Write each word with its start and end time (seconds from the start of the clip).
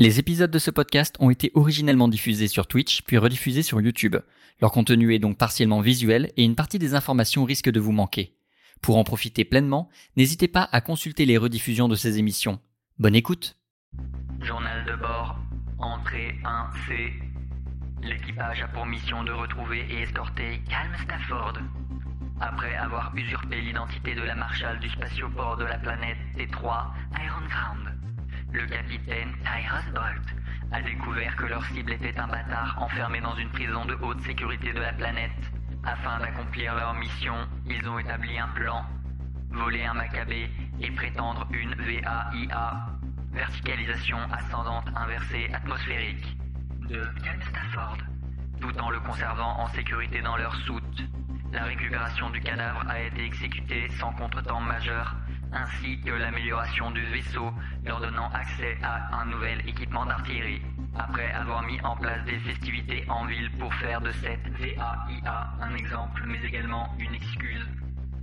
Les 0.00 0.20
épisodes 0.20 0.52
de 0.52 0.60
ce 0.60 0.70
podcast 0.70 1.16
ont 1.18 1.28
été 1.28 1.50
originellement 1.54 2.06
diffusés 2.06 2.46
sur 2.46 2.68
Twitch 2.68 3.02
puis 3.02 3.18
rediffusés 3.18 3.64
sur 3.64 3.80
YouTube. 3.80 4.14
Leur 4.60 4.70
contenu 4.70 5.12
est 5.12 5.18
donc 5.18 5.36
partiellement 5.36 5.80
visuel 5.80 6.30
et 6.36 6.44
une 6.44 6.54
partie 6.54 6.78
des 6.78 6.94
informations 6.94 7.42
risque 7.42 7.68
de 7.68 7.80
vous 7.80 7.90
manquer. 7.90 8.36
Pour 8.80 8.96
en 8.96 9.02
profiter 9.02 9.44
pleinement, 9.44 9.88
n'hésitez 10.16 10.46
pas 10.46 10.68
à 10.70 10.80
consulter 10.80 11.24
les 11.24 11.36
rediffusions 11.36 11.88
de 11.88 11.96
ces 11.96 12.20
émissions. 12.20 12.60
Bonne 13.00 13.16
écoute 13.16 13.58
Journal 14.40 14.84
de 14.84 14.94
bord, 14.94 15.36
entrée 15.80 16.36
1C. 16.44 17.14
L'équipage 18.00 18.62
a 18.62 18.68
pour 18.68 18.86
mission 18.86 19.24
de 19.24 19.32
retrouver 19.32 19.84
et 19.90 20.02
escorter 20.02 20.60
Calm 20.70 20.94
Stafford. 21.02 21.54
Après 22.40 22.76
avoir 22.76 23.12
usurpé 23.16 23.60
l'identité 23.62 24.14
de 24.14 24.22
la 24.22 24.36
marshal 24.36 24.78
du 24.78 24.88
spatioport 24.90 25.56
de 25.56 25.64
la 25.64 25.78
planète 25.78 26.18
T3, 26.36 26.86
Iron 27.20 27.48
Ground 27.48 27.97
le 28.52 28.66
capitaine 28.66 29.32
Tyrus 29.44 29.92
Bolt 29.92 30.34
a 30.72 30.82
découvert 30.82 31.36
que 31.36 31.46
leur 31.46 31.64
cible 31.66 31.92
était 31.92 32.18
un 32.18 32.28
bâtard 32.28 32.76
enfermé 32.80 33.20
dans 33.20 33.34
une 33.36 33.50
prison 33.50 33.84
de 33.84 33.94
haute 34.02 34.20
sécurité 34.22 34.72
de 34.72 34.80
la 34.80 34.92
planète. 34.92 35.52
Afin 35.84 36.18
d'accomplir 36.18 36.74
leur 36.74 36.94
mission, 36.94 37.34
ils 37.66 37.88
ont 37.88 37.98
établi 37.98 38.38
un 38.38 38.48
plan. 38.48 38.84
Voler 39.50 39.84
un 39.84 39.94
Maccabée 39.94 40.50
et 40.80 40.90
prétendre 40.90 41.46
une 41.50 41.74
VAIA, 41.74 42.86
verticalisation 43.32 44.18
ascendante 44.32 44.88
inversée 44.94 45.50
atmosphérique, 45.52 46.36
de 46.88 47.06
Ken 47.22 47.40
Stafford, 47.42 47.98
tout 48.60 48.76
en 48.78 48.90
le 48.90 49.00
conservant 49.00 49.58
en 49.58 49.68
sécurité 49.68 50.20
dans 50.20 50.36
leur 50.36 50.54
soute. 50.66 51.02
La 51.52 51.64
récupération 51.64 52.28
du 52.30 52.40
cadavre 52.40 52.84
a 52.88 53.00
été 53.00 53.24
exécutée 53.24 53.88
sans 53.98 54.12
contretemps 54.12 54.60
majeur 54.60 55.16
ainsi 55.52 56.00
que 56.00 56.10
l'amélioration 56.10 56.90
du 56.90 57.04
vaisseau 57.06 57.52
leur 57.84 58.00
donnant 58.00 58.30
accès 58.32 58.76
à 58.82 59.20
un 59.20 59.26
nouvel 59.26 59.60
équipement 59.68 60.06
d'artillerie. 60.06 60.62
Après 60.96 61.30
avoir 61.32 61.62
mis 61.62 61.80
en 61.82 61.96
place 61.96 62.24
des 62.24 62.38
festivités 62.40 63.04
en 63.08 63.26
ville 63.26 63.50
pour 63.58 63.72
faire 63.74 64.00
de 64.00 64.10
cette 64.12 64.46
VAIA 64.58 65.50
un 65.60 65.74
exemple, 65.74 66.22
mais 66.26 66.40
également 66.44 66.94
une 66.98 67.14
excuse, 67.14 67.66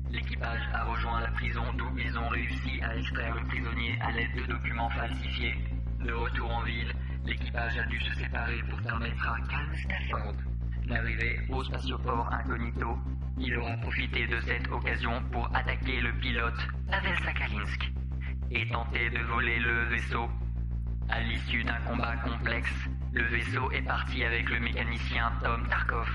l'équipage 0.10 0.62
a 0.74 0.84
rejoint 0.84 1.22
la 1.22 1.32
prison 1.32 1.64
d'où 1.78 1.98
ils 1.98 2.18
ont 2.18 2.30
réussi 2.30 2.82
à 2.82 2.96
extraire 2.96 3.36
le 3.36 3.46
prisonnier 3.48 3.98
à 4.02 4.12
l'aide 4.12 4.36
de 4.36 4.46
documents 4.46 4.90
falsifiés. 4.90 5.56
De 6.00 6.14
retour 6.14 6.52
en 6.52 6.64
ville, 6.64 6.94
l'équipage 7.26 7.78
a 7.78 7.86
dû 7.86 8.00
se 8.00 8.14
séparer 8.16 8.62
pour 8.70 8.82
permettre 8.82 9.28
à 9.28 9.38
Calm 9.50 9.76
Stafford 9.76 10.55
d'arriver 10.88 11.40
au 11.50 11.64
spatioport 11.64 12.32
incognito 12.32 12.98
il 13.38 13.58
aura 13.58 13.76
profité 13.78 14.28
de 14.28 14.40
cette 14.42 14.72
occasion 14.72 15.22
pour 15.32 15.50
attaquer 15.54 16.00
le 16.00 16.14
pilote 16.14 16.68
Pavel 16.90 17.18
Sakalinsk 17.20 17.92
et 18.52 18.68
tenter 18.68 19.10
de 19.10 19.20
voler 19.24 19.60
le 19.60 19.86
vaisseau. 19.86 20.30
À 21.10 21.20
l'issue 21.20 21.64
d'un 21.64 21.80
combat 21.88 22.16
complexe, 22.18 22.74
le 23.14 23.24
vaisseau 23.24 23.70
est 23.72 23.82
parti 23.82 24.24
avec 24.24 24.50
le 24.50 24.60
mécanicien 24.60 25.34
Tom 25.44 25.68
Tarkov, 25.68 26.10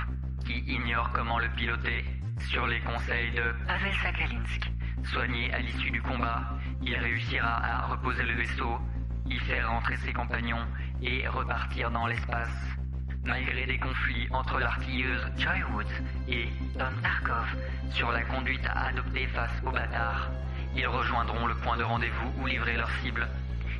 qui 0.47 0.61
ignore 0.67 1.11
comment 1.13 1.39
le 1.39 1.49
piloter. 1.51 2.05
Sur 2.49 2.67
les 2.67 2.81
conseils 2.81 3.33
de 3.33 3.53
Pavel 3.67 3.93
Sakalinsk, 4.03 4.71
soigné 5.05 5.53
à 5.53 5.59
l'issue 5.59 5.91
du 5.91 6.01
combat, 6.01 6.57
il 6.83 6.97
réussira 6.97 7.63
à 7.63 7.87
reposer 7.89 8.23
le 8.23 8.35
vaisseau, 8.35 8.79
y 9.27 9.37
faire 9.41 9.69
rentrer 9.69 9.97
ses 9.99 10.15
compagnons 10.15 10.67
et 11.03 11.29
repartir 11.29 11.91
dans 11.91 12.07
l'espace. 12.07 12.79
Malgré 13.25 13.67
des 13.67 13.79
conflits 13.79 14.27
entre 14.31 14.59
l'artilleuse 14.59 15.27
Joy 15.37 15.63
Woods 15.73 15.85
et 16.29 16.49
Tom 16.79 16.95
Tarkov 17.03 17.47
sur 17.91 18.11
la 18.13 18.23
conduite 18.23 18.65
à 18.67 18.87
adopter 18.87 19.27
face 19.29 19.63
aux 19.65 19.71
bâtards, 19.71 20.31
ils 20.75 20.87
rejoindront 20.87 21.47
le 21.47 21.55
point 21.57 21.77
de 21.77 21.83
rendez-vous 21.83 22.33
où 22.41 22.47
livrer 22.47 22.77
leur 22.77 22.91
cible. 23.03 23.29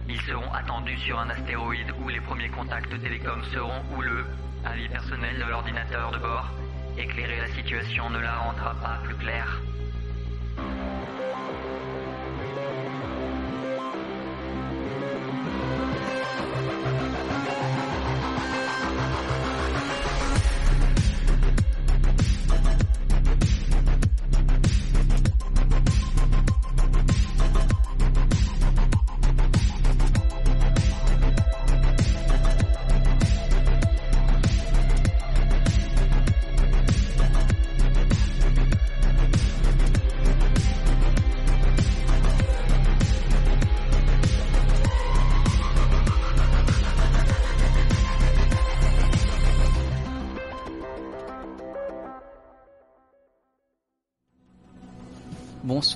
Ils 0.09 0.21
seront 0.23 0.53
attendus 0.53 0.99
sur 0.99 1.19
un 1.19 1.31
astéroïde 1.31 1.93
où 2.03 2.09
les 2.09 2.21
premiers 2.21 2.51
contacts 2.51 3.01
télécom 3.01 3.43
seront 3.45 3.83
houleux. 3.97 4.27
Avis 4.65 4.89
personnel 4.89 5.39
de 5.39 5.45
l'ordinateur 5.45 6.11
de 6.11 6.19
bord. 6.19 6.51
Éclairer 6.99 7.41
la 7.41 7.49
situation 7.49 8.11
ne 8.11 8.19
la 8.19 8.37
rendra 8.37 8.75
pas 8.75 8.99
plus 9.05 9.17
claire. 9.17 9.61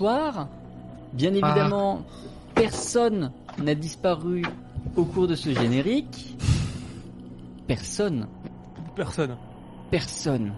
Bien 0.00 1.32
ah. 1.34 1.48
évidemment, 1.48 2.04
personne 2.54 3.30
n'a 3.62 3.74
disparu 3.74 4.42
au 4.96 5.04
cours 5.04 5.28
de 5.28 5.34
ce 5.34 5.50
générique. 5.50 6.36
Personne. 7.66 8.26
Personne. 8.96 9.36
Personne. 9.90 10.52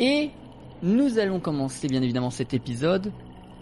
Et 0.00 0.30
nous 0.82 1.18
allons 1.18 1.40
commencer 1.40 1.86
bien 1.88 2.02
évidemment 2.02 2.30
cet 2.30 2.54
épisode 2.54 3.12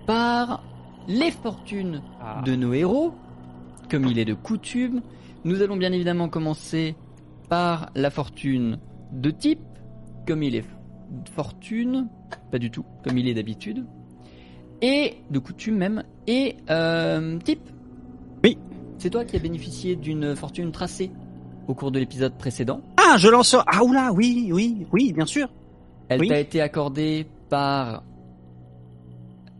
par 0.06 0.62
les 1.06 1.30
fortunes 1.30 2.02
ah. 2.20 2.42
de 2.44 2.54
nos 2.54 2.72
héros, 2.72 3.12
comme 3.90 4.06
il 4.06 4.18
est 4.18 4.24
de 4.24 4.34
coutume. 4.34 5.02
Nous 5.44 5.62
allons 5.62 5.76
bien 5.76 5.92
évidemment 5.92 6.28
commencer 6.28 6.94
par 7.48 7.90
la 7.94 8.10
fortune 8.10 8.78
de 9.12 9.30
type, 9.30 9.60
comme 10.26 10.42
il 10.42 10.54
est 10.54 10.64
fortune, 11.34 12.08
pas 12.50 12.58
du 12.58 12.70
tout, 12.70 12.84
comme 13.02 13.16
il 13.18 13.28
est 13.28 13.34
d'habitude 13.34 13.86
et 14.82 15.16
de 15.30 15.38
coutume 15.38 15.76
même. 15.76 16.04
Et 16.26 16.56
euh, 16.70 17.38
type. 17.38 17.68
Oui. 18.44 18.58
C'est 18.98 19.10
toi 19.10 19.24
qui 19.24 19.36
as 19.36 19.40
bénéficié 19.40 19.96
d'une 19.96 20.34
fortune 20.36 20.72
tracée 20.72 21.10
au 21.66 21.74
cours 21.74 21.90
de 21.90 21.98
l'épisode 21.98 22.36
précédent. 22.36 22.80
Ah, 22.96 23.16
je 23.18 23.28
lance. 23.28 23.56
Ah 23.66 23.84
oula, 23.84 24.12
oui, 24.12 24.50
oui, 24.52 24.86
oui, 24.92 25.12
bien 25.12 25.26
sûr. 25.26 25.48
Elle 26.08 26.26
t'a 26.26 26.40
été 26.40 26.60
accordée 26.60 27.26
par 27.50 28.02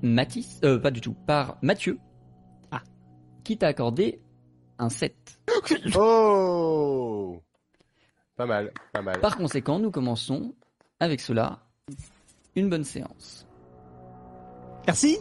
Mathis, 0.03 0.61
euh, 0.65 0.79
pas 0.79 0.91
du 0.91 1.01
tout, 1.01 1.15
par 1.27 1.59
Mathieu. 1.63 1.99
Ah. 2.71 2.83
Qui 3.45 3.59
t'a 3.59 3.69
accordé 3.69 4.21
un 4.79 4.89
7. 4.89 5.15
Oh 5.97 7.43
Pas 8.37 8.47
mal, 8.47 8.73
pas 8.93 9.03
mal. 9.03 9.21
Par 9.21 9.37
conséquent, 9.37 9.79
nous 9.79 9.91
commençons 9.91 10.55
avec 11.01 11.21
cela 11.21 11.61
une 12.55 12.69
bonne 12.69 12.85
séance. 12.85 13.48
Merci. 14.89 15.19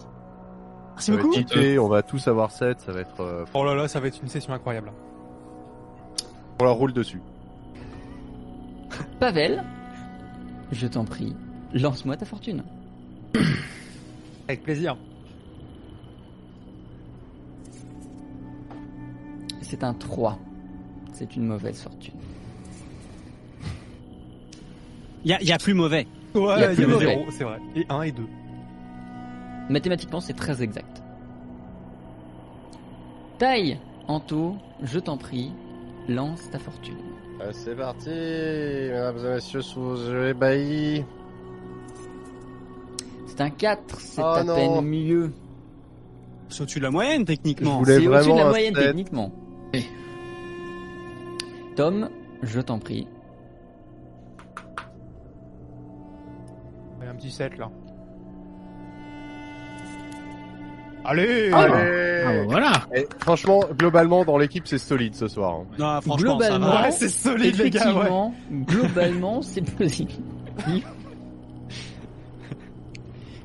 Merci 0.94 1.12
beaucoup. 1.12 1.36
on 1.36 1.88
va 1.90 2.02
tous 2.02 2.26
avoir 2.30 2.52
7, 2.52 2.80
ça 2.80 2.94
va 2.94 3.02
être. 3.02 3.20
Euh, 3.20 3.44
oh 3.54 3.66
là 3.66 3.76
là, 3.76 3.90
ça 3.90 4.00
va 4.00 4.08
être 4.08 4.20
une 4.22 4.30
session 4.30 4.54
incroyable. 4.54 4.94
On 6.62 6.64
la 6.64 6.72
roule 6.72 6.94
dessus. 6.94 7.22
Pavel, 9.20 9.66
je 10.72 10.88
t'en 10.88 11.04
prie, 11.04 11.36
lance-moi 11.74 12.16
ta 12.16 12.26
fortune. 12.26 12.64
Avec 14.48 14.64
plaisir. 14.64 14.96
C'est 19.62 19.84
un 19.84 19.94
3. 19.94 20.40
C'est 21.12 21.36
une 21.36 21.46
mauvaise 21.46 21.82
fortune. 21.82 22.14
Il 25.26 25.38
y 25.42 25.52
a, 25.52 25.58
plus 25.58 25.74
mauvais. 25.74 26.08
Ouais, 26.34 26.56
il 26.58 26.62
y, 26.62 26.64
a, 26.64 26.74
0, 26.74 27.26
c'est 27.32 27.44
vrai. 27.44 27.60
Et 27.76 27.86
1 27.90 28.02
et 28.04 28.12
2. 28.14 28.24
Mathématiquement, 29.70 30.22
c'est 30.22 30.34
très 30.34 30.64
exact. 30.64 31.04
Taille, 33.38 33.80
Anto, 34.08 34.56
je 34.82 35.00
t'en 35.00 35.18
prie, 35.18 35.52
lance 36.08 36.50
ta 36.50 36.60
fortune. 36.60 36.98
Ah, 37.40 37.52
c'est 37.52 37.76
parti, 37.76 38.10
mesdames 38.10 39.18
et 39.20 39.36
messieurs, 39.36 39.62
sous 39.62 39.98
bailli. 40.40 41.06
C'est 43.28 43.42
un 43.42 43.50
4, 43.50 44.00
c'est 44.00 44.22
à 44.22 44.44
peine 44.44 44.82
mieux. 44.82 45.32
C'est 46.50 46.62
au-dessus 46.62 46.80
de 46.80 46.86
la 46.86 46.92
moyenne, 46.92 47.26
techniquement. 47.26 47.84
C'est 47.84 48.08
au-dessus 48.08 48.32
de 48.32 48.38
la 48.38 48.50
moyenne, 48.50 48.74
techniquement. 48.74 49.32
Tom, 51.76 52.10
je 52.42 52.60
t'en 52.60 52.80
prie. 52.80 53.08
Un 57.08 57.16
petit 57.16 57.32
7 57.32 57.58
là. 57.58 57.70
Allez 61.08 61.50
Ah, 61.54 61.60
Allez 61.62 62.24
Ah, 62.26 62.34
bah, 62.34 62.44
voilà. 62.48 62.72
Et 62.96 63.08
franchement, 63.20 63.62
globalement, 63.78 64.26
dans 64.26 64.38
l'équipe, 64.38 64.68
c'est 64.68 64.78
solide 64.78 65.16
ce 65.16 65.28
soir. 65.28 65.56
hein. 65.62 65.66
Non, 65.80 66.02
franchement, 66.02 66.38
Globalement. 66.38 66.82
Ouais, 66.82 66.92
c'est 66.92 67.10
solide, 67.10 67.58
les 67.58 67.70
gars, 67.70 67.86
ouais. 67.86 67.92
Effectivement, 67.92 68.34
globalement, 68.52 69.42
c'est 69.42 69.62
positif. 69.62 70.20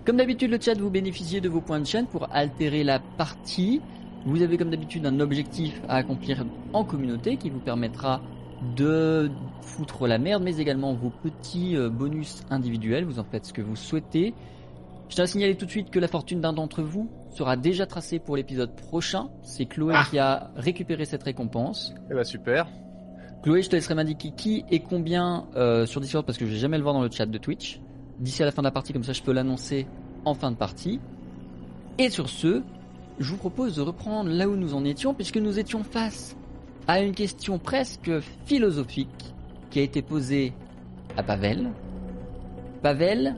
Comme 0.05 0.17
d'habitude, 0.17 0.51
le 0.51 0.59
chat, 0.61 0.75
vous 0.79 0.91
bénéficiez 0.91 1.41
de 1.41 1.49
vos 1.49 1.61
points 1.61 1.79
de 1.81 1.87
chaîne 1.87 2.07
pour 2.07 2.29
altérer 2.33 2.83
la 2.83 2.99
partie. 2.99 3.81
Vous 4.27 4.43
avez 4.43 4.57
comme 4.59 4.71
d'habitude 4.71 5.07
un 5.07 5.21
objectif 5.21 5.81
à 5.89 5.97
accomplir 5.97 6.45
en 6.73 6.85
communauté 6.85 7.37
qui 7.37 7.51
vous 7.51 7.61
permettra 7.61 8.21
de 8.77 9.31
foutre 9.61 10.07
la 10.09 10.19
merde, 10.19 10.43
mais 10.43 10.57
également 10.59 10.93
vos 10.95 11.11
petits 11.11 11.77
euh, 11.77 11.89
bonus 11.89 12.43
individuels. 12.51 13.05
Vous 13.05 13.19
en 13.21 13.25
faites 13.25 13.45
ce 13.47 13.53
que 13.53 13.63
vous 13.63 13.77
souhaitez. 13.77 14.35
Je 15.13 15.17
tiens 15.17 15.25
à 15.25 15.27
signaler 15.27 15.57
tout 15.57 15.67
de 15.67 15.71
suite 15.71 15.91
que 15.91 15.99
la 15.99 16.09
fortune 16.09 16.41
d'un 16.41 16.55
d'entre 16.55 16.81
vous 16.81 17.11
sera 17.29 17.59
déjà 17.59 17.85
tracée 17.85 18.19
pour 18.19 18.35
l'épisode 18.35 18.75
prochain. 18.75 19.29
C'est 19.43 19.67
Chloé 19.67 19.93
Ah. 19.95 20.07
qui 20.09 20.19
a 20.19 20.51
récupéré 20.57 21.05
cette 21.05 21.23
récompense. 21.23 21.93
Eh 22.11 22.15
ben 22.15 22.25
super. 22.25 22.67
Chloé, 23.43 23.61
je 23.61 23.69
te 23.69 23.77
laisserai 23.77 23.95
m'indiquer 23.95 24.31
qui 24.35 24.65
et 24.71 24.81
combien 24.81 25.49
euh, 25.55 25.85
sur 25.85 26.01
Discord 26.01 26.25
parce 26.25 26.39
que 26.39 26.47
je 26.47 26.53
vais 26.53 26.57
jamais 26.59 26.79
le 26.79 26.83
voir 26.83 26.95
dans 26.95 27.03
le 27.03 27.11
chat 27.11 27.27
de 27.27 27.37
Twitch. 27.37 27.79
D'ici 28.21 28.43
à 28.43 28.47
la 28.47 28.53
fin 28.53 28.63
de 28.63 28.69
la 28.69 28.71
partie, 28.71 28.95
comme 28.95 29.05
ça 29.05 29.13
je 29.13 29.21
peux 29.23 29.33
l'annoncer 29.33 29.87
en 30.25 30.33
fin 30.33 30.51
de 30.51 30.57
partie. 30.57 30.99
Et 31.99 32.09
sur 32.09 32.31
ce, 32.31 32.63
je 33.19 33.31
vous 33.33 33.37
propose 33.37 33.77
de 33.77 33.83
reprendre 33.83 34.31
là 34.31 34.49
où 34.49 34.57
nous 34.57 34.73
en 34.73 34.83
étions 34.83 35.13
puisque 35.13 35.37
nous 35.37 35.59
étions 35.59 35.85
face 35.85 36.39
à 36.89 37.03
une 37.03 37.13
question 37.13 37.59
presque 37.59 38.11
philosophique 38.47 39.35
qui 39.69 39.79
a 39.79 39.83
été 39.83 40.01
posée 40.01 40.55
à 41.19 41.23
Pavel. 41.23 41.71
Pavel, 42.81 43.37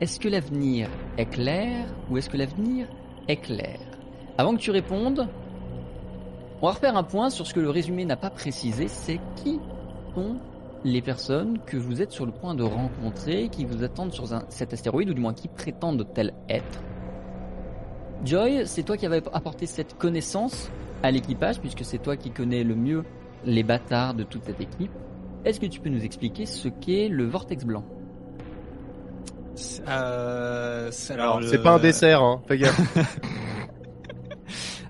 est-ce 0.00 0.18
que 0.18 0.28
l'avenir 0.28 0.88
est 1.18 1.26
clair 1.26 1.86
ou 2.10 2.18
est-ce 2.18 2.28
que 2.28 2.36
l'avenir 2.36 2.88
est 3.28 3.36
clair? 3.36 3.78
Avant 4.36 4.54
que 4.54 4.60
tu 4.60 4.70
répondes, 4.70 5.28
on 6.60 6.66
va 6.66 6.72
refaire 6.72 6.96
un 6.96 7.04
point 7.04 7.30
sur 7.30 7.46
ce 7.46 7.54
que 7.54 7.60
le 7.60 7.70
résumé 7.70 8.04
n'a 8.04 8.16
pas 8.16 8.30
précisé, 8.30 8.88
c'est 8.88 9.20
qui 9.36 9.60
sont 10.14 10.36
les 10.84 11.00
personnes 11.00 11.58
que 11.64 11.76
vous 11.76 12.02
êtes 12.02 12.10
sur 12.10 12.26
le 12.26 12.32
point 12.32 12.54
de 12.54 12.64
rencontrer, 12.64 13.48
qui 13.48 13.64
vous 13.64 13.84
attendent 13.84 14.12
sur 14.12 14.26
cet 14.48 14.72
astéroïde, 14.72 15.10
ou 15.10 15.14
du 15.14 15.20
moins 15.20 15.32
qui 15.32 15.48
prétendent 15.48 16.06
tel 16.12 16.34
être? 16.48 16.82
Joy, 18.24 18.66
c'est 18.66 18.82
toi 18.82 18.96
qui 18.96 19.06
avais 19.06 19.22
apporté 19.32 19.66
cette 19.66 19.96
connaissance 19.96 20.70
à 21.02 21.10
l'équipage, 21.10 21.60
puisque 21.60 21.84
c'est 21.84 21.98
toi 21.98 22.16
qui 22.16 22.30
connais 22.30 22.64
le 22.64 22.74
mieux 22.74 23.04
les 23.44 23.62
bâtards 23.62 24.14
de 24.14 24.24
toute 24.24 24.44
cette 24.44 24.60
équipe. 24.60 24.92
Est-ce 25.44 25.60
que 25.60 25.66
tu 25.66 25.80
peux 25.80 25.90
nous 25.90 26.04
expliquer 26.04 26.46
ce 26.46 26.68
qu'est 26.68 27.08
le 27.08 27.26
vortex 27.26 27.64
blanc? 27.64 27.84
Euh, 29.88 30.88
c'est 30.90 31.14
Alors, 31.14 31.40
le- 31.40 31.46
c'est 31.46 31.62
pas 31.62 31.72
un 31.72 31.78
dessert, 31.78 32.22
hein. 32.22 32.42
Fais 32.48 32.58
gaffe. 32.58 32.80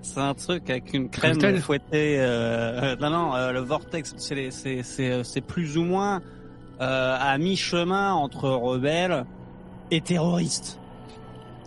C'est 0.01 0.21
un 0.21 0.33
truc 0.33 0.69
avec 0.69 0.93
une 0.93 1.09
crème 1.09 1.33
Cocktail. 1.33 1.59
fouettée. 1.59 2.15
Euh, 2.19 2.95
non, 3.01 3.09
non, 3.09 3.35
euh, 3.35 3.51
le 3.51 3.59
vortex, 3.59 4.13
c'est 4.15 4.35
les- 4.35 4.51
c'est 4.51 4.81
c'est 4.81 5.25
c'est 5.25 5.41
plus 5.41 5.77
ou 5.77 5.83
moins 5.83 6.21
euh, 6.79 7.17
à 7.19 7.37
mi-chemin 7.37 8.13
entre 8.13 8.47
rebelles 8.49 9.25
et 9.91 9.99
terroristes. 9.99 10.79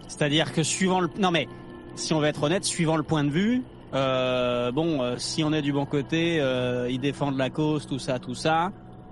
C'est-à-dire 0.06 0.52
que 0.54 0.62
suivant 0.62 1.00
le, 1.00 1.08
non 1.18 1.30
mais 1.30 1.46
si 1.94 2.14
on 2.14 2.20
veut 2.20 2.26
être 2.28 2.42
honnête, 2.42 2.64
suivant 2.64 2.96
le 2.96 3.02
point 3.02 3.22
de 3.24 3.28
vue, 3.30 3.62
euh, 3.92 4.72
bon, 4.72 5.02
euh, 5.02 5.16
si 5.18 5.44
on 5.44 5.52
est 5.52 5.60
du 5.62 5.74
bon 5.74 5.84
côté, 5.84 6.38
euh, 6.40 6.88
ils 6.90 7.00
défendent 7.00 7.36
la 7.36 7.50
cause, 7.50 7.86
tout 7.86 7.98
ça, 7.98 8.18
tout 8.18 8.34
ça. 8.34 8.70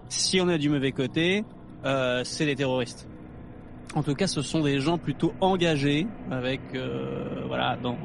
Si 0.09 0.41
on 0.41 0.49
est 0.49 0.57
du 0.59 0.71
mauvais 0.71 0.93
côté, 0.93 1.45
euh, 1.85 2.23
c'est 2.25 2.47
les 2.47 2.57
terroristes. 2.57 3.07
En 3.97 4.03
tout 4.03 4.15
cas, 4.15 4.27
ce 4.27 4.43
sont 4.43 4.61
des 4.61 4.79
gens 4.79 4.99
plutôt 4.99 5.33
engagés 5.41 6.07
avec, 6.31 6.61
euh, 6.75 7.45
voilà, 7.47 7.79
dans, 7.83 7.95
euh, 7.95 7.97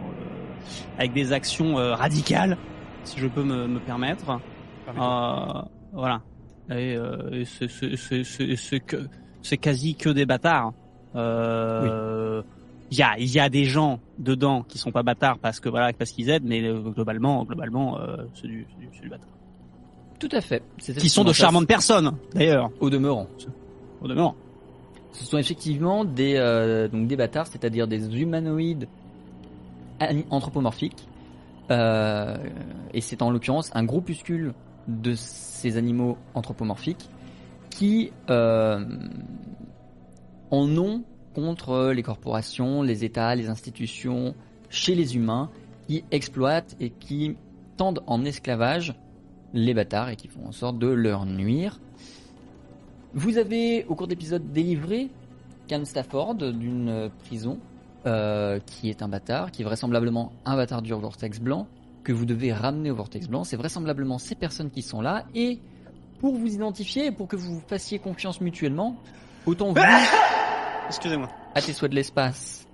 avec 0.98 1.12
des 1.12 1.34
actions 1.34 1.78
euh, 1.78 1.94
radicales, 1.94 2.58
si 3.04 3.20
je 3.20 3.28
peux 3.28 3.44
me, 3.44 3.68
me 3.68 3.80
permettre. 3.80 4.40
Euh, 4.88 5.62
voilà. 5.92 6.22
Et, 6.70 6.96
euh, 6.96 7.32
et 7.34 7.44
c'est- 7.46 7.68
quasi 9.58 9.96
que 9.96 10.08
des 10.10 10.26
bâtards. 10.26 10.72
Euh, 11.16 12.42
Il 12.90 12.98
y 12.98 13.04
a 13.04 13.18
il 13.18 13.30
y 13.32 13.40
a 13.40 13.48
des 13.50 13.64
gens 13.66 14.00
dedans 14.18 14.64
qui 14.64 14.78
sont 14.78 14.92
pas 14.92 15.04
bâtards 15.04 15.40
parce 15.40 15.60
que 15.62 15.68
voilà 15.70 15.92
parce 15.94 16.12
qu'ils 16.12 16.30
aident, 16.30 16.44
mais 16.46 16.62
euh, 16.64 16.80
globalement 16.80 17.44
globalement 17.46 17.98
euh, 18.00 18.18
c'est 18.34 18.48
du, 18.48 18.66
du, 19.02 19.08
bâtard. 19.10 19.28
Tout 20.20 20.28
à 20.34 20.42
fait. 20.42 20.62
Qui 20.78 21.08
sont 21.10 21.24
de 21.24 21.32
charmantes 21.34 21.68
personnes 21.68 22.18
d'ailleurs. 22.34 22.70
Au 22.82 22.90
demeurant. 22.90 23.28
Au 24.02 24.08
demeurant. 24.10 24.36
Ce 25.14 25.26
sont 25.26 25.38
effectivement 25.38 26.06
des, 26.06 26.36
euh, 26.38 26.88
des 26.88 27.16
bâtards, 27.16 27.48
c'est-à-dire 27.48 27.88
des 27.88 28.20
humanoïdes 28.20 28.88
anthropomorphiques. 30.30 31.08
Euh, 31.70 32.38
et 32.94 33.02
c'est 33.02 33.22
en 33.22 33.32
l'occurrence 33.32 33.72
un 33.74 33.84
groupuscule 33.84 34.54
de 34.88 35.14
ces 35.16 35.78
animaux 35.78 36.18
anthropomorphiques 36.34 37.10
qui 37.70 38.12
euh, 38.30 38.84
en 40.50 40.78
ont 40.78 41.04
contre 41.34 41.92
les 41.92 42.04
corporations, 42.04 42.82
les 42.82 43.06
États, 43.06 43.36
les 43.36 43.48
institutions, 43.48 44.36
chez 44.70 44.96
les 44.96 45.16
humains, 45.16 45.50
qui 45.88 46.04
exploitent 46.12 46.76
et 46.80 46.90
qui 46.90 47.38
tendent 47.78 48.04
en 48.08 48.26
esclavage 48.26 48.96
les 49.54 49.74
bâtards 49.74 50.10
et 50.10 50.16
qui 50.16 50.28
font 50.28 50.46
en 50.46 50.52
sorte 50.52 50.78
de 50.78 50.88
leur 50.88 51.26
nuire. 51.26 51.80
Vous 53.14 53.38
avez, 53.38 53.86
au 53.86 53.96
cours 53.96 54.08
d'épisode, 54.08 54.52
délivré 54.54 55.10
Cam 55.68 55.84
Stafford 55.86 56.36
d'une 56.36 56.90
euh, 56.90 57.10
prison, 57.26 57.60
euh, 58.06 58.60
qui 58.66 58.90
est 58.90 59.02
un 59.02 59.10
bâtard, 59.10 59.52
qui 59.52 59.62
est 59.62 59.66
vraisemblablement 59.66 60.32
un 60.46 60.56
bâtard 60.56 60.82
du 60.82 60.94
Vortex 60.94 61.40
Blanc, 61.40 61.68
que 62.04 62.14
vous 62.14 62.26
devez 62.26 62.54
ramener 62.54 62.90
au 62.90 62.96
Vortex 62.96 63.28
Blanc. 63.28 63.44
C'est 63.44 63.58
vraisemblablement 63.58 64.18
ces 64.18 64.36
personnes 64.36 64.72
qui 64.72 64.82
sont 64.82 65.02
là, 65.02 65.26
et 65.36 65.60
pour 66.20 66.36
vous 66.36 66.54
identifier 66.54 67.08
et 67.08 67.12
pour 67.12 67.28
que 67.28 67.36
vous 67.36 67.56
vous 67.56 67.64
fassiez 67.68 68.00
confiance 68.00 68.40
mutuellement, 68.40 68.96
autant 69.46 69.74
vous, 69.74 69.82
Excusez-moi. 70.88 71.30
à 71.54 71.62
tes 71.62 71.74
souhaits 71.74 71.92
de 71.92 71.96
l'espace, 71.96 72.66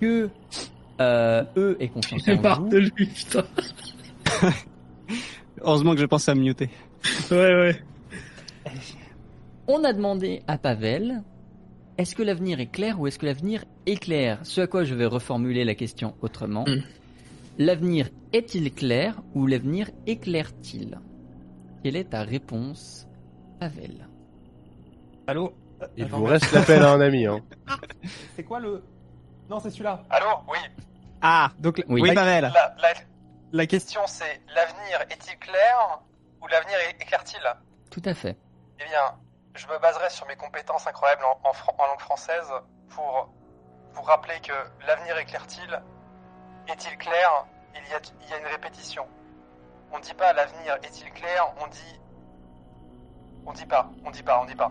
que 0.00 0.28
euh, 1.00 1.44
eux 1.56 1.76
aient 1.78 1.88
confiance 1.88 2.28
en 2.28 2.38
Part 2.38 2.62
vous. 2.62 2.68
de 2.68 2.78
lui, 2.78 3.06
putain. 3.06 3.44
Heureusement 5.60 5.92
que 5.92 5.98
j'ai 6.00 6.08
pensé 6.08 6.30
à 6.32 6.34
me 6.34 6.40
muter. 6.40 6.68
Ouais, 7.30 7.36
ouais. 7.54 7.82
On 9.74 9.84
a 9.84 9.94
demandé 9.94 10.42
à 10.48 10.58
Pavel 10.58 11.22
est-ce 11.96 12.14
que 12.14 12.22
l'avenir 12.22 12.60
est 12.60 12.66
clair 12.70 13.00
ou 13.00 13.06
est-ce 13.06 13.18
que 13.18 13.24
l'avenir 13.24 13.64
est 13.86 13.96
clair? 13.96 14.38
Ce 14.42 14.60
à 14.60 14.66
quoi 14.66 14.84
je 14.84 14.94
vais 14.94 15.06
reformuler 15.06 15.64
la 15.64 15.74
question 15.74 16.14
autrement. 16.20 16.64
Mm. 16.66 16.82
L'avenir 17.56 18.10
est-il 18.34 18.70
clair 18.74 19.22
ou 19.34 19.46
l'avenir 19.46 19.88
éclaire-t-il? 20.06 20.98
Quelle 21.82 21.96
est 21.96 22.10
ta 22.10 22.22
réponse, 22.22 23.08
Pavel? 23.60 24.06
Allô? 25.26 25.54
Il 25.96 26.04
Attends, 26.04 26.18
vous 26.18 26.24
reste 26.26 26.52
l'appel 26.52 26.82
à 26.82 26.92
un 26.92 27.00
ami, 27.00 27.24
hein. 27.24 27.40
C'est 28.36 28.44
quoi 28.44 28.60
le. 28.60 28.82
Non, 29.48 29.58
c'est 29.58 29.70
celui-là. 29.70 30.04
Allô? 30.10 30.26
Oui. 30.50 30.58
Ah, 31.22 31.50
Donc, 31.60 31.78
la, 31.78 31.84
Oui. 31.88 32.14
Pavel. 32.14 32.42
La, 32.42 32.74
la, 32.78 32.92
la 33.52 33.66
question. 33.66 34.02
c'est 34.06 34.42
l'avenir 34.54 35.00
est-il 35.10 35.38
clair 35.38 36.02
ou 36.42 36.46
l'avenir 36.46 36.76
éclaire-t-il? 37.00 37.42
Tout 37.90 38.02
à 38.04 38.12
fait. 38.12 38.36
Eh 38.78 38.84
bien, 38.84 39.18
je 39.54 39.66
me 39.66 39.78
baserai 39.78 40.08
sur 40.10 40.26
mes 40.26 40.36
compétences 40.36 40.86
incroyables 40.86 41.24
en, 41.24 41.40
en 41.78 41.86
langue 41.86 42.00
française 42.00 42.48
pour 42.90 43.30
vous 43.92 44.02
rappeler 44.02 44.40
que 44.40 44.52
l'avenir 44.86 45.16
éclaire-t-il? 45.18 45.82
Est-il 46.68 46.96
clair? 46.96 47.46
Il 47.74 47.90
y, 47.90 47.94
a, 47.94 48.00
il 48.24 48.30
y 48.30 48.32
a 48.34 48.38
une 48.38 48.46
répétition. 48.46 49.06
On 49.90 49.98
ne 49.98 50.02
dit 50.02 50.14
pas 50.14 50.32
l'avenir 50.32 50.76
est-il 50.82 51.10
clair, 51.12 51.52
on 51.60 51.66
dit. 51.66 52.00
On 53.46 53.52
dit 53.52 53.66
pas, 53.66 53.90
on 54.04 54.10
dit 54.10 54.22
pas, 54.22 54.40
on 54.40 54.46
dit 54.46 54.54
pas. 54.54 54.70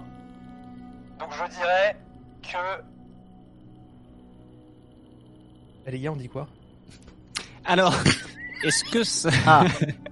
Donc 1.19 1.31
je 1.33 1.45
dirais 1.51 1.97
que. 2.41 2.83
Eh, 5.85 5.91
les 5.91 6.00
gars, 6.00 6.11
on 6.11 6.15
dit 6.15 6.29
quoi? 6.29 6.47
Alors, 7.65 7.93
est-ce 8.63 8.83
que 8.85 9.03
ça... 9.03 9.29
Ah. 9.45 9.63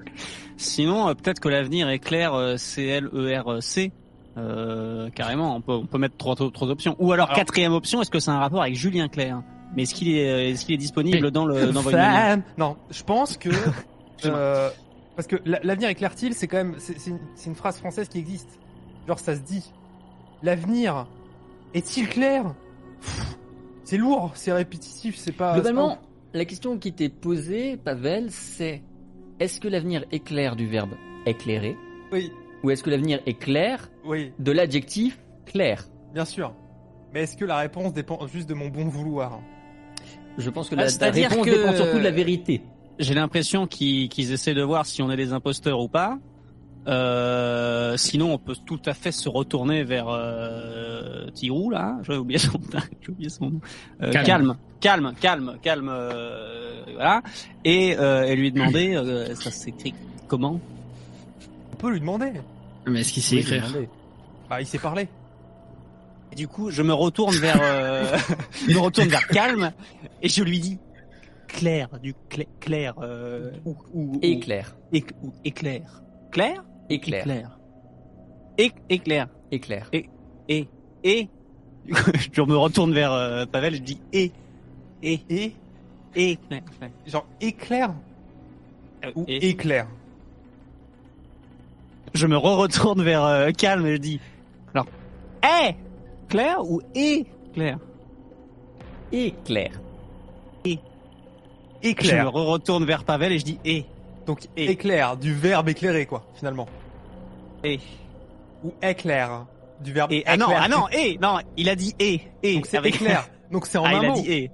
Sinon, 0.58 1.08
euh, 1.08 1.14
peut-être 1.14 1.40
que 1.40 1.48
l'avenir 1.48 1.90
est 1.90 2.00
clair, 2.00 2.34
euh, 2.34 2.58
C-L-E-R-C. 2.58 3.92
Euh, 4.40 5.10
carrément, 5.10 5.56
on 5.56 5.62
peut, 5.62 5.74
on 5.74 5.86
peut 5.86 5.98
mettre 5.98 6.18
trois, 6.18 6.36
trois 6.36 6.70
options. 6.70 6.96
Ou 7.00 7.12
alors, 7.12 7.28
Alors- 7.28 7.38
quatrième 7.38 7.74
option, 7.74 8.02
est-ce 8.02 8.10
que 8.12 8.20
c'est 8.20 8.32
un 8.32 8.40
rapport 8.40 8.62
avec 8.62 8.76
Julien 8.76 9.08
Clerc 9.08 9.42
Mais 9.76 9.84
est-ce 9.84 9.94
qu'il 9.94 10.10
est, 10.10 10.30
euh, 10.30 10.50
est-ce 10.52 10.66
qu'il 10.66 10.74
est 10.76 10.80
disponible 10.80 11.32
dans 11.32 11.46
le 11.46 11.72
dans 11.72 11.82
votre 11.82 11.98
Non, 12.58 12.78
je 12.90 13.04
pense 13.04 13.38
que. 13.38 13.50
euh, 14.26 14.70
parce 15.16 15.28
que 15.28 15.36
la- 15.46 15.60
l'avenir 15.64 15.90
éclaire-t-il, 15.90 16.34
c'est 16.34 16.48
quand 16.48 16.58
même. 16.58 16.76
C'est 16.78 16.98
c'est 17.00 17.10
une, 17.12 17.20
c'est 17.36 17.50
une 17.50 17.56
phrase 17.56 17.78
française 17.78 18.08
qui 18.08 18.18
existe. 18.20 18.60
Genre, 19.08 19.20
ça 19.20 19.36
se 19.36 19.42
dit. 19.42 19.72
L'avenir 20.42 21.08
est-il 21.74 22.08
clair? 22.08 22.56
Pff, 23.02 23.38
C'est 23.84 23.98
lourd, 23.98 24.32
c'est 24.36 24.54
répétitif, 24.54 25.16
c'est 25.18 25.32
pas. 25.34 25.54
Globalement, 25.56 25.98
la 26.34 26.46
question 26.46 26.78
qui 26.78 26.94
t'est 26.94 27.10
posée, 27.10 27.76
Pavel, 27.78 28.28
c'est 28.32 28.82
est-ce 29.40 29.60
que 29.60 29.68
l'avenir 29.68 30.06
est 30.12 30.20
clair 30.24 30.56
du 30.56 30.68
verbe 30.68 30.92
éclairer? 31.26 31.76
Oui, 32.12 32.32
ou 32.64 32.72
est-ce 32.72 32.84
que 32.84 32.90
l'avenir 32.90 33.20
est 33.26 33.34
clair 33.34 33.90
oui, 34.06 34.32
de 34.40 34.52
l'adjectif 34.52 35.20
clair? 35.46 35.86
Bien 36.14 36.26
sûr. 36.26 36.54
Mais 37.14 37.22
est-ce 37.24 37.36
que 37.38 37.46
la 37.46 37.58
réponse 37.58 37.94
dépend 37.94 38.26
juste 38.28 38.48
de 38.50 38.54
mon 38.54 38.68
bon 38.70 38.86
vouloir? 38.88 39.40
Je 40.38 40.50
pense 40.50 40.70
que 40.70 40.76
Ah, 40.76 40.86
la, 40.86 41.12
réponse 41.12 41.46
que- 41.46 41.50
dépend 41.50 41.74
surtout 41.74 41.98
de 41.98 42.04
la 42.04 42.12
vérité. 42.12 42.62
J'ai 43.00 43.14
l'impression 43.14 43.66
qu'ils 43.68 44.10
qu'ils 44.10 44.32
essaient 44.32 44.54
de 44.54 44.62
voir 44.62 44.86
si 44.86 45.02
on 45.02 45.10
est 45.12 45.16
des 45.18 45.32
imposteurs 45.34 45.80
ou 45.80 45.88
pas. 45.88 46.18
Euh, 46.88 47.98
sinon, 47.98 48.34
on 48.34 48.38
peut 48.38 48.56
tout 48.66 48.80
à 48.86 48.94
fait 48.94 49.12
se 49.12 49.30
retourner 49.30 49.84
vers 49.84 50.08
euh, 50.10 51.28
Tirou 51.34 51.70
là. 51.70 51.98
J'ai 52.04 52.16
oublié 52.16 52.40
son, 52.40 52.60
j'ai 53.02 53.12
oublié 53.12 53.30
son 53.30 53.50
nom. 53.52 53.60
Euh, 54.02 54.12
Calme. 54.12 54.26
calme, 54.26 54.56
calme, 54.80 55.14
calme, 55.22 55.58
calme. 55.62 55.90
euh, 55.92 56.84
voilà. 56.94 57.22
Et, 57.66 57.96
euh, 57.98 58.24
et 58.24 58.36
lui 58.36 58.52
demander, 58.52 58.96
euh, 58.96 59.36
ça 59.36 59.52
s'écrit 59.52 59.94
comment? 60.28 60.60
Peut 61.80 61.92
lui 61.92 62.00
demander. 62.00 62.32
Mais 62.86 63.00
est-ce 63.02 63.12
qu'il 63.14 63.24
sait 63.24 63.38
écrire. 63.38 63.66
Bah, 64.50 64.62
il 64.62 64.68
sait 64.68 64.78
parler. 64.80 65.08
Et 66.32 66.36
du 66.36 66.48
coup, 66.48 66.70
je 66.70 66.82
me 66.84 66.94
retourne 66.94 67.36
vers, 67.48 67.60
euh, 67.62 68.16
je 68.68 68.74
me 68.74 68.80
retourne 68.80 69.08
vers 69.08 69.28
calme 69.30 69.72
et 70.22 70.30
je 70.30 70.44
lui 70.44 70.60
dis 70.60 70.78
clair, 71.48 71.90
du 72.02 72.14
cla- 72.30 72.48
clair 72.60 72.94
euh, 73.02 73.52
ou, 73.66 73.76
ou, 73.94 74.14
ou- 74.16 74.20
Éclair. 74.22 74.76
éc- 74.94 75.14
ou 75.24 75.34
éclair, 75.44 76.04
clair, 76.32 76.64
Éclair. 76.90 77.22
éclair, 77.22 77.60
Éc- 78.58 78.74
éclair. 78.90 79.28
Éclair. 79.52 79.90
et 79.92 80.08
et 81.04 81.30
du 81.86 81.94
coup, 81.94 82.12
je 82.34 82.42
me 82.42 82.56
retourne 82.58 82.94
vers 82.94 83.12
euh, 83.14 83.46
Pavel 83.48 83.76
je 83.76 83.82
dis 83.82 84.00
et 84.14 84.32
et 85.02 85.20
Et, 85.32 85.54
et 86.16 86.36
clair, 86.38 86.62
clair. 86.78 86.92
genre, 87.08 87.26
éclair? 87.42 87.94
Euh, 89.06 89.12
ou 89.16 89.24
et- 89.28 89.50
éclair. 89.50 89.88
Je 92.14 92.28
me 92.28 92.38
re-retourne 92.38 93.02
vers 93.04 93.24
euh, 93.24 93.52
calme 93.52 93.86
et 93.88 93.94
je 93.94 93.98
dis 94.02 94.20
alors 94.74 94.86
eh 95.44 95.76
clair 96.28 96.58
ou 96.64 96.82
et 96.96 97.26
clair 97.54 97.78
Éclair. 99.12 99.72
je 100.66 100.78
Éclair. 101.82 102.26
me 102.26 102.30
re-retourne 102.30 102.86
vers 102.86 103.04
Pavel 103.04 103.32
et 103.32 103.40
je 103.40 103.46
dis 103.46 103.60
et 103.66 103.86
Donc, 104.28 104.48
Et. 104.58 104.70
éclair, 104.72 105.18
du 105.18 105.34
verbe 105.34 105.70
éclairer, 105.70 106.06
quoi, 106.06 106.26
finalement. 106.36 106.68
et 107.64 107.80
Ou 108.64 108.74
éclair, 108.84 109.46
du 109.82 109.94
verbe 109.94 110.12
et 110.12 110.24
ah 110.28 110.36
non 110.38 110.48
ah 110.56 110.68
non 110.68 110.88
et 110.92 111.18
non 111.22 111.38
il 111.58 111.70
a 111.70 111.76
dit 111.76 111.96
et 112.00 112.22
et 112.44 112.56
Donc, 112.56 112.66
c'est 112.68 112.78
avec- 112.78 112.96
éclair. 112.96 113.28
Donc, 113.52 113.66
c'est 113.66 113.78
en 113.80 113.86
ah, 113.86 113.90
un 113.90 114.00
il 114.02 114.06
a 114.06 114.10
mot. 114.10 114.22
dit 114.22 114.32
et 114.32 114.52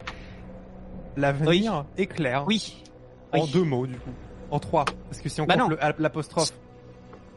L'avenir, 1.18 1.86
éclair. 1.98 2.44
oui 2.48 2.82
En 3.34 3.42
Oui. 3.42 3.50
deux 3.52 3.64
mots, 3.64 3.88
du 3.88 3.96
coup. 3.96 4.12
En 4.52 4.60
trois. 4.60 4.86
Parce 5.10 5.22
que 5.22 5.28
si 5.30 5.42
on 5.42 5.46
Bah 5.46 5.58
compte 5.58 5.74
l'apostrophe 6.00 6.54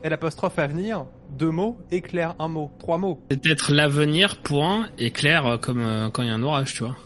et 0.05 0.09
l'apostrophe 0.09 0.59
avenir, 0.59 1.05
deux 1.31 1.51
mots, 1.51 1.79
éclair, 1.91 2.35
un 2.39 2.49
mot, 2.49 2.71
trois 2.79 2.99
mots. 2.99 3.21
C'est 3.31 3.41
peut-être 3.43 3.73
l'avenir, 3.73 4.41
point, 4.43 4.89
éclair, 4.99 5.47
euh, 5.47 5.57
comme 5.59 5.81
euh, 5.81 6.09
quand 6.11 6.23
il 6.23 6.29
y 6.29 6.31
a 6.31 6.35
un 6.35 6.43
orage, 6.43 6.75
tu 6.75 6.85
vois. 6.85 6.97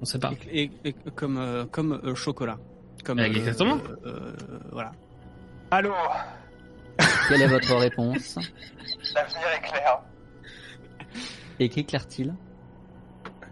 On 0.00 0.04
sait 0.04 0.18
pas. 0.18 0.32
et, 0.52 0.64
et- 0.84 0.88
et 0.88 0.94
comme 1.16 1.38
euh, 1.38 1.64
comme 1.70 2.00
euh, 2.04 2.14
chocolat 2.14 2.58
comme 3.04 3.18
exactement. 3.20 3.78
euh, 4.04 4.10
euh, 4.10 4.32
voilà 4.70 4.92
Allô 5.70 5.92
Quelle 7.28 7.42
est 7.42 7.46
votre 7.48 7.74
réponse? 7.76 8.36
L'avenir 9.14 9.48
est 9.56 9.66
clair. 9.66 9.98
Et 11.58 11.68
qu'éclaire-t-il? 11.68 12.34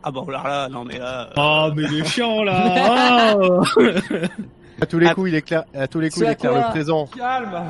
Ah 0.02 0.10
bon 0.12 0.28
alors 0.28 0.44
là 0.46 0.68
non 0.68 0.84
mais 0.84 0.98
là 0.98 1.30
Oh, 1.36 1.70
mais 1.74 1.82
il 1.90 2.00
est 2.00 2.04
chiant, 2.06 2.42
là 2.44 3.36
Oh 3.38 3.62
À 4.80 4.86
tous 4.86 4.98
les 4.98 5.06
Ah. 5.08 5.14
coups, 5.14 5.30
il 5.30 5.34
éclaire, 5.34 5.64
à 5.74 5.88
tous 5.88 6.00
les 6.00 6.10
coups, 6.10 6.26
il 6.26 6.32
éclaire 6.32 6.54
le 6.54 6.70
présent. 6.70 7.06
Calme 7.06 7.64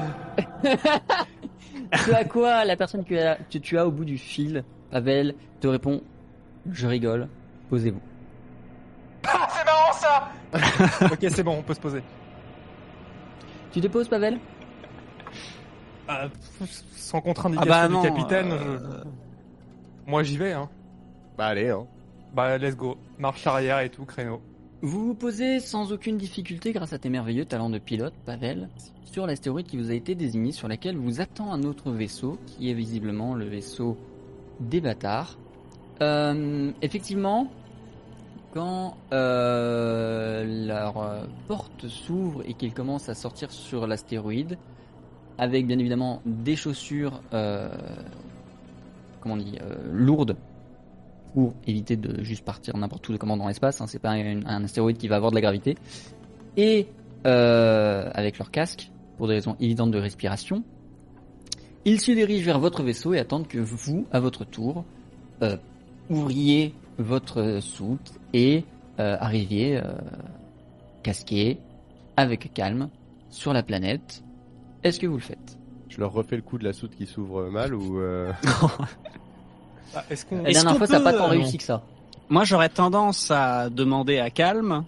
Ce 2.06 2.10
à 2.12 2.24
quoi 2.24 2.64
la 2.64 2.76
personne 2.76 3.04
que, 3.04 3.36
tu 3.58 3.78
as 3.78 3.86
au 3.86 3.90
bout 3.90 4.04
du 4.04 4.18
fil, 4.18 4.64
Pavel, 4.90 5.34
te 5.60 5.66
répond 5.68 6.02
Je 6.70 6.86
rigole, 6.86 7.28
posez-vous. 7.70 8.00
Ah, 9.26 9.48
c'est 9.50 9.64
marrant 9.64 9.92
ça 9.92 11.08
Ok, 11.12 11.26
c'est 11.30 11.42
bon, 11.42 11.56
on 11.58 11.62
peut 11.62 11.74
se 11.74 11.80
poser. 11.80 12.02
Tu 13.72 13.80
te 13.80 13.86
poses, 13.88 14.08
Pavel? 14.08 14.38
Euh, 16.08 16.28
sans 16.94 17.20
contre-indication 17.20 17.72
Ah 17.72 17.82
bah 17.82 17.88
non, 17.88 18.00
du 18.02 18.08
capitaine, 18.08 18.52
euh, 18.52 18.78
je- 18.78 20.10
moi 20.10 20.22
j'y 20.22 20.36
vais. 20.38 20.52
Hein. 20.52 20.68
Bah 21.36 21.46
allez, 21.46 21.68
hein. 21.70 21.86
Bah 22.32 22.56
let's 22.58 22.76
go. 22.76 22.96
Marche 23.18 23.46
arrière 23.46 23.80
et 23.80 23.90
tout, 23.90 24.04
créneau. 24.04 24.40
Vous 24.82 25.06
vous 25.06 25.14
posez 25.14 25.58
sans 25.58 25.90
aucune 25.92 26.18
difficulté 26.18 26.72
grâce 26.72 26.92
à 26.92 26.98
tes 26.98 27.08
merveilleux 27.08 27.46
talents 27.46 27.70
de 27.70 27.78
pilote, 27.78 28.12
Pavel, 28.26 28.68
sur 29.04 29.26
l'astéroïde 29.26 29.66
qui 29.66 29.78
vous 29.78 29.90
a 29.90 29.94
été 29.94 30.14
désigné, 30.14 30.52
sur 30.52 30.68
laquelle 30.68 30.98
vous 30.98 31.22
attend 31.22 31.50
un 31.50 31.62
autre 31.62 31.90
vaisseau, 31.90 32.38
qui 32.46 32.70
est 32.70 32.74
visiblement 32.74 33.34
le 33.34 33.46
vaisseau 33.46 33.96
des 34.60 34.82
bâtards. 34.82 35.38
Euh, 36.02 36.72
effectivement, 36.82 37.50
quand 38.52 38.98
euh, 39.14 40.66
leur 40.66 41.26
porte 41.48 41.88
s'ouvre 41.88 42.42
et 42.46 42.52
qu'ils 42.52 42.74
commencent 42.74 43.08
à 43.08 43.14
sortir 43.14 43.52
sur 43.52 43.86
l'astéroïde, 43.86 44.58
avec 45.38 45.66
bien 45.66 45.78
évidemment 45.78 46.20
des 46.26 46.54
chaussures, 46.54 47.22
euh, 47.32 47.74
comment 49.20 49.38
lourdes, 49.90 50.36
pour 51.36 51.52
éviter 51.66 51.96
de 51.98 52.24
juste 52.24 52.46
partir 52.46 52.78
n'importe 52.78 53.06
où 53.10 53.18
comment 53.18 53.36
dans 53.36 53.46
l'espace. 53.46 53.82
Hein, 53.82 53.86
c'est 53.86 53.98
pas 53.98 54.12
un, 54.12 54.46
un 54.46 54.64
astéroïde 54.64 54.96
qui 54.96 55.06
va 55.06 55.16
avoir 55.16 55.32
de 55.32 55.34
la 55.34 55.42
gravité. 55.42 55.76
Et 56.56 56.86
euh, 57.26 58.10
avec 58.14 58.38
leur 58.38 58.50
casque, 58.50 58.90
pour 59.18 59.28
des 59.28 59.34
raisons 59.34 59.54
évidentes 59.60 59.90
de 59.90 59.98
respiration, 59.98 60.64
ils 61.84 62.00
se 62.00 62.10
dirigent 62.12 62.46
vers 62.46 62.58
votre 62.58 62.82
vaisseau 62.82 63.12
et 63.12 63.18
attendent 63.18 63.48
que 63.48 63.58
vous, 63.58 64.06
à 64.12 64.18
votre 64.18 64.46
tour, 64.46 64.86
euh, 65.42 65.58
ouvriez 66.08 66.72
votre 66.96 67.58
soute 67.60 68.14
et 68.32 68.64
euh, 68.98 69.18
arriviez 69.20 69.76
euh, 69.76 69.82
casqué, 71.02 71.58
avec 72.16 72.50
calme, 72.54 72.88
sur 73.28 73.52
la 73.52 73.62
planète. 73.62 74.24
Est-ce 74.84 74.98
que 74.98 75.06
vous 75.06 75.16
le 75.16 75.20
faites? 75.22 75.58
Je 75.90 76.00
leur 76.00 76.14
refais 76.14 76.36
le 76.36 76.42
coup 76.42 76.56
de 76.56 76.64
la 76.64 76.72
soute 76.72 76.96
qui 76.96 77.04
s'ouvre 77.04 77.50
mal 77.50 77.74
ou. 77.74 78.00
Ah, 79.94 80.04
Est-ce 80.10 80.26
qu'on 80.26 80.42
La 80.42 80.50
Est-ce 80.50 80.58
dernière 80.58 80.72
qu'on 80.72 80.78
fois, 80.78 80.86
ça 80.86 80.98
n'a 80.98 81.04
pas 81.04 81.12
tant 81.12 81.24
euh, 81.26 81.28
réussi 81.30 81.58
que 81.58 81.64
ça. 81.64 81.82
Moi, 82.28 82.44
j'aurais 82.44 82.68
tendance 82.68 83.30
à 83.30 83.70
demander 83.70 84.18
à 84.18 84.30
Calme 84.30 84.84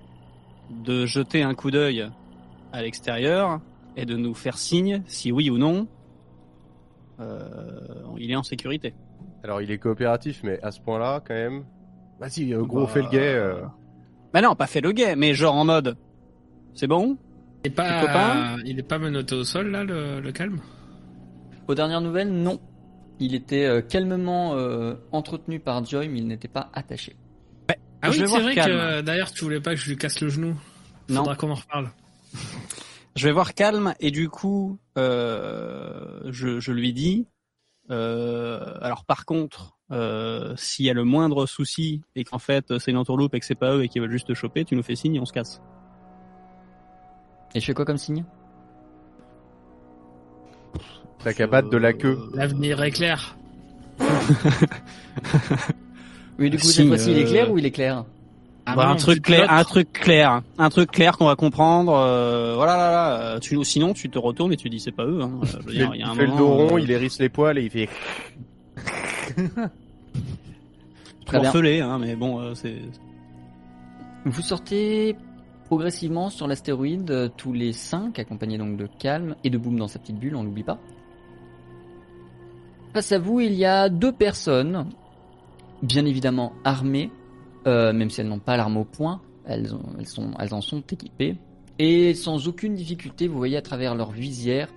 de 0.70 1.06
jeter 1.06 1.42
un 1.42 1.54
coup 1.54 1.70
d'œil 1.70 2.08
à 2.72 2.82
l'extérieur 2.82 3.60
et 3.96 4.04
de 4.06 4.16
nous 4.16 4.34
faire 4.34 4.58
signe 4.58 5.02
si 5.06 5.32
oui 5.32 5.48
ou 5.50 5.56
non 5.58 5.86
euh, 7.20 7.48
il 8.18 8.30
est 8.30 8.36
en 8.36 8.42
sécurité. 8.42 8.94
Alors 9.42 9.60
il 9.62 9.70
est 9.70 9.78
coopératif, 9.78 10.40
mais 10.44 10.60
à 10.62 10.70
ce 10.70 10.80
point-là, 10.80 11.20
quand 11.26 11.34
même. 11.34 11.64
Vas-y, 12.20 12.52
euh, 12.52 12.62
gros, 12.62 12.82
Bah, 12.82 12.86
fais 12.88 13.02
le 13.02 13.08
gay. 13.08 13.34
euh. 13.34 13.60
Bah 14.32 14.40
non, 14.42 14.54
pas 14.54 14.66
fait 14.66 14.80
le 14.80 14.92
gay, 14.92 15.16
mais 15.16 15.34
genre 15.34 15.54
en 15.54 15.64
mode 15.64 15.96
c'est 16.74 16.86
bon? 16.86 17.16
Il 17.64 17.68
est 17.72 17.74
pas, 17.74 18.56
il 18.64 18.78
est 18.78 18.82
pas 18.84 18.98
menotté 18.98 19.34
au 19.34 19.42
sol, 19.44 19.70
là, 19.70 19.82
le, 19.82 20.20
le 20.20 20.32
calme? 20.32 20.60
Aux 21.66 21.74
dernières 21.74 22.00
nouvelles, 22.00 22.30
non. 22.32 22.60
Il 23.20 23.34
était 23.34 23.64
euh, 23.66 23.80
calmement 23.82 24.54
euh, 24.54 24.94
entretenu 25.12 25.58
par 25.60 25.84
Joy, 25.84 26.08
mais 26.08 26.18
il 26.18 26.26
n'était 26.28 26.48
pas 26.48 26.70
attaché. 26.72 27.16
Ah 28.00 28.10
Je 28.10 28.10
oui, 28.10 28.18
vais 28.20 28.26
c'est 28.26 28.30
voir 28.30 28.42
vrai 28.42 28.54
Calme. 28.54 28.78
que 28.78 29.00
d'ailleurs, 29.00 29.32
tu 29.32 29.42
voulais 29.44 29.60
pas 29.60 29.74
que 29.74 29.80
je 29.80 29.88
lui 29.90 29.96
casse 29.96 30.20
le 30.20 30.28
genou. 30.28 30.54
Non. 31.08 31.16
Faudra 31.22 31.34
qu'on 31.36 31.50
en 31.50 31.54
reparle. 31.54 31.90
Je 33.16 33.26
vais 33.26 33.32
voir 33.32 33.54
Calme 33.54 33.94
et 33.98 34.12
du 34.12 34.28
coup, 34.28 34.78
euh, 34.96 36.20
je, 36.30 36.60
je 36.60 36.70
lui 36.72 36.92
dis. 36.92 37.26
euh, 37.90 38.74
alors 38.80 39.04
par 39.04 39.24
contre, 39.24 39.78
euh, 39.90 40.54
s'il 40.56 40.86
y 40.86 40.90
a 40.90 40.92
le 40.92 41.02
moindre 41.02 41.46
souci 41.46 42.02
et 42.14 42.22
qu'en 42.22 42.38
fait 42.38 42.78
c'est 42.78 42.90
une 42.92 42.98
entourloupe 42.98 43.34
et 43.34 43.40
que 43.40 43.46
c'est 43.46 43.54
pas 43.56 43.74
eux 43.74 43.82
et 43.82 43.88
qu'ils 43.88 44.02
veulent 44.02 44.10
juste 44.12 44.28
te 44.28 44.34
choper, 44.34 44.64
tu 44.64 44.76
nous 44.76 44.82
fais 44.84 44.94
signe 44.94 45.16
et 45.16 45.20
on 45.20 45.24
se 45.24 45.32
casse. 45.32 45.60
Et 47.54 47.60
je 47.60 47.64
fais 47.66 47.74
quoi 47.74 47.84
comme 47.86 47.96
signe? 47.98 48.24
T'as 51.24 51.32
qu'à 51.32 51.46
battre 51.46 51.68
de 51.70 51.76
la 51.76 51.92
queue. 51.92 52.18
L'avenir 52.34 52.82
est 52.82 52.90
clair. 52.92 53.36
Oui, 56.38 56.50
du 56.50 56.56
coup, 56.58 56.66
Si, 56.66 56.72
cette 56.74 56.86
fois-ci, 56.86 57.10
il 57.10 57.18
est 57.18 57.24
euh, 57.24 57.28
clair 57.28 57.50
ou 57.50 57.58
il 57.58 57.66
est 57.66 57.72
clair 57.72 58.04
Ah 58.64 58.76
Bah, 58.76 58.84
non, 58.86 58.90
un 58.92 58.96
truc 58.96 59.22
clair, 59.22 59.50
un 59.50 59.64
truc 59.64 59.92
clair, 59.92 60.42
un 60.56 60.70
truc 60.70 60.92
clair 60.92 61.18
qu'on 61.18 61.24
va 61.26 61.34
comprendre. 61.34 61.92
Euh, 61.96 62.52
voilà, 62.54 62.76
là, 62.76 62.90
là. 62.92 63.20
euh, 63.20 63.38
Tu, 63.40 63.62
sinon, 63.64 63.92
tu 63.92 64.08
te 64.08 64.20
retournes 64.20 64.52
et 64.52 64.56
tu 64.56 64.70
dis 64.70 64.78
c'est 64.78 64.92
pas 64.92 65.04
eux. 65.04 65.20
Hein. 65.20 65.32
Je 65.42 65.56
veux 65.56 65.62
Il 65.72 65.78
dire, 65.78 65.90
fait, 65.90 65.96
il 65.96 66.00
y 66.00 66.04
a 66.04 66.06
il 66.06 66.10
un 66.10 66.14
fait 66.14 66.26
le 66.26 66.36
dos 66.36 66.46
rond, 66.46 66.76
euh, 66.76 66.80
il 66.80 66.88
hérisse 66.92 67.18
les 67.18 67.28
poils 67.28 67.58
et 67.58 67.64
il 67.64 67.70
fait. 67.70 67.88
Très 71.26 71.40
bien. 71.40 71.42
morcelé, 71.50 71.80
hein, 71.80 71.98
mais 71.98 72.14
bon, 72.14 72.40
euh, 72.40 72.54
c'est. 72.54 72.76
Vous 74.24 74.42
sortez 74.42 75.16
progressivement 75.66 76.30
sur 76.30 76.46
l'astéroïde, 76.46 77.32
tous 77.36 77.52
les 77.52 77.72
cinq, 77.72 78.20
accompagnés 78.20 78.58
donc 78.58 78.76
de 78.76 78.88
Calme 79.00 79.34
et 79.42 79.50
de 79.50 79.58
Boom 79.58 79.76
dans 79.76 79.88
sa 79.88 79.98
petite 79.98 80.18
bulle, 80.20 80.36
on 80.36 80.44
l'oublie 80.44 80.62
pas. 80.62 80.78
Face 82.94 83.12
à 83.12 83.18
vous, 83.18 83.40
il 83.40 83.52
y 83.52 83.64
a 83.64 83.88
deux 83.88 84.12
personnes, 84.12 84.86
bien 85.82 86.06
évidemment 86.06 86.52
armées, 86.64 87.10
euh, 87.66 87.92
même 87.92 88.08
si 88.08 88.20
elles 88.20 88.28
n'ont 88.28 88.38
pas 88.38 88.56
l'arme 88.56 88.78
au 88.78 88.84
poing, 88.84 89.20
elles, 89.46 89.72
en 90.52 90.60
sont 90.60 90.82
équipées. 90.90 91.36
Et 91.78 92.14
sans 92.14 92.48
aucune 92.48 92.74
difficulté, 92.74 93.28
vous 93.28 93.36
voyez 93.36 93.56
à 93.56 93.62
travers 93.62 93.94
leur 93.94 94.10
visière 94.10 94.68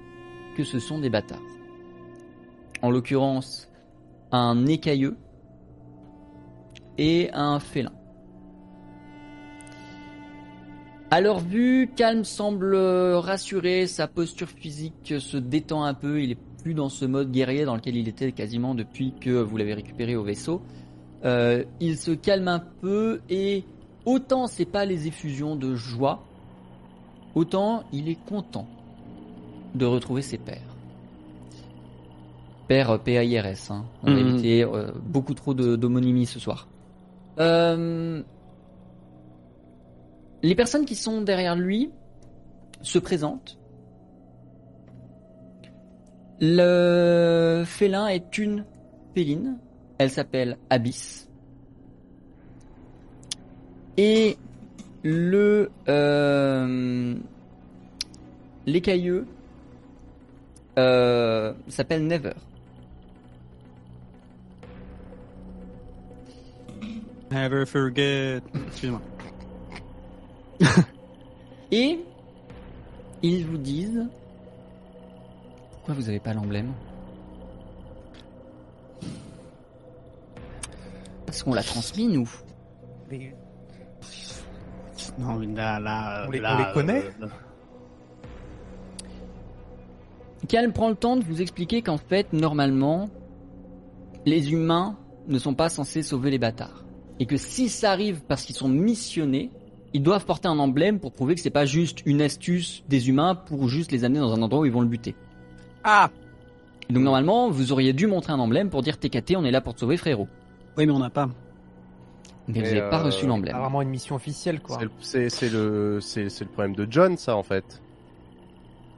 que 0.56 0.64
ce 0.64 0.80
sont 0.80 1.00
des 1.00 1.10
bâtards. 1.10 1.42
En 2.82 2.92
l'occurrence, 2.92 3.70
un 4.32 4.66
écailleux 4.66 5.18
et 6.98 7.30
un 7.34 7.60
félin. 7.60 7.94
À 11.10 11.20
leur 11.20 11.40
vue, 11.40 11.92
Calme 11.96 12.24
semble 12.24 12.76
rassuré, 12.76 13.88
sa 13.88 14.08
posture 14.08 14.48
physique 14.48 15.16
se 15.20 15.38
détend 15.38 15.84
un 15.84 15.94
peu, 15.94 16.22
il 16.22 16.32
est 16.32 16.51
plus 16.62 16.74
dans 16.74 16.90
ce 16.90 17.06
mode 17.06 17.32
guerrier 17.32 17.66
dans 17.66 17.76
lequel 17.76 17.96
il 17.98 18.08
était 18.08 18.32
quasiment 18.32 18.76
depuis 18.76 19.14
que 19.20 19.30
vous 19.42 19.58
l'avez 19.58 19.74
récupéré 19.74 20.16
au 20.16 20.24
vaisseau. 20.24 20.62
Euh, 21.26 21.64
il 21.80 21.98
se 21.98 22.12
calme 22.12 22.48
un 22.48 22.60
peu 22.60 23.22
et 23.30 23.64
autant 24.06 24.48
c'est 24.48 24.66
pas 24.66 24.86
les 24.86 25.08
effusions 25.08 25.56
de 25.56 25.76
joie, 25.76 26.24
autant 27.36 27.84
il 27.94 28.10
est 28.10 28.24
content 28.26 28.68
de 29.76 29.86
retrouver 29.86 30.22
ses 30.22 30.38
pères. 30.38 30.62
Père 32.68 33.00
P-A-I-R-S, 33.00 33.72
hein. 33.72 33.86
on 34.04 34.08
a 34.08 34.20
Mhm. 34.20 34.28
évité 34.28 34.64
euh, 34.64 34.92
beaucoup 35.06 35.34
trop 35.34 35.54
de- 35.54 35.76
d'homonymie 35.76 36.26
ce 36.26 36.40
soir. 36.40 36.68
Euh, 37.40 38.22
les 40.44 40.56
personnes 40.56 40.86
qui 40.86 40.96
sont 40.96 41.22
derrière 41.22 41.56
lui 41.56 41.92
se 42.82 42.98
présentent. 42.98 43.58
Le 46.44 47.64
félin 47.68 48.08
est 48.08 48.36
une 48.40 48.66
féline. 49.14 49.60
Elle 50.00 50.10
s'appelle 50.10 50.58
Abyss. 50.72 51.30
Et 53.96 54.38
le 55.04 55.70
euh, 55.88 57.16
l'écailleux 58.66 59.28
euh, 60.80 61.54
s'appelle 61.68 62.08
Never. 62.08 62.34
Never 67.30 67.66
forget. 67.68 68.42
Excuse-moi. 68.68 69.02
Et 71.72 72.00
ils 73.22 73.46
vous 73.46 73.58
disent 73.58 74.08
pourquoi 75.92 76.04
vous 76.04 76.10
avez 76.10 76.20
pas 76.20 76.34
l'emblème 76.34 76.72
Parce 81.26 81.44
qu'on 81.44 81.54
l'a 81.54 81.64
transmis 81.64 82.08
nous. 82.08 82.30
Mais 83.10 83.36
Non, 85.20 85.36
mais 85.36 85.48
là, 85.48 85.80
là, 85.80 86.26
On 86.28 86.32
les- 86.32 86.40
là, 86.40 86.56
on 86.56 86.60
les 86.68 86.74
connaît 86.74 87.04
euh, 87.22 87.28
Calme 90.48 90.72
prend 90.72 90.90
le 90.90 90.96
temps 90.96 91.18
de 91.18 91.24
vous 91.24 91.42
expliquer 91.42 91.82
qu'en 91.82 91.98
fait, 91.98 92.32
normalement, 92.34 93.10
les 94.26 94.54
humains 94.54 94.98
ne 95.28 95.38
sont 95.40 95.54
pas 95.54 95.68
censés 95.70 96.04
sauver 96.04 96.32
les 96.32 96.40
bâtards. 96.40 96.86
Et 97.20 97.26
que 97.26 97.36
si 97.38 97.68
ça 97.70 97.92
arrive 97.92 98.22
parce 98.28 98.44
qu'ils 98.46 98.56
sont 98.56 98.70
missionnés, 98.70 99.52
ils 99.94 100.02
doivent 100.02 100.26
porter 100.26 100.48
un 100.48 100.58
emblème 100.60 101.00
pour 101.00 101.12
prouver 101.12 101.36
que 101.36 101.42
c'est 101.42 101.50
pas 101.50 101.66
juste 101.66 102.02
une 102.06 102.22
astuce 102.22 102.84
des 102.88 103.10
humains 103.10 103.36
pour 103.36 103.68
juste 103.68 103.92
les 103.92 104.06
amener 104.06 104.20
dans 104.20 104.34
un 104.34 104.42
endroit 104.42 104.62
où 104.62 104.66
ils 104.66 104.72
vont 104.72 104.82
le 104.82 104.88
buter. 104.88 105.16
Ah 105.84 106.10
donc 106.90 107.04
normalement, 107.04 107.50
vous 107.50 107.72
auriez 107.72 107.94
dû 107.94 108.06
montrer 108.06 108.34
un 108.34 108.40
emblème 108.40 108.70
pour 108.70 108.82
dire 108.82 108.98
TKT, 108.98 109.38
on 109.38 109.46
est 109.46 109.52
là 109.52 109.62
pour 109.62 109.74
te 109.74 109.80
sauver 109.80 109.96
frérot. 109.96 110.28
Oui, 110.78 110.86
mais 110.86 110.92
on 110.92 111.00
n'a 111.00 111.10
pas. 111.10 111.30
Mais 112.50 112.56
vous 112.60 112.66
n'avez 112.66 112.90
pas 112.90 113.00
euh, 113.00 113.04
reçu 113.04 113.26
l'emblème. 113.28 113.54
pas 113.54 113.62
vraiment 113.62 113.82
une 113.82 113.90
mission 113.90 114.16
officielle, 114.16 114.60
quoi. 114.60 114.78
C'est 115.02 115.20
le- 115.20 115.30
C'est 115.30 115.50
le, 115.50 116.00
c'est 116.02 116.28
c'est 116.30 116.44
le 116.44 116.50
problème 116.50 116.76
de 116.76 116.86
John, 116.90 117.16
ça, 117.16 117.38
en 117.38 117.44
fait. 117.44 117.82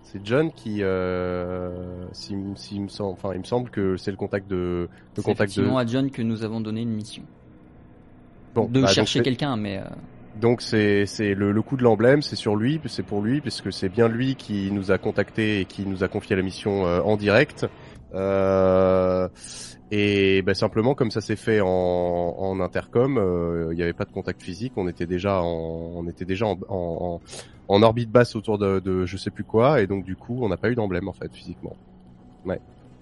C'est 0.02 0.26
John 0.26 0.52
qui, 0.52 0.82
euh, 0.82 2.06
s'il 2.14 2.40
s'il 2.56 2.82
me 2.82 2.88
semble, 2.88 3.14
enfin, 3.14 3.32
il 3.34 3.40
me 3.40 3.44
semble 3.46 3.70
que 3.70 3.96
c'est 3.98 4.12
le 4.12 4.18
contact 4.18 4.50
de, 4.50 4.56
le 4.56 4.90
C'est 5.16 5.22
contact 5.22 5.38
de. 5.40 5.44
effectivement 5.62 5.78
à 5.78 5.86
John 5.86 6.10
que 6.10 6.22
nous 6.24 6.44
avons 6.44 6.62
donné 6.62 6.82
une 6.82 6.94
mission. 6.94 7.24
Bon, 8.56 8.66
de 8.66 8.82
bah, 8.82 8.88
chercher 8.88 9.22
quelqu'un, 9.22 9.56
mais 9.56 9.78
euh, 9.78 9.84
Donc 10.40 10.62
c'est 10.62 11.06
le, 11.20 11.52
le 11.52 11.62
coup 11.62 11.78
de 11.78 11.84
l'emblème, 11.84 12.22
c'est 12.22 12.36
sur 12.36 12.56
lui, 12.56 12.82
c'est 12.88 13.04
pour 13.06 13.22
lui, 13.22 13.40
puisque 13.40 13.72
c'est 13.72 13.90
bien 13.90 14.08
lui 14.10 14.36
qui 14.36 14.72
nous 14.72 14.92
a 14.92 14.98
contacté 14.98 15.62
et 15.62 15.66
qui 15.66 15.86
nous 15.86 16.04
a 16.04 16.08
confié 16.08 16.36
la 16.36 16.42
mission 16.42 16.86
euh, 16.86 17.02
en 17.02 17.18
direct. 17.18 17.68
Euh, 18.16 19.28
et 19.92 20.42
ben, 20.42 20.54
simplement 20.56 20.96
comme 20.96 21.12
ça 21.12 21.22
s'est 21.22 21.36
fait 21.36 21.62
en, 21.62 21.68
en 21.68 22.60
intercom, 22.60 23.18
euh, 23.18 23.70
il 23.72 23.76
n'y 23.76 23.84
avait 23.84 23.94
pas 23.94 24.06
de 24.06 24.12
contact 24.12 24.42
physique, 24.42 24.74
on 24.76 24.88
était 24.88 25.06
déjà 25.06 25.42
en, 25.42 25.94
on 25.96 26.08
était 26.08 26.26
déjà 26.26 26.48
en, 26.48 26.58
en, 26.68 27.22
en- 27.68 27.82
orbite 27.84 28.12
basse 28.12 28.36
autour 28.36 28.58
de, 28.58 28.80
de 28.80 29.06
je 29.06 29.18
sais 29.18 29.32
plus 29.32 29.44
quoi, 29.44 29.82
et 29.82 29.88
donc 29.88 30.04
du 30.04 30.16
coup 30.16 30.40
on 30.42 30.50
n'a 30.50 30.58
pas 30.58 30.70
eu 30.70 30.76
d'emblème 30.76 31.08
en 31.08 31.14
fait 31.14 31.32
physiquement. 31.34 31.76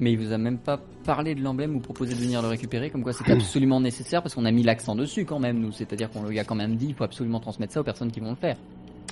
Mais 0.02 0.12
il 0.12 0.20
vous 0.20 0.34
a 0.34 0.38
même 0.38 0.58
pas 0.58 0.80
parlé 1.06 1.34
de 1.34 1.42
l'emblème 1.42 1.76
ou 1.76 1.80
proposé 1.80 2.14
de 2.14 2.20
venir 2.20 2.42
le 2.42 2.50
récupérer, 2.50 2.90
comme 2.90 3.04
quoi 3.04 3.14
c'était 3.14 3.32
absolument 3.32 3.80
nécessaire 3.80 4.22
parce 4.22 4.36
qu'on 4.36 4.46
a 4.46 4.52
mis 4.52 4.64
l'accent 4.64 4.96
dessus 4.96 5.24
quand 5.24 5.40
même 5.40 5.60
nous, 5.60 5.72
c'est-à-dire 5.72 6.10
qu'on 6.12 6.24
lui 6.24 6.40
a 6.40 6.44
quand 6.44 6.56
même 6.56 6.76
dit 6.76 6.88
il 6.90 6.94
faut 6.94 7.06
absolument 7.06 7.40
transmettre 7.40 7.74
ça 7.74 7.80
aux 7.80 7.86
personnes 7.86 8.12
qui 8.12 8.20
vont 8.20 8.32
le 8.32 8.36
faire. 8.36 8.58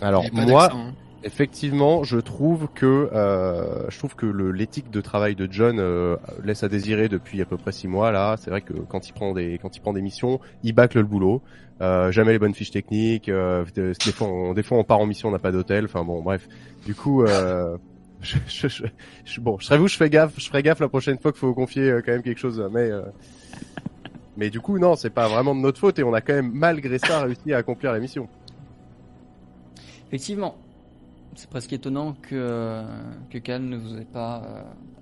Alors 0.01 0.25
moi, 0.33 0.69
hein. 0.73 0.93
Effectivement, 1.21 2.03
je 2.05 2.17
trouve 2.17 2.69
que 2.73 3.09
euh, 3.13 3.89
je 3.89 3.97
trouve 3.97 4.15
que 4.15 4.25
l'éthique 4.25 4.89
de 4.89 5.01
travail 5.01 5.35
de 5.35 5.49
John 5.51 5.77
euh, 5.77 6.15
laisse 6.45 6.63
à 6.63 6.69
désirer 6.69 7.09
depuis 7.09 7.41
à 7.41 7.45
peu 7.45 7.57
près 7.57 7.73
six 7.73 7.89
mois 7.89 8.11
là. 8.11 8.37
C'est 8.37 8.49
vrai 8.49 8.61
que 8.61 8.73
quand 8.73 9.09
il 9.09 9.11
prend 9.11 9.33
des 9.33 9.59
quand 9.61 9.75
il 9.75 9.81
prend 9.81 9.91
des 9.91 10.01
missions, 10.01 10.39
il 10.63 10.71
bâcle 10.71 10.97
le 10.97 11.03
boulot. 11.03 11.41
Euh, 11.81 12.11
jamais 12.11 12.31
les 12.31 12.39
bonnes 12.39 12.53
fiches 12.53 12.71
techniques. 12.71 13.27
euh, 13.27 13.65
des, 13.75 13.91
des 13.91 14.11
fois, 14.13 14.27
on, 14.27 14.53
des 14.53 14.63
fois 14.63 14.77
on 14.77 14.85
part 14.85 14.99
en 14.99 15.05
mission, 15.05 15.27
on 15.27 15.31
n'a 15.33 15.39
pas 15.39 15.51
d'hôtel. 15.51 15.85
Enfin 15.85 16.05
bon, 16.05 16.21
bref. 16.21 16.47
Du 16.85 16.95
coup, 16.95 17.23
euh, 17.23 17.77
je, 18.21 18.37
je, 18.47 18.67
je- 18.67 18.83
je- 19.25 19.41
bon, 19.41 19.57
je 19.59 19.65
serais 19.65 19.77
vous, 19.77 19.87
je 19.87 19.95
fais 19.97 20.09
gaffe, 20.09 20.33
je 20.37 20.45
ferai 20.47 20.61
gaffe 20.63 20.79
la 20.79 20.89
prochaine 20.89 21.17
fois 21.19 21.31
qu'il 21.31 21.39
faut 21.39 21.53
confier 21.53 21.89
euh, 21.89 22.01
quand 22.05 22.11
même 22.11 22.23
quelque 22.23 22.37
chose. 22.39 22.63
Mais 22.71 22.89
euh, 22.91 23.01
mais 24.37 24.49
du 24.49 24.59
coup, 24.61 24.77
non, 24.79 24.95
c'est 24.95 25.09
pas 25.09 25.27
vraiment 25.27 25.53
de 25.55 25.59
notre 25.61 25.79
faute 25.79 25.99
et 25.99 26.03
on 26.03 26.13
a 26.13 26.21
quand 26.21 26.33
même 26.33 26.51
malgré 26.53 26.97
ça 26.99 27.21
réussi 27.23 27.53
à 27.53 27.57
accomplir 27.57 27.91
la 27.91 27.99
mission. 27.99 28.27
Effectivement, 30.07 30.55
c'est 31.35 31.49
presque 31.49 31.71
étonnant 31.73 32.15
que 32.21 32.83
que 33.29 33.37
Cal 33.37 33.61
ne 33.63 33.77
vous 33.77 33.97
ait 33.97 34.05
pas 34.05 34.41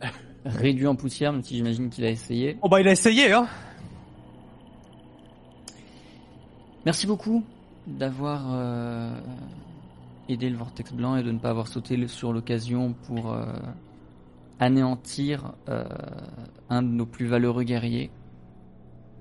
euh, 0.04 0.08
réduit 0.46 0.88
en 0.88 0.96
poussière, 0.96 1.32
même 1.34 1.44
si 1.44 1.56
j'imagine 1.56 1.90
qu'il 1.90 2.04
a 2.06 2.10
essayé. 2.10 2.58
Oh 2.62 2.70
bah 2.70 2.82
il 2.82 2.88
a 2.88 2.92
essayé, 2.92 3.32
hein 3.32 3.48
Merci 6.86 7.06
beaucoup 7.06 7.44
d'avoir 7.86 8.42
aidé 10.30 10.50
le 10.50 10.58
Vortex 10.58 10.94
Blanc 10.94 11.16
et 11.16 11.24
de 11.24 11.32
ne 11.32 11.40
pas 11.40 11.50
avoir 11.50 11.68
sauté 11.68 12.08
sur 12.08 12.34
l'occasion 12.34 12.94
pour 13.06 13.32
euh, 13.32 13.46
anéantir 14.60 15.54
euh, 15.70 15.86
un 16.70 16.82
de 16.82 16.90
nos 16.90 17.06
plus 17.06 17.28
valeureux 17.28 17.64
guerriers. 17.64 18.12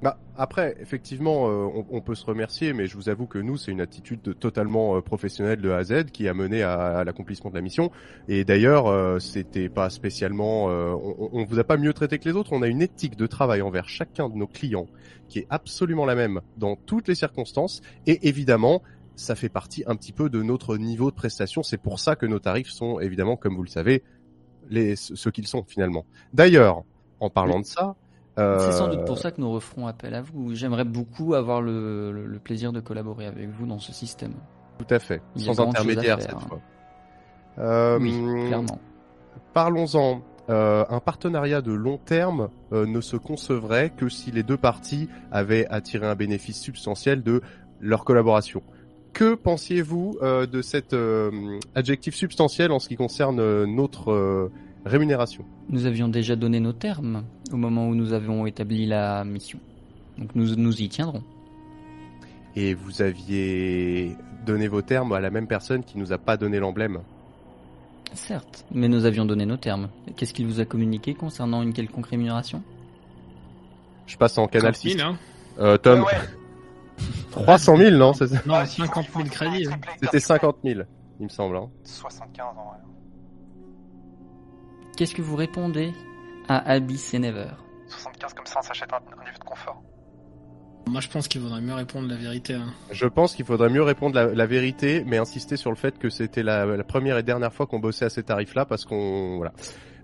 Bah 0.03 0.19
après, 0.37 0.77
effectivement, 0.79 1.49
euh, 1.49 1.67
on, 1.91 2.03
peut 2.03 2.15
se 2.15 2.27
remercier, 2.27 2.75
mais 2.75 2.87
je 2.87 2.97
vous 2.97 3.09
avoue 3.09 3.25
que 3.25 3.39
nous, 3.39 3.57
c'est 3.57 3.73
une 3.73 3.81
attitude 3.81 4.21
de- 4.21 4.35
totalement 4.35 5.01
professionnelle 5.01 5.63
de 5.63 5.71
A 5.71 5.79
à 5.79 5.85
Z 5.85 6.11
qui 6.13 6.29
a 6.29 6.35
mené 6.35 6.63
à, 6.63 7.03
l'accomplissement 7.03 7.49
de 7.49 7.55
la 7.55 7.63
mission. 7.63 7.91
Et 8.29 8.45
d'ailleurs, 8.45 8.89
euh, 8.89 9.19
c'était 9.19 9.71
pas 9.71 9.89
spécialement, 9.89 10.67
on, 10.67 11.31
on 11.33 11.45
vous 11.45 11.59
a 11.59 11.65
pas 11.65 11.79
mieux 11.79 11.95
traité 11.95 12.19
que 12.19 12.29
les 12.29 12.37
autres. 12.37 12.53
On 12.53 12.61
a 12.61 12.69
une 12.69 12.83
éthique 12.83 13.17
de 13.17 13.27
travail 13.27 13.63
envers 13.63 13.89
chacun 13.89 14.29
de 14.29 14.35
nos 14.35 14.47
clients 14.47 14.87
qui 15.29 15.41
est 15.41 15.47
absolument 15.51 16.05
la 16.05 16.15
même 16.15 16.41
dans 16.57 16.77
toutes 16.77 17.09
les 17.09 17.15
circonstances. 17.15 17.81
Et 18.07 18.29
évidemment, 18.29 18.83
ça 19.17 19.35
fait 19.35 19.49
partie 19.49 19.83
un 19.87 19.97
petit 19.97 20.13
peu 20.13 20.29
de 20.31 20.43
notre 20.43 20.77
niveau 20.77 21.11
de 21.11 21.17
prestation. 21.17 21.63
C'est 21.63 21.79
pour 21.79 21.99
ça 21.99 22.15
que 22.17 22.27
nos 22.27 22.39
tarifs 22.39 22.69
sont 22.71 23.01
évidemment, 23.01 23.37
comme 23.37 23.57
vous 23.57 23.63
le 23.65 23.69
savez, 23.69 24.03
les 24.69 24.95
ceux 24.97 25.31
qu'ils 25.31 25.47
sont 25.49 25.65
finalement. 25.67 26.05
D'ailleurs, 26.33 26.85
en 27.21 27.31
parlant 27.31 27.61
de 27.61 27.65
ça. 27.67 27.97
C'est 28.37 28.73
sans 28.73 28.89
euh, 28.89 28.97
doute 28.97 29.07
pour 29.07 29.17
ça 29.17 29.31
que 29.31 29.41
nous 29.41 29.51
referons 29.51 29.87
appel 29.87 30.13
à 30.15 30.21
vous. 30.21 30.55
J'aimerais 30.55 30.85
beaucoup 30.85 31.33
avoir 31.33 31.63
le, 31.63 32.13
le- 32.13 32.27
le 32.27 32.39
plaisir 32.39 32.71
de 32.71 32.81
collaborer 32.81 33.25
avec 33.27 33.49
vous 33.49 33.67
dans 33.67 33.79
ce 33.79 33.93
système. 33.93 34.35
Tout 34.79 34.95
à 34.95 34.99
fait, 34.99 35.23
Il 35.37 35.43
sans 35.45 35.59
intermédiaire 35.59 36.19
faire, 36.21 36.31
cette 36.31 36.35
hein. 36.37 36.47
fois. 36.47 36.61
Euh, 37.59 37.99
Oui, 37.99 38.13
clairement. 38.49 38.79
Parlons-en. 39.55 40.21
Euh, 40.49 40.85
un 40.91 41.01
partenariat 41.01 41.61
de 41.61 41.73
long 41.73 41.99
terme 41.99 42.51
euh, 42.73 42.87
ne 42.87 43.01
se 43.01 43.17
concevrait 43.17 43.91
que 43.91 44.09
si 44.09 44.31
les 44.31 44.45
deux 44.45 44.57
parties 44.57 45.09
avaient 45.33 45.67
attiré 45.69 46.07
un 46.07 46.15
bénéfice 46.15 46.61
substantiel 46.61 47.23
de 47.25 47.41
leur 47.81 48.05
collaboration. 48.05 48.63
Que 49.17 49.35
pensiez-vous 49.35 50.19
euh, 50.21 50.45
de 50.45 50.61
cet 50.61 50.93
euh, 50.93 51.59
adjectif 51.75 52.15
substantiel 52.15 52.71
en 52.71 52.79
ce 52.79 52.87
qui 52.89 52.97
concerne 52.97 53.41
euh, 53.41 53.65
notre 53.65 54.13
euh, 54.13 54.53
rémunération? 54.85 55.43
Nous 55.71 55.87
avions 55.87 56.09
déjà 56.09 56.37
donné 56.37 56.61
nos 56.61 56.75
termes 56.75 57.25
au 57.51 57.57
moment 57.57 57.89
où 57.89 57.95
nous 57.95 58.13
avons 58.13 58.45
établi 58.45 58.85
la 58.85 59.25
mission. 59.25 59.59
Donc 60.19 60.35
nous, 60.35 60.55
nous 60.57 60.83
y 60.83 60.91
tiendrons. 60.91 61.23
Et 62.57 62.75
vous 62.75 63.01
aviez 63.01 64.15
donné 64.45 64.69
vos 64.69 64.83
termes 64.83 65.15
à 65.15 65.21
la 65.21 65.31
même 65.31 65.47
personne 65.47 65.83
qui 65.83 65.97
nous 65.97 66.13
a 66.13 66.19
pas 66.19 66.37
donné 66.37 66.59
l'emblème? 66.59 67.01
Certes, 68.13 68.67
mais 68.71 68.87
nous 68.89 69.07
avions 69.07 69.25
donné 69.25 69.47
nos 69.47 69.57
termes. 69.57 69.89
Qu'est-ce 70.17 70.35
qu'il 70.35 70.47
vous 70.47 70.61
a 70.61 70.67
communiqué 70.67 71.15
concernant 71.15 71.63
une 71.63 71.73
quelconque 71.73 72.09
rémunération? 72.09 72.63
Je 74.07 74.19
passe 74.19 74.37
en 74.37 74.47
canal 74.47 74.75
30 74.75 74.83
000, 74.83 74.95
6. 74.99 75.01
hein. 75.03 75.17
Euh, 75.59 75.79
Tom, 75.79 76.01
Ouais, 76.01 76.13
300 77.31 77.77
000, 77.77 77.97
non 77.97 78.13
c'est 78.15 78.29
ça 78.29 78.37
Non, 78.47 78.55
ouais, 78.59 78.67
si, 78.67 78.81
50 78.81 79.07
faut- 79.07 79.19
000 79.21 79.29
faut- 79.29 79.35
crédits. 79.35 79.67
hein. 79.69 79.79
C'était 79.95 79.97
tripler. 80.07 80.21
50 80.21 80.57
000, 80.65 80.81
il 81.21 81.25
me 81.25 81.29
semble. 81.29 81.57
Hein. 81.57 81.69
75 81.85 82.47
en 82.57 82.65
vrai. 82.71 82.79
Qu'est-ce 84.97 85.15
que 85.15 85.23
vous 85.23 85.37
répondez 85.37 85.93
à 86.49 86.59
Abyss 86.71 87.13
et 87.15 87.19
Never 87.19 87.49
75 87.89 88.35
comme 88.35 88.47
ça 88.47 88.61
on 88.61 88.63
s'achète 88.63 88.93
un, 88.93 88.97
un 88.97 89.25
niveau 89.25 89.39
de 89.39 89.45
confort. 89.45 89.83
Moi, 90.89 91.01
je 91.01 91.09
pense 91.09 91.27
qu'il 91.29 91.41
vaudrait 91.41 91.61
mieux 91.61 91.75
répondre 91.75 92.09
la 92.09 92.15
vérité. 92.17 92.55
hein. 92.55 92.73
Je 92.93 93.07
pense 93.07 93.35
qu'il 93.35 93.45
faudrait 93.45 93.69
mieux 93.71 93.83
répondre 93.83 94.15
la, 94.15 94.27
la 94.27 94.47
vérité, 94.47 95.03
mais 95.05 95.19
insister 95.19 95.57
sur 95.57 95.71
le 95.71 95.77
fait 95.77 95.99
que 95.99 96.09
c'était 96.09 96.45
la, 96.45 96.65
la 96.65 96.85
première 96.85 97.19
et 97.19 97.23
dernière 97.25 97.53
fois 97.53 97.67
qu'on 97.67 97.81
bossait 97.81 98.05
à 98.05 98.09
ces 98.11 98.23
tarifs-là, 98.23 98.65
parce 98.67 98.85
qu'on 98.85 99.37
voilà. 99.37 99.53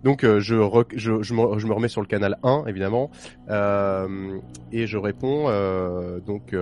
Donc 0.04 0.24
euh, 0.24 0.40
je, 0.40 0.54
rec- 0.56 0.92
je, 0.96 1.22
je, 1.22 1.34
me, 1.34 1.72
remets 1.72 1.88
sur 1.88 2.00
le 2.00 2.06
canal 2.06 2.38
1 2.42 2.64
évidemment. 2.66 3.10
Euh, 3.50 4.38
et 4.72 4.86
je 4.86 4.98
réponds 4.98 5.44
euh, 5.48 6.18
donc 6.20 6.54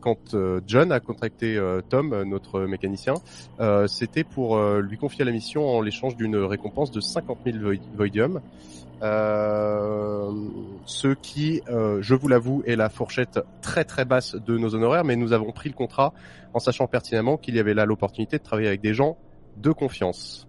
quand 0.00 0.36
John 0.66 0.92
a 0.92 1.00
contacté 1.00 1.60
Tom 1.88 2.22
notre 2.24 2.60
mécanicien 2.62 3.14
c'était 3.86 4.24
pour 4.24 4.58
lui 4.80 4.96
confier 4.96 5.24
la 5.24 5.32
mission 5.32 5.68
en 5.68 5.80
l'échange 5.80 6.16
d'une 6.16 6.36
récompense 6.36 6.90
de 6.90 7.00
50 7.00 7.38
000 7.44 7.58
Void- 7.58 8.40
ce 10.86 11.08
qui 11.14 11.60
je 11.66 12.14
vous 12.14 12.28
l'avoue 12.28 12.62
est 12.66 12.76
la 12.76 12.88
fourchette 12.88 13.40
très 13.60 13.84
très 13.84 14.04
basse 14.04 14.34
de 14.34 14.56
nos 14.58 14.74
honoraires 14.74 15.04
mais 15.04 15.16
nous 15.16 15.32
avons 15.32 15.52
pris 15.52 15.68
le 15.68 15.74
contrat 15.74 16.12
en 16.54 16.58
sachant 16.58 16.86
pertinemment 16.86 17.36
qu'il 17.36 17.54
y 17.56 17.60
avait 17.60 17.74
là 17.74 17.84
l'opportunité 17.86 18.38
de 18.38 18.42
travailler 18.42 18.68
avec 18.68 18.80
des 18.80 18.94
gens 18.94 19.16
de 19.56 19.70
confiance 19.72 20.46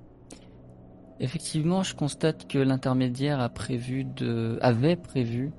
Effectivement, 1.19 1.83
je 1.83 1.95
constate 1.95 2.47
que 2.47 2.57
l'intermédiaire 2.57 3.39
a 3.39 3.49
prévu 3.49 4.03
de, 4.03 4.57
avait 4.61 4.95
prévu 4.95 5.51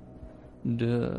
de 0.65 1.11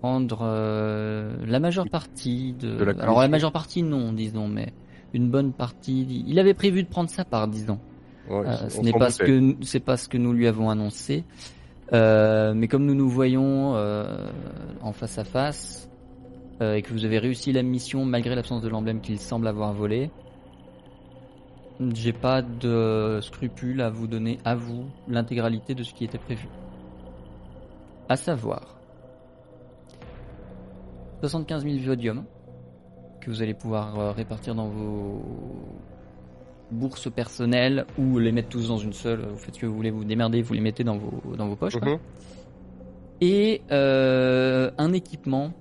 prendre 0.00 0.40
euh, 0.42 1.36
la 1.46 1.60
majeure 1.60 1.88
partie 1.88 2.54
de. 2.54 2.76
De 2.76 2.84
la 2.84 3.02
Alors 3.02 3.20
la 3.20 3.28
majeure 3.28 3.52
partie 3.52 3.82
non, 3.82 4.12
disons, 4.12 4.48
mais 4.48 4.72
une 5.14 5.30
bonne 5.30 5.52
partie. 5.52 6.24
Il 6.26 6.38
avait 6.38 6.54
prévu 6.54 6.82
de 6.82 6.88
prendre 6.88 7.10
sa 7.10 7.24
part, 7.24 7.48
disons. 7.48 7.78
Ouais, 8.28 8.42
Euh, 8.46 8.68
ce 8.68 8.80
n'est 8.80 8.92
pas 8.92 9.10
ce 9.10 9.22
que 9.22 9.38
nous- 9.38 9.56
c'est 9.62 9.80
pas 9.80 9.96
ce 9.96 10.08
que 10.08 10.18
nous 10.18 10.32
lui 10.32 10.46
avons 10.48 10.68
annoncé. 10.70 11.24
Euh, 11.92 12.54
mais 12.54 12.66
comme 12.66 12.84
nous 12.84 12.94
nous 12.94 13.08
voyons 13.08 13.74
en 14.82 14.92
face 14.92 15.18
à 15.18 15.24
face 15.24 15.88
et 16.60 16.80
que 16.82 16.92
vous 16.92 17.04
avez 17.04 17.18
réussi 17.18 17.52
la 17.52 17.62
mission 17.62 18.04
malgré 18.04 18.34
l'absence 18.34 18.62
de 18.62 18.68
l'emblème 18.68 19.00
qu'il 19.00 19.18
semble 19.20 19.46
avoir 19.46 19.72
volé, 19.74 20.10
j'ai 21.94 22.12
pas 22.12 22.42
de 22.42 23.20
scrupule 23.22 23.80
à 23.80 23.90
vous 23.90 24.06
donner 24.06 24.38
à 24.44 24.54
vous 24.54 24.86
l'intégralité 25.08 25.74
de 25.74 25.82
ce 25.82 25.92
qui 25.92 26.04
était 26.04 26.18
prévu. 26.18 26.48
À 28.08 28.16
savoir 28.16 28.78
75 31.20 31.64
000 31.64 31.76
Viodium 31.76 32.24
que 33.20 33.30
vous 33.30 33.42
allez 33.42 33.54
pouvoir 33.54 33.98
euh, 33.98 34.12
répartir 34.12 34.54
dans 34.54 34.68
vos 34.68 35.22
bourses 36.70 37.10
personnelles 37.10 37.86
ou 37.98 38.18
les 38.18 38.32
mettre 38.32 38.48
tous 38.48 38.68
dans 38.68 38.78
une 38.78 38.92
seule. 38.92 39.20
Vous 39.26 39.38
faites 39.38 39.54
ce 39.54 39.60
que 39.60 39.66
vous 39.66 39.74
voulez, 39.74 39.90
vous 39.90 40.04
démerdez, 40.04 40.42
vous 40.42 40.54
les 40.54 40.60
mettez 40.60 40.84
dans 40.84 40.96
vos, 40.96 41.36
dans 41.36 41.48
vos 41.48 41.56
poches. 41.56 41.76
Mhm. 41.76 41.98
Et 43.20 43.62
euh, 43.70 44.70
un 44.78 44.92
équipement 44.92 45.52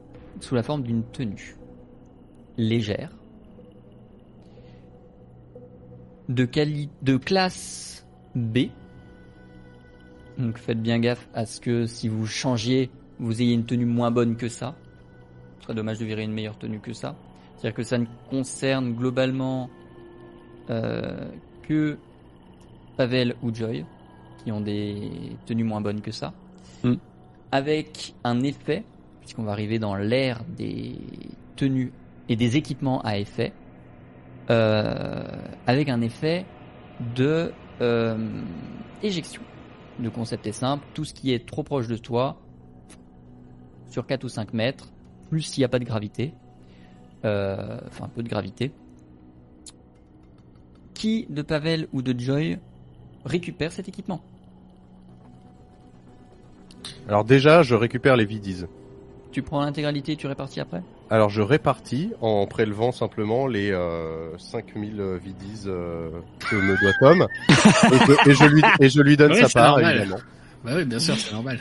sous 0.41 0.55
la 0.55 0.63
forme 0.63 0.83
d'une 0.83 1.03
tenue 1.03 1.55
légère 2.57 3.14
de, 6.29 6.45
quali 6.45 6.89
de 7.01 7.17
classe 7.17 8.05
B. 8.35 8.67
Donc 10.37 10.57
faites 10.57 10.81
bien 10.81 10.99
gaffe 10.99 11.27
à 11.33 11.45
ce 11.45 11.61
que 11.61 11.85
si 11.85 12.07
vous 12.07 12.25
changiez, 12.25 12.89
vous 13.19 13.41
ayez 13.41 13.53
une 13.53 13.65
tenue 13.65 13.85
moins 13.85 14.11
bonne 14.11 14.35
que 14.35 14.49
ça. 14.49 14.75
Ce 15.59 15.63
serait 15.65 15.75
dommage 15.75 15.99
de 15.99 16.05
virer 16.05 16.23
une 16.23 16.33
meilleure 16.33 16.57
tenue 16.57 16.79
que 16.79 16.93
ça. 16.93 17.15
C'est-à-dire 17.55 17.75
que 17.75 17.83
ça 17.83 17.97
ne 17.97 18.05
concerne 18.29 18.93
globalement 18.93 19.69
euh, 20.69 21.29
que 21.63 21.97
Pavel 22.97 23.35
ou 23.41 23.53
Joy, 23.53 23.85
qui 24.43 24.51
ont 24.51 24.61
des 24.61 25.09
tenues 25.45 25.63
moins 25.63 25.81
bonnes 25.81 26.01
que 26.01 26.11
ça. 26.11 26.33
Mm. 26.83 26.95
Avec 27.51 28.13
un 28.23 28.41
effet, 28.43 28.83
puisqu'on 29.21 29.43
va 29.43 29.51
arriver 29.53 29.79
dans 29.79 29.95
l'ère 29.95 30.43
des 30.57 30.97
tenues 31.55 31.93
et 32.27 32.35
des 32.35 32.57
équipements 32.57 33.01
à 33.01 33.17
effet, 33.17 33.53
avec 34.49 35.89
un 35.89 36.01
effet 36.01 36.45
de 37.15 37.51
euh, 37.81 38.17
éjection. 39.03 39.41
Le 39.99 40.09
concept 40.09 40.45
est 40.47 40.51
simple, 40.51 40.85
tout 40.93 41.05
ce 41.05 41.13
qui 41.13 41.33
est 41.33 41.45
trop 41.45 41.63
proche 41.63 41.87
de 41.87 41.97
toi, 41.97 42.37
sur 43.89 44.05
4 44.05 44.23
ou 44.23 44.29
5 44.29 44.53
mètres, 44.53 44.91
plus 45.29 45.41
s'il 45.41 45.61
n'y 45.61 45.65
a 45.65 45.69
pas 45.69 45.79
de 45.79 45.85
gravité, 45.85 46.33
euh, 47.23 47.79
enfin 47.87 48.09
peu 48.13 48.23
de 48.23 48.29
gravité, 48.29 48.71
qui 50.93 51.27
de 51.29 51.41
Pavel 51.41 51.87
ou 51.93 52.01
de 52.01 52.17
Joy 52.17 52.57
récupère 53.25 53.71
cet 53.71 53.87
équipement 53.87 54.21
Alors 57.07 57.23
déjà, 57.23 57.61
je 57.61 57.75
récupère 57.75 58.15
les 58.15 58.25
vidies. 58.25 58.65
Tu 59.31 59.41
prends 59.41 59.61
l'intégralité 59.61 60.13
et 60.13 60.15
tu 60.15 60.27
répartis 60.27 60.59
après? 60.59 60.81
Alors 61.09 61.29
je 61.29 61.41
répartis 61.41 62.11
en 62.21 62.47
prélevant 62.47 62.91
simplement 62.91 63.45
les 63.47 63.71
euh, 63.71 64.35
5000 64.37 65.01
vidies 65.23 65.63
euh, 65.67 66.09
que 66.49 66.55
me 66.55 66.75
doit 66.81 66.93
Tom 66.99 67.27
et, 67.49 68.05
que- 68.05 68.29
et 68.29 68.33
je 68.33 68.45
lui 68.45 68.61
et 68.79 68.89
je 68.89 69.01
lui 69.01 69.15
donne 69.17 69.31
Oui, 69.33 69.39
sa 69.41 69.47
c'est 69.47 69.53
part 69.53 69.71
normal. 69.77 69.97
évidemment. 69.97 70.21
Bah 70.63 70.71
oui, 70.75 70.85
bien 70.85 70.97
sûr, 70.99 71.15
c'est 71.15 71.31
normal. 71.33 71.59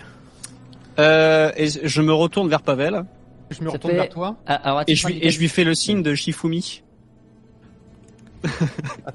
Euh, 0.98 1.50
et 1.56 1.66
je 1.68 2.02
me 2.02 2.12
retourne 2.12 2.48
vers 2.48 2.62
Pavel 2.62 3.04
Je 3.50 3.60
me 3.62 3.66
Ça 3.68 3.72
retourne 3.74 3.92
fait- 3.92 3.98
vers 3.98 4.08
toi. 4.08 4.36
Ah, 4.46 4.54
alors, 4.54 4.78
à 4.78 4.82
et 4.82 4.94
titre, 4.94 5.08
je, 5.08 5.12
lui, 5.14 5.18
et 5.26 5.30
je 5.30 5.38
lui 5.40 5.48
fais 5.48 5.64
le 5.64 5.74
signe 5.74 6.02
de 6.02 6.14
Shifumi. 6.14 6.82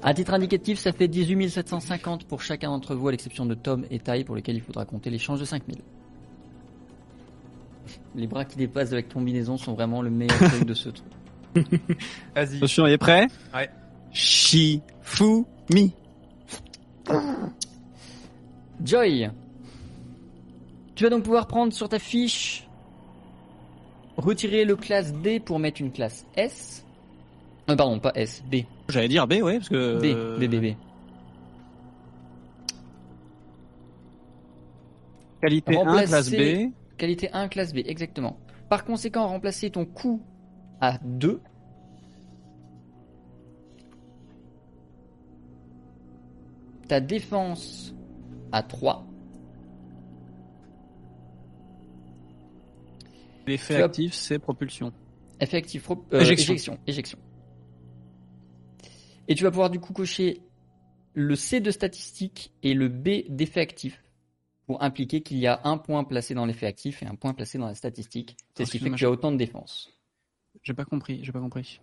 à 0.02 0.14
titre 0.14 0.34
indicatif, 0.34 0.78
ça 0.78 0.92
fait 0.92 1.08
18 1.08 1.48
750 1.50 2.24
pour 2.26 2.42
chacun 2.42 2.68
d'entre 2.70 2.94
vous, 2.94 3.08
à 3.08 3.10
l'exception 3.12 3.46
de 3.46 3.54
Tom 3.54 3.84
et 3.90 3.98
Tai, 3.98 4.22
pour 4.24 4.36
lesquels 4.36 4.56
il 4.56 4.62
faudra 4.62 4.84
compter 4.84 5.10
l'échange 5.10 5.40
de 5.40 5.44
5000. 5.44 5.78
Les 8.14 8.26
bras 8.26 8.44
qui 8.44 8.56
dépassent 8.56 8.90
de 8.90 8.96
la 8.96 9.02
combinaison 9.02 9.56
sont 9.56 9.74
vraiment 9.74 10.02
le 10.02 10.10
meilleur 10.10 10.36
truc 10.38 10.64
de 10.64 10.74
ce 10.74 10.88
truc. 10.90 11.06
Vas-y. 12.34 12.56
Attention, 12.56 12.86
il 12.86 12.92
est 12.92 12.98
prêt 12.98 13.26
Ouais. 13.54 13.68
Shifumi. 14.12 15.92
Joy, 18.84 19.30
tu 20.94 21.04
vas 21.04 21.10
donc 21.10 21.22
pouvoir 21.24 21.46
prendre 21.46 21.72
sur 21.72 21.88
ta 21.88 21.98
fiche, 21.98 22.66
retirer 24.16 24.64
le 24.64 24.76
classe 24.76 25.12
D 25.14 25.38
pour 25.40 25.58
mettre 25.58 25.80
une 25.80 25.92
classe 25.92 26.24
S. 26.36 26.84
Euh, 27.68 27.76
pardon, 27.76 27.98
pas 27.98 28.12
S, 28.14 28.42
B. 28.50 28.56
J'allais 28.88 29.08
dire 29.08 29.26
B, 29.26 29.34
ouais, 29.42 29.58
parce 29.58 29.68
que... 29.68 30.00
B, 30.00 30.04
euh, 30.06 30.38
B, 30.38 30.44
B, 30.50 30.54
B. 30.60 30.74
Qualité 35.40 35.76
1, 35.76 35.78
Remplacer- 35.84 36.06
classe 36.08 36.30
B. 36.30 36.72
Qualité 37.00 37.30
1, 37.32 37.48
classe 37.48 37.72
B, 37.72 37.78
exactement. 37.78 38.38
Par 38.68 38.84
conséquent, 38.84 39.26
remplacer 39.26 39.70
ton 39.70 39.86
coût 39.86 40.20
à 40.82 40.98
2. 41.02 41.40
Ta 46.88 47.00
défense 47.00 47.94
à 48.52 48.62
3. 48.62 49.06
L'effet 53.46 53.76
Tu 53.76 53.80
as- 53.80 53.84
actif, 53.84 54.12
c'est 54.14 54.38
propulsion. 54.38 54.92
Effectif, 55.40 55.84
pro- 55.84 56.04
euh, 56.12 56.20
Éjection. 56.20 56.52
éjection. 56.52 56.78
éjection. 56.86 57.18
Et 59.28 59.34
tu 59.34 59.44
vas 59.44 59.50
pouvoir 59.50 59.70
du 59.70 59.80
coup 59.80 59.92
cocher 59.92 60.42
le 61.14 61.34
C 61.36 61.60
de 61.60 61.70
statistique 61.70 62.52
et 62.62 62.74
le 62.74 62.88
B 62.88 63.24
d'effet 63.28 63.60
actif 63.60 64.02
pour 64.70 64.84
impliquer 64.84 65.20
qu'il 65.20 65.38
y 65.38 65.48
a 65.48 65.60
un 65.64 65.78
point 65.78 66.04
placé 66.04 66.32
dans 66.32 66.46
l'effet 66.46 66.66
actif 66.68 67.02
et 67.02 67.06
un 67.06 67.16
point 67.16 67.34
placé 67.34 67.58
dans 67.58 67.66
la 67.66 67.74
statistique. 67.74 68.36
C'est 68.54 68.64
ce 68.66 68.70
qui 68.70 68.78
fait 68.78 68.84
que 68.90 68.94
tu 68.98 69.04
as 69.04 69.10
autant 69.10 69.32
de 69.32 69.36
défense. 69.36 69.92
J'ai 70.62 70.74
pas 70.74 70.84
compris, 70.84 71.18
j'ai 71.24 71.32
pas 71.32 71.40
compris. 71.40 71.80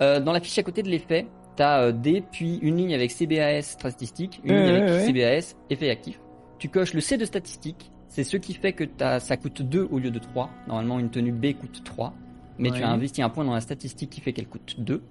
Euh, 0.00 0.20
dans 0.20 0.30
la 0.30 0.38
fiche 0.40 0.56
à 0.58 0.62
côté 0.62 0.84
de 0.84 0.88
l'effet, 0.88 1.26
tu 1.56 1.62
as 1.64 1.90
D, 1.90 2.22
puis 2.30 2.58
une 2.62 2.76
ligne 2.76 2.94
avec 2.94 3.10
CBAS 3.10 3.62
statistique, 3.62 4.40
une 4.44 4.52
ligne 4.54 4.68
avec. 4.76 4.88
CBAS 5.06 5.56
effet 5.70 5.90
actif. 5.90 6.20
Tu 6.60 6.68
coches 6.68 6.94
le 6.94 7.00
C 7.00 7.16
de 7.16 7.24
statistique, 7.24 7.90
c'est 8.06 8.22
ce 8.22 8.36
qui 8.36 8.54
fait 8.54 8.74
que 8.74 8.84
t'as- 8.84 9.18
ça 9.18 9.36
coûte 9.36 9.62
2 9.62 9.88
au 9.90 9.98
lieu 9.98 10.12
de 10.12 10.20
3. 10.20 10.50
Normalement, 10.68 11.00
une 11.00 11.10
tenue 11.10 11.32
B 11.32 11.52
coûte 11.52 11.82
3, 11.84 12.14
mais 12.58 12.68
tu 12.70 12.76
as 12.84 12.90
investi 12.92 13.22
un 13.22 13.28
point 13.28 13.44
dans 13.44 13.54
la 13.54 13.60
statistique 13.60 14.10
qui 14.10 14.20
fait 14.20 14.32
qu'elle 14.32 14.46
coûte 14.46 14.76
2. 14.78 15.02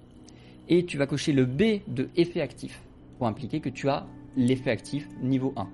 Et 0.70 0.86
tu 0.86 0.96
vas 0.96 1.06
cocher 1.06 1.34
le 1.34 1.44
B 1.44 1.82
de 1.86 2.08
effet 2.16 2.40
actif 2.40 2.80
pour 3.18 3.26
impliquer 3.26 3.60
que 3.60 3.68
tu 3.68 3.90
as 3.90 4.06
l'effet 4.38 4.70
actif 4.70 5.06
niveau 5.20 5.52
1. 5.56 5.68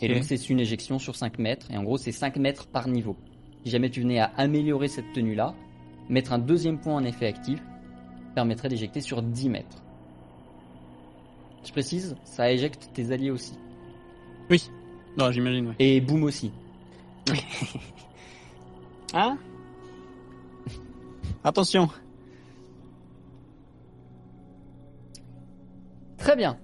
Et 0.00 0.08
donc 0.08 0.24
c'est 0.24 0.48
une 0.48 0.60
éjection 0.60 0.98
sur 0.98 1.16
5 1.16 1.38
mètres, 1.38 1.70
et 1.70 1.76
en 1.76 1.82
gros 1.82 1.98
c'est 1.98 2.12
5 2.12 2.36
mètres 2.36 2.66
par 2.68 2.88
niveau. 2.88 3.16
Si 3.64 3.70
jamais 3.70 3.90
tu 3.90 4.00
venais 4.00 4.20
à 4.20 4.32
améliorer 4.36 4.88
cette 4.88 5.12
tenue-là, 5.12 5.54
mettre 6.08 6.32
un 6.32 6.38
deuxième 6.38 6.78
point 6.78 6.94
en 6.94 7.04
effet 7.04 7.26
actif 7.26 7.60
permettrait 8.34 8.68
d'éjecter 8.68 9.00
sur 9.00 9.22
10 9.22 9.48
mètres. 9.48 9.82
Je 11.64 11.70
précise, 11.72 12.16
ça 12.24 12.50
éjecte 12.50 12.90
tes 12.92 13.12
alliés 13.12 13.30
aussi. 13.30 13.58
Oui. 14.50 14.70
Non, 15.16 15.30
j'imagine, 15.30 15.68
ouais. 15.68 15.74
Et 15.78 16.00
Boom 16.00 16.24
aussi. 16.24 16.52
Hein? 19.14 19.36
Attention. 21.44 21.86
Très 26.16 26.34
bien. 26.34 26.56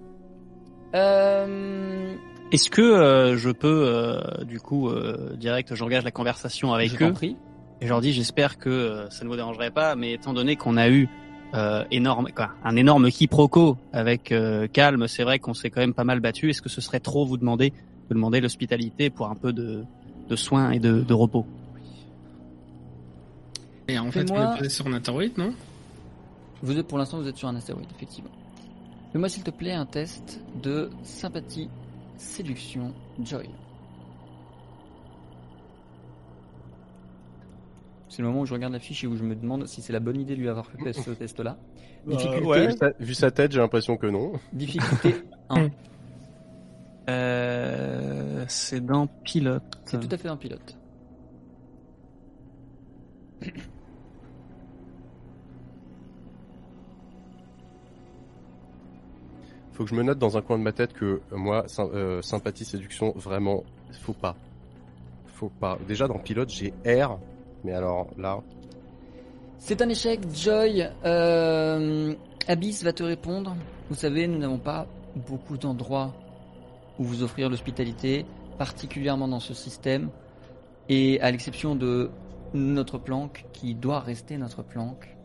Euh, 0.95 2.17
Est-ce 2.51 2.71
que 2.71 2.81
euh, 2.81 3.37
je 3.37 3.51
peux, 3.51 3.85
euh, 3.87 4.21
du 4.45 4.59
coup, 4.61 4.89
euh, 4.89 5.37
direct, 5.37 5.75
j'engage 5.75 6.05
la 6.05 6.11
conversation 6.11 6.73
avec 6.73 6.91
Je 6.99 7.05
eux 7.05 7.13
prie. 7.13 7.37
et 7.81 7.85
je 7.85 7.89
leur 7.89 8.01
dis, 8.01 8.13
j'espère 8.13 8.57
que 8.59 8.71
euh, 8.71 9.11
ça 9.11 9.25
ne 9.25 9.29
vous 9.29 9.37
dérangerait 9.37 9.71
pas, 9.71 9.95
mais 9.97 10.13
étant 10.13 10.33
donné 10.33 10.57
qu'on 10.57 10.77
a 10.79 10.89
eu 10.89 11.09
euh, 11.55 11.85
énorme, 11.91 12.29
quoi, 12.35 12.51
un 12.65 12.77
énorme 12.77 13.11
quiproquo 13.11 13.77
avec 13.93 14.33
euh, 14.33 14.67
Calme, 14.67 15.09
c'est 15.09 15.25
vrai 15.25 15.39
qu'on 15.39 15.53
s'est 15.55 15.69
quand 15.71 15.81
même 15.81 15.93
pas 15.95 16.05
mal 16.05 16.21
battu. 16.21 16.49
Est-ce 16.51 16.63
que 16.63 16.69
ce 16.71 16.81
serait 16.81 17.01
trop 17.01 17.27
vous 17.27 17.37
demander 17.37 17.73
de 18.09 18.15
demander 18.15 18.41
l'hospitalité 18.41 19.11
pour 19.11 19.29
un 19.29 19.35
peu 19.35 19.53
de, 19.53 19.85
de 20.29 20.37
soins 20.37 20.71
et 20.71 20.79
de, 20.79 21.01
de 21.03 21.15
repos? 21.15 21.45
Et 23.89 23.99
en 23.99 24.11
fait, 24.11 24.23
on 24.31 24.35
Fais-moi- 24.35 24.55
est 24.55 24.59
posé 24.59 24.71
sur 24.71 24.87
un 24.87 24.93
astéroïde, 24.95 25.37
non? 25.39 25.53
Vous 26.63 26.79
êtes 26.79 26.87
pour 26.89 26.99
l'instant 26.99 27.19
vous 27.19 27.29
êtes 27.29 27.37
sur 27.37 27.49
un 27.49 27.57
astéroïde, 27.57 27.89
effectivement. 27.95 28.31
Fais-moi 29.13 29.29
s'il 29.29 29.43
te 29.43 29.51
plaît 29.51 29.73
un 29.73 29.87
test 29.87 30.41
de 30.63 30.91
sympathie, 31.03 31.69
séduction, 32.19 32.93
joy. 33.23 33.49
C'est 38.09 38.23
le 38.23 38.29
moment 38.29 38.41
où 38.41 38.47
je 38.47 38.53
regarde 38.55 38.73
la 38.73 38.79
fiche 38.81 39.05
et 39.05 39.07
où 39.07 39.17
je 39.17 39.23
me 39.23 39.35
demande 39.37 39.67
si 39.67 39.81
c'est 39.83 39.93
la 39.93 40.01
bonne 40.01 40.21
idée 40.21 40.35
de 40.35 40.41
lui 40.41 40.49
avoir 40.49 40.67
fait 40.71 40.93
ce 40.93 41.11
test-là. 41.19 41.57
Difficulté, 42.07 42.49
Euh, 42.49 42.67
Vu 42.67 42.73
sa, 42.77 42.91
vu 42.99 43.15
sa 43.15 43.31
tête, 43.31 43.53
j'ai 43.53 43.61
l'impression 43.61 43.97
que 43.97 44.07
non. 44.07 44.33
difficulté 44.53 45.15
1. 45.51 45.69
euh, 47.11 48.45
C'est 48.49 48.85
dans 48.85 49.07
Pilote. 49.07 49.63
C'est 49.85 50.01
tout 50.01 50.09
à 50.15 50.17
fait 50.19 50.29
un 50.29 50.37
pilote. 50.37 50.77
Faut 59.79 59.85
que 59.85 59.91
je 59.91 59.95
me 59.95 60.03
note 60.03 60.19
dans 60.19 60.37
un 60.37 60.43
coin 60.43 60.59
de 60.59 60.65
ma 60.65 60.73
tête 60.73 60.93
que 60.93 61.05
euh, 61.05 61.37
moi, 61.37 61.65
euh, 61.79 62.21
sympathie, 62.21 62.65
séduction, 62.65 63.13
vraiment, 63.15 63.63
faut 63.93 64.13
pas. 64.13 64.35
Faut 65.27 65.51
pas. 65.51 65.79
Déjà 65.87 66.09
dans 66.09 66.19
pilote, 66.19 66.51
j'ai 66.51 66.75
R, 66.85 67.17
mais 67.63 67.75
alors 67.75 68.09
là, 68.19 68.41
C'est 69.59 69.81
un 69.81 69.89
échec, 69.89 70.19
Joy. 70.35 70.85
Euh, 71.05 72.13
Abyss 72.49 72.83
va 72.83 72.93
te 72.93 73.05
répondre. 73.05 73.55
Vous 73.89 73.95
savez, 73.95 74.27
nous 74.27 74.39
n'avons 74.39 74.59
pas 74.59 74.89
beaucoup 75.29 75.57
d'endroits 75.57 76.13
où 76.99 77.05
vous 77.05 77.23
offrir 77.23 77.49
l'hospitalité, 77.49 78.27
particulièrement 78.59 79.29
dans 79.29 79.39
ce 79.39 79.55
système. 79.55 80.11
Et 80.89 81.21
à 81.21 81.31
l'exception 81.31 81.77
de 81.77 82.11
notre 82.53 82.99
planque, 82.99 83.45
qui 83.53 83.77
doit 83.77 84.01
rester 84.01 84.39
notre 84.39 84.65
planque, 84.65 85.17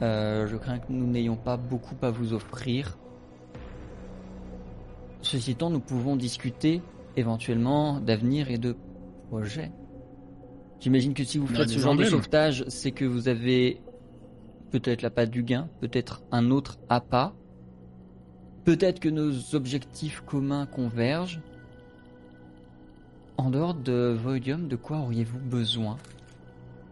je 0.00 0.56
crains 0.56 0.78
que 0.78 0.86
nous 0.90 1.08
n'ayons 1.08 1.34
pas 1.34 1.56
beaucoup 1.56 1.96
à 2.02 2.10
vous 2.10 2.32
offrir. 2.32 2.96
Ceci 5.22 5.52
étant, 5.52 5.70
nous 5.70 5.80
pouvons 5.80 6.16
discuter 6.16 6.80
éventuellement 7.16 8.00
d'avenir 8.00 8.50
et 8.50 8.58
de 8.58 8.76
projets. 9.28 9.72
J'imagine 10.80 11.12
que 11.12 11.24
si 11.24 11.38
vous 11.38 11.46
faites 11.46 11.68
ce 11.68 11.78
genre 11.78 11.96
de 11.96 12.04
sauvetage, 12.04 12.64
c'est 12.68 12.92
que 12.92 13.04
vous 13.04 13.28
avez 13.28 13.80
peut-être 14.70 15.02
la 15.02 15.10
patte 15.10 15.30
du 15.30 15.42
gain, 15.42 15.68
peut-être 15.80 16.22
un 16.30 16.50
autre 16.50 16.78
appât, 16.88 17.34
peut-être 18.64 19.00
que 19.00 19.08
nos 19.08 19.54
objectifs 19.54 20.20
communs 20.20 20.66
convergent. 20.66 21.40
En 23.36 23.50
dehors 23.50 23.74
de 23.74 24.16
Voidium, 24.20 24.68
de 24.68 24.76
quoi 24.76 24.98
auriez-vous 24.98 25.38
besoin 25.38 25.96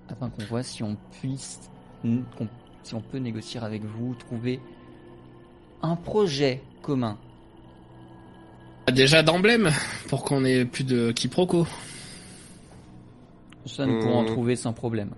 afin 0.09 0.31
qu'on 0.31 0.45
voit 0.45 0.63
si 0.63 0.83
on 0.83 0.97
puisse, 1.21 1.71
si 2.83 2.95
on 2.95 3.01
peut 3.01 3.19
négocier 3.19 3.61
avec 3.61 3.85
vous, 3.85 4.15
trouver 4.15 4.61
un 5.83 5.97
projet 5.97 6.63
commun. 6.83 7.19
Ah, 8.87 8.93
Déjà 8.93 9.23
d'emblème, 9.23 9.71
pour 10.09 10.25
qu'on 10.25 10.45
ait 10.45 10.65
plus 10.65 10.85
de 10.85 11.11
quiproquos. 11.13 11.67
Ça, 13.67 13.85
nous 13.85 14.01
pourrons 14.01 14.19
en 14.19 14.23
Hmm. 14.23 14.27
trouver 14.27 14.57
sans 14.57 14.73
problème. 14.73 15.11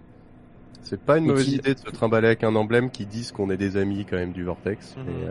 c'est 0.83 0.99
pas 1.03 1.19
une 1.19 1.25
Et 1.25 1.29
mauvaise 1.29 1.45
qui- 1.45 1.57
idée 1.57 1.75
de 1.75 1.79
se 1.81 1.91
trimballer 1.91 2.29
avec 2.29 2.43
un 2.45 2.55
emblème 2.57 2.91
qui 2.91 3.05
dise 3.05 3.31
qu'on 3.31 3.51
est 3.51 3.59
des 3.59 3.77
amis 3.77 4.07
quand 4.09 4.17
même 4.17 4.33
du 4.33 4.43
Vortex. 4.43 4.97
Mhm. 4.97 5.05
Mais, 5.07 5.27
euh, 5.27 5.31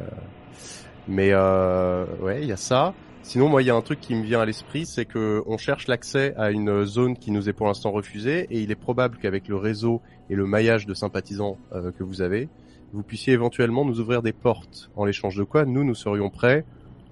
mais 1.08 1.30
euh, 1.34 2.06
ouais, 2.22 2.44
il 2.44 2.48
y 2.48 2.52
a 2.52 2.58
ça. 2.58 2.94
Sinon, 3.24 3.50
moi, 3.50 3.64
il 3.64 3.66
y 3.66 3.72
a 3.72 3.76
un 3.76 3.82
truc 3.82 4.00
qui 4.00 4.14
me 4.14 4.22
vient 4.24 4.40
à 4.40 4.46
l'esprit, 4.46 4.86
c'est 4.86 5.06
que 5.06 5.42
on 5.48 5.58
cherche 5.58 5.88
l'accès 5.88 6.36
à 6.38 6.52
une 6.52 6.86
zone 6.86 7.18
qui 7.18 7.32
nous 7.32 7.50
est 7.50 7.54
pour 7.54 7.66
l'instant 7.66 7.90
refusée, 7.92 8.46
et 8.52 8.60
il 8.62 8.70
est 8.70 8.76
probable 8.76 9.18
qu'avec 9.20 9.48
le 9.48 9.56
réseau 9.56 10.00
et 10.30 10.36
le 10.36 10.46
maillage 10.46 10.86
de 10.86 10.94
sympathisants 10.94 11.58
euh, 11.74 11.92
que 11.92 12.04
vous 12.04 12.22
avez, 12.22 12.50
vous 12.94 13.02
puissiez 13.02 13.34
éventuellement 13.34 13.84
nous 13.84 14.00
ouvrir 14.00 14.22
des 14.22 14.34
portes. 14.34 14.92
En 14.96 15.06
l'échange 15.06 15.36
de 15.38 15.44
quoi, 15.44 15.66
nous, 15.66 15.84
nous 15.84 15.96
serions 15.96 16.30
prêts. 16.30 16.66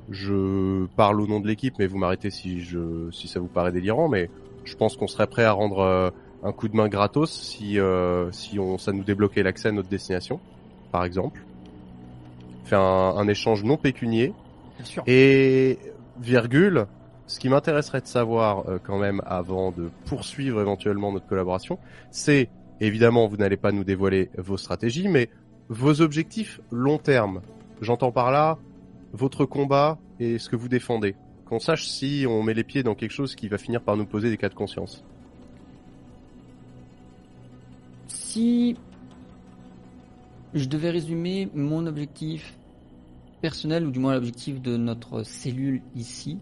Je 0.10 0.86
parle 0.96 1.20
au 1.22 1.28
nom 1.28 1.40
de 1.40 1.48
l'équipe, 1.48 1.76
mais 1.80 1.88
vous 1.88 1.98
m'arrêtez 1.98 2.30
si 2.30 2.62
je 2.62 3.10
si 3.12 3.28
ça 3.28 3.40
vous 3.40 3.48
paraît 3.48 3.72
délirant, 3.72 4.08
mais 4.08 4.30
je 4.64 4.76
pense 4.76 4.96
qu'on 4.98 5.08
serait 5.08 5.28
prêt 5.28 5.44
à 5.44 5.52
rendre 5.52 5.80
euh, 5.80 6.10
un 6.44 6.52
coup 6.52 6.68
de 6.68 6.76
main 6.76 6.88
gratos 6.88 7.32
si 7.32 7.80
euh, 7.80 8.32
si 8.32 8.60
on 8.60 8.78
ça 8.78 8.92
nous 8.92 9.04
débloquait 9.04 9.42
l'accès 9.44 9.70
à 9.70 9.72
notre 9.72 9.90
destination, 9.90 10.40
par 10.92 11.06
exemple. 11.06 11.42
Faire 12.66 12.82
un, 12.82 13.16
un 13.18 13.28
échange 13.28 13.64
non 13.64 13.78
pécunier 13.78 14.34
Bien 14.78 14.86
sûr. 14.86 15.04
et 15.08 15.80
virgule. 16.20 16.86
Ce 17.28 17.40
qui 17.40 17.50
m'intéresserait 17.50 18.02
de 18.02 18.06
savoir 18.06 18.70
euh, 18.70 18.78
quand 18.84 19.00
même 19.00 19.20
avant 19.26 19.72
de 19.72 19.90
poursuivre 20.06 20.62
éventuellement 20.62 21.12
notre 21.12 21.26
collaboration, 21.26 21.80
c'est 22.12 22.50
évidemment 22.80 23.26
vous 23.28 23.38
n'allez 23.38 23.58
pas 23.58 23.72
nous 23.72 23.84
dévoiler 23.84 24.30
vos 24.38 24.58
stratégies, 24.58 25.08
mais 25.08 25.30
vos 25.70 26.02
objectifs 26.02 26.62
long 26.72 27.00
terme. 27.00 27.42
J'entends 27.82 28.12
par 28.12 28.32
là 28.32 28.60
votre 29.16 29.46
combat 29.46 29.98
et 30.20 30.38
ce 30.38 30.50
que 30.50 30.56
vous 30.56 30.68
défendez. 30.68 31.16
Qu'on 31.46 31.60
sache 31.60 31.88
si 31.88 32.26
on 32.28 32.44
met 32.44 32.54
les 32.54 32.64
pieds 32.64 32.84
dans 32.84 32.96
quelque 32.96 33.12
chose 33.12 33.36
qui 33.36 33.48
va 33.48 33.58
finir 33.58 33.82
par 33.82 33.96
nous 33.96 34.06
poser 34.06 34.30
des 34.30 34.38
cas 34.38 34.50
de 34.50 34.56
conscience. 34.56 35.04
Si 38.08 38.76
je 40.54 40.66
devais 40.66 40.90
résumer 40.90 41.50
mon 41.54 41.86
objectif 41.86 42.58
personnel, 43.42 43.86
ou 43.86 43.92
du 43.92 44.00
moins 44.00 44.14
l'objectif 44.14 44.62
de 44.62 44.76
notre 44.76 45.24
cellule 45.24 45.82
ici, 45.96 46.40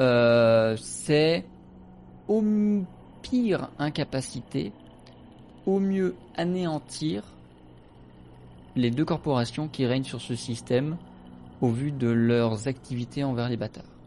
euh, 0.00 0.76
c'est 0.76 1.44
au 2.28 2.42
pire 3.22 3.68
incapacité, 3.78 4.72
au 5.66 5.80
mieux 5.80 6.14
anéantir 6.36 7.24
les 8.76 8.90
deux 8.90 9.04
corporations 9.04 9.68
qui 9.68 9.86
règnent 9.86 10.04
sur 10.04 10.20
ce 10.20 10.34
système 10.34 10.96
au 11.64 11.70
vu 11.70 11.92
de 11.92 12.08
leurs 12.08 12.68
activités 12.68 13.24
envers 13.24 13.48
les 13.48 13.56
bâtards, 13.56 13.98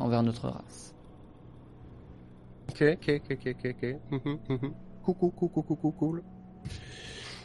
envers 0.00 0.24
notre 0.24 0.48
race. 0.48 0.94
Ok, 2.70 2.82
ok, 2.94 3.22
ok, 3.30 3.38
ok, 3.46 3.54
ok, 3.64 3.76
ok. 3.82 3.96
Mhm, 4.10 4.38
mhm. 4.48 4.72
Coucou, 5.04 5.30
coucou, 5.30 5.62
coucou, 5.62 5.90
cool. 5.92 6.22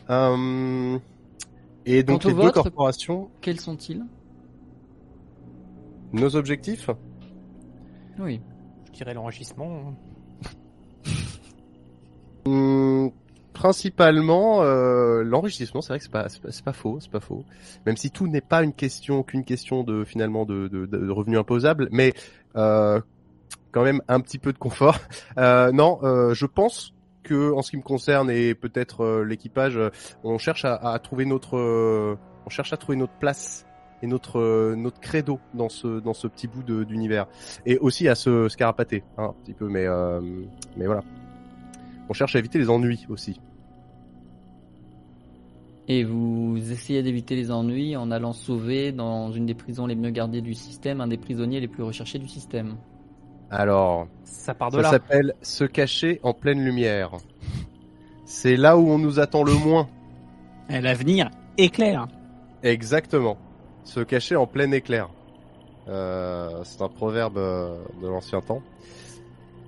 Euh, 0.10 0.98
et 1.86 2.02
donc 2.02 2.24
Quant 2.24 2.30
les 2.30 2.36
deux 2.36 2.52
corporations, 2.52 3.30
Quels 3.42 3.60
sont-ils? 3.60 4.04
nos 6.14 6.36
objectifs? 6.36 6.90
Oui. 8.18 8.42
Je 8.88 8.92
dirais 8.94 9.14
l'enrichissement. 9.14 9.94
Hum, 12.46 13.12
Principalement 13.60 14.64
euh, 14.64 15.22
l'enrichissement, 15.22 15.82
c'est 15.82 15.90
vrai 15.90 16.00
que 16.00 16.06
c'est 16.06 16.12
pas, 16.64 16.72
faux, 16.72 16.98
c'est 17.02 17.12
pas 17.12 17.20
faux. 17.20 17.44
Même 17.86 17.98
si 17.98 18.10
tout 18.10 18.26
n'est 18.26 18.40
pas 18.40 18.64
une 18.64 18.72
question, 18.72 19.22
qu'une 19.22 19.44
question 19.44 19.84
de 19.84 20.06
finalement 20.06 20.46
de, 20.46 21.12
revenus 21.12 21.38
imposables, 21.38 21.90
mais 21.92 22.14
euh, 22.56 23.02
quand 23.74 23.84
même 23.84 24.02
un 24.08 24.22
petit 24.22 24.38
peu 24.38 24.54
de 24.54 24.58
confort. 24.58 24.98
Euh, 25.38 25.74
non, 25.74 26.00
euh, 26.04 26.34
je 26.34 26.46
pense 26.46 26.94
que 27.24 27.52
en 27.52 27.62
ce 27.62 27.72
qui 27.72 27.78
me 27.78 27.82
concerne 27.82 28.32
et 28.32 28.56
peut-être 28.56 29.04
euh, 29.04 29.24
l'équipage, 29.26 29.78
on 30.24 30.38
cherche 30.38 30.64
à, 30.64 30.98
trouver 31.04 31.26
notre, 31.26 31.58
euh, 31.58 32.18
on 32.46 32.50
cherche 32.50 32.72
à 32.72 32.78
trouver 32.78 32.98
notre 32.98 33.14
place 33.20 33.66
et 34.02 34.08
notre 34.08 34.74
notre 34.76 35.02
credo 35.02 35.40
dans 35.54 35.68
ce 35.68 36.00
dans 36.00 36.14
ce 36.14 36.28
petit 36.28 36.48
bout 36.48 36.64
d'univers 36.64 37.28
et 37.66 37.78
aussi 37.78 38.08
à 38.08 38.16
se 38.16 38.48
scarapater 38.48 39.04
hein, 39.18 39.32
un 39.32 39.44
petit 39.44 39.54
peu, 39.54 39.68
mais 39.68 39.86
mais 40.78 40.86
voilà. 40.86 41.04
On 42.10 42.14
cherche 42.14 42.36
à 42.36 42.40
éviter 42.40 42.58
les 42.60 42.70
ennuis 42.70 43.06
aussi. 43.10 43.40
Et 45.88 46.04
vous 46.04 46.58
essayez 46.72 47.02
d'éviter 47.02 47.36
les 47.36 47.52
ennuis 47.52 47.96
en 47.96 48.12
allant 48.12 48.34
sauver 48.34 48.92
dans 48.92 49.32
une 49.32 49.46
des 49.46 49.56
prisons 49.56 49.88
les 49.88 49.96
mieux 49.96 50.12
gardées 50.12 50.42
du 50.42 50.54
système, 50.54 51.02
un 51.02 51.08
des 51.08 51.18
prisonniers 51.18 51.60
les 51.60 51.68
plus 51.68 51.84
recherchés 51.84 52.20
du 52.20 52.28
système. 52.28 52.76
Alors, 53.52 54.08
Ça 54.24 54.54
part 54.54 54.70
de 54.70 54.78
ça 54.78 54.82
là. 54.84 54.90
s'appelle 54.90 55.34
se 55.42 55.64
cacher 55.64 56.20
en 56.22 56.34
pleine 56.34 56.64
lumière. 56.64 57.12
C'est 58.26 58.56
là 58.56 58.78
où 58.78 58.88
on 58.90 59.00
nous 59.00 59.20
attend 59.20 59.44
le 59.44 59.54
moins. 59.54 59.88
Et 60.70 60.82
L'avenir 60.82 61.32
est 61.58 61.70
clair. 61.70 62.08
Exactement. 62.62 63.38
Se 63.84 64.02
cacher 64.02 64.36
en 64.36 64.46
plein 64.46 64.72
éclair. 64.72 65.10
Euh, 65.88 66.62
c'est 66.64 66.84
un 66.84 66.90
proverbe 66.90 67.40
euh, 67.40 67.80
de 68.02 68.08
l'ancien 68.08 68.42
temps. 68.42 68.62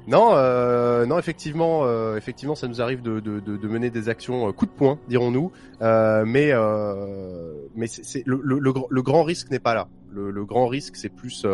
Non, 0.07 0.31
euh, 0.33 1.05
non, 1.05 1.19
effectivement, 1.19 1.81
euh, 1.83 2.17
effectivement, 2.17 2.55
ça 2.55 2.67
nous 2.67 2.81
arrive 2.81 3.01
de, 3.01 3.19
de, 3.19 3.39
de, 3.39 3.57
de 3.57 3.67
mener 3.67 3.89
des 3.89 4.09
actions 4.09 4.47
euh, 4.47 4.51
coup 4.51 4.65
de 4.65 4.71
poing, 4.71 4.99
dirons-nous. 5.07 5.51
Euh, 5.81 6.23
mais 6.25 6.49
euh, 6.51 7.53
mais 7.75 7.87
c'est, 7.87 8.23
le, 8.25 8.41
le, 8.43 8.59
le, 8.59 8.73
le 8.89 9.01
grand 9.01 9.23
risque 9.23 9.51
n'est 9.51 9.59
pas 9.59 9.73
là. 9.73 9.87
Le, 10.11 10.43
grand 10.43 10.67
risque, 10.67 10.97
c'est 10.97 11.09
plus 11.09 11.45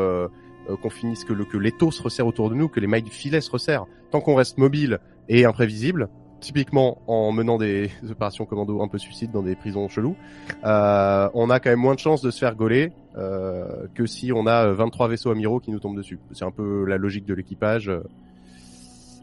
qu'on 0.82 0.90
finisse, 0.90 1.24
que, 1.26 1.34
le, 1.34 1.46
que 1.46 1.58
l'étau 1.58 1.92
se 1.92 2.02
resserre 2.02 2.26
autour 2.26 2.50
de 2.50 2.56
nous, 2.56 2.68
que 2.70 2.80
les 2.80 2.88
mailles 2.88 3.04
du 3.04 3.12
filet 3.12 3.42
se 3.42 3.52
resserrent. 3.52 3.88
Tant 4.10 4.20
qu'on 4.20 4.36
reste 4.36 4.58
mobile 4.58 5.00
et 5.30 5.46
imprévisible, 5.46 6.10
typiquement 6.40 7.02
en 7.08 7.32
menant 7.32 7.58
des 7.58 7.90
opérations 8.10 8.46
commando 8.46 8.82
un 8.82 8.88
peu 8.88 8.98
suicides 8.98 9.32
dans 9.32 9.44
des 9.44 9.56
prisons 9.56 9.88
cheloues, 9.88 10.16
euh, 10.64 11.30
on 11.34 11.50
a 11.50 11.60
quand 11.60 11.70
même 11.70 11.80
moins 11.80 11.96
de 11.96 12.00
chances 12.00 12.22
de 12.22 12.32
se 12.32 12.40
faire 12.40 12.56
gauler 12.56 12.92
euh, 13.18 13.88
que 13.96 14.06
si 14.06 14.32
on 14.32 14.48
a 14.48 14.72
23 14.72 15.08
vaisseaux 15.08 15.32
amiraux 15.32 15.60
qui 15.60 15.72
nous 15.72 15.80
tombent 15.80 15.98
dessus. 15.98 16.20
C'est 16.32 16.46
un 16.46 16.52
peu 16.52 16.86
la 16.86 16.98
logique 16.98 17.26
de 17.26 17.34
l'équipage. 17.34 17.92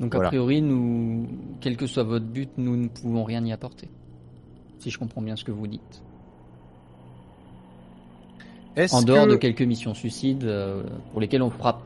Donc 0.01 0.15
Voilà. 0.15 0.29
a 0.29 0.31
priori, 0.31 0.61
nous, 0.63 1.27
quel 1.61 1.77
que 1.77 1.87
soit 1.87 2.03
votre 2.03 2.27
but, 2.27 2.51
nous 2.57 2.77
ne 2.77 2.89
pouvons 2.89 3.25
rien 3.25 3.45
y 3.45 3.53
apporter. 3.53 3.89
Si 4.79 4.91
je 4.91 4.99
comprends 4.99 5.23
bien 5.23 5.37
ce 5.37 5.45
que 5.45 5.53
vous 5.53 5.67
dites. 5.67 6.03
En 8.93 9.03
dehors 9.03 9.27
que- 9.27 9.31
de 9.33 9.37
quelques 9.37 9.63
missions 9.63 9.95
suicides 9.95 10.45
euh, 10.45 10.83
pour 11.13 11.21
lesquelles 11.21 11.43
on 11.43 11.51
fera 11.51 11.81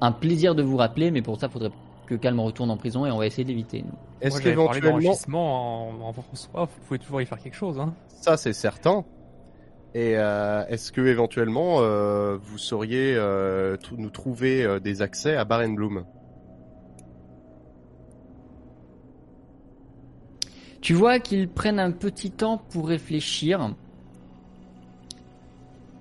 un 0.00 0.12
plaisir 0.12 0.54
de 0.54 0.62
vous 0.62 0.76
rappeler, 0.76 1.10
mais 1.10 1.20
pour 1.22 1.38
ça, 1.38 1.48
il 1.48 1.52
faudrait 1.52 1.70
que 2.06 2.14
Calme 2.14 2.40
retourne 2.40 2.70
en 2.70 2.76
prison 2.76 3.06
et 3.06 3.10
on 3.10 3.18
va 3.18 3.26
essayer 3.26 3.44
d'éviter. 3.44 3.82
Nous. 3.82 3.92
Est-ce 4.20 4.40
qu'éventuellement, 4.40 5.14
en, 5.32 6.08
en 6.08 6.12
François, 6.12 6.64
vous 6.64 6.80
pouvez 6.86 6.98
toujours 7.00 7.20
y 7.20 7.26
faire 7.26 7.40
quelque 7.40 7.56
chose. 7.56 7.78
Hein. 7.80 7.94
ça 8.08 8.36
c'est 8.36 8.52
certain. 8.52 9.04
Et 9.94 10.16
euh, 10.16 10.64
est-ce 10.68 10.90
que 10.90 11.02
éventuellement 11.02 11.78
euh, 11.80 12.38
vous 12.40 12.56
sauriez 12.56 13.14
euh, 13.16 13.76
nous 13.98 14.08
trouver 14.10 14.64
euh, 14.64 14.80
des 14.80 15.02
accès 15.02 15.36
à 15.36 15.44
Barenbloom 15.44 16.04
Tu 20.82 20.94
vois 20.94 21.20
qu'ils 21.20 21.48
prennent 21.48 21.78
un 21.78 21.92
petit 21.92 22.32
temps 22.32 22.58
pour 22.58 22.88
réfléchir. 22.88 23.72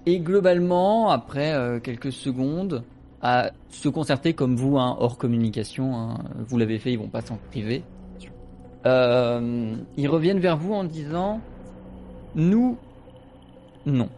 Et 0.07 0.19
globalement, 0.19 1.11
après 1.11 1.53
euh, 1.53 1.79
quelques 1.79 2.11
secondes, 2.11 2.83
à 3.21 3.51
se 3.69 3.89
concerter 3.89 4.33
comme 4.33 4.55
vous, 4.55 4.79
hein, 4.79 4.97
hors 4.99 5.19
communication, 5.19 5.95
hein, 5.95 6.17
vous 6.47 6.57
l'avez 6.57 6.79
fait, 6.79 6.91
ils 6.91 6.97
vont 6.97 7.09
pas 7.09 7.21
s'en 7.21 7.37
priver. 7.51 7.83
Euh, 8.87 9.75
ils 9.97 10.07
reviennent 10.07 10.39
vers 10.39 10.57
vous 10.57 10.73
en 10.73 10.83
disant 10.83 11.39
Nous, 12.33 12.75
non. 13.85 14.09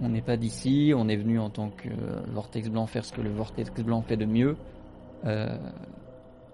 On 0.00 0.08
n'est 0.08 0.22
pas 0.22 0.38
d'ici, 0.38 0.94
on 0.96 1.06
est 1.08 1.16
venu 1.16 1.38
en 1.38 1.50
tant 1.50 1.68
que 1.68 1.88
euh, 1.88 2.22
Vortex 2.32 2.70
Blanc 2.70 2.86
faire 2.86 3.04
ce 3.04 3.12
que 3.12 3.20
le 3.20 3.30
Vortex 3.30 3.70
Blanc 3.82 4.00
fait 4.00 4.16
de 4.16 4.24
mieux. 4.24 4.56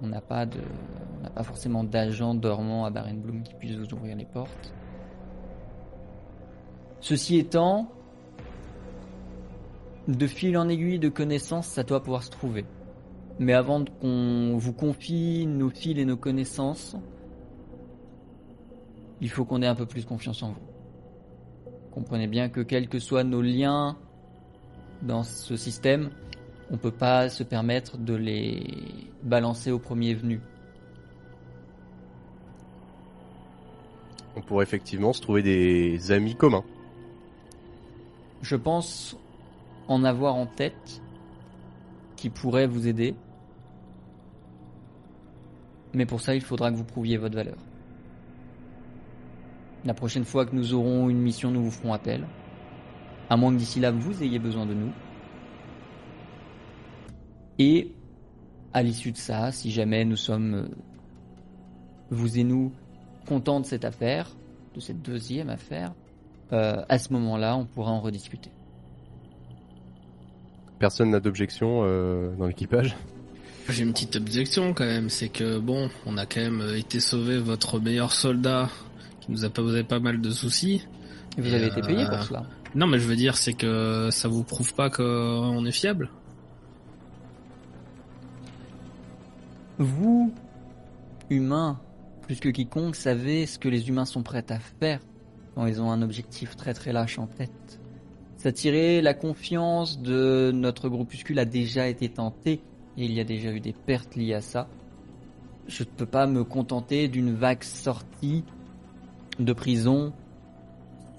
On 0.02 0.08
n'a 0.08 0.20
pas 0.20 0.46
forcément 1.42 1.84
d'agent 1.84 2.34
dormant 2.34 2.84
à 2.84 2.90
Barenbloom 2.90 3.42
qui 3.42 3.54
puisse 3.54 3.76
vous 3.76 3.94
ouvrir 3.94 4.16
les 4.16 4.24
portes. 4.24 4.74
Ceci 7.00 7.38
étant, 7.38 7.90
de 10.08 10.26
fil 10.26 10.56
en 10.58 10.68
aiguille 10.68 10.98
de 10.98 11.08
connaissances, 11.08 11.66
ça 11.66 11.82
doit 11.84 12.02
pouvoir 12.02 12.22
se 12.22 12.30
trouver. 12.30 12.64
Mais 13.38 13.52
avant 13.52 13.84
qu'on 13.84 14.56
vous 14.56 14.72
confie 14.72 15.46
nos 15.46 15.70
fils 15.70 15.98
et 15.98 16.04
nos 16.04 16.16
connaissances, 16.16 16.96
il 19.20 19.30
faut 19.30 19.44
qu'on 19.44 19.62
ait 19.62 19.66
un 19.66 19.74
peu 19.74 19.86
plus 19.86 20.04
confiance 20.04 20.42
en 20.42 20.48
vous. 20.48 20.60
Comprenez 21.92 22.26
bien 22.26 22.48
que 22.48 22.60
quels 22.60 22.88
que 22.88 22.98
soient 22.98 23.24
nos 23.24 23.42
liens 23.42 23.96
dans 25.02 25.22
ce 25.22 25.56
système, 25.56 26.10
on 26.72 26.78
peut 26.78 26.90
pas 26.90 27.28
se 27.28 27.42
permettre 27.42 27.98
de 27.98 28.14
les 28.14 29.10
balancer 29.22 29.70
au 29.70 29.78
premier 29.78 30.14
venu. 30.14 30.40
On 34.34 34.40
pourrait 34.40 34.64
effectivement 34.64 35.12
se 35.12 35.20
trouver 35.20 35.42
des 35.42 36.10
amis 36.10 36.34
communs. 36.34 36.64
Je 38.40 38.56
pense 38.56 39.18
en 39.86 40.02
avoir 40.02 40.34
en 40.34 40.46
tête 40.46 41.02
qui 42.16 42.30
pourrait 42.30 42.66
vous 42.66 42.88
aider. 42.88 43.14
Mais 45.92 46.06
pour 46.06 46.22
ça, 46.22 46.34
il 46.34 46.40
faudra 46.40 46.70
que 46.70 46.76
vous 46.76 46.84
prouviez 46.84 47.18
votre 47.18 47.34
valeur. 47.34 47.58
La 49.84 49.92
prochaine 49.92 50.24
fois 50.24 50.46
que 50.46 50.56
nous 50.56 50.72
aurons 50.72 51.10
une 51.10 51.20
mission, 51.20 51.50
nous 51.50 51.64
vous 51.64 51.70
ferons 51.70 51.92
appel. 51.92 52.26
À 53.28 53.36
moins 53.36 53.52
que 53.52 53.58
d'ici 53.58 53.78
là, 53.78 53.90
vous 53.90 54.22
ayez 54.22 54.38
besoin 54.38 54.64
de 54.64 54.72
nous. 54.72 54.92
Et 57.58 57.92
à 58.72 58.82
l'issue 58.82 59.12
de 59.12 59.16
ça, 59.16 59.52
si 59.52 59.70
jamais 59.70 60.04
nous 60.04 60.16
sommes, 60.16 60.54
euh, 60.54 60.68
vous 62.10 62.38
et 62.38 62.44
nous, 62.44 62.72
contents 63.26 63.60
de 63.60 63.66
cette 63.66 63.84
affaire, 63.84 64.30
de 64.74 64.80
cette 64.80 65.02
deuxième 65.02 65.50
affaire, 65.50 65.92
euh, 66.52 66.82
à 66.88 66.98
ce 66.98 67.12
moment-là, 67.12 67.56
on 67.56 67.64
pourra 67.64 67.92
en 67.92 68.00
rediscuter. 68.00 68.50
Personne 70.78 71.10
n'a 71.10 71.20
d'objection 71.20 71.82
euh, 71.84 72.34
dans 72.36 72.46
l'équipage? 72.46 72.96
J'ai 73.68 73.84
une 73.84 73.92
petite 73.92 74.16
objection 74.16 74.74
quand 74.74 74.84
même, 74.84 75.08
c'est 75.08 75.28
que 75.28 75.58
bon, 75.58 75.88
on 76.04 76.16
a 76.18 76.26
quand 76.26 76.40
même 76.40 76.74
été 76.76 76.98
sauver 76.98 77.38
votre 77.38 77.78
meilleur 77.78 78.12
soldat 78.12 78.68
qui 79.20 79.30
nous 79.30 79.44
a 79.44 79.50
posé 79.50 79.84
pas 79.84 80.00
mal 80.00 80.20
de 80.20 80.30
soucis. 80.30 80.84
Et 81.38 81.40
vous 81.40 81.52
Et, 81.52 81.54
avez 81.54 81.66
été 81.66 81.80
payé 81.80 82.04
pour 82.06 82.22
cela? 82.24 82.42
Non, 82.74 82.86
mais 82.86 82.98
je 82.98 83.06
veux 83.06 83.16
dire, 83.16 83.36
c'est 83.36 83.52
que 83.52 84.08
ça 84.10 84.28
vous 84.28 84.42
prouve 84.42 84.74
pas 84.74 84.90
qu'on 84.90 85.64
est 85.64 85.72
fiable. 85.72 86.10
Vous, 89.78 90.32
humains, 91.30 91.80
plus 92.22 92.40
que 92.40 92.48
quiconque, 92.48 92.94
savez 92.94 93.46
ce 93.46 93.58
que 93.58 93.68
les 93.68 93.88
humains 93.88 94.04
sont 94.04 94.22
prêts 94.22 94.44
à 94.50 94.58
faire 94.58 95.00
quand 95.54 95.66
ils 95.66 95.80
ont 95.80 95.90
un 95.90 96.02
objectif 96.02 96.56
très 96.56 96.74
très 96.74 96.92
lâche 96.92 97.18
en 97.18 97.26
tête. 97.26 97.80
S'attirer 98.36 99.02
la 99.02 99.14
confiance 99.14 100.00
de 100.00 100.50
notre 100.52 100.88
groupuscule 100.88 101.38
a 101.38 101.44
déjà 101.44 101.88
été 101.88 102.08
tenté 102.08 102.60
et 102.96 103.04
il 103.04 103.12
y 103.12 103.20
a 103.20 103.24
déjà 103.24 103.50
eu 103.52 103.60
des 103.60 103.72
pertes 103.72 104.16
liées 104.16 104.34
à 104.34 104.40
ça. 104.40 104.68
Je 105.68 105.84
ne 105.84 105.88
peux 105.88 106.06
pas 106.06 106.26
me 106.26 106.44
contenter 106.44 107.08
d'une 107.08 107.34
vague 107.34 107.62
sortie 107.62 108.44
de 109.38 109.52
prison 109.52 110.12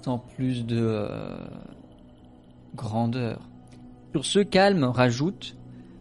sans 0.02 0.18
plus 0.18 0.66
de 0.66 0.80
euh, 0.80 1.38
grandeur. 2.74 3.40
Sur 4.12 4.24
ce, 4.24 4.38
Calme 4.40 4.84
rajoute 4.84 5.56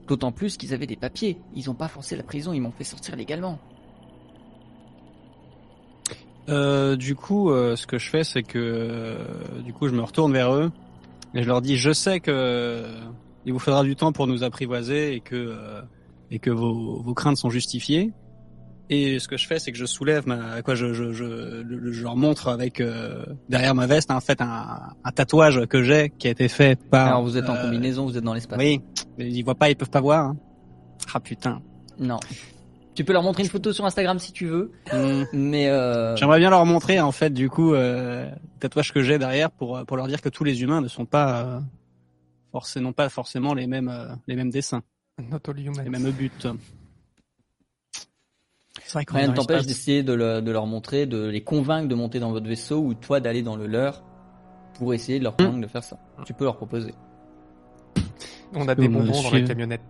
D'autant 0.08 0.32
plus 0.32 0.58
qu'ils 0.58 0.74
avaient 0.74 0.88
des 0.88 0.96
papiers. 0.96 1.38
Ils 1.56 1.68
n'ont 1.68 1.76
pas 1.76 1.88
forcé 1.88 2.16
la 2.16 2.24
prison, 2.24 2.54
ils 2.54 2.60
m'ont 2.60 2.72
fait 2.72 2.84
sortir 2.84 3.16
légalement. 3.16 3.60
Euh, 6.50 6.96
du 6.98 7.16
coup, 7.16 7.52
euh, 7.52 7.76
ce 7.76 7.88
que 7.88 7.98
je 7.98 8.10
fais, 8.10 8.24
c'est 8.24 8.44
que 8.44 8.60
euh, 8.60 9.62
du 9.62 9.72
coup, 9.74 9.88
je 9.88 9.94
me 9.94 10.02
retourne 10.02 10.34
vers 10.34 10.54
eux 10.54 10.72
et 11.34 11.42
je 11.42 11.48
leur 11.48 11.62
dis 11.62 11.78
je 11.78 11.92
sais 11.94 12.20
que 12.20 12.86
il 13.46 13.54
vous 13.54 13.60
faudra 13.60 13.84
du 13.84 13.96
temps 13.96 14.12
pour 14.12 14.28
nous 14.28 14.44
apprivoiser 14.44 15.16
et 15.16 15.20
que 15.22 15.56
et 16.32 16.40
que 16.40 16.50
vos, 16.50 17.02
vos 17.02 17.14
craintes 17.14 17.38
sont 17.38 17.50
justifiées. 17.50 18.12
Et 18.90 19.18
ce 19.20 19.28
que 19.28 19.38
je 19.38 19.48
fais, 19.48 19.60
c'est 19.60 19.72
que 19.72 19.78
je 19.78 19.86
soulève 19.86 20.28
ma 20.28 20.62
quoi, 20.62 20.76
je 20.76 20.94
je 20.94 21.12
je, 21.14 21.64
je 21.92 22.04
leur 22.04 22.16
montre 22.18 22.50
avec 22.50 22.82
euh, 22.82 23.26
derrière 23.50 23.74
ma 23.74 23.88
veste 23.88 24.12
en 24.12 24.20
fait 24.20 24.42
un, 24.42 24.80
un 25.04 25.12
tatouage 25.12 25.66
que 25.68 25.82
j'ai 25.84 26.10
qui 26.10 26.28
a 26.28 26.32
été 26.32 26.48
fait 26.50 26.78
par. 26.90 27.08
Alors 27.08 27.24
vous 27.24 27.38
êtes 27.38 27.50
en 27.50 27.56
euh, 27.56 27.62
combinaison, 27.64 28.06
vous 28.06 28.18
êtes 28.18 28.24
dans 28.24 28.34
l'espace. 28.34 28.60
Oui, 28.60 28.82
mais 29.18 29.30
ils 29.32 29.42
voient 29.44 29.56
pas, 29.56 29.70
ils 29.70 29.76
peuvent 29.76 29.90
pas 29.90 30.02
voir. 30.02 30.26
hein. 30.26 30.38
Ah 31.14 31.20
putain. 31.20 31.62
Non. 31.98 32.20
Tu 32.94 33.04
peux 33.04 33.14
leur 33.14 33.24
montrer 33.24 33.42
une 33.44 33.50
photo 33.50 33.74
sur 33.74 33.86
Instagram 33.86 34.20
si 34.20 34.32
tu 34.34 34.46
veux, 34.48 34.72
Hmm. 34.92 35.24
mais 35.34 35.70
euh, 35.70 36.16
J'aimerais 36.18 36.38
bien 36.40 36.50
leur 36.52 36.64
montrer 36.66 37.00
en 37.00 37.12
fait 37.12 37.32
du 37.32 37.50
coup 37.50 37.74
euh, 37.74 38.26
le 38.30 38.60
tatouage 38.60 38.92
que 38.94 39.02
j'ai 39.02 39.18
derrière 39.18 39.50
pour 39.50 39.84
pour 39.86 39.98
leur 39.98 40.08
dire 40.08 40.22
que 40.22 40.30
tous 40.30 40.44
les 40.44 40.62
humains 40.62 40.82
ne 40.82 40.88
sont 40.90 41.06
pas 41.06 41.42
euh, 41.46 41.60
forcément 42.52 42.92
pas 42.92 43.10
forcément 43.10 43.54
les 43.56 43.66
mêmes 43.66 43.88
euh, 43.90 44.14
les 44.28 44.36
mêmes 44.36 44.52
dessins, 44.52 44.84
Not 45.18 45.40
all 45.48 45.60
humans. 45.60 45.82
les 45.84 45.90
mêmes 45.90 46.12
buts. 46.12 46.30
C'est 48.94 49.00
vrai 49.00 49.06
qu'on 49.06 49.16
est 49.16 49.22
rien 49.22 49.32
ne 49.32 49.36
t'empêche 49.36 49.66
d'essayer 49.66 50.04
de, 50.04 50.14
le- 50.14 50.42
de 50.42 50.52
leur 50.52 50.68
montrer, 50.68 51.08
de 51.08 51.26
les 51.28 51.42
convaincre 51.44 51.88
de 51.88 51.96
monter 51.96 52.20
dans 52.20 52.30
votre 52.32 52.46
vaisseau 52.48 52.78
ou 52.80 52.94
toi 52.94 53.20
d'aller 53.20 53.42
dans 53.42 53.56
le 53.56 53.66
leur 53.66 54.04
pour 54.76 54.94
essayer 54.94 55.18
de 55.18 55.24
leur 55.24 55.36
convaincre 55.36 55.62
de 55.62 55.68
faire 55.68 55.84
ça. 55.84 55.98
Tu 56.26 56.34
peux 56.34 56.44
leur 56.46 56.58
proposer. 56.58 56.94
On 58.54 58.68
a 58.68 58.76
des 58.76 58.88
bonbons 58.88 59.24
dans 59.24 59.32
la 59.32 59.42
camionnette. 59.48 59.82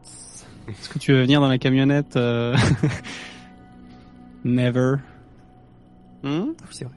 Est-ce 0.70 0.88
que 0.88 1.00
tu 1.00 1.12
veux 1.12 1.22
venir 1.22 1.42
dans 1.42 1.50
la 1.50 1.58
camionnette 1.58 2.16
euh, 2.16 2.56
Never? 4.46 4.96
Hmm? 6.24 6.30
Oui, 6.48 6.54
c'est 6.72 6.86
vrai. 6.86 6.94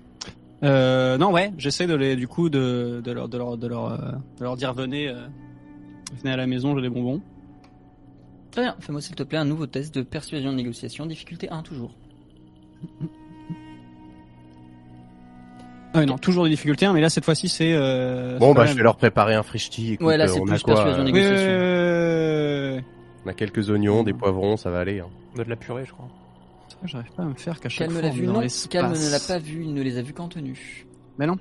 Euh, 0.62 1.18
non 1.18 1.32
ouais, 1.32 1.52
j'essaie 1.58 1.88
de 1.88 1.94
les 1.94 2.14
du 2.14 2.28
coup 2.28 2.48
de 2.48 3.02
de 3.04 3.10
leur 3.12 3.28
de 3.28 3.36
leur 3.36 3.56
de 3.58 3.66
leur, 3.66 3.92
euh, 3.92 4.12
de 4.38 4.44
leur 4.44 4.56
dire 4.56 4.72
venez 4.72 5.08
euh, 5.08 5.26
venez 6.22 6.32
à 6.32 6.36
la 6.36 6.46
maison, 6.46 6.76
j'ai 6.76 6.82
des 6.82 6.88
bonbons. 6.88 7.20
Très 8.56 8.62
bien, 8.64 8.74
fais-moi 8.80 9.02
s'il 9.02 9.14
te 9.14 9.22
plaît 9.22 9.36
un 9.36 9.44
nouveau 9.44 9.66
test 9.66 9.94
de 9.94 10.00
persuasion 10.00 10.50
de 10.50 10.56
négociation, 10.56 11.04
difficulté 11.04 11.50
1 11.50 11.60
toujours. 11.60 11.90
Ah 15.92 15.98
oui, 15.98 16.06
non, 16.06 16.16
toujours 16.16 16.44
des 16.44 16.50
difficultés, 16.50 16.86
hein, 16.86 16.94
mais 16.94 17.02
là 17.02 17.10
cette 17.10 17.26
fois-ci 17.26 17.50
c'est 17.50 17.74
euh, 17.74 18.38
Bon 18.38 18.54
bah 18.54 18.64
je 18.64 18.72
vais 18.72 18.82
leur 18.82 18.96
préparer 18.96 19.34
un 19.34 19.42
frichti. 19.42 19.92
Écoute, 19.92 20.06
Ouais, 20.06 20.16
là, 20.16 20.24
euh, 20.24 20.28
c'est 20.28 20.40
on 20.40 20.44
a 20.46 20.52
plus 20.54 20.62
quoi 20.62 20.74
persuasion 20.74 21.02
euh, 21.02 21.04
Oui, 21.04 21.12
négociation. 21.12 22.76
oui. 22.78 22.84
On 23.26 23.28
a 23.28 23.34
quelques 23.34 23.68
oignons, 23.68 24.02
des 24.04 24.14
poivrons, 24.14 24.56
ça 24.56 24.70
va 24.70 24.78
aller. 24.80 25.00
hein. 25.00 25.08
On 25.36 25.40
a 25.40 25.44
de 25.44 25.50
la 25.50 25.56
purée, 25.56 25.84
je 25.84 25.92
crois. 25.92 26.08
J'arrive 26.84 27.12
pas 27.12 27.24
à 27.24 27.26
me 27.26 27.34
faire 27.34 27.60
qu'à 27.60 27.68
chaque 27.68 27.88
Calme 27.88 27.92
fois 27.92 28.08
l'a 28.08 28.08
on 28.08 28.12
vu, 28.12 28.22
est 28.22 28.26
dans 28.26 28.40
non. 28.40 28.46
Calme 28.70 28.92
ne 28.92 29.10
l'a 29.10 29.20
pas 29.20 29.38
vu, 29.38 29.64
il 29.64 29.74
ne 29.74 29.82
les 29.82 29.98
a 29.98 30.02
vus 30.02 30.14
qu'en 30.14 30.28
tenue. 30.28 30.86
Mais 31.18 31.26
non. 31.26 31.36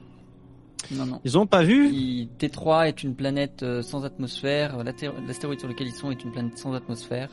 Non, 0.92 1.06
non. 1.06 1.20
Ils 1.24 1.38
ont 1.38 1.48
pas 1.48 1.64
vu 1.64 1.90
Il- 1.90 2.30
T3 2.40 2.88
est 2.88 3.04
une 3.04 3.16
planète 3.16 3.64
euh, 3.64 3.82
sans 3.82 4.06
atmosphère. 4.06 4.84
L'astéroïde 4.84 5.60
sur 5.60 5.68
lequel 5.70 5.88
ils 5.88 5.94
sont 5.94 6.12
est 6.12 6.24
une 6.24 6.32
planète 6.32 6.58
sans 6.58 6.74
atmosphère. 6.74 7.30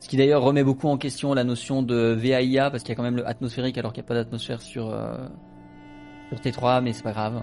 Ce 0.00 0.08
qui 0.08 0.16
d'ailleurs 0.16 0.42
remet 0.42 0.64
beaucoup 0.64 0.88
en 0.88 0.96
question 0.98 1.32
la 1.34 1.44
notion 1.44 1.82
de 1.82 1.94
VAIA 2.18 2.70
parce 2.70 2.82
qu'il 2.82 2.90
y 2.90 2.92
a 2.92 2.96
quand 2.96 3.02
même 3.04 3.16
le 3.16 3.26
atmosphérique 3.26 3.78
alors 3.78 3.92
qu'il 3.92 4.02
n'y 4.02 4.06
a 4.06 4.08
pas 4.08 4.14
d'atmosphère 4.14 4.60
sur, 4.60 4.90
euh, 4.90 5.16
sur 6.30 6.40
T3, 6.40 6.82
mais 6.82 6.92
c'est 6.92 7.02
pas 7.04 7.12
grave. 7.12 7.42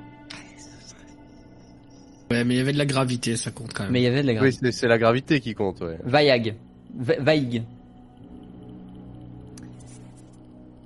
Ouais, 2.31 2.43
mais 2.43 2.55
il 2.55 2.57
y 2.57 2.61
avait 2.61 2.73
de 2.73 2.77
la 2.77 2.85
gravité, 2.85 3.35
ça 3.37 3.49
compte 3.51 3.73
quand 3.73 3.83
même. 3.83 3.91
Mais 3.93 4.01
il 4.01 4.03
y 4.03 4.07
avait 4.07 4.21
de 4.21 4.27
la 4.27 4.33
Oui, 4.33 4.37
gravité. 4.39 4.59
c'est 4.67 4.71
c'est 4.71 4.87
la 4.87 4.97
gravité 4.99 5.39
qui 5.39 5.53
compte, 5.55 5.79
ouais. 5.81 5.97
Vaig. 6.03 6.55
Va- 6.95 7.19
Vaig. 7.19 7.63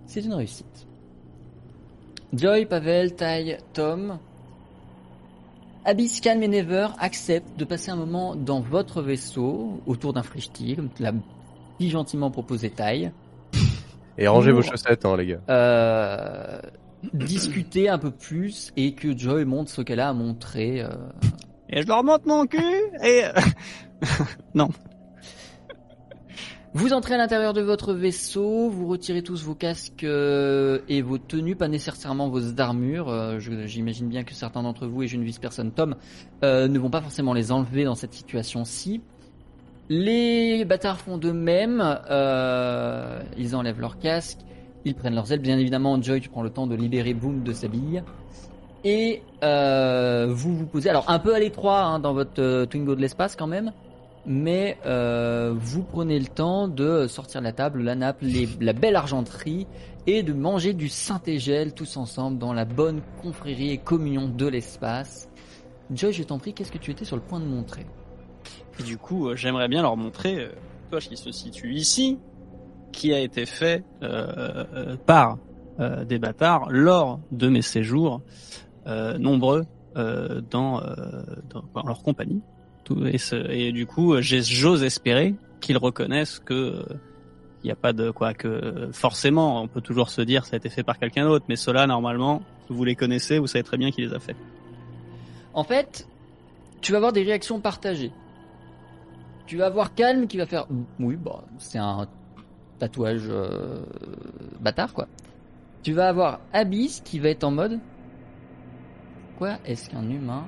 C'est 0.05 0.21
une 0.21 0.33
réussite. 0.33 0.87
Joy, 2.33 2.65
Pavel, 2.65 3.15
Tai, 3.15 3.57
Tom. 3.73 4.17
Abyss, 5.85 6.21
Calm 6.21 6.41
et 6.43 6.47
Never 6.47 6.87
acceptent 6.97 7.57
de 7.57 7.65
passer 7.65 7.91
un 7.91 7.95
moment 7.97 8.35
dans 8.35 8.61
votre 8.61 9.01
vaisseau 9.01 9.81
autour 9.85 10.13
d'un 10.13 10.23
frichti, 10.23 10.75
comme 10.75 10.89
l'a 10.99 11.11
si 11.79 11.89
gentiment 11.89 12.31
proposé 12.31 12.69
Tai. 12.69 13.11
Et 14.17 14.27
rangez 14.27 14.51
vos 14.51 14.61
chaussettes, 14.61 15.05
hein, 15.05 15.17
les 15.17 15.25
gars. 15.27 15.39
Euh, 15.49 16.59
discuter 17.13 17.89
un 17.89 17.97
peu 17.97 18.11
plus 18.11 18.71
et 18.77 18.93
que 18.93 19.17
Joy 19.17 19.43
montre 19.45 19.71
ce 19.71 19.81
qu'elle 19.81 19.99
a 19.99 20.09
à 20.09 20.13
montrer. 20.13 20.81
euh, 20.81 20.87
Et 21.69 21.81
je 21.81 21.87
leur 21.87 22.03
montre 22.03 22.27
mon 22.27 22.45
cul 22.45 22.61
et 23.03 23.23
non. 24.53 24.69
Vous 26.75 26.91
entrez 26.91 27.13
à 27.13 27.17
l'intérieur 27.17 27.53
de 27.53 27.61
votre 27.61 27.93
vaisseau, 27.93 28.67
vous 28.67 28.87
retirez 28.87 29.21
tous 29.21 29.43
vos 29.43 29.53
casques 29.53 30.03
euh, 30.03 30.79
et 30.89 31.03
vos 31.03 31.19
tenues, 31.19 31.55
pas 31.55 31.67
nécessairement 31.67 32.29
vos 32.29 32.59
armures. 32.59 33.09
Euh, 33.09 33.37
J'imagine 33.37 34.07
bien 34.07 34.23
que 34.23 34.33
certains 34.33 34.63
d'entre 34.63 34.87
vous, 34.87 35.03
et 35.03 35.07
je 35.07 35.17
ne 35.17 35.23
vise 35.23 35.37
personne, 35.37 35.71
Tom, 35.71 35.95
euh, 36.43 36.67
ne 36.67 36.79
vont 36.79 36.89
pas 36.89 37.01
forcément 37.01 37.33
les 37.33 37.51
enlever 37.51 37.83
dans 37.83 37.93
cette 37.93 38.15
situation-ci. 38.15 39.01
Les 39.89 40.65
bâtards 40.65 40.99
font 40.99 41.19
de 41.19 41.31
même, 41.31 41.77
ils 43.37 43.55
enlèvent 43.55 43.79
leurs 43.79 43.99
casques, 43.99 44.39
ils 44.83 44.95
prennent 44.95 45.13
leurs 45.13 45.31
ailes. 45.31 45.41
Bien 45.41 45.59
évidemment, 45.59 46.01
Joy, 46.01 46.21
tu 46.21 46.29
prends 46.29 46.41
le 46.41 46.49
temps 46.49 46.65
de 46.65 46.73
libérer 46.73 47.13
Boom 47.13 47.43
de 47.43 47.53
sa 47.53 47.67
bille. 47.67 48.01
Et 48.83 49.21
vous 49.43 50.55
vous 50.57 50.65
posez, 50.65 50.89
alors 50.89 51.07
un 51.07 51.19
peu 51.19 51.35
à 51.35 51.39
l'étroit 51.39 51.83
hein, 51.83 51.99
dans 51.99 52.13
votre 52.13 52.65
Twingo 52.65 52.95
de 52.95 53.01
l'espace 53.01 53.35
quand 53.35 53.45
même, 53.45 53.73
mais 54.25 54.77
euh, 54.85 55.53
vous 55.57 55.83
prenez 55.83 56.19
le 56.19 56.27
temps 56.27 56.67
de 56.67 57.07
sortir 57.07 57.41
la 57.41 57.51
table, 57.51 57.81
la 57.81 57.95
nappe, 57.95 58.23
la 58.59 58.73
belle 58.73 58.95
argenterie 58.95 59.67
et 60.07 60.23
de 60.23 60.33
manger 60.33 60.73
du 60.73 60.89
Saint-Égel 60.89 61.73
tous 61.73 61.97
ensemble 61.97 62.37
dans 62.37 62.53
la 62.53 62.65
bonne 62.65 63.01
confrérie 63.21 63.71
et 63.71 63.77
communion 63.77 64.27
de 64.27 64.47
l'espace. 64.47 65.29
Joy, 65.91 66.13
je 66.13 66.23
t'en 66.23 66.39
prie, 66.39 66.53
qu'est-ce 66.53 66.71
que 66.71 66.77
tu 66.77 66.91
étais 66.91 67.05
sur 67.05 67.15
le 67.15 67.21
point 67.21 67.39
de 67.39 67.45
montrer? 67.45 67.85
Du 68.85 68.97
coup, 68.97 69.29
euh, 69.29 69.35
j'aimerais 69.35 69.67
bien 69.67 69.81
leur 69.81 69.97
montrer 69.97 70.39
euh, 70.39 70.49
tatouage 70.85 71.09
qui 71.09 71.17
se 71.17 71.31
situe 71.31 71.73
ici, 71.73 72.19
qui 72.91 73.13
a 73.13 73.19
été 73.19 73.45
fait 73.45 73.83
euh, 74.01 74.65
euh, 74.73 74.95
par 75.05 75.37
des 76.05 76.19
bâtards 76.19 76.67
lors 76.69 77.19
de 77.31 77.49
mes 77.49 77.63
séjours 77.63 78.21
nombreux 79.17 79.65
dans, 79.95 80.81
dans 81.49 81.83
leur 81.83 82.03
compagnie. 82.03 82.43
Et, 83.49 83.71
du 83.71 83.85
coup, 83.85 84.13
euh, 84.13 84.21
j'ose 84.21 84.83
espérer 84.83 85.35
qu'ils 85.61 85.77
reconnaissent 85.77 86.39
que 86.39 86.53
euh, 86.53 86.83
il 87.63 87.67
n'y 87.67 87.71
a 87.71 87.75
pas 87.75 87.93
de 87.93 88.11
quoi 88.11 88.33
que 88.33 88.47
euh, 88.47 88.91
forcément, 88.91 89.61
on 89.61 89.67
peut 89.67 89.81
toujours 89.81 90.09
se 90.09 90.21
dire 90.21 90.45
ça 90.45 90.55
a 90.55 90.57
été 90.57 90.69
fait 90.69 90.83
par 90.83 90.99
quelqu'un 90.99 91.25
d'autre, 91.25 91.45
mais 91.47 91.55
ceux-là 91.55 91.87
normalement, 91.87 92.43
vous 92.69 92.83
les 92.83 92.95
connaissez, 92.95 93.39
vous 93.39 93.47
savez 93.47 93.63
très 93.63 93.77
bien 93.77 93.89
qui 93.89 94.01
les 94.01 94.13
a 94.13 94.19
fait. 94.19 94.35
En 95.53 95.63
fait, 95.63 96.07
tu 96.81 96.91
vas 96.91 96.97
avoir 96.97 97.13
des 97.13 97.23
réactions 97.23 97.61
partagées. 97.61 98.11
Tu 99.45 99.57
vas 99.57 99.67
avoir 99.67 99.93
Calme 99.93 100.27
qui 100.27 100.37
va 100.37 100.45
faire 100.45 100.67
oui, 100.99 101.15
bah 101.15 101.43
c'est 101.57 101.77
un 101.77 102.07
tatouage 102.79 103.27
euh, 103.29 103.81
bâtard 104.59 104.93
quoi. 104.93 105.07
Tu 105.83 105.93
vas 105.93 106.09
avoir 106.09 106.41
Abyss 106.51 107.01
qui 107.01 107.19
va 107.19 107.29
être 107.29 107.43
en 107.45 107.51
mode 107.51 107.79
quoi 109.37 109.57
est-ce 109.65 109.89
qu'un 109.89 110.09
humain 110.09 110.45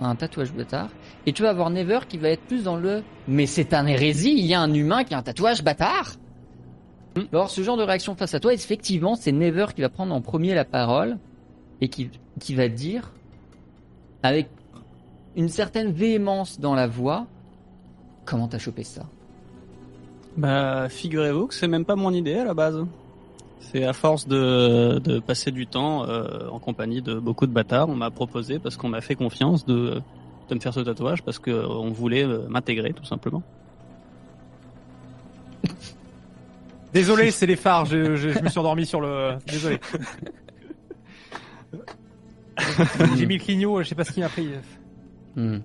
un 0.00 0.14
tatouage 0.14 0.52
bâtard 0.52 0.88
Et 1.26 1.32
tu 1.32 1.42
vas 1.42 1.50
avoir 1.50 1.70
Never 1.70 2.00
qui 2.08 2.18
va 2.18 2.28
être 2.30 2.42
plus 2.42 2.64
dans 2.64 2.76
le 2.76 3.02
mais 3.26 3.46
c'est 3.46 3.72
un 3.72 3.86
hérésie, 3.86 4.34
il 4.36 4.44
y 4.44 4.54
a 4.54 4.60
un 4.60 4.72
humain 4.72 5.04
qui 5.04 5.14
a 5.14 5.18
un 5.18 5.22
tatouage 5.22 5.62
bâtard. 5.62 6.14
Vas 7.16 7.22
avoir 7.32 7.50
ce 7.50 7.62
genre 7.62 7.76
de 7.76 7.82
réaction 7.82 8.14
face 8.16 8.34
à 8.34 8.40
toi. 8.40 8.52
Effectivement, 8.52 9.14
c'est 9.14 9.32
Never 9.32 9.66
qui 9.74 9.82
va 9.82 9.88
prendre 9.88 10.14
en 10.14 10.20
premier 10.20 10.54
la 10.54 10.64
parole 10.64 11.18
et 11.80 11.88
qui, 11.88 12.10
qui 12.40 12.54
va 12.54 12.68
dire 12.68 13.12
avec 14.22 14.48
une 15.36 15.48
certaine 15.48 15.92
véhémence 15.92 16.58
dans 16.60 16.74
la 16.74 16.86
voix 16.86 17.26
comment 18.24 18.48
t'as 18.48 18.58
chopé 18.58 18.84
ça? 18.84 19.02
Bah, 20.36 20.88
figurez-vous 20.88 21.46
que 21.46 21.54
c'est 21.54 21.68
même 21.68 21.84
pas 21.84 21.96
mon 21.96 22.12
idée 22.12 22.34
à 22.34 22.44
la 22.44 22.54
base. 22.54 22.84
C'est 23.70 23.84
à 23.84 23.92
force 23.92 24.28
de, 24.28 25.00
de 25.00 25.18
passer 25.18 25.50
du 25.50 25.66
temps 25.66 26.08
euh, 26.08 26.48
en 26.48 26.58
compagnie 26.60 27.02
de 27.02 27.14
beaucoup 27.14 27.46
de 27.46 27.52
bâtards, 27.52 27.88
on 27.88 27.96
m'a 27.96 28.10
proposé 28.10 28.58
parce 28.58 28.76
qu'on 28.76 28.88
m'a 28.88 29.00
fait 29.00 29.16
confiance 29.16 29.66
de, 29.66 30.00
de 30.48 30.54
me 30.54 30.60
faire 30.60 30.72
ce 30.72 30.80
tatouage 30.80 31.22
parce 31.22 31.38
que 31.40 31.50
euh, 31.50 31.66
on 31.66 31.90
voulait 31.90 32.24
euh, 32.24 32.46
m'intégrer 32.48 32.92
tout 32.92 33.04
simplement. 33.04 33.42
Désolé, 36.92 37.32
c'est 37.32 37.46
les 37.46 37.56
phares, 37.56 37.86
je, 37.86 38.14
je, 38.14 38.28
je 38.28 38.38
me 38.40 38.48
suis 38.48 38.58
endormi 38.60 38.86
sur 38.86 39.00
le... 39.00 39.36
Désolé. 39.46 39.80
J'ai 43.16 43.26
mis 43.26 43.38
le 43.38 43.42
clignot, 43.42 43.82
je 43.82 43.88
sais 43.88 43.96
pas 43.96 44.04
ce 44.04 44.12
qui 44.12 44.20
m'a 44.20 44.28
pris. 44.28 44.48
Hmm. 45.34 45.58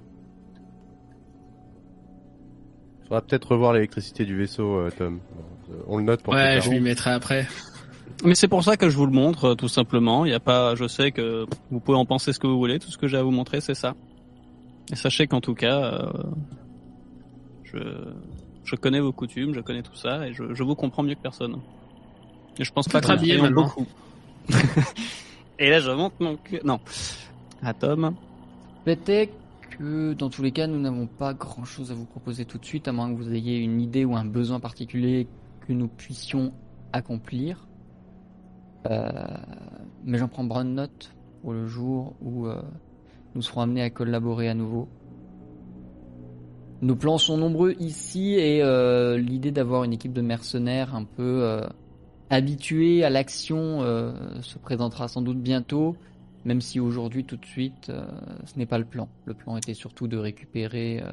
Faudra 3.04 3.22
peut-être 3.22 3.52
revoir 3.52 3.74
l'électricité 3.74 4.26
du 4.26 4.36
vaisseau, 4.36 4.90
Tom. 4.98 5.20
On 5.88 5.98
le 5.98 6.04
note 6.04 6.24
pour 6.24 6.34
Ouais, 6.34 6.60
je 6.62 6.72
lui 6.72 6.80
mettrai 6.80 7.12
après. 7.12 7.48
Mais 8.24 8.36
c'est 8.36 8.48
pour 8.48 8.64
ça 8.64 8.76
que 8.76 8.90
je 8.90 8.98
vous 8.98 9.06
le 9.06 9.12
montre 9.12 9.46
euh, 9.46 9.56
tout 9.56 9.68
simplement. 9.68 10.26
Il 10.26 10.32
y 10.32 10.36
a 10.36 10.40
pas, 10.40 10.76
je 10.76 10.88
sais 10.88 11.12
que 11.12 11.46
vous 11.72 11.80
pouvez 11.80 11.98
en 11.98 12.06
penser 12.06 12.34
ce 12.34 12.40
que 12.40 12.48
vous 12.48 12.58
voulez. 12.58 12.80
Tout 12.80 12.92
ce 12.92 12.98
que 12.98 13.08
j'ai 13.08 13.18
à 13.18 13.24
vous 13.24 13.32
montrer, 13.32 13.62
c'est 13.62 13.76
ça. 13.76 13.96
Et 14.92 14.96
sachez 14.96 15.28
qu'en 15.28 15.40
tout 15.40 15.54
cas, 15.54 15.94
euh, 15.94 16.24
je, 17.64 17.78
je 18.66 18.76
connais 18.76 19.00
vos 19.00 19.14
coutumes, 19.14 19.54
je 19.54 19.62
connais 19.62 19.84
tout 19.84 19.96
ça 19.96 20.28
et 20.28 20.34
je, 20.34 20.54
je 20.54 20.64
vous 20.64 20.76
comprends 20.76 21.04
mieux 21.04 21.16
que 21.16 21.22
personne. 21.22 21.60
Et 22.58 22.64
je 22.66 22.74
pense 22.74 22.90
pas 22.90 23.00
que 23.00 23.08
maintenant. 23.08 23.64
beaucoup. 23.64 23.88
et 25.60 25.70
là, 25.70 25.80
je 25.80 25.92
monte 25.92 26.20
mon 26.20 26.36
cul. 26.36 26.60
Non. 26.64 26.80
À 27.62 27.74
Tom. 27.74 28.16
Fait 28.84 29.10
est 29.10 29.30
que 29.78 30.14
dans 30.14 30.30
tous 30.30 30.44
les 30.44 30.52
cas, 30.52 30.68
nous 30.68 30.80
n'avons 30.80 31.08
pas 31.08 31.34
grand 31.34 31.64
chose 31.64 31.92
à 31.92 31.94
vous 31.94 32.06
proposer 32.06 32.44
tout 32.44 32.58
de 32.58 32.66
suite, 32.66 32.88
à 32.90 32.92
moins 32.92 33.10
que 33.10 33.18
vous 33.18 33.34
ayez 33.34 33.60
une 33.60 33.80
idée 33.80 34.04
ou 34.04 34.18
un 34.18 34.26
besoin 34.26 34.60
particulier 34.60 35.28
que 35.66 35.72
nous 35.72 35.88
puissions 35.88 36.52
accomplir. 36.92 37.69
Euh, 38.88 39.10
mais 40.06 40.18
j'en 40.18 40.28
prends 40.28 40.44
bonne 40.44 40.76
note 40.76 41.14
pour 41.42 41.54
le 41.54 41.66
jour 41.68 42.16
où 42.22 42.48
euh, 42.48 42.62
nous 43.36 43.42
serons 43.42 43.62
amenés 43.62 43.82
à 43.82 43.90
collaborer 43.90 44.50
à 44.50 44.54
nouveau. 44.54 44.88
Nos 46.82 46.96
plans 46.96 47.18
sont 47.18 47.38
nombreux 47.38 47.76
ici 47.80 48.36
et 48.36 48.64
euh, 48.64 49.18
l'idée 49.18 49.52
d'avoir 49.52 49.84
une 49.84 49.92
équipe 49.92 50.14
de 50.14 50.22
mercenaires 50.22 50.96
un 50.96 51.04
peu 51.04 51.44
euh, 51.44 51.68
habituée 52.30 53.04
à 53.04 53.10
l'action 53.10 53.82
euh, 53.82 54.14
se 54.42 54.58
présentera 54.58 55.10
sans 55.10 55.22
doute 55.22 55.42
bientôt. 55.42 55.98
Même 56.46 56.62
si 56.62 56.80
aujourd'hui, 56.80 57.26
tout 57.26 57.36
de 57.36 57.46
suite, 57.46 57.92
ce 58.46 58.58
n'est 58.58 58.66
pas 58.66 58.78
le 58.78 58.86
plan. 58.86 59.10
Le 59.26 59.34
plan 59.34 59.58
était 59.58 59.74
surtout 59.74 60.08
de 60.08 60.16
récupérer 60.16 61.04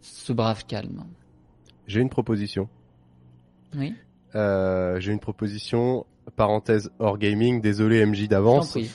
ce 0.00 0.32
brave 0.32 0.66
calme. 0.66 1.04
J'ai 1.86 2.00
une 2.00 2.08
proposition. 2.08 2.68
Oui, 3.76 3.94
J'ai 4.34 5.12
une 5.12 5.20
proposition, 5.20 6.06
parenthèse 6.36 6.90
hors 6.98 7.18
gaming, 7.18 7.60
désolé 7.60 8.04
MJ 8.04 8.28
d'avance. 8.28 8.78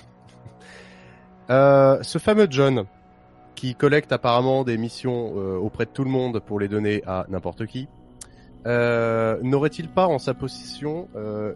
Euh, 1.50 2.00
ce 2.02 2.18
fameux 2.18 2.48
John, 2.50 2.86
qui 3.56 3.74
collecte 3.76 4.12
apparemment 4.12 4.64
des 4.64 4.78
missions 4.78 5.34
euh, 5.38 5.58
auprès 5.58 5.86
de 5.86 5.92
tout 5.92 6.04
le 6.04 6.10
monde 6.10 6.42
pour 6.46 6.60
les 6.60 6.68
donner 6.68 7.04
à 7.08 7.26
n'importe 7.30 7.66
qui, 7.68 7.88
euh, 8.66 9.38
n'aurait-il 9.42 9.88
pas 9.88 10.08
en 10.08 10.20
sa 10.20 10.34
possession 10.34 11.08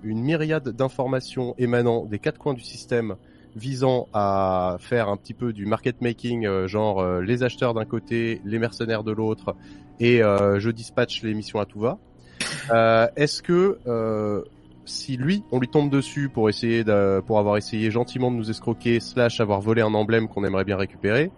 une 0.04 0.22
myriade 0.22 0.70
d'informations 0.70 1.56
émanant 1.58 2.06
des 2.06 2.20
quatre 2.20 2.38
coins 2.38 2.54
du 2.54 2.62
système 2.62 3.16
visant 3.58 4.08
à 4.14 4.78
faire 4.80 5.10
un 5.10 5.18
petit 5.18 5.34
peu 5.34 5.52
du 5.52 5.66
market 5.66 6.00
making, 6.00 6.68
genre 6.68 7.20
les 7.20 7.44
acheteurs 7.44 7.74
d'un 7.74 7.84
côté, 7.84 8.40
les 8.46 8.60
mercenaires 8.60 9.04
de 9.04 9.12
l'autre, 9.12 9.58
et 10.00 10.20
je 10.20 10.70
dispatche 10.70 11.22
les 11.22 11.34
missions 11.34 11.60
à 11.60 11.66
tout 11.66 11.82
va. 11.82 11.98
Est-ce 13.18 13.44
que 13.44 13.78
si 14.92 15.18
lui, 15.18 15.44
on 15.52 15.60
lui 15.60 15.68
tombe 15.68 15.90
dessus 15.90 16.30
pour 16.30 16.50
essayer 16.50 16.84
de, 16.84 17.22
pour 17.26 17.40
avoir 17.40 17.58
essayé 17.58 17.90
gentiment 17.92 18.30
de 18.32 18.36
nous 18.36 18.50
escroquer, 18.50 19.00
slash 19.00 19.40
avoir 19.40 19.62
volé 19.62 19.82
un 19.82 19.94
emblème 19.94 20.28
qu'on 20.28 20.44
aimerait 20.44 20.66
bien 20.66 20.78
récupérer, 20.78 21.32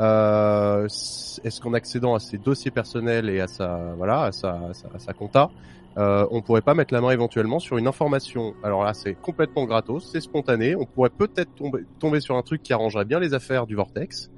euh, 0.00 0.84
est-ce 0.86 1.60
qu'en 1.60 1.72
accédant 1.74 2.14
à 2.14 2.20
ses 2.20 2.38
dossiers 2.38 2.70
personnels 2.70 3.28
et 3.28 3.40
à 3.40 3.48
sa 3.48 3.94
voilà 3.96 4.22
à 4.24 4.32
sa, 4.32 4.50
à 4.70 4.74
sa, 4.74 4.88
à 4.94 4.98
sa 4.98 5.12
compta, 5.12 5.50
euh, 5.96 6.26
on 6.30 6.40
pourrait 6.42 6.60
pas 6.62 6.74
mettre 6.74 6.94
la 6.94 7.00
main 7.00 7.10
éventuellement 7.10 7.58
sur 7.58 7.78
une 7.78 7.88
information? 7.88 8.54
Alors 8.62 8.84
là, 8.84 8.94
c'est 8.94 9.14
complètement 9.14 9.64
gratos, 9.64 10.08
c'est 10.12 10.20
spontané. 10.20 10.76
On 10.76 10.86
pourrait 10.86 11.10
peut-être 11.10 11.52
tomber, 11.56 11.80
tomber 11.98 12.20
sur 12.20 12.36
un 12.36 12.42
truc 12.42 12.62
qui 12.62 12.72
arrangerait 12.72 13.06
bien 13.06 13.18
les 13.18 13.34
affaires 13.34 13.66
du 13.66 13.74
Vortex, 13.74 14.30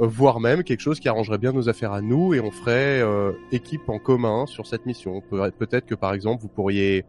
euh, 0.00 0.06
voire 0.06 0.40
même 0.40 0.62
quelque 0.64 0.80
chose 0.80 0.98
qui 1.00 1.08
arrangerait 1.08 1.38
bien 1.38 1.52
nos 1.52 1.68
affaires 1.68 1.92
à 1.92 2.00
nous, 2.00 2.32
et 2.32 2.40
on 2.40 2.50
ferait 2.50 3.00
euh, 3.02 3.32
équipe 3.52 3.88
en 3.88 3.98
commun 3.98 4.46
sur 4.46 4.66
cette 4.66 4.86
mission. 4.86 5.20
Peut- 5.28 5.50
Peut-être 5.58 5.84
que 5.86 5.94
par 5.96 6.14
exemple, 6.14 6.40
vous 6.40 6.48
pourriez 6.48 7.04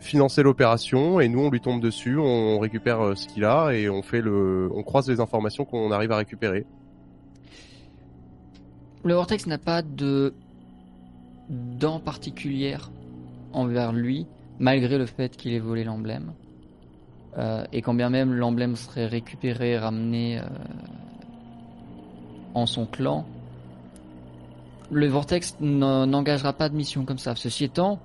financer 0.00 0.42
l'opération 0.42 1.18
et 1.20 1.28
nous 1.28 1.40
on 1.40 1.50
lui 1.50 1.60
tombe 1.60 1.80
dessus, 1.80 2.18
on 2.18 2.58
récupère 2.58 3.00
euh, 3.00 3.14
ce 3.14 3.26
qu'il 3.26 3.44
a 3.44 3.72
et 3.72 3.88
on 3.88 4.02
fait 4.02 4.20
le, 4.20 4.70
on 4.74 4.82
croise 4.82 5.08
les 5.08 5.18
informations 5.20 5.64
qu'on 5.64 5.90
arrive 5.90 6.12
à 6.12 6.16
récupérer. 6.18 6.66
Le 9.02 9.14
Vortex 9.14 9.46
n'a 9.46 9.58
pas 9.58 9.82
de 9.82 10.34
dent 11.48 12.00
particulière 12.00 12.90
envers 13.52 13.92
lui, 13.92 14.26
malgré 14.58 14.98
le 14.98 15.06
fait 15.06 15.36
qu'il 15.36 15.52
ait 15.54 15.58
volé 15.58 15.84
l'emblème. 15.84 16.32
Euh, 17.36 17.64
et 17.72 17.82
quand 17.82 17.94
bien 17.94 18.10
même 18.10 18.32
l'emblème 18.32 18.76
serait 18.76 19.06
récupéré, 19.06 19.78
ramené 19.78 20.38
euh, 20.38 20.42
en 22.54 22.66
son 22.66 22.86
clan, 22.86 23.26
le 24.90 25.06
Vortex 25.08 25.56
n'en- 25.60 26.06
n'engagera 26.06 26.52
pas 26.52 26.68
de 26.68 26.76
mission 26.76 27.04
comme 27.04 27.18
ça. 27.18 27.34
Ceci 27.36 27.64
étant, 27.64 27.98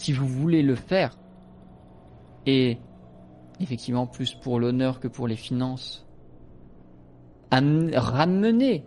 si 0.00 0.12
vous 0.12 0.26
voulez 0.26 0.62
le 0.62 0.74
faire, 0.76 1.16
et 2.46 2.78
effectivement 3.60 4.06
plus 4.06 4.34
pour 4.34 4.58
l'honneur 4.58 4.98
que 4.98 5.08
pour 5.08 5.28
les 5.28 5.36
finances, 5.36 6.06
amener- 7.50 7.96
ramener 7.98 8.84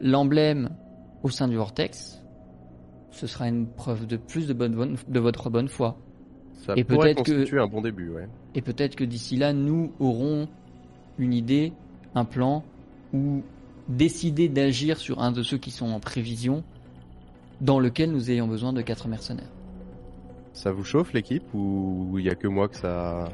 l'emblème 0.00 0.70
au 1.22 1.28
sein 1.30 1.46
du 1.46 1.54
Vortex, 1.54 2.20
ce 3.12 3.26
sera 3.28 3.46
une 3.46 3.68
preuve 3.68 4.06
de 4.08 4.16
plus 4.16 4.48
de, 4.48 4.54
bonne, 4.54 4.74
bonne- 4.74 4.96
de 5.06 5.20
votre 5.20 5.50
bonne 5.50 5.68
foi. 5.68 5.96
Ça 6.54 6.74
Et 6.76 6.82
pourrait 6.82 7.14
peut-être 7.14 7.24
que- 7.24 7.32
constituer 7.32 7.60
un 7.60 7.68
bon 7.68 7.82
début, 7.82 8.08
ouais. 8.10 8.28
Et 8.56 8.62
peut-être 8.62 8.96
que 8.96 9.04
d'ici 9.04 9.36
là, 9.36 9.52
nous 9.52 9.92
aurons 10.00 10.48
une 11.18 11.32
idée, 11.32 11.72
un 12.16 12.24
plan, 12.24 12.64
ou 13.12 13.42
décider 13.88 14.48
d'agir 14.48 14.96
sur 14.96 15.20
un 15.20 15.30
de 15.30 15.42
ceux 15.44 15.58
qui 15.58 15.70
sont 15.70 15.90
en 15.92 16.00
prévision, 16.00 16.64
dans 17.60 17.78
lequel 17.78 18.10
nous 18.10 18.30
ayons 18.32 18.48
besoin 18.48 18.72
de 18.72 18.82
quatre 18.82 19.06
mercenaires. 19.06 19.50
Ça 20.54 20.70
vous 20.70 20.84
chauffe 20.84 21.12
l'équipe 21.12 21.42
ou 21.54 22.16
il 22.18 22.24
y 22.24 22.30
a 22.30 22.34
que 22.34 22.46
moi 22.46 22.68
que 22.68 22.76
ça 22.76 23.28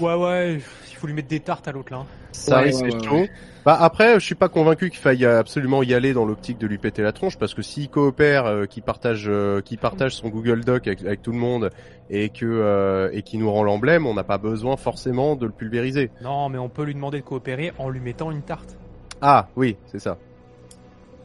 Ouais, 0.00 0.14
ouais, 0.14 0.54
il 0.90 0.96
faut 0.96 1.06
lui 1.06 1.14
mettre 1.14 1.28
des 1.28 1.40
tartes 1.40 1.66
à 1.68 1.72
l'autre 1.72 1.92
là. 1.92 2.04
Ça 2.32 2.58
Ouais, 2.58 2.64
risque 2.64 2.84
ouais. 3.10 3.30
Bah 3.64 3.76
après, 3.80 4.14
je 4.20 4.24
suis 4.24 4.34
pas 4.34 4.48
convaincu 4.48 4.90
qu'il 4.90 4.98
faille 4.98 5.24
absolument 5.24 5.82
y 5.82 5.92
aller 5.94 6.12
dans 6.12 6.24
l'optique 6.24 6.58
de 6.58 6.66
lui 6.66 6.78
péter 6.78 7.02
la 7.02 7.12
tronche 7.12 7.36
parce 7.36 7.54
que 7.54 7.62
s'il 7.62 7.88
coopère, 7.88 8.46
euh, 8.46 8.66
qu'il 8.66 8.82
partage, 8.82 9.26
euh, 9.28 9.60
qu'il 9.60 9.78
partage 9.78 10.14
son 10.14 10.28
Google 10.28 10.64
Doc 10.64 10.86
avec, 10.86 11.02
avec 11.02 11.22
tout 11.22 11.32
le 11.32 11.38
monde 11.38 11.70
et 12.10 12.28
que 12.28 12.44
euh, 12.46 13.10
et 13.12 13.22
qui 13.22 13.38
nous 13.38 13.50
rend 13.50 13.62
l'emblème, 13.62 14.06
on 14.06 14.14
n'a 14.14 14.24
pas 14.24 14.38
besoin 14.38 14.76
forcément 14.76 15.36
de 15.36 15.46
le 15.46 15.52
pulvériser. 15.52 16.10
Non, 16.22 16.48
mais 16.48 16.58
on 16.58 16.68
peut 16.68 16.84
lui 16.84 16.94
demander 16.94 17.18
de 17.18 17.24
coopérer 17.24 17.72
en 17.78 17.88
lui 17.88 18.00
mettant 18.00 18.30
une 18.30 18.42
tarte. 18.42 18.76
Ah 19.20 19.48
oui, 19.56 19.76
c'est 19.86 19.98
ça. 20.00 20.16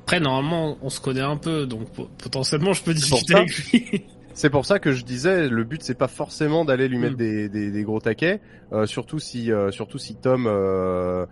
Après, 0.03 0.19
normalement, 0.19 0.77
on 0.81 0.89
se 0.89 0.99
connaît 0.99 1.21
un 1.21 1.37
peu, 1.37 1.65
donc 1.65 1.89
po- 1.91 2.09
potentiellement, 2.17 2.73
je 2.73 2.83
peux 2.83 2.93
discuter 2.93 3.35
avec 3.35 3.71
lui. 3.71 4.05
C'est 4.35 4.49
pour 4.49 4.65
ça 4.65 4.79
que 4.79 4.91
je 4.91 5.03
disais, 5.05 5.47
le 5.47 5.63
but 5.63 5.83
c'est 5.83 5.97
pas 5.97 6.07
forcément 6.07 6.65
d'aller 6.65 6.87
lui 6.87 6.97
mettre 6.97 7.13
Mm. 7.13 7.17
des, 7.17 7.49
des, 7.49 7.71
des 7.71 7.83
gros 7.83 7.99
taquets, 7.99 8.41
euh, 8.71 8.85
surtout 8.85 9.19
si 9.19 9.51
euh, 9.51 9.69
surtout 9.71 9.99
si 9.99 10.15
Tom 10.15 10.45
euh, 10.47 11.25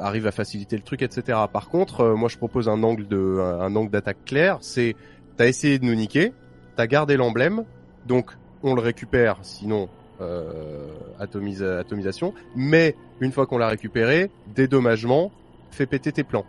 arrive 0.00 0.26
à 0.26 0.32
faciliter 0.32 0.76
le 0.76 0.82
truc, 0.82 1.02
etc. 1.02 1.38
Par 1.52 1.68
contre, 1.68 2.00
euh, 2.00 2.14
moi 2.14 2.28
je 2.28 2.36
propose 2.38 2.68
un 2.68 2.82
angle 2.82 3.06
de 3.06 3.38
un, 3.40 3.60
un 3.60 3.76
angle 3.76 3.90
d'attaque 3.90 4.24
clair, 4.24 4.58
c'est 4.62 4.96
t'as 5.36 5.46
essayé 5.46 5.78
de 5.78 5.84
nous 5.84 5.94
niquer, 5.94 6.32
t'as 6.76 6.86
gardé 6.86 7.16
l'emblème, 7.16 7.64
donc 8.06 8.30
on 8.62 8.74
le 8.74 8.80
récupère, 8.80 9.38
sinon 9.42 9.88
euh, 10.20 10.88
atomise- 11.20 11.62
atomisation. 11.62 12.32
Mais 12.56 12.96
une 13.20 13.30
fois 13.30 13.46
qu'on 13.46 13.58
l'a 13.58 13.68
récupéré, 13.68 14.30
dédommagement, 14.54 15.30
fais 15.70 15.86
péter 15.86 16.12
tes 16.12 16.24
plans. 16.24 16.46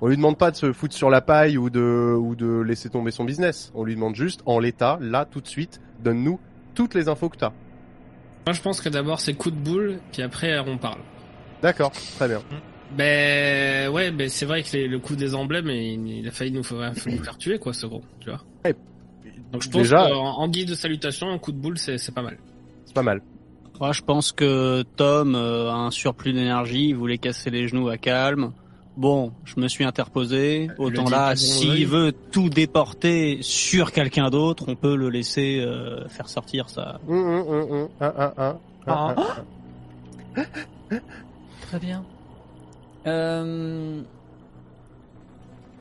On 0.00 0.08
lui 0.08 0.16
demande 0.16 0.36
pas 0.36 0.50
de 0.50 0.56
se 0.56 0.72
foutre 0.72 0.94
sur 0.94 1.08
la 1.10 1.20
paille 1.22 1.56
ou 1.56 1.70
de 1.70 2.14
ou 2.18 2.34
de 2.36 2.60
laisser 2.60 2.90
tomber 2.90 3.10
son 3.10 3.24
business. 3.24 3.72
On 3.74 3.82
lui 3.84 3.94
demande 3.94 4.14
juste 4.14 4.42
en 4.44 4.58
l'état, 4.58 4.98
là 5.00 5.24
tout 5.24 5.40
de 5.40 5.46
suite, 5.48 5.80
donne-nous 6.04 6.38
toutes 6.74 6.94
les 6.94 7.08
infos 7.08 7.28
que 7.30 7.38
t'as. 7.38 7.52
Moi, 8.46 8.52
je 8.52 8.60
pense 8.60 8.80
que 8.80 8.88
d'abord, 8.88 9.20
c'est 9.20 9.34
coup 9.34 9.50
de 9.50 9.56
boule, 9.56 9.98
puis 10.12 10.22
après, 10.22 10.58
on 10.60 10.76
parle. 10.78 11.00
D'accord, 11.62 11.90
très 11.90 12.28
bien. 12.28 12.40
Ben, 12.96 13.88
ouais, 13.90 14.10
ben, 14.12 14.28
c'est 14.28 14.46
vrai 14.46 14.62
que 14.62 14.68
les- 14.76 14.86
le 14.86 14.98
coup 15.00 15.16
des 15.16 15.34
emblèmes, 15.34 15.68
il, 15.68 16.06
il 16.18 16.28
a 16.28 16.30
failli 16.30 16.52
nous 16.52 16.62
faire, 16.62 16.92
nous 17.06 17.22
faire 17.24 17.36
tuer, 17.38 17.58
quoi, 17.58 17.72
ce 17.72 17.86
gros, 17.86 18.02
tu 18.20 18.30
vois. 18.30 18.40
Donc, 19.52 19.62
je 19.62 19.68
pense 19.70 19.82
Déjà, 19.82 19.96
qu'en 20.08 20.38
en 20.38 20.48
guise 20.48 20.66
de 20.66 20.74
salutation, 20.74 21.28
un 21.30 21.38
coup 21.38 21.52
de 21.52 21.58
boule, 21.58 21.78
c'est 21.78 21.98
c'est 21.98 22.12
pas 22.14 22.22
mal. 22.22 22.36
c'est 22.84 22.94
pas 22.94 23.02
mal. 23.02 23.22
Moi, 23.80 23.92
je 23.92 24.02
pense 24.02 24.32
que 24.32 24.82
Tom 24.96 25.34
euh, 25.34 25.70
a 25.70 25.74
un 25.74 25.90
surplus 25.90 26.32
d'énergie, 26.32 26.88
il 26.88 26.96
voulait 26.96 27.18
casser 27.18 27.50
les 27.50 27.68
genoux 27.68 27.88
à 27.88 27.96
calme. 27.98 28.52
Bon, 28.96 29.32
je 29.44 29.60
me 29.60 29.68
suis 29.68 29.84
interposé. 29.84 30.68
Autant 30.78 31.08
là, 31.10 31.36
s'il 31.36 31.86
veut 31.86 32.12
tout 32.32 32.48
déporter 32.48 33.38
sur 33.42 33.92
quelqu'un 33.92 34.30
d'autre, 34.30 34.64
on 34.68 34.74
peut 34.74 34.96
le 34.96 35.10
laisser 35.10 35.60
euh, 35.60 36.08
faire 36.08 36.28
sortir 36.28 36.70
ça. 36.70 36.98
Hum, 37.08 37.18
hum, 37.18 37.46
hum, 37.48 37.70
hum. 37.70 37.88
Un, 38.00 38.06
un, 38.18 38.32
un. 38.38 38.58
Ah. 38.86 39.14
Un, 40.36 40.40
un, 40.40 40.44
un. 40.92 41.00
Très 41.60 41.78
bien. 41.78 42.04
Euh, 43.06 44.00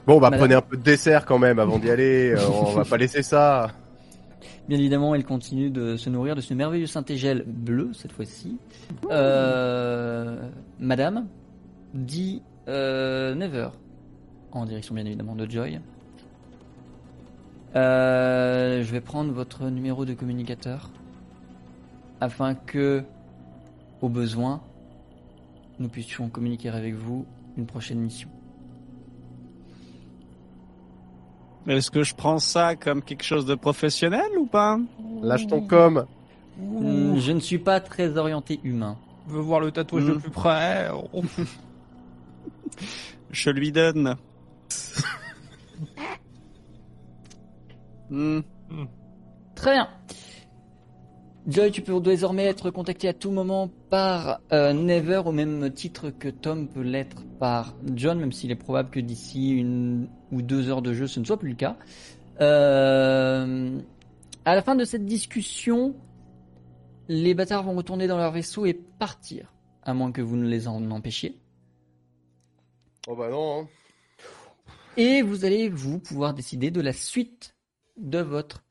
Bon, 0.08 0.20
bah 0.20 0.30
Madame. 0.30 0.40
prenez 0.42 0.56
un 0.56 0.62
peu 0.62 0.78
de 0.78 0.84
dessert 0.84 1.26
quand 1.26 1.40
même 1.40 1.58
avant 1.58 1.80
d'y 1.80 1.90
aller. 1.90 2.32
euh, 2.32 2.48
on 2.48 2.74
va 2.74 2.86
pas 2.86 2.98
laisser 2.98 3.24
ça. 3.24 3.72
Bien 4.68 4.78
évidemment, 4.78 5.16
elle 5.16 5.24
continue 5.26 5.70
de 5.72 5.96
se 5.96 6.10
nourrir 6.12 6.36
de 6.36 6.42
ce 6.42 6.54
merveilleux 6.54 6.86
Saint-Égel 6.86 7.44
bleu, 7.48 7.90
cette 7.94 8.12
fois-ci. 8.12 8.58
Euh, 9.10 10.38
Madame, 10.80 11.26
dit 11.96 12.42
euh, 12.68 13.36
Never, 13.36 13.70
en 14.52 14.66
direction 14.66 14.96
bien 14.96 15.06
évidemment 15.06 15.36
de 15.36 15.50
Joy. 15.50 15.80
Euh, 17.76 18.84
je 18.84 18.92
vais 18.92 19.02
prendre 19.02 19.32
votre 19.34 19.66
numéro 19.66 20.06
de 20.06 20.14
communicateur 20.14 20.90
afin 22.22 22.56
que, 22.56 23.04
au 24.02 24.08
besoin, 24.10 24.62
nous 25.80 25.90
puissions 25.90 26.30
communiquer 26.30 26.70
avec 26.70 26.94
vous 26.96 27.26
une 27.58 27.66
prochaine 27.66 28.00
mission. 28.00 28.30
Est-ce 31.68 31.90
que 31.92 32.04
je 32.04 32.14
prends 32.16 32.40
ça 32.40 32.76
comme 32.76 33.02
quelque 33.02 33.24
chose 33.24 33.46
de 33.46 33.56
professionnel 33.56 34.30
ou 34.40 34.46
pas? 34.46 34.80
Lâche 35.22 35.48
ton 35.48 35.62
com. 35.62 36.06
Hmm, 36.60 37.18
Je 37.18 37.32
ne 37.32 37.40
suis 37.40 37.58
pas 37.58 37.80
très 37.80 38.18
orienté 38.18 38.60
humain. 38.64 38.98
Veut 39.28 39.42
voir 39.42 39.60
le 39.60 39.72
tatouage 39.72 40.06
de 40.06 40.14
Mm. 40.14 40.20
plus 40.22 40.30
près. 40.32 40.90
Je 43.32 43.50
lui 43.50 43.72
donne. 43.72 44.16
Hmm. 48.10 48.42
Très 49.56 49.74
bien. 49.74 49.90
Joy, 51.48 51.70
tu 51.72 51.82
peux 51.82 52.00
désormais 52.00 52.46
être 52.46 52.72
contacté 52.72 53.08
à 53.08 53.14
tout 53.14 53.30
moment 53.30 53.70
par 53.92 54.42
euh, 54.52 54.74
Never 54.74 55.22
au 55.26 55.32
même 55.32 55.72
titre 55.72 56.10
que 56.10 56.28
Tom 56.28 56.68
peut 56.68 56.82
l'être 56.82 57.24
par 57.40 57.76
John, 57.94 58.20
même 58.20 58.32
s'il 58.32 58.50
est 58.50 58.56
probable 58.56 58.90
que 58.90 59.00
d'ici 59.00 59.52
une 59.52 60.08
ou 60.32 60.42
deux 60.42 60.70
heures 60.70 60.82
de 60.82 60.94
jeu, 60.94 61.06
ce 61.06 61.20
ne 61.20 61.26
soit 61.26 61.38
plus 61.38 61.50
le 61.50 61.56
cas. 61.56 61.78
Euh, 62.42 63.80
à 64.44 64.56
la 64.56 64.62
fin 64.64 64.76
de 64.76 64.86
cette 64.86 65.06
discussion, 65.06 65.94
les 67.10 67.36
bâtards 67.36 67.64
vont 67.64 67.76
retourner 67.76 68.08
dans 68.08 68.18
leur 68.18 68.32
vaisseau 68.32 68.66
et 68.66 68.74
partir, 68.74 69.54
à 69.84 69.94
moins 69.94 70.12
que 70.12 70.22
vous 70.22 70.38
ne 70.38 70.48
les 70.48 70.68
en 70.68 70.90
empêchiez. 70.90 71.40
Oh 73.08 73.16
bah 73.16 73.30
non. 73.30 73.62
hein. 73.62 73.68
Et 74.98 75.22
vous 75.22 75.46
allez 75.46 75.70
vous 75.70 76.00
pouvoir 76.00 76.34
décider 76.34 76.72
de 76.72 76.82
la 76.82 76.94
suite 76.94 77.56
de 77.98 78.20
votre 78.20 78.64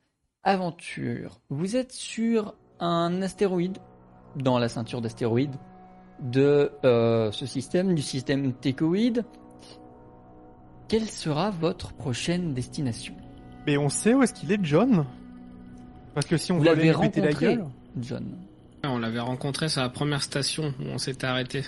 aventure. 0.43 1.41
Vous 1.51 1.76
êtes 1.76 1.93
sur 1.93 2.55
un 2.80 3.22
astéroïde, 3.22 3.78
dans 4.37 4.59
la 4.59 4.68
ceinture 4.68 5.01
d'astéroïdes 5.01 5.55
de 6.20 6.72
euh, 6.85 7.30
ce 7.32 7.47
système, 7.47 7.95
du 7.95 8.03
système 8.03 8.53
Tecoïde. 8.53 9.24
Quelle 10.89 11.09
sera 11.09 11.51
votre 11.51 11.93
prochaine 11.93 12.55
destination? 12.55 13.14
Mais 13.66 13.76
on 13.78 13.89
sait 13.89 14.14
où 14.14 14.22
est-ce 14.22 14.35
qu'il 14.35 14.51
est, 14.53 14.62
John? 14.62 15.07
Parce 16.14 16.26
que 16.26 16.37
si 16.37 16.53
on 16.53 16.57
Vous 16.57 16.61
voulait 16.64 16.74
lui 16.74 16.93
péter 16.99 17.20
la 17.20 17.26
rencontré, 17.28 17.47
gueule, 17.57 17.64
John. 18.01 18.37
On 18.85 18.99
l'avait 18.99 19.20
rencontré 19.20 19.68
sur 19.68 19.80
la 19.80 19.89
première 19.89 20.22
station 20.22 20.74
où 20.80 20.85
on 20.85 20.99
s'était 20.99 21.26
arrêté. 21.26 21.62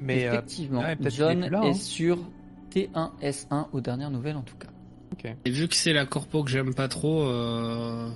Mais 0.00 0.26
euh, 0.26 0.32
Effectivement, 0.32 0.80
ouais, 0.80 0.96
John 1.10 1.40
là, 1.48 1.62
est 1.64 1.68
hein. 1.70 1.74
sur 1.74 2.18
T1S1 2.74 3.66
aux 3.72 3.80
dernières 3.80 4.10
nouvelles 4.10 4.36
en 4.36 4.42
tout 4.42 4.56
cas. 4.56 4.66
Et 5.44 5.50
vu 5.50 5.68
que 5.68 5.74
c'est 5.74 5.92
la 5.92 6.06
corpo 6.06 6.42
que 6.44 6.50
j'aime 6.50 6.72
pas 6.74 6.88
trop, 6.88 7.24
euh... 7.24 8.08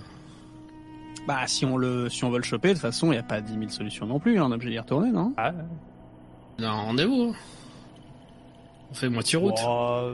Bah, 1.28 1.41
si 1.47 1.64
on 1.66 1.76
le, 1.76 2.09
si 2.09 2.24
on 2.24 2.30
veut 2.30 2.39
le 2.39 2.45
choper, 2.45 2.68
de 2.68 2.72
toute 2.74 2.82
façon, 2.82 3.09
il 3.09 3.11
n'y 3.12 3.18
a 3.18 3.22
pas 3.22 3.41
10 3.43 3.53
000 3.53 3.68
solutions 3.68 4.07
non 4.07 4.18
plus. 4.18 4.39
hein, 4.39 4.45
On 4.47 4.51
est 4.53 4.55
obligé 4.55 4.70
d'y 4.72 4.78
retourner, 4.78 5.11
non? 5.11 5.32
Ah, 5.37 5.53
On 6.59 6.62
a 6.62 6.68
un 6.68 6.72
rendez-vous. 6.72 7.32
hein. 7.35 7.37
On 8.91 8.95
fait 8.95 9.09
moitié 9.09 9.39
route. 9.39 9.55
Oh, 9.66 10.12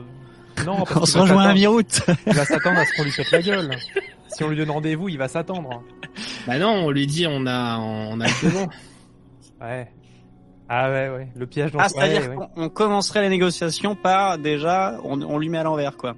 non, 0.65 0.83
parce 0.83 0.95
On 1.01 1.05
se 1.05 1.17
rejoint 1.19 1.43
à 1.43 1.53
mi-route. 1.53 2.01
Il 2.27 2.33
va 2.33 2.43
s'attendre 2.45 2.79
à 2.79 2.85
ce 2.85 2.91
qu'on 2.97 3.03
lui 3.03 3.11
pète 3.15 3.31
la 3.31 3.41
gueule. 3.41 3.77
Si 4.27 4.43
on 4.43 4.49
lui 4.49 4.57
donne 4.57 4.71
rendez-vous, 4.71 5.07
il 5.09 5.17
va 5.17 5.27
s'attendre. 5.27 5.83
Bah 6.47 6.57
non, 6.57 6.85
on 6.85 6.89
lui 6.91 7.07
dit 7.07 7.25
on 7.27 7.45
a 7.45 7.77
on 7.77 8.19
a 8.19 8.25
le. 8.27 8.67
Ouais. 9.61 9.91
Ah 10.73 10.89
ouais, 10.89 11.09
ouais. 11.09 11.27
Le 11.35 11.45
piège 11.47 11.71
dans 11.73 11.79
Ah, 11.79 11.89
ce- 11.89 11.95
c'est-à-dire 11.95 12.29
ouais, 12.29 12.35
qu'on 12.35 12.49
on 12.63 12.69
commencerait 12.69 13.21
les 13.23 13.29
négociations 13.29 13.93
par 13.95 14.37
déjà, 14.37 14.97
on, 15.03 15.21
on 15.21 15.37
lui 15.37 15.49
met 15.49 15.57
à 15.57 15.63
l'envers, 15.63 15.97
quoi. 15.97 16.15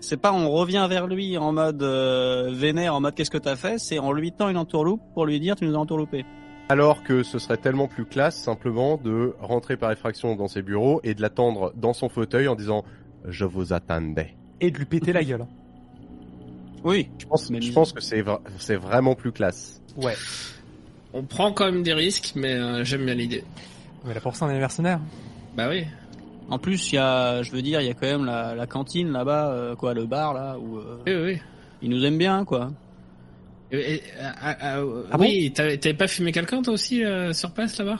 C'est 0.00 0.16
pas 0.20 0.32
on 0.32 0.50
revient 0.50 0.84
vers 0.90 1.06
lui 1.06 1.38
en 1.38 1.52
mode 1.52 1.80
euh, 1.84 2.50
vénère, 2.52 2.96
en 2.96 3.00
mode 3.00 3.14
qu'est-ce 3.14 3.30
que 3.30 3.38
t'as 3.38 3.54
fait, 3.54 3.78
c'est 3.78 4.00
on 4.00 4.10
lui 4.10 4.32
tend 4.32 4.48
une 4.48 4.56
entourloupe 4.56 5.00
pour 5.14 5.24
lui 5.26 5.38
dire 5.38 5.54
tu 5.54 5.64
nous 5.66 5.76
as 5.76 5.78
entourloupé. 5.78 6.24
Alors 6.68 7.04
que 7.04 7.22
ce 7.22 7.38
serait 7.38 7.56
tellement 7.58 7.86
plus 7.86 8.04
classe 8.04 8.36
simplement 8.36 8.96
de 8.96 9.34
rentrer 9.40 9.76
par 9.76 9.92
effraction 9.92 10.34
dans 10.34 10.48
ses 10.48 10.62
bureaux 10.62 11.00
et 11.04 11.14
de 11.14 11.22
l'attendre 11.22 11.72
dans 11.76 11.92
son 11.92 12.08
fauteuil 12.08 12.48
en 12.48 12.56
disant 12.56 12.82
je 13.28 13.44
vous 13.44 13.72
attendais. 13.72 14.34
Et 14.60 14.72
de 14.72 14.78
lui 14.78 14.86
péter 14.86 15.12
la 15.12 15.22
gueule. 15.22 15.46
Oui. 16.84 17.08
Je 17.18 17.26
pense, 17.26 17.48
Mais- 17.50 17.60
je 17.60 17.72
pense 17.72 17.92
que 17.92 18.00
c'est 18.00 18.22
vra- 18.22 18.40
c'est 18.58 18.74
vraiment 18.74 19.14
plus 19.14 19.30
classe. 19.30 19.80
Ouais. 19.96 20.14
On 21.14 21.22
prend 21.22 21.52
quand 21.52 21.66
même 21.66 21.84
des 21.84 21.92
risques, 21.94 22.32
mais 22.34 22.54
euh, 22.54 22.82
j'aime 22.82 23.04
bien 23.04 23.14
l'idée. 23.14 23.44
Mais 24.04 24.14
là 24.14 24.20
pour 24.20 24.34
ça 24.36 24.46
on 24.46 24.50
est 24.50 24.58
mercenaires. 24.58 25.00
Bah 25.56 25.68
oui. 25.68 25.84
En 26.48 26.58
plus, 26.58 26.92
il 26.92 26.96
y 26.96 26.98
a, 26.98 27.42
je 27.42 27.50
veux 27.52 27.62
dire, 27.62 27.80
il 27.80 27.86
y 27.86 27.90
a 27.90 27.94
quand 27.94 28.06
même 28.06 28.24
la, 28.24 28.54
la 28.54 28.66
cantine 28.66 29.10
là-bas, 29.12 29.52
euh, 29.52 29.76
quoi, 29.76 29.94
le 29.94 30.06
bar 30.06 30.34
là, 30.34 30.58
où 30.58 30.76
euh, 30.78 30.98
Oui, 31.06 31.14
oui. 31.34 31.40
ils 31.80 31.88
nous 31.88 32.04
aiment 32.04 32.18
bien, 32.18 32.44
quoi. 32.44 32.70
Et- 33.70 33.94
et- 33.94 34.02
ah, 34.20 34.56
ah, 34.60 34.78
euh, 34.80 35.04
Ah 35.10 35.16
oui, 35.18 35.50
t'avais 35.54 35.78
t'avais 35.78 35.94
pas 35.96 36.08
fumé 36.08 36.30
quelqu'un 36.32 36.60
toi 36.60 36.74
aussi 36.74 37.04
euh, 37.04 37.32
sur 37.32 37.52
place 37.52 37.78
là-bas? 37.78 37.98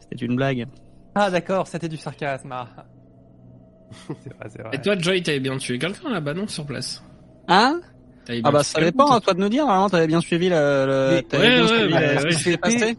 C'était 0.00 0.26
une 0.26 0.36
blague. 0.36 0.66
Ah 1.14 1.30
d'accord, 1.30 1.66
c'était 1.66 1.88
du 1.88 1.96
sarcasme. 1.96 2.52
ah. 2.52 2.68
C'est 4.22 4.34
vrai, 4.34 4.48
c'est 4.50 4.62
vrai. 4.62 4.70
Et 4.74 4.80
toi, 4.82 4.96
Joy, 4.98 5.22
t'avais 5.22 5.40
bien 5.40 5.56
tué 5.56 5.78
quelqu'un 5.78 6.10
là-bas, 6.10 6.34
non, 6.34 6.46
sur 6.46 6.66
place? 6.66 7.02
Hein? 7.48 7.80
Ah 8.44 8.50
bah 8.50 8.62
ça 8.62 8.80
dépend, 8.80 9.06
toi 9.06 9.16
à 9.16 9.20
toi 9.20 9.34
de 9.34 9.40
nous 9.40 9.48
dire. 9.48 9.64
Vraiment, 9.66 9.88
t'avais 9.88 10.06
bien 10.06 10.20
suivi 10.20 10.48
le. 10.50 11.22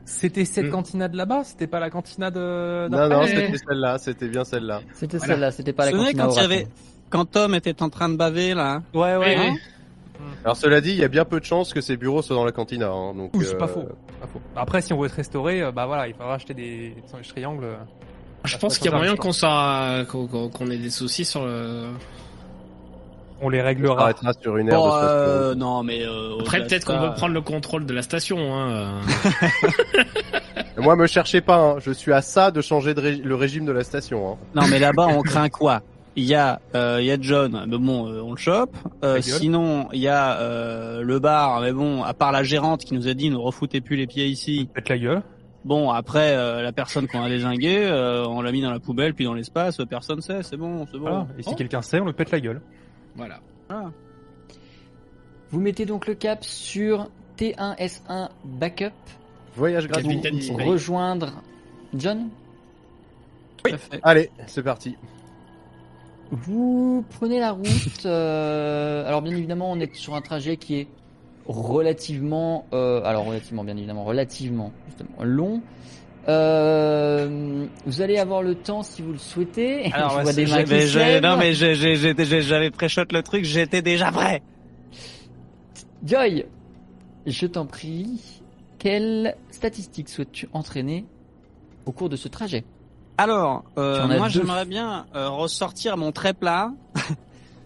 C'était, 0.05 0.45
cette 0.45 0.65
Mm. 0.65 0.71
cantinade 0.71 1.13
là-bas 1.15 1.43
C'était 1.43 1.67
pas 1.67 1.79
la 1.79 1.89
cantinade 1.89 2.37
euh, 2.37 2.89
Non, 2.89 3.07
non, 3.09 3.23
c'était 3.25 3.57
celle-là, 3.67 3.97
c'était 3.97 4.27
bien 4.27 4.43
celle-là. 4.43 4.81
C'était 4.93 5.17
Voilà. 5.17 5.33
celle-là, 5.33 5.51
c'était 5.51 5.73
pas 5.73 5.85
la 5.85 5.91
cantina 5.91 6.23
quand 6.25 6.31
il 6.31 6.37
y 6.37 6.41
au 6.41 6.43
avait, 6.43 6.67
quand 7.09 7.25
Tom 7.25 7.55
était 7.55 7.81
en 7.81 7.89
train 7.89 8.09
de 8.09 8.15
baver 8.15 8.53
là. 8.53 8.73
hein 8.75 8.83
Ouais, 8.93 9.15
ouais. 9.17 9.35
Hein 9.35 9.51
oui. 9.53 9.59
Alors 10.43 10.57
cela 10.57 10.81
dit, 10.81 10.91
il 10.91 10.97
y 10.97 11.03
a 11.03 11.07
bien 11.07 11.23
peu 11.25 11.39
de 11.39 11.45
chances 11.45 11.73
que 11.73 11.79
ces 11.81 11.95
bureaux 11.95 12.21
soient 12.21 12.35
dans 12.35 12.43
la 12.45 12.51
cantina. 12.51 12.89
Hein, 12.89 13.13
donc, 13.15 13.33
Ouh, 13.35 13.41
c'est 13.41 13.55
euh, 13.55 13.57
pas 13.57 13.67
faux. 13.67 13.83
Pas 14.19 14.27
faux. 14.27 14.41
Après, 14.55 14.81
si 14.81 14.91
on 14.93 14.99
veut 14.99 15.07
être 15.07 15.13
restauré, 15.15 15.61
euh, 15.61 15.71
bah 15.71 15.85
voilà, 15.85 16.07
il 16.07 16.13
faudra 16.13 16.33
acheter 16.35 16.53
des 16.53 16.93
sandwichs 17.09 17.29
triangles. 17.29 17.77
Je 18.43 18.55
Ah, 18.55 18.57
pense 18.59 18.73
c'est 18.73 18.81
qu'il 18.81 18.91
y 18.91 18.93
a 18.93 18.97
moyen 18.97 19.15
qu'on 19.15 19.31
soit 19.31 20.05
qu'on 20.09 20.71
ait 20.71 20.77
des 20.77 20.89
soucis 20.89 21.23
sur 21.25 21.45
le. 21.45 21.85
On 23.41 23.49
les 23.49 23.61
On 23.61 23.65
réglera. 23.65 23.99
s'arrêtera 23.99 24.33
sur 24.41 24.57
une 24.57 24.69
Bon, 24.69 24.85
de 24.85 24.91
station. 24.91 25.07
euh, 25.09 25.55
non 25.55 25.83
mais 25.83 26.01
euh, 26.03 26.37
Après, 26.41 26.59
peut-être 26.65 26.85
qu'on 26.85 26.99
veut 26.99 27.13
prendre 27.13 27.33
le 27.33 27.41
contrôle 27.41 27.85
de 27.85 27.93
la 27.93 28.01
station. 28.01 28.37
Hein. 28.53 28.99
Moi, 30.77 30.95
me 30.95 31.07
cherchez 31.07 31.41
pas, 31.41 31.57
hein. 31.57 31.75
je 31.79 31.91
suis 31.91 32.13
à 32.13 32.21
ça 32.21 32.51
de 32.51 32.61
changer 32.61 32.93
de 32.93 33.01
ré- 33.01 33.15
le 33.17 33.35
régime 33.35 33.65
de 33.65 33.71
la 33.71 33.83
station. 33.83 34.31
Hein. 34.31 34.37
Non 34.55 34.63
mais 34.69 34.79
là-bas 34.79 35.07
on 35.09 35.21
craint 35.23 35.49
quoi? 35.49 35.81
Il 36.15 36.23
y 36.25 36.35
a 36.35 36.59
euh, 36.75 36.97
il 36.99 37.05
y 37.05 37.11
a 37.11 37.17
John, 37.19 37.65
mais 37.67 37.77
bon 37.77 38.07
euh, 38.07 38.21
on 38.21 38.31
le 38.31 38.37
chope. 38.37 38.75
Euh, 39.03 39.21
sinon 39.21 39.87
il 39.93 39.99
y 39.99 40.07
a 40.07 40.37
euh, 40.39 41.01
le 41.01 41.19
bar, 41.19 41.61
mais 41.61 41.71
bon 41.71 42.03
à 42.03 42.13
part 42.13 42.31
la 42.31 42.43
gérante 42.43 42.83
qui 42.83 42.93
nous 42.93 43.07
a 43.07 43.13
dit 43.13 43.29
ne 43.29 43.35
refoutez 43.37 43.79
plus 43.81 43.95
les 43.95 44.07
pieds 44.07 44.25
ici. 44.27 44.69
Pète 44.73 44.89
la 44.89 44.97
gueule. 44.97 45.21
Bon 45.65 45.91
après 45.91 46.33
euh, 46.35 46.61
la 46.61 46.71
personne 46.71 47.07
qu'on 47.07 47.21
a 47.23 47.29
désinguée, 47.29 47.79
euh, 47.85 48.25
on 48.27 48.41
l'a 48.41 48.51
mis 48.51 48.61
dans 48.61 48.71
la 48.71 48.79
poubelle 48.79 49.13
puis 49.13 49.25
dans 49.25 49.33
l'espace, 49.33 49.77
personne 49.89 50.21
sait, 50.21 50.41
c'est 50.43 50.57
bon, 50.57 50.85
c'est 50.91 50.97
bon. 50.97 51.03
Voilà. 51.09 51.27
Et 51.37 51.43
si 51.43 51.49
Oh. 51.51 51.55
quelqu'un 51.55 51.81
sait, 51.81 51.99
on 51.99 52.05
le 52.05 52.13
pète 52.13 52.31
la 52.31 52.39
gueule. 52.39 52.61
Voilà. 53.15 53.39
Voilà. 53.69 53.91
Vous 55.51 55.59
mettez 55.59 55.85
donc 55.85 56.07
le 56.07 56.15
cap 56.15 56.43
sur 56.43 57.09
T1S1 57.37 58.29
Backup 58.43 58.91
Voyage 59.55 59.87
gratuit. 59.87 60.21
Rejoindre 60.51 61.41
John. 61.93 62.29
Fait. 63.65 63.99
Allez, 64.03 64.29
c'est 64.47 64.63
parti. 64.63 64.95
Vous 66.31 67.03
prenez 67.09 67.39
la 67.39 67.51
route. 67.51 67.67
euh, 68.05 69.05
alors 69.05 69.21
bien 69.21 69.35
évidemment, 69.35 69.71
on 69.71 69.79
est 69.79 69.93
sur 69.95 70.15
un 70.15 70.21
trajet 70.21 70.57
qui 70.57 70.75
est 70.75 70.87
relativement, 71.47 72.65
euh, 72.73 73.01
alors 73.03 73.25
relativement, 73.25 73.63
bien 73.63 73.75
évidemment, 73.75 74.03
relativement 74.03 74.71
justement 74.87 75.23
long. 75.23 75.61
Euh, 76.29 77.65
vous 77.85 78.01
allez 78.01 78.17
avoir 78.17 78.43
le 78.43 78.55
temps 78.55 78.83
si 78.83 79.01
vous 79.01 79.11
le 79.13 79.17
souhaitez. 79.17 79.91
Alors, 79.93 80.11
Je 80.11 80.17
ouais, 80.17 80.23
vois 80.23 80.33
des 80.33 80.45
mains 80.45 80.63
qui 80.63 81.21
non 81.21 81.37
mais 81.37 81.53
j'avais 81.53 82.71
pré-shot 82.71 83.05
le 83.11 83.23
truc, 83.23 83.43
j'étais 83.43 83.81
déjà 83.81 84.11
prêt. 84.11 84.41
Joy, 86.05 86.45
je 87.25 87.45
t'en 87.47 87.65
prie, 87.65 88.21
quelle 88.77 89.35
statistique 89.51 90.07
souhaites-tu 90.07 90.47
entraîner 90.53 91.05
au 91.85 91.91
cours 91.91 92.09
de 92.09 92.15
ce 92.15 92.27
trajet? 92.27 92.63
Alors, 93.17 93.65
euh, 93.77 94.07
moi 94.07 94.29
j'aimerais 94.29 94.65
bien 94.65 95.05
euh, 95.15 95.29
ressortir 95.29 95.97
mon 95.97 96.11
trait 96.11 96.33
plat 96.33 96.71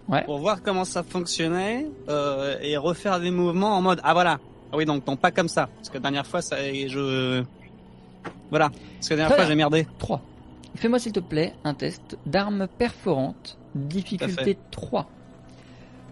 Ouais. 0.09 0.25
pour 0.25 0.37
voir 0.39 0.61
comment 0.61 0.83
ça 0.83 1.01
fonctionnait 1.01 1.87
euh, 2.09 2.57
et 2.61 2.75
refaire 2.75 3.21
des 3.21 3.31
mouvements 3.31 3.77
en 3.77 3.81
mode 3.81 4.01
ah 4.03 4.11
voilà 4.13 4.37
ah 4.69 4.75
oui 4.75 4.83
donc 4.83 5.07
non 5.07 5.15
pas 5.15 5.31
comme 5.31 5.47
ça 5.47 5.69
parce 5.77 5.87
que 5.87 5.93
la 5.93 6.01
dernière 6.01 6.27
fois 6.27 6.41
ça 6.41 6.57
je 6.57 7.41
voilà 8.53 8.69
parce 8.69 9.09
que 9.09 9.13
la 9.15 9.17
dernière 9.17 9.27
Très 9.29 9.35
fois 9.35 9.45
bien. 9.45 9.49
j'ai 9.49 9.55
merdé. 9.55 9.87
3. 9.97 10.21
Fais-moi 10.75 10.99
s'il 10.99 11.11
te 11.11 11.19
plaît 11.19 11.53
un 11.63 11.73
test 11.73 12.19
d'armes 12.27 12.67
perforantes, 12.67 13.57
difficulté 13.73 14.59
3. 14.69 15.09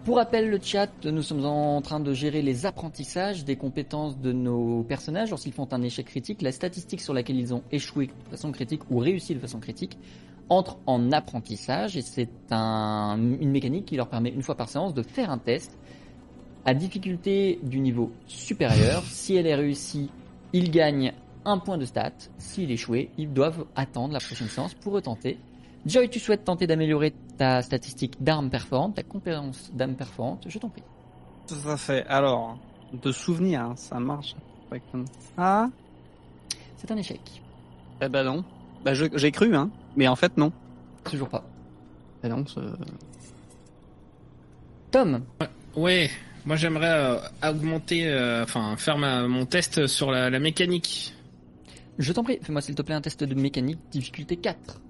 Pour 0.04 0.16
rappel, 0.16 0.50
le 0.50 0.58
chat, 0.60 0.90
nous 1.04 1.22
sommes 1.22 1.44
en 1.44 1.80
train 1.82 2.00
de 2.00 2.12
gérer 2.12 2.42
les 2.42 2.66
apprentissages 2.66 3.44
des 3.44 3.54
compétences 3.54 4.18
de 4.18 4.32
nos 4.32 4.82
personnages. 4.82 5.30
Lorsqu'ils 5.30 5.52
font 5.52 5.68
un 5.70 5.82
échec 5.82 6.04
critique, 6.06 6.42
la 6.42 6.50
statistique 6.50 7.00
sur 7.00 7.14
laquelle 7.14 7.38
ils 7.38 7.54
ont 7.54 7.62
échoué 7.70 8.06
de 8.08 8.30
façon 8.30 8.50
critique 8.50 8.82
ou 8.90 8.98
réussi 8.98 9.36
de 9.36 9.38
façon 9.38 9.60
critique 9.60 9.96
entre 10.48 10.78
en 10.86 11.12
apprentissage 11.12 11.96
et 11.96 12.02
c'est 12.02 12.28
un, 12.50 13.16
une 13.40 13.52
mécanique 13.52 13.84
qui 13.84 13.94
leur 13.94 14.08
permet 14.08 14.30
une 14.30 14.42
fois 14.42 14.56
par 14.56 14.68
séance 14.68 14.94
de 14.94 15.02
faire 15.02 15.30
un 15.30 15.38
test 15.38 15.78
à 16.64 16.74
difficulté 16.74 17.60
du 17.62 17.78
niveau 17.78 18.10
supérieur. 18.26 19.04
Si 19.04 19.36
elle 19.36 19.46
est 19.46 19.54
réussie, 19.54 20.10
ils 20.52 20.72
gagnent 20.72 21.12
un 21.44 21.58
point 21.58 21.78
de 21.78 21.84
stat. 21.84 22.12
S'il 22.38 22.70
échoué, 22.70 23.10
ils 23.18 23.32
doivent 23.32 23.64
attendre 23.76 24.12
la 24.12 24.20
prochaine 24.20 24.48
séance 24.48 24.74
pour 24.74 24.92
retenter. 24.92 25.38
Joy, 25.86 26.08
tu 26.08 26.20
souhaites 26.20 26.44
tenter 26.44 26.66
d'améliorer 26.66 27.12
ta 27.36 27.60
statistique 27.62 28.22
d'armes 28.22 28.50
perforantes, 28.50 28.94
ta 28.94 29.02
compétence 29.02 29.70
d'armes 29.74 29.94
perforantes, 29.94 30.44
je 30.48 30.58
t'en 30.58 30.68
prie. 30.68 30.82
Tout 31.48 31.68
à 31.68 31.76
fait. 31.76 32.06
Alors 32.06 32.58
de 32.92 33.10
souvenir 33.10 33.62
hein, 33.62 33.72
ça 33.76 33.98
marche. 33.98 34.36
Ah 35.36 35.68
C'est 36.76 36.90
un 36.90 36.96
échec. 36.96 37.20
eh 38.00 38.08
ben 38.08 38.22
non. 38.22 38.44
Bah 38.84 38.94
je- 38.94 39.06
j'ai 39.16 39.30
cru 39.32 39.54
hein 39.56 39.70
mais 39.96 40.06
en 40.08 40.16
fait 40.16 40.36
non. 40.36 40.52
Toujours 41.04 41.28
pas. 41.28 41.44
Eh 42.22 42.28
non, 42.28 42.44
Tom, 44.90 45.22
Ouais. 45.74 46.10
Moi, 46.44 46.56
j'aimerais 46.56 46.90
euh, 46.90 47.18
augmenter, 47.48 48.06
euh, 48.08 48.42
enfin, 48.42 48.76
faire 48.76 48.98
ma, 48.98 49.26
mon 49.28 49.46
test 49.46 49.86
sur 49.86 50.10
la, 50.10 50.28
la 50.28 50.38
mécanique. 50.38 51.14
Je 51.98 52.12
t'en 52.12 52.24
prie, 52.24 52.38
fais-moi 52.42 52.60
s'il 52.60 52.74
te 52.74 52.82
plaît 52.82 52.94
un 52.94 53.00
test 53.00 53.22
de 53.24 53.34
mécanique, 53.34 53.78
difficulté 53.90 54.36
4. 54.36 54.80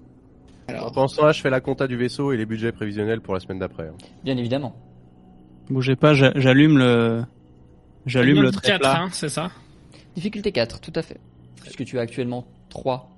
Alors, 0.67 0.91
Pendant 0.93 1.07
ce 1.07 1.17
temps-là, 1.17 1.31
je 1.33 1.41
fais 1.41 1.49
la 1.49 1.59
compta 1.61 1.87
du 1.87 1.97
vaisseau 1.97 2.31
et 2.31 2.37
les 2.37 2.45
budgets 2.45 2.71
prévisionnels 2.71 3.19
pour 3.21 3.33
la 3.33 3.39
semaine 3.41 3.59
d'après. 3.59 3.87
hein. 3.89 3.95
Bien 4.23 4.37
évidemment. 4.37 4.75
Bougez 5.69 5.95
pas, 5.95 6.13
j'a- 6.13 6.31
j'allume 6.35 6.77
le 6.77 7.23
j'allume 8.05 8.41
le 8.41 8.51
trait 8.51 8.67
4, 8.67 8.79
plat. 8.79 9.01
hein, 9.03 9.09
c'est 9.11 9.29
ça? 9.29 9.51
Difficulté 10.15 10.51
4, 10.51 10.79
tout 10.79 10.93
à 10.95 11.01
fait. 11.01 11.19
Puisque 11.61 11.83
tu 11.85 11.97
as 11.99 12.01
actuellement 12.01 12.45
3 12.69 13.09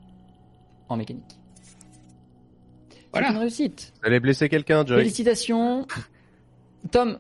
en 0.89 0.97
mécanique. 0.97 1.23
Voilà. 3.11 3.27
C'est 3.29 3.33
une 3.33 3.39
réussite. 3.39 3.93
Vous 4.01 4.07
allez 4.07 4.19
blesser 4.19 4.49
quelqu'un, 4.49 4.85
Joy 4.85 4.97
Félicitations. 4.99 5.87
Tom, 6.91 7.17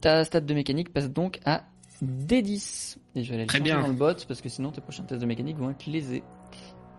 ta 0.00 0.24
stat 0.24 0.40
de 0.40 0.54
mécanique 0.54 0.92
passe 0.92 1.10
donc 1.10 1.40
à 1.44 1.64
D10. 2.02 2.96
Et 3.14 3.22
je 3.22 3.28
vais 3.28 3.34
aller 3.34 3.44
le 3.44 3.48
Très 3.48 3.58
changer 3.58 3.70
bien. 3.72 3.80
dans 3.80 3.88
le 3.88 3.94
bot 3.94 4.14
parce 4.26 4.40
que 4.40 4.48
sinon 4.48 4.70
tes 4.72 4.80
prochains 4.80 5.04
tests 5.04 5.20
de 5.20 5.26
mécanique 5.26 5.56
vont 5.56 5.70
être 5.70 5.86
lésés. 5.86 6.22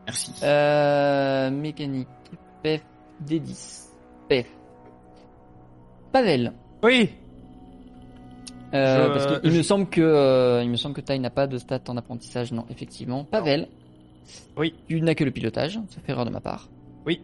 Merci. 0.05 0.31
Euh, 0.43 1.49
mécanique, 1.51 2.07
PEF, 2.61 2.83
D10, 3.25 3.89
PEF. 4.29 4.47
Pavel. 6.11 6.53
Oui. 6.83 7.09
Euh, 8.73 9.07
Je- 9.07 9.13
parce 9.13 9.41
qu'il 9.41 9.51
me 9.51 9.61
semble 9.61 9.87
que 9.89 10.01
euh, 10.01 10.63
il 10.63 10.69
me 10.69 10.75
semble 10.77 10.95
que 10.95 11.01
Tai 11.01 11.17
n'a 11.19 11.29
pas 11.29 11.47
de 11.47 11.57
stat 11.57 11.81
en 11.89 11.97
apprentissage, 11.97 12.51
non, 12.51 12.65
effectivement. 12.69 13.23
Pavel. 13.23 13.67
Oui. 14.57 14.73
Tu 14.87 14.99
n'as 15.01 15.15
que 15.15 15.23
le 15.23 15.31
pilotage, 15.31 15.79
ça 15.89 16.01
fait 16.01 16.11
erreur 16.11 16.25
de 16.25 16.31
ma 16.31 16.39
part. 16.41 16.69
Oui. 17.05 17.21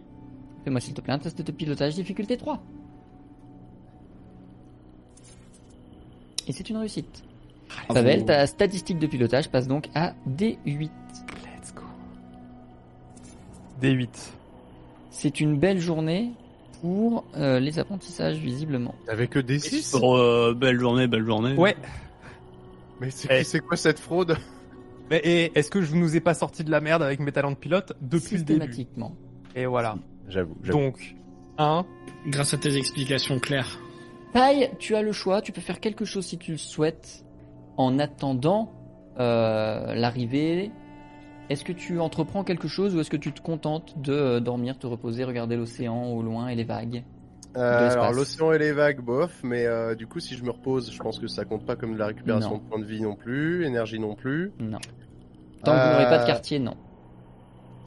Fais-moi 0.64 0.80
s'il 0.80 0.94
te 0.94 1.02
plaît 1.02 1.14
un 1.14 1.20
test 1.20 1.42
de 1.42 1.52
pilotage, 1.52 1.96
difficulté 1.96 2.36
3. 2.38 2.62
Et 6.48 6.52
c'est 6.52 6.70
une 6.70 6.78
réussite. 6.78 7.24
Pavel, 7.88 8.26
ta 8.26 8.46
statistique 8.48 9.00
de 9.00 9.08
pilotage 9.08 9.50
passe 9.50 9.68
donc 9.68 9.90
à 9.96 10.14
D8. 10.30 10.58
Let's 10.80 11.74
go. 11.76 11.84
D8. 13.82 14.08
C'est 15.12 15.40
une 15.42 15.58
belle 15.58 15.80
journée 15.80 16.32
pour 16.82 17.26
euh, 17.36 17.60
les 17.60 17.78
apprentissages, 17.80 18.38
visiblement. 18.38 18.96
T'avais 19.06 19.28
que 19.28 19.40
des 19.40 19.60
6 19.60 19.98
Oh, 20.02 20.18
euh, 20.18 20.54
belle 20.54 20.80
journée, 20.80 21.08
belle 21.08 21.26
journée. 21.26 21.56
Ouais. 21.56 21.76
Mais 23.02 23.10
c'est 23.12 23.28
Eh. 23.56 23.60
quoi 23.60 23.78
cette 23.78 24.00
fraude? 24.00 24.38
Mais 25.10 25.20
et 25.24 25.52
est-ce 25.58 25.72
que 25.72 25.82
je 25.82 25.96
nous 25.96 26.16
ai 26.16 26.20
pas 26.20 26.34
sorti 26.34 26.64
de 26.64 26.70
la 26.72 26.82
merde 26.82 27.02
avec 27.02 27.20
mes 27.20 27.32
talents 27.32 27.52
de 27.52 27.56
pilote 27.56 27.94
depuis 28.02 28.38
le 28.38 28.44
début? 28.44 28.60
Systématiquement. 28.62 29.16
Et 29.56 29.66
voilà. 29.66 29.96
J'avoue. 30.28 30.56
Donc, 30.66 31.16
1. 31.58 31.86
Grâce 32.28 32.54
à 32.54 32.58
tes 32.58 32.76
explications 32.78 33.40
claires. 33.40 33.80
Taille, 34.34 34.70
tu 34.78 34.96
as 34.96 35.02
le 35.02 35.12
choix, 35.12 35.42
tu 35.42 35.52
peux 35.52 35.62
faire 35.62 35.80
quelque 35.80 36.06
chose 36.06 36.26
si 36.26 36.38
tu 36.38 36.52
le 36.52 36.58
souhaites 36.58 37.26
en 37.80 37.98
attendant 37.98 38.72
euh, 39.20 39.96
l'arrivée. 39.96 40.70
Est-ce 41.50 41.64
que 41.64 41.72
tu 41.72 42.00
entreprends 42.00 42.44
quelque 42.44 42.68
chose 42.68 42.94
ou 42.96 43.00
est-ce 43.00 43.10
que 43.10 43.18
tu 43.18 43.32
te 43.32 43.42
contentes 43.42 43.96
de 44.00 44.14
euh, 44.14 44.40
dormir, 44.42 44.78
te 44.78 44.86
reposer, 44.86 45.24
regarder 45.24 45.56
l'océan 45.56 46.08
au 46.12 46.22
loin 46.22 46.50
et 46.50 46.56
les 46.56 46.66
vagues 46.66 47.04
Euh, 47.56 47.90
alors 47.90 48.12
l'océan 48.12 48.52
et 48.52 48.60
les 48.60 48.74
vagues, 48.74 49.00
bof, 49.00 49.32
mais 49.44 49.66
euh, 49.66 49.96
du 49.96 50.06
coup 50.08 50.20
si 50.20 50.36
je 50.36 50.44
me 50.44 50.52
repose, 50.52 50.92
je 50.92 51.00
pense 51.00 51.20
que 51.20 51.28
ça 51.28 51.46
compte 51.46 51.66
pas 51.66 51.76
comme 51.78 51.94
de 51.94 51.98
la 51.98 52.08
récupération 52.08 52.52
Non. 52.52 52.58
de 52.58 52.62
points 52.64 52.80
de 52.80 52.86
vie 52.86 53.02
non 53.02 53.16
plus, 53.16 53.66
énergie 53.66 53.98
non 53.98 54.14
plus. 54.14 54.52
Non. 54.60 54.78
Tant 55.64 55.72
que 55.74 55.78
vous 55.82 55.92
n'aurez 55.94 56.06
pas 56.06 56.18
de 56.20 56.24
Euh, 56.24 56.28
quartier, 56.28 56.60
non. 56.60 56.76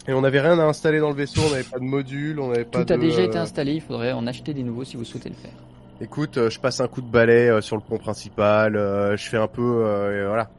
Et 0.09 0.15
on 0.15 0.23
n'avait 0.23 0.41
rien 0.41 0.59
à 0.59 0.65
installer 0.65 0.99
dans 1.01 1.11
le 1.11 1.15
vaisseau, 1.15 1.43
on 1.47 1.51
n'avait 1.51 1.63
pas 1.63 1.79
de 1.79 1.85
module, 1.85 2.41
on 2.41 2.49
n'avait 2.49 2.65
pas 2.65 2.83
Tout 2.85 2.93
a 2.93 2.97
déjà 2.97 3.21
euh, 3.21 3.27
été 3.27 3.39
installé, 3.39 3.75
il 3.75 3.81
faudrait 3.83 4.13
en 4.13 4.27
acheter 4.27 4.53
des 4.55 4.65
nouveaux 4.65 4.85
si 4.85 4.97
vous 4.97 5.05
souhaitez 5.05 5.29
le 5.29 5.37
faire. 5.37 5.53
Écoute, 6.01 6.37
euh, 6.39 6.51
je 6.51 6.59
passe 6.59 6.81
un 6.81 6.89
coup 6.89 7.01
de 7.01 7.07
balai 7.11 7.49
euh, 7.49 7.61
sur 7.61 7.77
le 7.77 7.83
pont 7.83 7.99
principal, 7.99 8.77
euh, 8.77 9.17
je 9.17 9.29
fais 9.29 9.37
un 9.37 9.47
peu, 9.47 9.85
euh, 9.87 10.25
et 10.25 10.27
voilà, 10.27 10.51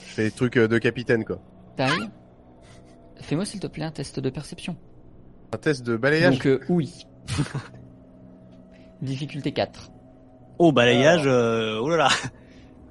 je 0.00 0.14
fais 0.14 0.24
des 0.24 0.30
trucs 0.32 0.56
euh, 0.56 0.66
de 0.66 0.78
capitaine 0.78 1.24
quoi. 1.24 1.38
Taille, 1.76 2.08
fais-moi 3.20 3.44
s'il 3.44 3.60
te 3.60 3.68
plaît 3.68 3.84
un 3.84 3.92
test 3.92 4.18
de 4.18 4.30
perception. 4.30 4.76
Un 5.54 5.58
test 5.58 5.84
de 5.86 5.96
balayage? 5.96 6.34
Donc 6.34 6.46
euh, 6.46 6.60
oui. 6.68 7.06
Difficulté 9.02 9.52
4. 9.52 9.92
Au 10.58 10.72
balayage, 10.72 11.22
euh, 11.26 11.78
oh 11.80 11.88
là 11.90 11.96
là. 11.96 12.08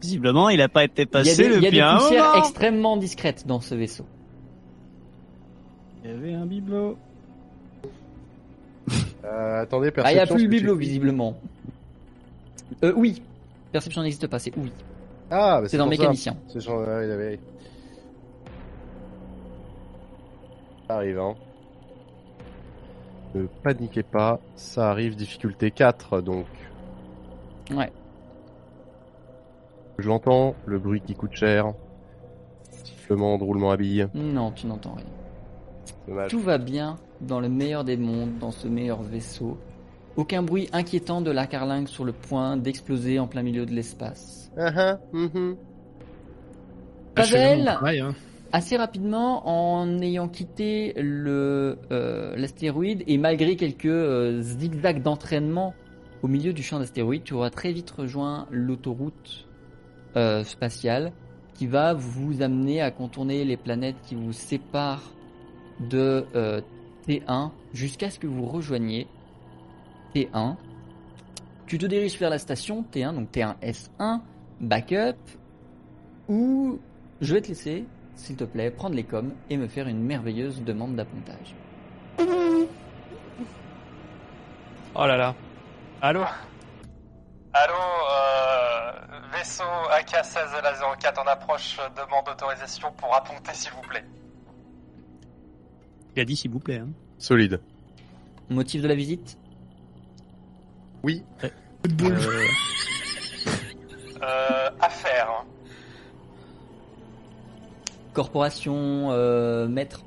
Visiblement, 0.02 0.48
il 0.50 0.62
a 0.62 0.70
pas 0.70 0.86
été 0.86 1.02
Il 1.02 1.06
y 1.06 1.10
a 1.10 1.12
passé 1.12 1.50
des, 1.50 1.56
il 1.58 1.64
y 1.64 1.68
a 1.68 1.72
des 1.72 1.82
un 1.82 1.98
poussières 1.98 2.26
moment. 2.28 2.40
extrêmement 2.40 2.98
discrètes 2.98 3.46
dans 3.46 3.60
ce 3.60 3.76
vaisseau. 3.76 4.06
Il 6.06 6.12
y 6.12 6.14
avait 6.14 6.34
un 6.34 6.46
bibelot. 6.46 6.98
Euh, 9.26 9.62
attendez, 9.62 9.92
Ah, 9.98 10.12
il 10.12 10.14
n'y 10.14 10.20
a 10.20 10.26
perception. 10.26 10.36
plus 10.36 10.44
le 10.44 10.50
bibelot, 10.50 10.76
visiblement. 10.78 11.36
Euh, 12.84 12.94
oui. 12.96 13.22
Perception 13.72 14.02
n'existe 14.02 14.28
pas, 14.28 14.40
c'est 14.40 14.56
oui. 14.58 14.72
Ah, 15.30 15.62
bah, 15.62 15.68
C'est 15.68 15.78
dans 15.78 15.88
mécanicien. 15.88 16.38
C'est 16.48 16.60
genre, 16.62 16.84
il 16.84 17.12
avait- 17.12 17.40
Ça 20.88 20.96
arrive, 20.96 21.20
hein. 21.20 21.36
Ne 23.36 23.46
paniquez 23.64 24.04
pas, 24.04 24.40
ça 24.56 24.90
arrive, 24.90 25.16
difficulté 25.16 25.70
4, 25.70 26.22
donc. 26.22 26.46
Ouais. 27.72 27.92
Je 29.98 30.08
l'entends, 30.08 30.56
le 30.66 30.80
bruit 30.80 31.02
qui 31.02 31.14
coûte 31.14 31.34
cher. 31.34 31.74
Sifflement 32.72 33.38
de 33.38 33.44
roulement 33.44 33.72
à 33.72 33.78
billes. 33.78 34.08
Non, 34.14 34.52
tu 34.52 34.68
n'entends 34.68 34.96
rien. 34.96 36.28
Tout 36.30 36.40
va 36.40 36.58
bien 36.58 36.96
dans 37.20 37.42
le 37.42 37.50
meilleur 37.50 37.84
des 37.84 37.98
mondes, 37.98 38.38
dans 38.40 38.52
ce 38.52 38.68
meilleur 38.70 39.02
vaisseau. 39.02 39.58
Aucun 40.18 40.42
bruit 40.42 40.68
inquiétant 40.74 41.22
de 41.22 41.30
la 41.32 41.46
carlingue 41.46 41.88
sur 41.88 42.04
le 42.04 42.12
point 42.12 42.58
d'exploser 42.58 43.20
en 43.20 43.28
plein 43.28 43.44
milieu 43.44 43.68
de 43.68 43.72
l'espace. 43.72 44.52
Ah, 44.58 44.72
ah. 44.76 45.00
Achevez 45.14 45.38
mon 45.38 45.56
Pavel, 47.14 47.66
travail, 47.66 48.00
hein. 48.00 48.16
assez 48.52 48.78
rapidement, 48.78 49.48
en 49.48 50.00
ayant 50.02 50.28
quitté 50.28 50.94
le 50.98 51.78
euh, 51.92 52.36
l'astéroïde 52.36 53.04
et 53.08 53.18
malgré 53.18 53.56
quelques 53.56 53.86
euh, 53.86 54.42
zigzags 54.42 55.04
d'entraînement 55.04 55.74
au 56.24 56.28
milieu 56.28 56.52
du 56.52 56.64
champ 56.64 56.80
d'astéroïdes, 56.80 57.24
tu 57.24 57.36
auras 57.36 57.52
très 57.52 57.72
vite 57.72 57.92
rejoint 57.92 58.48
l'autoroute 58.52 59.48
euh, 60.16 60.44
spatiale 60.44 61.12
qui 61.54 61.68
va 61.68 61.94
vous 61.94 62.42
amener 62.42 62.82
à 62.82 62.92
contourner 62.92 63.46
les 63.46 63.58
planètes 63.58 63.98
qui 64.04 64.16
vous 64.16 64.34
séparent 64.34 65.12
de 65.80 66.26
euh, 66.36 66.62
T1 67.08 67.52
jusqu'à 67.74 68.10
ce 68.10 68.20
que 68.20 68.28
vous 68.28 68.46
rejoigniez 68.46 69.08
T1. 70.16 70.56
Tu 71.66 71.78
te 71.78 71.86
diriges 71.86 72.18
vers 72.18 72.30
la 72.30 72.38
station 72.38 72.86
T1, 72.94 73.14
donc 73.14 73.32
T1S1, 73.32 74.22
backup, 74.62 75.18
ou 76.30 76.80
je 77.22 77.34
vais 77.34 77.42
te 77.42 77.50
laisser, 77.50 77.86
s'il 78.16 78.36
te 78.36 78.44
plaît, 78.44 78.72
prendre 78.72 78.96
les 78.96 79.04
coms 79.04 79.34
et 79.50 79.58
me 79.58 79.68
faire 79.68 79.88
une 79.88 80.02
merveilleuse 80.02 80.64
demande 80.64 80.96
d'appontage. 80.96 81.56
Oh 85.00 85.06
là 85.06 85.16
là. 85.16 85.36
Allô? 86.02 86.24
Allô, 87.54 87.74
euh, 87.74 88.92
vaisseau 89.32 89.64
AK-16 89.92 90.62
la 90.64 90.74
04 90.98 91.20
en 91.22 91.28
approche, 91.28 91.78
euh, 91.80 91.90
demande 91.90 92.26
d'autorisation 92.26 92.92
pour 92.94 93.14
apponter 93.16 93.54
s'il 93.54 93.72
vous 93.72 93.82
plaît. 93.82 94.06
Il 96.16 96.22
a 96.22 96.26
dit 96.26 96.36
s'il 96.36 96.52
vous 96.52 96.60
plaît. 96.60 96.80
Hein. 96.80 96.90
Solide. 97.20 97.62
Motif 98.50 98.82
de 98.82 98.88
la 98.88 98.96
visite? 98.96 99.38
Oui. 101.08 101.24
Euh, 101.46 101.50
Euh, 104.22 104.70
affaire. 104.82 105.30
hein. 105.30 105.46
Corporation 108.14 109.12
euh, 109.12 109.70
maître 109.70 110.04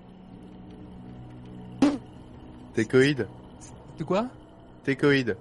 Técoïde. 2.75 3.27
De 3.99 4.05
quoi? 4.05 4.27
Técoïde. 4.85 5.39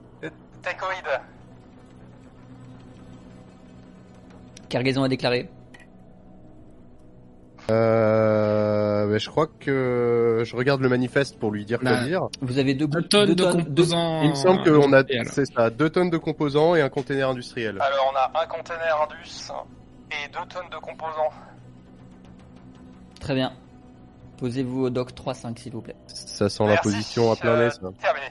Técoïde. 0.62 1.20
Cargaison 4.70 5.04
à 5.04 5.10
déclarer. 5.10 5.50
Euh, 7.70 9.06
mais 9.08 9.20
je 9.20 9.30
crois 9.30 9.48
que 9.48 10.44
je 10.46 10.56
regarde 10.56 10.82
le 10.82 10.90
manifeste 10.90 11.38
pour 11.40 11.52
lui 11.52 11.66
dire 11.66 11.80
quoi 11.80 11.92
Bah, 11.92 12.04
dire. 12.04 12.28
Vous 12.42 12.58
avez 12.58 12.74
deux, 12.74 12.88
Deux 12.88 13.02
tonnes 13.04 13.28
deux 13.28 13.36
de 13.36 13.44
tonnes- 13.44 13.62
deux- 13.64 13.84
composants. 13.84 14.22
Il 14.24 14.30
me 14.32 14.36
semble 14.36 14.64
qu'on 14.64 14.94
a, 14.94 15.04
c'est 15.26 15.46
ça, 15.46 15.70
deux 15.70 15.90
tonnes 15.90 16.10
de 16.10 16.18
composants 16.18 16.76
et 16.76 16.82
un 16.82 16.90
container 16.90 17.30
industriel. 17.30 17.78
Alors 17.80 18.12
on 18.14 18.16
a 18.18 18.44
un 18.44 18.48
container 18.48 18.96
Indus 19.04 19.52
et 20.12 20.28
deux 20.30 20.46
tonnes 20.50 20.70
de 20.72 20.78
composants. 20.78 21.32
Très 23.20 23.36
bien. 23.36 23.52
Posez-vous 24.38 24.86
au 24.86 24.90
doc 24.90 25.12
3-5 25.14 25.58
s'il 25.60 25.74
vous 25.74 25.82
plaît. 25.82 25.96
Ça 26.08 26.48
sent 26.50 26.66
la 26.66 26.78
position 26.78 27.32
à 27.32 27.36
plein 27.36 27.52
euh, 27.52 27.66
nez. 27.68 27.74
Terminé. 28.00 28.26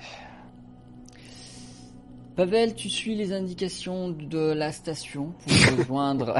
Pavel, 2.34 2.74
tu 2.74 2.88
suis 2.88 3.14
les 3.14 3.32
indications 3.32 4.08
de 4.10 4.52
la 4.52 4.72
station 4.72 5.32
pour 5.46 5.78
rejoindre 5.78 6.36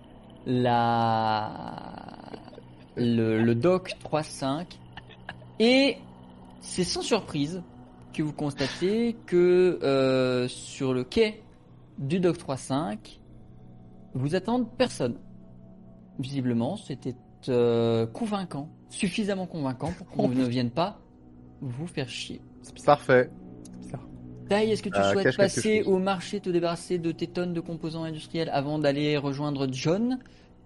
la 0.46 1.50
le, 3.00 3.42
le 3.42 3.54
dock 3.54 3.94
3.5 4.04 4.66
et 5.58 5.96
c'est 6.60 6.84
sans 6.84 7.02
surprise 7.02 7.62
que 8.12 8.22
vous 8.22 8.32
constatez 8.32 9.16
que 9.26 9.78
euh, 9.82 10.46
sur 10.48 10.92
le 10.92 11.04
quai 11.04 11.42
du 11.98 12.20
dock 12.20 12.36
3.5 12.36 13.18
vous 14.14 14.34
attendent 14.34 14.68
personne. 14.76 15.16
Visiblement, 16.18 16.76
c'était 16.76 17.14
euh, 17.48 18.06
convaincant, 18.06 18.68
suffisamment 18.90 19.46
convaincant 19.46 19.92
pour 19.96 20.06
qu'on 20.08 20.28
ne 20.28 20.44
vienne 20.44 20.70
pas 20.70 21.00
vous 21.60 21.86
faire 21.86 22.08
chier. 22.08 22.40
Parfait. 22.84 23.30
Taï, 24.48 24.72
est-ce 24.72 24.82
que 24.82 24.88
tu 24.88 24.98
Euh, 24.98 25.12
souhaites 25.12 25.36
passer 25.36 25.82
au 25.84 25.98
marché, 25.98 26.40
te 26.40 26.50
débarrasser 26.50 26.98
de 26.98 27.12
tes 27.12 27.28
tonnes 27.28 27.54
de 27.54 27.60
composants 27.60 28.02
industriels 28.02 28.50
avant 28.52 28.80
d'aller 28.80 29.16
rejoindre 29.16 29.68
John? 29.70 30.18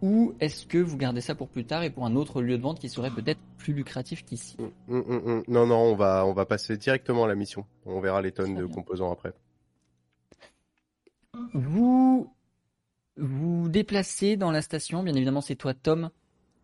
Ou 0.03 0.35
est-ce 0.41 0.67
que 0.67 0.79
vous 0.79 0.97
gardez 0.97 1.21
ça 1.21 1.35
pour 1.35 1.49
plus 1.49 1.65
tard 1.65 1.83
et 1.83 1.91
pour 1.91 2.05
un 2.05 2.15
autre 2.17 2.43
lieu 2.43 2.59
de 2.59 2.63
vente 2.63 2.79
qui 2.79 2.89
serait 2.89 3.11
peut-être 3.11 3.41
plus 3.59 3.73
lucratif 3.73 4.25
qu'ici? 4.25 4.57
Hum, 4.59 4.71
hum, 4.89 5.23
hum. 5.27 5.43
Non, 5.49 5.67
non, 5.67 5.77
on 5.77 5.95
va, 5.95 6.27
on 6.27 6.33
va 6.33 6.45
passer 6.47 6.77
directement 6.77 7.25
à 7.25 7.29
la 7.29 7.35
mission. 7.35 7.65
On 7.87 8.01
verra 8.01 8.21
les 8.21 8.33
tonnes 8.33 8.55
de 8.55 8.67
composants 8.67 9.13
après. 9.13 9.33
Vous 11.53 12.31
vous 13.17 13.69
déplacez 13.69 14.37
dans 14.37 14.51
la 14.51 14.63
station, 14.63 15.03
bien 15.03 15.15
évidemment 15.15 15.41
c'est 15.41 15.55
toi 15.55 15.73
Tom 15.75 16.11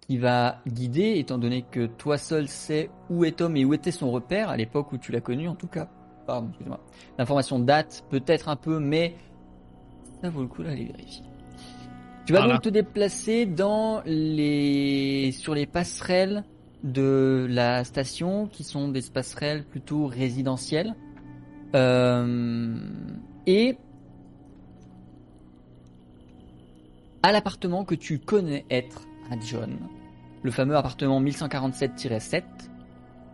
qui 0.00 0.18
va 0.18 0.60
guider, 0.66 1.18
étant 1.18 1.38
donné 1.38 1.62
que 1.62 1.86
toi 1.86 2.18
seul 2.18 2.48
sais 2.48 2.90
où 3.10 3.24
est 3.24 3.38
Tom 3.38 3.56
et 3.56 3.64
où 3.64 3.74
était 3.74 3.92
son 3.92 4.10
repère 4.10 4.48
à 4.48 4.56
l'époque 4.56 4.92
où 4.92 4.98
tu 4.98 5.12
l'as 5.12 5.20
connu 5.20 5.46
en 5.46 5.54
tout 5.54 5.68
cas. 5.68 5.88
Pardon, 6.26 6.48
excuse-moi. 6.48 6.80
L'information 7.18 7.60
date 7.60 8.04
peut-être 8.10 8.48
un 8.48 8.56
peu, 8.56 8.80
mais 8.80 9.14
ça 10.20 10.30
vaut 10.30 10.42
le 10.42 10.48
coup 10.48 10.64
d'aller 10.64 10.86
vérifier. 10.86 11.29
Tu 12.26 12.32
vas 12.32 12.40
Voilà. 12.40 12.54
donc 12.54 12.62
te 12.62 12.68
déplacer 12.68 13.46
dans 13.46 14.02
les 14.06 15.32
sur 15.32 15.54
les 15.54 15.66
passerelles 15.66 16.44
de 16.84 17.46
la 17.50 17.84
station, 17.84 18.46
qui 18.46 18.64
sont 18.64 18.88
des 18.88 19.02
passerelles 19.12 19.64
plutôt 19.64 20.06
résidentielles, 20.06 20.94
Euh, 21.74 22.76
et 23.46 23.76
à 27.22 27.30
l'appartement 27.32 27.84
que 27.84 27.94
tu 27.94 28.18
connais 28.18 28.64
être 28.70 29.02
à 29.30 29.38
John, 29.38 29.78
le 30.42 30.50
fameux 30.50 30.76
appartement 30.76 31.20
1147-7, 31.20 32.42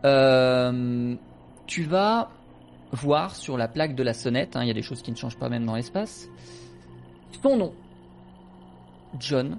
Euh, 0.05 1.16
tu 1.66 1.82
vas 1.84 2.30
voir 2.93 3.34
sur 3.34 3.57
la 3.57 3.66
plaque 3.68 3.95
de 3.97 4.03
la 4.03 4.12
sonnette, 4.12 4.55
hein, 4.57 4.62
il 4.62 4.68
y 4.68 4.70
a 4.70 4.74
des 4.74 4.82
choses 4.82 5.03
qui 5.03 5.11
ne 5.11 5.16
changent 5.16 5.39
pas 5.39 5.49
même 5.49 5.64
dans 5.64 5.74
l'espace, 5.74 6.28
son 7.43 7.57
nom. 7.57 7.72
John. 9.19 9.59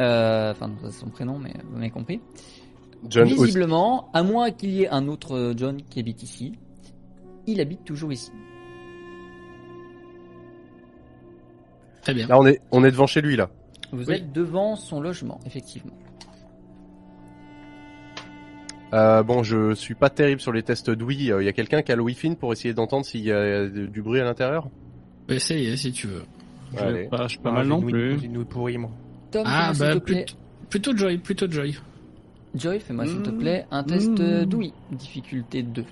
Euh, 0.00 0.52
Enfin, 0.52 0.70
son 0.90 1.08
prénom, 1.08 1.38
mais 1.38 1.54
vous 1.64 1.76
m'avez 1.76 1.90
compris. 1.90 2.20
John. 3.08 3.26
Visiblement, 3.26 4.08
à 4.12 4.22
moins 4.22 4.50
qu'il 4.50 4.70
y 4.70 4.82
ait 4.82 4.88
un 4.88 5.06
autre 5.08 5.36
euh, 5.36 5.54
John 5.56 5.80
qui 5.82 6.00
habite 6.00 6.22
ici, 6.22 6.52
il 7.46 7.60
habite 7.60 7.84
toujours 7.84 8.12
ici. 8.12 8.32
Très 12.02 12.14
bien. 12.14 12.26
Là, 12.28 12.38
on 12.38 12.46
est, 12.46 12.60
on 12.72 12.84
est 12.84 12.90
devant 12.90 13.06
chez 13.06 13.20
lui, 13.20 13.36
là. 13.36 13.50
Vous 13.92 14.04
Oui. 14.08 14.14
êtes 14.14 14.32
devant 14.32 14.76
son 14.76 15.00
logement, 15.00 15.40
effectivement. 15.46 15.92
Euh, 18.94 19.22
bon, 19.22 19.42
je 19.42 19.74
suis 19.74 19.94
pas 19.94 20.10
terrible 20.10 20.40
sur 20.40 20.52
les 20.52 20.62
tests 20.62 20.90
d'ouïe. 20.90 21.32
Il 21.38 21.44
y 21.44 21.48
a 21.48 21.52
quelqu'un 21.52 21.82
qui 21.82 21.90
a 21.92 21.96
le 21.96 22.02
Wi-Fi 22.02 22.36
pour 22.36 22.52
essayer 22.52 22.72
d'entendre 22.74 23.04
s'il 23.04 23.22
y 23.22 23.32
a 23.32 23.66
du 23.66 24.02
bruit 24.02 24.20
à 24.20 24.24
l'intérieur? 24.24 24.68
Essayer 25.28 25.76
si 25.76 25.90
tu 25.92 26.06
veux. 26.06 26.22
Je 26.74 26.78
Allez. 26.78 27.00
suis 27.02 27.08
pas, 27.08 27.22
je 27.24 27.28
suis 27.28 27.38
pas 27.38 27.50
Ah, 27.50 27.54
mal 27.54 27.66
non 27.68 27.80
plus. 27.80 28.18
j'ai 28.20 28.26
une 28.26 28.44
pourrie, 28.44 28.78
moi. 28.78 28.90
Tom, 29.30 29.44
Ah, 29.46 29.72
bah, 29.78 29.94
te 29.94 29.98
plaît. 29.98 30.26
plutôt, 30.70 30.96
Joy, 30.96 31.18
plutôt 31.18 31.50
Joy. 31.50 31.76
Joy, 32.54 32.80
fais-moi 32.80 33.06
s'il 33.06 33.22
te 33.22 33.30
Mmh. 33.30 33.38
plaît 33.38 33.66
un 33.70 33.82
test 33.84 34.10
Mmh. 34.10 34.16
euh, 34.22 34.44
d'ouïe. 34.46 34.72
Difficulté 34.92 35.62
2. 35.62 35.84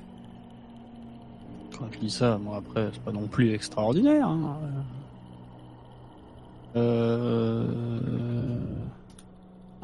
Quand 1.79 1.87
je 1.93 1.99
dis 1.99 2.11
ça, 2.11 2.39
moi 2.39 2.57
après, 2.59 2.89
c'est 2.93 3.03
pas 3.03 3.13
non 3.13 3.27
plus 3.27 3.53
extraordinaire. 3.53 4.27
Hein. 4.29 4.59
Euh... 6.77 7.67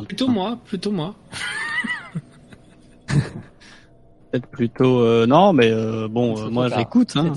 Plutôt 0.09 0.29
moi, 0.29 0.59
plutôt 0.65 0.91
moi. 0.93 1.15
Peut-être 3.07 4.47
plutôt. 4.49 5.01
euh, 5.01 5.27
Non, 5.27 5.53
mais 5.53 5.71
euh, 5.71 6.09
bon, 6.09 6.39
euh, 6.39 6.51
moi 6.51 6.69
j'écoute. 6.69 7.13
Hein. 7.17 7.33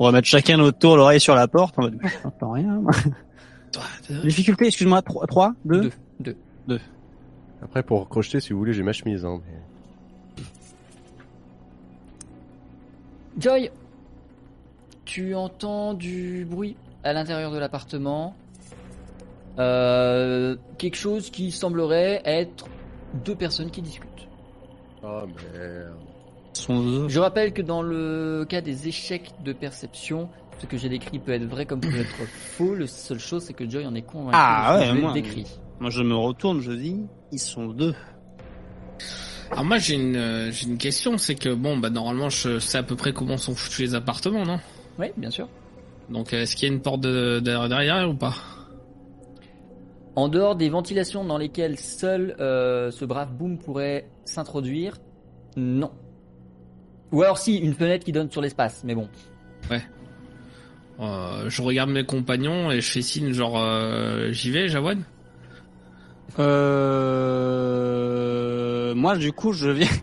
On 0.00 0.06
va 0.06 0.12
mettre 0.12 0.26
chacun 0.26 0.56
notre 0.56 0.78
tour 0.78 0.96
l'oreille 0.96 1.20
sur 1.20 1.34
la 1.34 1.46
porte. 1.46 1.74
On 1.76 1.82
va 1.82 1.90
dire, 1.90 2.00
j'entends 2.22 2.52
rien. 2.52 2.80
Difficulté, 4.24 4.66
excuse-moi, 4.66 5.02
3, 5.02 5.26
3 5.26 5.52
2 5.66 5.90
Deux. 6.20 6.36
Deux. 6.66 6.80
Après, 7.62 7.82
pour 7.82 8.08
crocheter, 8.08 8.40
si 8.40 8.54
vous 8.54 8.58
voulez, 8.58 8.72
j'ai 8.72 8.82
ma 8.82 8.94
chemise. 8.94 9.26
Hein, 9.26 9.40
mais- 9.46 10.42
Joy, 13.38 13.70
tu 15.04 15.34
entends 15.34 15.92
du 15.92 16.46
bruit 16.48 16.76
à 17.04 17.12
l'intérieur 17.12 17.52
de 17.52 17.58
l'appartement. 17.58 18.34
Euh, 19.58 20.56
quelque 20.78 20.96
chose 20.96 21.28
qui 21.28 21.50
semblerait 21.52 22.22
être 22.24 22.66
deux 23.24 23.34
personnes 23.34 23.70
qui 23.70 23.82
discutent. 23.82 24.08
Oh 25.02 25.22
merde. 25.26 25.92
Je 27.08 27.18
rappelle 27.18 27.52
que 27.52 27.62
dans 27.62 27.82
le 27.82 28.44
cas 28.48 28.60
des 28.60 28.88
échecs 28.88 29.30
de 29.44 29.52
perception, 29.52 30.28
ce 30.60 30.66
que 30.66 30.76
j'ai 30.76 30.88
décrit 30.88 31.18
peut 31.18 31.32
être 31.32 31.44
vrai 31.44 31.66
comme 31.66 31.80
peut 31.80 31.88
être 32.00 32.26
faux. 32.56 32.74
La 32.74 32.86
seule 32.86 33.18
chose, 33.18 33.44
c'est 33.44 33.54
que 33.54 33.68
Joy 33.68 33.86
en 33.86 33.94
est 33.94 34.02
convaincu 34.02 34.36
Ah 34.38 34.76
ouais, 34.78 34.86
je 34.86 34.92
moi- 35.00 35.12
décrit. 35.12 35.46
Moi 35.80 35.90
je 35.90 36.02
me 36.02 36.14
retourne, 36.14 36.60
je 36.60 36.72
dis, 36.72 37.00
ils 37.32 37.38
sont 37.38 37.66
deux. 37.68 37.94
Alors 39.50 39.64
moi 39.64 39.78
j'ai 39.78 39.94
une 39.94 40.14
euh, 40.16 40.52
j'ai 40.52 40.66
une 40.68 40.78
question, 40.78 41.18
c'est 41.18 41.34
que 41.34 41.52
bon 41.54 41.76
bah 41.78 41.90
normalement 41.90 42.28
je 42.28 42.58
sais 42.60 42.78
à 42.78 42.82
peu 42.82 42.94
près 42.96 43.12
comment 43.12 43.36
sont 43.36 43.54
foutus 43.54 43.80
les 43.80 43.94
appartements, 43.94 44.44
non? 44.44 44.60
Oui, 44.98 45.06
bien 45.16 45.30
sûr. 45.30 45.48
Donc 46.08 46.32
euh, 46.34 46.42
est-ce 46.42 46.54
qu'il 46.54 46.68
y 46.68 46.70
a 46.70 46.74
une 46.74 46.82
porte 46.82 47.00
de, 47.00 47.40
de- 47.40 47.68
derrière 47.68 48.08
ou 48.08 48.14
pas? 48.14 48.34
En 50.16 50.28
dehors 50.28 50.54
des 50.54 50.68
ventilations 50.68 51.24
dans 51.24 51.38
lesquelles 51.38 51.78
seul 51.78 52.36
euh, 52.40 52.90
ce 52.90 53.04
brave 53.04 53.32
boom 53.32 53.58
pourrait 53.58 54.08
s'introduire, 54.24 54.98
non. 55.56 55.90
Ou 57.12 57.22
alors 57.22 57.38
si, 57.38 57.56
une 57.58 57.74
fenêtre 57.74 58.04
qui 58.04 58.12
donne 58.12 58.30
sur 58.30 58.40
l'espace, 58.40 58.82
mais 58.84 58.94
bon. 58.94 59.08
Euh, 61.00 61.48
Je 61.48 61.62
regarde 61.62 61.90
mes 61.90 62.04
compagnons 62.04 62.70
et 62.70 62.80
je 62.80 62.90
fais 62.90 63.02
signe 63.02 63.32
genre 63.32 63.58
euh, 63.58 64.32
j'y 64.32 64.50
vais, 64.50 64.68
Jawad? 64.68 64.98
Euh... 67.60 68.94
Moi 68.94 69.16
du 69.16 69.32
coup 69.32 69.52
je 69.52 69.70
viens... 69.70 69.88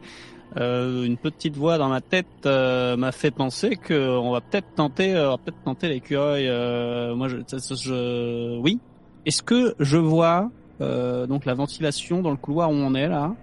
Euh, 0.56 1.04
une 1.04 1.18
petite 1.18 1.56
voix 1.56 1.78
dans 1.78 1.90
ma 1.90 2.02
tête 2.02 2.26
euh, 2.48 2.98
m'a 2.98 3.12
fait 3.12 3.30
penser 3.30 3.76
que 3.76 4.18
on 4.18 4.32
va 4.32 4.42
peut-être 4.42 4.74
tenter, 4.76 5.14
euh, 5.14 5.28
on 5.28 5.32
va 5.32 5.38
peut-être 5.38 5.62
tenter 5.64 5.88
l'écureuil. 5.90 6.48
Euh, 6.48 7.14
moi, 7.16 7.28
je, 7.28 7.38
ça- 7.46 7.60
ça- 7.60 7.76
je, 7.76 8.58
oui. 8.58 8.80
Est-ce 9.28 9.44
que 9.44 9.76
je 9.80 9.98
vois 9.98 10.50
euh, 10.82 11.28
donc 11.28 11.46
la 11.46 11.54
ventilation 11.54 12.24
dans 12.24 12.32
le 12.32 12.38
couloir 12.38 12.72
où 12.72 12.74
on 12.74 12.96
est 12.96 13.08
là? 13.08 13.36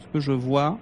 Est-ce 0.00 0.08
que 0.14 0.18
je 0.18 0.32
vois 0.32 0.76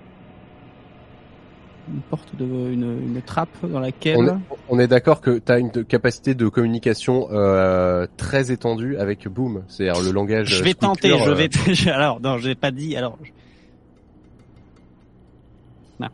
une 1.89 2.01
porte 2.03 2.35
de 2.37 2.45
une, 2.45 3.01
une 3.15 3.23
trappe 3.23 3.65
dans 3.65 3.79
laquelle 3.81 4.17
On 4.19 4.27
est, 4.27 4.39
on 4.71 4.79
est 4.79 4.89
d'accord 4.89 5.21
que 5.21 5.39
tu 5.39 5.53
as 5.53 5.59
une 5.59 5.71
de- 5.71 5.83
capacité 5.83 6.35
de 6.35 6.49
communication 6.49 7.29
euh, 7.31 8.07
très 8.17 8.51
étendue 8.51 8.97
avec 8.97 9.29
Boom, 9.29 9.63
c'est-à-dire 9.69 10.03
le 10.03 10.11
langage. 10.11 10.49
je 10.49 10.65
vais 10.65 10.75
tenter, 10.75 11.17
je 11.17 11.31
euh, 11.31 11.35
vais. 11.35 11.49
je- 11.75 11.91
alors 11.91 12.21
non, 12.21 12.39
je 12.39 12.49
n'ai 12.49 12.55
pas 12.57 12.71
dit. 12.73 12.97
Alors. 12.97 13.19
Non. 16.01 16.09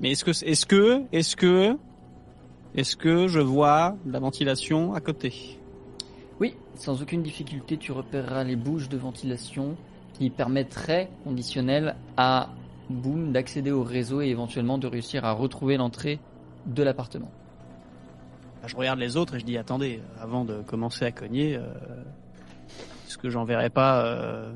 Mais 0.00 0.12
est-ce 0.12 0.24
que, 0.24 0.30
est-ce 0.44 0.66
que, 0.66 1.02
est-ce 1.12 1.36
que, 1.36 1.76
est-ce 2.74 2.96
que 2.96 3.28
je 3.28 3.40
vois 3.40 3.96
la 4.06 4.18
ventilation 4.18 4.94
à 4.94 5.00
côté? 5.00 5.58
Oui, 6.40 6.54
sans 6.74 7.00
aucune 7.02 7.22
difficulté, 7.22 7.76
tu 7.76 7.92
repéreras 7.92 8.42
les 8.44 8.56
bouches 8.56 8.88
de 8.88 8.96
ventilation 8.96 9.76
qui 10.14 10.28
permettraient, 10.30 11.08
conditionnel, 11.24 11.94
à 12.16 12.48
Boom 12.90 13.32
d'accéder 13.32 13.70
au 13.70 13.82
réseau 13.82 14.20
et 14.20 14.26
éventuellement 14.26 14.78
de 14.78 14.86
réussir 14.86 15.24
à 15.24 15.32
retrouver 15.32 15.76
l'entrée 15.76 16.20
de 16.66 16.82
l'appartement. 16.82 17.30
Je 18.66 18.76
regarde 18.76 18.98
les 18.98 19.16
autres 19.16 19.34
et 19.34 19.40
je 19.40 19.44
dis 19.44 19.58
attendez, 19.58 20.00
avant 20.20 20.44
de 20.44 20.62
commencer 20.62 21.04
à 21.04 21.10
cogner, 21.10 21.56
euh, 21.56 21.62
est-ce 23.06 23.18
que 23.18 23.28
j'enverrai 23.28 23.70
pas 23.70 24.04
euh, 24.04 24.52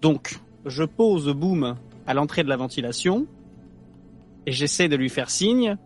Donc, 0.00 0.38
je 0.64 0.84
pose 0.84 1.28
Boom 1.28 1.76
à 2.06 2.14
l'entrée 2.14 2.44
de 2.44 2.48
la 2.48 2.56
ventilation 2.56 3.26
et 4.46 4.52
j'essaie 4.52 4.88
de 4.88 4.96
lui 4.96 5.08
faire 5.08 5.30
signe. 5.30 5.76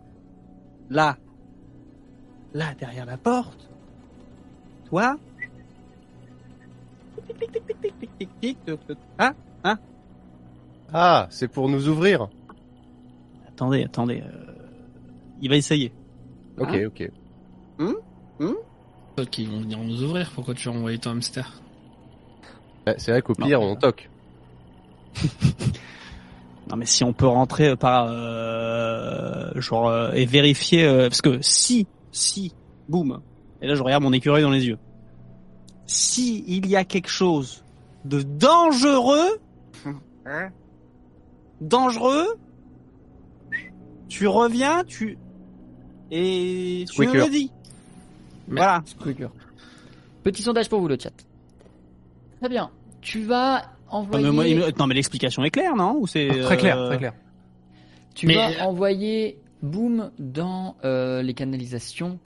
Là, 0.89 1.17
là 2.53 2.73
derrière 2.79 3.05
la 3.05 3.17
porte. 3.17 3.69
Toi. 4.85 5.17
Tic. 8.41 8.57
Ah, 9.17 9.33
Ah, 10.93 11.27
c'est 11.29 11.47
pour 11.47 11.69
nous 11.69 11.87
ouvrir. 11.89 12.27
attendez, 13.47 13.83
attendez. 13.83 14.21
euh, 14.25 14.53
Il 15.41 15.49
va 15.49 15.55
essayer. 15.57 15.91
Ok, 16.59 16.69
Hein 16.73 16.87
ok. 16.87 17.11
Toi 19.15 19.25
qui 19.25 19.45
vont 19.45 19.59
venir 19.61 19.79
nous 19.79 20.03
ouvrir, 20.03 20.31
pourquoi 20.33 20.53
tu 20.53 20.69
as 20.69 20.71
envoyé 20.71 20.97
ton 20.99 21.11
hamster 21.11 21.61
Ouais, 22.85 22.95
C'est 22.97 23.11
vrai 23.11 23.21
qu'au 23.21 23.33
Non. 23.39 23.45
pire, 23.47 23.61
on 23.61 23.75
toque. 23.75 24.09
Non 26.69 26.75
mais 26.75 26.85
si 26.85 27.05
on 27.05 27.13
peut 27.13 27.25
rentrer 27.27 27.77
par 27.77 28.07
euh, 28.09 29.51
genre 29.55 29.87
euh, 29.87 30.11
et 30.11 30.25
vérifier 30.25 30.83
euh, 30.85 31.07
parce 31.07 31.21
que 31.21 31.41
si 31.41 31.87
si 32.11 32.53
boum 32.89 33.21
et 33.61 33.67
là 33.67 33.75
je 33.75 33.81
regarde 33.81 34.03
mon 34.03 34.11
écureuil 34.11 34.41
dans 34.41 34.49
les 34.49 34.67
yeux. 34.67 34.77
Si 35.85 36.43
il 36.45 36.67
y 36.67 36.75
a 36.75 36.83
quelque 36.83 37.07
chose 37.07 37.63
de 38.03 38.21
dangereux 38.21 39.39
dangereux 41.61 42.25
tu 44.09 44.27
reviens 44.27 44.83
tu 44.85 45.17
et 46.11 46.85
tu 46.89 47.01
me 47.01 47.07
Squeaker. 47.07 47.25
le 47.25 47.31
dis. 47.31 47.51
Mais- 48.47 48.55
Voilà. 48.61 48.81
Squeaker. 48.85 49.29
Petit 50.23 50.41
sondage 50.41 50.69
pour 50.69 50.79
vous, 50.79 50.87
le 50.87 50.97
chat. 50.99 51.11
Très 52.39 52.49
bien. 52.49 52.69
Tu 53.01 53.23
vas 53.23 53.63
Non 53.91 53.99
envoyer. 53.99 54.25
mais, 54.25 54.31
moi, 54.31 54.47
il 54.47 54.57
me- 54.57 54.71
non, 54.79 54.87
mais 54.87 54.95
l'explication 54.95 55.43
est 55.43 55.49
claire 55.51 55.75
non? 55.75 55.97
Ou 55.99 56.07
c'est 56.07 56.29
Ah, 56.29 56.43
Très 56.43 56.57
clair, 56.57 56.77
euh, 56.79 56.87
très 56.87 56.97
clair. 56.97 57.13
Tu 58.15 58.27
Mais- 58.27 58.35
vas 58.35 58.65
envoyer 58.67 59.39
Boom 59.61 60.11
dans 60.19 60.75
euh, 60.85 61.21
les 61.21 61.33
canalisations 61.33 62.19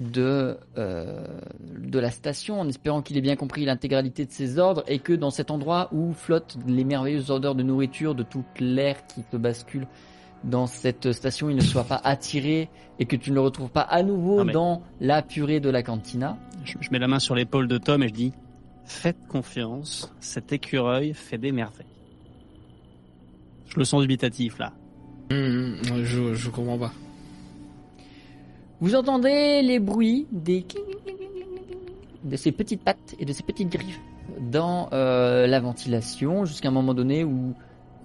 de 0.00 0.58
euh, 0.76 1.26
de 1.70 1.98
la 1.98 2.10
station 2.10 2.60
en 2.60 2.68
espérant 2.68 3.00
qu'il 3.02 3.16
ait 3.16 3.22
bien 3.22 3.36
compris 3.36 3.64
l'intégralité 3.64 4.26
de 4.26 4.30
ses 4.30 4.58
ordres 4.58 4.84
et 4.88 4.98
que 4.98 5.12
dans 5.14 5.30
cet 5.30 5.50
endroit 5.50 5.88
où 5.92 6.12
flottent 6.12 6.58
les 6.66 6.84
merveilleuses 6.84 7.30
odeurs 7.30 7.54
de 7.54 7.62
nourriture 7.62 8.14
de 8.14 8.22
toute 8.22 8.60
l'air 8.60 9.06
qui 9.06 9.22
te 9.22 9.36
bascule 9.38 9.86
dans 10.44 10.66
cette 10.66 11.12
station, 11.12 11.48
il 11.48 11.56
ne 11.56 11.62
soit 11.62 11.84
pas 11.84 12.00
attiré 12.04 12.68
et 12.98 13.06
que 13.06 13.16
tu 13.16 13.30
ne 13.30 13.36
le 13.36 13.40
retrouves 13.40 13.70
pas 13.70 13.80
à 13.80 14.02
nouveau 14.02 14.44
mais- 14.44 14.52
dans 14.52 14.82
la 15.00 15.22
purée 15.22 15.60
de 15.60 15.70
la 15.70 15.82
cantina. 15.82 16.36
Je, 16.64 16.74
je 16.80 16.90
mets 16.90 16.98
la 16.98 17.08
main 17.08 17.18
sur 17.18 17.34
l'épaule 17.34 17.66
de 17.66 17.78
Tom 17.78 18.02
et 18.02 18.08
je 18.08 18.12
dis 18.14 18.32
Faites 18.84 19.26
confiance, 19.28 20.12
cet 20.20 20.52
écureuil 20.52 21.12
fait 21.14 21.38
des 21.38 21.50
merveilles. 21.52 21.86
Je 23.68 23.78
le 23.78 23.84
sens 23.84 24.02
dubitatif 24.02 24.58
là. 24.58 24.72
Hum, 25.32 25.78
hum, 25.90 26.04
je, 26.04 26.34
je 26.34 26.50
comprends 26.50 26.78
pas. 26.78 26.92
Vous 28.80 28.94
entendez 28.94 29.62
les 29.62 29.78
bruits 29.78 30.26
des 30.32 30.66
de 32.24 32.36
ces 32.36 32.52
petites 32.52 32.82
pattes 32.82 33.14
et 33.18 33.24
de 33.24 33.32
ces 33.32 33.42
petites 33.42 33.70
griffes 33.70 34.00
dans 34.40 34.88
euh, 34.92 35.46
la 35.46 35.60
ventilation 35.60 36.44
jusqu'à 36.44 36.68
un 36.68 36.72
moment 36.72 36.92
donné 36.92 37.24
où 37.24 37.54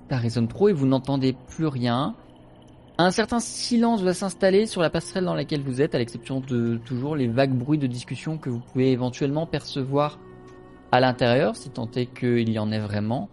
Ça 0.09 0.17
résonne 0.17 0.47
trop 0.47 0.69
et 0.69 0.73
vous 0.73 0.85
n'entendez 0.85 1.35
plus 1.49 1.67
rien. 1.67 2.15
Un 2.97 3.11
certain 3.11 3.39
silence 3.39 4.01
va 4.01 4.13
s'installer 4.13 4.65
sur 4.65 4.81
la 4.81 4.89
passerelle 4.89 5.25
dans 5.25 5.33
laquelle 5.33 5.61
vous 5.61 5.81
êtes, 5.81 5.95
à 5.95 5.97
l'exception 5.97 6.39
de 6.39 6.79
toujours 6.85 7.15
les 7.15 7.27
vagues 7.27 7.53
bruits 7.53 7.79
de 7.79 7.87
discussion 7.87 8.37
que 8.37 8.49
vous 8.49 8.59
pouvez 8.59 8.91
éventuellement 8.91 9.47
percevoir 9.47 10.19
à 10.91 10.99
l'intérieur, 10.99 11.55
si 11.55 11.69
tant 11.69 11.89
est 11.95 12.05
qu'il 12.05 12.49
y 12.49 12.59
en 12.59 12.71
ait 12.71 12.79
vraiment. 12.79 13.29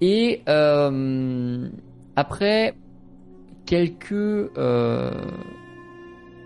Et 0.00 0.42
euh, 0.48 1.68
après 2.14 2.74
quelques 3.64 4.12
euh, 4.12 5.10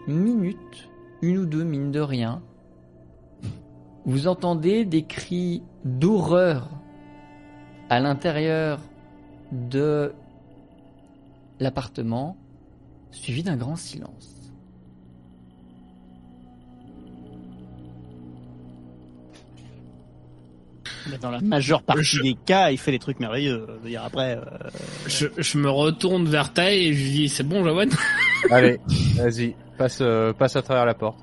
minutes, 0.08 0.88
une 1.22 1.38
ou 1.38 1.46
deux 1.46 1.64
mine 1.64 1.90
de 1.92 2.00
rien, 2.00 2.42
vous 4.04 4.26
entendez 4.26 4.84
des 4.84 5.04
cris 5.04 5.62
d'horreur 5.84 6.68
à 7.90 8.00
l'intérieur 8.00 8.80
de 9.52 10.12
l'appartement, 11.60 12.36
suivi 13.10 13.42
d'un 13.42 13.56
grand 13.56 13.76
silence. 13.76 14.52
Mais 21.10 21.18
dans 21.18 21.30
la 21.30 21.40
majeure 21.40 21.82
partie 21.82 22.02
Je- 22.04 22.22
des 22.22 22.34
cas, 22.46 22.70
il 22.70 22.78
fait 22.78 22.90
des 22.90 22.98
trucs 22.98 23.18
merveilleux. 23.20 23.66
Je 23.68 23.82
veux 23.84 23.88
dire, 23.88 24.04
après, 24.04 24.36
euh, 24.36 24.68
Je, 25.06 25.26
je 25.38 25.58
me 25.58 25.70
retourne 25.70 26.26
vers 26.28 26.52
Taï 26.52 26.88
et 26.88 26.92
je 26.94 27.02
lui 27.04 27.10
dis 27.12 27.28
c'est 27.28 27.44
bon 27.44 27.64
Jawan 27.64 27.88
Allez, 28.50 28.78
vas-y, 29.16 29.54
passe, 29.76 29.98
euh, 30.00 30.32
passe 30.32 30.56
à 30.56 30.62
travers 30.62 30.86
la 30.86 30.94
porte. 30.94 31.18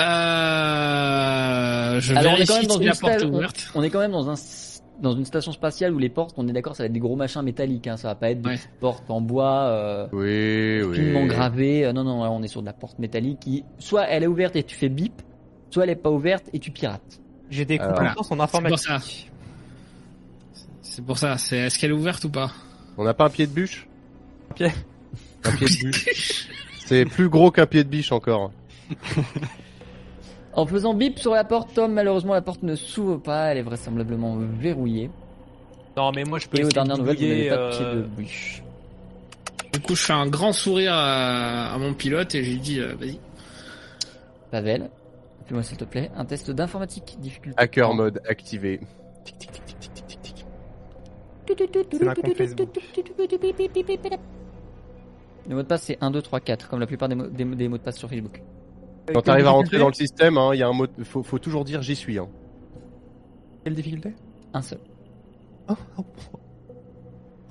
Euh, 0.00 2.00
je 2.00 2.14
Alors, 2.14 2.34
on 2.34 2.36
est 2.36 2.46
quand 2.46 2.56
même 2.58 2.66
dans 2.66 2.74
si 2.74 2.80
une 2.80 2.86
la 2.88 2.94
porte 2.94 3.22
ouverte. 3.24 3.70
On 3.74 3.82
est 3.82 3.90
quand 3.90 4.00
même 4.00 4.12
dans 4.12 4.30
un 4.30 4.34
dans 5.00 5.12
une 5.12 5.26
station 5.26 5.52
spatiale 5.52 5.92
où 5.94 5.98
les 5.98 6.08
portes, 6.08 6.34
on 6.38 6.48
est 6.48 6.52
d'accord, 6.52 6.74
ça 6.74 6.82
va 6.82 6.86
être 6.86 6.92
des 6.92 7.00
gros 7.00 7.16
machins 7.16 7.42
métalliques, 7.42 7.86
hein, 7.86 7.98
ça 7.98 8.08
va 8.08 8.14
pas 8.14 8.30
être 8.30 8.40
des 8.40 8.48
Ouais. 8.48 8.56
petites 8.56 8.70
portes 8.80 9.10
en 9.10 9.20
bois 9.20 9.64
euh, 9.64 10.06
Oui, 10.12 10.82
oui. 10.88 10.96
finement 10.96 11.26
gravées. 11.26 11.84
Euh, 11.84 11.92
non, 11.92 12.02
non, 12.02 12.22
on 12.22 12.42
est 12.42 12.48
sur 12.48 12.62
de 12.62 12.66
la 12.66 12.72
porte 12.72 12.98
métallique 12.98 13.40
qui, 13.40 13.64
soit 13.78 14.06
elle 14.08 14.22
est 14.22 14.26
ouverte 14.26 14.56
et 14.56 14.62
tu 14.62 14.74
fais 14.74 14.88
bip, 14.88 15.12
soit 15.70 15.84
elle 15.84 15.90
est 15.90 15.96
pas 15.96 16.10
ouverte 16.10 16.46
et 16.54 16.58
tu 16.58 16.70
pirates. 16.70 17.20
J'ai 17.50 17.66
des 17.66 17.78
Alors, 17.78 17.94
compétences 17.94 18.32
en 18.32 18.40
informatique. 18.40 18.78
c'est 18.88 18.94
pour 18.94 19.02
C'est 20.82 21.04
pour 21.04 21.18
ça, 21.18 21.36
c'est 21.36 21.58
est-ce 21.58 21.78
qu'elle 21.78 21.90
est 21.90 21.94
ouverte 21.94 22.24
ou 22.24 22.30
pas? 22.30 22.50
On 22.96 23.04
n'a 23.04 23.12
pas 23.12 23.26
un 23.26 23.30
pied 23.30 23.46
de 23.46 23.52
bûche? 23.52 23.86
Un 24.50 24.54
pied 24.54 24.66
Un 25.46 25.52
pied 25.56 25.66
de 25.66 25.90
bûche. 25.90 26.48
C'est 26.84 27.04
plus 27.04 27.28
gros 27.28 27.50
qu'un 27.50 27.66
pied 27.66 27.84
de 27.84 27.88
biche 27.88 28.12
encore. 28.12 28.52
En 30.52 30.64
faisant 30.66 30.94
bip 30.94 31.18
sur 31.18 31.32
la 31.32 31.44
porte, 31.44 31.74
Tom, 31.74 31.92
malheureusement, 31.92 32.32
la 32.32 32.42
porte 32.42 32.62
ne 32.62 32.76
s'ouvre 32.76 33.18
pas, 33.18 33.46
elle 33.52 33.58
est 33.58 33.62
vraisemblablement 33.62 34.36
verrouillée. 34.58 35.10
Non, 35.96 36.12
mais 36.12 36.24
moi 36.24 36.38
je 36.38 36.46
peux 36.46 36.58
Et 36.58 36.64
aux 36.64 36.68
dernières 36.68 36.98
nouvelles, 36.98 37.16
vous 37.16 37.22
n'avez 37.26 37.48
pas 37.48 37.56
de 37.56 37.70
pied 37.70 37.84
de 37.84 37.90
euh, 37.90 38.06
bûche. 38.16 38.62
Du 39.72 39.80
coup, 39.80 39.94
je 39.94 40.02
fais 40.02 40.12
un 40.12 40.26
grand 40.26 40.52
sourire 40.52 40.94
à, 40.94 41.74
à 41.74 41.78
mon 41.78 41.92
pilote 41.94 42.34
et 42.34 42.42
je 42.42 42.50
lui 42.52 42.60
dis 42.60 42.80
euh, 42.80 42.94
vas-y. 42.98 43.18
Pavel, 44.50 44.90
fais-moi 45.46 45.62
s'il 45.62 45.76
te 45.76 45.84
plaît 45.84 46.10
un 46.16 46.24
test 46.24 46.50
d'informatique, 46.50 47.16
difficulté. 47.18 47.60
Hacker 47.60 47.92
mode 47.94 48.22
activé. 48.28 48.80
C'est 51.46 52.02
ma 52.02 52.14
compte 52.14 52.36
Facebook. 52.36 52.68
Le 55.48 55.54
mot 55.54 55.62
de 55.62 55.66
passe 55.66 55.82
c'est 55.84 55.98
1, 56.00 56.10
2, 56.10 56.22
3, 56.22 56.40
4, 56.40 56.68
comme 56.68 56.80
la 56.80 56.86
plupart 56.86 57.08
des, 57.08 57.14
mots- 57.14 57.28
des, 57.28 57.44
des 57.44 57.68
mots 57.68 57.78
de 57.78 57.82
passe 57.82 57.96
sur 57.98 58.08
Facebook. 58.08 58.42
Quand 59.12 59.22
t'arrives 59.22 59.46
à 59.46 59.50
rentrer 59.50 59.78
dans 59.78 59.86
le 59.88 59.94
système, 59.94 60.36
hein, 60.38 60.50
il 60.52 60.58
y 60.58 60.62
a 60.62 60.68
un 60.68 60.72
mot, 60.72 60.86
faut, 61.04 61.22
faut 61.22 61.38
toujours 61.38 61.64
dire 61.64 61.82
j'y 61.82 61.94
suis. 61.94 62.18
Hein. 62.18 62.28
Quelle 63.64 63.74
difficulté? 63.74 64.14
Un 64.52 64.62
seul. 64.62 64.78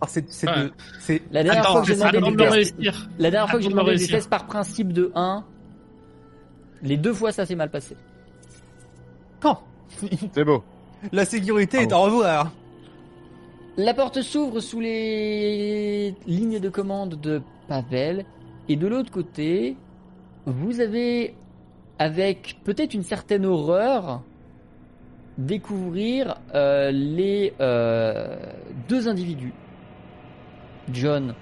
Ah, 0.01 0.07
c'est 0.07 0.29
c'est 0.31 0.47
Ouais. 0.49 0.63
de- 0.65 0.71
c'est 0.99 1.21
La 1.31 1.43
dernière 1.43 1.63
Attends, 1.63 1.71
fois 1.73 1.81
que 1.81 1.87
j'ai 1.87 1.95
demandé 1.95 2.35
des 2.35 2.43
tests, 2.49 2.75
réussir. 2.75 3.09
la 3.17 3.31
dernière 3.31 3.49
fois 3.49 3.59
que 3.59 3.63
j'ai 3.63 3.69
demandé 3.69 3.91
des 3.91 3.97
réussir. 3.97 4.17
tests 4.17 4.29
par 4.29 4.45
principe 4.45 4.91
de 4.93 5.11
1, 5.15 5.45
les 6.83 6.97
deux 6.97 7.13
fois 7.13 7.31
ça 7.31 7.45
s'est 7.45 7.55
mal 7.55 7.71
passé. 7.71 7.95
quand? 9.39 9.61
C'est 10.33 10.43
beau. 10.43 10.63
la 11.13 11.23
sécurité 11.25 11.77
Ah 11.79 11.83
est 11.83 11.93
au 11.93 12.01
revoir. 12.01 12.51
La 13.77 13.93
porte 13.93 14.21
s'ouvre 14.21 14.59
sous 14.59 14.79
les 14.81 16.15
lignes 16.27 16.59
de 16.59 16.69
commande 16.69 17.15
de 17.19 17.41
Pavel. 17.67 18.25
Et 18.67 18.75
de 18.75 18.87
l'autre 18.87 19.11
côté, 19.11 19.77
vous 20.45 20.79
avez, 20.79 21.35
avec 21.99 22.57
peut-être 22.63 22.93
une 22.93 23.03
certaine 23.03 23.45
horreur, 23.45 24.21
découvrir 25.37 26.37
euh, 26.53 26.91
les 26.91 27.53
euh, 27.59 28.37
deux 28.87 29.07
individus, 29.07 29.53
John 30.91 31.33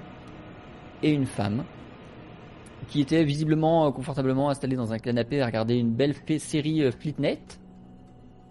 et 1.02 1.12
une 1.12 1.26
femme, 1.26 1.64
qui 2.88 3.02
étaient 3.02 3.24
visiblement 3.24 3.88
euh, 3.88 3.92
confortablement 3.92 4.50
installés 4.50 4.76
dans 4.76 4.94
un 4.94 5.00
canapé 5.00 5.42
à 5.42 5.46
regarder 5.46 5.76
une 5.76 5.92
belle 5.92 6.16
série 6.40 6.92
Flitnet, 6.92 7.40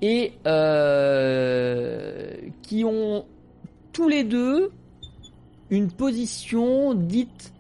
et 0.00 0.32
qui 2.62 2.84
ont 2.84 3.24
tous 3.92 4.08
les 4.08 4.24
deux 4.24 4.72
une 5.70 5.92
position 5.92 6.92
dite 6.92 7.52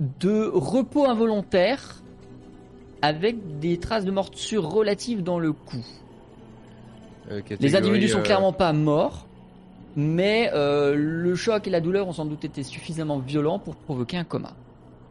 de 0.00 0.50
repos 0.52 1.06
involontaire 1.06 2.02
avec 3.02 3.58
des 3.58 3.78
traces 3.78 4.04
de 4.04 4.10
morsure 4.10 4.68
relatives 4.68 5.22
dans 5.22 5.38
le 5.38 5.52
cou. 5.52 5.84
Euh, 7.30 7.40
Les 7.60 7.76
individus 7.76 8.08
sont 8.08 8.18
euh, 8.18 8.22
clairement 8.22 8.52
pas 8.52 8.72
morts, 8.72 9.26
mais 9.96 10.50
euh, 10.54 10.94
le 10.96 11.34
choc 11.34 11.66
et 11.66 11.70
la 11.70 11.80
douleur 11.80 12.08
ont 12.08 12.12
sans 12.12 12.26
doute 12.26 12.44
été 12.44 12.62
suffisamment 12.62 13.18
violents 13.18 13.58
pour 13.58 13.76
provoquer 13.76 14.16
un 14.16 14.24
coma. 14.24 14.54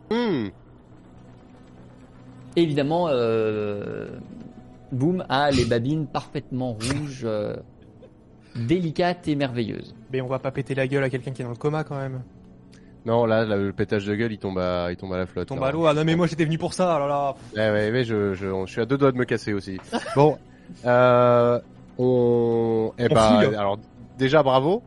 hmm, 0.10 0.48
Évidemment, 2.56 3.08
euh, 3.10 4.08
Boom 4.92 5.24
a 5.30 5.52
les 5.52 5.66
babines 5.66 6.08
parfaitement 6.08 6.74
rouges, 6.74 7.22
euh, 7.24 7.56
délicates 8.56 9.28
et 9.28 9.36
merveilleuses. 9.36 9.94
Mais 10.12 10.22
on 10.22 10.28
va 10.28 10.40
pas 10.40 10.52
péter 10.52 10.74
la 10.74 10.88
gueule 10.88 11.04
à 11.04 11.10
quelqu'un 11.10 11.32
qui 11.32 11.42
est 11.42 11.46
dans 11.46 11.52
le 11.52 11.58
coma 11.58 11.84
quand 11.84 11.98
même. 11.98 12.24
Non, 13.08 13.26
là, 13.26 13.46
là, 13.46 13.56
le 13.56 13.72
pétage 13.72 14.06
de 14.06 14.14
gueule, 14.16 14.34
il 14.34 14.38
tombe 14.38 14.60
à, 14.60 14.92
il 14.92 14.98
tombe 14.98 15.14
à 15.14 15.18
la 15.18 15.26
flotte. 15.26 15.48
Tombe 15.48 15.62
là. 15.62 15.68
à 15.68 15.72
l'eau. 15.72 15.86
Ah 15.86 15.94
non 15.94 16.04
mais 16.04 16.18
moi 16.18 16.28
j'étais 16.28 16.44
venu 16.44 16.58
pour 16.58 16.74
ça. 16.74 16.98
Oh 16.98 17.00
là 17.00 17.08
là. 17.08 17.36
Ouais, 17.56 17.72
ouais, 17.72 17.92
ouais, 17.92 18.04
je, 18.04 18.34
je, 18.34 18.48
je 18.66 18.70
suis 18.72 18.82
à 18.82 18.86
deux 18.86 18.98
doigts 18.98 19.14
de 19.14 19.18
me 19.18 19.24
casser 19.24 19.54
aussi. 19.54 19.78
Bon, 20.16 20.38
euh, 20.86 21.58
on, 21.98 22.92
eh 23.00 23.06
On 23.06 23.16
file. 23.16 23.56
alors 23.56 23.80
déjà 24.18 24.44
bravo. 24.44 24.84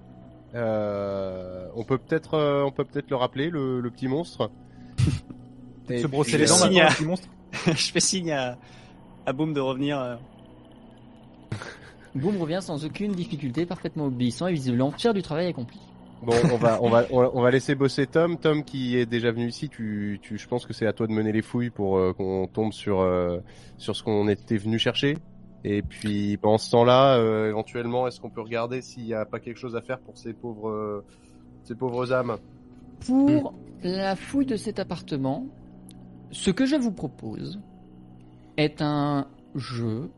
Euh, 0.55 1.67
on 1.75 1.83
peut 1.85 1.97
peut-être, 1.97 2.35
euh, 2.35 2.63
on 2.63 2.71
peut 2.73 2.85
peut-être 2.85 3.09
le 3.09 3.17
rappeler, 3.17 3.49
le, 3.49 3.81
le 3.81 3.91
petit 3.91 4.07
monstre. 4.07 4.51
Et 5.89 5.99
Se 6.03 6.07
brosser 6.07 6.37
les 6.37 6.45
dents 6.45 6.59
maintenant, 6.59 6.69
signe 6.69 6.81
à- 6.83 6.89
le 6.91 6.95
petit 6.95 7.05
monstre. 7.07 7.29
je 7.67 7.91
fais 7.93 8.01
signe 8.01 8.33
à, 8.33 8.59
à 9.25 9.33
Boom 9.33 9.55
de 9.55 9.61
revenir. 9.61 10.19
Boom 12.15 12.37
revient 12.39 12.59
sans 12.61 12.85
aucune 12.85 13.13
difficulté, 13.13 13.65
parfaitement 13.65 14.07
obéissant 14.07 14.47
et 14.49 14.53
visiblement 14.53 14.91
fier 14.91 15.15
du 15.15 15.23
travail 15.23 15.47
accompli. 15.47 15.79
Bon, 16.23 16.35
on 16.53 16.57
va, 16.57 16.79
on 16.83 16.91
va, 16.91 17.05
on 17.11 17.41
va- 17.41 17.51
laisser 17.51 17.75
bosser 17.75 18.07
Tom. 18.07 18.37
Tom 18.37 18.63
qui 18.63 18.97
est 18.97 19.07
déjà 19.07 19.33
venu 19.33 19.49
ici, 19.49 19.69
tu, 19.71 20.19
tu, 20.23 20.37
je 20.37 20.47
pense 20.49 20.67
que 20.67 20.73
c'est 20.75 20.87
à 20.87 20.93
toi 20.93 21.07
de 21.07 21.13
mener 21.13 21.33
les 21.33 21.41
fouilles 21.43 21.71
pour 21.71 21.97
euh, 21.97 22.13
qu'on 22.13 22.47
tombe 22.47 22.73
sur, 22.73 23.01
euh, 23.01 23.39
sur 23.79 23.97
ce 23.97 24.03
qu'on 24.03 24.29
était 24.29 24.59
venu 24.59 24.79
chercher. 24.79 25.17
Et 25.65 25.83
puis 25.83 26.37
pendant 26.37 26.59
ce 26.59 26.71
temps-là, 26.71 27.17
euh, 27.17 27.49
éventuellement, 27.49 28.07
est-ce 28.07 28.21
qu'on 28.21 28.31
peut 28.31 28.43
regarder 28.43 28.83
s'il 28.83 29.05
n'y 29.05 29.15
a 29.15 29.25
pas 29.25 29.41
quelque 29.41 29.57
chose 29.59 29.77
à 29.77 29.81
faire 29.83 29.99
pour 30.01 30.19
ces 30.19 30.33
pauvres, 30.35 30.69
euh, 30.69 31.05
ces 31.65 31.75
pauvres 31.75 32.13
âmes? 32.13 32.37
Pour 33.07 33.55
la 33.83 34.15
fouille 34.15 34.47
de 34.47 34.57
cet 34.57 34.79
appartement, 34.79 35.47
ce 36.31 36.51
que 36.51 36.67
je 36.67 36.77
vous 36.77 36.93
propose 36.93 37.61
est 38.59 38.83
un 38.83 39.27
jeu 39.55 40.11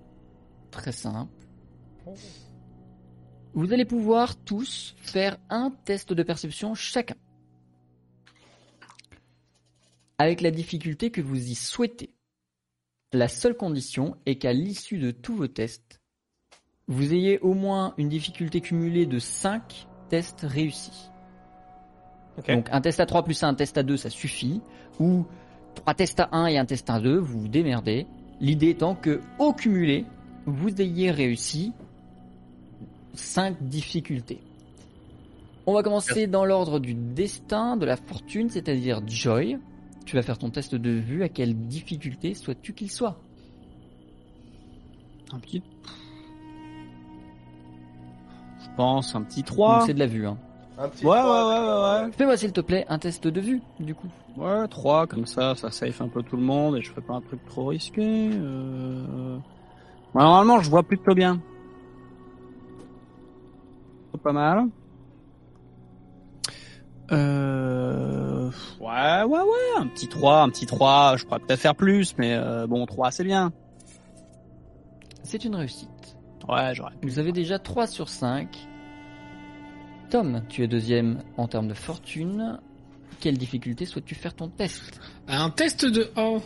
très 0.73 0.93
simple. 0.93 1.31
Vous 3.55 3.73
allez 3.73 3.85
pouvoir 3.85 4.37
tous 4.37 4.95
faire 4.99 5.39
un 5.51 5.71
test 5.85 6.13
de 6.13 6.23
perception 6.23 6.75
chacun. 6.75 7.17
Avec 10.19 10.41
la 10.41 10.51
difficulté 10.51 11.11
que 11.11 11.21
vous 11.21 11.51
y 11.51 11.55
souhaitez. 11.55 12.15
La 13.13 13.29
seule 13.29 13.57
condition 13.57 14.17
est 14.25 14.37
qu'à 14.37 14.55
l'issue 14.55 14.99
de 14.99 15.11
tous 15.11 15.35
vos 15.35 15.49
tests, 15.49 16.01
vous 16.89 17.13
ayez 17.13 17.39
au 17.41 17.53
moins 17.53 17.95
une 17.99 18.09
difficulté 18.09 18.61
cumulée 18.61 19.05
de 19.05 19.19
5 19.19 19.87
tests 20.09 20.43
réussis. 20.43 21.11
Donc 22.49 22.69
un 22.73 22.81
test 22.81 23.01
à 23.01 23.07
3 23.07 23.25
plus 23.25 23.43
un 23.43 23.55
test 23.55 23.77
à 23.77 23.83
2, 23.83 23.99
ça 23.99 24.09
suffit. 24.09 24.63
Ou 24.99 25.27
trois 25.75 25.95
tests 25.95 26.21
à 26.21 26.31
1 26.33 26.47
et 26.47 26.59
un 26.59 26.65
test 26.65 26.89
à 26.89 27.01
2, 27.01 27.19
vous 27.19 27.41
vous 27.43 27.49
démerdez. 27.49 28.07
L'idée 28.41 28.71
étant 28.71 28.95
que, 28.95 29.21
au 29.39 29.53
cumulé, 29.53 30.07
vous 30.47 30.81
ayez 30.81 31.11
réussi 31.11 31.73
5 33.15 33.63
difficultés. 33.63 34.41
On 35.67 35.75
va 35.75 35.83
commencer 35.83 36.27
dans 36.27 36.45
l'ordre 36.45 36.81
du 36.81 36.95
destin, 36.95 37.77
de 37.77 37.87
la 37.87 37.97
fortune, 37.97 38.51
c'est-à-dire 38.51 39.01
Joy. 39.07 39.59
Tu 40.05 40.17
vas 40.17 40.23
faire 40.23 40.39
ton 40.39 40.51
test 40.51 40.75
de 40.75 40.91
vue, 40.91 41.23
à 41.23 41.29
quelle 41.29 41.55
difficulté 41.55 42.35
souhaites-tu 42.35 42.73
qu'il 42.73 42.91
soit? 42.91 43.17
Un 45.33 45.39
petit. 45.39 45.63
Je 48.61 48.77
pense 48.77 49.15
un 49.15 49.23
petit 49.23 49.43
Donc 49.43 49.47
3. 49.47 49.85
C'est 49.87 49.95
de 49.95 49.99
la 50.01 50.07
vue. 50.07 50.27
Hein. 50.27 50.37
Un 50.79 50.89
petit 50.89 51.07
Ouais, 51.07 51.13
ouais, 51.13 51.23
ouais, 51.23 52.05
ouais. 52.07 52.13
Fais-moi 52.13 52.37
s'il 52.37 52.53
te 52.53 52.61
plaît 52.61 52.85
un 52.89 52.99
test 52.99 53.29
de 53.29 53.41
vue, 53.41 53.63
du 53.79 53.95
coup. 53.95 54.09
Ouais, 54.37 54.67
3, 54.67 55.07
comme 55.07 55.27
ça, 55.27 55.55
ça 55.55 55.71
safe 55.71 56.01
un 56.01 56.09
peu 56.09 56.23
tout 56.23 56.37
le 56.37 56.43
monde 56.43 56.77
et 56.77 56.83
je 56.83 56.91
fais 56.91 57.01
pas 57.01 57.15
un 57.15 57.21
truc 57.21 57.45
trop 57.47 57.67
risqué. 57.67 58.31
Euh... 58.33 59.37
bah, 60.13 60.23
normalement, 60.23 60.61
je 60.61 60.71
vois 60.71 60.83
plutôt 60.83 61.15
bien. 61.15 61.41
Pas 64.19 64.33
mal. 64.33 64.69
Euh... 67.11 68.51
Ouais, 68.81 69.23
ouais, 69.23 69.41
ouais, 69.41 69.79
un 69.79 69.87
petit 69.87 70.09
3, 70.09 70.43
un 70.43 70.49
petit 70.49 70.67
3, 70.67 71.17
je 71.17 71.25
pourrais 71.25 71.41
peut-être 71.41 71.61
faire 71.61 71.75
plus, 71.75 72.15
mais 72.19 72.35
euh, 72.35 72.67
bon, 72.67 72.85
3 72.87 73.11
c'est 73.11 73.25
bien. 73.25 73.53
C'est 75.23 75.45
une 75.45 75.55
réussite. 75.55 75.89
Ouais, 76.49 76.75
j'aurais. 76.75 76.95
Vous 77.03 77.19
avez 77.19 77.33
déjà 77.33 77.59
3 77.59 77.87
sur 77.87 78.09
5. 78.09 78.69
Tom, 80.11 80.43
tu 80.49 80.63
es 80.63 80.69
deuxième 80.69 81.23
en 81.37 81.49
termes 81.49 81.69
de 81.69 81.75
fortune. 81.75 82.59
Quelle 83.21 83.39
difficulté 83.39 83.87
souhaites-tu 83.87 84.15
faire 84.15 84.35
ton 84.35 84.49
test? 84.49 85.01
Un 85.29 85.51
test 85.51 85.87
de 85.87 86.11
1. 86.17 86.39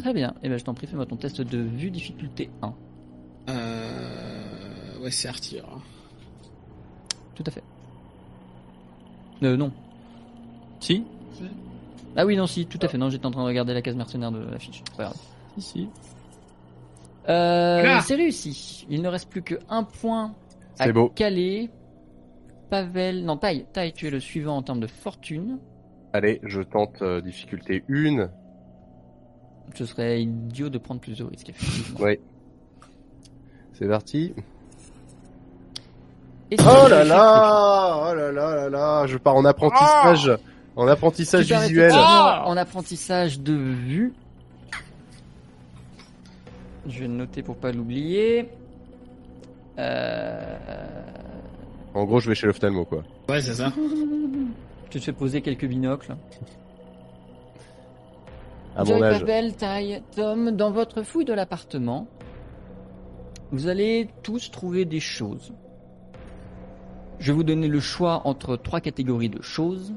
Très 0.00 0.12
bien. 0.12 0.34
Eh 0.42 0.48
ben, 0.48 0.58
je 0.58 0.64
t'en 0.64 0.74
prie, 0.74 0.86
fais-moi 0.86 1.06
ton 1.06 1.16
test 1.16 1.40
de 1.40 1.58
vue 1.58 1.90
difficulté 1.90 2.50
1. 2.62 2.74
Euh... 3.48 4.98
Ouais, 5.00 5.10
c'est 5.10 5.28
Arthur. 5.28 5.82
Tout 7.34 7.44
à 7.46 7.50
fait. 7.50 7.62
Euh, 9.42 9.56
non. 9.56 9.72
Si? 10.80 11.04
Ah 12.16 12.24
oui, 12.24 12.36
non, 12.36 12.46
si, 12.46 12.66
tout 12.66 12.78
à 12.82 12.88
fait. 12.88 12.96
Non, 12.98 13.10
j'étais 13.10 13.26
en 13.26 13.30
train 13.30 13.42
de 13.42 13.46
regarder 13.48 13.74
la 13.74 13.82
case 13.82 13.96
mercenaire 13.96 14.30
de 14.30 14.38
la 14.38 14.58
fiche. 14.58 14.82
C'est 14.86 14.96
pas 14.96 15.02
grave. 15.04 15.16
Si, 15.56 15.62
si. 15.62 15.88
Euh, 17.28 18.00
c'est 18.02 18.14
réussi. 18.14 18.86
Il 18.90 19.02
ne 19.02 19.08
reste 19.08 19.28
plus 19.30 19.42
que 19.42 19.56
un 19.68 19.82
point 19.82 20.34
à 20.78 20.84
C'est 20.86 20.92
beau. 20.92 21.08
caler. 21.08 21.70
Pavel, 22.70 23.24
non, 23.24 23.36
Taille, 23.36 23.66
Taille, 23.72 23.92
tu 23.92 24.06
es 24.06 24.10
le 24.10 24.20
suivant 24.20 24.56
en 24.56 24.62
termes 24.62 24.80
de 24.80 24.86
fortune. 24.86 25.58
Allez, 26.12 26.40
je 26.44 26.60
tente 26.62 27.02
euh, 27.02 27.20
difficulté 27.20 27.84
1. 27.88 28.28
Ce 29.74 29.86
serait 29.86 30.22
idiot 30.22 30.68
de 30.68 30.78
prendre 30.78 31.00
plus 31.00 31.18
de 31.18 31.24
risques, 31.24 31.48
effectivement. 31.50 32.00
Ouais. 32.00 32.20
C'est 33.72 33.88
parti. 33.88 34.34
Et 36.54 36.62
Oh 36.62 36.88
là 36.88 37.04
là 37.04 38.10
Oh 38.10 38.14
là 38.14 38.32
là 38.32 38.54
là 38.56 38.68
là 38.70 39.06
Je 39.06 39.16
pars 39.16 39.34
en 39.36 39.44
apprentissage 39.44 40.28
En 40.76 40.82
critique. 40.82 40.92
apprentissage 40.92 41.44
visuel 41.52 41.86
effectivement 41.90 42.46
En 42.48 42.56
apprentissage 42.56 43.40
de 43.40 43.54
vue. 43.54 44.14
Je 46.86 47.00
vais 47.00 47.06
le 47.08 47.14
noter 47.14 47.42
pour 47.42 47.56
pas 47.56 47.72
l'oublier. 47.72 48.48
Euh... 49.78 50.56
En 51.94 52.04
gros, 52.04 52.20
je 52.20 52.28
vais 52.28 52.34
chez 52.34 52.46
l'ophtalmo, 52.46 52.84
quoi. 52.84 53.02
Ouais, 53.28 53.40
c'est 53.40 53.54
ça. 53.54 53.72
Tu 54.90 55.00
te 55.00 55.04
fais 55.04 55.12
poser 55.12 55.40
quelques 55.40 55.66
binocles. 55.66 56.14
À 58.76 58.84
Joy 58.84 58.96
mon 58.96 59.02
âge. 59.04 59.20
Pavel, 59.20 59.54
Taille, 59.54 60.02
Tom, 60.14 60.50
dans 60.50 60.70
votre 60.70 61.02
fouille 61.02 61.24
de 61.24 61.32
l'appartement, 61.32 62.06
vous 63.50 63.68
allez 63.68 64.08
tous 64.22 64.50
trouver 64.50 64.84
des 64.84 65.00
choses. 65.00 65.52
Je 67.18 67.32
vais 67.32 67.36
vous 67.36 67.44
donner 67.44 67.68
le 67.68 67.80
choix 67.80 68.26
entre 68.26 68.56
trois 68.56 68.80
catégories 68.80 69.28
de 69.28 69.40
choses 69.42 69.94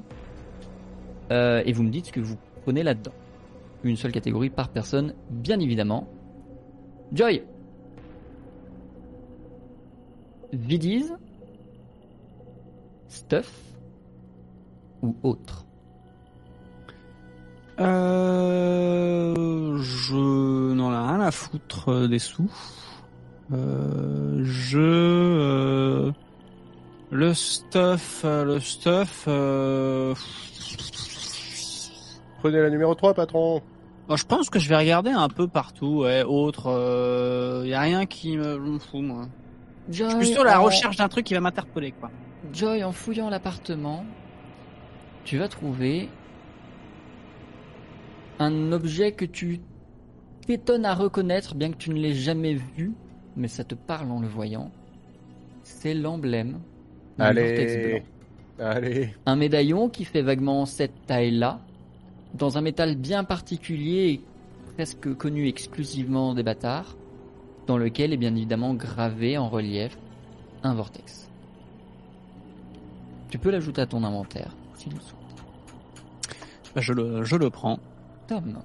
euh, 1.32 1.62
et 1.66 1.74
vous 1.74 1.84
me 1.84 1.90
dites 1.90 2.08
ce 2.08 2.12
que 2.12 2.20
vous 2.20 2.38
prenez 2.64 2.84
là-dedans. 2.84 3.14
Une 3.84 3.96
seule 3.96 4.12
catégorie 4.12 4.50
par 4.50 4.70
personne, 4.70 5.14
bien 5.30 5.60
évidemment. 5.60 6.08
Joy 7.12 7.44
Vidies 10.54 11.12
Stuff 13.08 13.52
ou 15.02 15.16
autre 15.24 15.68
Euh, 17.80 19.78
je 19.78 20.74
n'en 20.74 20.92
ai 20.92 21.12
rien 21.12 21.20
à 21.20 21.30
foutre 21.30 21.90
euh, 21.90 22.08
des 22.08 22.18
sous. 22.18 22.52
Euh, 23.54 24.42
je 24.44 24.80
euh, 24.80 26.12
le 27.12 27.34
stuff, 27.34 28.22
euh, 28.26 28.44
le 28.44 28.60
stuff. 28.60 29.26
Euh, 29.28 30.14
Prenez 32.40 32.60
la 32.62 32.70
numéro 32.70 32.94
3, 32.96 33.14
patron 33.14 33.62
bon, 34.08 34.16
je 34.16 34.26
pense 34.26 34.50
que 34.50 34.60
je 34.60 34.70
vais 34.70 34.78
regarder 34.78 35.10
un 35.12 35.28
peu 35.30 35.48
partout. 35.48 36.02
Ouais, 36.04 36.24
autre. 36.24 36.68
Euh, 36.68 37.64
y 37.66 37.74
a 37.74 37.82
rien 37.82 38.06
qui 38.06 38.38
me, 38.38 38.78
fous 38.80 39.02
moi. 39.02 39.28
Je 39.90 40.08
suis 40.10 40.18
plutôt 40.18 40.42
à 40.42 40.46
la 40.46 40.62
en- 40.62 40.66
recherche 40.66 40.98
d'un 40.98 41.08
truc 41.08 41.26
qui 41.26 41.34
va 41.34 41.40
m'interpeller 41.42 41.92
quoi. 41.94 42.12
Joy, 42.54 42.84
en 42.84 42.92
fouillant 42.92 43.30
l'appartement, 43.30 44.06
tu 45.24 45.38
vas 45.38 45.48
trouver 45.48 46.10
un 48.40 48.72
objet 48.72 49.12
que 49.14 49.26
tu 49.26 49.60
t'étonnes 50.46 50.86
à 50.86 50.94
reconnaître, 50.94 51.56
bien 51.56 51.72
que 51.72 51.78
tu 51.78 51.90
ne 51.90 52.00
l'aies 52.00 52.14
jamais 52.14 52.54
vu, 52.54 52.94
mais 53.36 53.48
ça 53.48 53.64
te 53.64 53.76
parle 53.76 54.12
en 54.12 54.22
le 54.22 54.28
voyant. 54.28 54.72
C'est 55.64 55.94
l'emblème 55.94 56.60
Allez 57.20 58.04
Un 59.26 59.36
médaillon 59.36 59.90
qui 59.90 60.06
fait 60.06 60.22
vaguement 60.22 60.66
cette 60.66 61.06
taille-là, 61.06 61.60
dans 62.34 62.58
un 62.58 62.62
métal 62.62 62.96
bien 62.96 63.24
particulier 63.24 64.10
et 64.10 64.22
presque 64.76 65.14
connu 65.16 65.48
exclusivement 65.48 66.34
des 66.34 66.44
bâtards, 66.44 66.96
dans 67.66 67.78
lequel 67.78 68.14
est 68.14 68.18
bien 68.18 68.36
évidemment 68.36 68.74
gravé 68.74 69.38
en 69.38 69.50
relief 69.50 69.98
un 70.64 70.74
vortex. 70.74 71.30
Tu 73.30 73.38
peux 73.38 73.52
l'ajouter 73.52 73.82
à 73.82 73.86
ton 73.86 74.04
inventaire, 74.04 74.56
si 74.76 74.86
souhaites. 74.90 75.04
Bah, 76.76 76.82
je 76.82 76.94
le, 76.94 77.24
je 77.24 77.36
le 77.36 77.50
prends. 77.50 77.80
Tom. 78.28 78.60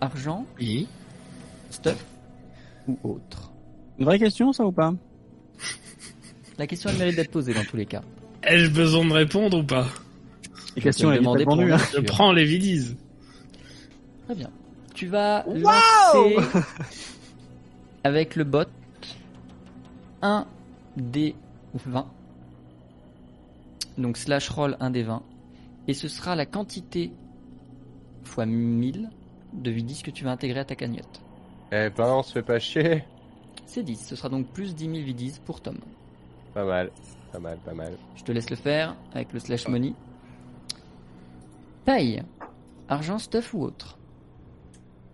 Argent, 0.00 0.44
Oui. 0.58 0.88
stuff 1.70 2.04
ou 2.88 2.98
autre 3.04 3.52
Une 3.98 4.04
vraie 4.06 4.18
question 4.18 4.52
ça 4.52 4.66
ou 4.66 4.72
pas? 4.72 4.92
La 6.58 6.66
question 6.66 6.90
elle 6.90 6.98
mérite 6.98 7.16
d'être 7.16 7.30
posée 7.30 7.54
dans 7.54 7.64
tous 7.64 7.76
les 7.76 7.86
cas. 7.86 8.02
Ai-je 8.42 8.70
besoin 8.70 9.04
de 9.04 9.12
répondre 9.12 9.58
ou 9.58 9.64
pas? 9.64 9.86
Elles 10.76 10.82
te 10.82 10.88
étaient 10.88 11.18
demander 11.18 11.44
pour 11.44 11.54
hein. 11.54 11.66
bien 11.66 11.78
Je 11.78 12.00
prends 12.00 12.32
les 12.32 12.44
vidies. 12.44 12.96
Très 14.24 14.34
bien. 14.34 14.50
Tu 14.94 15.06
vas 15.06 15.44
lancer 15.46 16.36
avec 18.04 18.36
le 18.36 18.44
bot 18.44 18.64
un 20.22 20.46
des 20.96 21.34
20. 21.74 22.06
Donc 23.98 24.16
slash 24.16 24.48
roll 24.48 24.76
un 24.80 24.90
des 24.90 25.02
20. 25.02 25.22
Et 25.88 25.94
ce 25.94 26.08
sera 26.08 26.36
la 26.36 26.46
quantité 26.46 27.12
fois 28.24 28.46
1000 28.46 29.10
de 29.52 29.70
vidis 29.70 30.02
que 30.02 30.10
tu 30.10 30.24
vas 30.24 30.30
intégrer 30.30 30.60
à 30.60 30.64
ta 30.64 30.74
cagnotte. 30.74 31.22
Eh 31.72 31.90
ben, 31.90 32.06
on 32.06 32.22
se 32.22 32.32
fait 32.32 32.42
pas 32.42 32.58
chier 32.58 33.04
C'est 33.66 33.82
10. 33.82 34.06
Ce 34.06 34.16
sera 34.16 34.28
donc 34.28 34.46
plus 34.48 34.74
10 34.74 34.84
000 34.84 34.96
vidis 35.04 35.40
pour 35.44 35.60
Tom. 35.60 35.78
Pas 36.54 36.64
mal, 36.64 36.90
pas 37.32 37.38
mal, 37.38 37.58
pas 37.64 37.72
mal. 37.74 37.92
Je 38.14 38.24
te 38.24 38.32
laisse 38.32 38.50
le 38.50 38.56
faire 38.56 38.96
avec 39.14 39.32
le 39.32 39.38
slash 39.38 39.68
money. 39.68 39.94
Taille. 41.84 42.22
Argent, 42.88 43.18
stuff 43.18 43.54
ou 43.54 43.62
autre? 43.62 43.98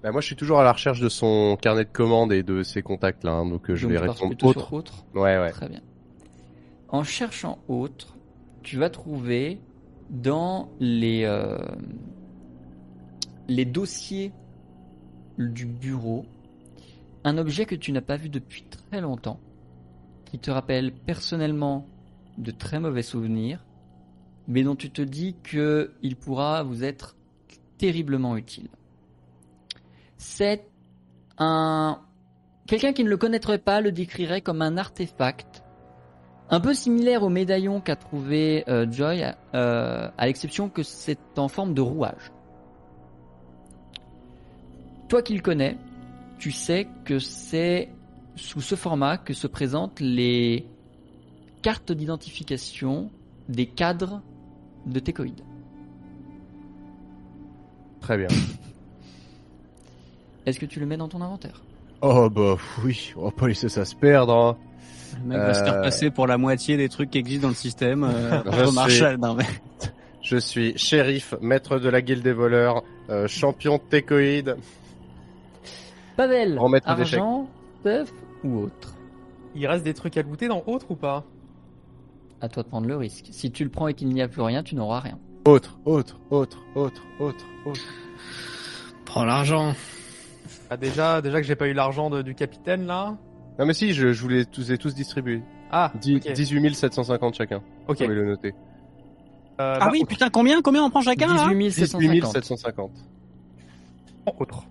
Bah 0.03 0.13
moi, 0.13 0.21
je 0.21 0.27
suis 0.27 0.37
toujours 0.37 0.61
à 0.61 0.65
la 0.65 0.73
recherche 0.73 1.01
de 1.01 1.09
son 1.09 1.57
carnet 1.61 1.85
de 1.85 1.91
commandes 1.91 2.33
et 2.33 2.43
de 2.43 2.63
ses 2.63 2.83
contacts, 2.83 3.25
là, 3.25 3.33
hein, 3.33 3.47
donc 3.47 3.69
euh, 3.71 3.75
je 3.75 3.87
Donc 3.87 3.93
vais 3.93 3.99
répondre 3.99 4.35
autre. 4.45 4.61
sur 4.61 4.73
autre? 4.73 5.05
Ouais, 5.15 5.39
ouais. 5.39 5.51
Très 5.51 5.69
bien. 5.69 5.81
En 6.89 7.03
cherchant 7.03 7.59
autre, 7.69 8.17
tu 8.63 8.79
vas 8.79 8.91
trouver 8.91 9.61
dans 10.11 10.69
les 10.81 11.25
euh, 11.25 11.59
les 13.49 13.65
dossiers 13.65 14.33
du 15.37 15.67
bureau 15.67 16.25
un 17.25 17.37
objet 17.37 17.67
que 17.67 17.75
tu 17.75 17.93
n'as 17.93 18.01
pas 18.01 18.17
vu 18.17 18.29
depuis 18.29 18.63
très 18.63 19.01
longtemps, 19.01 19.39
qui 20.29 20.39
te 20.39 20.51
rappelle 20.51 20.93
personnellement 20.93 21.87
de 22.37 22.51
très 22.51 22.79
mauvais 22.79 23.03
souvenirs, 23.03 23.65
mais 24.47 24.63
dont 24.63 24.77
tu 24.77 24.91
te 24.91 25.03
dis 25.03 25.37
que 25.43 25.93
il 26.03 26.17
pourra 26.17 26.63
vous 26.63 26.85
être 26.85 27.17
terriblement 27.79 28.37
utile. 28.37 28.69
C'est 30.19 30.67
un 31.39 32.01
quelqu'un 32.67 32.93
qui 32.93 33.05
ne 33.05 33.09
le 33.09 33.17
connaîtrait 33.17 33.59
pas 33.59 33.81
le 33.81 33.91
décrirait 33.91 34.43
comme 34.43 34.61
un 34.61 34.77
artefact 34.77 35.65
un 36.51 36.61
peu 36.61 36.75
similaire 36.75 37.23
au 37.23 37.29
médaillon 37.29 37.81
qu'a 37.81 37.97
trouvé 37.97 38.65
euh, 38.69 38.91
Joy, 38.91 39.25
euh, 39.55 40.09
à 40.17 40.27
l'exception 40.27 40.69
que 40.69 40.83
c'est 40.83 41.39
en 41.39 41.49
forme 41.49 41.75
de 41.75 41.83
rouage. 41.83 42.33
Toi 45.09 45.23
qui 45.23 45.35
le 45.35 45.43
connais, 45.43 45.77
tu 46.39 46.51
sais 46.51 46.89
que 47.05 47.19
c'est 47.19 47.91
sous 48.39 48.61
ce 48.61 48.75
format 48.75 49.19
que 49.19 49.35
se 49.35 49.47
présentent 49.47 50.01
les 50.01 50.67
cartes 51.63 51.93
d'identification 51.93 53.11
des 53.49 53.67
cadres 53.67 54.23
de 54.87 55.01
Tecoïd. 55.01 55.41
Très 58.01 58.17
bien. 58.17 58.29
Est-ce 60.47 60.59
que 60.59 60.67
tu 60.67 60.81
le 60.81 60.87
mets 60.87 60.97
dans 60.97 61.09
ton 61.09 61.21
inventaire? 61.21 61.63
Oh 62.01 62.31
bah 62.31 62.57
oui, 62.85 63.13
on 63.17 63.25
va 63.25 63.31
pas 63.33 63.49
laisser 63.49 63.69
ça 63.69 63.85
se 63.85 63.95
perdre. 63.95 64.35
hein. 64.35 64.57
Le 65.25 65.29
mec 65.31 65.39
va 65.39 65.55
se 65.55 65.65
faire 65.65 65.75
Euh, 65.75 65.83
passer 65.83 66.11
pour 66.11 66.27
la 66.27 66.39
moitié 66.39 66.77
des 66.77 66.89
trucs 66.89 67.11
qui 67.11 67.19
existent 67.19 67.43
dans 67.43 67.49
le 67.49 67.55
système. 67.55 68.05
Euh, 68.05 68.43
Je. 68.67 68.75
Marshall, 68.75 69.17
non, 69.19 69.35
mais... 69.35 69.45
Je 70.23 70.37
suis 70.37 70.77
shérif, 70.77 71.35
maître 71.41 71.79
de 71.79 71.89
la 71.89 72.03
guilde 72.03 72.23
des 72.23 72.35
voleurs, 72.35 72.83
euh, 73.09 73.27
champion 73.27 73.77
de 73.77 73.83
Tecoïde. 73.89 74.57
Pavel, 76.17 76.59
argent, 76.85 77.49
bœuf 77.83 78.13
ou 78.45 78.59
autre 78.59 78.95
Il 79.55 79.67
reste 79.67 79.85
des 79.85 79.95
trucs 79.95 80.17
à 80.17 80.23
looter 80.23 80.49
dans 80.49 80.63
autre 80.67 80.91
ou 80.91 80.95
pas? 80.97 81.25
À 82.41 82.49
toi 82.49 82.63
de 82.63 82.69
prendre 82.69 82.87
le 82.87 82.97
risque. 82.97 83.27
Si 83.33 83.51
tu 83.51 83.65
le 83.65 83.71
prends 83.71 83.89
et 83.89 83.95
qu'il 83.95 84.09
n'y 84.09 84.23
a 84.23 84.29
plus 84.29 84.43
rien, 84.43 84.63
tu 84.63 84.75
n'auras 84.77 85.01
rien. 85.01 85.19
Autre, 85.47 85.79
autre, 85.85 86.19
autre, 86.31 86.59
autre, 86.75 87.03
autre, 87.19 87.45
autre. 87.67 87.81
Prends 89.05 89.25
l'argent. 89.25 89.75
ah, 90.71 90.77
déjà, 90.77 91.21
déjà 91.23 91.41
que 91.41 91.47
j'ai 91.47 91.57
pas 91.57 91.69
eu 91.69 91.73
l'argent 91.73 92.11
du 92.23 92.35
capitaine 92.35 92.87
là? 92.87 93.17
Non 93.59 93.67
mais 93.67 93.73
si, 93.75 93.93
je, 93.93 94.13
je 94.13 94.23
vous 94.23 94.29
les 94.29 94.45
tous, 94.47 94.71
ai 94.71 94.79
tous 94.79 94.95
distribués. 94.95 95.43
Ah, 95.71 95.91
Dix- 96.01 96.17
ok. 96.17 96.33
18 96.33 96.75
750 96.75 97.35
chacun. 97.35 97.57
ok. 97.57 97.63
Vous 97.89 97.95
pouvez 98.05 98.15
le 98.15 98.25
noter. 98.27 98.55
Euh, 99.61 99.75
Ah 99.81 99.87
bah, 99.87 99.89
oui, 99.91 100.05
putain, 100.07 100.31
combien, 100.31 100.63
combien 100.63 100.85
on 100.85 100.91
prend 100.91 101.01
chacun 101.01 101.35
là? 101.35 101.49
18 101.53 101.59
18 101.59 101.73
750. 102.23 102.33
750. 102.35 102.91
autre, 104.27 104.41
autre. 104.41 104.65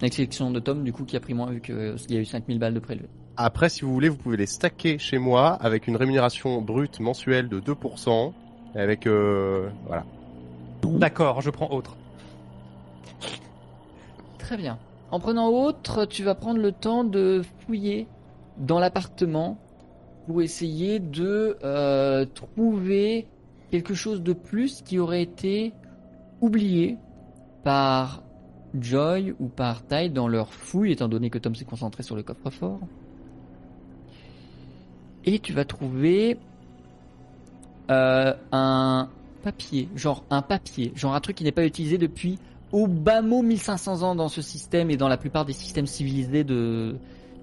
L'exception 0.00 0.50
de 0.50 0.60
Tom, 0.60 0.84
du 0.84 0.92
coup, 0.92 1.04
qui 1.04 1.16
a 1.16 1.20
pris 1.20 1.34
moins 1.34 1.50
vu 1.50 1.60
qu'il 1.60 1.74
y 2.08 2.16
a 2.16 2.20
eu 2.20 2.24
5000 2.24 2.58
balles 2.58 2.74
de 2.74 2.80
prélevé. 2.80 3.08
Après, 3.36 3.68
si 3.68 3.82
vous 3.82 3.92
voulez, 3.92 4.08
vous 4.08 4.16
pouvez 4.16 4.36
les 4.36 4.46
stacker 4.46 4.98
chez 4.98 5.18
moi 5.18 5.52
avec 5.54 5.86
une 5.86 5.96
rémunération 5.96 6.60
brute 6.60 7.00
mensuelle 7.00 7.48
de 7.48 7.60
2%. 7.60 8.32
et 8.74 8.78
Avec, 8.78 9.06
euh, 9.06 9.68
voilà. 9.86 10.04
D'accord, 10.82 11.40
je 11.40 11.50
prends 11.50 11.70
autre. 11.70 11.96
Très 14.38 14.56
bien. 14.56 14.78
En 15.10 15.20
prenant 15.20 15.48
autre, 15.48 16.04
tu 16.04 16.22
vas 16.22 16.34
prendre 16.34 16.60
le 16.60 16.72
temps 16.72 17.04
de 17.04 17.42
fouiller 17.60 18.06
dans 18.58 18.78
l'appartement 18.78 19.58
pour 20.26 20.42
essayer 20.42 20.98
de 20.98 21.56
euh, 21.64 22.24
trouver 22.26 23.26
quelque 23.70 23.94
chose 23.94 24.22
de 24.22 24.32
plus 24.32 24.82
qui 24.82 24.98
aurait 24.98 25.22
été 25.22 25.72
oublié 26.40 26.98
par 27.62 28.22
Joy 28.78 29.34
ou 29.38 29.48
par 29.48 29.82
dans 30.12 30.28
leur 30.28 30.52
fouille, 30.52 30.92
étant 30.92 31.08
donné 31.08 31.30
que 31.30 31.38
Tom 31.38 31.54
s'est 31.54 31.64
concentré 31.64 32.02
sur 32.02 32.16
le 32.16 32.22
coffre-fort. 32.22 32.80
Et 35.24 35.38
tu 35.38 35.52
vas 35.52 35.64
trouver 35.64 36.36
euh, 37.90 38.34
un 38.52 39.08
papier, 39.42 39.88
genre 39.94 40.24
un 40.30 40.42
papier, 40.42 40.92
genre 40.94 41.14
un 41.14 41.20
truc 41.20 41.36
qui 41.36 41.44
n'est 41.44 41.52
pas 41.52 41.64
utilisé 41.64 41.98
depuis 41.98 42.38
au 42.72 42.86
bas 42.86 43.22
mot 43.22 43.42
1500 43.42 44.02
ans 44.02 44.14
dans 44.14 44.28
ce 44.28 44.42
système 44.42 44.90
et 44.90 44.96
dans 44.96 45.08
la 45.08 45.16
plupart 45.16 45.44
des 45.44 45.52
systèmes 45.52 45.86
civilisés 45.86 46.44
de, 46.44 46.96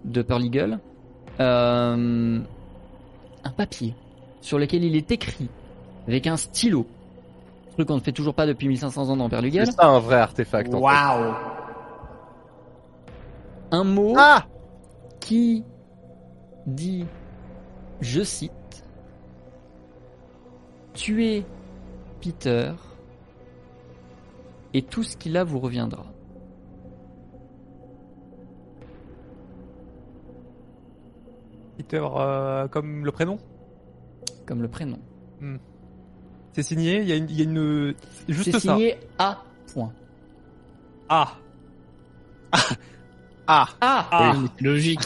de 0.05 0.21
Pearl 0.21 0.43
Eagle. 0.43 0.79
Euh, 1.39 2.39
un 3.43 3.49
papier 3.51 3.95
sur 4.41 4.59
lequel 4.59 4.83
il 4.83 4.95
est 4.95 5.11
écrit 5.11 5.47
avec 6.07 6.27
un 6.27 6.37
stylo. 6.37 6.85
Truc 7.71 7.87
qu'on 7.87 7.95
ne 7.95 8.01
fait 8.01 8.11
toujours 8.11 8.33
pas 8.33 8.45
depuis 8.45 8.67
1500 8.67 9.09
ans 9.09 9.15
dans 9.15 9.29
Eagle. 9.29 9.65
C'est 9.65 9.71
ça 9.71 9.87
un 9.87 9.99
vrai 9.99 10.17
artefact. 10.17 10.69
en 10.73 10.77
fait. 10.77 10.83
Waouh 10.83 11.33
Un 13.71 13.83
mot 13.83 14.13
Ah 14.17 14.45
qui 15.19 15.63
dit, 16.65 17.05
je 18.01 18.21
cite, 18.23 18.51
tuez 20.93 21.45
Peter 22.19 22.73
et 24.73 24.81
tout 24.81 25.03
ce 25.03 25.15
qui 25.15 25.29
là 25.29 25.43
vous 25.43 25.59
reviendra. 25.59 26.05
Peter, 31.77 32.03
euh, 32.15 32.67
comme 32.67 33.05
le 33.05 33.11
prénom? 33.11 33.37
Comme 34.45 34.61
le 34.61 34.67
prénom. 34.67 34.99
C'est 36.53 36.63
signé, 36.63 37.01
il 37.01 37.07
y 37.07 37.11
a 37.11 37.15
une... 37.15 37.29
il 37.29 37.37
y 37.37 37.41
a 37.41 37.43
une... 37.45 37.95
Juste 38.27 38.51
C'est 38.51 38.59
ça. 38.59 38.73
signé 38.75 38.97
A. 39.19 39.37
Point. 39.73 39.91
Ah 41.09 41.33
Ah 43.47 43.67
Ah, 43.81 44.07
Ah 44.11 44.33
Oui, 44.37 44.49
logique. 44.59 45.01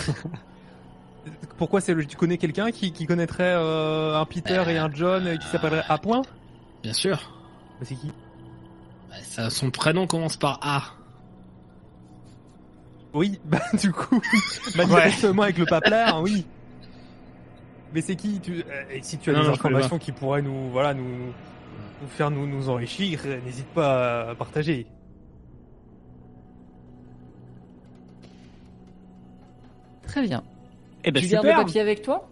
Pourquoi 1.57 1.81
c'est 1.81 1.93
le... 1.93 2.05
Tu 2.05 2.17
connais 2.17 2.37
quelqu'un 2.37 2.71
qui, 2.71 2.91
qui 2.91 3.05
connaîtrait 3.05 3.53
euh, 3.55 4.19
un 4.19 4.25
Peter 4.25 4.63
et 4.67 4.77
un 4.77 4.91
John 4.93 5.25
euh, 5.27 5.37
qui 5.37 5.47
s'appellerait 5.47 5.83
A 5.87 5.97
point? 5.97 6.21
Bien 6.83 6.93
sûr. 6.93 7.31
Bah, 7.79 7.85
C'est 7.87 7.95
qui? 7.95 8.11
Bah, 9.09 9.15
ça, 9.23 9.49
son 9.49 9.71
prénom 9.71 10.05
commence 10.07 10.37
par 10.37 10.59
A. 10.61 10.83
Oui, 13.13 13.39
bah 13.45 13.61
du 13.79 13.91
coup, 13.93 14.19
manifestement 14.75 15.43
avec 15.43 15.57
le 15.57 15.65
papelard, 15.65 16.21
oui. 16.21 16.45
Mais 17.95 18.01
c'est 18.01 18.17
qui 18.17 18.41
tu... 18.41 18.57
euh, 18.59 18.83
Et 18.91 19.01
si 19.01 19.17
tu 19.17 19.29
as 19.29 19.33
Non, 19.33 19.39
des 19.39 19.47
non, 19.47 19.53
informations 19.53 19.97
qui 19.97 20.11
pourraient 20.11 20.41
nous, 20.41 20.69
voilà, 20.69 20.93
nous, 20.93 21.07
nous 22.01 22.07
faire 22.09 22.29
nous, 22.29 22.45
nous 22.45 22.67
enrichir, 22.69 23.21
euh, 23.25 23.39
n'hésite 23.45 23.67
pas 23.67 24.29
à 24.31 24.35
partager. 24.35 24.85
très 30.03 30.21
bien. 30.21 30.43
Eh 31.03 31.11
ben 31.11 31.21
tu 31.21 31.27
gardes 31.27 31.45
le 31.45 31.51
papier 31.51 31.81
avec 31.81 32.01
toi? 32.01 32.29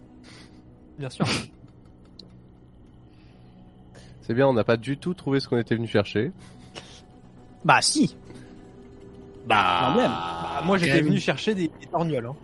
Bien 0.98 1.10
sûr. 1.10 1.26
C'est 4.22 4.32
bien, 4.32 4.46
on 4.48 4.54
n'a 4.54 4.64
pas 4.64 4.76
du 4.78 4.96
tout 4.96 5.12
trouvé 5.12 5.38
ce 5.40 5.48
qu'on 5.48 5.58
était 5.58 5.74
venu 5.74 5.86
chercher. 5.86 6.32
Bah 7.64 7.82
si 7.82 8.16
Bah. 9.46 9.92
Bah, 9.96 10.62
moi 10.64 10.78
j'étais 10.78 11.02
venu 11.02 11.18
chercher 11.20 11.54
des, 11.54 11.68
des 11.68 11.86
torgnoles. 11.90 12.26
Hein. 12.26 12.36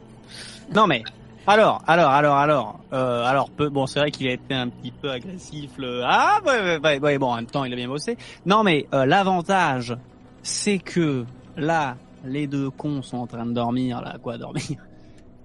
Non 0.75 0.87
mais 0.87 1.03
alors, 1.51 1.83
alors, 1.87 2.11
alors, 2.11 2.37
alors, 2.37 2.81
euh, 2.93 3.25
alors, 3.25 3.51
peu, 3.51 3.69
bon, 3.69 3.87
c'est 3.87 3.99
vrai 3.99 4.11
qu'il 4.11 4.29
a 4.29 4.33
été 4.33 4.55
un 4.55 4.69
petit 4.69 4.93
peu 4.93 5.11
agressif. 5.11 5.73
Le... 5.79 6.03
Ah, 6.05 6.41
ouais, 6.47 6.79
ouais, 6.79 7.01
ouais, 7.01 7.19
bon, 7.19 7.33
en 7.33 7.37
même 7.37 7.47
temps, 7.47 7.65
il 7.65 7.73
a 7.73 7.77
bien 7.77 7.89
bossé. 7.89 8.17
Non, 8.47 8.63
mais 8.63 8.87
euh, 8.95 9.05
l'avantage, 9.05 9.97
c'est 10.43 10.79
que 10.79 11.25
là, 11.57 11.97
les 12.25 12.47
deux 12.47 12.71
cons 12.71 13.03
sont 13.03 13.19
en 13.19 13.27
train 13.27 13.47
de 13.47 13.53
dormir, 13.53 14.01
là, 14.01 14.17
quoi, 14.23 14.39
dormir. 14.39 14.63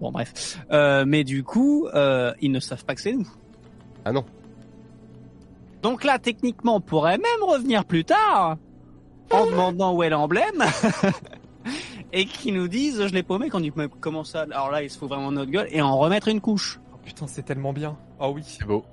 Bon, 0.01 0.11
bref. 0.11 0.59
Euh, 0.71 1.05
mais 1.07 1.23
du 1.23 1.45
coup, 1.45 1.87
euh, 1.95 2.33
ils 2.41 2.51
ne 2.51 2.59
savent 2.59 2.83
pas 2.83 2.95
que 2.95 3.01
c'est 3.01 3.13
nous. 3.13 3.29
Ah 4.03 4.11
non. 4.11 4.25
Donc 5.81 6.03
là, 6.03 6.19
techniquement, 6.19 6.75
on 6.75 6.81
pourrait 6.81 7.17
même 7.17 7.49
revenir 7.49 7.85
plus 7.85 8.03
tard 8.03 8.57
en 9.31 9.45
demandant 9.45 9.95
où 9.95 10.03
est 10.03 10.09
l'emblème 10.09 10.65
et 12.13 12.25
qu'ils 12.25 12.53
nous 12.53 12.67
disent, 12.67 13.07
je 13.07 13.13
l'ai 13.13 13.23
paumé 13.23 13.49
quand 13.49 13.59
ils 13.59 13.73
me 13.75 13.87
commencent 13.87 14.35
à... 14.35 14.41
Alors 14.51 14.71
là, 14.71 14.83
il 14.83 14.89
se 14.89 14.97
fout 14.97 15.09
vraiment 15.09 15.31
de 15.31 15.37
notre 15.37 15.51
gueule 15.51 15.67
et 15.71 15.81
en 15.81 15.97
remettre 15.97 16.27
une 16.27 16.41
couche. 16.41 16.79
Oh, 16.93 16.97
putain, 17.03 17.27
c'est 17.27 17.43
tellement 17.43 17.73
bien. 17.73 17.97
Ah 18.19 18.29
oui. 18.29 18.41
C'est 18.45 18.65
beau. 18.65 18.83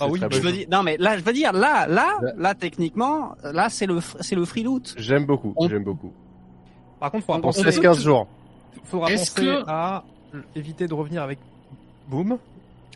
Ah 0.00 0.06
oui, 0.06 0.20
Je 0.30 0.38
veux 0.40 0.52
dire, 0.52 0.66
non 0.70 0.84
mais 0.84 0.96
là, 0.96 1.18
je 1.18 1.24
veux 1.24 1.32
dire, 1.32 1.52
là, 1.52 1.88
là, 1.88 2.18
Là. 2.36 2.54
techniquement, 2.54 3.34
là, 3.42 3.68
c'est 3.68 3.86
le, 3.86 3.98
c'est 4.20 4.36
le 4.36 4.44
free 4.44 4.62
loot. 4.62 4.94
J'aime 4.96 5.26
beaucoup, 5.26 5.54
On- 5.56 5.68
j'aime 5.68 5.82
beaucoup. 5.82 6.12
Par 7.00 7.10
contre, 7.10 7.24
faudra 7.26 7.40
penser, 7.40 7.64
laisse 7.64 7.80
15 7.80 8.00
jours. 8.04 8.28
faudra 8.84 9.08
penser 9.08 9.34
que- 9.34 9.64
à 9.68 10.04
éviter 10.54 10.86
de 10.86 10.94
revenir 10.94 11.22
avec 11.22 11.38
Boom. 12.08 12.38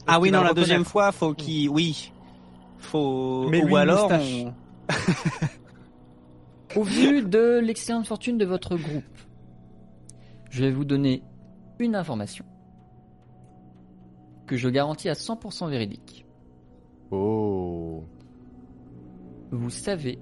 Ah 0.06 0.20
oui, 0.20 0.30
non, 0.30 0.42
la 0.42 0.52
deuxième 0.54 0.84
fois, 0.84 1.10
faut 1.12 1.34
qu'il, 1.34 1.68
oui, 1.70 2.12
faut, 2.78 3.48
Mais 3.48 3.64
ou 3.64 3.74
alors, 3.76 4.08
on- 4.12 4.52
Au 6.76 6.82
vu 6.84 7.22
de 7.22 7.60
l'excellente 7.62 8.06
fortune 8.06 8.38
de 8.38 8.46
votre 8.46 8.76
groupe, 8.76 9.04
je 10.52 10.62
vais 10.64 10.70
vous 10.70 10.84
donner 10.84 11.22
une 11.78 11.94
information 11.96 12.44
que 14.46 14.56
je 14.56 14.68
garantis 14.68 15.08
à 15.08 15.14
100% 15.14 15.68
véridique. 15.70 16.26
Oh. 17.10 18.04
Vous 19.50 19.70
savez 19.70 20.18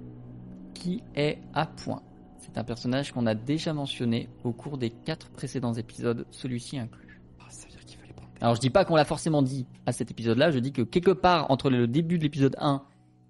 qui 0.73 1.03
est 1.15 1.39
à 1.53 1.65
point. 1.65 2.01
C'est 2.39 2.57
un 2.57 2.63
personnage 2.63 3.11
qu'on 3.11 3.25
a 3.27 3.35
déjà 3.35 3.73
mentionné 3.73 4.29
au 4.45 4.51
cours 4.53 4.77
des 4.77 4.89
quatre 4.89 5.29
précédents 5.31 5.73
épisodes, 5.73 6.25
celui-ci 6.31 6.79
inclus. 6.79 7.21
Ah, 7.39 7.45
ça 7.49 7.67
veut 7.67 7.73
dire 7.73 7.85
qu'il 7.85 7.97
fallait 7.99 8.13
prendre 8.13 8.31
des- 8.33 8.41
Alors 8.41 8.55
je 8.55 8.61
dis 8.61 8.69
pas 8.69 8.85
qu'on 8.85 8.95
l'a 8.95 9.05
forcément 9.05 9.41
dit 9.41 9.67
à 9.85 9.91
cet 9.91 10.11
épisode-là, 10.11 10.49
je 10.51 10.59
dis 10.59 10.71
que 10.71 10.81
quelque 10.81 11.11
part 11.11 11.51
entre 11.51 11.69
le 11.69 11.87
début 11.87 12.17
de 12.17 12.23
l'épisode 12.23 12.55
1 12.57 12.83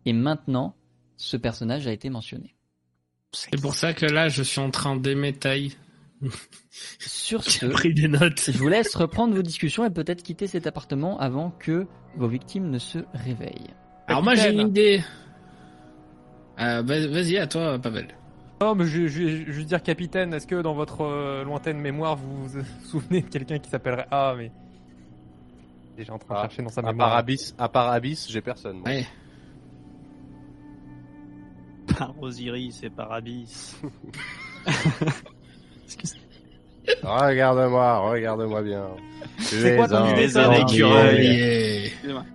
et 0.06 0.14
maintenant, 0.14 0.76
ce 1.18 1.36
personnage 1.36 1.88
a 1.88 1.92
été 1.92 2.10
mentionné. 2.12 2.56
c'est 3.34 3.60
pour 3.62 3.74
ça 3.74 3.94
que 3.94 4.06
là, 4.06 4.30
je 4.30 4.44
suis 4.44 4.60
en 4.62 4.70
train 4.72 4.96
d'aimer 4.96 5.34
taille. 5.34 5.74
Sur 7.00 7.42
J'ai 7.42 7.50
ce, 7.52 7.66
pris 7.68 7.94
des 7.94 8.08
notes. 8.08 8.50
je 8.52 8.58
vous 8.58 8.68
laisse 8.68 8.96
reprendre 8.96 9.34
vos 9.36 9.42
discussions 9.42 9.86
et 9.86 9.90
peut-être 9.90 10.22
quitter 10.24 10.48
cet 10.48 10.68
appartement 10.68 11.20
avant 11.20 11.52
que 11.52 11.88
vos 12.16 12.28
victimes 12.28 12.70
ne 12.70 12.78
se 12.78 13.00
réveillent. 13.14 13.74
Alors 14.08 14.22
moi, 14.24 14.36
j'ai 14.36 14.44
Capitaine. 14.44 14.62
une 14.62 14.68
idée. 14.70 15.04
Euh, 16.60 16.82
vas- 16.84 17.08
Vas-y, 17.08 17.38
à 17.38 17.48
toi, 17.48 17.80
Pavel. 17.80 18.08
Non, 18.62 18.76
mais 18.76 18.86
je, 18.86 19.08
je, 19.08 19.28
je 19.28 19.46
veux 19.46 19.52
juste 19.54 19.68
dire, 19.70 19.82
capitaine, 19.82 20.34
est-ce 20.36 20.46
que 20.46 20.62
dans 20.62 20.76
votre 20.76 21.02
euh, 21.02 21.44
lointaine 21.44 21.80
mémoire, 21.80 22.16
vous 22.18 22.48
vous 22.48 22.60
souvenez 22.84 23.22
de 23.22 23.28
quelqu'un 23.30 23.58
qui 23.58 23.70
s'appellerait 23.70 24.06
A, 24.12 24.36
mais 24.38 24.52
déjà 25.98 26.14
en 26.14 26.20
train 26.20 26.36
de 26.36 26.40
Ah, 26.40 26.42
chercher 26.44 26.62
dans 26.64 26.70
sa 26.70 26.82
À 26.82 26.84
part 26.84 26.94
mémoire. 26.94 27.16
Abyss, 27.16 27.56
à 27.58 27.68
part 27.70 27.90
Abyss, 27.90 28.30
j'ai 28.30 28.42
personne. 28.42 28.78
moi. 28.78 28.90
Ouais. 28.90 29.08
par 31.98 32.14
Osiris 32.22 32.84
et 32.84 32.90
par 32.90 33.12
Abyss. 33.12 33.82
Regarde-moi, 37.04 38.10
regarde-moi 38.12 38.62
bien. 38.64 38.86
C'est 39.40 39.76
quoi 39.78 39.88
ton 39.88 40.06
Les 40.06 40.12
idée, 40.12 40.28
ça, 40.30 40.50
enviés. 40.50 40.62
Écureuil. 40.62 41.86
Excusez-moi. 41.86 42.26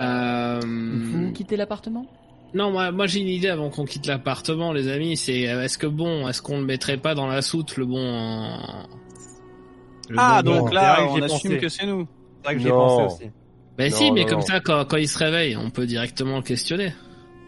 Euh, 0.00 0.60
Vous 0.62 1.32
quittez 1.32 1.56
l'appartement? 1.56 2.06
Non, 2.54 2.70
moi, 2.70 2.90
moi 2.92 3.06
j'ai 3.06 3.20
une 3.20 3.28
idée 3.28 3.48
avant 3.48 3.70
qu'on 3.70 3.84
quitte 3.84 4.06
l'appartement, 4.06 4.72
les 4.72 4.88
amis. 4.88 5.16
C'est 5.16 5.48
euh, 5.48 5.62
est-ce 5.64 5.78
que 5.78 5.86
bon, 5.86 6.28
est-ce 6.28 6.42
qu'on 6.42 6.58
le 6.58 6.64
mettrait 6.64 6.96
pas 6.98 7.14
dans 7.14 7.26
la 7.26 7.42
soute, 7.42 7.76
le 7.76 7.86
bon. 7.86 8.58
le 10.08 10.16
Ah, 10.18 10.42
bon 10.42 10.56
donc 10.58 10.72
là, 10.72 11.06
on 11.08 11.20
assume 11.22 11.28
pensé. 11.52 11.58
que 11.58 11.68
c'est 11.68 11.86
nous. 11.86 12.06
C'est 12.42 12.44
vrai 12.44 12.54
que 12.54 12.60
j'y 12.60 12.66
ai 12.66 12.70
Non. 12.70 12.76
pensé 12.76 13.14
aussi. 13.24 13.30
Ben 13.76 13.90
Non, 13.90 13.96
si, 13.96 14.12
mais 14.12 14.22
non, 14.22 14.28
comme 14.28 14.38
non. 14.40 14.46
ça, 14.46 14.60
quand, 14.60 14.84
quand 14.86 14.96
il 14.96 15.08
se 15.08 15.18
réveille, 15.18 15.56
on 15.56 15.70
peut 15.70 15.86
directement 15.86 16.36
le 16.36 16.42
questionner. 16.42 16.92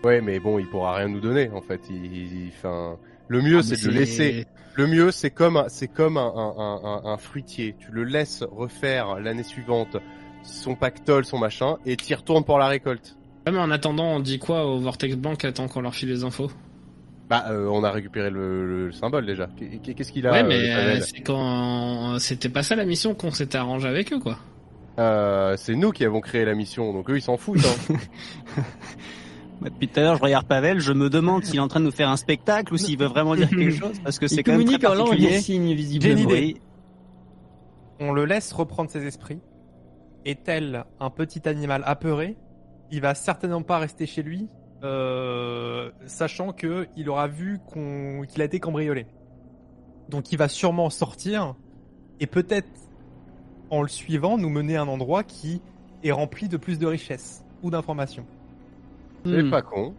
Ouais, 0.05 0.21
mais 0.21 0.39
bon, 0.41 0.59
il 0.59 0.67
pourra 0.69 0.97
rien 0.97 1.09
nous 1.09 1.21
donner 1.21 1.49
en 1.51 1.61
fait. 1.63 1.81
Il, 1.91 2.05
il- 2.17 2.49
enfin, 2.57 2.97
le 3.29 3.43
mieux 3.43 3.59
Ah, 3.59 3.63
c'est 3.63 3.81
de 3.83 3.91
le 3.91 3.99
laisser. 4.01 4.47
Le 4.75 4.87
mieux 4.87 5.11
c'est 5.11 5.31
comme 5.31 5.57
un- 5.57 5.69
c'est 5.69 5.89
comme 5.89 6.17
un, 6.17 6.33
un, 6.35 6.55
un, 6.59 6.81
un- 6.85 7.13
un 7.13 7.17
fruitier. 7.19 7.75
Tu 7.79 7.91
le 7.93 8.05
laisses 8.05 8.43
refaire 8.51 9.21
l'année 9.21 9.43
suivante 9.43 9.97
son 10.43 10.75
pactole, 10.77 11.25
son 11.25 11.39
machin, 11.39 11.77
et 11.85 11.97
t'y 11.97 12.15
retournes 12.15 12.45
pour 12.45 12.59
la 12.59 12.69
récolte. 12.69 13.17
Ouais, 13.47 13.53
mais 13.53 13.59
en 13.59 13.71
attendant, 13.71 14.05
on 14.17 14.21
dit 14.21 14.39
quoi 14.39 14.67
au 14.67 14.79
Vortex 14.79 15.17
Bank 15.17 15.45
Attends 15.45 15.69
qu'on 15.69 15.81
leur 15.81 15.95
file 15.95 16.09
les 16.11 16.25
infos. 16.25 16.51
Bah, 17.29 17.45
euh, 17.51 17.67
on 17.71 17.85
a 17.85 17.91
récupéré 17.91 18.31
le, 18.31 18.87
le 18.87 18.93
symbole 18.93 19.27
déjà. 19.27 19.49
Qu'est- 19.57 19.95
Qu'est-ce 19.95 20.13
qu'il 20.13 20.27
a 20.27 20.33
ouais, 20.33 20.43
euh, 20.43 20.49
mais 20.49 20.75
euh, 20.75 21.01
c'est 21.01 21.21
quand 21.21 22.19
c'était 22.19 22.49
pas 22.49 22.63
ça 22.63 22.77
la 22.77 22.87
mission 22.87 23.15
qu'on 23.15 23.31
s'était 23.33 23.59
arrangé 23.59 23.87
avec 23.89 24.13
eux, 24.13 24.19
quoi. 24.21 24.39
Euh, 24.99 25.55
C'est 25.59 25.75
nous 25.75 25.91
qui 25.93 26.05
avons 26.05 26.21
créé 26.21 26.45
la 26.47 26.55
mission, 26.55 26.93
donc 26.95 27.11
eux 27.11 27.17
ils 27.19 27.23
s'en 27.23 27.37
foutent. 27.37 27.59
Hein. 27.89 27.95
Depuis 29.63 29.89
tout 29.89 29.99
à 30.01 30.03
l'heure, 30.03 30.17
je 30.17 30.23
regarde 30.23 30.47
Pavel, 30.47 30.79
je 30.81 30.93
me 30.93 31.11
demande 31.11 31.45
s'il 31.45 31.57
est 31.57 31.61
en 31.61 31.69
train 31.69 31.81
de 31.81 31.85
nous 31.85 31.91
faire 31.91 32.09
un 32.09 32.17
spectacle 32.17 32.73
ou 32.73 32.77
s'il 32.77 32.99
veut 32.99 33.07
vraiment 33.07 33.35
dire 33.35 33.49
quelque 33.49 33.71
chose, 33.75 33.99
parce 34.03 34.19
que 34.19 34.29
c'est 34.29 34.43
quand 34.43 34.53
même 34.53 34.65
très 34.65 34.79
communique 34.79 34.89
en 34.89 34.95
langue 34.95 35.17
des 35.17 35.25
particulier. 35.27 35.41
signes, 35.41 35.67
J'ai 35.67 35.71
une 35.73 35.77
visiblement. 35.77 36.31
Oui. 36.31 36.61
On 38.01 38.13
le 38.13 38.25
laisse 38.25 38.53
reprendre 38.53 38.91
ses 38.91 39.05
esprits. 39.07 39.41
Et 40.25 40.37
tel 40.37 40.85
un 41.01 41.11
petit 41.11 41.49
animal 41.49 41.83
apeuré, 41.87 42.37
il 42.91 43.01
va 43.01 43.15
certainement 43.15 43.63
pas 43.63 43.79
rester 43.79 44.07
chez 44.07 44.23
lui, 44.23 44.49
euh, 44.85 45.91
sachant 46.07 46.53
que 46.53 46.87
il 46.97 47.09
aura 47.09 47.27
vu 47.27 47.59
qu'on 47.67 48.23
qu'il 48.29 48.43
a 48.43 48.45
été 48.45 48.61
cambriolé. 48.61 49.07
Donc 50.09 50.33
il 50.33 50.39
va 50.39 50.49
sûrement 50.49 50.91
sortir 50.91 51.55
et 52.21 52.27
peut-être 52.27 52.69
en 53.71 53.83
le 53.83 53.89
suivant 53.89 54.39
nous 54.39 54.49
mener 54.49 54.77
à 54.77 54.83
un 54.83 54.89
endroit 54.89 55.25
qui 55.25 55.61
est 56.03 56.13
rempli 56.13 56.49
de 56.49 56.57
plus 56.57 56.79
de 56.79 56.87
richesses 56.87 57.45
ou 57.63 57.71
d'informations. 57.71 58.27
C'est 59.25 59.43
Hmm. 59.43 59.51
pas 59.51 59.63
con. 59.63 59.95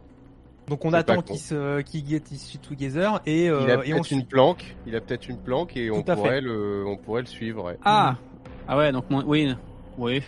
Donc 0.68 0.86
on 0.86 0.94
attend 0.94 1.22
qu'il 1.22 1.40
se 1.40 1.82
qu'il 1.82 2.08
get 2.08 2.22
ici 2.32 2.60
together 2.60 3.22
et, 3.26 3.50
euh, 3.50 3.62
il 3.64 3.72
a 3.72 3.78
on 3.78 3.82
peut-être 3.82 4.12
une 4.12 4.26
planque. 4.26 4.76
Il 4.86 4.96
a 4.96 5.02
peut-être 5.02 5.28
une 5.28 5.40
planque 5.40 5.76
et 5.76 5.90
on 5.90 6.04
Tout 6.04 6.14
pourrait 6.14 6.42
le, 6.42 6.84
on 6.86 6.96
pourrait 6.96 7.22
le 7.22 7.28
suivre. 7.28 7.64
ouais. 7.66 7.78
Ah, 7.84 8.18
ah 8.68 8.78
ouais, 8.78 8.92
donc 8.92 9.10
mon- 9.10 9.24
oui, 9.26 9.54
oui. 9.98 10.22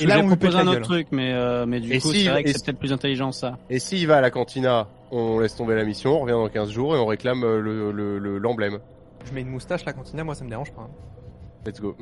Et 0.00 0.06
là, 0.06 0.18
on 0.18 0.28
lui 0.28 0.36
un 0.56 0.66
autre 0.66 0.72
gueule. 0.72 0.82
truc, 0.82 1.06
mais 1.12 1.32
euh, 1.32 1.64
mais 1.64 1.78
du 1.80 1.92
Et 1.92 2.00
coup, 2.00 2.10
si- 2.12 2.24
c'est 2.24 2.30
vrai 2.30 2.42
que 2.42 2.50
c'est 2.50 2.58
si- 2.58 2.64
peut-être 2.64 2.78
plus 2.78 2.92
intelligent 2.92 3.30
ça. 3.32 3.56
Et 3.70 3.78
s'il 3.78 4.06
va 4.06 4.16
à 4.16 4.20
la 4.20 4.30
cantina, 4.30 4.88
on 5.12 5.38
laisse 5.38 5.54
tomber 5.56 5.76
la 5.76 5.84
mission, 5.84 6.16
on 6.16 6.20
revient 6.20 6.32
dans 6.32 6.48
15 6.48 6.70
jours 6.70 6.94
et 6.96 6.98
on 6.98 7.06
réclame 7.06 7.42
euh, 7.44 7.60
le 7.60 7.90
le- 7.92 8.18
le- 8.18 8.38
l'emblème. 8.38 8.80
je 9.24 9.32
mets 9.32 9.40
une 9.42 9.48
moustache 9.50 9.84
la 9.86 9.92
cantina, 9.94 10.24
moi 10.24 10.34
ça 10.34 10.44
me 10.44 10.50
dérange 10.50 10.72
pas. 10.72 10.82
hein. 10.82 10.90
Let's 11.66 11.80
go. 11.80 11.94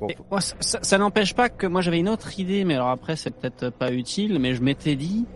Bon, 0.00 0.08
Et 0.08 0.16
ça, 0.40 0.54
ça- 0.60 0.78
ça 0.82 0.98
n'empêche 0.98 1.34
pas 1.34 1.48
que 1.48 1.66
moi 1.66 1.80
j'avais 1.80 1.98
une 2.00 2.08
autre 2.08 2.38
idée, 2.38 2.64
mais 2.64 2.74
alors 2.74 2.90
après 2.90 3.16
c'est 3.16 3.30
peut-être 3.30 3.70
pas 3.70 3.92
utile, 3.92 4.38
mais 4.38 4.54
je 4.54 4.62
m'étais 4.62 4.96
dit, 4.96 5.26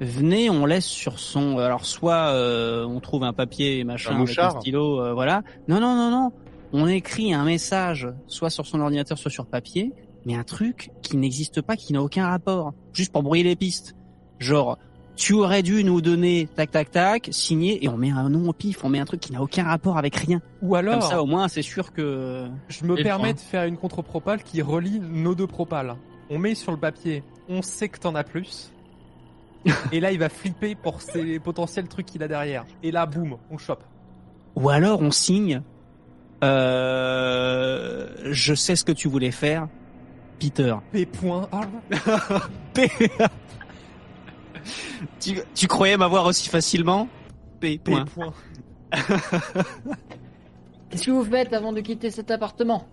venez, 0.00 0.50
on 0.50 0.66
laisse 0.66 0.84
sur 0.86 1.18
son, 1.18 1.58
alors 1.58 1.84
soit 1.84 2.30
euh, 2.32 2.84
on 2.84 3.00
trouve 3.00 3.22
un 3.24 3.32
papier 3.32 3.84
machin 3.84 4.12
Un 4.16 4.22
avec 4.22 4.38
un 4.38 4.50
stylo, 4.60 5.00
euh, 5.00 5.12
voilà. 5.14 5.42
Non 5.68 5.80
non 5.80 5.94
non 5.94 6.10
non, 6.10 6.32
on 6.72 6.86
écrit 6.88 7.32
un 7.32 7.44
message, 7.44 8.08
soit 8.26 8.50
sur 8.50 8.66
son 8.66 8.80
ordinateur, 8.80 9.16
soit 9.16 9.30
sur 9.30 9.46
papier, 9.46 9.92
mais 10.24 10.34
un 10.34 10.42
truc 10.44 10.90
qui 11.02 11.16
n'existe 11.16 11.62
pas, 11.62 11.76
qui 11.76 11.92
n'a 11.92 12.02
aucun 12.02 12.26
rapport, 12.26 12.74
juste 12.92 13.12
pour 13.12 13.22
brouiller 13.22 13.44
les 13.44 13.56
pistes. 13.56 13.94
Genre, 14.38 14.76
tu 15.16 15.32
aurais 15.32 15.62
dû 15.62 15.82
nous 15.82 16.00
donner 16.00 16.48
tac 16.54 16.70
tac 16.70 16.90
tac, 16.90 17.28
signer, 17.32 17.84
et 17.84 17.88
on 17.88 17.96
met 17.96 18.10
un 18.10 18.28
nom 18.28 18.48
au 18.48 18.52
pif, 18.52 18.84
on 18.84 18.88
met 18.88 19.00
un 19.00 19.04
truc 19.04 19.20
qui 19.20 19.32
n'a 19.32 19.42
aucun 19.42 19.64
rapport 19.64 19.98
avec 19.98 20.14
rien. 20.14 20.40
Ou 20.62 20.74
alors 20.76 21.00
Comme 21.00 21.08
ça 21.08 21.22
au 21.22 21.26
moins 21.26 21.48
c'est 21.48 21.62
sûr 21.62 21.92
que 21.92 22.46
Je 22.68 22.84
me 22.84 22.98
Et 22.98 23.02
permets 23.02 23.34
de 23.34 23.40
faire 23.40 23.64
une 23.64 23.76
contre-propale 23.76 24.42
qui 24.42 24.62
relie 24.62 25.00
nos 25.00 25.34
deux 25.34 25.46
propales. 25.46 25.96
On 26.28 26.38
met 26.38 26.54
sur 26.54 26.72
le 26.72 26.78
papier, 26.78 27.22
on 27.48 27.62
sait 27.62 27.88
que 27.88 27.98
t'en 27.98 28.14
as 28.14 28.24
plus. 28.24 28.72
et 29.92 30.00
là, 30.00 30.12
il 30.12 30.18
va 30.18 30.28
flipper 30.28 30.74
pour 30.74 31.02
ces 31.02 31.40
potentiels 31.40 31.88
trucs 31.88 32.06
qu'il 32.06 32.22
a 32.22 32.28
derrière. 32.28 32.64
Et 32.82 32.92
là, 32.92 33.06
boum, 33.06 33.36
on 33.50 33.54
le 33.54 33.58
chope. 33.58 33.84
Ou 34.54 34.68
alors 34.68 35.02
on 35.02 35.10
signe. 35.10 35.62
Euh, 36.44 38.08
je 38.30 38.54
sais 38.54 38.76
ce 38.76 38.84
que 38.84 38.92
tu 38.92 39.08
voulais 39.08 39.30
faire, 39.30 39.68
Peter. 40.38 40.74
P. 40.92 41.06
Point. 41.06 41.48
Ah, 41.50 41.62
P. 42.74 42.90
tu, 45.20 45.38
tu 45.54 45.66
croyais 45.66 45.96
m'avoir 45.96 46.24
aussi 46.26 46.48
facilement 46.48 47.08
P. 47.60 47.78
P. 47.78 47.90
Point. 47.90 48.04
Point. 48.06 48.32
Qu'est-ce 50.90 51.06
que 51.06 51.10
vous 51.10 51.24
faites 51.24 51.52
avant 51.52 51.72
de 51.72 51.80
quitter 51.80 52.10
cet 52.10 52.30
appartement? 52.30 52.86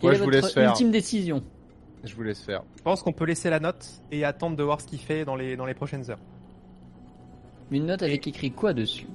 Quelle 0.00 0.10
est 0.10 0.14
je 0.14 0.18
vous 0.20 0.24
votre 0.26 0.40
laisse 0.40 0.52
faire. 0.52 0.70
ultime 0.70 0.90
décision? 0.90 1.42
Je 2.04 2.14
vous 2.14 2.22
laisse 2.22 2.40
faire. 2.42 2.62
Je 2.76 2.82
pense 2.82 3.02
qu'on 3.02 3.12
peut 3.12 3.24
laisser 3.24 3.50
la 3.50 3.58
note 3.60 3.84
et 4.12 4.24
attendre 4.24 4.56
de 4.56 4.62
voir 4.62 4.80
ce 4.80 4.86
qu'il 4.86 5.00
fait 5.00 5.24
dans 5.24 5.34
les, 5.36 5.56
dans 5.56 5.66
les 5.66 5.74
prochaines 5.74 6.08
heures. 6.10 6.20
Une 7.70 7.86
note 7.86 8.02
avec 8.02 8.26
écrit 8.26 8.50
quoi 8.50 8.72
dessus? 8.72 9.06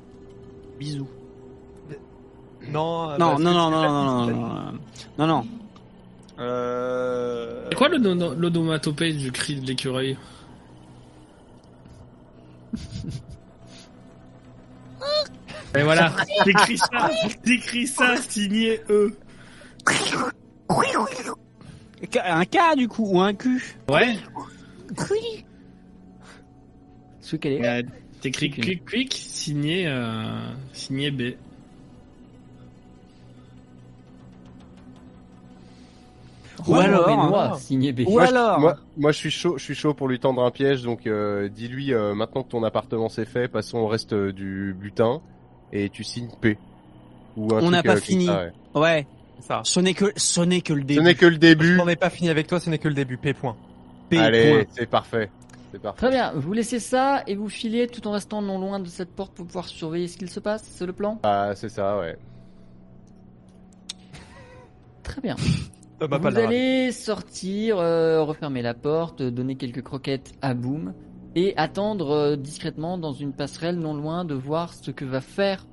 Bisous. 0.80 1.08
Non, 2.70 3.18
Non, 3.18 3.34
euh, 3.34 3.38
non, 3.38 3.40
non, 3.40 3.54
non, 3.54 3.72
non, 3.72 3.82
non, 3.82 4.26
non, 4.26 4.74
non, 5.18 5.28
non. 5.28 5.46
Euh... 6.40 7.68
C'est 7.70 7.76
quoi 7.76 7.90
l'onomatopée 7.90 9.14
du 9.14 9.32
cri 9.32 9.56
de 9.56 9.66
l'écureuil? 9.66 10.18
Et 15.76 15.82
voilà, 15.82 16.14
t'écris 16.44 16.78
ça, 16.78 17.10
t'écris 17.44 17.88
ça, 17.88 18.16
signé 18.18 18.82
eux. 18.90 19.18
Un 22.24 22.46
K 22.46 22.58
du 22.78 22.88
coup 22.88 23.08
ou 23.12 23.22
un 23.22 23.34
Q 23.34 23.76
Ouais, 23.90 24.16
Ce 27.22 27.36
qu'elle 27.36 27.54
est. 27.54 27.66
euh, 27.68 27.82
t'écris 28.22 28.52
quick 28.52 28.86
quick, 28.86 29.14
signé, 29.14 29.88
euh, 29.88 30.54
signé 30.74 31.10
B. 31.10 31.34
Ou 36.68 36.76
alors, 36.76 37.08
Benoît, 37.08 37.58
signé 37.58 37.92
B. 37.92 38.02
Ou 38.08 38.12
Moi, 38.12 38.26
je- 38.26 38.32
alors 38.32 38.60
moi, 38.60 38.76
moi, 38.98 39.12
je 39.12 39.18
suis 39.18 39.32
chaud, 39.32 39.58
je 39.58 39.64
suis 39.64 39.76
chaud 39.76 39.94
pour 39.94 40.08
lui 40.08 40.20
tendre 40.20 40.44
un 40.44 40.52
piège. 40.52 40.84
Donc, 40.84 41.08
euh, 41.08 41.50
dis-lui 41.50 41.94
euh, 41.94 42.14
maintenant 42.14 42.44
que 42.44 42.50
ton 42.50 42.64
appartement 42.64 43.10
s'est 43.10 43.26
fait, 43.26 43.48
passons 43.48 43.80
au 43.80 43.88
reste 43.88 44.14
euh, 44.14 44.32
du 44.32 44.76
butin 44.80 45.22
et 45.72 45.90
tu 45.90 46.04
signes 46.04 46.30
P. 46.42 46.58
Ou 47.38 47.54
un 47.54 47.58
On 47.58 47.60
truc, 47.62 47.72
n'a 47.72 47.84
pas 47.84 47.94
euh, 47.94 47.98
fini. 47.98 48.26
ça, 48.28 48.44
ouais. 48.44 48.80
Ouais, 48.80 49.08
C'est 49.40 49.48
ça. 49.48 49.62
ce 49.64 49.80
n'est 49.80 49.94
que 49.94 50.06
ce 50.16 50.42
n'est 50.42 50.62
que 50.62 50.74
le 50.74 50.82
Ce 50.82 50.86
début. 50.86 51.02
n'est 51.04 51.16
que 51.16 51.26
le 51.26 51.38
début. 51.38 51.80
On 51.80 51.86
n'est 51.86 51.96
pas 51.96 52.10
fini 52.10 52.30
avec 52.30 52.48
toi, 52.48 52.60
ce 52.60 52.70
n'est 52.70 52.78
que 52.78 52.88
le 52.88 52.94
début. 52.94 53.18
P. 53.18 53.34
Point. 53.34 53.56
P. 54.10 54.18
Allez, 54.20 54.52
point. 54.52 54.64
c'est 54.72 54.86
parfait. 54.86 55.30
C'est 55.72 55.82
parfait. 55.82 55.98
Très 55.98 56.12
bien, 56.12 56.32
vous 56.36 56.54
laissez 56.54 56.80
ça 56.80 57.24
et 57.26 57.36
vous 57.36 57.50
filez 57.50 57.88
tout 57.88 58.08
en 58.08 58.12
restant 58.12 58.44
non 58.44 58.60
loin 58.60 58.80
de 58.80 58.88
cette 58.88 59.10
porte 59.16 59.34
pour 59.34 59.48
pouvoir 59.48 59.66
surveiller 59.68 60.08
ce 60.08 60.18
qu'il 60.18 60.30
se 60.30 60.40
passe, 60.40 60.64
c'est 60.70 60.86
le 60.86 60.94
plan? 60.94 61.20
Ah, 61.24 61.54
c'est 61.56 61.70
ça, 61.70 61.98
ouais. 61.98 62.16
Très 65.02 65.20
bien. 65.22 65.36
Thomas 66.00 66.18
vous 66.18 66.24
Pallara. 66.24 66.48
allez 66.48 66.92
sortir, 66.92 67.78
euh, 67.78 68.24
refermer 68.24 68.62
la 68.62 68.74
porte, 68.74 69.22
euh, 69.22 69.32
donner 69.32 69.56
quelques 69.56 69.82
croquettes 69.84 70.34
à 70.42 70.54
Boom 70.54 70.94
et 71.36 71.56
attendre 71.58 72.12
euh, 72.12 72.36
discrètement 72.36 72.98
dans 72.98 73.14
une 73.14 73.34
passerelle 73.34 73.78
non 73.80 73.94
loin 73.94 74.26
de 74.26 74.34
voir 74.34 74.74
ce 74.74 74.92
que 74.92 75.06
va 75.06 75.22
faire 75.22 75.66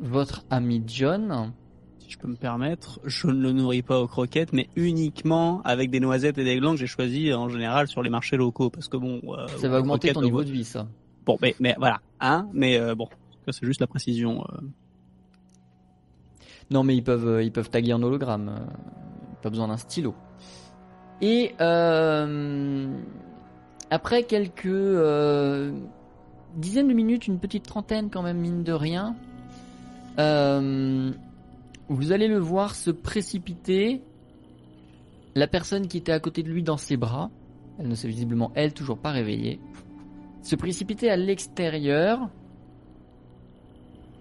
votre 0.00 0.44
ami 0.50 0.82
John. 0.86 1.52
Si 1.98 2.10
je 2.10 2.18
peux 2.18 2.28
me 2.28 2.36
permettre, 2.36 3.00
je 3.04 3.28
ne 3.28 3.40
le 3.40 3.52
nourris 3.52 3.82
pas 3.82 3.98
aux 4.00 4.06
croquettes, 4.06 4.52
mais 4.52 4.68
uniquement 4.76 5.62
avec 5.64 5.90
des 5.90 6.00
noisettes 6.00 6.36
et 6.36 6.44
des 6.44 6.56
glands 6.58 6.72
que 6.72 6.78
j'ai 6.78 6.86
choisis 6.86 7.32
en 7.32 7.48
général 7.48 7.88
sur 7.88 8.02
les 8.02 8.10
marchés 8.10 8.36
locaux, 8.36 8.68
parce 8.68 8.88
que 8.88 8.96
bon, 8.98 9.20
euh, 9.28 9.46
Ça 9.58 9.68
va 9.68 9.78
augmenter 9.78 10.12
ton 10.12 10.20
euh, 10.20 10.24
niveau 10.24 10.44
de 10.44 10.50
vie, 10.50 10.64
ça. 10.64 10.86
Bon, 11.24 11.38
mais, 11.40 11.54
mais 11.60 11.74
voilà, 11.78 12.00
hein, 12.20 12.46
mais 12.52 12.76
euh, 12.78 12.94
bon, 12.94 13.08
ça, 13.46 13.52
c'est 13.52 13.64
juste 13.64 13.80
la 13.80 13.86
précision. 13.86 14.44
Non, 16.70 16.82
mais 16.82 16.96
ils 16.96 17.04
peuvent, 17.04 17.26
euh, 17.28 17.42
ils 17.42 17.52
peuvent 17.52 17.70
taguer 17.70 17.92
en 17.92 18.02
hologramme. 18.02 18.48
euh, 18.48 18.64
Pas 19.42 19.50
besoin 19.50 19.68
d'un 19.68 19.76
stylo. 19.76 20.14
Et 21.20 21.54
euh, 21.60 22.88
après 23.90 24.24
quelques 24.24 24.66
dizaines 26.56 26.88
de 26.88 26.94
minutes, 26.94 27.26
une 27.26 27.38
petite 27.38 27.64
trentaine 27.64 28.10
quand 28.10 28.22
même, 28.22 28.38
mine 28.38 28.62
de 28.62 28.72
rien, 28.72 29.14
vous 31.88 32.12
allez 32.12 32.28
le 32.28 32.38
voir 32.38 32.74
se 32.74 32.90
précipiter. 32.90 34.02
La 35.36 35.46
personne 35.46 35.88
qui 35.88 35.98
était 35.98 36.12
à 36.12 36.20
côté 36.20 36.42
de 36.42 36.48
lui 36.48 36.62
dans 36.62 36.76
ses 36.76 36.96
bras, 36.96 37.30
elle 37.78 37.88
ne 37.88 37.94
s'est 37.94 38.08
visiblement, 38.08 38.52
elle, 38.54 38.72
toujours 38.72 38.98
pas 38.98 39.10
réveillée, 39.10 39.60
se 40.42 40.54
précipiter 40.56 41.10
à 41.10 41.16
l'extérieur 41.16 42.28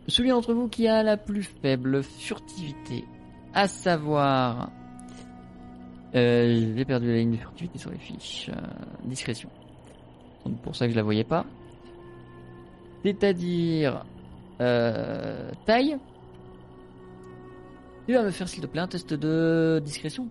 celui 0.07 0.29
d'entre 0.29 0.53
vous 0.53 0.67
qui 0.67 0.87
a 0.87 1.03
la 1.03 1.17
plus 1.17 1.43
faible 1.43 2.03
furtivité, 2.03 3.05
à 3.53 3.67
savoir... 3.67 4.71
Euh, 6.15 6.73
J'ai 6.75 6.85
perdu 6.85 7.07
la 7.07 7.17
ligne 7.17 7.31
de 7.31 7.37
furtivité 7.37 7.79
sur 7.79 7.89
les 7.89 7.97
fiches. 7.97 8.49
Euh, 8.49 8.61
discrétion. 9.05 9.49
Donc 10.45 10.61
pour 10.61 10.75
ça 10.75 10.85
que 10.85 10.91
je 10.91 10.97
la 10.97 11.03
voyais 11.03 11.23
pas. 11.23 11.45
C'est-à-dire... 13.03 14.05
Euh, 14.61 15.51
taille. 15.65 15.97
Tu 18.07 18.13
vas 18.13 18.23
me 18.23 18.31
faire 18.31 18.47
s'il 18.47 18.61
te 18.61 18.67
plaît 18.67 18.81
un 18.81 18.87
test 18.87 19.13
de 19.13 19.81
discrétion. 19.83 20.29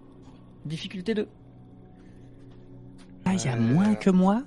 Difficulté 0.65 1.15
2. 1.15 1.27
Ah, 3.25 3.35
il 3.35 3.45
y 3.45 3.49
a 3.49 3.57
moins 3.57 3.95
que 3.95 4.11
moi 4.11 4.43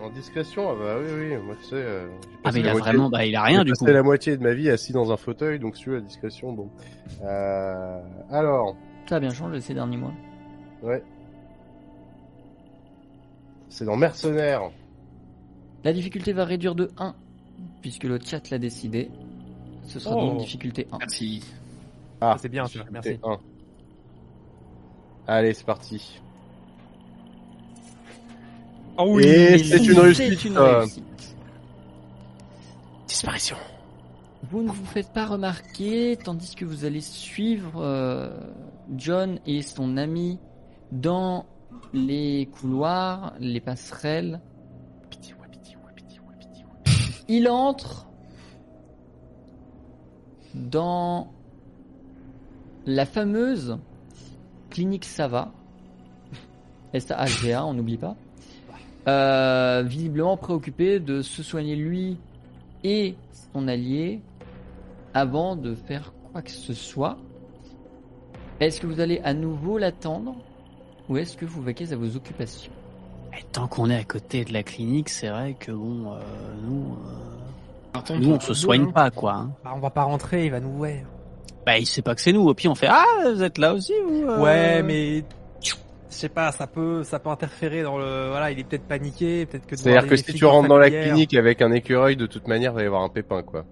En 0.00 0.10
discrétion, 0.10 0.70
ah 0.70 0.74
bah 0.78 0.96
oui, 1.00 1.06
oui, 1.12 1.36
moi 1.38 1.56
tu 1.60 1.64
sais. 1.70 1.74
euh, 1.74 2.06
j'ai 2.22 2.36
Ah, 2.44 2.50
mais 2.52 2.60
il 2.60 2.68
a 2.68 2.72
moitié- 2.72 2.80
vraiment, 2.92 3.10
bah, 3.10 3.24
il 3.26 3.34
a 3.34 3.42
rien 3.42 3.58
j'ai 3.60 3.64
du 3.64 3.70
passé 3.72 3.84
coup. 3.86 3.90
la 3.90 4.02
moitié 4.04 4.36
de 4.36 4.42
ma 4.42 4.54
vie 4.54 4.70
assis 4.70 4.92
dans 4.92 5.10
un 5.12 5.16
fauteuil, 5.16 5.58
donc 5.58 5.76
veux, 5.90 5.96
la 5.96 6.02
discrétion, 6.02 6.52
bon. 6.52 6.70
Euh, 7.24 8.00
alors, 8.30 8.76
Ça 9.08 9.16
a 9.16 9.20
bien 9.20 9.30
changé 9.30 9.60
ces 9.60 9.74
derniers 9.74 9.96
mois. 9.96 10.12
ouais. 10.82 11.02
C'est 13.70 13.84
dans 13.84 13.96
Mercenaires. 13.96 14.70
La 15.84 15.92
difficulté 15.92 16.32
va 16.32 16.44
réduire 16.44 16.74
de 16.74 16.90
1, 16.96 17.14
puisque 17.82 18.04
le 18.04 18.18
chat 18.24 18.50
l'a 18.50 18.58
décidé. 18.58 19.10
Ce 19.84 19.98
sera 19.98 20.16
Oh. 20.16 20.20
donc 20.20 20.38
difficulté 20.38 20.86
1. 20.92 20.98
Merci. 20.98 21.44
Ah, 22.20 22.36
c'est 22.40 22.48
bien, 22.48 22.64
merci. 22.90 23.10
difficulté 23.10 23.20
un. 23.24 23.38
Allez, 25.26 25.54
c'est 25.54 25.66
parti. 25.66 26.20
Oh 29.00 29.20
Et 29.20 29.58
c'est 29.58 29.86
une 29.86 29.98
réussite. 30.00 30.40
C'est 30.40 30.44
une 30.48 30.56
euh, 30.56 30.80
réussite. 30.80 31.04
Disparition. 33.06 33.56
Vous 34.50 34.62
ne 34.62 34.70
vous 34.70 34.84
faites 34.86 35.12
pas 35.12 35.24
remarquer, 35.24 36.18
tandis 36.22 36.56
que 36.56 36.64
vous 36.64 36.84
allez 36.84 37.00
suivre 37.00 37.80
euh, 37.80 38.28
John 38.96 39.38
et 39.46 39.62
son 39.62 39.96
ami 39.96 40.40
dans 40.90 41.46
les 41.92 42.48
couloirs, 42.52 43.34
les 43.38 43.60
passerelles. 43.60 44.40
Il 47.28 47.48
entre 47.48 48.08
dans 50.54 51.30
la 52.86 53.06
fameuse 53.06 53.78
clinique 54.70 55.04
Sava. 55.04 55.52
S-A-H-V-A, 56.94 57.64
on 57.66 57.74
n'oublie 57.74 57.98
pas. 57.98 58.16
Euh, 59.06 59.82
visiblement 59.86 60.36
préoccupé 60.36 60.98
de 61.00 61.22
se 61.22 61.42
soigner 61.42 61.76
lui 61.76 62.18
et 62.84 63.14
son 63.52 63.66
allié 63.68 64.20
avant 65.14 65.56
de 65.56 65.74
faire 65.74 66.12
quoi 66.32 66.42
que 66.42 66.50
ce 66.50 66.74
soit. 66.74 67.16
Est-ce 68.60 68.80
que 68.80 68.86
vous 68.86 69.00
allez 69.00 69.20
à 69.24 69.32
nouveau 69.34 69.78
l'attendre 69.78 70.34
ou 71.08 71.16
est-ce 71.16 71.36
que 71.36 71.46
vous 71.46 71.62
vaquez 71.62 71.92
à 71.92 71.96
vos 71.96 72.16
occupations? 72.16 72.72
Et 73.38 73.42
tant 73.52 73.66
qu'on 73.68 73.88
est 73.88 73.96
à 73.96 74.04
côté 74.04 74.44
de 74.44 74.52
la 74.52 74.62
clinique, 74.62 75.08
c'est 75.08 75.28
vrai 75.28 75.54
que 75.58 75.70
bon, 75.72 76.12
euh, 76.12 76.18
nous, 76.66 76.96
euh, 78.10 78.18
nous 78.18 78.32
on 78.32 78.40
se 78.40 78.52
soigne 78.52 78.82
hein. 78.88 78.92
pas 78.92 79.10
quoi. 79.10 79.34
hein. 79.34 79.52
Bah, 79.64 79.72
on 79.74 79.78
va 79.80 79.90
pas 79.90 80.02
rentrer, 80.02 80.46
il 80.46 80.50
va 80.50 80.60
nous 80.60 80.72
voir. 80.72 80.90
Bah, 81.64 81.78
il 81.78 81.86
sait 81.86 82.02
pas 82.02 82.14
que 82.14 82.20
c'est 82.20 82.32
nous. 82.32 82.46
Au 82.48 82.52
pire, 82.54 82.70
on 82.72 82.74
fait 82.74 82.88
Ah, 82.90 83.04
vous 83.32 83.42
êtes 83.42 83.58
là 83.58 83.74
aussi 83.74 83.92
vous 84.06 84.24
euh 84.26 84.42
Ouais, 84.42 84.82
mais 84.82 85.22
je 86.10 86.14
sais 86.14 86.28
pas, 86.28 86.52
ça 86.52 86.66
peut, 86.66 87.02
ça 87.04 87.18
peut 87.18 87.28
interférer 87.28 87.82
dans 87.82 87.98
le. 87.98 88.28
Voilà, 88.28 88.50
il 88.50 88.58
est 88.58 88.64
peut-être 88.64 88.86
paniqué, 88.86 89.46
peut-être 89.46 89.66
que. 89.66 89.76
C'est-à-dire 89.76 90.08
que 90.08 90.16
si 90.16 90.32
tu 90.32 90.44
rentres 90.44 90.68
dans 90.68 90.78
la 90.78 90.90
clinique 90.90 91.34
avec 91.34 91.62
un 91.62 91.72
écureuil, 91.72 92.16
de 92.16 92.26
toute 92.26 92.48
manière, 92.48 92.72
il 92.72 92.76
va 92.76 92.82
y 92.82 92.86
avoir 92.86 93.02
un 93.02 93.08
pépin, 93.08 93.42
quoi. 93.42 93.64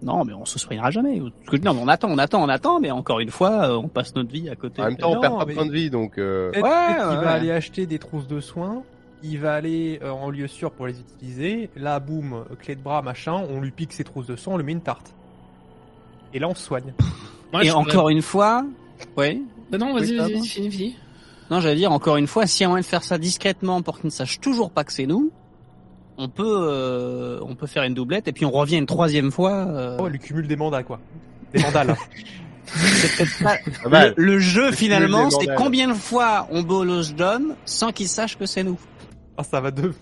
Non, 0.00 0.24
mais 0.24 0.32
on 0.32 0.44
se 0.44 0.58
soignera 0.58 0.90
jamais. 0.90 1.18
Non, 1.18 1.30
mais 1.74 1.80
on 1.82 1.88
attend, 1.88 2.08
on 2.08 2.18
attend, 2.18 2.42
on 2.42 2.48
attend, 2.48 2.80
mais 2.80 2.90
encore 2.90 3.20
une 3.20 3.30
fois, 3.30 3.68
euh, 3.68 3.76
on 3.76 3.88
passe 3.88 4.14
notre 4.14 4.30
vie 4.30 4.48
à 4.48 4.54
côté. 4.54 4.80
En 4.80 4.86
même 4.86 4.96
temps, 4.96 5.10
on 5.10 5.14
non, 5.16 5.20
perd 5.20 5.38
pas 5.38 5.44
mais- 5.44 5.54
points 5.54 5.66
de 5.66 5.72
vie, 5.72 5.90
donc... 5.90 6.18
Euh... 6.18 6.52
Peut-être 6.52 6.64
Ouais, 6.64 6.94
qu'il 6.94 7.24
va 7.24 7.30
aller 7.32 7.50
acheter 7.50 7.86
des 7.86 7.98
trousses 7.98 8.28
de 8.28 8.40
soins. 8.40 8.84
Il 9.24 9.40
va 9.40 9.54
aller 9.54 9.98
euh, 10.04 10.10
en 10.10 10.30
lieu 10.30 10.46
sûr 10.46 10.70
pour 10.70 10.86
les 10.86 11.00
utiliser. 11.00 11.68
Là, 11.74 11.98
boum, 11.98 12.44
clé 12.60 12.76
de 12.76 12.80
bras, 12.80 13.02
machin. 13.02 13.42
On 13.50 13.60
lui 13.60 13.72
pique 13.72 13.92
ses 13.92 14.04
trousses 14.04 14.26
de 14.28 14.36
soins, 14.36 14.54
on 14.54 14.58
lui 14.58 14.64
met 14.64 14.72
une 14.72 14.80
tarte. 14.80 15.14
Et 16.32 16.38
là, 16.38 16.48
on 16.48 16.54
se 16.54 16.62
soigne. 16.62 16.92
Moi, 17.52 17.64
Et 17.64 17.68
pourrais- 17.70 17.80
encore 17.92 18.08
une 18.10 18.22
fois, 18.22 18.64
ouais. 19.16 19.40
Bah 19.70 19.78
non, 19.78 19.94
vas-y, 19.94 20.16
vas-y, 20.16 20.46
finis, 20.46 20.70
finis. 20.70 20.96
Non, 21.50 21.60
j'allais 21.60 21.76
dire 21.76 21.92
encore 21.92 22.16
une 22.16 22.26
fois, 22.26 22.44
y 22.44 22.64
a 22.64 22.68
moyen 22.68 22.82
de 22.82 22.86
faire 22.86 23.02
ça 23.04 23.16
discrètement 23.18 23.80
pour 23.82 23.96
qu'ils 23.98 24.06
ne 24.08 24.10
sachent 24.12 24.40
toujours 24.40 24.70
pas 24.70 24.84
que 24.84 24.92
c'est 24.92 25.06
nous, 25.06 25.30
on 26.18 26.28
peut, 26.28 26.44
euh, 26.46 27.38
on 27.42 27.54
peut 27.54 27.66
faire 27.66 27.84
une 27.84 27.94
doublette 27.94 28.28
et 28.28 28.32
puis 28.32 28.44
on 28.44 28.50
revient 28.50 28.76
une 28.76 28.86
troisième 28.86 29.30
fois. 29.30 29.52
euh, 29.68 29.96
Oh, 30.00 30.06
il 30.08 30.12
lui 30.12 30.18
cumule 30.18 30.46
des 30.46 30.56
mandats, 30.56 30.82
quoi. 30.82 31.00
Des 31.54 31.60
c'est 32.66 33.16
peut-être 33.16 33.42
pas- 33.90 34.08
le, 34.08 34.14
le 34.16 34.38
jeu 34.38 34.72
finalement, 34.72 35.30
c'est 35.30 35.54
combien 35.56 35.88
de 35.88 35.94
fois 35.94 36.48
on 36.50 36.62
bolos 36.62 37.14
John 37.16 37.54
sans 37.64 37.92
qu'il 37.92 38.08
sache 38.08 38.36
que 38.36 38.44
c'est 38.44 38.62
nous. 38.64 38.78
Ah, 39.38 39.44
ça 39.44 39.60
va 39.60 39.70
devenir. 39.70 39.94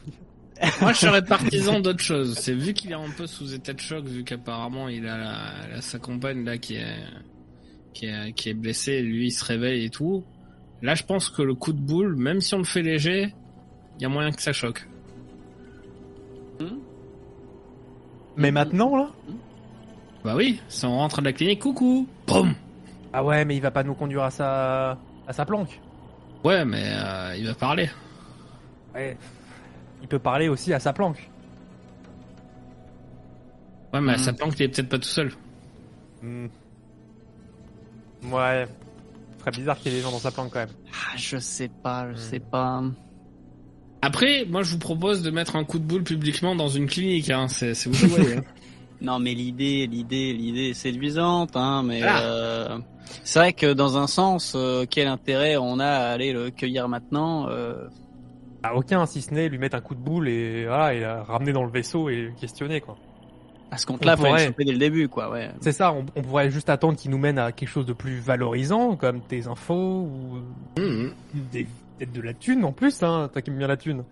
Moi, 0.81 0.93
je 0.95 0.99
serais 1.01 1.23
partisan 1.23 1.81
d'autre 1.81 2.01
chose. 2.01 2.37
C'est 2.41 2.55
vu 2.55 2.73
qu'il 2.73 2.91
est 2.91 2.95
un 2.95 3.11
peu 3.17 3.27
sous 3.27 3.53
état 3.55 3.75
de 3.75 3.79
choc, 3.81 4.07
vu 4.07 4.25
qu'apparemment 4.25 4.89
il 4.89 5.07
a, 5.07 5.19
la, 5.19 5.33
la- 5.75 5.83
sa 5.83 5.99
compagne 5.99 6.45
là 6.45 6.57
qui 6.59 6.77
est, 6.77 6.97
qui 7.97 8.07
est 8.07 8.33
qui 8.33 8.51
est 8.51 8.55
blessée, 8.55 9.01
lui 9.03 9.27
il 9.29 9.31
se 9.31 9.45
réveille 9.45 9.85
et 9.87 9.91
tout. 9.91 10.23
Là, 10.83 10.95
je 10.95 11.03
pense 11.05 11.31
que 11.31 11.41
le 11.43 11.55
coup 11.55 11.73
de 11.73 11.81
boule, 11.81 12.15
même 12.17 12.41
si 12.43 12.55
on 12.55 12.59
le 12.59 12.65
fait 12.65 12.83
léger, 12.83 13.35
il 13.99 14.03
y 14.03 14.05
a 14.05 14.09
moyen 14.11 14.31
que 14.31 14.43
ça 14.43 14.53
choque. 14.53 14.87
Mais 18.37 18.51
maintenant, 18.51 18.95
là? 18.97 19.09
Bah 20.25 20.35
oui, 20.37 20.61
si 20.69 20.85
on 20.85 20.97
rentre 20.99 21.21
à 21.21 21.23
la 21.23 21.33
clinique, 21.33 21.61
coucou, 21.61 22.07
boum. 22.27 22.55
Ah 23.13 23.25
ouais, 23.25 23.45
mais 23.47 23.57
il 23.57 23.61
va 23.63 23.71
pas 23.71 23.83
nous 23.83 23.95
conduire 23.95 24.25
à 24.25 24.31
sa, 24.31 24.99
à 25.27 25.33
sa 25.33 25.47
planque. 25.47 25.81
Ouais, 26.45 26.65
mais 26.65 26.83
euh, 26.85 27.35
il 27.39 27.47
va 27.47 27.55
parler. 27.55 27.89
Ouais. 28.95 29.17
Il 30.03 30.09
peut 30.09 30.19
parler 30.19 30.49
aussi 30.49 30.75
à 30.75 30.81
sa 30.81 30.93
planque. 30.93 31.31
Ouais, 33.95 34.01
mais 34.03 34.13
à 34.13 34.17
Hmm. 34.17 34.19
sa 34.19 34.33
planque, 34.35 34.55
il 34.59 34.65
est 34.65 34.69
peut-être 34.69 34.89
pas 34.91 34.99
tout 34.99 35.09
seul. 35.09 35.33
Hmm. 36.23 36.49
Ouais. 38.25 38.67
Ce 39.37 39.41
serait 39.41 39.51
bizarre 39.53 39.79
qu'il 39.79 39.93
y 39.93 39.95
ait 39.95 39.99
des 39.99 40.03
gens 40.03 40.11
dans 40.11 40.19
sa 40.19 40.31
planque 40.31 40.51
quand 40.53 40.59
même. 40.61 40.69
Ah, 40.93 41.17
je 41.17 41.37
sais 41.39 41.71
pas, 41.83 42.09
je 42.13 42.15
Hmm. 42.15 42.21
sais 42.21 42.41
pas. 42.41 42.83
Après, 44.03 44.45
moi, 44.49 44.63
je 44.63 44.73
vous 44.73 44.79
propose 44.79 45.23
de 45.23 45.31
mettre 45.31 45.57
un 45.57 45.65
coup 45.65 45.79
de 45.79 45.85
boule 45.85 46.05
publiquement 46.05 46.55
dans 46.55 46.69
une 46.69 46.87
clinique. 46.87 47.31
Hein. 47.31 47.49
C'est 47.49 47.75
c'est 47.75 47.89
vous 47.91 47.97
qui 47.97 48.07
voyez. 48.07 48.35
hein. 48.35 48.43
Non, 49.03 49.19
mais 49.19 49.35
l'idée, 49.35 49.87
l'idée, 49.87 50.33
l'idée 50.33 50.71
est 50.71 50.75
séduisante, 50.75 51.55
hein, 51.55 51.83
mais 51.85 51.99
Voilà. 51.99 52.23
euh, 52.23 52.79
c'est 53.25 53.39
vrai 53.39 53.53
que 53.53 53.75
dans 53.75 53.99
un 53.99 54.07
sens, 54.07 54.55
euh, 54.57 54.87
quel 54.89 55.07
intérêt 55.07 55.59
on 55.59 55.79
a 55.81 55.87
à 55.87 56.09
aller 56.13 56.33
le 56.33 56.51
cueillir 56.51 56.89
maintenant 56.89 57.47
euh, 57.51 57.89
Ah, 58.63 58.75
aucun, 58.75 59.05
si 59.05 59.21
ce 59.21 59.35
n'est 59.35 59.51
lui 59.51 59.59
mettre 59.59 59.77
un 59.77 59.83
coup 59.83 59.95
de 59.95 60.01
boule 60.01 60.29
et 60.31 60.65
voilà, 60.65 60.95
et 60.95 61.01
la 61.01 61.23
ramener 61.25 61.53
dans 61.53 61.63
le 61.65 61.71
vaisseau 61.71 62.09
et 62.09 62.33
questionner 62.41 62.81
quoi. 62.81 62.97
À 63.71 63.79
ce 63.79 63.87
compte-là, 63.87 64.17
pourrait. 64.17 64.47
choper 64.47 64.65
dès 64.65 64.73
le 64.73 64.79
début, 64.79 65.09
quoi. 65.09 65.31
Ouais. 65.31 65.51
C'est 65.61 65.73
ça, 65.73 65.93
on, 65.93 66.07
on 66.15 66.23
pourrait 66.23 66.51
juste 66.51 66.69
attendre 66.71 66.97
qu'il 66.97 67.11
nous 67.11 67.19
mène 67.19 67.39
à 67.39 67.51
quelque 67.53 67.69
chose 67.69 67.85
de 67.87 67.93
plus 67.93 68.19
valorisant, 68.21 68.97
comme 68.97 69.21
tes 69.21 69.47
infos 69.49 70.03
ou 70.03 70.39
Mhm. 70.81 71.13
des- 71.53 71.67
peut-être 71.99 72.13
de 72.13 72.21
la 72.21 72.33
thune 72.35 72.65
en 72.65 72.73
plus, 72.73 73.03
hein. 73.03 73.29
Toi 73.33 73.43
qui 73.43 73.51
aimes 73.51 73.59
bien 73.59 73.67
la 73.67 73.77
thune. 73.77 74.05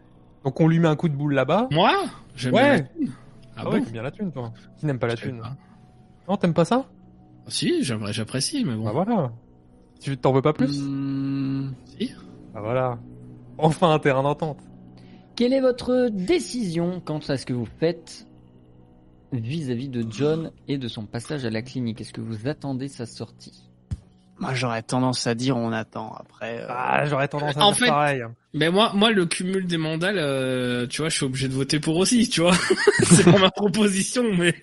Donc 0.45 0.61
on 0.61 0.67
lui 0.69 0.79
met 0.81 0.89
un 0.89 0.97
coup 0.97 1.09
de 1.09 1.15
boule 1.15 1.35
là-bas. 1.35 1.69
Moi? 1.71 1.93
J'aime 2.35 2.55
Ouais. 2.55 2.63
bien 2.63 2.73
la 2.73 2.81
thune. 2.83 3.13
Ah 3.57 3.61
Ah 3.61 3.65
bon 3.65 3.71
ouais, 3.73 3.81
t'aimes 3.83 3.93
bien 3.93 4.03
la 4.03 4.11
thune, 4.11 4.33
toi. 4.33 4.53
Qui 4.77 4.87
n'aime 4.87 4.99
pas 4.99 5.07
la 5.07 5.15
thune 5.17 5.41
pas. 5.41 5.57
Non, 6.29 6.37
t'aimes 6.37 6.55
pas 6.55 6.65
ça? 6.65 6.87
Si, 7.47 7.85
j'aimerais- 7.85 8.13
j'apprécie, 8.13 8.65
mais 8.65 8.75
bon. 8.75 8.85
Bah 8.85 8.93
voilà. 8.93 9.31
Tu 10.01 10.17
t'en 10.17 10.33
veux 10.33 10.43
pas 10.43 10.53
plus? 10.53 10.81
Hmm, 10.83 11.73
Si. 11.99 12.13
Bah 12.53 12.61
voilà. 12.61 12.99
Enfin 13.59 13.93
un 13.93 13.99
terrain 14.01 14.23
d'entente. 14.25 14.59
Quelle 15.37 15.53
est 15.53 15.61
votre 15.61 16.09
décision 16.11 17.01
quant 17.05 17.21
à 17.29 17.37
ce 17.37 17.47
que 17.47 17.53
vous 17.53 17.69
faites 17.79 18.27
vis-à-vis 19.33 19.89
de 19.89 20.05
John 20.11 20.53
et 20.69 20.79
de 20.79 20.89
son 20.89 21.07
passage 21.07 21.45
à 21.45 21.51
la 21.51 21.63
clinique 21.63 22.01
Est-ce 22.01 22.13
que 22.13 22.21
vous 22.21 22.47
attendez 22.49 22.89
sa 22.89 23.07
sortie? 23.07 23.65
Moi, 24.39 24.53
j'aurais 24.55 24.83
tendance 24.83 25.27
à 25.29 25.35
dire 25.37 25.57
on 25.57 25.71
attend. 25.71 26.13
Après, 26.15 26.61
euh, 26.61 26.67
Ah, 26.69 27.05
j'aurais 27.07 27.29
tendance 27.29 27.57
à 27.57 27.65
En 27.65 27.71
dire 27.71 27.79
fait- 27.81 27.87
pareil. 27.87 28.23
Mais 28.53 28.69
moi, 28.71 28.91
moi, 28.95 29.11
le 29.13 29.27
cumul 29.27 29.67
des 29.67 29.77
mandales, 29.79 30.19
euh, 30.19 30.87
tu 30.89 31.03
vois, 31.03 31.09
je 31.09 31.17
suis 31.17 31.25
obligé 31.25 31.49
de 31.49 31.53
voter 31.55 31.79
pour 31.79 31.97
aussi, 31.97 32.29
tu 32.29 32.41
vois. 32.41 32.53
c'est 33.05 33.25
pas 33.25 33.39
ma 33.39 33.51
proposition, 33.51 34.25
mais. 34.37 34.55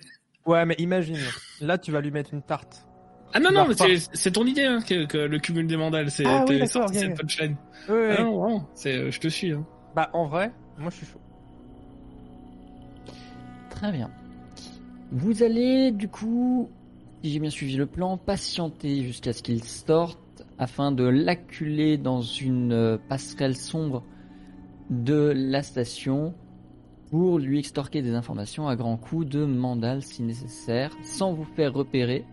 Ouais, 0.44 0.64
mais 0.66 0.74
imagine. 0.78 1.18
Là, 1.60 1.78
tu 1.78 1.90
vas 1.90 2.00
lui 2.02 2.10
mettre 2.10 2.34
une 2.34 2.42
tarte. 2.42 2.84
Ah 3.32 3.40
non, 3.40 3.48
Tu 3.48 3.54
non, 3.54 3.66
mais 3.68 3.98
c'est 4.12 4.32
ton 4.32 4.44
idée, 4.44 4.64
hein, 4.64 4.80
que, 4.86 5.06
que 5.06 5.16
le 5.16 5.38
cumul 5.38 5.66
des 5.66 5.78
mandales, 5.78 6.10
c'est 6.10 6.26
Ah 6.26 6.44
oui, 6.46 6.66
sorti 6.68 6.98
cette 6.98 7.18
punchline. 7.18 7.56
Ah 7.88 8.22
non, 8.22 8.66
c'est, 8.74 9.10
je 9.10 9.20
te 9.20 9.28
suis. 9.28 9.52
Hein. 9.52 9.64
Bah, 9.96 10.10
en 10.12 10.26
vrai, 10.26 10.52
moi, 10.76 10.90
je 10.90 10.96
suis 10.96 11.06
chaud. 11.06 11.20
Très 13.70 13.90
bien. 13.90 14.10
Vous 15.14 15.42
allez, 15.42 15.92
du 15.92 16.08
coup, 16.08 16.70
si 17.22 17.32
j'ai 17.32 17.38
bien 17.38 17.50
suivi 17.50 17.76
le 17.76 17.84
plan, 17.84 18.16
patienter 18.16 19.02
jusqu'à 19.02 19.34
ce 19.34 19.42
qu'il 19.42 19.62
sorte 19.62 20.42
afin 20.56 20.90
de 20.90 21.04
l'acculer 21.04 21.98
dans 21.98 22.22
une 22.22 22.72
euh, 22.72 22.96
passerelle 23.10 23.54
sombre 23.54 24.04
de 24.88 25.34
la 25.36 25.62
station 25.62 26.32
pour 27.10 27.38
lui 27.38 27.58
extorquer 27.58 28.00
des 28.00 28.14
informations 28.14 28.68
à 28.68 28.74
grands 28.74 28.96
coups 28.96 29.26
de 29.26 29.44
mandales 29.44 30.00
si 30.00 30.22
nécessaire, 30.22 30.96
sans 31.02 31.34
vous 31.34 31.44
faire 31.44 31.74
repérer, 31.74 32.24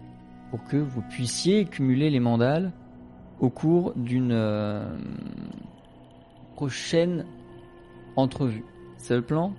pour 0.49 0.63
que 0.63 0.77
vous 0.77 1.01
puissiez 1.01 1.65
cumuler 1.65 2.09
les 2.09 2.21
mandales 2.21 2.71
au 3.41 3.49
cours 3.49 3.91
d'une 3.97 4.31
euh, 4.31 4.97
prochaine 6.55 7.25
entrevue. 8.15 8.63
C'est 8.95 9.15
le 9.15 9.21
plan? 9.21 9.53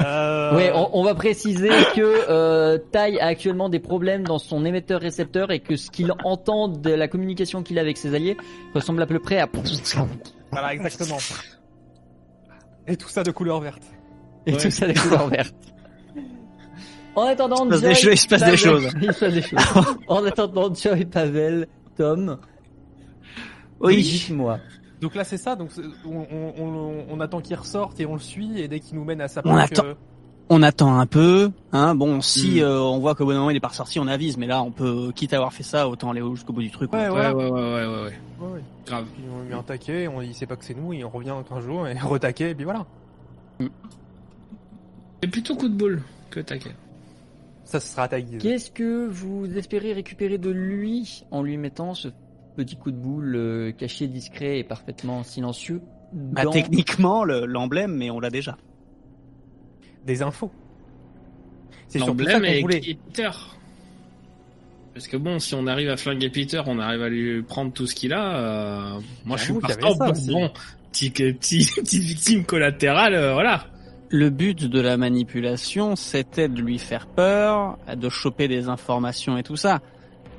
Euh, 0.00 0.56
Oui, 0.56 0.64
on, 0.74 0.90
on 0.92 1.04
va 1.04 1.14
préciser 1.14 1.68
que 1.94 2.30
euh, 2.30 2.78
Tai 2.92 3.18
a 3.20 3.26
actuellement 3.26 3.68
des 3.68 3.78
problèmes 3.78 4.24
dans 4.24 4.38
son 4.38 4.64
émetteur-récepteur 4.64 5.50
et 5.50 5.60
que 5.60 5.76
ce 5.76 5.90
qu'il 5.90 6.12
entend 6.24 6.68
de 6.68 6.90
la 6.90 7.08
communication 7.08 7.62
qu'il 7.62 7.78
a 7.78 7.82
avec 7.82 7.96
ses 7.96 8.14
alliés 8.14 8.36
ressemble 8.74 9.02
à 9.02 9.06
peu 9.06 9.18
près 9.18 9.38
à... 9.40 9.48
Voilà, 10.50 10.74
exactement. 10.74 11.18
Et 12.86 12.96
tout 12.96 13.08
ça 13.08 13.22
de 13.22 13.30
couleur 13.30 13.60
verte. 13.60 13.82
Et 14.46 14.56
tout 14.56 14.70
ça 14.70 14.86
des 14.86 14.94
couleurs 14.94 15.28
vertes. 15.28 15.54
En 17.14 17.22
attendant, 17.26 17.68
Il 17.70 17.76
se 17.76 17.80
passe 17.80 17.82
des 17.82 17.94
Joy, 17.94 18.12
il 18.14 18.18
se 18.18 18.26
passe 18.28 18.44
des 18.44 18.56
choses. 18.56 18.88
Il 19.02 19.12
se 19.12 19.20
passe 19.20 19.34
des 19.34 19.42
choses. 19.42 19.60
en 20.08 20.24
attendant, 20.24 20.74
Joy, 20.74 21.04
Pavel, 21.04 21.68
Tom, 21.96 22.38
Oui. 23.80 24.02
dites-moi. 24.02 24.58
Donc 25.02 25.14
là, 25.14 25.24
c'est 25.24 25.36
ça. 25.36 25.56
Donc 25.56 25.70
on, 26.06 26.26
on, 26.32 26.64
on, 26.64 27.04
on 27.10 27.20
attend 27.20 27.40
qu'il 27.40 27.56
ressorte 27.56 28.00
et 28.00 28.06
on 28.06 28.14
le 28.14 28.20
suit. 28.20 28.58
Et 28.60 28.68
dès 28.68 28.80
qu'il 28.80 28.96
nous 28.96 29.04
mène 29.04 29.20
à 29.20 29.28
sa 29.28 29.42
On 29.44 29.56
attend. 29.56 29.84
euh, 29.84 29.94
On 30.48 30.62
attend 30.62 30.98
un 30.98 31.06
peu, 31.06 31.50
hein. 31.72 31.94
Bon, 31.94 32.20
si 32.20 32.60
Hmm. 32.60 32.64
euh, 32.64 32.80
on 32.80 32.98
voit 33.00 33.14
qu'au 33.14 33.24
bout 33.24 33.32
d'un 33.32 33.38
moment 33.38 33.50
il 33.50 33.56
est 33.56 33.60
pas 33.60 33.68
ressorti, 33.68 33.98
on 34.00 34.06
avise. 34.06 34.36
Mais 34.38 34.46
là, 34.46 34.62
on 34.62 34.70
peut, 34.70 35.10
quitte 35.14 35.32
à 35.32 35.36
avoir 35.36 35.52
fait 35.52 35.62
ça, 35.64 35.88
autant 35.88 36.10
aller 36.10 36.22
jusqu'au 36.34 36.52
bout 36.52 36.62
du 36.62 36.70
truc. 36.70 36.92
Ouais. 36.92 37.08
Ouais, 37.08 37.28
ouais, 37.32 37.32
ouais, 37.32 37.50
ouais, 37.50 37.60
ouais, 37.60 37.86
ouais. 37.86 38.46
ouais. 38.54 38.62
Grave. 38.86 39.06
Puis 39.14 39.24
on 39.34 39.42
lui 39.42 39.48
met 39.48 39.54
un 39.54 39.62
taquet, 39.62 40.08
on, 40.08 40.22
il 40.22 40.34
sait 40.34 40.46
pas 40.46 40.56
que 40.56 40.64
c'est 40.64 40.74
nous, 40.74 40.92
et 40.92 41.04
on 41.04 41.10
revient 41.10 41.34
un 41.50 41.60
jour 41.60 41.86
et 41.88 41.98
retaquet, 41.98 42.50
et 42.50 42.54
puis 42.54 42.64
voilà. 42.64 42.86
C'est 45.22 45.28
plutôt 45.30 45.54
coup 45.56 45.68
de 45.68 45.74
boule 45.74 46.02
que 46.30 46.40
taquet. 46.40 46.74
Ça 47.64 47.80
ce 47.80 47.88
sera. 47.88 48.08
Qu'est-ce 48.08 48.70
que 48.70 49.06
vous 49.08 49.46
espérez 49.56 49.92
récupérer 49.92 50.36
de 50.38 50.50
lui 50.50 51.24
en 51.30 51.42
lui 51.42 51.56
mettant 51.56 51.94
ce 51.94 52.08
petit 52.56 52.76
coup 52.76 52.90
de 52.90 52.96
boule 52.96 53.34
euh, 53.36 53.72
caché, 53.72 54.06
discret 54.08 54.58
et 54.58 54.64
parfaitement 54.64 55.22
silencieux 55.22 55.80
Bah, 56.12 56.42
techniquement, 56.52 57.24
le- 57.24 57.46
l'emblème, 57.46 57.94
mais 57.96 58.10
on 58.10 58.20
l'a 58.20 58.30
déjà. 58.30 58.56
Des 60.06 60.22
infos. 60.22 60.50
C'est 61.88 61.98
L'emblème 61.98 62.44
est 62.44 62.62
Peter. 62.66 63.30
Parce 64.94 65.06
que 65.08 65.16
bon, 65.16 65.38
si 65.38 65.54
on 65.54 65.66
arrive 65.66 65.88
à 65.88 65.96
flinguer 65.96 66.28
Peter, 66.30 66.60
on 66.66 66.78
arrive 66.78 67.02
à 67.02 67.08
lui 67.08 67.42
prendre 67.42 67.72
tout 67.72 67.86
ce 67.86 67.94
qu'il 67.94 68.12
a. 68.12 68.36
euh, 68.96 69.00
moi, 69.24 69.36
je 69.38 69.44
suis 69.44 69.54
partant. 69.54 69.94
ça 69.94 70.12
Bon, 70.12 70.32
bon, 70.32 70.50
petit, 70.90 71.10
petit, 71.10 71.66
petite 71.76 72.02
victime 72.02 72.44
collatérale, 72.44 73.14
euh, 73.14 73.32
voilà. 73.32 73.66
Le 74.10 74.28
but 74.28 74.64
de 74.66 74.80
la 74.80 74.98
manipulation, 74.98 75.96
c'était 75.96 76.48
de 76.48 76.60
lui 76.60 76.78
faire 76.78 77.06
peur, 77.06 77.78
de 77.96 78.08
choper 78.10 78.46
des 78.48 78.68
informations 78.68 79.38
et 79.38 79.42
tout 79.42 79.56
ça. 79.56 79.80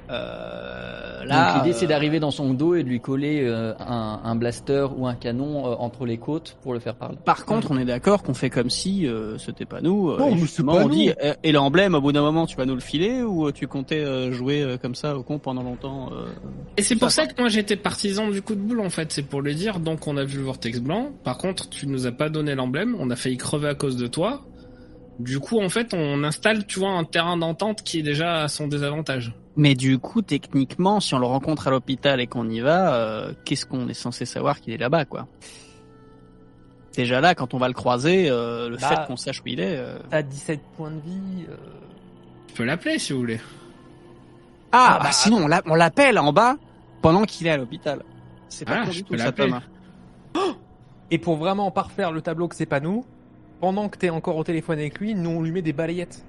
Euh, 0.10 1.24
là, 1.26 1.54
Donc 1.54 1.64
l'idée 1.64 1.74
c'est 1.78 1.86
euh, 1.86 1.90
d'arriver 1.90 2.20
dans 2.20 2.32
son 2.32 2.54
dos 2.54 2.76
et 2.76 2.84
de 2.84 2.90
lui 2.90 3.00
coller 3.00 3.42
euh, 3.44 3.74
un, 3.80 4.20
un 4.24 4.36
blaster 4.36 4.88
ou 4.98 5.08
un 5.08 5.16
canon 5.16 5.66
euh, 5.68 5.76
entre 5.80 6.06
les 6.06 6.18
côtes 6.18 6.58
pour 6.62 6.74
le 6.74 6.80
faire 6.80 6.96
parler. 6.96 7.18
Par 7.24 7.46
contre, 7.46 7.72
on 7.72 7.78
est 7.78 7.86
d'accord 7.86 8.24
qu'on 8.24 8.34
fait 8.34 8.50
comme 8.50 8.70
si 8.70 9.08
euh, 9.08 9.38
c'était 9.38 9.66
pas 9.66 9.82
nous. 9.82 10.10
euh, 10.12 10.18
Non, 10.20 10.36
justement, 10.36 10.74
pas 10.74 10.84
on 10.86 10.88
nous. 10.90 10.94
dit 10.96 11.12
euh, 11.24 11.34
et 11.44 11.52
l'emblème 11.52 11.96
au 11.96 12.02
bout 12.02 12.12
d'un 12.12 12.22
moment, 12.22 12.46
tu 12.46 12.58
vas 12.58 12.66
nous 12.66 12.76
le 12.76 12.82
filer 12.82 13.22
ou 13.24 13.48
euh, 13.48 13.52
tu 13.52 13.68
comptais 13.68 14.04
euh, 14.04 14.32
jouer 14.32 14.62
euh, 14.62 14.78
comme 14.78 14.96
ça 14.96 15.18
au 15.18 15.24
con 15.24 15.40
pendant 15.40 15.64
longtemps 15.64 16.10
euh, 16.12 16.26
Et 16.78 16.82
c'est 16.82 16.96
pour 16.96 17.10
Ça 17.12 17.24
ça 17.24 17.28
que 17.28 17.40
moi 17.40 17.50
j'étais 17.50 17.76
partisan 17.76 18.30
du 18.30 18.42
coup 18.42 18.56
de 18.56 18.60
boule 18.62 18.82
en 18.82 18.90
fait, 18.90 19.12
c'est 19.12 19.24
pour 19.24 19.42
lui 19.42 19.56
dire 19.56 19.80
donc 19.80 20.08
on 20.08 20.18
a 20.18 20.24
vu 20.24 20.38
le 20.40 20.44
vortex 20.44 20.80
blanc, 20.80 21.12
par 21.24 21.38
contre 21.38 21.70
tu 21.70 21.88
nous 21.88 22.08
as 22.08 22.12
pas 22.12 22.30
donné 22.30 22.56
l'emblème, 22.56 22.96
on 23.00 23.10
a 23.10 23.16
failli 23.16 23.38
crever 23.38 23.70
à 23.70 23.76
cause 23.76 23.98
de 23.98 24.08
toi. 24.08 24.42
Du 25.20 25.40
coup 25.40 25.60
en 25.62 25.70
fait 25.70 25.94
on 25.94 26.24
installe 26.24 26.66
tu 26.66 26.80
vois 26.80 26.90
un 26.90 27.04
terrain 27.04 27.38
d'entente 27.38 27.84
qui 27.84 28.00
est 28.00 28.04
déjà 28.04 28.42
à 28.42 28.48
son 28.48 28.68
désavantage. 28.68 29.34
Mais 29.56 29.76
du 29.76 30.00
coup, 30.00 30.22
techniquement, 30.24 31.00
si 31.00 31.14
on 31.14 31.20
le 31.20 31.28
rencontre 31.28 31.68
à 31.68 31.72
l'hôpital 31.72 32.20
et 32.20 32.28
qu'on 32.28 32.50
y 32.50 32.60
va, 32.60 32.96
euh, 32.96 33.34
qu'est-ce 33.46 33.66
qu'on 33.68 33.88
est 33.88 33.94
censé 33.94 34.26
savoir 34.26 34.60
qu'il 34.60 34.74
est 34.74 34.78
là-bas, 34.78 35.06
quoi? 35.06 35.28
Déjà 36.96 37.22
là, 37.22 37.36
quand 37.36 37.54
on 37.54 37.58
va 37.58 37.68
le 37.68 37.74
croiser, 37.74 38.30
euh, 38.30 38.70
le 38.70 38.78
Bah, 38.78 38.88
fait 38.88 39.08
qu'on 39.08 39.18
sache 39.18 39.42
où 39.42 39.48
il 39.48 39.60
est. 39.60 39.78
euh, 39.78 39.98
T'as 40.10 40.22
17 40.24 40.60
points 40.78 40.92
de 40.92 41.00
vie. 41.02 41.46
euh, 41.50 41.56
Tu 42.48 42.54
peux 42.56 42.64
l'appeler 42.64 42.98
si 43.00 43.14
vous 43.14 43.20
voulez. 43.20 43.40
Ah, 44.72 44.96
bah, 44.98 45.06
bah 45.06 45.12
sinon 45.12 45.38
on 45.44 45.48
l'a- 45.48 45.62
on 45.68 45.76
l'appelle 45.76 46.18
en 46.18 46.34
bas 46.34 46.56
pendant 47.04 47.24
qu'il 47.26 47.46
est 47.48 47.52
à 47.52 47.58
l'hôpital. 47.58 48.04
C'est 48.50 48.66
pas 48.66 48.80
Ah, 48.82 48.86
con 48.86 48.92
je 48.92 48.98
du 48.98 49.04
peux 49.04 49.18
tout 49.18 49.22
ça. 49.24 49.32
Et 51.12 51.18
pour 51.20 51.36
vraiment 51.38 51.70
parfaire 51.70 52.12
le 52.12 52.22
tableau 52.22 52.48
que 52.48 52.56
c'est 52.56 52.66
pas 52.66 52.80
nous, 52.80 53.06
pendant 53.60 53.88
que 53.90 53.98
t'es 54.00 54.10
encore 54.10 54.38
au 54.38 54.44
téléphone 54.44 54.80
avec 54.80 55.00
lui, 55.00 55.14
nous 55.14 55.30
on 55.30 55.42
lui 55.42 55.52
met 55.52 55.62
des 55.62 55.74
balayettes. 55.74 56.24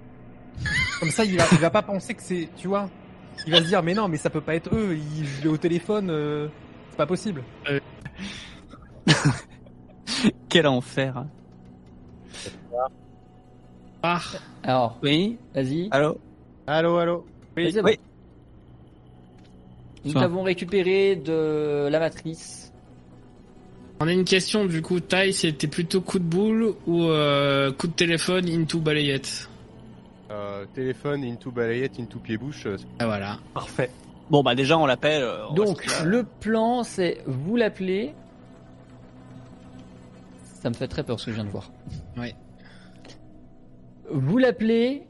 Comme 1.00 1.10
ça, 1.10 1.24
il 1.24 1.36
va, 1.36 1.44
il 1.52 1.58
va 1.58 1.70
pas 1.70 1.82
penser 1.82 2.14
que 2.14 2.22
c'est, 2.22 2.48
tu 2.56 2.68
vois. 2.68 2.88
Il 3.46 3.52
va 3.52 3.58
se 3.58 3.64
dire, 3.66 3.82
mais 3.82 3.94
non, 3.94 4.08
mais 4.08 4.16
ça 4.16 4.30
peut 4.30 4.40
pas 4.40 4.54
être 4.54 4.74
eux. 4.74 4.96
Il, 4.96 5.26
je 5.26 5.42
l'ai 5.42 5.48
au 5.48 5.56
téléphone, 5.56 6.08
euh, 6.10 6.48
c'est 6.90 6.96
pas 6.96 7.06
possible. 7.06 7.42
Quel 10.48 10.66
enfer. 10.66 11.16
hein. 11.18 11.28
Ah, 14.02 14.20
Alors, 14.62 14.98
Oui. 15.02 15.38
vas-y. 15.54 15.88
Allô? 15.90 16.18
Allô, 16.66 16.96
allô. 16.98 17.26
Oui. 17.56 17.72
bon. 17.72 17.90
Nous 20.04 20.16
avons 20.18 20.42
récupéré 20.42 21.16
de 21.16 21.88
la 21.90 21.98
matrice. 21.98 22.70
on 24.00 24.06
a 24.08 24.12
une 24.12 24.24
question 24.24 24.66
du 24.66 24.82
coup, 24.82 25.00
taille, 25.00 25.32
c'était 25.32 25.66
plutôt 25.68 26.02
coup 26.02 26.18
de 26.18 26.24
boule 26.24 26.74
ou 26.86 27.04
euh, 27.04 27.72
coup 27.72 27.86
de 27.86 27.92
téléphone 27.94 28.46
into 28.50 28.78
balayette? 28.80 29.48
Euh, 30.30 30.64
téléphone, 30.74 31.22
into 31.24 31.50
balayette, 31.50 31.98
into 32.00 32.18
pied-bouche. 32.18 32.66
euh, 32.66 32.76
Ah 32.98 33.06
voilà. 33.06 33.38
Parfait. 33.52 33.90
Bon 34.30 34.42
bah 34.42 34.54
déjà 34.54 34.78
on 34.78 34.86
l'appelle. 34.86 35.22
euh, 35.22 35.48
on 35.50 35.54
Donc, 35.54 35.84
le 36.04 36.24
plan, 36.24 36.82
c'est 36.82 37.18
vous 37.26 37.56
l'appelez. 37.56 38.14
Ça 40.62 40.70
me 40.70 40.74
fait 40.74 40.88
très 40.88 41.02
peur 41.02 41.20
ce 41.20 41.26
que 41.26 41.30
je 41.32 41.36
viens 41.36 41.44
de 41.44 41.50
voir. 41.50 41.70
Ouais. 42.16 42.34
Vous 44.10 44.38
l'appelez 44.38 45.06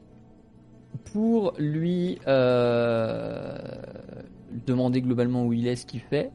pour 1.13 1.53
lui 1.57 2.19
euh, 2.27 3.57
demander 4.65 5.01
globalement 5.01 5.45
où 5.45 5.53
il 5.53 5.65
est, 5.67 5.77
ce 5.77 5.85
qu'il 5.85 6.01
fait, 6.01 6.29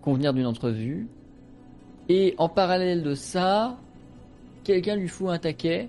convenir 0.00 0.32
d'une 0.34 0.46
entrevue. 0.46 1.06
Et 2.08 2.34
en 2.38 2.48
parallèle 2.48 3.04
de 3.04 3.14
ça, 3.14 3.78
quelqu'un 4.64 4.96
lui 4.96 5.06
fout 5.08 5.28
un 5.30 5.38
taquet 5.38 5.88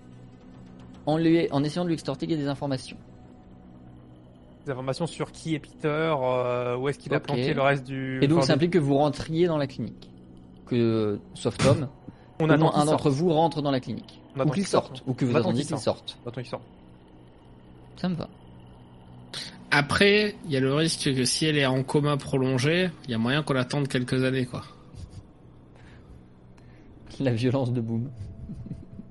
en, 1.06 1.18
lui, 1.18 1.48
en 1.52 1.64
essayant 1.64 1.84
de 1.84 1.90
lui 1.90 1.96
extorquer 1.96 2.28
des 2.28 2.48
informations. 2.48 2.98
Des 4.66 4.72
informations 4.72 5.08
sur 5.08 5.32
qui 5.32 5.56
est 5.56 5.60
Peter, 5.60 6.14
euh, 6.22 6.78
où 6.78 6.88
est-ce 6.88 6.98
qu'il 6.98 7.14
a 7.14 7.20
planqué 7.20 7.54
le 7.54 7.62
reste 7.62 7.84
du. 7.84 8.20
Et 8.24 8.28
donc, 8.28 8.40
enfin, 8.40 8.48
ça 8.48 8.54
implique 8.54 8.72
que 8.72 8.80
vous 8.80 8.96
rentriez 8.96 9.48
dans 9.48 9.58
la 9.58 9.68
clinique. 9.68 10.10
Que, 10.66 11.20
sauf 11.34 11.58
Tom, 11.58 11.90
on 12.40 12.50
attend 12.50 12.74
un 12.74 12.86
d'entre 12.86 13.10
vous 13.10 13.34
rentre 13.34 13.62
dans 13.62 13.72
la 13.72 13.80
clinique. 13.80 14.22
On 14.36 14.48
Ou 14.48 14.52
qu'il 14.52 14.66
sorte. 14.66 14.98
sorte. 14.98 15.04
Ou 15.08 15.14
que 15.14 15.26
vous 15.26 15.36
attendiez 15.36 15.64
sorte. 15.64 16.18
Qu'il 16.34 16.46
sorte. 16.46 16.64
Ça 17.98 18.10
me 18.10 18.16
va. 18.16 18.28
Après, 19.70 20.36
il 20.46 20.52
y 20.52 20.58
a 20.58 20.60
le 20.60 20.74
risque 20.74 21.14
que 21.16 21.26
si 21.26 21.46
elle 21.46 21.58
est 21.58 21.66
en 21.66 21.84
coma 21.84 22.16
prolongé, 22.18 22.92
il 23.06 23.12
y 23.12 23.14
a 23.14 23.18
moyen 23.18 23.42
qu'on 23.44 23.54
l'attende 23.54 23.88
quelques 23.88 24.24
années 24.24 24.46
quoi. 24.46 24.64
La 27.20 27.32
violence 27.32 27.74
de 27.74 27.82
Boom. 27.82 28.10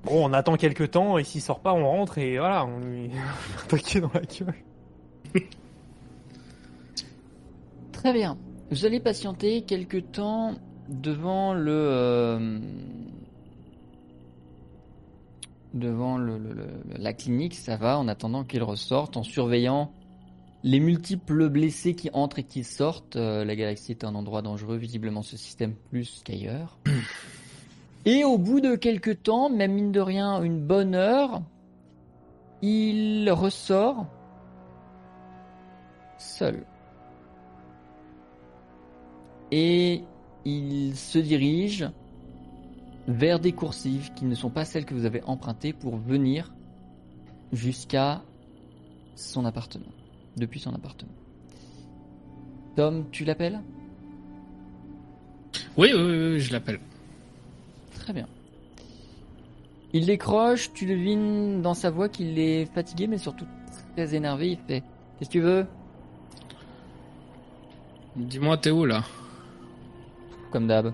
Bon, 0.03 0.25
on 0.29 0.33
attend 0.33 0.55
quelques 0.57 0.91
temps 0.91 1.17
et 1.17 1.23
s'il 1.23 1.41
sort 1.41 1.61
pas, 1.61 1.73
on 1.73 1.87
rentre 1.89 2.17
et 2.17 2.37
voilà, 2.37 2.65
on 2.65 2.79
lui 2.79 3.05
un 3.63 3.67
taquet 3.67 4.01
dans 4.01 4.11
la 4.13 4.21
gueule. 4.21 4.53
Très 7.91 8.13
bien. 8.13 8.37
Vous 8.71 8.85
allez 8.85 8.99
patienter 8.99 9.61
quelques 9.61 10.11
temps 10.11 10.55
devant 10.89 11.53
le 11.53 11.71
euh, 11.71 12.59
devant 15.73 16.17
le, 16.17 16.37
le- 16.37 16.53
le- 16.53 16.97
la 16.97 17.13
clinique, 17.13 17.55
ça 17.55 17.77
va, 17.77 17.97
en 17.97 18.07
attendant 18.07 18.43
qu'il 18.43 18.61
ressorte, 18.63 19.15
en 19.17 19.23
surveillant 19.23 19.91
les 20.63 20.79
multiples 20.79 21.49
blessés 21.49 21.93
qui 21.95 22.09
entrent 22.13 22.39
et 22.39 22.43
qui 22.43 22.63
sortent. 22.63 23.15
Euh, 23.15 23.43
la 23.45 23.55
galaxie 23.55 23.91
est 23.91 24.03
un 24.03 24.15
endroit 24.15 24.41
dangereux, 24.41 24.77
visiblement 24.77 25.21
ce 25.21 25.37
système 25.37 25.73
plus 25.89 26.21
qu'ailleurs. 26.25 26.77
Et 28.05 28.23
au 28.23 28.37
bout 28.37 28.59
de 28.59 28.75
quelques 28.75 29.23
temps, 29.23 29.49
même 29.49 29.73
mine 29.73 29.91
de 29.91 30.01
rien 30.01 30.41
une 30.43 30.59
bonne 30.59 30.93
heure, 30.93 31.41
il 32.61 33.29
ressort 33.31 34.05
seul. 36.17 36.65
Et 39.51 40.03
il 40.45 40.95
se 40.95 41.19
dirige 41.19 41.89
vers 43.07 43.39
des 43.39 43.51
coursives 43.51 44.13
qui 44.13 44.25
ne 44.25 44.35
sont 44.35 44.49
pas 44.49 44.65
celles 44.65 44.85
que 44.85 44.93
vous 44.93 45.05
avez 45.05 45.23
empruntées 45.23 45.73
pour 45.73 45.97
venir 45.97 46.53
jusqu'à 47.51 48.21
son 49.15 49.45
appartement, 49.45 49.91
depuis 50.37 50.59
son 50.59 50.73
appartement. 50.73 51.11
Tom, 52.75 53.05
tu 53.11 53.23
l'appelles? 53.23 53.61
Oui, 55.77 55.91
oui, 55.93 56.01
oui, 56.01 56.39
je 56.39 56.51
l'appelle. 56.51 56.79
Très 57.99 58.13
bien. 58.13 58.27
Il 59.93 60.05
décroche, 60.05 60.73
tu 60.73 60.85
devines 60.85 61.61
dans 61.61 61.73
sa 61.75 61.91
voix 61.91 62.09
qu'il 62.09 62.39
est 62.39 62.65
fatigué, 62.73 63.07
mais 63.07 63.17
surtout 63.17 63.45
très 63.95 64.15
énervé. 64.15 64.51
Il 64.51 64.57
fait 64.67 64.83
Qu'est-ce 65.19 65.29
que 65.29 65.33
tu 65.33 65.41
veux? 65.41 65.65
Dis-moi, 68.15 68.57
t'es 68.57 68.71
où 68.71 68.85
là? 68.85 69.03
Comme 70.51 70.67
d'hab. 70.67 70.93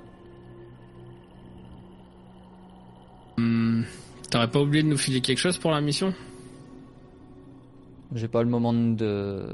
Hmm, 3.38 3.84
T'aurais 4.30 4.50
pas 4.50 4.62
oublié 4.62 4.84
de 4.84 4.90
nous 4.90 4.98
filer 4.98 5.22
quelque 5.22 5.40
chose 5.40 5.58
pour 5.58 5.72
la 5.72 5.82
mission? 5.82 6.14
J'ai 8.14 8.28
pas 8.28 8.44
le 8.44 8.50
moment 8.50 8.74
de. 8.74 9.48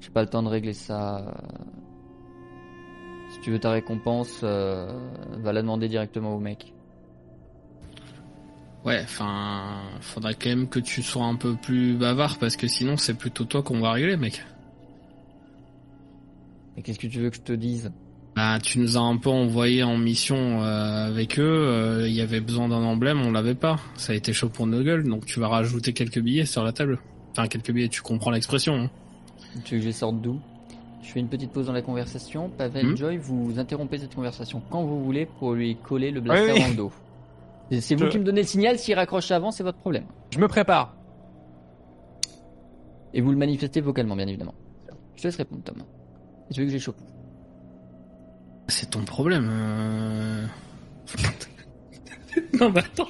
J'ai 0.00 0.10
pas 0.10 0.22
le 0.22 0.28
temps 0.28 0.42
de 0.42 0.48
régler 0.48 0.74
ça. 0.74 1.34
Tu 3.48 3.52
veux 3.52 3.58
ta 3.58 3.70
récompense, 3.70 4.40
euh, 4.42 4.92
va 5.38 5.54
la 5.54 5.62
demander 5.62 5.88
directement 5.88 6.36
au 6.36 6.38
mec. 6.38 6.74
Ouais, 8.84 9.00
enfin, 9.02 9.84
faudrait 10.02 10.34
quand 10.34 10.50
même 10.50 10.68
que 10.68 10.78
tu 10.78 11.02
sois 11.02 11.24
un 11.24 11.34
peu 11.34 11.54
plus 11.56 11.94
bavard 11.96 12.36
parce 12.36 12.56
que 12.56 12.68
sinon 12.68 12.98
c'est 12.98 13.14
plutôt 13.14 13.44
toi 13.46 13.62
qu'on 13.62 13.80
va 13.80 13.92
régler, 13.92 14.18
mec. 14.18 14.44
Et 16.76 16.82
qu'est-ce 16.82 16.98
que 16.98 17.06
tu 17.06 17.20
veux 17.20 17.30
que 17.30 17.36
je 17.36 17.40
te 17.40 17.54
dise? 17.54 17.90
Bah, 18.36 18.58
tu 18.62 18.80
nous 18.80 18.98
as 18.98 19.00
un 19.00 19.16
peu 19.16 19.30
envoyé 19.30 19.82
en 19.82 19.96
mission 19.96 20.62
euh, 20.62 21.06
avec 21.08 21.38
eux. 21.38 21.42
euh, 21.42 22.06
Il 22.06 22.12
y 22.14 22.20
avait 22.20 22.42
besoin 22.42 22.68
d'un 22.68 22.82
emblème, 22.84 23.22
on 23.22 23.32
l'avait 23.32 23.54
pas. 23.54 23.76
Ça 23.94 24.12
a 24.12 24.14
été 24.14 24.34
chaud 24.34 24.50
pour 24.50 24.66
nos 24.66 24.82
gueules, 24.82 25.08
donc 25.08 25.24
tu 25.24 25.40
vas 25.40 25.48
rajouter 25.48 25.94
quelques 25.94 26.20
billets 26.20 26.44
sur 26.44 26.64
la 26.64 26.72
table. 26.72 26.98
Enfin, 27.30 27.46
quelques 27.48 27.72
billets, 27.72 27.88
tu 27.88 28.02
comprends 28.02 28.30
l'expression. 28.30 28.74
hein. 28.74 28.90
Tu 29.64 29.76
veux 29.76 29.78
que 29.78 29.82
je 29.84 29.86
les 29.86 29.92
sorte 29.92 30.20
d'où? 30.20 30.38
Je 31.02 31.12
fais 31.12 31.20
une 31.20 31.28
petite 31.28 31.52
pause 31.52 31.66
dans 31.66 31.72
la 31.72 31.82
conversation. 31.82 32.50
Pavel, 32.50 32.86
Hmm. 32.86 32.96
Joy, 32.96 33.16
vous 33.18 33.58
interrompez 33.58 33.98
cette 33.98 34.14
conversation 34.14 34.60
quand 34.70 34.82
vous 34.84 35.02
voulez 35.04 35.26
pour 35.26 35.54
lui 35.54 35.76
coller 35.76 36.10
le 36.10 36.20
blaster 36.20 36.46
Oui, 36.46 36.52
oui. 36.54 36.60
dans 36.62 36.68
le 36.68 36.74
dos. 36.74 36.92
C'est 37.80 37.94
vous 37.94 38.04
Je- 38.06 38.10
qui 38.10 38.18
me 38.18 38.24
donnez 38.24 38.40
le 38.42 38.46
signal. 38.46 38.78
S'il 38.78 38.94
raccroche 38.94 39.30
avant, 39.30 39.50
c'est 39.50 39.62
votre 39.62 39.78
problème. 39.78 40.04
Je 40.30 40.38
me 40.38 40.48
prépare. 40.48 40.94
Et 43.14 43.20
vous 43.20 43.30
le 43.30 43.36
manifestez 43.36 43.80
vocalement, 43.80 44.16
bien 44.16 44.26
évidemment. 44.26 44.54
Je 45.16 45.22
te 45.22 45.28
laisse 45.28 45.36
répondre, 45.36 45.62
Tom. 45.64 45.76
Et 46.50 46.54
tu 46.54 46.60
veux 46.60 46.66
que 46.66 46.72
j'échoppe 46.72 46.96
C'est 48.68 48.90
ton 48.90 49.04
problème. 49.04 49.48
euh. 49.50 50.46
non, 52.60 52.70
bah 52.70 52.82
attends. 52.84 53.08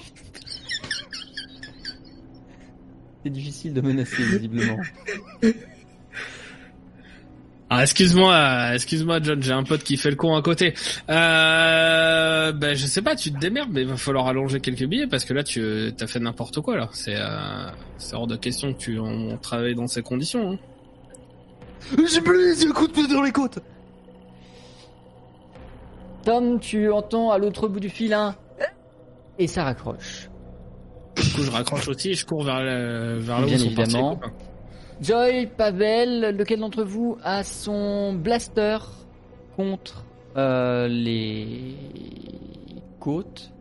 C'est 3.24 3.30
difficile 3.30 3.74
de 3.74 3.80
menacer, 3.80 4.22
visiblement. 4.22 4.76
Ah, 7.70 7.82
excuse-moi, 7.82 8.74
excuse-moi, 8.74 9.20
John, 9.22 9.42
j'ai 9.42 9.52
un 9.52 9.62
pote 9.62 9.82
qui 9.82 9.98
fait 9.98 10.08
le 10.08 10.16
con 10.16 10.34
à 10.34 10.40
côté. 10.40 10.72
Euh, 11.10 12.52
ben, 12.52 12.74
je 12.74 12.86
sais 12.86 13.02
pas, 13.02 13.14
tu 13.14 13.30
te 13.30 13.38
démerdes, 13.38 13.68
mais 13.70 13.82
il 13.82 13.88
va 13.88 13.96
falloir 13.98 14.26
allonger 14.26 14.60
quelques 14.60 14.84
billets 14.84 15.06
parce 15.06 15.24
que 15.26 15.34
là, 15.34 15.44
tu 15.44 15.92
as 16.00 16.06
fait 16.06 16.18
n'importe 16.18 16.60
quoi, 16.62 16.78
là. 16.78 16.88
C'est, 16.92 17.16
euh, 17.16 17.68
c'est 17.98 18.14
hors 18.14 18.26
de 18.26 18.36
question 18.36 18.72
que 18.72 18.78
tu, 18.78 18.98
on, 18.98 19.36
travaille 19.36 19.74
dans 19.74 19.86
ces 19.86 20.02
conditions, 20.02 20.52
hein. 20.52 20.58
J'ai 22.10 22.20
plus 22.22 22.54
les 22.54 22.64
yeux 22.64 22.72
coups 22.72 23.08
de 23.08 23.14
dans 23.14 23.22
les 23.22 23.32
côtes. 23.32 23.58
Tom, 26.24 26.58
tu 26.60 26.90
entends 26.90 27.30
à 27.30 27.38
l'autre 27.38 27.68
bout 27.68 27.80
du 27.80 27.88
fil 27.88 28.12
un... 28.14 28.34
Et 29.38 29.46
ça 29.46 29.64
raccroche. 29.64 30.28
Du 31.16 31.30
coup, 31.32 31.42
je 31.42 31.50
raccroche 31.50 31.86
aussi 31.88 32.10
et 32.10 32.14
je 32.14 32.26
cours 32.26 32.42
vers, 32.44 32.62
le- 32.62 33.18
vers 33.18 33.40
là 33.40 33.46
où 33.46 33.48
Bien 33.48 33.58
sont 33.58 33.66
évidemment. 33.66 34.20
Joy, 35.00 35.46
Pavel, 35.46 36.36
lequel 36.36 36.60
d'entre 36.60 36.82
vous 36.82 37.18
a 37.22 37.44
son 37.44 38.14
blaster 38.14 38.78
contre 39.56 40.04
euh, 40.36 40.88
les 40.88 41.76
côtes? 42.98 43.52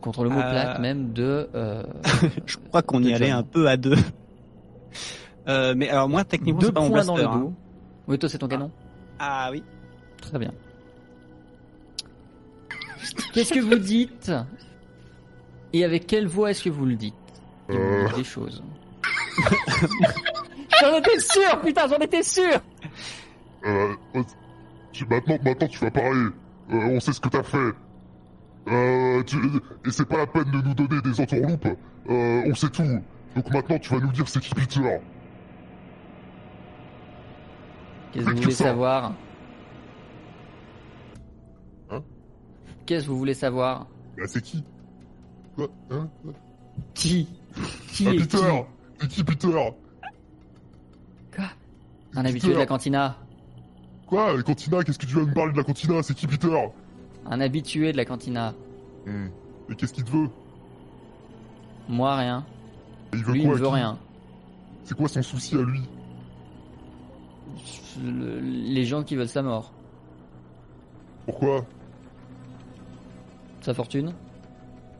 Contre 0.00 0.24
le 0.24 0.30
mot 0.30 0.38
Euh. 0.40 0.50
plate 0.50 0.78
même 0.80 1.12
de... 1.12 1.48
euh, 1.54 1.82
Je 2.46 2.56
crois 2.68 2.82
qu'on 2.82 3.02
y 3.02 3.12
allait 3.12 3.30
un 3.30 3.42
peu 3.42 3.68
à 3.68 3.76
deux. 3.76 3.96
Euh, 5.48 5.74
mais 5.76 5.88
alors 5.90 6.08
moi, 6.08 6.24
techniquement, 6.24 6.60
deux 6.60 6.66
c'est 6.68 6.72
pas 6.72 6.80
mon 6.80 6.88
points 6.90 7.04
dans 7.04 7.16
le 7.16 7.22
dos. 7.24 7.28
hein. 7.28 7.52
Oui, 8.06 8.18
toi 8.18 8.28
c'est 8.28 8.38
ton 8.38 8.48
canon 8.48 8.70
Ah 9.18 9.48
oui. 9.52 9.62
Très 10.22 10.38
bien. 10.38 10.52
Qu'est-ce 13.32 13.52
que 13.52 13.60
vous 13.60 13.78
dites? 13.78 14.32
Et 15.72 15.84
avec 15.84 16.06
quelle 16.06 16.26
voix 16.26 16.50
est-ce 16.50 16.64
que 16.64 16.70
vous 16.70 16.86
le 16.86 16.94
dites? 16.96 17.14
Il 17.68 17.76
vous 17.76 17.80
Euh. 17.82 18.08
dit 18.08 18.14
des 18.16 18.24
choses. 18.24 18.62
j'en 20.80 20.96
étais 20.98 21.20
sûr, 21.20 21.60
putain, 21.64 21.86
j'en 21.88 21.96
étais 21.98 22.22
sûr 22.22 22.60
Euh, 23.64 23.94
tu- 24.92 25.06
maintenant, 25.06 25.38
maintenant, 25.44 25.68
tu 25.68 25.78
vas 25.78 25.90
parler. 25.90 26.26
Euh, 26.70 26.74
on 26.96 27.00
sait 27.00 27.12
ce 27.12 27.20
que 27.20 27.28
t'as 27.28 27.42
fait. 27.42 27.72
Euh, 28.68 29.22
tu- 29.24 29.36
et 29.86 29.90
c'est 29.90 30.06
pas 30.08 30.18
la 30.18 30.26
peine 30.26 30.50
de 30.50 30.60
nous 30.60 30.74
donner 30.74 31.00
des 31.02 31.20
entourloupes. 31.20 31.66
Euh, 32.10 32.42
on 32.46 32.54
sait 32.54 32.68
tout. 32.70 33.02
Donc 33.34 33.50
maintenant, 33.50 33.78
tu 33.78 33.92
vas 33.94 34.00
nous 34.00 34.12
dire 34.12 34.28
c'est 34.28 34.40
qui 34.40 34.54
Peter. 34.54 34.80
Qu'est-ce 38.12 38.24
que 38.26 38.30
vous 38.30 38.36
voulez 38.42 38.54
savoir 38.54 39.12
Hein 41.90 42.02
Qu'est-ce 42.86 43.04
que 43.06 43.10
vous 43.10 43.18
voulez 43.18 43.34
savoir 43.34 43.86
Bah, 44.16 44.24
c'est 44.26 44.42
qui? 44.42 44.64
Quoi? 45.56 45.68
Hein? 45.90 46.08
Qui? 46.94 47.28
Qui 47.92 48.06
Ah, 48.06 48.10
est 48.12 48.16
qui? 48.16 48.22
Peter 48.26 48.64
C'est 49.00 49.08
qui 49.08 49.24
Peter 49.24 49.48
Quoi 51.34 51.44
Un 52.16 52.24
habitué 52.24 52.52
de 52.52 52.58
la 52.58 52.66
cantina. 52.66 53.16
Quoi 54.06 54.36
La 54.36 54.42
cantina 54.42 54.82
Qu'est-ce 54.82 54.98
que 54.98 55.06
tu 55.06 55.14
vas 55.14 55.22
me 55.24 55.32
parler 55.32 55.52
de 55.52 55.56
la 55.58 55.64
cantina 55.64 56.02
C'est 56.02 56.14
qui 56.14 56.26
Peter 56.26 56.54
Un 57.26 57.40
habitué 57.40 57.92
de 57.92 57.96
la 57.96 58.04
cantina. 58.04 58.54
Hmm. 59.06 59.28
Et 59.70 59.74
qu'est-ce 59.76 59.92
qu'il 59.92 60.04
te 60.04 60.10
veut 60.10 60.28
Moi, 61.88 62.16
rien. 62.16 62.44
Et 63.12 63.16
Il 63.18 63.24
veut 63.24 63.32
Lui, 63.34 63.40
il 63.42 63.46
quoi 63.46 63.54
ne 63.56 63.60
veut 63.60 63.68
rien. 63.68 63.98
C'est 64.84 64.96
quoi 64.96 65.08
son 65.08 65.22
souci 65.22 65.54
à 65.56 65.62
lui 65.62 65.82
Le- 68.02 68.40
Les 68.40 68.84
gens 68.84 69.02
qui 69.04 69.14
veulent 69.16 69.28
sa 69.28 69.42
mort. 69.42 69.72
Pourquoi 71.26 71.64
Sa 73.60 73.74
fortune 73.74 74.14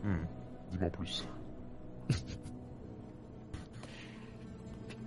Hmm. 0.05 0.15
Dis-moi 0.73 0.87
en 0.87 0.91
plus. 0.91 1.27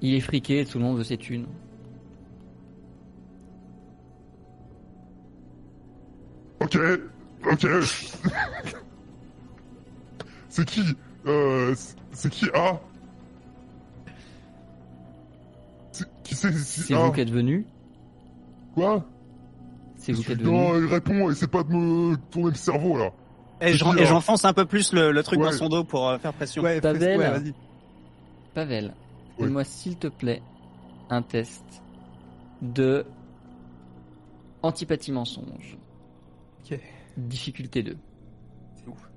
Il 0.02 0.16
est 0.16 0.20
friqué, 0.20 0.66
tout 0.66 0.78
le 0.80 0.84
monde 0.84 0.98
veut 0.98 1.04
ses 1.04 1.18
thunes. 1.18 1.46
Ok, 6.60 6.78
ok. 7.52 7.68
c'est 10.50 10.66
qui 10.66 10.82
euh, 11.28 11.74
c'est- 11.76 11.96
C'est 12.14 12.30
qui 12.30 12.46
A? 12.54 12.80
C'est- 15.94 16.06
Qui 16.24 16.36
c'est 16.36 16.52
c'est 16.52 16.82
C'est 16.82 16.94
A? 16.94 17.00
vous 17.06 17.12
qui 17.14 17.22
êtes 17.22 17.30
venu 17.32 17.66
Quoi? 18.76 19.06
C'est 19.96 20.12
vous 20.14 20.22
qui 20.24 20.32
êtes 20.34 20.40
venu 20.42 20.52
Non, 20.52 20.78
il 20.78 20.86
répond, 20.86 21.30
essaie 21.32 21.48
pas 21.48 21.64
de 21.64 21.72
me 21.72 22.16
tourner 22.32 22.50
le 22.52 22.56
cerveau 22.56 22.98
là. 22.98 23.12
Et 23.62 23.72
et 23.72 24.06
j'enfonce 24.06 24.44
un 24.46 24.54
peu 24.54 24.66
plus 24.66 24.92
le, 24.94 25.12
le 25.12 25.24
truc 25.24 25.40
Ouais. 25.40 25.46
dans 25.46 25.52
son 25.52 25.70
dos 25.70 25.84
pour 25.84 26.10
euh, 26.10 26.18
faire 26.18 26.34
pression. 26.34 26.64
Ouais, 26.64 26.82
Pavel. 26.82 27.18
ouais. 27.20 27.54
Pavel. 28.54 28.94
Fais-moi 29.44 29.64
s'il 29.64 29.98
te 29.98 30.08
plaît 30.08 30.42
un 31.10 31.22
test 31.22 31.84
de 32.62 33.06
antipathie 34.62 35.12
mensonge. 35.12 35.78
Ok. 36.64 36.80
Difficulté 37.18 37.84
2. 37.84 37.98
C'est 38.76 38.88
ouf. 38.88 39.10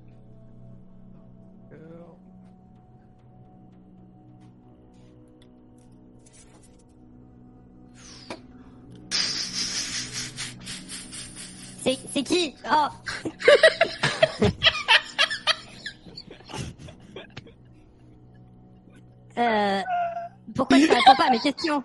C'est 11.83 11.99
c'est 12.11 12.23
qui? 12.23 12.55
Oh 12.69 12.87
Euh... 19.37 19.81
Pourquoi 20.55 20.77
tu 20.77 20.87
réponds 20.87 21.15
pas 21.17 21.27
à 21.27 21.31
mes 21.31 21.39
questions? 21.39 21.83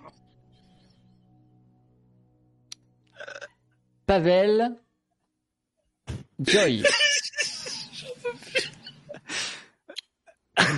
Pavel. 4.05 4.77
Joy. 6.39 6.83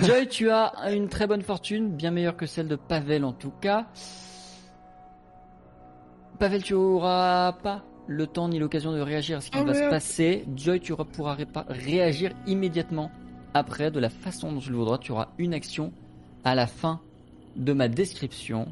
Joy, 0.02 0.28
tu 0.28 0.50
as 0.50 0.72
une 0.92 1.08
très 1.08 1.26
bonne 1.26 1.42
fortune, 1.42 1.90
bien 1.96 2.10
meilleure 2.10 2.36
que 2.36 2.46
celle 2.46 2.68
de 2.68 2.76
Pavel 2.76 3.24
en 3.24 3.32
tout 3.32 3.52
cas. 3.60 3.86
Pavel, 6.38 6.62
tu 6.62 6.74
auras 6.74 7.52
pas 7.52 7.84
le 8.06 8.26
temps 8.26 8.48
ni 8.48 8.58
l'occasion 8.58 8.92
de 8.92 9.00
réagir 9.00 9.38
à 9.38 9.40
ce 9.40 9.50
qui 9.50 9.58
Oh, 9.60 9.64
va 9.64 9.74
se 9.74 9.88
passer. 9.88 10.44
Joy, 10.56 10.80
tu 10.80 10.94
pourras 10.94 11.36
réagir 11.68 12.32
immédiatement 12.46 13.10
après, 13.54 13.90
de 13.90 14.00
la 14.00 14.10
façon 14.10 14.52
dont 14.52 14.60
tu 14.60 14.70
le 14.70 14.76
voudras. 14.76 14.98
Tu 14.98 15.12
auras 15.12 15.28
une 15.38 15.54
action 15.54 15.92
à 16.44 16.54
la 16.54 16.66
fin 16.66 17.00
de 17.56 17.72
ma 17.72 17.88
description. 17.88 18.68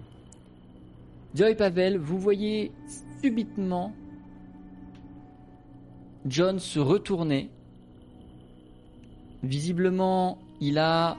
Joy 1.34 1.54
Pavel, 1.56 1.98
vous 1.98 2.18
voyez 2.18 2.72
subitement 3.20 3.92
John 6.26 6.58
se 6.58 6.78
retourner 6.78 7.50
Visiblement, 9.42 10.38
il 10.60 10.78
a 10.78 11.16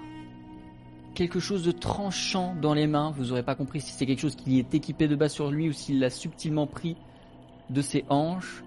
quelque 1.13 1.39
chose 1.39 1.63
de 1.63 1.71
tranchant 1.71 2.55
dans 2.61 2.73
les 2.73 2.87
mains. 2.87 3.11
Vous 3.11 3.31
aurez 3.31 3.43
pas 3.43 3.55
compris 3.55 3.81
si 3.81 3.91
c'est 3.91 4.05
quelque 4.05 4.21
chose 4.21 4.35
qui 4.35 4.59
est 4.59 4.73
équipé 4.73 5.07
de 5.07 5.15
bas 5.15 5.27
sur 5.27 5.51
lui 5.51 5.69
ou 5.69 5.73
s'il 5.73 5.99
l'a 5.99 6.09
subtilement 6.09 6.65
pris 6.65 6.95
de 7.69 7.81
ses 7.81 8.05
hanches. 8.09 8.63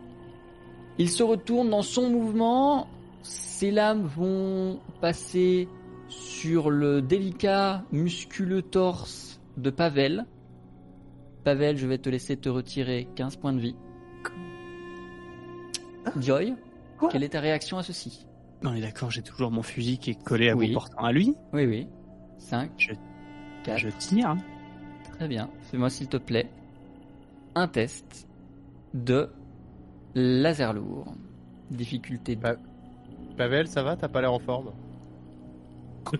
Il 0.98 1.08
se 1.08 1.22
retourne 1.22 1.70
dans 1.70 1.82
son 1.82 2.10
mouvement. 2.10 2.86
Ses 3.22 3.70
lames 3.70 4.02
vont 4.02 4.78
passer 5.00 5.68
sur 6.08 6.70
le 6.70 7.02
délicat, 7.02 7.84
musculeux 7.92 8.62
torse 8.62 9.40
de 9.56 9.70
Pavel. 9.70 10.24
Pavel, 11.44 11.76
je 11.76 11.86
vais 11.86 11.98
te 11.98 12.08
laisser 12.08 12.36
te 12.36 12.48
retirer 12.48 13.08
15 13.16 13.36
points 13.36 13.52
de 13.52 13.60
vie. 13.60 13.76
Joy, 16.18 16.54
Quoi 16.98 17.08
quelle 17.10 17.24
est 17.24 17.30
ta 17.30 17.40
réaction 17.40 17.78
à 17.78 17.82
ceci? 17.82 18.26
On 18.64 18.74
est 18.74 18.80
d'accord, 18.80 19.10
j'ai 19.10 19.22
toujours 19.22 19.50
mon 19.50 19.62
fusil 19.62 19.98
qui 19.98 20.10
est 20.12 20.22
collé 20.22 20.48
à 20.48 20.56
Oui. 20.56 20.72
portant 20.72 21.04
à 21.04 21.12
lui. 21.12 21.34
Oui, 21.52 21.66
oui. 21.66 21.88
5, 22.38 22.70
Je, 22.78 22.92
4, 23.64 23.78
je 23.78 23.88
tire. 23.90 24.36
Très 25.18 25.28
bien. 25.28 25.50
Fais-moi 25.62 25.90
s'il 25.90 26.08
te 26.08 26.16
plaît 26.16 26.48
un 27.54 27.68
test 27.68 28.26
de 28.94 29.30
laser 30.14 30.72
lourd. 30.74 31.14
Difficulté 31.70 32.36
Bah, 32.36 32.54
Pavel, 33.36 33.66
ça 33.66 33.82
va? 33.82 33.96
T'as 33.96 34.08
pas 34.08 34.20
l'air 34.20 34.32
en 34.32 34.38
forme? 34.38 34.72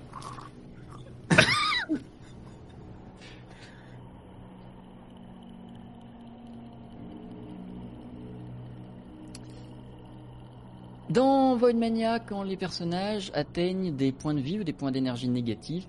Dans 11.08 11.54
Voidmania, 11.56 12.18
quand 12.18 12.42
les 12.42 12.56
personnages 12.56 13.30
atteignent 13.32 13.94
des 13.94 14.12
points 14.12 14.34
de 14.34 14.40
vie 14.40 14.58
ou 14.60 14.64
des 14.64 14.72
points 14.72 14.90
d'énergie 14.90 15.28
négatifs, 15.28 15.86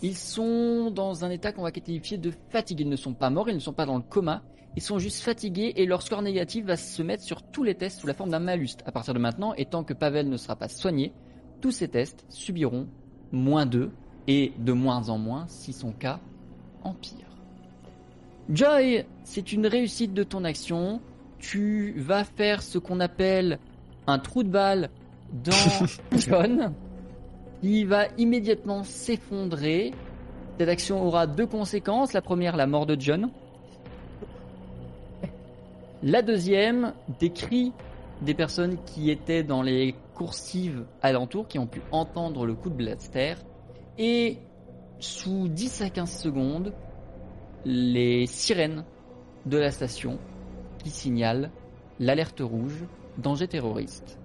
ils 0.00 0.16
sont 0.16 0.90
dans 0.90 1.24
un 1.24 1.30
état 1.30 1.52
qu'on 1.52 1.62
va 1.62 1.70
qualifier 1.70 2.18
de 2.18 2.32
fatigue. 2.50 2.80
Ils 2.80 2.88
ne 2.88 2.96
sont 2.96 3.14
pas 3.14 3.30
morts, 3.30 3.48
ils 3.48 3.54
ne 3.54 3.60
sont 3.60 3.72
pas 3.72 3.84
dans 3.84 3.96
le 3.96 4.02
coma, 4.02 4.42
ils 4.74 4.82
sont 4.82 4.98
juste 4.98 5.22
fatigués 5.22 5.74
et 5.76 5.86
leur 5.86 6.02
score 6.02 6.22
négatif 6.22 6.64
va 6.64 6.76
se 6.76 7.02
mettre 7.02 7.22
sur 7.22 7.42
tous 7.42 7.62
les 7.62 7.74
tests 7.74 8.00
sous 8.00 8.06
la 8.06 8.14
forme 8.14 8.30
d'un 8.30 8.38
malus. 8.38 8.76
À 8.86 8.92
partir 8.92 9.12
de 9.12 9.18
maintenant, 9.18 9.54
et 9.54 9.66
tant 9.66 9.84
que 9.84 9.92
Pavel 9.92 10.28
ne 10.28 10.36
sera 10.36 10.56
pas 10.56 10.68
soigné, 10.68 11.12
tous 11.60 11.72
ces 11.72 11.88
tests 11.88 12.24
subiront 12.28 12.88
moins 13.32 13.66
2 13.66 13.90
et 14.26 14.52
de 14.58 14.72
moins 14.72 15.08
en 15.08 15.18
moins 15.18 15.46
si 15.48 15.72
son 15.72 15.92
cas 15.92 16.20
empire. 16.84 17.26
Joy, 18.50 19.04
c'est 19.24 19.52
une 19.52 19.66
réussite 19.66 20.14
de 20.14 20.22
ton 20.22 20.44
action. 20.44 21.00
Tu 21.38 21.94
vas 21.98 22.24
faire 22.24 22.62
ce 22.62 22.78
qu'on 22.78 23.00
appelle 23.00 23.58
un 24.06 24.18
trou 24.18 24.42
de 24.42 24.48
balle 24.48 24.90
dans 25.44 25.86
John. 26.16 26.72
Il 27.62 27.86
va 27.86 28.06
immédiatement 28.16 28.84
s'effondrer. 28.84 29.92
Cette 30.58 30.68
action 30.68 31.04
aura 31.04 31.26
deux 31.26 31.46
conséquences. 31.46 32.12
La 32.12 32.22
première, 32.22 32.56
la 32.56 32.66
mort 32.66 32.86
de 32.86 32.96
John. 32.98 33.30
La 36.02 36.22
deuxième, 36.22 36.92
des 37.18 37.30
cris 37.30 37.72
des 38.22 38.34
personnes 38.34 38.78
qui 38.84 39.10
étaient 39.10 39.42
dans 39.42 39.62
les 39.62 39.94
coursives 40.14 40.84
alentours, 41.02 41.46
qui 41.48 41.58
ont 41.58 41.66
pu 41.66 41.80
entendre 41.92 42.46
le 42.46 42.54
coup 42.54 42.70
de 42.70 42.74
blaster. 42.74 43.34
Et 43.98 44.38
sous 44.98 45.48
10 45.48 45.82
à 45.82 45.90
15 45.90 46.10
secondes, 46.10 46.72
les 47.64 48.26
sirènes 48.26 48.84
de 49.46 49.58
la 49.58 49.70
station 49.70 50.18
qui 50.82 50.90
signalent 50.90 51.50
l'alerte 52.00 52.40
rouge, 52.40 52.84
danger 53.18 53.48
terroriste. 53.48 54.18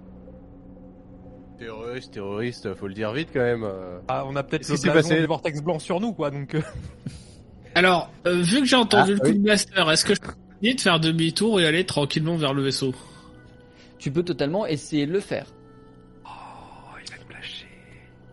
Terroriste, 1.58 2.12
terroriste, 2.12 2.74
faut 2.74 2.88
le 2.88 2.94
dire 2.94 3.12
vite 3.12 3.28
quand 3.32 3.40
même. 3.40 3.68
Ah, 4.08 4.24
on 4.26 4.34
a 4.34 4.42
peut-être 4.42 4.68
le 4.68 4.92
passé 4.92 5.20
du 5.20 5.26
vortex 5.26 5.62
blanc 5.62 5.78
sur 5.78 6.00
nous, 6.00 6.12
quoi. 6.12 6.30
Donc, 6.30 6.54
euh, 6.54 6.60
Alors, 7.74 8.10
euh, 8.26 8.42
vu 8.42 8.60
que 8.60 8.66
j'ai 8.66 8.76
entendu 8.76 9.12
Ah, 9.12 9.14
le 9.14 9.20
coup 9.20 9.26
oui. 9.28 9.38
de 9.38 9.42
blaster, 9.44 9.82
est-ce 9.90 10.04
que 10.04 10.14
je 10.14 10.20
peux 10.20 10.32
de 10.62 10.80
faire 10.80 10.98
demi-tour 10.98 11.60
et 11.60 11.66
aller 11.66 11.84
tranquillement 11.84 12.36
vers 12.36 12.54
le 12.54 12.62
vaisseau? 12.62 12.94
Tu 14.04 14.10
peux 14.10 14.22
totalement 14.22 14.66
essayer 14.66 15.06
de 15.06 15.12
le 15.12 15.20
faire. 15.20 15.46
Oh, 16.26 16.28
il 17.02 17.10
va 17.10 17.16
te 17.24 17.32
lâcher. 17.32 17.66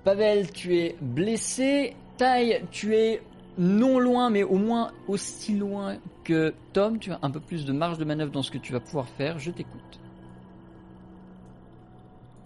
Pavel, 0.04 0.52
tu 0.52 0.76
es 0.78 0.98
blessé. 1.00 1.96
Tai, 2.18 2.62
tu 2.72 2.94
es 2.94 3.22
non 3.58 3.98
loin, 3.98 4.30
mais 4.30 4.44
au 4.44 4.58
moins 4.58 4.92
aussi 5.08 5.56
loin 5.56 5.96
que 6.26 6.54
Tom. 6.74 7.00
Tu 7.00 7.14
as 7.14 7.20
un 7.22 7.32
peu 7.32 7.40
plus 7.40 7.64
de 7.64 7.72
marge 7.72 7.98
de 8.00 8.04
manœuvre 8.04 8.34
dans 8.34 8.44
ce 8.44 8.52
que 8.52 8.58
tu 8.58 8.74
vas 8.74 8.82
pouvoir 8.82 9.08
faire. 9.08 9.40
Je 9.40 9.50
t'écoute. 9.50 9.80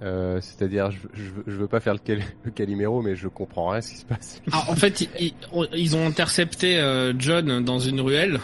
Euh, 0.03 0.39
C'est-à-dire, 0.39 0.91
je, 0.91 0.99
je, 1.13 1.23
veux- 1.31 1.43
je 1.47 1.55
veux 1.55 1.67
pas 1.67 1.79
faire 1.79 1.93
le, 1.93 1.99
cal- 1.99 2.21
le 2.43 2.51
Calimero, 2.51 3.01
mais 3.01 3.15
je 3.15 3.27
comprends 3.27 3.69
rien 3.69 3.79
à 3.79 3.81
ce 3.81 3.89
qui 3.91 3.97
se 3.97 4.05
passe. 4.05 4.39
Ah, 4.51 4.65
En 4.69 4.75
fait, 4.75 5.01
ils, 5.01 5.09
ils- 5.19 5.33
ils 5.73 5.95
ont 5.95 6.05
intercepté 6.05 6.77
euh, 6.77 7.11
John 7.17 7.65
dans 7.65 7.79
une 7.79 8.01
ruelle 8.01 8.39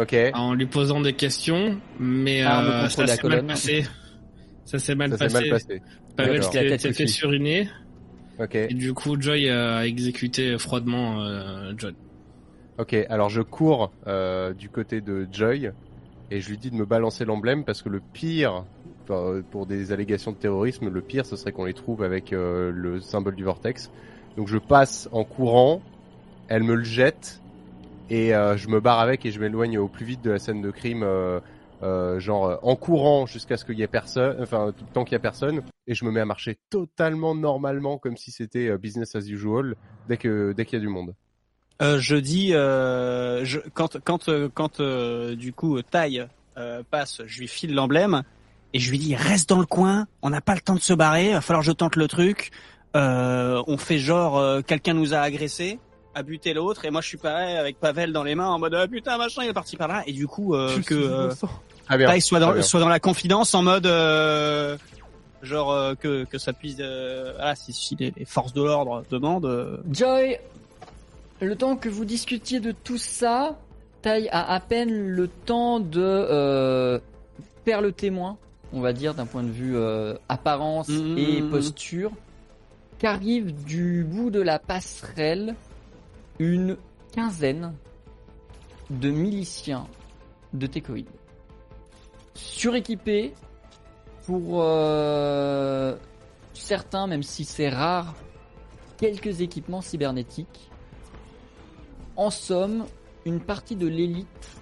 Ok, 0.00 0.14
en 0.34 0.54
lui 0.54 0.66
posant 0.66 1.00
des 1.00 1.12
questions, 1.14 1.80
mais 1.98 2.42
Ah, 2.42 2.84
euh, 2.84 2.88
ça 2.88 3.06
s'est 3.06 3.28
mal 3.28 3.46
passé. 3.46 3.84
Ça 4.64 4.78
s'est 4.78 4.94
mal 4.94 5.10
passé. 5.16 5.32
mal 5.34 5.48
passé. 5.50 5.82
Pavel 6.16 6.42
s'est 6.42 6.92
fait 6.92 7.06
suriner 7.06 7.68
Ok, 8.40 8.54
et 8.54 8.74
du 8.74 8.92
coup 8.94 9.20
Joy 9.20 9.48
a 9.50 9.86
exécuté 9.86 10.56
froidement 10.58 11.22
euh, 11.22 11.72
John. 11.76 11.94
ok. 12.78 12.94
Alors 13.08 13.28
je 13.28 13.42
cours 13.42 13.90
euh, 14.06 14.52
du 14.54 14.68
côté 14.68 15.00
de 15.00 15.26
Joy 15.32 15.70
et 16.30 16.40
je 16.40 16.48
lui 16.48 16.58
dis 16.58 16.70
de 16.70 16.76
me 16.76 16.84
balancer 16.84 17.24
l'emblème 17.24 17.64
parce 17.64 17.82
que 17.82 17.88
le 17.88 18.00
pire, 18.12 18.64
pour 19.50 19.66
des 19.66 19.90
allégations 19.92 20.30
de 20.32 20.36
terrorisme, 20.36 20.88
le 20.88 21.00
pire 21.00 21.24
ce 21.26 21.34
serait 21.36 21.50
qu'on 21.52 21.64
les 21.64 21.74
trouve 21.74 22.02
avec 22.04 22.32
euh, 22.32 22.70
le 22.72 23.00
symbole 23.00 23.34
du 23.34 23.42
vortex. 23.44 23.90
Donc 24.36 24.46
je 24.46 24.58
passe 24.58 25.08
en 25.10 25.24
courant, 25.24 25.82
elle 26.48 26.62
me 26.62 26.74
le 26.76 26.84
jette 26.84 27.40
et 28.10 28.34
euh, 28.34 28.56
je 28.56 28.68
me 28.68 28.80
barre 28.80 29.00
avec 29.00 29.24
et 29.26 29.30
je 29.30 29.40
m'éloigne 29.40 29.78
au 29.78 29.88
plus 29.88 30.04
vite 30.04 30.22
de 30.22 30.30
la 30.30 30.38
scène 30.38 30.62
de 30.62 30.70
crime. 30.70 31.02
euh, 31.02 31.40
euh, 31.82 32.18
genre 32.18 32.46
euh, 32.46 32.56
en 32.62 32.74
courant 32.74 33.26
jusqu'à 33.26 33.56
ce 33.56 33.64
qu'il 33.64 33.78
y 33.78 33.82
ait 33.82 33.86
personne, 33.86 34.36
enfin 34.40 34.74
tant 34.94 35.04
qu'il 35.04 35.12
y 35.12 35.16
a 35.16 35.20
personne, 35.20 35.62
et 35.86 35.94
je 35.94 36.04
me 36.04 36.10
mets 36.10 36.18
à 36.18 36.24
marcher 36.24 36.58
totalement 36.70 37.36
normalement 37.36 37.98
comme 37.98 38.16
si 38.16 38.32
c'était 38.32 38.66
euh, 38.68 38.78
business 38.78 39.14
as 39.14 39.28
usual 39.28 39.76
dès 40.08 40.16
que 40.16 40.52
dès 40.56 40.64
qu'il 40.64 40.76
y 40.78 40.82
a 40.82 40.84
du 40.84 40.88
monde. 40.88 41.14
Je 41.80 42.16
dis, 42.16 42.48
je, 42.50 43.58
quand 43.74 43.96
quand 44.02 44.28
quand 44.52 44.80
du 44.80 45.52
coup 45.52 45.80
taille 45.82 46.26
passe, 46.90 47.22
je 47.24 47.38
lui 47.38 47.46
file 47.46 47.72
l'emblème 47.72 48.24
et 48.72 48.80
je 48.80 48.90
lui 48.90 48.98
dis 48.98 49.14
reste 49.14 49.48
dans 49.48 49.60
le 49.60 49.66
coin, 49.66 50.08
on 50.22 50.30
n'a 50.30 50.40
pas 50.40 50.56
le 50.56 50.60
temps 50.60 50.74
de 50.74 50.80
se 50.80 50.92
barrer, 50.92 51.34
va 51.34 51.40
falloir 51.40 51.60
que 51.62 51.68
je 51.68 51.72
tente 51.72 51.94
le 51.94 52.08
truc. 52.08 52.50
On 52.94 53.76
fait 53.78 53.98
genre 53.98 54.64
quelqu'un 54.64 54.94
nous 54.94 55.14
a 55.14 55.18
agressé, 55.18 55.78
a 56.14 56.22
buté 56.22 56.54
l'autre 56.54 56.84
et 56.84 56.90
moi 56.90 57.00
je 57.00 57.08
suis 57.08 57.16
pareil 57.18 57.56
avec 57.56 57.78
Pavel 57.78 58.12
dans 58.12 58.24
les 58.24 58.34
mains 58.34 58.48
en 58.48 58.58
mode 58.58 58.74
ah, 58.74 58.88
putain 58.88 59.16
machin 59.18 59.42
il 59.44 59.50
est 59.50 59.52
parti 59.54 59.76
par 59.76 59.88
là 59.88 60.02
et 60.06 60.12
du 60.12 60.26
coup 60.26 60.54
euh, 60.54 60.80
que 60.80 60.94
euh. 60.94 61.30
Très 61.86 61.98
bien. 61.98 62.06
taille 62.08 62.20
soit 62.22 62.40
dans 62.40 62.52
bien. 62.52 62.62
soit 62.62 62.80
dans 62.80 62.88
la 62.88 62.98
confidence 63.00 63.54
en 63.54 63.62
mode 63.62 63.86
euh, 63.86 64.76
genre 65.42 65.70
euh, 65.72 65.94
que 65.94 66.24
que 66.24 66.38
ça 66.38 66.52
puisse 66.52 66.76
euh, 66.80 67.32
voilà 67.36 67.54
si, 67.54 67.72
si 67.72 67.94
les, 67.96 68.12
les 68.16 68.24
forces 68.24 68.52
de 68.52 68.62
l'ordre 68.62 69.04
demandent 69.10 69.46
euh, 69.46 69.76
Joy, 69.90 70.38
le 71.40 71.54
temps 71.56 71.76
que 71.76 71.88
vous 71.88 72.04
discutiez 72.04 72.58
de 72.60 72.72
tout 72.72 72.98
ça, 72.98 73.56
Tai 74.02 74.28
a 74.30 74.52
à 74.52 74.60
peine 74.60 74.90
le 75.08 75.28
temps 75.28 75.78
de 75.78 76.00
euh, 76.02 76.98
faire 77.64 77.80
le 77.80 77.92
témoin, 77.92 78.36
on 78.72 78.80
va 78.80 78.92
dire 78.92 79.14
d'un 79.14 79.26
point 79.26 79.42
de 79.44 79.50
vue 79.50 79.76
euh, 79.76 80.14
apparence 80.28 80.88
Mhm, 80.88 81.16
et 81.18 81.42
posture, 81.42 82.10
qu'arrive 82.98 83.54
du 83.64 84.04
bout 84.04 84.30
de 84.30 84.40
la 84.40 84.58
passerelle 84.58 85.54
une 86.38 86.76
quinzaine 87.12 87.74
de 88.90 89.10
miliciens 89.10 89.86
de 90.52 90.66
Tecoïd. 90.66 91.08
Suréquipés 92.34 93.34
pour 94.26 94.62
euh, 94.62 95.96
certains, 96.54 97.06
même 97.06 97.22
si 97.22 97.44
c'est 97.44 97.68
rare, 97.68 98.14
quelques 98.96 99.40
équipements 99.40 99.80
cybernétiques. 99.80 100.70
En 102.16 102.30
somme, 102.30 102.86
une 103.24 103.40
partie 103.40 103.76
de 103.76 103.86
l'élite 103.86 104.56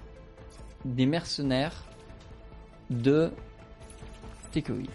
des 0.85 1.07
mercenaires 1.07 1.85
de 2.91 3.31
Tecoïd. 4.53 4.91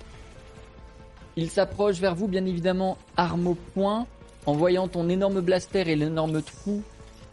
Il 1.35 1.49
s'approche 1.49 1.99
vers 1.99 2.15
vous, 2.15 2.27
bien 2.27 2.45
évidemment, 2.45 2.97
arme 3.15 3.47
au 3.47 3.55
poing, 3.55 4.05
en 4.45 4.53
voyant 4.53 4.87
ton 4.87 5.09
énorme 5.09 5.41
blaster 5.41 5.89
et 5.89 5.95
l'énorme 5.95 6.41
trou 6.41 6.83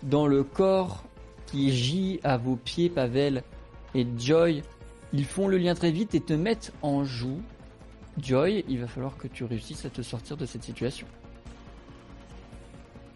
dans 0.03 0.27
le 0.27 0.43
corps 0.43 1.05
qui 1.47 1.75
gît 1.75 2.21
à 2.25 2.37
vos 2.37 2.57
pieds, 2.57 2.91
Pavel 2.91 3.43
et 3.95 4.07
Joy. 4.19 4.63
Ils 5.13 5.25
font 5.25 5.49
le 5.49 5.57
lien 5.57 5.75
très 5.75 5.91
vite 5.91 6.15
et 6.15 6.21
te 6.21 6.35
mettent 6.35 6.73
en 6.83 7.05
joue. 7.05 7.41
Joy, 8.21 8.65
il 8.69 8.81
va 8.81 8.87
falloir 8.87 9.17
que 9.17 9.29
tu 9.29 9.45
réussisses 9.45 9.85
à 9.85 9.91
te 9.91 10.03
sortir 10.03 10.37
de 10.37 10.45
cette 10.45 10.65
situation. 10.65 11.07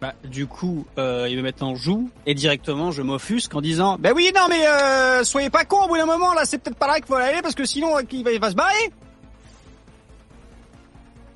Bah, 0.01 0.15
du 0.25 0.47
coup, 0.47 0.85
euh, 0.97 1.27
ils 1.29 1.37
me 1.37 1.43
mettent 1.43 1.63
en 1.63 1.75
joue 1.75 2.09
et 2.25 2.33
directement 2.33 2.91
je 2.91 3.01
m'offusque 3.01 3.55
en 3.55 3.61
disant 3.61 3.97
Bah 3.99 4.09
oui, 4.13 4.31
non 4.35 4.47
mais 4.49 4.67
euh, 4.67 5.23
soyez 5.23 5.49
pas 5.49 5.63
con 5.63 5.85
au 5.85 5.87
bout 5.87 5.95
d'un 5.95 6.05
moment 6.05 6.33
là, 6.33 6.41
c'est 6.43 6.57
peut-être 6.57 6.75
pas 6.77 6.87
là 6.87 6.95
qu'il 6.95 7.05
faut 7.05 7.15
aller 7.15 7.41
parce 7.41 7.55
que 7.55 7.63
sinon 7.63 7.95
euh, 7.95 8.01
il 8.11 8.23
va, 8.23 8.33
il 8.33 8.39
va 8.41 8.49
se 8.49 8.55
barrer. 8.55 8.91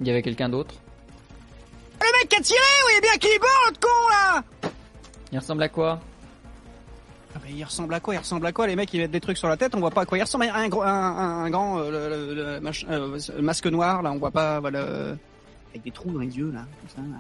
Il 0.02 0.08
y 0.08 0.10
avait 0.10 0.22
quelqu'un 0.22 0.50
d'autre? 0.50 0.76
Le 2.06 2.20
mec 2.20 2.30
qui 2.30 2.36
a 2.38 2.42
tiré 2.42 2.60
voyez 2.84 3.02
bien 3.02 3.18
qu'il 3.20 3.30
est 3.32 3.40
mort, 3.40 3.50
l'autre 3.68 3.80
con, 3.80 4.10
là 4.10 4.44
Il 5.32 5.40
ressemble 5.40 5.64
à 5.64 5.70
quoi 5.70 6.00
Ah, 7.36 7.40
mais 7.44 7.52
il 7.54 7.64
ressemble 7.64 7.94
à 7.94 8.00
quoi 8.00 8.14
Il 8.16 8.18
ressemble 8.20 8.46
à 8.46 8.52
quoi 8.52 8.68
Les 8.68 8.76
mecs, 8.76 8.94
ils 8.94 9.00
mettent 9.02 9.12
des 9.12 9.20
trucs 9.22 9.38
sur 9.38 9.48
la 9.50 9.58
tête, 9.58 9.74
on 9.76 9.80
voit 9.80 9.92
pas 9.92 10.02
à 10.02 10.06
quoi 10.06 10.18
il 10.18 10.22
ressemble. 10.22 10.46
Un, 10.46 10.68
gros- 10.70 10.84
un, 10.84 10.88
un, 10.88 11.44
un 11.46 11.50
grand 11.50 11.80
euh, 11.80 11.92
le, 12.10 12.34
le- 12.36 12.54
le 12.54 12.60
mach- 12.60 12.86
euh, 12.90 13.42
masque 13.42 13.68
noir, 13.68 14.02
là, 14.02 14.12
on 14.12 14.18
voit 14.18 14.32
pas, 14.32 14.60
voilà... 14.60 14.80
euh, 14.80 15.16
Avec 15.72 15.84
des 15.84 15.92
trous 15.92 16.12
dans 16.12 16.20
les 16.20 16.38
yeux, 16.38 16.52
là, 16.52 16.66
comme 16.96 17.06
ça, 17.06 17.10
là. 17.12 17.18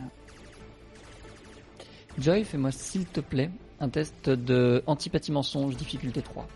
Joy, 2.19 2.43
fais-moi 2.45 2.71
s'il 2.71 3.05
te 3.05 3.19
plaît 3.19 3.51
un 3.79 3.89
test 3.89 4.29
de 4.29 4.81
antipathie 4.87 5.31
mensonge 5.31 5.75
difficulté 5.75 6.21
3. 6.21 6.47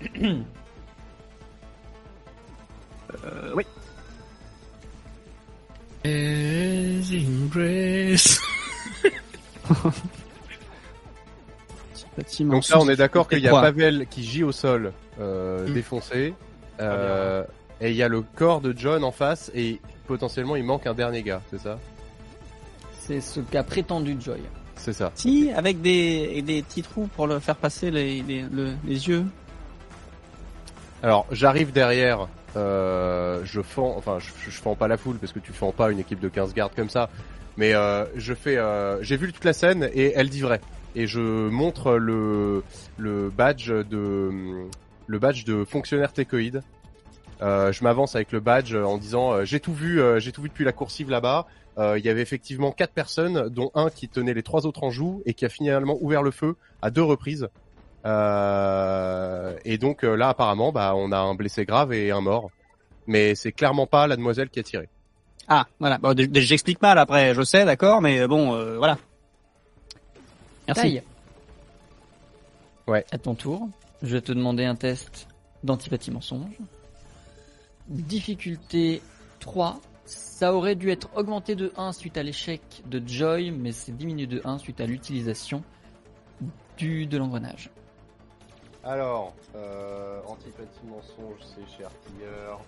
Euh, 3.24 3.52
oui. 3.54 3.64
Amazing 6.04 7.48
Grace. 7.48 8.40
Donc 12.40 12.68
là, 12.68 12.78
on 12.80 12.88
est 12.88 12.96
d'accord 12.96 13.28
qu'il 13.28 13.38
y 13.40 13.48
a. 13.48 13.52
Pavel 13.52 14.06
qui 14.10 14.24
gît 14.24 14.42
au 14.44 14.52
sol, 14.52 14.92
euh, 15.20 15.68
Mm. 15.68 15.72
défoncé, 15.74 16.34
euh, 16.80 17.44
et 17.80 17.90
il 17.90 17.96
y 17.96 18.02
a 18.02 18.08
le 18.08 18.22
corps 18.22 18.60
de 18.60 18.74
John 18.76 19.04
en 19.04 19.12
face, 19.12 19.50
et 19.54 19.80
potentiellement 20.06 20.56
il 20.56 20.64
manque 20.64 20.86
un 20.86 20.94
dernier 20.94 21.22
gars, 21.22 21.42
c'est 21.50 21.60
ça? 21.60 21.78
C'est 23.06 23.20
ce 23.20 23.40
qu'a 23.40 23.62
prétendu 23.62 24.16
Joy. 24.20 24.40
C'est 24.76 24.92
ça. 24.92 25.10
Si, 25.14 25.50
avec 25.54 25.80
des, 25.80 26.40
des 26.42 26.62
petits 26.62 26.82
trous 26.82 27.08
pour 27.16 27.26
le 27.26 27.38
faire 27.40 27.56
passer 27.56 27.90
les, 27.90 28.22
les, 28.22 28.42
le- 28.42 28.74
les 28.84 29.08
yeux. 29.08 29.24
Alors, 31.02 31.26
j'arrive 31.32 31.72
derrière, 31.72 32.28
je 32.56 33.60
fends, 33.62 33.94
enfin, 33.96 34.18
je, 34.18 34.30
je 34.50 34.56
fends 34.56 34.74
pas 34.74 34.88
la 34.88 34.96
foule 34.96 35.18
parce 35.18 35.32
que 35.32 35.38
tu 35.38 35.52
fends 35.52 35.72
pas 35.72 35.90
une 35.90 35.98
équipe 35.98 36.20
de 36.20 36.28
15 36.28 36.54
gardes 36.54 36.74
comme 36.74 36.90
ça, 36.90 37.10
mais 37.58 37.74
euh, 37.74 38.04
je 38.14 38.34
fais, 38.34 38.56
euh, 38.56 39.02
j'ai 39.02 39.16
vu 39.16 39.32
toute 39.32 39.44
la 39.44 39.52
scène 39.52 39.90
et 39.92 40.12
elle 40.14 40.30
dit 40.30 40.40
vrai. 40.40 40.60
Et 40.94 41.06
je 41.06 41.48
montre 41.48 41.94
le 41.96 42.62
le 42.96 43.30
badge 43.30 43.70
de 43.70 44.30
le 45.06 45.18
badge 45.18 45.44
de 45.44 45.64
fonctionnaire 45.64 46.12
técoïde. 46.12 46.62
Euh, 47.42 47.70
je 47.72 47.84
m'avance 47.84 48.14
avec 48.14 48.32
le 48.32 48.40
badge 48.40 48.74
en 48.74 48.96
disant 48.96 49.32
euh, 49.32 49.44
j'ai 49.44 49.60
tout 49.60 49.74
vu, 49.74 50.00
euh, 50.00 50.18
j'ai 50.18 50.32
tout 50.32 50.42
vu 50.42 50.48
depuis 50.48 50.64
la 50.64 50.72
coursive 50.72 51.10
là-bas. 51.10 51.46
Euh, 51.78 51.98
Il 51.98 52.04
y 52.04 52.08
avait 52.08 52.22
effectivement 52.22 52.72
quatre 52.72 52.92
personnes, 52.92 53.48
dont 53.48 53.70
un 53.74 53.90
qui 53.90 54.08
tenait 54.08 54.34
les 54.34 54.42
trois 54.42 54.66
autres 54.66 54.82
en 54.82 54.90
joue 54.90 55.22
et 55.26 55.34
qui 55.34 55.44
a 55.44 55.48
finalement 55.48 55.96
ouvert 56.00 56.22
le 56.22 56.30
feu 56.30 56.56
à 56.82 56.90
deux 56.90 57.02
reprises. 57.02 57.48
Euh, 58.06 59.56
et 59.64 59.78
donc 59.78 60.04
euh, 60.04 60.14
là, 60.14 60.30
apparemment, 60.30 60.72
bah, 60.72 60.94
on 60.96 61.12
a 61.12 61.18
un 61.18 61.34
blessé 61.34 61.64
grave 61.64 61.92
et 61.92 62.10
un 62.10 62.20
mort. 62.20 62.50
Mais 63.06 63.34
c'est 63.34 63.52
clairement 63.52 63.86
pas 63.86 64.06
la 64.06 64.16
demoiselle 64.16 64.50
qui 64.50 64.60
a 64.60 64.62
tiré. 64.62 64.88
Ah, 65.48 65.66
voilà. 65.80 65.98
Bon, 65.98 66.14
j'explique 66.34 66.82
mal 66.82 66.98
après, 66.98 67.34
je 67.34 67.42
sais, 67.42 67.64
d'accord, 67.64 68.02
mais 68.02 68.26
bon, 68.26 68.54
euh, 68.54 68.76
voilà. 68.76 68.98
Merci. 70.66 70.82
Taille. 70.82 71.02
Ouais. 72.86 73.04
À 73.10 73.18
ton 73.18 73.34
tour, 73.34 73.68
je 74.02 74.14
vais 74.14 74.20
te 74.20 74.32
demander 74.32 74.64
un 74.64 74.74
test 74.74 75.26
d'antipathie 75.64 76.10
mensonge. 76.10 76.58
Difficulté 77.88 79.02
3. 79.40 79.80
Ça 80.04 80.54
aurait 80.54 80.74
dû 80.74 80.90
être 80.90 81.08
augmenté 81.16 81.54
de 81.54 81.72
1 81.76 81.92
suite 81.92 82.16
à 82.16 82.22
l'échec 82.22 82.60
de 82.86 83.02
Joy, 83.06 83.50
mais 83.50 83.72
c'est 83.72 83.96
diminué 83.96 84.26
de 84.26 84.40
1 84.44 84.58
suite 84.58 84.80
à 84.80 84.86
l'utilisation 84.86 85.62
du 86.76 87.06
de 87.06 87.18
l'engrenage. 87.18 87.70
Alors, 88.88 89.34
euh, 89.54 90.22
antipathie 90.26 90.86
mensonge, 90.86 91.40
c'est 91.42 91.76
chez 91.76 91.84
artilleur. 91.84 92.58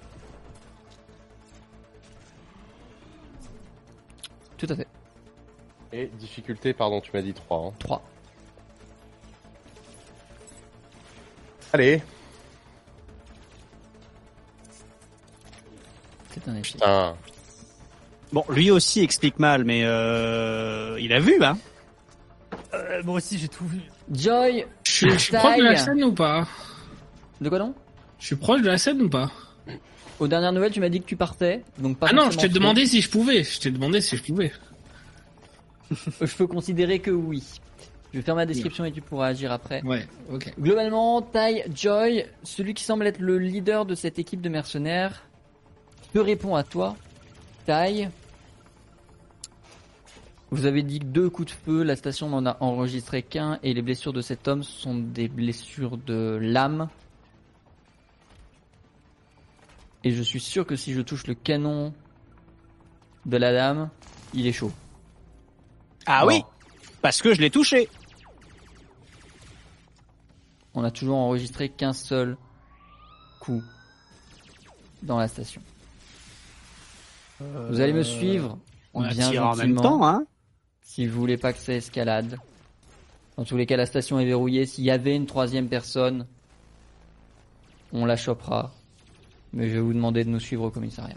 Tout 4.59 4.67
à 4.69 4.77
fait. 4.77 4.87
Et 5.95 6.09
difficulté, 6.09 6.75
pardon, 6.75 7.01
tu 7.01 7.11
m'as 7.15 7.23
dit 7.23 7.33
3. 7.33 7.59
Hein. 7.69 7.73
3. 7.79 8.03
Allez, 11.73 12.03
C'est 16.33 16.47
un 16.47 16.57
échec. 16.57 16.75
putain. 16.75 17.17
Bon, 18.31 18.45
lui 18.51 18.71
aussi 18.71 19.01
explique 19.01 19.39
mal, 19.39 19.65
mais 19.65 19.85
euh, 19.85 21.01
il 21.01 21.15
a 21.15 21.19
vu, 21.19 21.43
hein. 21.43 21.57
Euh, 22.75 23.03
moi 23.05 23.15
aussi, 23.15 23.39
j'ai 23.39 23.49
tout 23.49 23.67
vu. 23.67 23.81
Joy, 24.13 24.67
Je 25.01 25.09
suis, 25.09 25.19
je 25.19 25.25
suis 25.25 25.33
proche 25.33 25.57
de 25.57 25.63
la 25.63 25.77
scène 25.77 26.05
ou 26.05 26.13
pas 26.13 26.47
de 27.41 27.49
quoi 27.49 27.59
non 27.59 27.75
Je 28.19 28.27
suis 28.27 28.37
proche 28.37 28.61
de 28.61 28.67
la 28.67 28.77
scène 28.77 29.01
ou 29.01 29.09
pas 29.09 29.31
Aux 30.19 30.29
dernières 30.29 30.53
nouvelles, 30.53 30.73
tu 30.73 30.81
m'as 30.81 30.91
dit 30.91 31.01
que 31.01 31.07
tu 31.07 31.17
partais, 31.17 31.63
donc 31.79 31.99
pas 31.99 32.09
Ah 32.11 32.13
non, 32.13 32.31
je 32.31 32.39
t'ai 32.39 32.49
demandé 32.51 32.85
si 32.85 33.01
je 33.01 33.09
pouvais. 33.09 33.43
Je 33.43 33.61
t'ai 33.61 33.71
demandé 33.71 34.01
si 34.01 34.17
je 34.17 34.23
pouvais. 34.23 34.53
Je 36.21 36.37
peux 36.37 36.47
considérer 36.47 37.01
que 37.01 37.11
oui. 37.11 37.43
Je 38.13 38.19
vais 38.19 38.25
faire 38.25 38.37
ma 38.37 38.47
description 38.47 38.85
et 38.85 38.93
tu 38.93 39.01
pourras 39.01 39.29
agir 39.29 39.51
après. 39.51 39.83
Ouais, 39.83 40.07
ok. 40.31 40.53
Globalement, 40.61 41.21
Tai 41.21 41.65
Joy, 41.75 42.27
celui 42.45 42.75
qui 42.75 42.85
semble 42.85 43.07
être 43.09 43.19
le 43.19 43.39
leader 43.39 43.87
de 43.87 43.97
cette 43.97 44.21
équipe 44.21 44.41
de 44.41 44.49
mercenaires, 44.49 45.23
peut 46.13 46.21
répondre 46.21 46.57
à 46.57 46.63
toi. 46.63 46.97
Tai, 47.67 48.09
vous 50.51 50.67
avez 50.67 50.83
dit 50.83 50.99
que 50.99 51.05
deux 51.05 51.31
coups 51.31 51.53
de 51.53 51.57
feu, 51.57 51.83
la 51.85 51.95
station 51.97 52.29
n'en 52.29 52.45
a 52.45 52.57
enregistré 52.61 53.23
qu'un 53.23 53.59
et 53.63 53.73
les 53.73 53.83
blessures 53.83 54.13
de 54.13 54.21
cet 54.21 54.49
homme 54.49 54.63
sont 54.63 54.97
des 54.97 55.29
blessures 55.29 55.97
de 55.97 56.39
lame. 56.41 56.89
Et 60.03 60.11
je 60.11 60.23
suis 60.23 60.41
sûr 60.41 60.67
que 60.67 60.77
si 60.77 60.93
je 60.93 61.03
touche 61.03 61.27
le 61.27 61.35
canon 61.35 61.93
de 63.27 63.37
la 63.37 63.53
lame, 63.53 63.91
il 64.35 64.47
est 64.47 64.53
chaud. 64.53 64.73
Ah 66.07 66.23
Bon. 66.23 66.29
oui, 66.29 66.43
parce 67.03 67.23
que 67.23 67.33
je 67.33 67.41
l'ai 67.41 67.51
touché. 67.51 67.89
On 70.75 70.83
a 70.83 70.91
toujours 70.91 71.17
enregistré 71.19 71.69
qu'un 71.69 71.93
seul 71.93 72.37
coup 73.41 73.63
dans 75.03 75.19
la 75.19 75.29
station. 75.29 75.63
Vous 77.41 77.81
allez 77.81 77.93
me 77.93 78.03
suivre 78.03 78.59
On 78.95 79.03
bien 79.03 79.31
tire 79.31 79.47
en 79.47 79.57
même 79.57 79.77
temps, 79.77 80.07
hein. 80.07 80.25
Si 80.91 81.07
vous 81.07 81.21
voulez 81.21 81.37
pas 81.37 81.53
que 81.53 81.61
ça 81.61 81.73
escalade. 81.73 82.37
Dans 83.37 83.45
tous 83.45 83.57
les 83.57 83.65
cas, 83.65 83.77
la 83.77 83.87
station 83.87 84.19
est 84.19 84.25
verrouillée. 84.25 84.67
S'il 84.67 84.83
y 84.83 84.91
avait 84.91 85.15
une 85.15 85.27
troisième 85.27 85.69
personne, 85.69 86.27
on 87.93 88.05
la 88.07 88.17
chopera. 88.17 88.73
Mais 89.53 89.69
je 89.69 89.75
vais 89.75 89.81
vous 89.81 89.93
demander 89.93 90.25
de 90.25 90.31
nous 90.31 90.41
suivre 90.41 90.65
au 90.65 90.71
commissariat. 90.71 91.17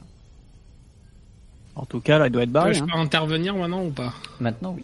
En 1.75 1.85
tout 1.85 2.01
cas, 2.01 2.19
là, 2.19 2.27
il 2.27 2.31
doit 2.31 2.43
être 2.43 2.51
barré. 2.51 2.75
je 2.75 2.83
hein. 2.83 2.87
peux 2.91 2.99
intervenir 2.99 3.55
maintenant 3.55 3.83
ou 3.83 3.89
pas? 3.89 4.13
Maintenant, 4.39 4.75
oui. 4.77 4.83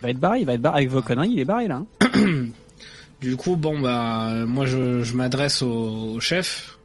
Il 0.00 0.02
va 0.02 0.10
être 0.10 0.20
barré, 0.20 0.40
il 0.40 0.44
va 0.46 0.52
être 0.52 0.60
barré. 0.60 0.76
Avec 0.80 0.90
vos 0.90 1.00
conneries, 1.00 1.30
il 1.30 1.38
est 1.38 1.46
barré, 1.46 1.66
là. 1.66 1.82
hein. 2.02 2.46
Du 3.22 3.36
coup, 3.38 3.56
bon 3.56 3.80
bah, 3.80 4.28
euh, 4.32 4.46
moi 4.46 4.66
je, 4.66 5.02
je 5.02 5.16
m'adresse 5.16 5.62
au, 5.62 6.12
au 6.16 6.20
chef. 6.20 6.75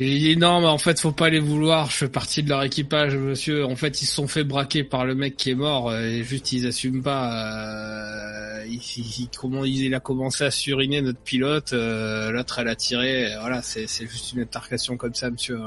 Il 0.00 0.20
dit 0.20 0.36
non, 0.36 0.60
mais 0.60 0.68
en 0.68 0.78
fait, 0.78 1.00
faut 1.00 1.10
pas 1.10 1.28
les 1.28 1.40
vouloir. 1.40 1.90
Je 1.90 1.96
fais 1.96 2.08
partie 2.08 2.44
de 2.44 2.48
leur 2.48 2.62
équipage, 2.62 3.16
monsieur. 3.16 3.64
En 3.64 3.74
fait, 3.74 4.00
ils 4.00 4.06
se 4.06 4.14
sont 4.14 4.28
fait 4.28 4.44
braquer 4.44 4.84
par 4.84 5.04
le 5.04 5.16
mec 5.16 5.36
qui 5.36 5.50
est 5.50 5.56
mort 5.56 5.90
euh, 5.90 6.02
et 6.02 6.22
juste 6.22 6.52
ils 6.52 6.66
assument 6.68 7.02
pas. 7.02 8.62
Euh, 8.62 8.64
il, 8.68 9.94
a 9.94 10.00
commencé 10.00 10.44
à 10.44 10.52
suriner 10.52 11.02
notre 11.02 11.18
pilote. 11.18 11.72
euh, 11.72 12.30
L'autre, 12.30 12.60
elle 12.60 12.68
a 12.68 12.76
tiré. 12.76 13.34
Voilà, 13.40 13.60
c'est 13.62 13.88
juste 14.06 14.34
une 14.34 14.40
altercation 14.40 14.96
comme 14.96 15.14
ça, 15.14 15.30
monsieur. 15.30 15.58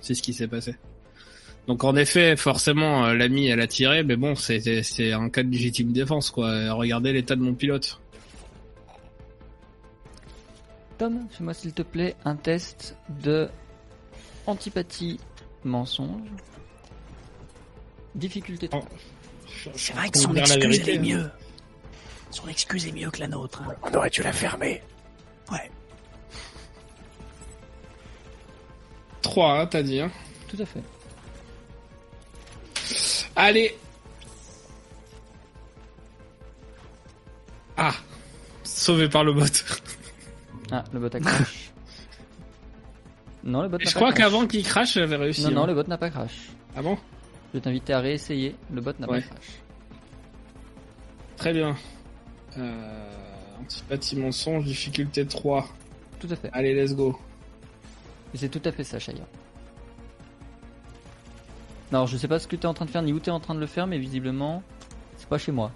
C'est 0.00 0.14
ce 0.14 0.22
qui 0.22 0.34
s'est 0.34 0.48
passé. 0.48 0.74
Donc 1.66 1.82
en 1.84 1.96
effet, 1.96 2.36
forcément, 2.36 3.06
l'ami, 3.12 3.48
elle 3.48 3.60
a 3.60 3.66
tiré, 3.66 4.02
mais 4.02 4.16
bon, 4.16 4.34
c'est 4.34 5.12
un 5.12 5.28
cas 5.30 5.42
de 5.42 5.50
légitime 5.50 5.92
défense, 5.92 6.30
quoi. 6.30 6.72
Regardez 6.72 7.12
l'état 7.12 7.36
de 7.36 7.42
mon 7.42 7.54
pilote. 7.54 8.00
Tom, 10.98 11.26
fais-moi 11.30 11.54
s'il 11.54 11.72
te 11.72 11.82
plaît 11.82 12.16
un 12.24 12.36
test 12.36 12.96
de 13.22 13.48
antipathie 14.48 15.20
mensonge. 15.64 16.28
Difficulté 18.14 18.68
3. 18.68 18.82
C'est 19.74 19.92
vrai 19.94 20.08
que 20.10 20.18
son 20.18 20.34
excuse, 20.34 20.80
elle 20.80 20.88
est 20.88 20.98
mieux. 20.98 21.30
Son 22.30 22.48
excuse 22.48 22.86
est 22.86 22.92
mieux 22.92 23.10
que 23.10 23.20
la 23.20 23.28
nôtre. 23.28 23.62
hein. 23.62 23.74
On 23.82 23.94
aurait 23.94 24.10
dû 24.10 24.22
la 24.22 24.32
fermer. 24.32 24.82
Ouais. 25.50 25.70
3, 29.22 29.60
hein, 29.60 29.66
t'as 29.66 29.82
dit, 29.82 30.00
hein. 30.00 30.10
Tout 30.48 30.56
à 30.60 30.66
fait. 30.66 30.82
Allez 33.36 33.76
Ah 37.76 37.94
Sauvé 38.64 39.08
par 39.08 39.22
le 39.24 39.32
bot. 39.32 39.44
Ah, 40.70 40.84
le 40.92 40.98
bot 41.00 41.14
a. 41.14 41.18
non, 43.48 43.62
le 43.62 43.68
bot 43.68 43.78
n'a 43.78 43.84
Je 43.90 43.94
crois 43.94 44.12
qu'avant 44.12 44.46
qu'il 44.46 44.62
crash, 44.64 44.94
j'avais 44.94 45.16
réussi. 45.16 45.42
Non, 45.44 45.50
non, 45.50 45.62
hein. 45.62 45.66
le 45.68 45.74
bot 45.74 45.84
n'a 45.88 45.98
pas 45.98 46.10
crash. 46.10 46.50
Ah 46.76 46.82
bon? 46.82 46.96
Je 47.52 47.58
vais 47.58 47.62
t'inviter 47.62 47.92
à 47.94 48.00
réessayer. 48.00 48.54
Le 48.72 48.80
bot 48.80 48.92
n'a 48.98 49.08
Ouais. 49.08 49.20
pas 49.20 49.26
crash. 49.26 49.46
Très 51.36 51.52
bien. 51.52 51.76
Euh... 52.58 53.04
Antipathie 53.60 54.16
mensonge, 54.16 54.64
difficulté 54.64 55.26
3. 55.26 55.66
Tout 56.20 56.28
à 56.30 56.36
fait. 56.36 56.50
Allez, 56.52 56.74
let's 56.74 56.94
go. 56.94 57.18
Et 58.34 58.38
c'est 58.38 58.48
tout 58.48 58.62
à 58.64 58.72
fait 58.72 58.84
ça, 58.84 58.98
Shaya. 58.98 59.24
Non, 61.92 62.06
je 62.06 62.16
sais 62.16 62.28
pas 62.28 62.38
ce 62.38 62.46
que 62.46 62.56
t'es 62.56 62.66
en 62.66 62.74
train 62.74 62.84
de 62.84 62.90
faire 62.90 63.02
ni 63.02 63.12
où 63.12 63.18
t'es 63.20 63.30
en 63.30 63.40
train 63.40 63.54
de 63.54 63.60
le 63.60 63.66
faire, 63.66 63.86
mais 63.86 63.98
visiblement, 63.98 64.62
c'est 65.16 65.28
pas 65.28 65.38
chez 65.38 65.52
moi. 65.52 65.70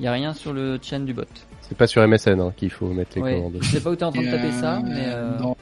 Y 0.00 0.06
a 0.08 0.12
rien 0.12 0.32
sur 0.34 0.52
le 0.52 0.78
chaîne 0.82 1.04
du 1.06 1.14
bot. 1.14 1.22
C'est 1.62 1.76
pas 1.78 1.86
sur 1.86 2.06
MSN 2.06 2.40
hein, 2.40 2.52
qu'il 2.56 2.70
faut 2.70 2.88
mettre 2.88 3.12
les 3.16 3.22
Ouais. 3.22 3.34
commandes. 3.36 3.58
Je 3.60 3.70
sais 3.70 3.80
pas 3.80 3.90
où 3.90 3.96
t'es 3.96 4.04
en 4.04 4.12
train 4.12 4.22
de 4.22 4.30
taper 4.30 4.48
euh, 4.48 4.60
ça, 4.60 4.80
mais 4.84 5.04
euh, 5.06 5.38
dans- 5.38 5.55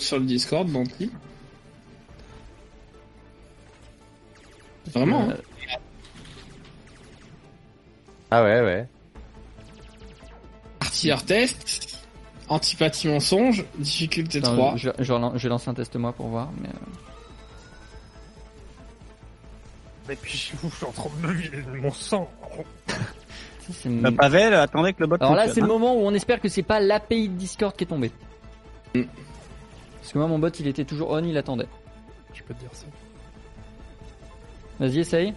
sur 0.00 0.18
le 0.18 0.24
Discord, 0.24 0.70
dans 0.70 0.82
le 0.82 1.08
Vraiment 4.92 5.28
hein. 5.30 5.36
Ah 8.30 8.42
ouais, 8.42 8.60
ouais. 8.60 8.86
Artilleur 10.80 11.22
test, 11.24 12.06
antipathie 12.48 13.08
mensonge, 13.08 13.64
difficulté 13.78 14.38
attends, 14.38 14.54
3. 14.54 14.76
je, 14.76 14.90
je, 14.98 15.14
je 15.36 15.48
lance 15.48 15.66
un 15.68 15.74
test 15.74 15.96
moi 15.96 16.12
pour 16.12 16.28
voir. 16.28 16.50
Mais, 16.60 16.68
euh, 16.68 16.72
Et 20.12 20.16
puis, 20.16 20.32
je 20.32 20.68
suis 20.68 20.86
en 20.86 20.92
train 20.92 21.10
de 21.22 21.26
me 21.26 21.32
vider 21.32 21.62
de 21.62 21.70
mon 21.80 21.90
sang. 21.92 22.30
Pavel, 24.16 24.54
attendez 24.54 24.94
que 24.94 25.00
le 25.00 25.06
bot 25.06 25.16
Alors 25.20 25.34
là, 25.34 25.48
c'est 25.48 25.60
le 25.60 25.66
hein. 25.66 25.68
moment 25.68 25.94
où 25.94 26.00
on 26.00 26.14
espère 26.14 26.40
que 26.40 26.48
c'est 26.48 26.62
pas 26.62 26.80
l'API 26.80 27.28
de 27.28 27.34
Discord 27.34 27.76
qui 27.76 27.84
est 27.84 27.86
tombé. 27.86 28.10
Mm. 28.94 29.02
Parce 30.08 30.14
que 30.14 30.18
moi, 30.20 30.26
mon 30.28 30.38
bot, 30.38 30.48
il 30.48 30.66
était 30.66 30.86
toujours 30.86 31.10
on, 31.10 31.22
il 31.22 31.36
attendait. 31.36 31.68
Je 32.32 32.42
peux 32.42 32.54
te 32.54 32.60
dire 32.60 32.70
ça. 32.72 32.86
Vas-y, 34.80 35.00
essaye. 35.00 35.34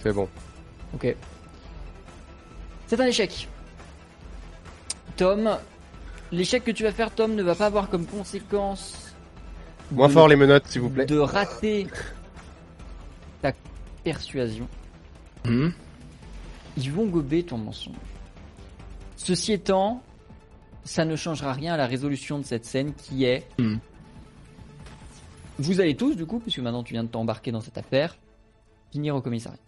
C'est 0.00 0.12
bon. 0.12 0.28
Ok. 0.92 1.14
C'est 2.88 3.00
un 3.00 3.04
échec. 3.06 3.46
Tom, 5.16 5.56
l'échec 6.32 6.64
que 6.64 6.72
tu 6.72 6.82
vas 6.82 6.90
faire, 6.90 7.14
Tom, 7.14 7.36
ne 7.36 7.44
va 7.44 7.54
pas 7.54 7.66
avoir 7.66 7.88
comme 7.88 8.06
conséquence 8.06 9.14
Moins 9.92 10.08
de- 10.08 10.12
fort 10.14 10.26
les 10.26 10.34
menottes, 10.34 10.66
s'il 10.66 10.80
vous 10.80 10.90
plaît. 10.90 11.06
de 11.06 11.16
rater 11.16 11.86
ta 13.40 13.52
persuasion. 14.02 14.66
Mhm. 15.44 15.72
Ils 16.76 16.90
vont 16.90 17.06
gober 17.06 17.44
ton 17.44 17.58
mensonge. 17.58 17.94
Ceci 19.16 19.52
étant, 19.52 20.02
ça 20.88 21.04
ne 21.04 21.16
changera 21.16 21.52
rien 21.52 21.74
à 21.74 21.76
la 21.76 21.86
résolution 21.86 22.38
de 22.38 22.44
cette 22.44 22.64
scène 22.64 22.94
qui 22.94 23.24
est... 23.24 23.46
Hmm. 23.58 23.76
Vous 25.58 25.80
allez 25.80 25.94
tous, 25.96 26.14
du 26.14 26.24
coup, 26.24 26.38
puisque 26.38 26.60
maintenant 26.60 26.82
tu 26.82 26.94
viens 26.94 27.04
de 27.04 27.08
t'embarquer 27.08 27.52
dans 27.52 27.60
cette 27.60 27.76
affaire, 27.76 28.16
finir 28.90 29.14
au 29.14 29.20
commissariat. 29.20 29.58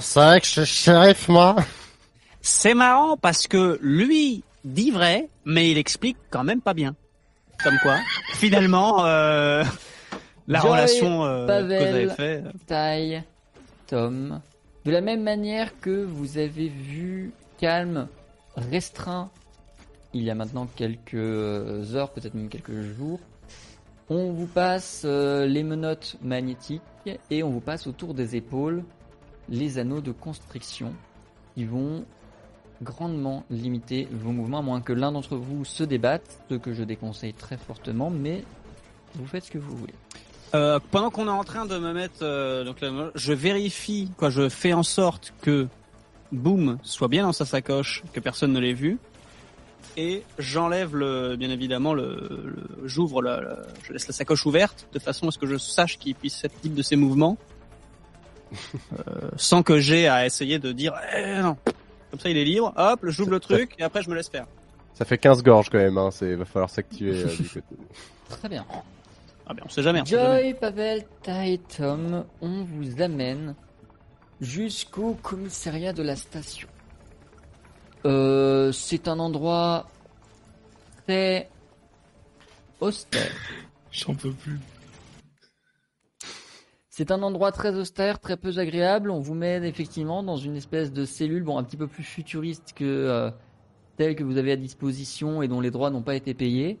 C'est 0.00 0.20
vrai 0.20 0.40
que 0.40 0.46
je 0.46 0.62
suis 0.62 0.84
shérif, 0.84 1.28
moi. 1.28 1.56
C'est 2.40 2.72
marrant 2.74 3.16
parce 3.18 3.46
que 3.46 3.78
lui 3.82 4.42
dit 4.64 4.90
vrai, 4.90 5.28
mais 5.44 5.70
il 5.70 5.76
explique 5.76 6.16
quand 6.30 6.44
même 6.44 6.62
pas 6.62 6.72
bien. 6.72 6.94
Comme 7.62 7.78
quoi, 7.82 7.98
finalement, 8.34 9.04
euh, 9.04 9.64
la 10.48 10.60
Joy, 10.60 10.70
relation 10.70 11.24
euh, 11.24 11.46
Pavel. 11.46 11.78
que 11.78 11.84
vous 11.90 11.94
avez 11.96 12.08
fait. 12.08 12.42
euh, 12.46 12.50
Taille, 12.66 13.22
Tom, 13.86 14.40
de 14.84 14.90
la 14.90 15.00
même 15.00 15.22
manière 15.22 15.78
que 15.80 16.04
vous 16.04 16.38
avez 16.38 16.68
vu 16.68 17.32
Calme 17.58 18.08
restreint 18.56 19.30
il 20.14 20.22
y 20.22 20.30
a 20.30 20.34
maintenant 20.34 20.66
quelques 20.66 21.14
heures, 21.14 22.10
peut-être 22.10 22.34
même 22.34 22.48
quelques 22.48 22.80
jours, 22.96 23.20
on 24.08 24.32
vous 24.32 24.46
passe 24.46 25.02
euh, 25.04 25.46
les 25.46 25.62
menottes 25.62 26.16
magnétiques 26.22 26.82
et 27.30 27.42
on 27.42 27.50
vous 27.50 27.60
passe 27.60 27.86
autour 27.86 28.14
des 28.14 28.36
épaules 28.36 28.84
les 29.48 29.78
anneaux 29.78 30.00
de 30.00 30.12
constriction 30.12 30.92
qui 31.54 31.64
vont 31.64 32.04
grandement 32.82 33.44
limiter 33.50 34.08
vos 34.10 34.32
mouvements, 34.32 34.58
à 34.58 34.62
moins 34.62 34.80
que 34.80 34.92
l'un 34.92 35.12
d'entre 35.12 35.36
vous 35.36 35.64
se 35.64 35.82
débatte, 35.82 36.40
ce 36.50 36.56
que 36.56 36.72
je 36.72 36.84
déconseille 36.84 37.32
très 37.32 37.56
fortement, 37.56 38.10
mais 38.10 38.44
vous 39.14 39.26
faites 39.26 39.44
ce 39.44 39.50
que 39.50 39.58
vous 39.58 39.76
voulez. 39.76 39.94
Euh, 40.54 40.78
pendant 40.90 41.10
qu'on 41.10 41.26
est 41.26 41.30
en 41.30 41.44
train 41.44 41.66
de 41.66 41.78
me 41.78 41.92
mettre, 41.92 42.22
euh, 42.22 42.64
donc 42.64 42.76
je 43.14 43.32
vérifie, 43.32 44.10
quoi, 44.16 44.30
je 44.30 44.48
fais 44.48 44.72
en 44.72 44.82
sorte 44.82 45.32
que 45.40 45.68
Boom 46.32 46.78
soit 46.82 47.08
bien 47.08 47.24
dans 47.24 47.32
sa 47.32 47.44
sacoche, 47.44 48.02
que 48.12 48.20
personne 48.20 48.52
ne 48.52 48.60
l'ait 48.60 48.72
vu, 48.74 48.98
et 49.96 50.22
j'enlève 50.38 50.94
le, 50.96 51.36
bien 51.36 51.50
évidemment 51.50 51.94
le, 51.94 52.14
le- 52.44 52.86
j'ouvre 52.88 53.22
la, 53.22 53.40
la- 53.40 53.62
je 53.84 53.92
laisse 53.92 54.06
la 54.06 54.12
sacoche 54.12 54.44
ouverte 54.46 54.86
de 54.92 54.98
façon 54.98 55.28
à 55.28 55.30
ce 55.30 55.38
que 55.38 55.46
je 55.46 55.56
sache 55.56 55.98
qu'il 55.98 56.14
puisse 56.14 56.36
faire 56.40 56.50
type 56.62 56.74
de 56.74 56.82
ses 56.82 56.96
mouvements, 56.96 57.36
euh, 58.52 59.30
sans 59.36 59.62
que 59.62 59.78
j'ai 59.80 60.08
à 60.08 60.26
essayer 60.26 60.58
de 60.58 60.72
dire 60.72 60.94
eh, 61.16 61.40
non. 61.40 61.56
Comme 62.10 62.20
ça, 62.20 62.28
il 62.30 62.36
est 62.36 62.44
libre. 62.44 62.72
Hop, 62.76 63.00
j'ouvre 63.02 63.32
le 63.32 63.40
truc 63.40 63.74
et 63.78 63.82
après 63.82 64.02
je 64.02 64.08
me 64.10 64.14
laisse 64.14 64.28
faire. 64.28 64.46
Ça 64.94 65.04
fait 65.04 65.18
15 65.18 65.42
gorges 65.42 65.68
quand 65.70 65.78
même, 65.78 65.98
hein. 65.98 66.10
C'est, 66.10 66.34
va 66.36 66.44
falloir 66.44 66.70
s'activer 66.70 67.24
euh, 67.24 67.26
du 67.36 67.48
côté. 67.48 67.76
Très 68.28 68.48
bien. 68.48 68.64
Ah 69.48 69.54
ben 69.54 69.62
on 69.64 69.68
sait 69.68 69.82
jamais. 69.82 70.00
on 70.00 70.04
sait 70.04 70.16
jamais. 70.16 70.42
Joy, 70.44 70.54
Pavel, 70.54 71.04
Tai 71.22 71.52
et 71.52 71.58
Tom, 71.58 72.24
on 72.40 72.64
vous 72.64 73.00
amène 73.02 73.54
jusqu'au 74.40 75.16
commissariat 75.22 75.92
de 75.92 76.02
la 76.02 76.16
station. 76.16 76.68
Euh, 78.06 78.72
c'est 78.72 79.08
un 79.08 79.18
endroit 79.18 79.88
très 81.04 81.48
austère. 82.80 83.32
J'en 83.90 84.14
peux 84.14 84.32
plus. 84.32 84.58
C'est 86.88 87.10
un 87.10 87.22
endroit 87.22 87.52
très 87.52 87.74
austère, 87.74 88.20
très 88.20 88.38
peu 88.38 88.56
agréable. 88.56 89.10
On 89.10 89.20
vous 89.20 89.34
met 89.34 89.56
effectivement 89.68 90.22
dans 90.22 90.38
une 90.38 90.56
espèce 90.56 90.92
de 90.92 91.04
cellule, 91.04 91.42
bon, 91.42 91.58
un 91.58 91.62
petit 91.62 91.76
peu 91.76 91.86
plus 91.86 92.04
futuriste 92.04 92.72
que 92.74 92.84
euh, 92.84 93.30
telle 93.98 94.14
que 94.14 94.24
vous 94.24 94.38
avez 94.38 94.52
à 94.52 94.56
disposition 94.56 95.42
et 95.42 95.48
dont 95.48 95.60
les 95.60 95.70
droits 95.70 95.90
n'ont 95.90 96.00
pas 96.00 96.14
été 96.14 96.32
payés. 96.32 96.78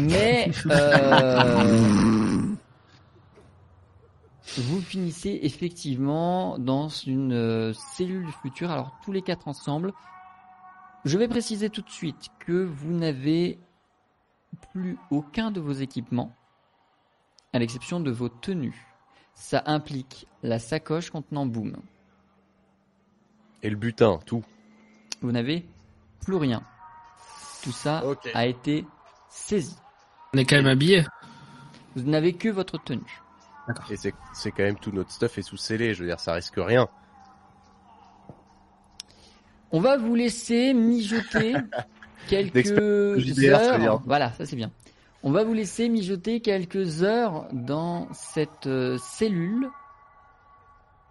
Mais 0.00 0.50
euh, 0.70 2.38
vous 4.56 4.80
finissez 4.80 5.40
effectivement 5.42 6.58
dans 6.58 6.88
une 6.88 7.34
euh, 7.34 7.72
cellule 7.96 8.24
du 8.24 8.32
futur. 8.32 8.70
Alors 8.70 8.96
tous 9.04 9.12
les 9.12 9.20
quatre 9.22 9.48
ensemble. 9.48 9.92
Je 11.04 11.18
vais 11.18 11.26
préciser 11.28 11.68
tout 11.68 11.82
de 11.82 11.90
suite 11.90 12.28
que 12.38 12.64
vous 12.64 12.92
n'avez 12.92 13.58
plus 14.72 14.98
aucun 15.10 15.50
de 15.50 15.60
vos 15.60 15.72
équipements, 15.72 16.34
à 17.52 17.58
l'exception 17.58 17.98
de 17.98 18.10
vos 18.10 18.28
tenues. 18.28 18.86
Ça 19.34 19.62
implique 19.66 20.28
la 20.42 20.58
sacoche 20.58 21.10
contenant 21.10 21.46
Boom. 21.46 21.76
Et 23.62 23.70
le 23.70 23.76
butin, 23.76 24.20
tout. 24.26 24.44
Vous 25.22 25.32
n'avez 25.32 25.66
plus 26.24 26.36
rien. 26.36 26.62
Tout 27.62 27.72
ça 27.72 28.02
a 28.34 28.46
été 28.46 28.86
saisi. 29.28 29.76
On 30.34 30.38
est 30.38 30.44
quand 30.44 30.56
même 30.56 30.66
habillés. 30.66 31.04
Vous 31.96 32.02
n'avez 32.02 32.32
que 32.34 32.48
votre 32.48 32.78
tenue. 32.78 33.22
Et 33.90 33.96
c'est, 33.96 34.14
c'est 34.32 34.50
quand 34.50 34.62
même 34.62 34.78
tout 34.78 34.92
notre 34.92 35.10
stuff 35.10 35.38
est 35.38 35.42
sous 35.42 35.56
scellé. 35.56 35.94
Je 35.94 36.02
veux 36.02 36.08
dire, 36.08 36.20
ça 36.20 36.34
risque 36.34 36.54
rien. 36.56 36.88
On 39.72 39.80
va 39.80 39.96
vous 39.96 40.14
laisser 40.14 40.74
mijoter 40.74 41.54
quelques 42.28 42.74
bien. 42.74 43.52
heures. 43.54 44.02
Voilà, 44.06 44.32
ça 44.32 44.44
c'est 44.44 44.56
bien. 44.56 44.70
On 45.22 45.30
va 45.30 45.44
vous 45.44 45.54
laisser 45.54 45.88
mijoter 45.88 46.40
quelques 46.40 47.02
heures 47.02 47.46
dans 47.52 48.08
cette 48.12 48.66
euh, 48.66 48.98
cellule. 48.98 49.68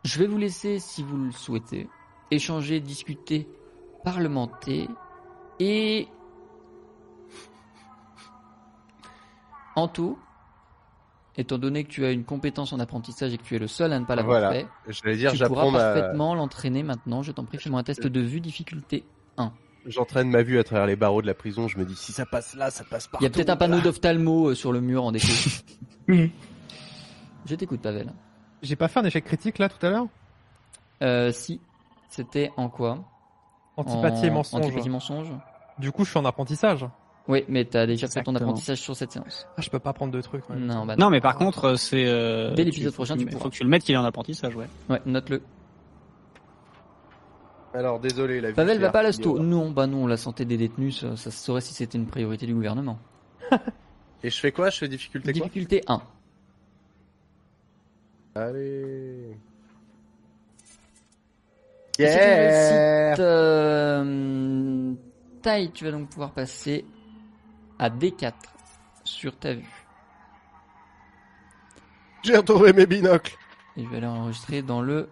Je 0.03 0.19
vais 0.19 0.27
vous 0.27 0.37
laisser, 0.37 0.79
si 0.79 1.01
vous 1.01 1.17
le 1.17 1.31
souhaitez, 1.31 1.87
échanger, 2.29 2.79
discuter, 2.79 3.47
parlementer 4.03 4.87
et 5.59 6.07
en 9.75 9.87
tout, 9.87 10.17
étant 11.41 11.57
donné 11.57 11.83
que 11.83 11.89
tu 11.89 12.05
as 12.05 12.11
une 12.11 12.23
compétence 12.23 12.73
en 12.73 12.79
apprentissage 12.79 13.33
et 13.33 13.37
que 13.37 13.43
tu 13.43 13.55
es 13.55 13.59
le 13.59 13.67
seul 13.67 13.91
à 13.93 13.99
ne 13.99 14.05
pas 14.05 14.15
l'avoir 14.15 14.39
Voilà. 14.39 14.53
fait, 14.53 14.67
J'allais 14.87 15.17
dire, 15.17 15.33
tu 15.33 15.43
pourras 15.43 15.71
parfaitement 15.71 16.35
l'entraîner 16.35 16.83
maintenant. 16.83 17.21
Je 17.23 17.31
t'en 17.31 17.43
prie, 17.43 17.57
fais-moi 17.57 17.79
un 17.79 17.83
test 17.83 18.07
de 18.07 18.19
vue 18.21 18.39
difficulté. 18.41 19.03
j'entraîne 19.85 20.29
ma 20.29 20.43
vue 20.43 20.59
à 20.59 20.63
travers 20.63 20.85
les 20.85 20.95
barreaux 20.95 21.21
de 21.21 21.27
la 21.27 21.33
prison. 21.33 21.67
Je 21.67 21.77
me 21.77 21.85
dis, 21.85 21.95
si 21.95 22.11
ça 22.11 22.25
passe 22.25 22.55
là, 22.55 22.71
ça 22.71 22.83
passe 22.83 23.07
partout. 23.07 23.23
Il 23.23 23.27
y 23.27 23.27
a 23.27 23.31
peut-être 23.31 23.49
un 23.49 23.57
panneau 23.57 23.81
d'ophtalmo 23.81 24.49
euh, 24.49 24.55
sur 24.55 24.71
le 24.71 24.79
mur 24.81 25.03
en 25.03 25.11
déco. 25.11 25.27
Je 26.07 27.55
t'écoute, 27.55 27.81
Pavel. 27.81 28.13
J'ai 28.61 28.75
pas 28.75 28.87
fait 28.87 28.99
un 28.99 29.05
échec 29.05 29.25
critique 29.25 29.57
là 29.57 29.69
tout 29.69 29.83
à 29.85 29.89
l'heure? 29.89 30.07
Euh, 31.01 31.31
si, 31.31 31.59
c'était 32.09 32.51
en 32.57 32.69
quoi? 32.69 33.03
Antipathie 33.77 34.27
et 34.27 34.29
mensonge. 34.29 34.65
Antipathie 34.65 34.89
mensonge. 34.89 35.31
Du 35.79 35.91
coup, 35.91 36.05
je 36.05 36.11
suis 36.11 36.19
en 36.19 36.25
apprentissage. 36.25 36.85
Oui, 37.27 37.45
mais 37.47 37.65
t'as 37.65 37.85
déjà 37.85 38.07
fait 38.07 38.23
ton 38.23 38.35
apprentissage 38.35 38.79
sur 38.81 38.95
cette 38.95 39.11
séance. 39.11 39.47
Ah, 39.55 39.61
je 39.61 39.69
peux 39.69 39.79
pas 39.79 39.93
prendre 39.93 40.11
de 40.11 40.21
trucs. 40.21 40.49
ouais. 40.49 40.55
Non, 40.57 40.85
bah 40.85 40.95
Non, 40.97 41.09
mais 41.09 41.21
par 41.21 41.35
contre, 41.35 41.65
euh, 41.65 41.75
c'est. 41.75 42.05
Euh, 42.07 42.53
Dès 42.55 42.63
l'épisode 42.63 42.93
prochain, 42.93 43.15
tu 43.15 43.25
pourras. 43.25 43.43
Faut 43.43 43.49
que 43.49 43.55
tu 43.55 43.63
le 43.63 43.69
mettes 43.69 43.83
qu'il 43.83 43.93
est 43.93 43.97
en 43.97 44.03
apprentissage, 44.03 44.55
ouais. 44.55 44.67
Ouais, 44.89 45.01
note-le. 45.05 45.41
Alors, 47.73 47.99
désolé, 47.99 48.41
la 48.41 48.49
vue. 48.49 48.55
Pavel 48.55 48.79
va 48.79 48.89
pas 48.89 48.99
à 48.99 49.03
l'asto. 49.03 49.39
Non, 49.39 49.71
bah 49.71 49.87
non, 49.87 50.07
la 50.07 50.17
santé 50.17 50.45
des 50.45 50.57
détenus, 50.57 50.99
ça, 50.99 51.15
ça 51.15 51.31
se 51.31 51.37
saurait 51.43 51.61
si 51.61 51.73
c'était 51.73 51.97
une 51.97 52.07
priorité 52.07 52.45
du 52.45 52.53
gouvernement. 52.53 52.99
Et 54.23 54.29
je 54.29 54.39
fais 54.39 54.51
quoi? 54.51 54.69
Je 54.69 54.79
fais 54.79 54.87
difficulté 54.87 55.31
quoi? 55.31 55.41
Difficulté 55.47 55.81
1. 55.87 56.01
Allez. 58.35 59.37
Yeah 61.99 63.15
euh, 63.19 64.93
taille, 65.41 65.71
tu 65.71 65.83
vas 65.85 65.91
donc 65.91 66.09
pouvoir 66.09 66.31
passer 66.31 66.85
à 67.81 67.89
D4 67.89 68.31
sur 69.03 69.35
ta 69.35 69.53
vue. 69.55 69.65
J'ai 72.23 72.37
retrouvé 72.37 72.71
mes 72.73 72.85
binocles. 72.85 73.33
Et 73.75 73.83
je 73.83 73.89
vais 73.89 73.97
aller 73.97 74.05
enregistrer 74.07 74.61
dans 74.61 74.81
le 74.81 75.09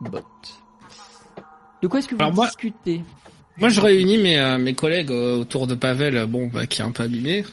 bot. 0.00 0.20
De 1.82 1.86
quoi 1.88 1.98
est-ce 1.98 2.08
que 2.08 2.14
vous 2.14 2.22
Alors 2.22 2.34
moi- 2.34 2.46
discutez? 2.46 3.02
Moi, 3.58 3.68
je 3.68 3.80
réunis 3.80 4.16
mes, 4.16 4.38
euh, 4.38 4.56
mes 4.58 4.74
collègues 4.74 5.10
euh, 5.10 5.36
autour 5.40 5.66
de 5.66 5.74
Pavel, 5.74 6.16
euh, 6.16 6.26
bon, 6.26 6.46
bah, 6.46 6.66
qui 6.66 6.80
est 6.80 6.84
un 6.84 6.92
peu 6.92 7.02
abîmé. 7.02 7.44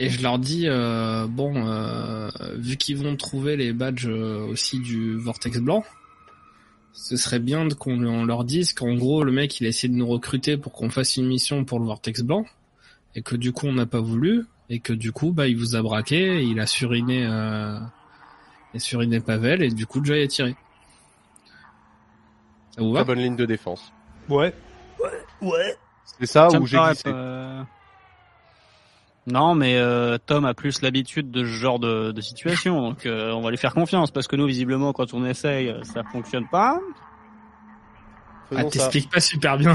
Et 0.00 0.08
je 0.10 0.20
leur 0.22 0.40
dis, 0.40 0.64
euh, 0.66 1.28
bon, 1.28 1.54
euh, 1.68 2.28
vu 2.56 2.76
qu'ils 2.76 2.96
vont 2.96 3.14
trouver 3.14 3.56
les 3.56 3.72
badges 3.72 4.08
euh, 4.08 4.44
aussi 4.48 4.80
du 4.80 5.16
Vortex 5.18 5.58
Blanc, 5.60 5.84
ce 6.92 7.16
serait 7.16 7.38
bien 7.38 7.64
de 7.66 7.74
qu'on 7.74 8.04
on 8.04 8.24
leur 8.24 8.42
dise 8.42 8.72
qu'en 8.72 8.94
gros, 8.94 9.22
le 9.22 9.30
mec, 9.30 9.60
il 9.60 9.66
a 9.66 9.68
essayé 9.68 9.92
de 9.92 9.96
nous 9.96 10.06
recruter 10.08 10.56
pour 10.56 10.72
qu'on 10.72 10.90
fasse 10.90 11.16
une 11.16 11.26
mission 11.26 11.64
pour 11.64 11.78
le 11.78 11.84
Vortex 11.86 12.22
Blanc, 12.22 12.44
et 13.14 13.22
que 13.22 13.36
du 13.36 13.52
coup, 13.52 13.66
on 13.66 13.72
n'a 13.74 13.86
pas 13.86 14.00
voulu, 14.00 14.46
et 14.70 14.80
que 14.80 14.92
du 14.92 15.12
coup, 15.12 15.32
bah, 15.32 15.46
il 15.46 15.56
vous 15.56 15.76
a 15.76 15.82
braqué, 15.82 16.42
il 16.42 16.58
a 16.60 16.66
suriné, 16.66 17.24
euh, 17.26 17.78
a 18.74 18.78
suriné 18.78 19.20
Pavel, 19.20 19.62
et 19.62 19.70
du 19.70 19.86
coup, 19.86 20.04
Joy 20.04 20.22
a 20.22 20.26
tiré. 20.26 20.56
Ça 22.72 22.82
vous 22.82 22.92
va 22.92 23.00
Très 23.04 23.14
bonne 23.14 23.22
ligne 23.22 23.36
de 23.36 23.46
défense. 23.46 23.92
Ouais. 24.28 24.52
Ouais. 25.40 25.76
C'est 26.04 26.26
ça 26.26 26.48
Ça 26.50 26.58
où 26.58 26.66
j'ai 26.66 26.76
glissé. 26.78 27.04
pas- 27.04 27.66
Non, 29.26 29.54
mais 29.54 29.76
euh, 29.76 30.18
Tom 30.18 30.44
a 30.44 30.54
plus 30.54 30.82
l'habitude 30.82 31.30
de 31.30 31.40
ce 31.44 31.50
genre 31.50 31.78
de, 31.78 32.10
de 32.12 32.20
situation, 32.20 32.80
donc 32.82 33.06
euh, 33.06 33.32
on 33.32 33.40
va 33.42 33.50
lui 33.50 33.56
faire 33.58 33.74
confiance 33.74 34.10
parce 34.10 34.26
que 34.26 34.36
nous, 34.36 34.46
visiblement, 34.46 34.92
quand 34.92 35.14
on 35.14 35.24
essaye, 35.24 35.68
euh, 35.68 35.82
ça 35.84 36.02
fonctionne 36.04 36.46
pas. 36.48 36.78
Ah, 38.50 38.56
Faisons 38.56 38.68
t'expliques 38.70 39.10
pas 39.10 39.20
super 39.20 39.56
bien. 39.56 39.72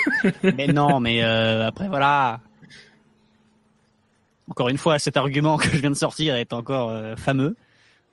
mais 0.42 0.66
non, 0.68 0.98
mais 1.00 1.22
euh, 1.22 1.66
après 1.68 1.88
voilà. 1.88 2.40
Encore 4.50 4.68
une 4.68 4.78
fois, 4.78 4.98
cet 4.98 5.16
argument 5.16 5.56
que 5.58 5.68
je 5.68 5.78
viens 5.78 5.90
de 5.90 5.96
sortir 5.96 6.34
est 6.34 6.52
encore 6.52 6.90
euh, 6.90 7.16
fameux. 7.16 7.56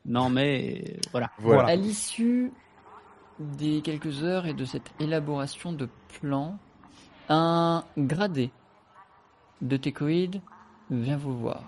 Non, 0.06 0.30
mais 0.30 0.84
euh, 0.88 1.00
voilà. 1.12 1.32
Voilà. 1.40 1.70
À 1.70 1.76
l'issue 1.76 2.52
des 3.40 3.82
quelques 3.82 4.24
heures 4.24 4.46
et 4.46 4.54
de 4.54 4.66
cette 4.66 4.94
élaboration 5.00 5.74
de 5.74 5.90
plan, 6.20 6.58
un 7.30 7.84
gradé 7.98 8.52
de 9.62 9.78
Tecoïde 9.78 10.42
vient 10.92 11.18
vous 11.18 11.38
voir. 11.38 11.64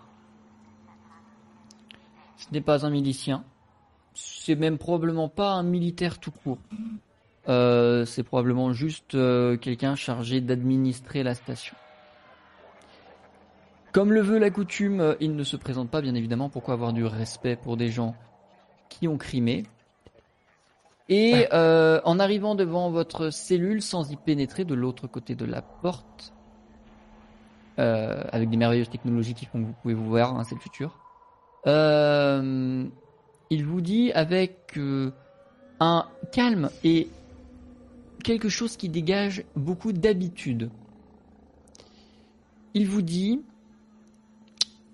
Ce 2.38 2.46
n'est 2.52 2.62
pas 2.62 2.86
un 2.86 2.90
milicien, 2.90 3.44
c'est 4.14 4.56
même 4.56 4.78
probablement 4.78 5.30
pas 5.30 5.52
un 5.54 5.64
militaire 5.64 6.20
tout 6.20 6.32
court. 6.32 6.60
Euh, 7.50 8.06
c'est 8.06 8.24
probablement 8.24 8.74
juste 8.74 9.16
euh, 9.16 9.58
quelqu'un 9.58 9.96
chargé 9.96 10.42
d'administrer 10.42 11.24
la 11.24 11.34
station. 11.34 11.76
Comme 13.92 14.14
le 14.14 14.22
veut 14.22 14.38
la 14.38 14.50
coutume, 14.50 15.00
euh, 15.02 15.16
il 15.20 15.36
ne 15.36 15.44
se 15.44 15.58
présente 15.58 15.90
pas, 15.90 16.02
bien 16.02 16.16
évidemment. 16.16 16.50
Pourquoi 16.50 16.74
avoir 16.74 16.94
du 16.94 17.06
respect 17.06 17.56
pour 17.56 17.78
des 17.78 17.88
gens 17.88 18.16
qui 18.90 19.08
ont 19.08 19.18
crimé? 19.18 19.64
Et 21.10 21.48
euh, 21.54 22.02
en 22.04 22.20
arrivant 22.20 22.56
devant 22.56 22.92
votre 22.92 23.30
cellule, 23.30 23.82
sans 23.82 24.12
y 24.12 24.18
pénétrer 24.18 24.66
de 24.66 24.76
l'autre 24.76 25.08
côté 25.08 25.36
de 25.36 25.46
la 25.46 25.62
porte, 25.62 26.34
euh, 27.80 28.24
avec 28.32 28.50
des 28.50 28.58
merveilleuses 28.58 28.90
technologies 28.90 29.34
qui 29.34 29.46
font 29.46 29.62
que 29.62 29.68
vous 29.68 29.76
pouvez 29.82 29.94
vous 29.94 30.08
voir, 30.08 30.36
hein, 30.36 30.44
c'est 30.44 30.56
le 30.56 30.62
futur. 30.62 31.00
Euh, 31.66 32.86
il 33.50 33.66
vous 33.66 33.82
dit 33.82 34.12
avec 34.12 34.78
un 35.80 36.06
calme 36.32 36.70
et 36.84 37.08
quelque 38.24 38.50
chose 38.50 38.76
qui 38.76 38.90
dégage 38.90 39.46
beaucoup 39.56 39.94
d'habitude. 39.94 40.70
Il 42.74 42.88
vous 42.88 43.02
dit 43.02 43.42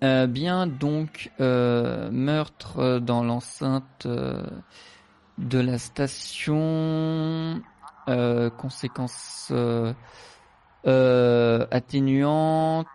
euh, 0.03 0.27
bien 0.27 0.67
donc 0.67 1.31
euh, 1.39 2.11
meurtre 2.11 2.99
dans 2.99 3.23
l'enceinte 3.23 4.05
euh, 4.05 4.43
de 5.37 5.59
la 5.59 5.77
station, 5.77 7.61
conséquences 8.05 9.53
atténuantes, 10.85 12.87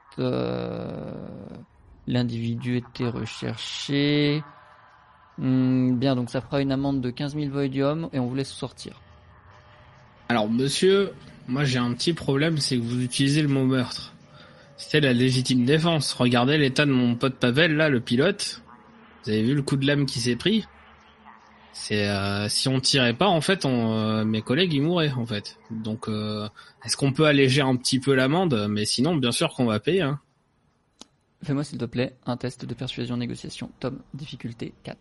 l'individu 2.06 2.76
était 2.76 3.08
recherché. 3.08 4.44
Hmm, 5.38 5.96
bien, 5.96 6.14
donc 6.14 6.28
ça 6.30 6.42
fera 6.42 6.60
une 6.60 6.72
amende 6.72 7.00
de 7.00 7.10
15 7.10 7.36
000 7.36 7.50
voidium 7.50 8.10
et 8.12 8.18
on 8.18 8.26
vous 8.26 8.34
laisse 8.34 8.50
sortir. 8.50 9.00
Alors, 10.28 10.50
monsieur, 10.50 11.12
moi 11.46 11.64
j'ai 11.64 11.78
un 11.78 11.94
petit 11.94 12.12
problème, 12.12 12.58
c'est 12.58 12.76
que 12.76 12.82
vous 12.82 13.02
utilisez 13.02 13.40
le 13.40 13.48
mot 13.48 13.64
meurtre. 13.64 14.12
C'était 14.78 15.00
la 15.00 15.12
légitime 15.12 15.64
défense. 15.64 16.12
Regardez 16.14 16.56
l'état 16.56 16.86
de 16.86 16.92
mon 16.92 17.16
pote 17.16 17.34
Pavel, 17.34 17.76
là, 17.76 17.88
le 17.88 18.00
pilote. 18.00 18.62
Vous 19.24 19.30
avez 19.30 19.42
vu 19.42 19.54
le 19.54 19.62
coup 19.62 19.76
de 19.76 19.86
lame 19.86 20.06
qui 20.06 20.20
s'est 20.20 20.36
pris? 20.36 20.66
C'est 21.72 22.08
euh, 22.08 22.48
si 22.48 22.68
on 22.68 22.80
tirait 22.80 23.14
pas, 23.14 23.26
en 23.26 23.40
fait, 23.40 23.64
on, 23.64 23.92
euh, 23.92 24.24
mes 24.24 24.40
collègues 24.40 24.72
ils 24.72 24.80
mourraient, 24.80 25.12
en 25.12 25.26
fait. 25.26 25.58
Donc, 25.70 26.08
euh, 26.08 26.48
est-ce 26.84 26.96
qu'on 26.96 27.12
peut 27.12 27.26
alléger 27.26 27.60
un 27.60 27.76
petit 27.76 28.00
peu 28.00 28.14
l'amende? 28.14 28.66
Mais 28.70 28.84
sinon, 28.84 29.16
bien 29.16 29.32
sûr 29.32 29.52
qu'on 29.52 29.66
va 29.66 29.80
payer. 29.80 30.02
Hein. 30.02 30.20
Fais-moi 31.44 31.64
s'il 31.64 31.78
te 31.78 31.84
plaît 31.84 32.16
un 32.26 32.36
test 32.36 32.64
de 32.64 32.74
persuasion 32.74 33.16
négociation. 33.16 33.70
Tom, 33.80 34.00
difficulté 34.14 34.74
4. 34.84 34.98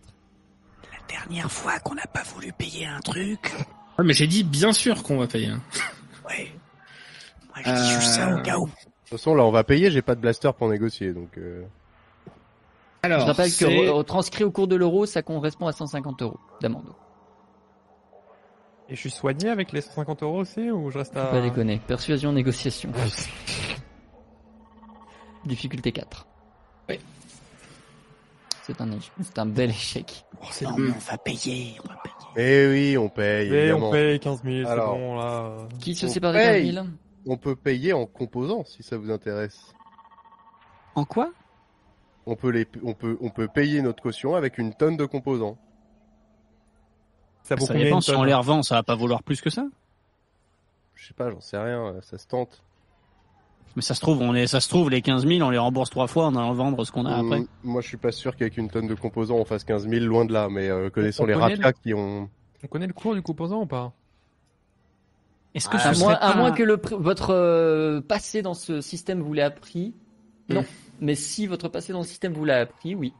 La 0.91 1.07
dernière 1.07 1.51
fois 1.51 1.79
qu'on 1.79 1.95
n'a 1.95 2.05
pas 2.07 2.23
voulu 2.23 2.51
payer 2.51 2.85
un 2.85 2.99
truc, 2.99 3.53
Ouais, 3.97 4.05
mais 4.05 4.13
j'ai 4.13 4.27
dit 4.27 4.43
bien 4.43 4.73
sûr 4.73 5.01
qu'on 5.01 5.17
va 5.17 5.25
payer. 5.25 5.47
Hein. 5.47 5.61
ouais. 6.29 6.51
Moi, 7.47 7.63
je 7.65 7.71
dis 7.71 7.89
juste 7.93 8.13
ça 8.13 8.35
au 8.35 8.41
cas 8.43 8.57
où. 8.57 8.69
De 9.07 9.11
toute 9.11 9.19
façon, 9.19 9.35
là, 9.35 9.45
on 9.45 9.51
va 9.51 9.63
payer. 9.63 9.89
J'ai 9.89 10.01
pas 10.01 10.15
de 10.15 10.19
blaster 10.19 10.51
pour 10.57 10.67
négocier, 10.67 11.13
donc. 11.13 11.37
Euh... 11.37 11.63
Alors, 13.03 13.21
Je 13.21 13.25
rappelle 13.27 13.49
que 13.51 13.63
re- 13.65 14.03
transcrit 14.03 14.43
au 14.43 14.51
cours 14.51 14.67
de 14.67 14.75
l'euro, 14.75 15.05
ça 15.05 15.21
correspond 15.21 15.67
à 15.67 15.71
150 15.71 16.21
euros 16.23 16.37
d'amende. 16.59 16.89
Et 18.89 18.95
je 18.95 18.99
suis 18.99 19.09
soigné 19.09 19.47
avec 19.49 19.71
les 19.71 19.79
150 19.79 20.23
euros 20.23 20.39
aussi 20.39 20.69
ou 20.71 20.91
je 20.91 20.97
reste 20.97 21.13
Faut 21.13 21.19
à... 21.19 21.27
pas 21.27 21.39
déconner. 21.41 21.79
Persuasion 21.87 22.33
négociation. 22.33 22.91
difficulté 25.45 25.93
4. 25.93 26.27
Oui. 26.89 26.99
C'est 28.63 28.81
un, 28.81 28.89
échec- 28.91 29.11
c'est 29.21 29.39
un 29.39 29.45
bel 29.45 29.69
échec. 29.69 30.25
Oh, 30.41 30.45
c'est 30.51 30.65
Non, 30.65 30.75
mais 30.77 30.89
on 30.91 30.99
va 31.11 31.17
payer, 31.17 31.77
on 31.85 31.87
va 31.87 31.95
payer. 32.03 32.15
Eh 32.35 32.67
oui, 32.69 32.97
on 32.97 33.07
paye. 33.07 33.49
Mais 33.49 33.57
évidemment. 33.59 33.87
on 33.87 33.91
paye 33.91 34.19
15 34.19 34.43
000, 34.43 34.65
c'est 34.65 34.69
Alors. 34.71 34.97
bon 34.97 35.15
là. 35.15 35.55
Qui 35.79 35.95
se 35.95 36.09
sépare 36.09 36.33
paye. 36.33 36.71
de 36.71 36.75
15 36.75 36.85
000 36.85 36.97
On 37.27 37.37
peut 37.37 37.55
payer 37.55 37.93
en 37.93 38.05
composants 38.05 38.63
si 38.65 38.83
ça 38.83 38.97
vous 38.97 39.11
intéresse. 39.11 39.73
En 40.95 41.05
quoi? 41.05 41.31
On 42.25 42.35
peut 42.35 42.49
les, 42.49 42.67
on 42.83 42.93
peut, 42.93 43.17
on 43.21 43.29
peut 43.29 43.47
payer 43.47 43.81
notre 43.81 44.01
caution 44.01 44.35
avec 44.35 44.57
une 44.57 44.73
tonne 44.73 44.97
de 44.97 45.05
composants. 45.05 45.57
Ça 47.43 47.55
dépend, 47.55 48.01
si 48.01 48.11
on 48.11 48.23
les 48.23 48.33
revend, 48.33 48.63
ça 48.63 48.75
va 48.75 48.83
pas 48.83 48.95
vouloir 48.95 49.23
plus 49.23 49.39
que 49.39 49.49
ça. 49.49 49.65
Je 50.95 51.07
sais 51.07 51.13
pas, 51.13 51.29
j'en 51.29 51.39
sais 51.39 51.57
rien. 51.57 51.95
Ça 52.01 52.17
se 52.17 52.27
tente. 52.27 52.63
Mais 53.75 53.81
ça 53.81 53.93
se 53.93 54.01
trouve, 54.01 54.21
on 54.21 54.31
les, 54.31 54.47
ça 54.47 54.59
se 54.59 54.67
trouve, 54.69 54.89
les 54.89 55.01
15 55.01 55.27
000, 55.27 55.45
on 55.45 55.51
les 55.51 55.57
rembourse 55.57 55.89
trois 55.91 56.07
fois 56.07 56.25
en 56.25 56.35
allant 56.35 56.53
vendre 56.53 56.83
ce 56.83 56.91
qu'on 56.91 57.05
a 57.05 57.15
après. 57.15 57.37
Hum, 57.37 57.47
Moi, 57.63 57.81
je 57.81 57.87
suis 57.87 57.97
pas 57.97 58.11
sûr 58.11 58.35
qu'avec 58.35 58.57
une 58.57 58.69
tonne 58.69 58.87
de 58.87 58.95
composants, 58.95 59.35
on 59.35 59.45
fasse 59.45 59.63
15 59.63 59.87
000 59.87 60.05
loin 60.05 60.25
de 60.25 60.33
là. 60.33 60.49
Mais 60.49 60.67
euh, 60.67 60.89
connaissant 60.89 61.23
On 61.23 61.27
les 61.27 61.35
racas 61.35 61.73
qui 61.73 61.93
ont. 61.93 62.29
On 62.63 62.67
connaît 62.67 62.87
le 62.87 62.93
cours 62.93 63.13
du 63.13 63.21
composant 63.21 63.61
ou 63.61 63.65
pas? 63.67 63.93
Est-ce 65.57 65.69
que 65.69 65.77
à, 65.77 65.93
ce 65.93 65.99
moins, 65.99 66.13
à 66.13 66.35
moins 66.35 66.51
que 66.51 66.63
le, 66.63 66.79
votre 66.91 67.33
euh, 67.33 67.99
passé 67.99 68.41
dans 68.41 68.53
ce 68.53 68.79
système 68.79 69.21
vous 69.21 69.33
l'ait 69.33 69.41
appris, 69.41 69.93
non. 70.49 70.61
Mm. 70.61 70.65
Mais 71.01 71.15
si 71.15 71.45
votre 71.47 71.67
passé 71.67 71.93
dans 71.93 71.99
le 71.99 72.05
système 72.05 72.33
vous 72.33 72.45
l'a 72.45 72.59
appris, 72.59 72.95
oui. 72.95 73.13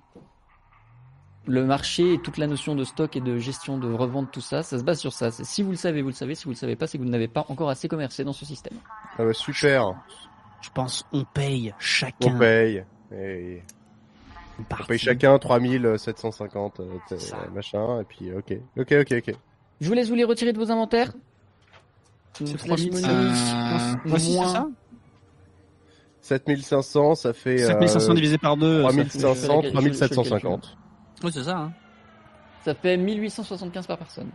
Le 1.46 1.64
marché 1.64 2.14
et 2.14 2.20
toute 2.20 2.38
la 2.38 2.46
notion 2.48 2.76
de 2.76 2.84
stock 2.84 3.16
et 3.16 3.22
de 3.22 3.38
gestion 3.38 3.78
de 3.78 3.92
revente, 3.92 4.32
tout 4.32 4.42
ça, 4.42 4.64
ça 4.64 4.78
se 4.78 4.84
base 4.84 5.00
sur 5.00 5.14
ça. 5.14 5.32
Si 5.32 5.64
vous 5.64 5.72
le 5.72 5.78
savez, 5.78 6.02
vous 6.02 6.10
le 6.10 6.14
savez. 6.14 6.36
Si 6.36 6.44
vous 6.44 6.52
le 6.52 6.56
savez 6.56 6.76
pas, 6.76 6.88
c'est 6.88 6.98
que 6.98 7.04
vous 7.04 7.10
n'avez 7.10 7.28
pas 7.30 7.46
encore 7.50 7.70
assez 7.70 7.88
commercé 7.88 8.24
dans 8.24 8.34
ce 8.34 8.46
système. 8.46 8.78
Ah 9.18 9.24
bah, 9.24 9.34
super. 9.34 9.94
Je 10.62 10.70
pense 10.72 11.06
on 11.14 11.24
paye 11.24 11.74
chacun 11.80 12.36
On 12.36 12.38
paye. 12.40 12.84
On 13.12 14.84
paye 14.88 14.98
chacun 14.98 15.38
3750 15.40 16.80
euh, 16.80 16.86
t- 17.08 17.18
Ça. 17.18 17.38
euh, 17.38 17.50
machin. 17.52 18.02
Et 18.02 18.04
puis, 18.04 18.34
ok. 18.34 18.54
Ok, 18.78 18.92
ok, 18.92 19.14
ok. 19.28 19.36
Je 19.80 19.88
vous 19.88 19.94
laisse 19.94 20.10
vous 20.10 20.16
les 20.16 20.24
retirer 20.24 20.52
de 20.52 20.58
vos 20.58 20.72
inventaires. 20.72 21.14
C'est 22.34 22.46
slash 22.48 22.60
3500. 22.60 23.08
money, 23.08 23.20
Euh, 24.06 24.20
moins- 24.36 24.54
ça 24.54 24.68
7500, 26.22 27.16
ça 27.16 27.34
fait. 27.34 27.62
euh, 27.64 27.68
7500 27.68 28.14
divisé 28.14 28.38
par 28.38 28.58
2. 28.58 28.82
3500, 28.82 29.34
je 29.34 29.40
fais 29.40 29.48
la- 29.48 29.62
je- 29.62 29.88
je- 29.88 29.94
je- 29.94 29.98
3750. 29.98 30.78
Oui, 31.24 31.32
c'est 31.34 31.44
ça. 31.44 31.58
Hein. 31.58 31.72
Ça 32.66 32.76
fait 32.76 32.98
1875 32.98 33.88
par 33.88 33.98
personne. 33.98 34.30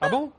Ah 0.00 0.08
bon? 0.08 0.30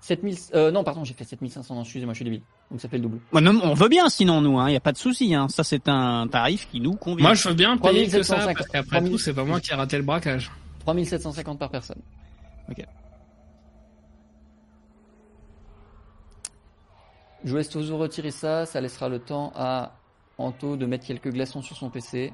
7000, 0.00 0.36
euh, 0.54 0.70
non, 0.70 0.84
pardon, 0.84 1.04
j'ai 1.04 1.14
fait 1.14 1.24
7500, 1.24 1.74
non, 1.76 1.82
excusez-moi, 1.82 2.12
je 2.12 2.16
suis 2.18 2.24
débile. 2.24 2.42
Donc 2.70 2.80
ça 2.80 2.88
fait 2.88 2.96
le 2.96 3.04
double. 3.04 3.20
Ouais, 3.32 3.40
non, 3.40 3.58
on 3.62 3.72
veut 3.74 3.88
bien 3.88 4.08
sinon, 4.08 4.40
nous, 4.40 4.58
hein. 4.58 4.68
Y 4.68 4.76
a 4.76 4.80
pas 4.80 4.92
de 4.92 4.98
souci, 4.98 5.34
hein. 5.34 5.46
Ça, 5.48 5.62
c'est 5.64 5.88
un 5.88 6.26
tarif 6.26 6.68
qui 6.70 6.80
nous 6.80 6.94
convient. 6.96 7.24
Moi, 7.28 7.34
je 7.34 7.48
veux 7.48 7.54
bien 7.54 7.76
payer 7.78 8.06
que 8.06 8.22
ça, 8.22 8.34
3750. 8.34 8.56
parce 8.56 8.68
qu'après 8.68 9.08
tout, 9.08 9.16
c'est 9.18 9.32
pas 9.32 9.44
moi 9.44 9.60
qui 9.60 9.70
ai 9.70 9.74
raté 9.74 9.96
le 9.96 10.02
braquage. 10.02 10.50
3750 10.80 11.58
par 11.58 11.70
personne. 11.70 12.00
Ok. 12.70 12.84
Je 17.44 17.50
vous 17.50 17.56
laisse 17.56 17.74
vous 17.76 17.96
retirer 17.98 18.30
ça, 18.30 18.66
ça 18.66 18.80
laissera 18.80 19.08
le 19.08 19.18
temps 19.18 19.52
à 19.56 19.92
Anto 20.38 20.76
de 20.76 20.86
mettre 20.86 21.06
quelques 21.06 21.30
glaçons 21.32 21.62
sur 21.62 21.76
son 21.76 21.90
PC. 21.90 22.32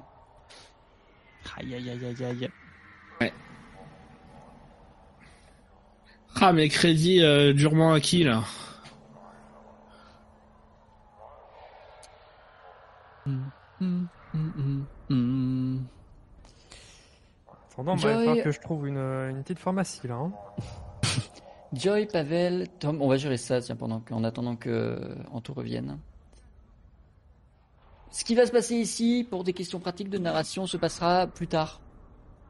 Aïe, 1.57 1.75
aïe, 1.75 1.91
aïe, 1.91 2.05
aïe, 2.05 2.25
aïe. 3.21 3.33
Ah, 6.41 6.53
mes 6.53 6.69
crédits 6.69 7.23
euh, 7.23 7.53
durement 7.53 7.93
acquis, 7.95 8.23
là. 8.23 8.45
Hum. 15.11 15.87
Attendant, 17.73 17.97
il 17.97 18.03
va 18.03 18.13
falloir 18.15 18.45
que 18.45 18.51
je 18.51 18.61
trouve 18.61 18.87
une, 18.89 18.97
une 18.99 19.43
petite 19.43 19.59
pharmacie 19.59 20.07
là. 20.07 20.15
hein. 20.17 20.33
Joy, 21.73 22.07
Pavel, 22.07 22.67
Tom, 22.79 23.03
on 23.03 23.09
va 23.09 23.17
gérer 23.17 23.37
ça 23.37 23.61
tiens, 23.61 23.77
pendant 23.77 24.03
en 24.11 24.25
attendant 24.25 24.57
que 24.57 24.71
euh, 24.71 25.15
Anto 25.33 25.53
revienne. 25.53 25.99
Ce 28.11 28.25
qui 28.25 28.35
va 28.35 28.47
se 28.47 28.53
passer 28.53 28.77
ici, 28.77 29.27
pour 29.29 29.45
des 29.45 29.53
questions 29.53 29.79
pratiques 29.79 30.09
de 30.09 30.19
narration, 30.19 30.67
se 30.67 30.79
passera 30.79 31.27
plus 31.27 31.47
tard. 31.47 31.81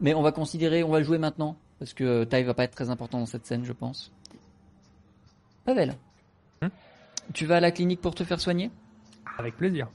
Mais 0.00 0.14
on 0.14 0.22
va 0.22 0.30
considérer, 0.30 0.84
on 0.84 0.90
va 0.90 0.98
le 1.00 1.04
jouer 1.04 1.18
maintenant, 1.18 1.56
parce 1.80 1.94
que 1.94 2.22
taille 2.24 2.44
va 2.44 2.54
pas 2.54 2.62
être 2.64 2.76
très 2.76 2.90
important 2.90 3.18
dans 3.18 3.26
cette 3.26 3.44
scène, 3.44 3.64
je 3.64 3.72
pense. 3.72 4.12
Pavel, 5.64 5.94
Hmm? 6.62 6.68
tu 7.34 7.46
vas 7.46 7.58
à 7.58 7.60
la 7.60 7.70
clinique 7.70 8.00
pour 8.00 8.14
te 8.14 8.24
faire 8.24 8.40
soigner? 8.40 8.70
Avec 9.38 9.56
plaisir. 9.56 9.88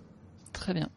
Très 0.53 0.73
bien. 0.73 0.89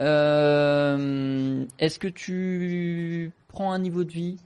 Euh, 0.00 1.66
est-ce 1.78 1.98
que 1.98 2.06
tu 2.08 3.32
prends 3.48 3.72
un 3.72 3.78
niveau 3.78 4.04
de 4.04 4.10
vie 4.12 4.38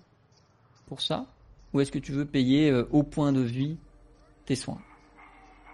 pour 0.87 1.01
ça? 1.03 1.27
Ou 1.75 1.81
est-ce 1.81 1.91
que 1.91 1.99
tu 1.99 2.13
veux 2.13 2.25
payer 2.25 2.71
euh, 2.71 2.89
au 2.93 3.03
point 3.03 3.33
de 3.33 3.41
vie 3.41 3.77
tes 4.47 4.55
soins? 4.55 4.81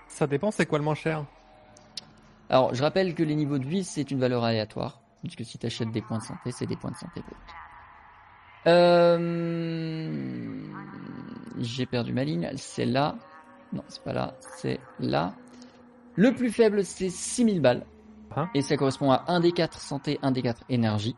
Ça 0.09 0.27
dépend, 0.27 0.51
c'est 0.51 0.67
quoi 0.67 0.79
le 0.79 0.85
moins 0.85 0.95
cher? 0.95 1.27
Alors, 2.49 2.75
je 2.75 2.83
rappelle 2.83 3.15
que 3.15 3.23
les 3.23 3.37
niveaux 3.37 3.59
de 3.59 3.67
vie, 3.67 3.85
c'est 3.85 4.11
une 4.11 4.19
valeur 4.19 4.43
aléatoire. 4.43 5.03
Puisque 5.23 5.45
si 5.45 5.59
tu 5.59 5.67
achètes 5.67 5.93
des 5.93 6.01
points 6.01 6.19
de 6.19 6.23
santé, 6.23 6.51
c'est 6.51 6.67
des 6.67 6.77
points 6.77 6.91
de 6.91 6.97
santé. 6.97 7.23
Euh... 8.67 10.09
J'ai 11.59 11.85
perdu 11.85 12.15
ma 12.15 12.25
ligne. 12.25 12.51
C'est 12.57 12.87
là. 12.87 13.17
Non, 13.73 13.85
c'est 13.89 14.03
pas 14.03 14.15
là. 14.15 14.35
C'est 14.57 14.81
là. 14.99 15.35
Le 16.17 16.35
plus 16.35 16.51
faible, 16.51 16.83
c'est 16.85 17.11
6000 17.11 17.61
balles. 17.61 17.85
Hein? 18.35 18.49
Et 18.55 18.63
ça 18.63 18.77
correspond 18.79 19.11
à 19.13 19.25
1 19.29 19.41
des 19.41 19.53
4 19.53 19.79
santé, 19.79 20.19
1 20.23 20.33
des 20.33 20.43
4 20.43 20.65
énergie. 20.71 21.15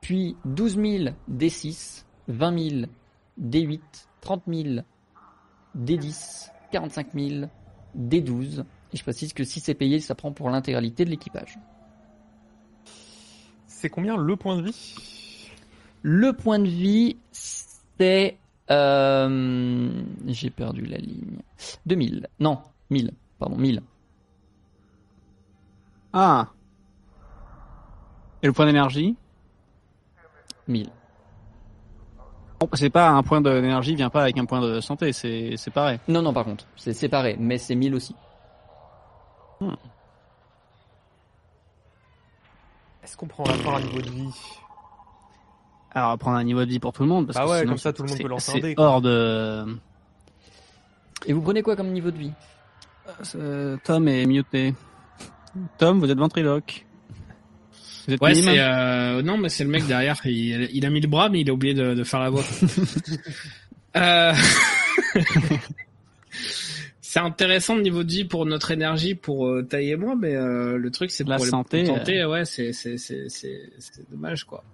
Puis 0.00 0.36
12 0.46 0.76
000 0.76 1.14
D6, 1.30 2.04
20 2.26 2.70
000 2.70 2.86
D8, 3.40 3.80
30 4.20 4.42
000 4.46 4.68
D10, 5.76 6.50
45 6.70 7.08
000 7.14 7.46
D12. 7.98 8.64
Et 8.92 8.96
je 8.96 9.02
précise 9.02 9.32
que 9.32 9.44
si 9.44 9.60
c'est 9.60 9.74
payé, 9.74 10.00
ça 10.00 10.14
prend 10.14 10.32
pour 10.32 10.50
l'intégralité 10.50 11.04
de 11.04 11.10
l'équipage. 11.10 11.58
C'est 13.66 13.88
combien 13.90 14.16
le 14.16 14.36
point 14.36 14.56
de 14.58 14.62
vie? 14.62 15.48
Le 16.02 16.32
point 16.32 16.58
de 16.58 16.68
vie, 16.68 17.16
c'est... 17.30 18.36
euh, 18.70 20.02
J'ai 20.26 20.50
perdu 20.50 20.82
la 20.82 20.98
ligne. 20.98 21.38
2000. 21.86 22.28
Non, 22.38 22.58
1000. 22.90 23.12
Pardon, 23.38 23.56
1000. 23.56 23.82
Ah. 26.12 26.48
Et 28.42 28.46
le 28.46 28.52
point 28.52 28.66
d'énergie? 28.66 29.16
1000. 30.68 30.90
Bon, 32.62 32.68
C'est 32.74 32.90
pas 32.90 33.08
un 33.10 33.24
point 33.24 33.40
d'énergie, 33.40 33.96
vient 33.96 34.08
pas 34.08 34.22
avec 34.22 34.38
un 34.38 34.44
point 34.44 34.60
de 34.60 34.80
santé, 34.80 35.12
c'est 35.12 35.56
pareil. 35.74 35.98
Non, 36.06 36.22
non, 36.22 36.32
par 36.32 36.44
contre, 36.44 36.64
c'est 36.76 36.92
séparé, 36.92 37.36
mais 37.38 37.58
c'est 37.58 37.74
1000 37.74 37.92
aussi. 37.94 38.14
Est-ce 43.02 43.16
qu'on 43.16 43.26
prend 43.26 43.42
encore 43.44 43.76
un 43.76 43.80
niveau 43.80 44.00
de 44.00 44.10
vie? 44.10 44.34
Alors 45.90 46.16
prendre 46.18 46.36
un 46.36 46.44
niveau 46.44 46.60
de 46.64 46.70
vie 46.70 46.78
pour 46.78 46.92
tout 46.92 47.02
le 47.02 47.08
monde 47.08 47.26
parce 47.26 47.36
Bah 47.38 47.44
que 47.46 47.50
ouais, 47.50 47.58
sinon, 47.58 47.70
comme 47.72 47.78
ça, 47.78 47.92
tout 47.92 48.02
le 48.04 48.08
monde 48.08 48.16
c'est- 48.16 48.22
peut 48.22 48.28
lancer 48.28 48.60
C'est 48.62 48.74
hors 48.78 49.00
de. 49.00 49.66
Et 51.26 51.32
vous 51.32 51.42
prenez 51.42 51.62
quoi 51.62 51.74
comme 51.76 51.88
niveau 51.88 52.10
de 52.12 52.16
vie? 52.18 52.32
Euh, 53.34 53.76
Tom 53.84 54.06
est 54.08 54.24
muté. 54.24 54.74
Tom, 55.78 55.98
vous 55.98 56.10
êtes 56.10 56.18
ventriloque. 56.18 56.86
Vous 58.06 58.14
êtes 58.14 58.20
Ouais, 58.20 58.34
c'est 58.34 58.58
euh, 58.58 59.22
non, 59.22 59.36
mais 59.38 59.48
c'est 59.48 59.64
le 59.64 59.70
mec 59.70 59.86
derrière. 59.86 60.20
Il, 60.24 60.68
il 60.72 60.84
a 60.86 60.90
mis 60.90 61.00
le 61.00 61.08
bras, 61.08 61.28
mais 61.28 61.40
il 61.40 61.50
a 61.50 61.52
oublié 61.52 61.74
de, 61.74 61.94
de 61.94 62.04
faire 62.04 62.20
la 62.20 62.30
voix. 62.30 62.44
Euh, 63.94 64.32
c'est 67.00 67.18
intéressant 67.20 67.76
le 67.76 67.82
niveau 67.82 68.04
de 68.04 68.10
vie 68.10 68.24
pour 68.24 68.46
notre 68.46 68.70
énergie, 68.70 69.14
pour 69.14 69.46
euh, 69.46 69.62
Taille 69.62 69.90
et 69.90 69.96
moi, 69.96 70.14
mais 70.18 70.34
euh, 70.34 70.78
le 70.78 70.90
truc 70.90 71.10
c'est 71.10 71.26
La 71.28 71.36
pour 71.36 71.44
santé, 71.46 71.84
ouais, 72.24 72.44
c'est 72.44 72.72
c'est 72.72 72.96
c'est 72.96 73.28
c'est 73.28 73.70
c'est 73.78 74.10
dommage 74.10 74.44
quoi. 74.44 74.64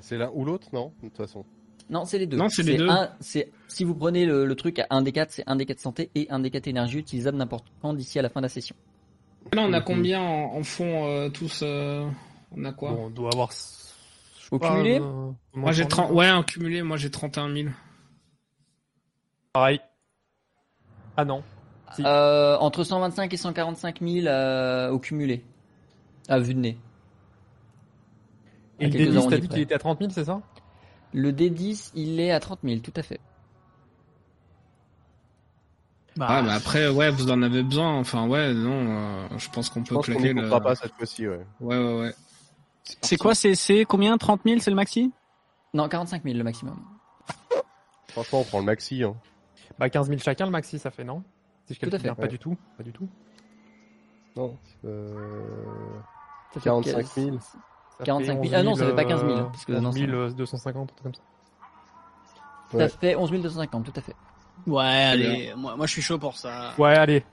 C'est 0.00 0.16
l'un 0.16 0.30
ou 0.34 0.44
l'autre, 0.44 0.68
non 0.72 0.92
De 1.02 1.08
toute 1.08 1.16
façon. 1.18 1.44
Non, 1.88 2.04
c'est 2.04 2.18
les 2.18 2.26
deux. 2.26 2.36
Non, 2.36 2.48
c'est 2.48 2.62
les 2.62 2.76
deux. 2.76 2.88
un- 2.88 3.10
c'est 3.20 3.50
si 3.68 3.84
vous 3.84 3.94
prenez 3.94 4.26
le, 4.26 4.44
le 4.44 4.54
truc 4.54 4.78
à 4.78 4.86
1 4.90 5.02
des 5.02 5.12
4, 5.12 5.30
c'est 5.30 5.44
1 5.46 5.56
des 5.56 5.66
4 5.66 5.78
santé 5.78 6.10
et 6.14 6.26
1 6.30 6.40
des 6.40 6.50
4 6.50 6.66
énergie 6.66 6.98
utilisable 6.98 7.36
n'importe 7.36 7.66
quand 7.80 7.94
d'ici 7.94 8.18
à 8.18 8.22
la 8.22 8.28
fin 8.28 8.40
de 8.40 8.46
la 8.46 8.48
session. 8.48 8.74
Là, 9.52 9.62
on 9.62 9.72
a 9.72 9.80
combien 9.80 10.20
en, 10.20 10.54
en 10.56 10.62
fond 10.64 11.06
euh, 11.06 11.28
tous 11.28 11.60
euh, 11.62 12.04
On 12.52 12.64
a 12.64 12.72
quoi 12.72 12.92
Bon, 12.92 13.06
on 13.06 13.10
doit 13.10 13.30
avoir. 13.32 13.50
Au 14.50 14.58
pas, 14.58 14.70
cumulé 14.70 15.00
euh, 15.00 15.30
Moi 15.54 15.72
j'ai 15.72 15.86
30 15.86 16.06
30, 16.06 16.12
ouais, 16.12 16.30
en 16.30 16.42
cumulé, 16.42 16.82
moi 16.82 16.96
j'ai 16.96 17.10
31 17.10 17.52
000. 17.52 17.68
Pareil. 19.52 19.80
Ah 21.16 21.24
non. 21.24 21.42
Si. 21.94 22.02
Euh, 22.04 22.56
entre 22.58 22.84
125 22.84 23.32
et 23.32 23.36
145 23.36 24.00
000 24.00 24.26
euh, 24.26 24.90
au 24.90 24.98
cumulé. 24.98 25.44
À 26.28 26.38
vue 26.38 26.54
de 26.54 26.60
nez. 26.60 26.78
Et 28.78 28.84
à 28.84 28.88
le 28.88 28.92
quelques 28.92 29.10
D10, 29.10 29.16
arrondis 29.16 29.30
t'as 29.30 29.40
dit 29.40 29.48
qu'il 29.48 29.60
était 29.60 29.74
à 29.74 29.78
30 29.78 29.98
000, 30.00 30.10
c'est 30.12 30.24
ça? 30.24 30.42
Le 31.12 31.32
D10, 31.32 31.92
il 31.94 32.20
est 32.20 32.30
à 32.30 32.40
30 32.40 32.60
000, 32.62 32.80
tout 32.80 32.92
à 32.96 33.02
fait. 33.02 33.20
Bah, 36.16 36.26
Ah, 36.28 36.42
mais 36.42 36.52
après, 36.52 36.88
ouais, 36.88 37.10
vous 37.10 37.30
en 37.30 37.42
avez 37.42 37.62
besoin. 37.62 37.98
Enfin, 37.98 38.26
ouais, 38.26 38.52
non, 38.54 38.86
euh, 38.88 39.28
je 39.38 39.48
pense 39.50 39.68
qu'on 39.68 39.82
peut 39.82 39.94
pense 39.94 40.06
claquer 40.06 40.34
n'y 40.34 40.40
le. 40.40 40.48
pas 40.48 40.74
cette 40.74 40.92
fois-ci, 40.94 41.28
ouais. 41.28 41.46
Ouais, 41.60 41.76
ouais, 41.76 42.00
ouais. 42.00 42.14
C'est 43.02 43.16
quoi 43.16 43.34
C'est 43.34 43.84
combien 43.84 44.16
30 44.18 44.40
000, 44.44 44.60
c'est 44.60 44.70
le 44.70 44.76
maxi? 44.76 45.12
Non, 45.74 45.88
45 45.88 46.22
000 46.24 46.36
le 46.38 46.44
maximum. 46.44 46.80
Franchement, 48.08 48.40
on 48.40 48.44
prend 48.44 48.58
le 48.60 48.64
maxi. 48.64 49.02
Hein. 49.04 49.14
Bah 49.78 49.90
15 49.90 50.08
000 50.08 50.18
chacun 50.20 50.46
le 50.46 50.50
maxi, 50.52 50.78
ça 50.78 50.90
fait, 50.90 51.04
non? 51.04 51.22
Si 51.66 51.74
je 51.74 51.80
Tout 51.80 51.86
à 51.86 51.90
calcule 51.90 51.98
fait. 52.00 52.04
bien. 52.08 52.14
Pas 52.14 52.22
Ouais. 52.22 52.28
du 52.28 52.38
tout. 52.38 52.56
Pas 52.78 52.82
du 52.82 52.92
tout. 52.92 53.08
Non. 54.36 54.56
Euh... 54.84 55.98
Ça 56.54 56.60
fait 56.60 56.64
45 56.70 57.06
000. 57.14 57.38
Ça 57.98 58.04
45 58.04 58.32
000. 58.32 58.44
fait 58.44 58.54
Ah 58.54 58.62
non, 58.62 58.74
ça 58.74 58.86
fait 58.86 58.94
pas 58.94 59.02
11 59.04 59.08
15 59.08 59.20
000, 59.20 59.32
euh, 59.32 59.42
parce 59.44 59.64
que 59.64 59.72
non, 59.72 59.88
11 59.88 59.94
000, 59.94 60.28
250, 60.30 60.82
un 60.82 60.86
truc 60.86 61.02
comme 61.02 61.14
ça. 61.14 61.20
Ça 62.70 62.76
Ouais. 62.78 62.88
fait 62.88 63.16
11 63.16 63.30
250, 63.30 63.84
tout 63.84 63.92
à 63.96 64.00
fait. 64.00 64.14
Ouais, 64.66 64.84
allez, 64.84 65.52
moi, 65.56 65.76
moi 65.76 65.86
je 65.86 65.92
suis 65.92 66.02
chaud 66.02 66.18
pour 66.18 66.36
ça. 66.36 66.72
Ouais, 66.78 66.94
allez. 66.96 67.24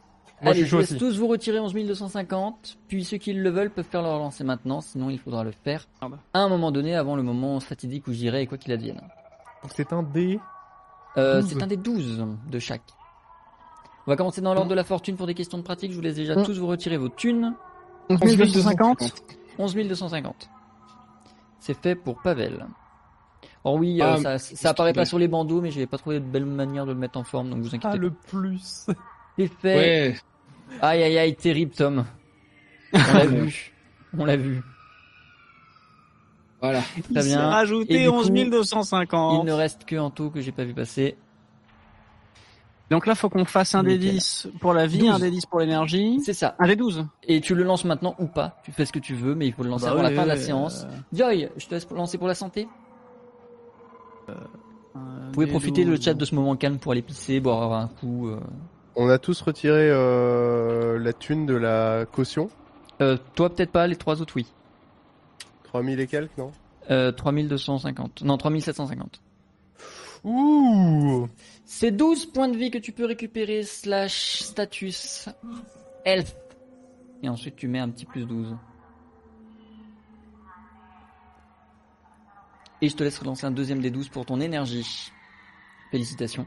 Moi, 0.42 0.52
Allez, 0.52 0.62
je 0.62 0.66
suis 0.66 0.72
chaud 0.72 0.80
laisse 0.80 0.92
aussi. 0.92 1.00
tous 1.00 1.18
vous 1.18 1.28
retirer 1.28 1.60
11 1.60 1.74
250, 1.74 2.78
puis 2.90 3.06
ceux 3.06 3.18
qui 3.18 3.32
le 3.34 3.50
veulent 3.50 3.70
peuvent 3.70 3.86
faire 3.90 4.02
leur 4.02 4.18
lancer 4.20 4.44
maintenant, 4.44 4.82
sinon 4.82 5.10
il 5.10 5.18
faudra 5.20 5.44
le 5.44 5.52
faire 5.52 5.88
Merde. 6.02 6.18
à 6.34 6.40
un 6.40 6.50
moment 6.50 6.72
donné, 6.72 6.96
avant 6.96 7.16
le 7.16 7.24
moment 7.24 7.60
fatidique 7.62 8.08
où 8.08 8.12
j'irai 8.14 8.42
et 8.42 8.48
quoi 8.48 8.58
qu'il 8.58 8.74
advienne. 8.74 9.00
Donc 9.62 9.72
c'est 9.74 9.94
un 9.94 10.04
dé. 10.04 10.40
Euh, 11.18 11.42
12. 11.42 11.50
c'est 11.54 11.64
un 11.64 11.68
des 11.68 11.78
12 11.78 12.26
de 12.52 12.60
chaque. 12.60 12.82
On 14.06 14.12
va 14.12 14.18
commencer 14.18 14.42
dans 14.42 14.54
l'ordre 14.54 14.70
de 14.70 14.76
la 14.76 14.84
fortune 14.84 15.16
pour 15.16 15.28
des 15.28 15.34
questions 15.34 15.58
de 15.58 15.64
pratique. 15.64 15.92
Je 15.92 15.96
vous 15.96 16.02
laisse 16.02 16.16
déjà 16.16 16.36
Mm. 16.36 16.44
tous 16.44 16.60
vous 16.60 16.68
retirer 16.68 16.98
vos 16.98 17.08
thunes. 17.08 17.54
11 18.10 18.20
250 18.36 19.00
11 19.58 19.76
250. 19.76 20.50
C'est 21.60 21.74
fait 21.82 21.96
pour 21.96 22.22
Pavel. 22.22 22.66
Or 23.64 23.76
oui, 23.76 24.02
euh, 24.02 24.16
Ah, 24.26 24.38
ça, 24.38 24.40
ça 24.40 24.70
apparaît 24.72 24.92
pas 24.92 25.06
sur 25.06 25.18
les 25.20 25.30
bandeaux, 25.30 25.62
mais 25.62 25.72
j'avais 25.72 25.88
pas 25.88 25.98
trouvé 25.98 26.20
de 26.20 26.26
belle 26.26 26.46
manière 26.46 26.86
de 26.86 26.92
le 26.92 26.98
mettre 26.98 27.18
en 27.18 27.24
forme, 27.24 27.50
donc 27.50 27.60
vous 27.60 27.68
inquiétez 27.68 27.88
Ah, 27.88 27.92
pas. 27.92 27.98
le 27.98 28.12
plus. 28.12 28.88
C'est 29.38 29.48
fait. 29.48 29.76
Ouais. 29.76 30.16
Aïe 30.82 31.04
aïe 31.04 31.18
aïe, 31.18 31.36
terrible 31.36 31.74
Tom. 31.74 32.06
On 32.94 32.98
l'a 33.14 33.26
vu. 33.26 33.74
On 34.18 34.26
l'a 34.26 34.38
vu. 34.38 34.62
Voilà. 36.62 36.82
Très 36.82 37.02
Il 37.10 37.22
s'est 37.22 37.28
bien. 37.30 37.50
Rajouté 37.50 38.04
du 38.04 38.08
11 38.08 38.28
coup, 38.32 38.50
250. 38.50 39.44
Il 39.44 39.48
ne 39.48 39.54
reste 39.54 39.86
que 39.86 39.96
Anto 39.98 40.30
que 40.30 40.40
j'ai 40.42 40.52
pas 40.52 40.64
vu 40.64 40.74
passer. 40.74 41.18
Donc 42.90 43.08
là, 43.08 43.16
faut 43.16 43.30
qu'on 43.30 43.46
fasse 43.46 43.74
un 43.76 43.84
des 43.84 43.98
Nickel. 43.98 44.12
10 44.16 44.48
pour 44.62 44.74
la 44.74 44.86
vie, 44.86 45.00
12. 45.00 45.10
un 45.10 45.20
des 45.20 45.32
10 45.32 45.46
pour 45.48 45.60
l'énergie, 45.60 46.20
C'est 46.24 46.34
ça. 46.34 46.56
un 46.60 46.68
des 46.68 46.76
12. 46.76 47.06
Et 47.24 47.42
tu 47.42 47.56
le 47.56 47.64
lances 47.64 47.86
maintenant 47.86 48.16
ou 48.20 48.28
pas. 48.28 48.62
Tu 48.64 48.72
fais 48.72 48.86
ce 48.86 48.92
que 48.94 49.00
tu 49.00 49.16
veux, 49.16 49.34
mais 49.36 49.48
il 49.48 49.54
faut 49.54 49.64
le 49.64 49.70
lancer 49.70 49.86
Bah 49.86 49.92
avant 49.94 50.04
la 50.04 50.10
oui, 50.10 50.16
fin 50.16 50.24
de 50.24 50.28
la 50.28 50.36
oui, 50.36 50.42
séance. 50.42 50.86
euh, 50.86 50.96
Joy, 51.12 51.50
je 51.58 51.66
te 51.66 51.74
laisse 51.74 51.90
lancer 51.90 52.18
pour 52.20 52.28
la 52.28 52.36
santé. 52.36 52.68
un 54.30 55.00
Vous 55.26 55.32
pouvez 55.32 55.48
profiter 55.48 55.84
de 55.86 55.90
12. 55.90 55.98
le 56.00 56.04
chat 56.04 56.14
de 56.14 56.24
ce 56.26 56.36
moment 56.36 56.56
calme 56.56 56.78
pour 56.78 56.92
aller 56.92 57.02
pisser, 57.02 57.40
boire 57.40 57.74
un 57.74 57.88
coup. 57.88 58.28
euh. 58.28 58.40
On 58.96 59.10
a 59.10 59.18
tous 59.18 59.42
retiré 59.42 59.90
euh, 59.90 61.00
la 61.00 61.14
thune 61.14 61.46
de 61.46 61.56
la 61.56 62.06
caution. 62.06 62.50
Euh, 63.02 63.18
toi 63.36 63.50
peut-être 63.50 63.72
pas, 63.72 63.88
les 63.88 63.96
trois 63.96 64.22
autres 64.22 64.36
oui. 64.36 64.46
3000 65.64 66.00
et 66.00 66.08
quelques, 66.08 66.38
non? 66.38 66.52
Euh, 66.92 67.12
3250. 67.12 68.22
Non, 68.22 68.38
3750. 68.38 69.22
Ouh 70.26 71.28
C'est 71.66 71.92
12 71.92 72.28
points 72.28 72.50
de 72.50 72.58
vie 72.58 72.70
que 72.72 72.78
tu 72.78 72.92
peux 72.92 73.06
récupérer 73.06 73.64
slash 73.64 74.44
status 74.44 75.28
health. 76.06 76.36
Et 77.24 77.30
ensuite 77.30 77.56
tu 77.56 77.68
mets 77.68 77.80
un 77.80 77.90
petit 77.90 78.06
plus 78.06 78.26
12. 78.26 78.56
Et 82.82 82.90
je 82.90 82.96
te 82.96 83.04
laisse 83.04 83.18
relancer 83.18 83.46
un 83.46 83.52
deuxième 83.52 83.82
des 83.82 83.90
12 83.90 84.10
pour 84.10 84.26
ton 84.26 84.40
énergie. 84.40 85.12
Félicitations. 85.90 86.46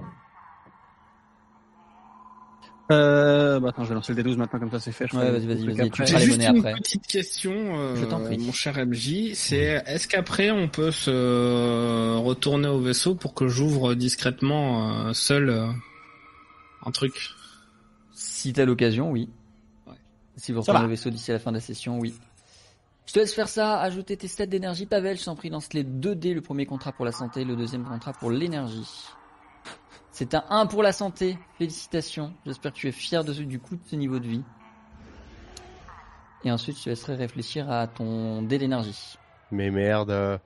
Euh, 2.92 3.58
bah 3.58 3.70
attends, 3.70 3.82
je 3.82 3.88
vais 3.88 3.94
lancer 3.96 4.14
le 4.14 4.22
D12 4.22 4.36
maintenant, 4.36 4.60
comme 4.60 4.70
ça 4.70 4.78
c'est 4.78 4.92
fait. 4.92 5.06
je 5.10 5.16
Ouais, 5.16 5.30
vas-y, 5.30 5.46
vas-y, 5.46 5.66
vas-y, 5.66 5.90
tu 5.90 6.02
J'ai 6.04 6.06
feras 6.06 6.18
les 6.20 6.24
juste 6.24 6.38
monnaies 6.38 6.50
une 6.50 6.58
après. 6.66 6.74
petite 6.80 7.06
question, 7.06 7.52
euh, 7.52 7.96
Je 7.96 8.04
t'en 8.04 8.20
prie. 8.22 8.38
mon 8.38 8.52
cher 8.52 8.76
MJ. 8.86 9.32
C'est 9.34 9.82
est-ce 9.86 10.06
qu'après 10.06 10.50
on 10.52 10.68
peut 10.68 10.92
se 10.92 11.10
euh, 11.10 12.16
retourner 12.18 12.68
au 12.68 12.78
vaisseau 12.80 13.16
pour 13.16 13.34
que 13.34 13.48
j'ouvre 13.48 13.94
discrètement 13.94 15.06
euh, 15.08 15.12
seul 15.14 15.48
euh, 15.50 15.66
un 16.84 16.90
truc? 16.92 17.30
Si 18.14 18.52
t'as 18.52 18.64
l'occasion, 18.64 19.10
oui. 19.10 19.28
Ouais. 19.88 19.94
Si 20.36 20.52
vous 20.52 20.60
retournez 20.60 20.84
au 20.84 20.88
vaisseau 20.88 21.10
d'ici 21.10 21.32
à 21.32 21.34
la 21.34 21.40
fin 21.40 21.50
de 21.50 21.56
la 21.56 21.60
session, 21.60 21.98
oui. 21.98 22.14
Je 23.06 23.12
te 23.12 23.18
laisse 23.20 23.34
faire 23.34 23.48
ça, 23.48 23.80
ajouter 23.80 24.16
tes 24.16 24.26
stats 24.28 24.46
d'énergie. 24.46 24.86
Pavel, 24.86 25.16
je 25.18 25.24
t'en 25.24 25.34
prie, 25.36 25.48
lance 25.48 25.72
les 25.72 25.84
2 25.84 26.14
dés. 26.14 26.34
Le 26.34 26.40
premier 26.40 26.66
contrat 26.66 26.92
pour 26.92 27.04
la 27.04 27.12
santé, 27.12 27.44
le 27.44 27.54
deuxième 27.56 27.84
contrat 27.84 28.12
pour 28.12 28.30
l'énergie. 28.30 28.86
C'est 30.18 30.32
un 30.32 30.44
1 30.48 30.64
pour 30.64 30.82
la 30.82 30.92
santé. 30.92 31.36
Félicitations. 31.58 32.32
J'espère 32.46 32.72
que 32.72 32.78
tu 32.78 32.88
es 32.88 32.92
fier 32.92 33.22
de 33.22 33.34
ce, 33.34 33.42
du 33.42 33.60
coup 33.60 33.76
de 33.76 33.82
ce 33.86 33.96
niveau 33.96 34.18
de 34.18 34.26
vie. 34.26 34.42
Et 36.42 36.50
ensuite, 36.50 36.78
je 36.78 36.84
te 36.84 36.88
laisserai 36.88 37.16
réfléchir 37.16 37.70
à 37.70 37.86
ton 37.86 38.40
dé 38.40 38.56
d'énergie. 38.56 39.18
Mais 39.50 39.70
merde. 39.70 40.40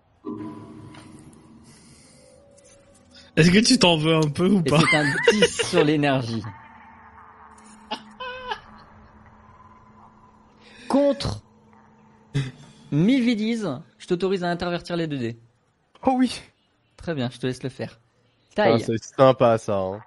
Est-ce 3.36 3.52
que 3.52 3.60
tu 3.60 3.78
t'en 3.78 3.97
veux 3.97 4.16
un 4.16 4.28
peu 4.28 4.48
ou 4.48 4.59
Et 4.59 4.62
pas 4.68 4.80
c'est 4.90 4.97
un 4.97 5.05
10 5.30 5.68
sur 5.68 5.84
l'énergie. 5.84 6.42
Contre 10.88 11.44
1000 12.90 13.22
vidises, 13.22 13.70
je 13.98 14.06
t'autorise 14.09 14.42
à 14.42 14.51
intervertir 14.51 14.97
les 14.97 15.06
2 15.06 15.16
dés. 15.16 15.38
Oh 16.05 16.14
oui. 16.16 16.40
Très 16.97 17.14
bien, 17.14 17.30
je 17.30 17.38
te 17.38 17.47
laisse 17.47 17.62
le 17.62 17.68
faire. 17.68 18.01
Ah, 18.56 18.78
c'est 18.78 19.02
sympa 19.02 19.59
ça. 19.59 19.77
Hein. 19.78 20.01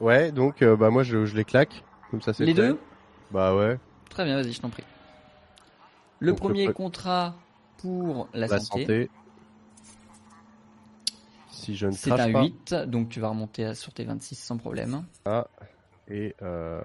Ouais, 0.00 0.30
donc 0.30 0.62
euh, 0.62 0.76
bah 0.76 0.90
moi 0.90 1.02
je, 1.02 1.24
je 1.26 1.36
les 1.36 1.44
claque. 1.44 1.82
Comme 2.10 2.20
ça 2.22 2.32
c'est 2.32 2.46
les 2.46 2.54
deux? 2.54 2.78
Bah 3.30 3.54
ouais. 3.54 3.78
Très 4.10 4.24
bien, 4.24 4.40
vas-y, 4.40 4.52
je 4.52 4.60
t'en 4.60 4.70
prie. 4.70 4.84
Le 6.20 6.32
Donc, 6.32 6.38
premier 6.38 6.68
pre- 6.68 6.72
contrat 6.72 7.34
pour 7.78 8.28
la, 8.34 8.46
La 8.46 8.58
santé, 8.58 8.84
santé. 8.84 9.10
Si 11.50 11.76
je 11.76 11.86
ne 11.86 11.92
c'est 11.92 12.10
un 12.12 12.28
pas. 12.28 12.42
8, 12.42 12.74
donc 12.86 13.08
tu 13.08 13.20
vas 13.20 13.28
remonter 13.30 13.64
à- 13.64 13.74
sur 13.74 13.92
tes 13.92 14.04
26 14.04 14.36
sans 14.36 14.56
problème. 14.56 15.02
Et 16.08 16.34
euh... 16.42 16.80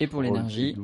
Et 0.00 0.06
pour 0.06 0.20
oh, 0.20 0.24
l'énergie, 0.24 0.76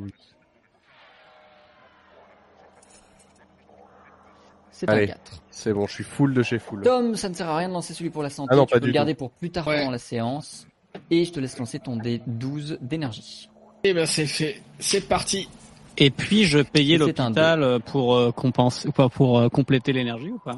c'est 4.79 4.89
un 4.89 4.93
Allez. 4.93 5.07
4. 5.09 5.21
C'est 5.51 5.73
bon, 5.73 5.87
je 5.89 5.93
suis 5.95 6.05
full 6.05 6.33
de 6.35 6.43
chez 6.45 6.61
full. 6.61 6.83
Tom, 6.83 7.17
ça 7.17 7.29
ne 7.29 7.35
sert 7.35 7.49
à 7.49 7.57
rien 7.57 7.69
de 7.69 7.73
lancer 7.75 7.95
celui 7.95 8.11
pour 8.11 8.23
la 8.23 8.31
santé. 8.31 8.51
Ah 8.53 8.57
non, 8.57 8.65
tu 8.65 8.75
pas 8.75 8.77
peux 8.77 8.83
du 8.83 8.87
le 8.89 8.93
garder 8.93 9.15
pour 9.15 9.31
plus 9.33 9.51
tard 9.51 9.67
Ouais. 9.67 9.79
pendant 9.81 9.91
la 9.91 9.99
séance. 9.99 10.69
Et 11.11 11.25
je 11.25 11.33
te 11.33 11.41
laisse 11.41 11.59
lancer 11.59 11.81
ton 11.81 11.97
D12 11.99 12.79
d'énergie. 12.81 13.51
Eh 13.83 13.93
ben 13.93 14.07
c'est 14.07 14.27
fait, 14.27 14.63
c'est 14.79 15.09
parti. 15.09 15.49
Et 15.97 16.11
puis 16.11 16.45
je 16.45 16.61
payais 16.61 16.95
Et 16.95 16.99
c'est 16.99 17.19
un 17.21 17.25
l'hôpital 17.25 17.63
euh, 17.65 17.79
pour 17.81 18.15
euh, 18.17 18.31
compenser, 18.31 18.87
ou 18.89 18.93
pas 18.93 19.09
pour 19.09 19.39
euh, 19.41 19.49
compléter 19.49 19.93
l'énergie 19.93 20.31
ou 20.31 20.39
pas? 20.39 20.57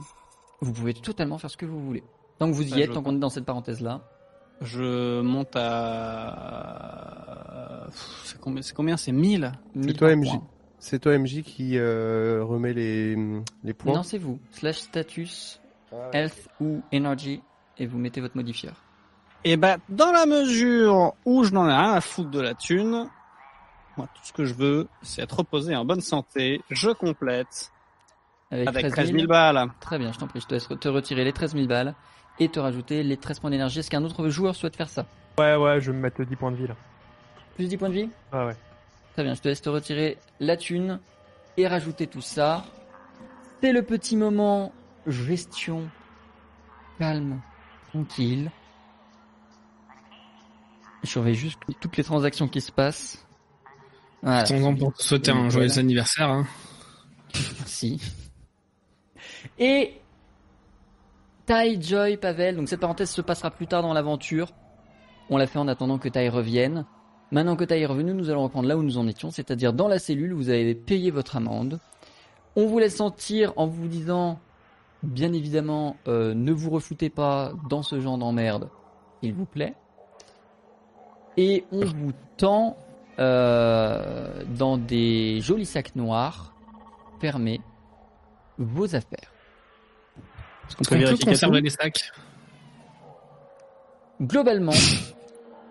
Vous 0.60 0.72
pouvez 0.72 0.92
totalement 0.92 1.38
faire 1.38 1.50
ce 1.50 1.56
que 1.56 1.64
vous 1.64 1.80
voulez. 1.82 2.02
Tant 2.38 2.48
que 2.50 2.54
vous 2.54 2.68
y 2.68 2.74
Ouais, 2.74 2.82
êtes, 2.82 2.88
je 2.90 2.92
tant 2.92 3.02
qu'on 3.02 3.16
est 3.16 3.20
dans 3.20 3.30
cette 3.30 3.46
parenthèse-là. 3.46 4.02
Je 4.60 5.22
monte 5.22 5.56
à. 6.50 7.84
Pff, 7.86 8.22
C'est 8.26 8.38
combien 8.40 8.60
C'est 8.62 8.74
combien? 8.74 8.96
C'est 8.98 9.12
1000 9.12 9.50
1000 9.74 9.96
toi, 9.96 10.14
MJ. 10.14 10.28
C'est 10.80 10.98
toi 10.98 11.16
MJ 11.16 11.42
qui 11.42 11.78
euh, 11.78 12.42
remet 12.42 12.72
les, 12.72 13.14
les 13.62 13.74
points 13.74 13.92
Non, 13.94 14.02
c'est 14.02 14.18
vous. 14.18 14.38
Slash 14.50 14.78
status, 14.78 15.60
Ah 15.92 16.08
health 16.12 16.48
ou 16.60 16.82
energy, 16.92 17.42
et 17.78 17.86
vous 17.86 17.98
mettez 17.98 18.20
votre 18.20 18.36
modifieur. 18.36 18.72
Et 19.44 19.56
bah, 19.56 19.76
dans 19.90 20.10
la 20.10 20.26
mesure 20.26 21.14
où 21.24 21.44
je 21.44 21.52
n'en 21.52 21.68
ai 21.68 21.72
rien 21.72 21.92
à 21.92 22.00
foutre 22.00 22.30
de 22.30 22.40
la 22.40 22.54
thune, 22.54 23.06
moi, 23.96 24.08
tout 24.14 24.22
ce 24.24 24.32
que 24.32 24.44
je 24.44 24.54
veux, 24.54 24.88
c'est 25.02 25.22
être 25.22 25.38
reposé 25.38 25.76
en 25.76 25.84
bonne 25.84 26.00
santé. 26.00 26.62
Je 26.70 26.90
complète 26.90 27.70
Avec, 28.50 28.68
avec 28.68 28.82
13 28.86 28.92
13 28.92 29.06
000. 29.08 29.18
000 29.18 29.28
balles. 29.28 29.70
Très 29.80 29.98
bien, 29.98 30.12
je 30.12 30.18
t'en 30.18 30.26
prie. 30.26 30.40
Je 30.40 30.46
te 30.46 30.54
laisse 30.54 30.68
te 30.68 30.88
retirer 30.88 31.24
les 31.24 31.32
13 31.32 31.52
000 31.54 31.66
balles 31.66 31.94
et 32.38 32.48
te 32.48 32.58
rajouter 32.58 33.02
les 33.02 33.18
13 33.18 33.40
points 33.40 33.50
d'énergie. 33.50 33.80
Est-ce 33.80 33.90
qu'un 33.90 34.02
autre 34.04 34.28
joueur 34.30 34.54
souhaite 34.54 34.76
faire 34.76 34.88
ça? 34.88 35.04
Ouais, 35.38 35.56
ouais, 35.56 35.80
je 35.80 35.90
vais 35.90 35.96
me 35.96 36.02
mettre 36.02 36.22
10 36.24 36.36
points 36.36 36.50
de 36.52 36.56
vie 36.56 36.66
là. 36.66 36.76
Plus 37.54 37.68
10 37.68 37.76
points 37.76 37.88
de 37.90 37.94
vie? 37.94 38.08
Ah 38.32 38.46
ouais. 38.46 38.56
Très 39.20 39.26
bien, 39.26 39.34
je 39.34 39.42
te 39.42 39.48
laisse 39.48 39.60
te 39.60 39.68
retirer 39.68 40.16
la 40.40 40.56
thune 40.56 40.98
et 41.58 41.68
rajouter 41.68 42.06
tout 42.06 42.22
ça. 42.22 42.64
C'est 43.60 43.70
le 43.70 43.82
petit 43.82 44.16
moment 44.16 44.72
gestion 45.06 45.90
calme, 46.98 47.42
tranquille. 47.90 48.50
Je 51.02 51.10
surveille 51.10 51.34
juste 51.34 51.58
toutes 51.82 51.98
les 51.98 52.02
transactions 52.02 52.48
qui 52.48 52.62
se 52.62 52.72
passent. 52.72 53.26
Voilà. 54.22 54.38
Attendons 54.38 54.74
pour 54.74 54.94
te 54.94 55.02
souhaiter 55.02 55.32
un 55.32 55.50
joyeux 55.50 55.78
anniversaire. 55.78 56.30
Hein. 56.30 56.46
Merci. 57.58 58.00
Et 59.58 60.00
Tai, 61.44 61.78
Joy, 61.78 62.16
Pavel, 62.16 62.56
donc 62.56 62.70
cette 62.70 62.80
parenthèse 62.80 63.10
se 63.10 63.20
passera 63.20 63.50
plus 63.50 63.66
tard 63.66 63.82
dans 63.82 63.92
l'aventure. 63.92 64.54
On 65.28 65.36
l'a 65.36 65.46
fait 65.46 65.58
en 65.58 65.68
attendant 65.68 65.98
que 65.98 66.08
Tai 66.08 66.26
revienne. 66.30 66.86
Maintenant 67.32 67.54
que 67.54 67.64
Tai 67.64 67.80
est 67.80 67.86
revenu, 67.86 68.12
nous 68.12 68.30
allons 68.30 68.42
reprendre 68.42 68.68
là 68.68 68.76
où 68.76 68.82
nous 68.82 68.98
en 68.98 69.06
étions, 69.06 69.30
c'est-à-dire 69.30 69.72
dans 69.72 69.86
la 69.86 69.98
cellule, 69.98 70.32
vous 70.32 70.48
avez 70.48 70.74
payé 70.74 71.10
votre 71.10 71.36
amende. 71.36 71.78
On 72.56 72.66
vous 72.66 72.78
laisse 72.78 72.96
sentir 72.96 73.52
en 73.56 73.66
vous 73.66 73.86
disant, 73.86 74.40
bien 75.04 75.32
évidemment, 75.32 75.96
euh, 76.08 76.34
ne 76.34 76.52
vous 76.52 76.70
refoutez 76.70 77.08
pas 77.08 77.52
dans 77.68 77.82
ce 77.82 78.00
genre 78.00 78.18
d'emmerde, 78.18 78.68
s'il 79.22 79.32
vous 79.32 79.44
plaît. 79.44 79.74
Et 81.36 81.64
on 81.70 81.84
vous 81.84 82.12
tend 82.36 82.76
euh, 83.20 84.42
dans 84.58 84.76
des 84.76 85.40
jolis 85.40 85.66
sacs 85.66 85.94
noirs 85.94 86.52
fermés 87.20 87.60
vos 88.58 88.96
affaires. 88.96 89.32
Est-ce 90.66 90.76
qu'on 90.76 90.84
On 90.84 90.88
peut 90.88 90.96
vérifier 90.96 91.60
les 91.62 91.70
sacs? 91.70 92.12
Globalement, 94.20 94.72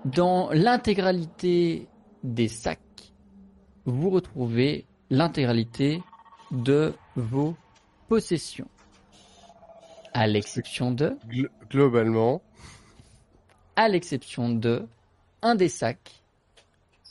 dans 0.06 0.50
l'intégralité 0.52 1.88
des 2.24 2.48
sacs, 2.48 2.80
vous 3.86 4.10
retrouvez 4.10 4.86
l'intégralité 5.10 6.02
de 6.52 6.94
vos 7.16 7.56
possessions. 8.08 8.68
À 10.14 10.28
l'exception 10.28 10.92
de, 10.92 11.18
Gl- 11.28 11.50
globalement, 11.70 12.42
à 13.76 13.88
l'exception 13.88 14.50
de 14.50 14.88
un 15.42 15.56
des 15.56 15.70
sacs 15.70 16.24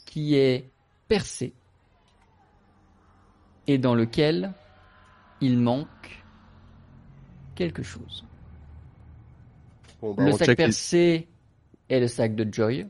qui 0.04 0.34
est 0.34 0.68
percé 1.06 1.54
et 3.66 3.78
dans 3.78 3.94
lequel 3.94 4.52
il 5.40 5.58
manque 5.58 6.24
quelque 7.54 7.82
chose. 7.82 8.24
bon, 10.00 10.14
bah, 10.14 10.24
le 10.24 10.32
sac 10.32 10.56
percé 10.56 11.28
est 11.88 12.00
le 12.00 12.08
sac 12.08 12.34
de 12.34 12.52
Joy. 12.52 12.86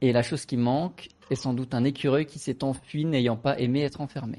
Et 0.00 0.12
la 0.12 0.22
chose 0.22 0.46
qui 0.46 0.56
manque 0.56 1.08
est 1.30 1.34
sans 1.34 1.54
doute 1.54 1.74
un 1.74 1.84
écureuil 1.84 2.26
qui 2.26 2.38
s'est 2.38 2.62
enfui 2.62 3.04
n'ayant 3.04 3.36
pas 3.36 3.58
aimé 3.58 3.82
être 3.82 4.00
enfermé. 4.00 4.38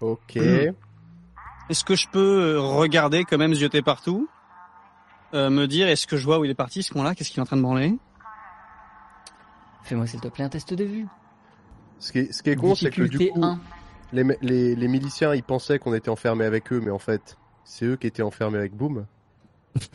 Ok. 0.00 0.36
Est-ce 1.68 1.84
que 1.84 1.94
je 1.94 2.08
peux 2.08 2.56
euh, 2.56 2.60
regarder 2.60 3.24
quand 3.24 3.38
même, 3.38 3.54
zioter 3.54 3.80
partout 3.80 4.28
euh, 5.34 5.50
Me 5.50 5.66
dire, 5.66 5.86
est-ce 5.86 6.08
que 6.08 6.16
je 6.16 6.24
vois 6.24 6.40
où 6.40 6.44
il 6.44 6.50
est 6.50 6.56
parti, 6.56 6.82
ce 6.82 6.92
qu'on-là 6.92 7.14
Qu'est-ce 7.14 7.30
qu'il 7.30 7.38
est 7.38 7.42
en 7.42 7.46
train 7.46 7.56
de 7.56 7.62
branler? 7.62 7.96
Fais-moi 9.84 10.08
s'il 10.08 10.20
te 10.20 10.26
plaît 10.26 10.42
un 10.42 10.48
test 10.48 10.74
de 10.74 10.82
vue. 10.82 11.06
Ce 12.00 12.10
qui 12.10 12.18
est, 12.18 12.32
ce 12.32 12.42
qui 12.42 12.50
est 12.50 12.56
con, 12.56 12.74
c'est 12.74 12.90
que 12.90 13.02
du 13.02 13.30
coup, 13.30 13.40
1. 13.40 13.60
les, 14.12 14.24
les, 14.42 14.74
les 14.74 14.88
miliciens, 14.88 15.32
ils 15.32 15.44
pensaient 15.44 15.78
qu'on 15.78 15.94
était 15.94 16.08
enfermés 16.08 16.44
avec 16.44 16.72
eux, 16.72 16.80
mais 16.80 16.90
en 16.90 16.98
fait, 16.98 17.38
c'est 17.70 17.86
eux 17.86 17.96
qui 17.96 18.08
étaient 18.08 18.22
enfermés 18.22 18.58
avec 18.58 18.74
Boom. 18.74 19.06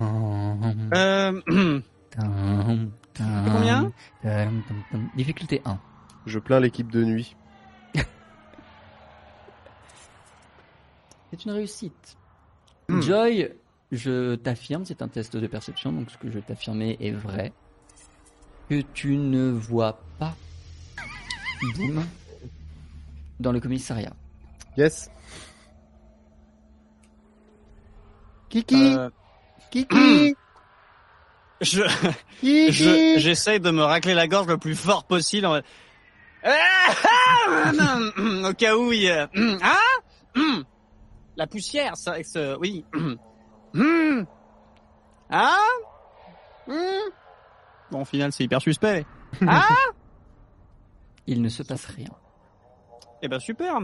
Euh, 0.00 1.40
combien. 3.18 3.92
Difficulté 5.16 5.60
1. 5.64 5.76
Je 6.26 6.38
plains 6.38 6.60
l'équipe 6.60 6.92
de 6.92 7.02
nuit. 7.02 7.34
C'est 11.30 11.44
une 11.44 11.50
réussite. 11.50 12.16
Hmm. 12.88 13.00
Joy, 13.02 13.50
je 13.90 14.36
t'affirme, 14.36 14.84
c'est 14.84 15.02
un 15.02 15.08
test 15.08 15.36
de 15.36 15.46
perception, 15.48 15.92
donc 15.92 16.12
ce 16.12 16.18
que 16.18 16.28
je 16.28 16.34
vais 16.34 16.42
t'affirmer 16.42 16.96
est 17.00 17.10
vrai, 17.10 17.52
que 18.70 18.82
tu 18.94 19.16
ne 19.16 19.50
vois 19.50 20.00
pas 20.20 20.36
Boom 21.76 22.04
dans 23.40 23.50
le 23.50 23.58
commissariat. 23.58 24.14
Yes. 24.78 25.10
Kiki 28.48 28.76
Euh, 28.96 29.10
Kiki 29.72 30.34
je, 31.60 31.82
je, 32.42 33.14
j'essaye 33.18 33.58
de 33.58 33.72
me 33.72 33.82
racler 33.82 34.14
la 34.14 34.28
gorge 34.28 34.46
le 34.46 34.56
plus 34.56 34.76
fort 34.76 35.04
possible. 35.04 35.46
En... 35.46 35.50
mode, 35.50 35.64
Ah, 36.44 36.92
ah, 37.04 37.98
hum, 38.16 38.44
Au 38.48 38.54
cas 38.54 38.76
où 38.76 38.92
il 38.92 39.02
y 39.02 39.10
a... 39.10 39.28
Ah 39.60 39.78
hum, 40.36 40.64
La 41.36 41.48
poussière, 41.48 41.96
ça. 41.96 42.14
Oui. 42.60 42.84
Ah 45.28 45.58
hum. 46.68 46.76
Bon, 47.90 48.02
au 48.02 48.04
final, 48.04 48.30
c'est 48.30 48.44
hyper 48.44 48.62
suspect. 48.62 49.04
Ah 49.46 49.66
Il 51.26 51.42
ne 51.42 51.48
se 51.48 51.64
passe 51.64 51.86
rien. 51.86 52.10
Eh 53.22 53.26
ben, 53.28 53.40
super. 53.40 53.80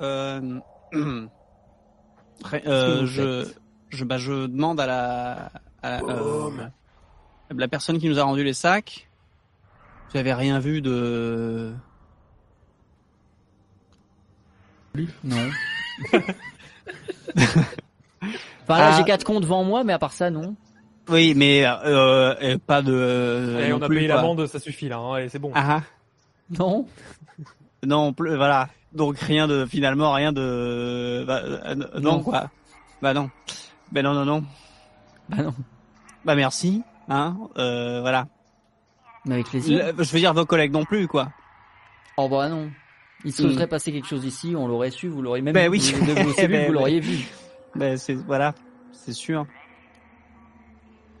Euh... 0.00 0.58
euh, 2.66 3.06
je, 3.06 3.48
je, 3.90 4.04
bah, 4.04 4.18
je 4.18 4.46
demande 4.46 4.80
à 4.80 4.86
la, 4.86 5.50
à 5.82 5.90
la, 5.90 6.02
euh, 6.04 6.50
la 7.54 7.68
personne 7.68 7.98
qui 7.98 8.08
nous 8.08 8.18
a 8.18 8.22
rendu 8.24 8.44
les 8.44 8.52
sacs. 8.54 9.08
Vous 10.10 10.18
avez 10.18 10.32
rien 10.32 10.58
vu 10.58 10.80
de... 10.80 11.72
Non. 15.24 15.36
enfin 18.62 18.78
là, 18.78 18.88
Ah. 18.88 18.92
j'ai 18.96 19.04
quatre 19.04 19.24
comptes 19.24 19.42
devant 19.42 19.62
moi, 19.62 19.84
mais 19.84 19.92
à 19.92 19.98
part 19.98 20.12
ça, 20.12 20.30
non. 20.30 20.56
Oui, 21.08 21.34
mais 21.36 21.64
euh, 21.66 22.56
pas 22.66 22.82
de. 22.82 23.56
Allez, 23.58 23.72
on 23.72 23.82
a 23.82 23.86
plus, 23.86 23.96
payé 23.96 24.08
quoi. 24.08 24.16
l'amende, 24.16 24.46
ça 24.46 24.58
suffit 24.58 24.88
là, 24.88 24.98
hein, 24.98 25.28
c'est 25.28 25.38
bon. 25.38 25.52
Ah, 25.54 25.78
ah. 25.78 25.82
Non. 26.58 26.86
non, 27.86 28.12
plus, 28.12 28.36
voilà. 28.36 28.68
Donc 28.92 29.18
rien 29.18 29.46
de 29.46 29.66
finalement 29.66 30.12
rien 30.12 30.32
de. 30.32 31.24
Bah, 31.26 31.40
euh, 31.44 31.74
non, 31.74 32.00
Non. 32.00 32.22
quoi. 32.22 32.50
Bah 33.02 33.12
non. 33.14 33.30
Ben 33.92 34.02
non 34.02 34.14
non 34.14 34.24
non. 34.24 34.44
Bah 35.28 35.42
non. 35.42 35.54
Bah 36.24 36.34
merci. 36.34 36.82
Hein. 37.08 37.36
Euh, 37.58 38.00
voilà. 38.00 38.26
Mais 39.26 39.34
avec 39.34 39.46
plaisir. 39.48 39.92
Le- 39.96 40.02
je 40.04 40.12
veux 40.12 40.18
dire 40.18 40.32
vos 40.34 40.46
collègues 40.46 40.72
non 40.72 40.84
plus 40.84 41.06
quoi. 41.08 41.30
Oh 42.16 42.28
bah 42.28 42.48
non. 42.48 42.70
Il 43.24 43.32
se 43.32 43.42
Hmm. 43.42 43.52
serait 43.52 43.66
passé 43.66 43.92
quelque 43.92 44.06
chose 44.06 44.24
ici, 44.24 44.54
on 44.56 44.68
l'aurait 44.68 44.90
su, 44.90 45.08
vous 45.08 45.20
l'auriez 45.22 45.42
même 45.42 45.56
vu 45.56 45.68
oui. 45.68 45.92
de 45.92 46.22
vos 46.22 46.32
cellules, 46.32 46.66
vous 46.66 46.72
l'auriez 46.72 47.00
vu. 47.00 47.26
Ben 47.74 47.98
c'est 47.98 48.14
voilà. 48.14 48.54
C'est 48.92 49.12
sûr. 49.12 49.46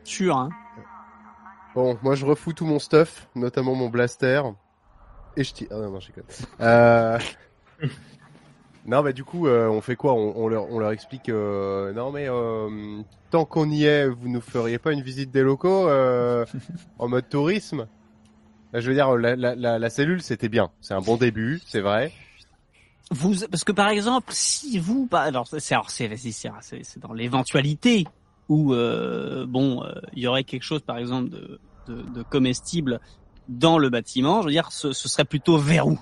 Sûr 0.04 0.36
hein. 0.36 0.48
Bon, 1.74 1.98
moi 2.02 2.14
je 2.14 2.24
refous 2.24 2.52
tout 2.54 2.64
mon 2.64 2.78
stuff, 2.78 3.28
notamment 3.34 3.74
mon 3.74 3.88
blaster. 3.90 4.40
Et 5.36 5.44
je 5.44 5.52
tire. 5.52 5.68
Ah 5.70 5.76
non, 5.76 5.90
non, 5.90 6.00
je. 6.00 6.10
Euh... 6.60 7.18
non, 8.86 9.02
bah 9.02 9.12
du 9.12 9.22
coup, 9.22 9.46
euh, 9.46 9.68
on 9.68 9.80
fait 9.80 9.96
quoi? 9.96 10.14
On, 10.14 10.48
leur, 10.48 10.90
explique. 10.90 11.28
euh, 11.28 11.92
Non, 11.92 12.10
mais 12.10 12.28
euh, 12.28 13.02
tant 13.30 13.44
qu'on 13.44 13.70
y 13.70 13.84
est, 13.84 14.08
vous 14.08 14.28
nous 14.28 14.40
feriez 14.40 14.78
pas 14.78 14.92
une 14.92 15.02
visite 15.02 15.30
des 15.30 15.42
locaux 15.42 15.88
en 16.98 17.08
mode 17.08 17.28
tourisme? 17.28 17.86
Là, 18.72 18.80
Je 18.80 18.88
veux 18.88 18.94
dire, 18.94 19.14
la, 19.16 19.90
cellule, 19.90 20.22
c'était 20.22 20.48
bien. 20.48 20.70
C'est 20.80 20.94
un 20.94 21.02
bon 21.02 21.16
début, 21.16 21.60
c'est 21.66 21.80
vrai. 21.80 22.12
Vous 23.12 23.36
parce 23.48 23.62
que 23.62 23.70
par 23.70 23.86
exemple 23.90 24.32
si 24.32 24.80
vous 24.80 25.06
bah, 25.08 25.20
alors 25.20 25.46
c'est 25.46 25.60
c'est 25.60 26.98
dans 26.98 27.12
l'éventualité 27.12 28.04
où 28.48 28.74
bon 28.74 29.84
il 30.12 30.24
y 30.24 30.26
aurait 30.26 30.42
quelque 30.42 30.64
chose 30.64 30.82
par 30.82 30.98
exemple 30.98 31.30
de 31.86 32.22
comestible 32.24 32.98
dans 33.48 33.78
le 33.78 33.88
bâtiment 33.90 34.40
je 34.42 34.46
veux 34.46 34.52
dire 34.52 34.72
ce, 34.72 34.92
ce 34.92 35.08
serait 35.08 35.24
plutôt 35.24 35.58
vers 35.58 35.86
où? 35.86 35.98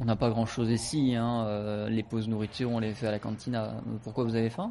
On 0.00 0.04
n'a 0.04 0.14
pas 0.16 0.30
grand 0.30 0.46
chose 0.46 0.70
ici, 0.70 1.16
hein. 1.16 1.44
euh, 1.46 1.88
les 1.88 2.04
pauses 2.04 2.28
nourriture, 2.28 2.70
on 2.70 2.78
les 2.78 2.94
fait 2.94 3.08
à 3.08 3.10
la 3.10 3.18
cantina. 3.18 3.74
Pourquoi 4.04 4.22
vous 4.24 4.36
avez 4.36 4.48
faim? 4.48 4.70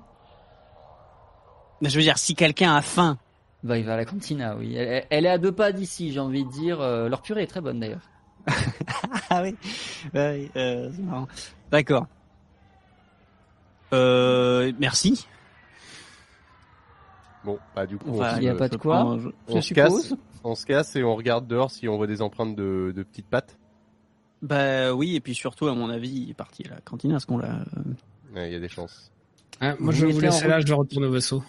Mais 1.81 1.89
je 1.89 1.97
veux 1.97 2.01
dire 2.03 2.17
si 2.17 2.33
quelqu'un 2.33 2.73
a 2.75 2.81
faim 2.81 3.17
Bah 3.61 3.77
il 3.77 3.83
va 3.83 3.95
à 3.95 3.97
la 3.97 4.05
cantina, 4.05 4.55
oui. 4.55 4.73
Elle, 4.75 5.05
elle 5.09 5.25
est 5.25 5.29
à 5.29 5.37
deux 5.37 5.51
pas 5.51 5.73
d'ici, 5.73 6.13
j'ai 6.13 6.19
envie 6.21 6.45
de 6.45 6.49
dire. 6.51 6.79
Euh, 6.79 7.09
leur 7.09 7.21
purée 7.21 7.43
est 7.43 7.47
très 7.47 7.59
bonne 7.59 7.79
d'ailleurs. 7.81 7.99
ah 9.29 9.41
oui 9.43 9.55
Ouais, 10.13 10.49
euh, 10.55 10.89
c'est 10.95 11.01
marrant. 11.01 11.27
d'accord 11.71 12.07
euh, 13.93 14.71
merci 14.79 15.27
Bon, 17.43 17.59
bah 17.75 17.85
du 17.85 17.97
coup, 17.97 18.09
Enfin, 18.11 18.33
on, 18.35 18.37
Il 18.37 18.43
y 18.43 18.49
a 18.49 18.53
se- 18.53 18.57
pas 18.57 18.69
de 18.69 18.77
quoi. 18.77 19.17
je- 19.19 19.29
on 19.47 19.55
je 19.55 19.61
se 19.61 19.73
casse, 19.73 19.93
suppose. 19.93 20.17
On 20.47 20.55
se 20.55 20.65
casse 20.65 20.95
et 20.95 21.03
on 21.03 21.15
regarde 21.15 21.47
dehors 21.47 21.71
si 21.71 21.87
on 21.87 21.97
voit 21.97 22.07
des 22.07 22.21
empreintes 22.21 22.55
de, 22.55 22.93
de 22.95 23.03
petites 23.03 23.27
pattes. 23.27 23.57
bah 24.41 24.93
oui 24.93 25.15
et 25.15 25.19
puis 25.19 25.35
surtout 25.35 25.67
à 25.67 25.73
mon 25.75 25.89
avis 25.89 26.09
il 26.09 26.29
est 26.31 26.33
parti 26.33 26.63
à 26.67 26.75
la 26.75 26.81
cantine 26.81 27.13
à 27.13 27.19
ce 27.19 27.25
qu'on 27.25 27.37
l'a 27.37 27.59
Ouais, 28.33 28.49
Il 28.49 28.53
y 28.53 28.55
a 28.55 28.59
des 28.59 28.67
chances. 28.69 29.11
Ah, 29.59 29.75
moi, 29.79 29.91
Vous 29.91 29.99
je 29.99 30.05
vais 30.05 30.11
vous 30.11 30.19
mettez 30.19 30.27
en 30.27 30.31
laisser 30.31 30.45
route. 30.45 30.49
là, 30.49 30.59
je 30.59 30.73
retourne 30.73 31.05
au 31.05 31.11
vaisseau. 31.11 31.43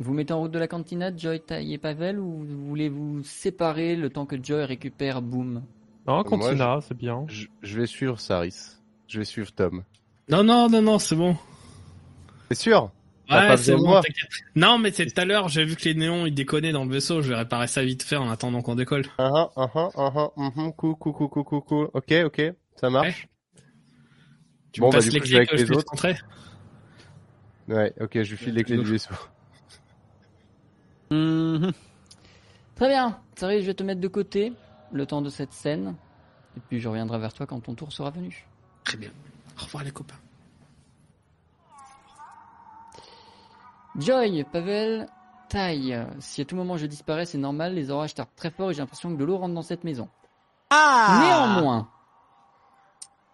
Vous 0.00 0.12
mettez 0.14 0.32
en 0.32 0.40
route 0.40 0.50
de 0.50 0.58
la 0.58 0.66
cantina, 0.66 1.16
Joy, 1.16 1.40
et 1.50 1.78
Pavel, 1.78 2.18
ou 2.18 2.44
vous 2.44 2.66
voulez 2.66 2.88
vous 2.88 3.22
séparer 3.22 3.94
le 3.94 4.10
temps 4.10 4.26
que 4.26 4.42
Joy 4.42 4.64
récupère 4.64 5.22
Boom 5.22 5.62
Non, 6.08 6.24
Cantina, 6.24 6.80
c'est 6.82 6.96
bien. 6.96 7.24
Je, 7.28 7.46
je 7.62 7.78
vais 7.80 7.86
suivre 7.86 8.18
Saris. 8.18 8.56
Je 9.06 9.18
vais 9.20 9.24
suivre 9.24 9.52
Tom. 9.52 9.84
Non, 10.28 10.42
non, 10.42 10.68
non, 10.68 10.82
non, 10.82 10.98
c'est 10.98 11.14
bon. 11.14 11.36
C'est 12.50 12.56
sûr? 12.58 12.90
Ouais, 13.30 13.56
c'est 13.56 13.74
bon. 13.74 14.00
Non, 14.54 14.78
mais 14.78 14.92
c'est 14.92 15.06
tout 15.06 15.20
à 15.20 15.24
l'heure, 15.24 15.48
j'ai 15.48 15.64
vu 15.64 15.76
que 15.76 15.84
les 15.84 15.94
néons, 15.94 16.26
ils 16.26 16.34
déconnaient 16.34 16.72
dans 16.72 16.84
le 16.84 16.90
vaisseau, 16.90 17.22
je 17.22 17.30
vais 17.30 17.36
réparer 17.36 17.66
ça 17.66 17.82
vite 17.82 18.02
fait 18.02 18.16
en 18.16 18.30
attendant 18.30 18.60
qu'on 18.62 18.74
décolle. 18.74 19.04
Ah 19.18 19.30
ah, 19.34 19.50
ah 19.56 19.70
ah, 19.74 19.88
ah 19.96 20.12
ah, 20.16 20.30
mhm, 20.36 20.72
cool, 20.74 20.94
cool, 20.96 21.12
cool, 21.14 21.28
cool, 21.30 21.44
cool, 21.44 21.62
cool. 21.62 21.90
Ok, 21.94 22.12
ok, 22.26 22.42
ça 22.76 22.90
marche. 22.90 23.28
Tu 24.72 24.80
Bon, 24.80 24.88
me 24.88 24.92
bah, 24.92 24.98
passes 24.98 25.08
du 25.08 25.10
les 25.12 25.20
coup, 25.20 25.26
je 25.26 25.30
clés 25.30 25.32
vais 25.32 25.36
avec 25.38 25.50
que 25.50 25.56
je 25.56 25.64
les 25.64 25.78
autres. 25.78 26.14
Ouais, 27.68 27.94
ok, 28.00 28.22
je 28.22 28.30
lui 28.30 28.36
file 28.36 28.54
les 28.54 28.64
clés 28.64 28.76
du 28.76 28.84
vaisseau. 28.84 29.14
Mhm. 31.10 31.72
Très 32.74 32.88
bien. 32.88 33.18
Saris, 33.36 33.60
je 33.62 33.66
vais 33.66 33.74
te 33.74 33.82
mettre 33.82 34.00
de 34.00 34.08
côté 34.08 34.52
le 34.92 35.06
temps 35.06 35.22
de 35.22 35.30
cette 35.30 35.52
scène. 35.52 35.94
Et 36.56 36.60
puis 36.68 36.80
je 36.80 36.88
reviendrai 36.88 37.18
vers 37.18 37.32
toi 37.32 37.46
quand 37.46 37.60
ton 37.60 37.74
tour 37.74 37.92
sera 37.92 38.10
venu. 38.10 38.46
Très 38.84 38.96
bien. 38.96 39.10
Au 39.60 39.64
revoir 39.64 39.84
les 39.84 39.92
copains. 39.92 40.16
Joy, 43.98 44.44
Pavel, 44.52 45.06
Tai. 45.48 46.06
Si 46.18 46.40
à 46.40 46.44
tout 46.44 46.56
moment 46.56 46.76
je 46.76 46.86
disparais, 46.86 47.26
c'est 47.26 47.38
normal, 47.38 47.74
les 47.74 47.90
orages 47.90 48.14
tardent 48.14 48.34
très 48.36 48.50
fort 48.50 48.70
et 48.70 48.74
j'ai 48.74 48.80
l'impression 48.80 49.12
que 49.12 49.18
de 49.18 49.24
l'eau 49.24 49.38
rentre 49.38 49.54
dans 49.54 49.62
cette 49.62 49.84
maison. 49.84 50.08
ah 50.70 51.20
Néanmoins. 51.22 51.88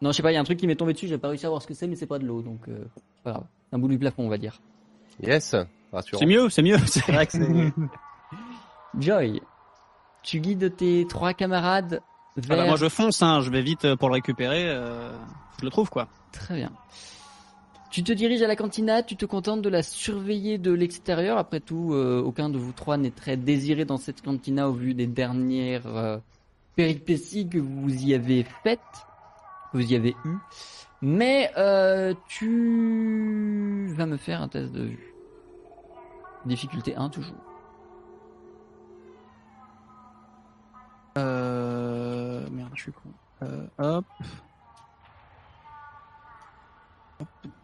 Non, 0.03 0.13
je 0.13 0.17
sais 0.17 0.23
pas, 0.23 0.33
il 0.33 0.35
y 0.35 0.39
a 0.39 0.41
un 0.41 0.45
truc 0.45 0.59
qui 0.59 0.67
m'est 0.67 0.77
tombé 0.77 0.93
dessus, 0.95 1.09
j'ai 1.09 1.19
pas 1.19 1.29
réussi 1.29 1.45
à 1.47 1.51
voir 1.51 1.61
ce 1.61 1.67
que 1.67 1.75
c'est, 1.75 1.87
mais 1.87 1.95
c'est 1.97 2.07
pas 2.07 2.19
de 2.19 2.25
l'eau, 2.27 2.41
donc 2.41 2.61
euh, 2.69 2.85
c'est 3.17 3.23
pas 3.23 3.33
grave. 3.33 3.45
Un 3.73 3.79
bout 3.79 3.89
du 3.89 3.99
plafond, 3.99 4.25
on 4.25 4.29
va 4.29 4.39
dire. 4.39 4.61
Yes, 5.23 5.55
c'est 6.13 6.27
mieux 6.27 6.49
c'est 6.49 6.63
mieux 6.63 6.79
c'est 6.87 7.07
vrai 7.07 7.27
que 7.27 7.33
c'est 7.33 7.73
Joy, 8.99 9.41
tu 10.23 10.41
guides 10.41 10.75
tes 10.77 11.07
trois 11.09 11.35
camarades 11.35 12.01
Ah 12.03 12.41
vers... 12.41 12.57
bah, 12.59 12.67
moi 12.67 12.77
je 12.77 12.89
fonce, 12.89 13.23
hein, 13.23 13.41
je 13.41 13.51
vais 13.51 13.63
vite 13.63 13.85
euh, 13.85 13.97
pour 13.97 14.09
le 14.09 14.15
récupérer. 14.15 14.69
Euh, 14.69 15.13
je 15.59 15.65
le 15.65 15.71
trouve 15.71 15.91
quoi. 15.91 16.09
Très 16.33 16.57
bien. 16.57 16.73
Tu 17.91 18.05
te 18.05 18.13
diriges 18.13 18.43
à 18.43 18.47
la 18.47 18.55
cantina, 18.55 19.03
tu 19.03 19.17
te 19.17 19.27
contentes 19.27 19.63
de 19.63 19.69
la 19.69 19.83
surveiller 19.83 20.59
de 20.59 20.71
l'extérieur. 20.71 21.39
Après 21.39 21.59
tout, 21.59 21.93
euh, 21.93 22.23
aucun 22.25 22.49
de 22.49 22.57
vous 22.57 22.71
trois 22.73 22.97
n'est 22.97 23.11
très 23.11 23.37
désiré 23.37 23.85
dans 23.85 23.97
cette 23.97 24.23
cantina 24.23 24.69
au 24.69 24.73
vu 24.73 24.95
des 24.95 25.09
dernières 25.09 25.89
euh, 25.89 26.19
péripéties 26.77 27.49
que 27.49 27.59
vous 27.59 28.05
y 28.05 28.15
avez 28.15 28.45
faites, 28.63 28.79
que 29.73 29.79
vous 29.79 29.93
y 29.93 29.97
avez 29.97 30.15
eues. 30.25 30.39
Mais 31.03 31.51
euh, 31.57 32.15
tu 32.29 33.93
vas 33.97 34.07
me 34.07 34.17
faire 34.17 34.41
un 34.41 34.49
test 34.49 34.71
de 34.73 34.85
vue. 34.85 35.15
Difficulté 36.47 36.95
1 36.95 37.09
toujours. 37.09 37.37
Euh... 41.19 42.49
Merde, 42.51 42.71
je 42.75 42.83
suis 42.83 42.93
con. 42.93 43.11
Euh, 43.43 43.67
hop. 43.79 44.05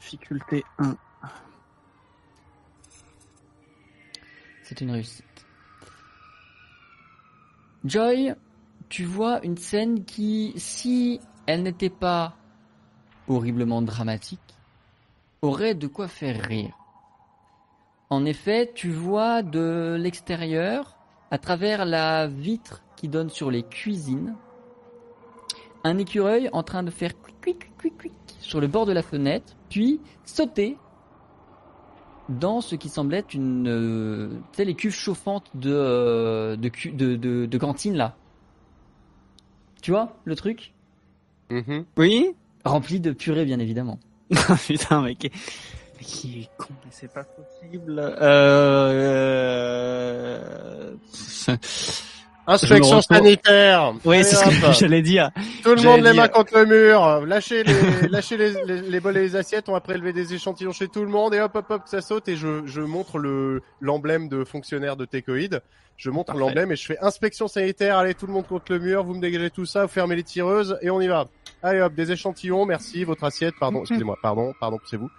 Difficulté 0.01 0.65
1. 0.79 0.97
C'est 4.63 4.81
une 4.81 4.91
réussite. 4.91 5.25
Joy, 7.85 8.35
tu 8.89 9.05
vois 9.05 9.41
une 9.45 9.57
scène 9.57 10.05
qui, 10.05 10.53
si 10.57 11.21
elle 11.47 11.63
n'était 11.63 11.91
pas 11.91 12.37
horriblement 13.29 13.83
dramatique, 13.83 14.41
aurait 15.43 15.75
de 15.75 15.87
quoi 15.87 16.09
faire 16.09 16.41
rire. 16.41 16.77
En 18.11 18.25
effet, 18.25 18.73
tu 18.75 18.91
vois 18.91 19.43
de 19.43 19.97
l'extérieur, 19.99 20.97
à 21.31 21.39
travers 21.39 21.85
la 21.85 22.27
vitre 22.27 22.83
qui 22.97 23.09
donne 23.09 23.31
sur 23.31 23.51
les 23.51 23.63
cuisines, 23.63 24.37
un 25.87 25.99
écureuil 25.99 26.49
en 26.53 26.63
train 26.63 26.83
de 26.83 26.91
faire 26.91 27.13
quic 27.21 27.35
quic 27.43 27.71
quic 27.79 27.97
quic 27.99 28.13
sur 28.41 28.61
le 28.61 28.67
bord 28.67 28.87
de 28.87 28.93
la 28.93 29.03
fenêtre, 29.03 29.55
puis 29.71 30.01
sauter 30.25 30.77
dans 32.29 32.61
ce 32.61 32.75
qui 32.75 32.89
semble 32.89 33.15
être 33.15 33.35
une, 33.35 33.69
euh, 33.69 34.29
tu 34.53 34.57
sais, 34.57 34.65
les 34.65 34.75
cuves 34.75 34.93
chauffantes 34.95 35.49
de, 35.55 35.73
euh, 35.73 36.57
de, 36.57 36.69
cu- 36.69 36.91
de, 36.93 37.15
de, 37.17 37.47
de 37.47 37.59
cantine 37.59 37.95
là. 37.97 38.17
Tu 39.83 39.91
vois 39.93 40.17
le 40.25 40.35
truc? 40.35 40.73
Mhm. 41.51 41.85
Oui? 41.97 42.35
Rempli 42.65 42.99
de 43.01 43.13
purée 43.13 43.45
bien 43.45 43.61
évidemment. 43.61 44.01
Putain, 44.67 45.03
mec. 45.03 45.31
Qui 46.01 46.41
est 46.41 46.51
con, 46.59 46.75
mais 46.85 46.91
c'est 46.91 47.13
pas 47.13 47.23
possible. 47.25 47.99
Euh... 49.67 50.95
Inspection 52.47 53.01
sanitaire. 53.03 53.93
Oui, 54.05 54.23
c'est 54.25 54.37
ce 54.37 54.45
que 54.45 54.73
j'allais 54.79 55.03
dire. 55.03 55.31
Tout 55.63 55.75
le 55.75 55.83
monde 55.83 56.01
les 56.03 56.13
dire- 56.13 56.23
mains 56.23 56.29
contre 56.29 56.59
le 56.59 56.67
mur. 56.67 57.27
Lâchez 57.27 57.65
les, 57.65 58.09
lâchez 58.09 58.37
les, 58.37 58.53
les, 58.65 58.81
les 58.83 59.01
bols 59.01 59.17
et 59.17 59.23
les 59.23 59.37
assiettes. 59.37 59.69
On 59.69 59.73
va 59.73 59.81
prélever 59.81 60.13
des 60.13 60.33
échantillons 60.35 60.73
chez 60.73 60.89
tout 60.89 61.03
le 61.03 61.09
monde 61.09 61.35
et 61.35 61.41
hop, 61.41 61.55
hop, 61.57 61.67
hop, 61.71 61.83
ça 61.87 62.01
saute 62.01 62.29
et 62.29 62.37
je, 62.37 62.65
je 62.67 62.81
montre 62.81 63.19
le, 63.19 63.63
l'emblème 63.81 64.29
de 64.29 64.45
fonctionnaire 64.45 64.97
de 64.97 65.05
Tecoïd. 65.05 65.61
Je 65.97 66.11
montre 66.11 66.27
Parfait. 66.27 66.41
l'emblème 66.41 66.73
et 66.73 66.77
je 66.77 66.85
fais 66.87 66.99
inspection 67.01 67.49
sanitaire. 67.49 67.97
Allez, 67.99 68.15
tout 68.15 68.27
le 68.27 68.33
monde 68.33 68.47
contre 68.47 68.71
le 68.73 68.79
mur. 68.79 69.03
Vous 69.03 69.15
me 69.15 69.21
dégagez 69.21 69.51
tout 69.51 69.65
ça. 69.67 69.83
Vous 69.87 69.89
fermez 69.93 70.15
les 70.15 70.23
tireuses 70.25 70.79
et 70.83 70.91
on 70.91 71.01
y 71.01 71.09
va. 71.09 71.27
Allez, 71.63 71.81
hop, 71.81 71.95
des 71.95 72.13
échantillons. 72.13 72.67
Merci. 72.67 73.03
Votre 73.05 73.25
assiette. 73.25 73.55
Pardon. 73.59 73.81
Excusez-moi. 73.83 74.17
Pardon. 74.23 74.53
Pardon. 74.61 74.79
C'est 74.89 74.99
vous. 74.99 75.11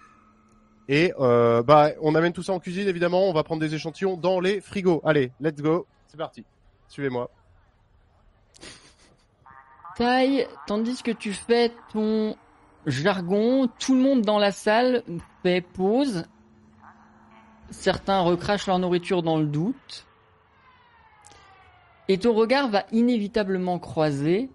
Et, 0.89 1.11
euh, 1.19 1.63
bah, 1.63 1.89
on 2.01 2.15
amène 2.15 2.31
tout 2.31 2.43
ça 2.43 2.53
en 2.53 2.59
cuisine, 2.59 2.87
évidemment. 2.87 3.27
On 3.27 3.33
va 3.33 3.43
prendre 3.43 3.59
des 3.59 3.73
échantillons 3.75 4.15
dans 4.15 4.39
les 4.39 4.61
frigos. 4.61 5.01
Allez, 5.03 5.31
let's 5.41 5.61
go. 5.61 5.85
C'est 6.07 6.17
parti. 6.17 6.45
Suivez-moi. 6.89 7.29
Taille, 9.95 10.47
tandis 10.67 11.01
que 11.01 11.11
tu 11.11 11.33
fais 11.33 11.71
ton 11.91 12.35
jargon, 12.85 13.67
tout 13.79 13.95
le 13.95 14.01
monde 14.01 14.21
dans 14.21 14.37
la 14.37 14.51
salle 14.51 15.03
fait 15.43 15.61
pause. 15.61 16.25
Certains 17.69 18.19
recrachent 18.19 18.67
leur 18.67 18.79
nourriture 18.79 19.23
dans 19.23 19.37
le 19.37 19.47
doute. 19.47 20.05
Et 22.07 22.17
ton 22.17 22.33
regard 22.33 22.69
va 22.69 22.85
inévitablement 22.91 23.79
croiser 23.79 24.49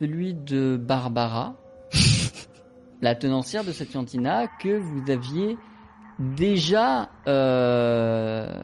celui 0.00 0.32
de 0.32 0.76
Barbara, 0.80 1.56
la 3.02 3.14
tenancière 3.14 3.64
de 3.64 3.72
cette 3.72 3.92
cantina 3.92 4.46
que 4.46 4.78
vous 4.78 5.10
aviez 5.10 5.58
déjà 6.18 7.10
euh, 7.26 8.62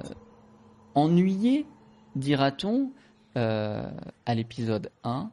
ennuyé, 0.95 1.67
dira-t-on, 2.17 2.91
euh, 3.37 3.91
à 4.27 4.35
l'épisode 4.35 4.91
1. 5.03 5.31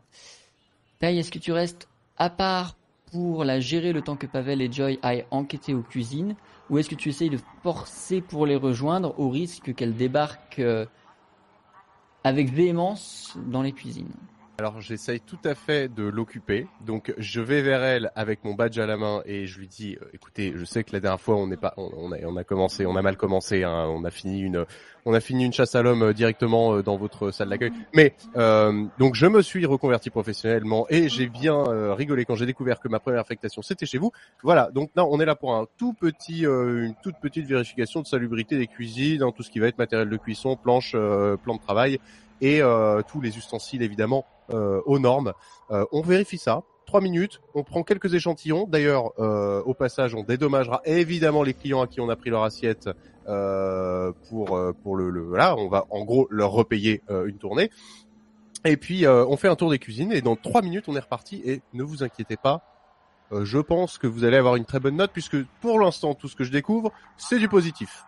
Taille, 1.00 1.20
est-ce 1.20 1.32
que 1.32 1.40
tu 1.40 1.52
restes 1.52 1.88
à 2.18 2.30
part 2.30 2.76
pour 3.12 3.44
la 3.44 3.60
gérer 3.60 3.94
le 3.94 4.02
temps 4.02 4.16
que 4.16 4.26
Pavel 4.26 4.62
et 4.62 4.72
Joy 4.72 5.00
aillent 5.04 5.26
enquêter 5.32 5.74
aux 5.74 5.82
cuisines 5.82 6.36
ou 6.70 6.78
est-ce 6.78 6.90
que 6.90 6.96
tu 6.96 7.10
essayes 7.10 7.30
de 7.30 7.40
forcer 7.62 8.22
pour 8.22 8.46
les 8.46 8.56
rejoindre 8.56 9.20
au 9.20 9.30
risque 9.30 9.76
qu'elles 9.76 9.96
débarquent 9.96 10.60
euh, 10.60 10.86
avec 12.24 12.52
véhémence 12.52 13.38
dans 13.48 13.62
les 13.62 13.74
cuisines? 13.74 14.14
Alors 14.62 14.80
j'essaye 14.80 15.20
tout 15.20 15.40
à 15.44 15.56
fait 15.56 15.92
de 15.92 16.04
l'occuper. 16.04 16.68
Donc 16.86 17.16
je 17.18 17.42
vais 17.42 17.64
vers 17.64 17.82
elle 17.82 18.12
avec 18.16 18.44
mon 18.44 18.54
badge 18.54 18.78
à 18.78 18.86
la 18.86 18.96
main 18.96 19.24
et 19.26 19.48
je 19.48 19.58
lui 19.58 19.68
dis 19.68 19.98
euh, 20.00 20.06
écoutez, 20.14 20.54
je 20.56 20.64
sais 20.66 20.84
que 20.84 20.94
la 20.94 21.00
dernière 21.00 21.20
fois 21.20 21.36
on 21.36 21.48
n'est 21.48 21.58
pas 21.58 21.74
on, 21.78 22.12
a 22.12 22.18
on 22.28 22.38
a 22.38 22.44
commencé, 22.44 22.86
on 22.86 22.96
a 22.96 23.02
mal 23.02 23.18
commencé 23.18 23.64
hein, 23.64 23.88
on 23.90 24.04
a 24.04 24.12
fini 24.12 24.40
une 24.42 24.68
on 25.06 25.14
a 25.14 25.20
fini 25.20 25.46
une 25.46 25.54
chasse 25.54 25.76
à 25.76 25.82
l'homme 25.82 26.04
euh, 26.04 26.14
directement 26.14 26.76
euh, 26.76 26.84
dans 26.84 26.98
votre 26.98 27.32
salle 27.32 27.50
d'accueil. 27.50 27.72
Mais 27.94 28.14
euh, 28.36 28.86
donc 29.00 29.16
je 29.16 29.26
me 29.26 29.42
suis 29.42 29.66
reconverti 29.66 30.10
professionnellement 30.10 30.86
et 30.90 31.10
j'ai 31.10 31.28
bien 31.28 31.64
rigolé 31.94 32.26
quand 32.26 32.36
j'ai 32.36 32.46
découvert 32.46 32.80
que 32.80 32.88
ma 32.88 33.00
première 33.00 33.22
affectation 33.22 33.62
c'était 33.62 33.86
chez 33.86 33.98
vous. 33.98 34.12
Voilà, 34.44 34.70
donc 34.72 34.92
là 34.96 35.06
on 35.06 35.20
est 35.20 35.26
là 35.26 35.36
pour 35.36 35.56
un 35.56 35.66
tout 35.78 35.94
petit 35.94 36.42
une 36.42 36.96
toute 37.04 37.16
petite 37.22 37.46
vérification 37.48 38.02
de 38.02 38.08
salubrité 38.08 38.58
des 38.58 38.68
cuisines, 38.68 39.24
hein, 39.24 39.32
tout 39.36 39.44
ce 39.44 39.50
qui 39.50 39.60
va 39.60 39.68
être 39.68 39.78
matériel 39.78 40.10
de 40.10 40.18
cuisson, 40.18 40.56
planche, 40.56 40.92
plan 40.92 41.56
de 41.56 41.62
travail 41.62 42.00
et 42.42 42.62
tous 43.08 43.22
les 43.22 43.38
ustensiles 43.38 43.82
évidemment 43.82 44.26
aux 44.86 45.00
normes. 45.00 45.34
Euh, 45.72 45.86
on 45.92 46.02
vérifie 46.02 46.38
ça. 46.38 46.64
Trois 46.86 47.02
minutes, 47.02 47.40
on 47.54 47.64
prend 47.64 47.84
quelques 47.84 48.14
échantillons. 48.14 48.68
D'ailleurs, 48.68 49.14
euh, 49.20 49.62
au 49.64 49.74
passage, 49.74 50.14
on 50.14 50.24
dédommagera 50.24 50.82
évidemment 50.84 51.44
les 51.44 51.54
clients 51.54 51.82
à 51.82 51.88
qui 51.88 52.02
on 52.02 52.10
a 52.10 52.16
pris 52.18 52.30
leur 52.30 52.44
assiette 52.44 52.90
euh, 53.30 54.12
pour 54.30 54.58
euh, 54.58 54.74
pour 54.84 54.98
le, 54.98 55.10
le. 55.10 55.22
On 55.58 55.70
va 55.70 55.86
en 55.90 56.04
gros 56.04 56.28
leur 56.30 56.52
repayer 56.52 57.02
euh, 57.10 57.28
une 57.28 57.38
tournée. 57.38 57.70
Et 58.66 58.78
puis 58.78 59.06
euh, 59.06 59.26
on 59.26 59.38
fait 59.38 59.48
un 59.48 59.56
tour 59.56 59.72
des 59.72 59.80
cuisines 59.80 60.12
et 60.12 60.22
dans 60.22 60.36
trois 60.36 60.62
minutes 60.62 60.86
on 60.88 60.96
est 60.96 61.00
reparti. 61.00 61.42
Et 61.46 61.62
ne 61.74 61.84
vous 61.84 62.04
inquiétez 62.04 62.36
pas, 62.38 62.62
euh, 63.32 63.46
je 63.46 63.60
pense 63.60 63.98
que 63.98 64.08
vous 64.08 64.24
allez 64.24 64.38
avoir 64.38 64.56
une 64.56 64.66
très 64.66 64.80
bonne 64.80 64.98
note 64.98 65.12
puisque 65.14 65.42
pour 65.62 65.80
l'instant 65.80 66.14
tout 66.14 66.28
ce 66.28 66.36
que 66.36 66.44
je 66.44 66.52
découvre 66.52 66.92
c'est 67.16 67.40
du 67.40 67.48
positif. 67.48 68.04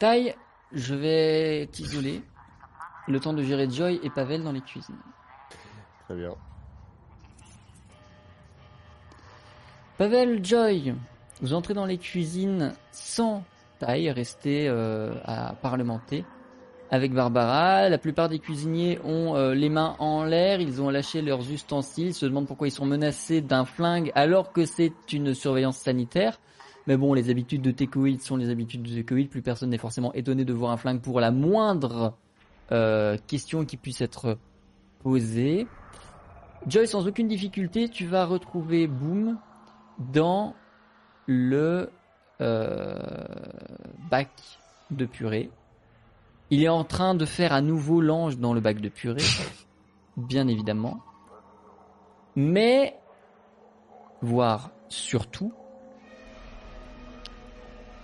Taille, 0.00 0.34
je 0.74 0.94
vais 0.94 1.66
t'isoler. 1.72 2.22
Le 3.06 3.20
temps 3.20 3.32
de 3.32 3.42
gérer 3.42 3.68
Joy 3.68 4.00
et 4.02 4.10
Pavel 4.10 4.42
dans 4.42 4.52
les 4.52 4.62
cuisines. 4.62 4.96
Très 6.04 6.14
bien. 6.14 6.34
Pavel, 9.98 10.44
Joy, 10.44 10.94
vous 11.40 11.54
entrez 11.54 11.74
dans 11.74 11.86
les 11.86 11.98
cuisines 11.98 12.72
sans 12.90 13.44
taille, 13.78 14.10
restez 14.10 14.66
euh, 14.68 15.14
à 15.24 15.54
parlementer 15.54 16.24
avec 16.90 17.12
Barbara. 17.12 17.88
La 17.88 17.98
plupart 17.98 18.28
des 18.28 18.38
cuisiniers 18.38 18.98
ont 19.04 19.36
euh, 19.36 19.54
les 19.54 19.68
mains 19.68 19.96
en 19.98 20.24
l'air, 20.24 20.60
ils 20.60 20.80
ont 20.80 20.90
lâché 20.90 21.22
leurs 21.22 21.50
ustensiles, 21.50 22.14
se 22.14 22.26
demandent 22.26 22.46
pourquoi 22.46 22.68
ils 22.68 22.72
sont 22.72 22.86
menacés 22.86 23.40
d'un 23.40 23.64
flingue 23.64 24.10
alors 24.14 24.52
que 24.52 24.64
c'est 24.64 25.12
une 25.12 25.34
surveillance 25.34 25.78
sanitaire. 25.78 26.40
Mais 26.86 26.96
bon, 26.96 27.14
les 27.14 27.30
habitudes 27.30 27.62
de 27.62 27.70
Tecoïd 27.70 28.20
sont 28.20 28.36
les 28.36 28.50
habitudes 28.50 28.82
de 28.82 28.94
Tecoïd, 28.94 29.30
plus 29.30 29.42
personne 29.42 29.70
n'est 29.70 29.78
forcément 29.78 30.12
étonné 30.12 30.44
de 30.44 30.52
voir 30.52 30.70
un 30.70 30.76
flingue 30.76 31.00
pour 31.00 31.20
la 31.20 31.30
moindre 31.30 32.14
euh, 32.72 33.16
question 33.26 33.64
qui 33.64 33.76
puisse 33.76 34.00
être 34.00 34.38
posée. 35.02 35.66
Joy, 36.66 36.86
sans 36.86 37.06
aucune 37.06 37.28
difficulté, 37.28 37.88
tu 37.88 38.06
vas 38.06 38.26
retrouver 38.26 38.86
Boom 38.86 39.38
dans 39.98 40.54
le 41.26 41.90
euh, 42.40 42.98
bac 44.10 44.30
de 44.90 45.06
purée. 45.06 45.50
Il 46.50 46.62
est 46.62 46.68
en 46.68 46.84
train 46.84 47.14
de 47.14 47.24
faire 47.24 47.52
à 47.52 47.62
nouveau 47.62 48.00
l'ange 48.00 48.38
dans 48.38 48.52
le 48.52 48.60
bac 48.60 48.80
de 48.80 48.88
purée, 48.88 49.22
bien 50.16 50.48
évidemment. 50.48 51.00
Mais, 52.36 52.98
voire 54.20 54.70
surtout, 54.88 55.52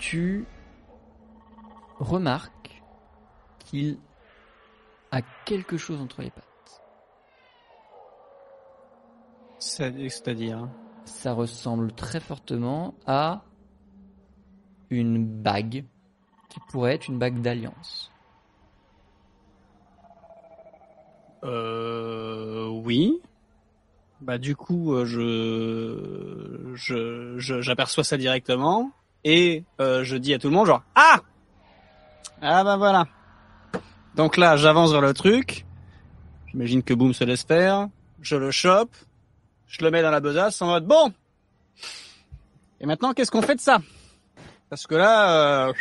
tu 0.01 0.45
remarques 1.99 2.83
qu'il 3.59 3.99
a 5.11 5.21
quelque 5.45 5.77
chose 5.77 6.01
entre 6.01 6.23
les 6.23 6.31
pattes. 6.31 6.47
C'est- 9.59 10.09
C'est-à-dire 10.09 10.69
Ça 11.05 11.33
ressemble 11.33 11.93
très 11.93 12.21
fortement 12.21 12.95
à 13.07 13.43
une 14.91 15.25
bague 15.43 15.85
qui 16.49 16.61
pourrait 16.71 16.95
être 16.95 17.09
une 17.09 17.19
bague 17.19 17.41
d'alliance. 17.41 18.11
Euh, 21.45 22.69
oui. 22.69 23.21
Bah 24.21 24.39
du 24.39 24.55
coup, 24.55 24.93
euh, 24.95 25.05
je- 26.75 27.37
j'aperçois 27.39 28.05
ça 28.05 28.17
directement 28.19 28.93
et 29.25 29.65
euh, 29.81 30.05
je 30.05 30.17
dis 30.17 30.35
à 30.35 30.39
tout 30.39 30.49
le 30.49 30.55
monde 30.55 30.67
genre 30.67 30.83
ah 30.95 31.21
ah 32.43 32.65
bah 32.65 32.77
voilà. 32.77 33.07
Donc 34.15 34.37
là, 34.37 34.57
j'avance 34.57 34.93
vers 34.93 35.03
le 35.03 35.13
truc. 35.13 35.67
J'imagine 36.47 36.83
que 36.83 36.95
Boom 36.95 37.13
se 37.13 37.25
laisse 37.25 37.45
faire. 37.45 37.89
Je 38.23 38.37
le 38.37 38.51
chope, 38.51 38.95
je 39.67 39.85
le 39.85 39.91
mets 39.91 40.03
dans 40.03 40.11
la 40.11 40.21
besace 40.21 40.61
en 40.63 40.67
mode 40.67 40.87
bon. 40.87 41.13
Et 42.81 42.87
maintenant, 42.87 43.13
qu'est-ce 43.13 43.31
qu'on 43.31 43.43
fait 43.43 43.55
de 43.55 43.61
ça? 43.61 43.79
Parce 44.69 44.87
que 44.87 44.95
là, 44.95 45.69
euh, 45.69 45.73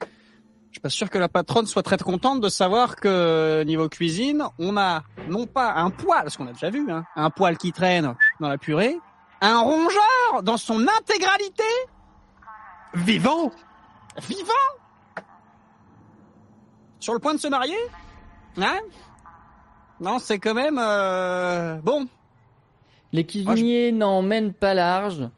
je 0.00 0.72
suis 0.72 0.80
pas 0.80 0.90
sûr 0.90 1.08
que 1.08 1.18
la 1.18 1.28
patronne 1.28 1.66
soit 1.66 1.82
très 1.82 1.98
contente 1.98 2.40
de 2.40 2.48
savoir 2.48 2.96
que 2.96 3.62
niveau 3.64 3.88
cuisine, 3.88 4.44
on 4.58 4.76
a 4.76 5.02
non 5.28 5.46
pas 5.46 5.74
un 5.74 5.90
poil, 5.90 6.22
parce 6.22 6.36
qu'on 6.36 6.46
a 6.48 6.52
déjà 6.52 6.70
vu, 6.70 6.90
hein, 6.90 7.04
un 7.14 7.30
poil 7.30 7.56
qui 7.56 7.72
traîne 7.72 8.14
dans 8.40 8.48
la 8.48 8.58
purée, 8.58 8.98
un 9.40 9.60
rongeur 9.60 10.42
dans 10.42 10.56
son 10.56 10.80
intégralité, 10.80 11.62
vivant, 12.94 13.50
vivant, 14.28 14.52
sur 17.00 17.14
le 17.14 17.18
point 17.18 17.34
de 17.34 17.40
se 17.40 17.48
marier, 17.48 17.78
hein? 18.58 18.80
Non, 20.00 20.18
c'est 20.18 20.38
quand 20.38 20.54
même 20.54 20.78
euh, 20.80 21.76
bon. 21.82 22.08
Les 23.12 23.24
cuisiniers 23.24 23.92
n'en 23.92 24.22
mènent 24.22 24.52
pas 24.52 24.74
large. 24.74 25.28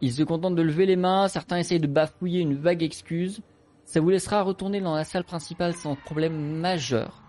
Ils 0.00 0.12
se 0.12 0.22
contentent 0.22 0.54
de 0.54 0.62
lever 0.62 0.86
les 0.86 0.96
mains, 0.96 1.28
certains 1.28 1.58
essayent 1.58 1.80
de 1.80 1.86
bafouiller 1.86 2.40
une 2.40 2.54
vague 2.54 2.82
excuse. 2.82 3.40
Ça 3.84 4.00
vous 4.00 4.10
laissera 4.10 4.42
retourner 4.42 4.80
dans 4.80 4.94
la 4.94 5.04
salle 5.04 5.24
principale 5.24 5.74
sans 5.74 5.96
problème 5.96 6.58
majeur. 6.58 7.22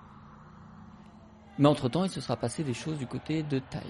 Mais 1.58 1.68
entre-temps, 1.68 2.04
il 2.04 2.10
se 2.10 2.22
sera 2.22 2.36
passé 2.36 2.64
des 2.64 2.74
choses 2.74 2.98
du 2.98 3.08
côté 3.08 3.44
de 3.44 3.60
Taille. 3.60 3.82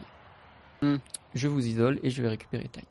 Hmm. 0.81 0.97
Je 1.33 1.47
vous 1.47 1.65
isole 1.65 1.99
et 2.03 2.09
je 2.09 2.21
vais 2.21 2.29
récupérer 2.29 2.67
Taille. 2.67 2.85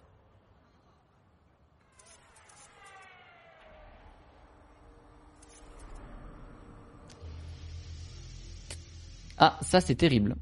Ah, 9.39 9.57
ça 9.61 9.81
c'est 9.81 9.95
terrible. 9.95 10.37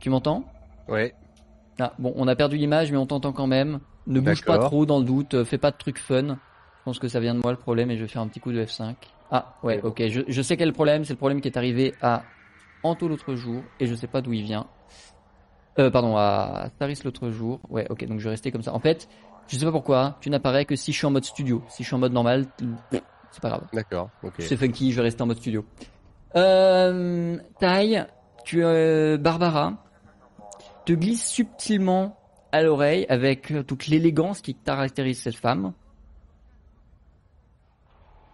Tu 0.00 0.10
m'entends? 0.10 0.44
Ouais. 0.88 1.14
Ah, 1.78 1.94
bon, 1.98 2.12
on 2.16 2.28
a 2.28 2.36
perdu 2.36 2.56
l'image, 2.56 2.92
mais 2.92 2.98
on 2.98 3.06
t'entend 3.06 3.32
quand 3.32 3.46
même. 3.46 3.80
Ne 4.06 4.20
bouge 4.20 4.44
pas 4.44 4.58
trop 4.58 4.84
dans 4.86 4.98
le 4.98 5.04
doute, 5.04 5.34
euh, 5.34 5.44
fais 5.44 5.58
pas 5.58 5.70
de 5.70 5.76
trucs 5.76 5.98
fun. 5.98 6.26
Je 6.26 6.82
pense 6.84 6.98
que 6.98 7.08
ça 7.08 7.20
vient 7.20 7.34
de 7.34 7.40
moi 7.40 7.50
le 7.50 7.58
problème 7.58 7.90
et 7.90 7.96
je 7.96 8.02
vais 8.02 8.08
faire 8.08 8.20
un 8.20 8.28
petit 8.28 8.40
coup 8.40 8.52
de 8.52 8.62
F5. 8.62 8.94
Ah, 9.30 9.54
ouais, 9.62 9.80
ok, 9.82 10.06
je, 10.08 10.20
je 10.28 10.42
sais 10.42 10.56
quel 10.56 10.72
problème. 10.72 11.04
C'est 11.04 11.14
le 11.14 11.18
problème 11.18 11.40
qui 11.40 11.48
est 11.48 11.56
arrivé 11.56 11.94
à 12.02 12.22
Anto 12.82 13.08
l'autre 13.08 13.34
jour 13.34 13.62
et 13.80 13.86
je 13.86 13.94
sais 13.94 14.06
pas 14.06 14.20
d'où 14.20 14.34
il 14.34 14.42
vient. 14.42 14.66
Euh, 15.78 15.90
pardon, 15.90 16.16
à 16.16 16.68
Staris 16.76 17.00
l'autre 17.04 17.30
jour. 17.30 17.60
Ouais, 17.70 17.86
ok, 17.88 18.04
donc 18.06 18.18
je 18.18 18.24
vais 18.24 18.30
rester 18.30 18.52
comme 18.52 18.62
ça. 18.62 18.74
En 18.74 18.78
fait, 18.78 19.08
je 19.48 19.56
sais 19.56 19.64
pas 19.64 19.72
pourquoi, 19.72 20.18
tu 20.20 20.28
n'apparais 20.30 20.66
que 20.66 20.76
si 20.76 20.92
je 20.92 20.98
suis 20.98 21.06
en 21.06 21.10
mode 21.10 21.24
studio. 21.24 21.62
Si 21.68 21.82
je 21.82 21.88
suis 21.88 21.96
en 21.96 21.98
mode 21.98 22.12
normal, 22.12 22.46
c'est 23.30 23.40
pas 23.40 23.48
grave. 23.48 23.64
D'accord, 23.72 24.10
ok. 24.22 24.34
C'est 24.38 24.56
funky, 24.56 24.92
je 24.92 24.96
vais 24.96 25.02
rester 25.02 25.22
en 25.22 25.26
mode 25.26 25.38
studio. 25.38 25.64
Euh, 26.36 27.38
taille, 27.60 28.06
tu 28.44 28.64
euh, 28.64 29.16
Barbara 29.16 29.74
te 30.84 30.92
glisse 30.92 31.26
subtilement 31.26 32.18
à 32.52 32.62
l'oreille 32.62 33.06
avec 33.08 33.50
euh, 33.50 33.62
toute 33.62 33.86
l'élégance 33.86 34.40
qui 34.40 34.54
caractérise 34.54 35.20
cette 35.20 35.36
femme. 35.36 35.72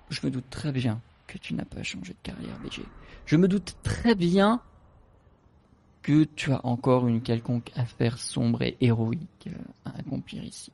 Je 0.08 0.20
me 0.24 0.30
doute 0.30 0.50
très 0.50 0.72
bien 0.72 1.00
que 1.26 1.38
tu 1.38 1.54
n'as 1.54 1.64
pas 1.64 1.82
changé 1.82 2.12
de 2.12 2.18
carrière, 2.22 2.58
BG. 2.62 2.82
Je 3.26 3.36
me 3.36 3.46
doute 3.46 3.76
très 3.82 4.14
bien 4.14 4.60
que 6.02 6.24
tu 6.24 6.52
as 6.52 6.64
encore 6.66 7.06
une 7.06 7.22
quelconque 7.22 7.70
affaire 7.76 8.18
sombre 8.18 8.62
et 8.62 8.76
héroïque 8.80 9.48
euh, 9.48 9.52
à 9.84 9.98
accomplir 9.98 10.42
ici. 10.42 10.72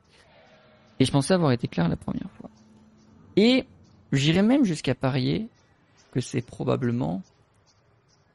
Et 0.99 1.05
je 1.05 1.11
pensais 1.11 1.33
avoir 1.33 1.51
été 1.51 1.67
clair 1.67 1.87
la 1.87 1.97
première 1.97 2.31
fois. 2.39 2.49
Et 3.35 3.65
j'irais 4.11 4.41
même 4.41 4.63
jusqu'à 4.63 4.95
parier 4.95 5.47
que 6.11 6.21
c'est 6.21 6.41
probablement, 6.41 7.21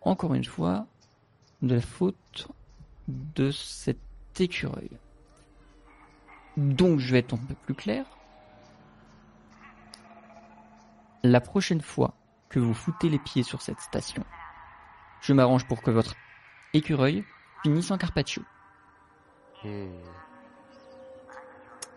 encore 0.03 0.35
une 0.35 0.44
fois, 0.44 0.86
de 1.62 1.77
la 1.77 1.81
faute 1.81 2.49
de 3.09 3.51
cet 3.51 3.99
écureuil. 4.39 4.90
Donc 6.57 6.99
je 6.99 7.12
vais 7.12 7.20
être 7.20 7.35
un 7.35 7.39
peu 7.39 7.55
plus 7.55 7.74
clair. 7.74 8.05
La 11.23 11.40
prochaine 11.40 11.81
fois 11.81 12.15
que 12.49 12.59
vous 12.59 12.74
foutez 12.74 13.09
les 13.09 13.19
pieds 13.19 13.43
sur 13.43 13.62
cette 13.62 13.81
station, 13.81 14.24
je 15.20 15.32
m'arrange 15.32 15.66
pour 15.66 15.82
que 15.82 15.90
votre 15.90 16.15
écureuil 16.74 17.24
finisse 17.62 17.90
en 17.90 17.99
carpaccio. 17.99 18.43
Hmm. 19.65 19.86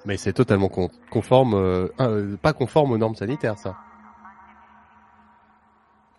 Mais 0.05 0.17
c'est 0.17 0.33
totalement 0.33 0.69
con- 0.69 0.91
conforme, 1.09 1.55
euh, 1.55 1.87
euh, 1.99 2.37
pas 2.37 2.53
conforme 2.53 2.91
aux 2.91 2.97
normes 2.97 3.15
sanitaires, 3.15 3.57
ça. 3.57 3.75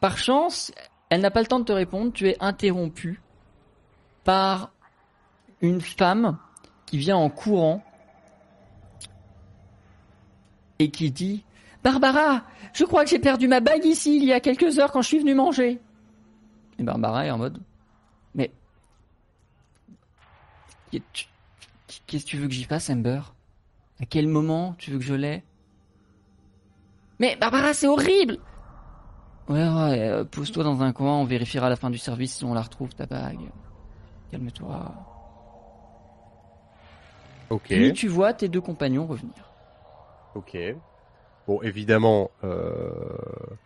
Par 0.01 0.19
chance, 0.19 0.73
elle 1.11 1.21
n'a 1.21 1.31
pas 1.31 1.41
le 1.41 1.47
temps 1.47 1.59
de 1.61 1.65
te 1.65 1.73
répondre, 1.73 2.13
tu 2.13 2.29
es 2.29 2.37
interrompu 2.41 3.21
par 4.25 4.71
une 5.61 5.81
femme 5.81 6.39
qui 6.85 6.99
vient 6.99 7.17
en 7.17 7.31
courant 7.31 7.83
et 10.79 10.91
qui 10.91 11.11
dit 11.11 11.45
Barbara, 11.83 12.43
je 12.75 12.85
crois 12.85 13.05
que 13.05 13.11
j'ai 13.11 13.19
perdu 13.19 13.49
ma 13.49 13.61
bague 13.61 13.85
ici 13.85 14.17
il 14.17 14.25
y 14.25 14.33
a 14.33 14.41
quelques 14.41 14.79
heures 14.79 14.93
quand 14.93 15.03
je 15.03 15.09
suis 15.09 15.19
venu 15.19 15.35
manger. 15.35 15.81
Et 16.79 16.83
Barbara 16.83 17.27
est 17.27 17.31
en 17.31 17.39
mode 17.39 17.59
Mais 18.35 18.51
qu'est- 20.91 21.03
qu'est-ce 22.07 22.25
que 22.25 22.31
tu 22.31 22.37
veux 22.37 22.49
que 22.49 22.55
j'y 22.55 22.65
fasse, 22.65 22.91
Amber? 22.91 23.21
À 24.01 24.05
quel 24.05 24.29
moment 24.29 24.75
tu 24.79 24.91
veux 24.91 24.99
que 24.99 25.05
je 25.05 25.15
l'aie? 25.15 25.43
Mais 27.19 27.37
Barbara, 27.37 27.73
c'est 27.73 27.87
horrible 27.87 28.39
Ouais, 29.49 29.63
ouais, 29.69 30.01
euh, 30.09 30.25
pose-toi 30.25 30.65
dans 30.65 30.83
un 30.83 30.93
coin, 30.93 31.19
on 31.19 31.25
vérifiera 31.25 31.67
à 31.67 31.71
la 31.71 31.77
fin 31.77 31.91
du 31.91 31.99
service 31.99 32.35
si 32.37 32.45
on 32.45 32.55
la 32.55 32.63
retrouve, 32.63 32.95
ta 32.95 33.07
bague. 33.07 33.53
Calme-toi. 34.31 34.95
Ok, 37.49 37.71
Puis 37.71 37.93
tu 37.93 38.09
vois 38.09 38.35
tes 38.35 38.49
deux 38.49 38.61
compagnons 38.61 39.07
revenir. 39.07 39.53
ok. 40.35 40.57
Bon, 41.47 41.63
évidemment, 41.63 42.31
euh, 42.45 43.57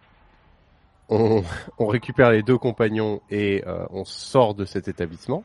on, 1.08 1.42
on 1.78 1.86
récupère 1.86 2.30
les 2.30 2.42
deux 2.42 2.58
compagnons 2.58 3.20
et 3.28 3.62
euh, 3.66 3.86
on 3.90 4.04
sort 4.04 4.54
de 4.54 4.64
cet 4.64 4.88
établissement. 4.88 5.44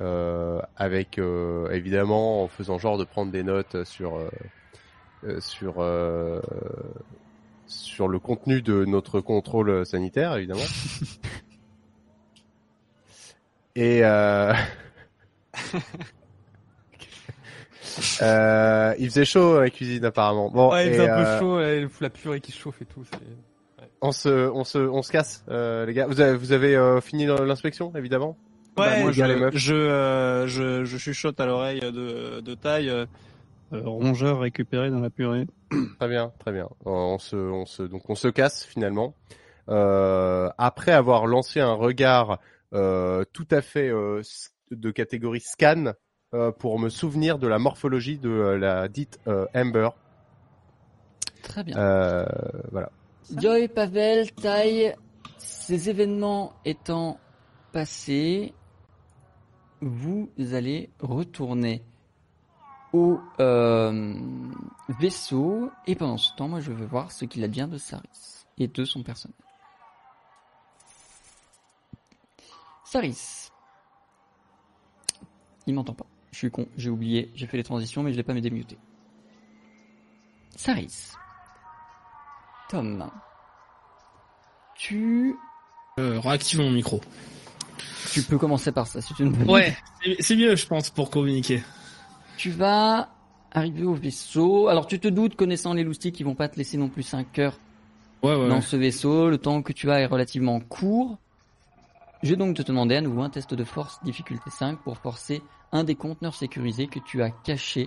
Euh, 0.00 0.60
avec 0.74 1.18
euh, 1.18 1.70
évidemment 1.70 2.42
en 2.42 2.48
faisant 2.48 2.78
genre 2.78 2.98
de 2.98 3.04
prendre 3.04 3.30
des 3.30 3.42
notes 3.44 3.84
sur 3.84 4.16
euh, 4.16 5.40
sur 5.40 5.76
sur 7.72 8.08
le 8.08 8.18
contenu 8.18 8.62
de 8.62 8.84
notre 8.84 9.20
contrôle 9.20 9.84
sanitaire 9.86 10.36
évidemment 10.36 10.60
et 13.76 14.04
euh... 14.04 14.52
euh, 18.22 18.94
il 18.98 19.08
faisait 19.10 19.24
chaud 19.24 19.56
à 19.56 19.62
la 19.62 19.70
cuisine 19.70 20.04
apparemment 20.04 20.50
bon 20.50 20.70
Ouais, 20.72 20.86
il 20.86 20.92
et, 20.92 20.96
fait 20.96 21.08
un 21.08 21.18
euh, 21.18 21.38
peu 21.38 21.40
chaud, 21.40 21.60
la 22.00 22.10
purée 22.10 22.40
qui 22.40 22.52
chauffe 22.52 22.80
et 22.82 22.84
tout. 22.84 23.02
on 24.00 24.12
se 24.12 24.48
on 24.50 24.64
se 24.64 24.78
on 24.78 25.02
se 25.02 25.10
casse 25.12 25.44
euh, 25.50 25.86
les 25.86 25.94
gars 25.94 26.06
vous 26.06 26.20
avez 26.20 26.36
vous 26.36 26.52
avez 26.52 26.76
euh, 26.76 27.00
fini 27.00 27.26
l'inspection 27.26 27.92
évidemment? 27.96 28.36
Ouais, 28.78 28.86
Bah, 28.86 28.98
moi, 29.00 29.10
je, 29.52 29.74
euh, 29.74 30.46
je, 30.46 30.84
je 30.84 30.96
chuchote 30.96 31.38
à 31.40 31.46
l'oreille 31.46 31.80
de, 31.80 32.40
de 32.40 32.54
taille. 32.54 32.90
Euh, 33.72 33.82
rongeur 33.84 34.40
récupéré 34.40 34.90
dans 34.90 35.00
la 35.00 35.10
purée. 35.10 35.46
Très 35.98 36.08
bien, 36.08 36.32
très 36.38 36.52
bien. 36.52 36.68
Euh, 36.86 36.90
On 36.90 37.18
se, 37.18 37.36
on 37.36 37.64
se, 37.64 37.82
donc 37.82 38.08
on 38.10 38.14
se 38.14 38.28
casse 38.28 38.64
finalement. 38.64 39.14
Euh, 39.68 40.50
après 40.58 40.92
avoir 40.92 41.26
lancé 41.26 41.60
un 41.60 41.72
regard 41.72 42.40
euh, 42.74 43.24
tout 43.32 43.46
à 43.50 43.62
fait 43.62 43.88
euh, 43.88 44.22
de 44.70 44.90
catégorie 44.90 45.40
scan 45.40 45.92
euh, 46.34 46.50
pour 46.50 46.78
me 46.78 46.88
souvenir 46.88 47.38
de 47.38 47.46
la 47.46 47.58
morphologie 47.58 48.18
de 48.18 48.30
euh, 48.30 48.58
la 48.58 48.88
dite 48.88 49.20
euh, 49.28 49.46
Amber. 49.54 49.90
Très 51.42 51.64
bien. 51.64 51.76
Euh, 51.76 52.24
voilà. 52.70 52.90
Joy, 53.36 53.68
Pavel, 53.68 54.32
Taille, 54.32 54.94
ces 55.38 55.90
événements 55.90 56.54
étant 56.64 57.18
passés, 57.72 58.52
vous 59.80 60.30
allez 60.52 60.90
retourner 61.00 61.82
au 62.92 63.20
euh, 63.40 64.14
vaisseau 65.00 65.70
et 65.86 65.94
pendant 65.94 66.18
ce 66.18 66.34
temps, 66.36 66.48
moi 66.48 66.60
je 66.60 66.72
veux 66.72 66.86
voir 66.86 67.10
ce 67.12 67.24
qu'il 67.24 67.42
advient 67.44 67.68
de 67.70 67.78
Saris 67.78 68.44
et 68.58 68.68
de 68.68 68.84
son 68.84 69.02
personnel. 69.02 69.36
Saris. 72.84 73.48
Il 75.66 75.74
m'entend 75.74 75.94
pas. 75.94 76.06
Je 76.32 76.38
suis 76.38 76.50
con, 76.50 76.66
j'ai 76.76 76.90
oublié, 76.90 77.30
j'ai 77.34 77.46
fait 77.46 77.56
les 77.56 77.62
transitions 77.62 78.02
mais 78.02 78.12
je 78.12 78.16
l'ai 78.16 78.22
pas 78.22 78.34
mis 78.34 78.40
démuté. 78.42 78.76
Saris. 80.56 81.12
Tom. 82.68 83.10
Tu, 84.74 85.36
Euh, 85.98 86.18
réactive 86.20 86.60
mon 86.60 86.70
micro. 86.70 87.00
tu 88.12 88.22
peux 88.22 88.38
commencer 88.38 88.72
par 88.72 88.86
ça 88.86 89.00
si 89.00 89.14
tu 89.14 89.24
ne. 89.24 89.44
Ouais, 89.44 89.76
c'est- 90.02 90.16
c'est 90.20 90.36
mieux, 90.36 90.56
je 90.56 90.66
pense, 90.66 90.90
pour 90.90 91.10
communiquer. 91.10 91.62
Tu 92.42 92.50
vas 92.50 93.08
arriver 93.52 93.84
au 93.84 93.94
vaisseau. 93.94 94.66
Alors 94.66 94.88
tu 94.88 94.98
te 94.98 95.06
doutes, 95.06 95.36
connaissant 95.36 95.74
les 95.74 95.84
loustiques, 95.84 96.18
ils 96.18 96.24
vont 96.24 96.34
pas 96.34 96.48
te 96.48 96.56
laisser 96.56 96.76
non 96.76 96.88
plus 96.88 97.04
5 97.04 97.38
heures 97.38 97.56
Ouais, 98.24 98.34
ouais. 98.34 98.48
dans 98.48 98.60
ce 98.60 98.74
vaisseau. 98.74 99.30
Le 99.30 99.38
temps 99.38 99.62
que 99.62 99.72
tu 99.72 99.92
as 99.92 100.00
est 100.00 100.06
relativement 100.06 100.58
court. 100.58 101.18
Je 102.24 102.30
vais 102.30 102.36
donc 102.36 102.56
te 102.56 102.62
demander 102.62 102.96
à 102.96 103.00
nouveau 103.00 103.22
un 103.22 103.30
test 103.30 103.54
de 103.54 103.62
force 103.62 104.02
difficulté 104.02 104.50
5 104.50 104.80
pour 104.80 104.98
forcer 104.98 105.40
un 105.70 105.84
des 105.84 105.94
conteneurs 105.94 106.34
sécurisés 106.34 106.88
que 106.88 106.98
tu 106.98 107.22
as 107.22 107.30
caché 107.30 107.86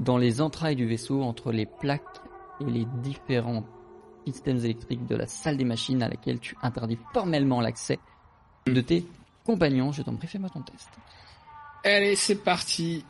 dans 0.00 0.16
les 0.16 0.40
entrailles 0.40 0.76
du 0.76 0.86
vaisseau 0.86 1.22
entre 1.22 1.52
les 1.52 1.66
plaques 1.66 2.22
et 2.62 2.70
les 2.70 2.86
différents 3.02 3.64
systèmes 4.26 4.64
électriques 4.64 5.04
de 5.04 5.14
la 5.14 5.26
salle 5.26 5.58
des 5.58 5.66
machines 5.66 6.02
à 6.02 6.08
laquelle 6.08 6.40
tu 6.40 6.56
interdis 6.62 6.96
formellement 7.12 7.60
l'accès 7.60 7.98
de 8.64 8.80
tes 8.80 9.06
compagnons. 9.44 9.92
Je 9.92 10.00
t'en 10.00 10.16
prie, 10.16 10.26
fais-moi 10.26 10.48
ton 10.48 10.62
test. 10.62 10.88
Allez, 11.84 12.16
c'est 12.16 12.36
parti. 12.42 13.04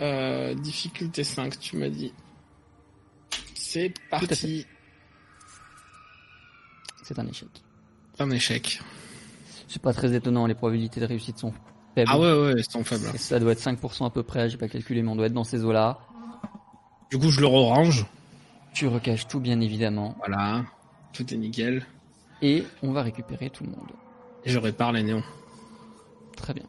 Euh, 0.00 0.54
difficulté 0.54 1.24
5, 1.24 1.58
tu 1.58 1.76
m'as 1.76 1.88
dit. 1.88 2.12
C'est 3.54 3.94
parti. 4.10 4.66
C'est 7.02 7.18
un 7.18 7.26
échec. 7.26 7.48
Un 8.18 8.30
échec. 8.30 8.80
C'est 9.68 9.82
pas 9.82 9.92
très 9.92 10.14
étonnant, 10.14 10.46
les 10.46 10.54
probabilités 10.54 11.00
de 11.00 11.06
réussite 11.06 11.38
sont 11.38 11.52
faibles. 11.94 12.10
Ah 12.12 12.18
ouais, 12.18 12.32
ouais, 12.32 12.54
ils 12.56 12.70
sont 12.70 12.84
faibles. 12.84 13.10
Et 13.14 13.18
ça 13.18 13.38
doit 13.38 13.52
être 13.52 13.60
5% 13.60 14.06
à 14.06 14.10
peu 14.10 14.22
près, 14.22 14.48
j'ai 14.48 14.56
pas 14.56 14.68
calculé, 14.68 15.02
mais 15.02 15.10
on 15.10 15.16
doit 15.16 15.26
être 15.26 15.32
dans 15.32 15.44
ces 15.44 15.64
eaux-là. 15.64 15.98
Du 17.10 17.18
coup, 17.18 17.30
je 17.30 17.40
le 17.40 17.46
range. 17.46 18.06
Tu 18.74 18.86
recaches 18.88 19.26
tout, 19.28 19.40
bien 19.40 19.60
évidemment. 19.60 20.16
Voilà. 20.18 20.64
Tout 21.12 21.32
est 21.32 21.36
nickel. 21.36 21.86
Et 22.42 22.64
on 22.82 22.92
va 22.92 23.02
récupérer 23.02 23.50
tout 23.50 23.64
le 23.64 23.70
monde. 23.70 23.90
Et 24.44 24.50
je 24.50 24.58
répare 24.58 24.92
les 24.92 25.02
néons. 25.02 25.22
Très 26.36 26.52
bien. 26.52 26.66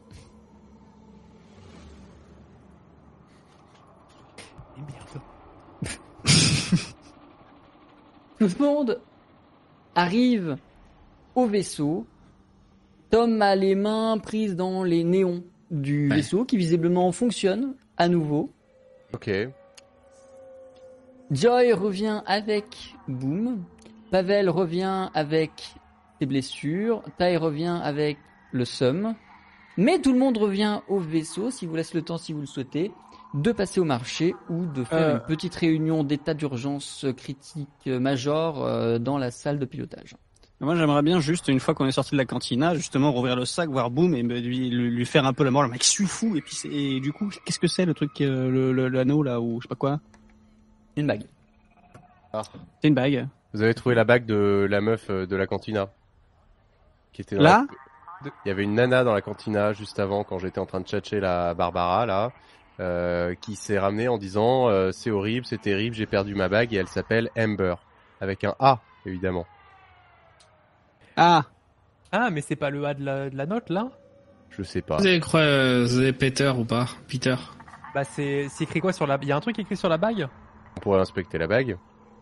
Et 4.78 4.82
merde. 4.92 5.20
Tout 8.38 8.46
le 8.58 8.64
monde 8.64 9.00
arrive 9.94 10.56
au 11.34 11.46
vaisseau. 11.46 12.06
Tom 13.10 13.40
a 13.42 13.56
les 13.56 13.74
mains 13.74 14.18
prises 14.18 14.54
dans 14.54 14.82
les 14.84 15.02
néons 15.04 15.42
du 15.70 16.08
Ouais. 16.08 16.16
vaisseau 16.16 16.44
qui 16.44 16.56
visiblement 16.56 17.10
fonctionne 17.12 17.74
à 17.96 18.08
nouveau. 18.08 18.52
Ok. 19.12 19.30
Joy 21.30 21.72
revient 21.72 22.22
avec 22.26 22.94
Boom. 23.08 23.64
Pavel 24.10 24.48
revient 24.48 25.10
avec 25.14 25.74
ses 26.20 26.26
blessures. 26.26 27.02
Tai 27.18 27.36
revient 27.36 27.80
avec 27.82 28.18
le 28.52 28.64
Sum. 28.64 29.14
Mais 29.76 29.98
tout 30.00 30.12
le 30.12 30.18
monde 30.18 30.38
revient 30.38 30.80
au 30.88 30.98
vaisseau, 30.98 31.50
si 31.50 31.66
vous 31.66 31.76
laisse 31.76 31.94
le 31.94 32.02
temps, 32.02 32.18
si 32.18 32.32
vous 32.32 32.40
le 32.40 32.46
souhaitez, 32.46 32.90
de 33.34 33.52
passer 33.52 33.78
au 33.80 33.84
marché 33.84 34.34
ou 34.48 34.64
de 34.66 34.84
faire 34.84 34.98
Euh. 35.08 35.12
une 35.14 35.20
petite 35.20 35.54
réunion 35.54 36.02
d'état 36.04 36.34
d'urgence 36.34 37.04
critique 37.16 37.68
euh, 37.86 38.00
major 38.00 38.64
euh, 38.64 38.98
dans 38.98 39.18
la 39.18 39.30
salle 39.30 39.58
de 39.58 39.64
pilotage. 39.66 40.14
Moi, 40.60 40.74
j'aimerais 40.74 41.02
bien 41.02 41.20
juste, 41.20 41.46
une 41.48 41.60
fois 41.60 41.74
qu'on 41.74 41.86
est 41.86 41.92
sorti 41.92 42.12
de 42.12 42.16
la 42.16 42.24
cantina, 42.24 42.74
justement 42.74 43.12
rouvrir 43.12 43.36
le 43.36 43.44
sac, 43.44 43.68
voir 43.70 43.90
Boom 43.90 44.14
et 44.16 44.22
lui, 44.22 45.04
faire 45.06 45.24
un 45.24 45.32
peu 45.32 45.44
la 45.44 45.52
mort. 45.52 45.62
Le 45.62 45.68
mec, 45.68 45.84
je 45.84 45.88
suis 45.88 46.06
fou. 46.06 46.34
Et 46.36 46.40
puis, 46.40 46.56
c'est- 46.56 46.68
et 46.68 46.98
du 46.98 47.12
coup, 47.12 47.30
qu'est-ce 47.44 47.60
que 47.60 47.68
c'est 47.68 47.84
le 47.84 47.94
truc, 47.94 48.20
euh, 48.22 48.50
le- 48.50 48.72
le- 48.72 48.88
l'anneau 48.88 49.22
là, 49.22 49.40
ou 49.40 49.60
je 49.60 49.66
sais 49.66 49.68
pas 49.68 49.76
quoi? 49.76 50.00
Une 50.96 51.06
bague. 51.06 51.22
C'est 52.82 52.88
une 52.88 52.94
bague. 52.94 53.28
Vous 53.54 53.62
avez 53.62 53.74
trouvé 53.74 53.94
la 53.94 54.04
bague 54.04 54.26
de 54.26 54.66
la 54.68 54.80
meuf 54.80 55.10
de 55.10 55.36
la 55.36 55.46
cantina 55.46 55.88
qui 57.12 57.22
était 57.22 57.36
dans 57.36 57.42
Là? 57.42 57.66
la- 58.24 58.30
Il 58.44 58.48
y 58.48 58.50
avait 58.50 58.64
une 58.64 58.74
nana 58.74 59.04
dans 59.04 59.14
la 59.14 59.22
cantina 59.22 59.72
juste 59.72 60.00
avant 60.00 60.24
quand 60.24 60.38
j'étais 60.40 60.58
en 60.58 60.66
train 60.66 60.80
de 60.80 60.86
tchatcher 60.86 61.20
la 61.20 61.54
Barbara 61.54 62.04
là, 62.04 62.32
euh, 62.80 63.34
qui 63.40 63.56
s'est 63.56 63.78
ramenée 63.78 64.08
en 64.08 64.18
disant 64.18 64.68
euh, 64.68 64.92
c'est 64.92 65.10
horrible, 65.10 65.46
c'est 65.46 65.60
terrible, 65.60 65.94
j'ai 65.96 66.06
perdu 66.06 66.34
ma 66.34 66.48
bague 66.48 66.72
et 66.74 66.76
elle 66.76 66.88
s'appelle 66.88 67.30
Amber 67.36 67.74
avec 68.20 68.44
un 68.44 68.54
A 68.58 68.80
évidemment. 69.06 69.46
Ah, 71.16 71.44
Ah, 72.12 72.30
mais 72.30 72.40
c'est 72.40 72.56
pas 72.56 72.70
le 72.70 72.84
A 72.86 72.94
de 72.94 73.04
la, 73.04 73.30
de 73.30 73.36
la 73.36 73.46
note 73.46 73.70
là? 73.70 73.90
Je 74.50 74.62
sais 74.62 74.82
pas. 74.82 74.96
Vous 74.96 75.06
avez 75.06 75.20
quoi, 75.20 75.40
euh, 75.40 75.84
vous 75.86 75.98
avez 75.98 76.12
Peter 76.12 76.52
ou 76.56 76.64
pas? 76.64 76.86
Peter 77.08 77.36
Bah 77.94 78.04
c'est 78.04 78.48
c'est 78.48 78.64
écrit 78.64 78.80
quoi 78.80 78.92
sur 78.92 79.06
la 79.06 79.18
Il 79.22 79.28
y 79.28 79.32
a 79.32 79.36
un 79.36 79.40
truc 79.40 79.58
écrit 79.58 79.76
sur 79.76 79.88
la 79.88 79.98
bague? 79.98 80.28
On 80.76 80.80
pourrait 80.80 81.00
inspecter 81.00 81.38
la 81.38 81.46
bague. 81.46 81.76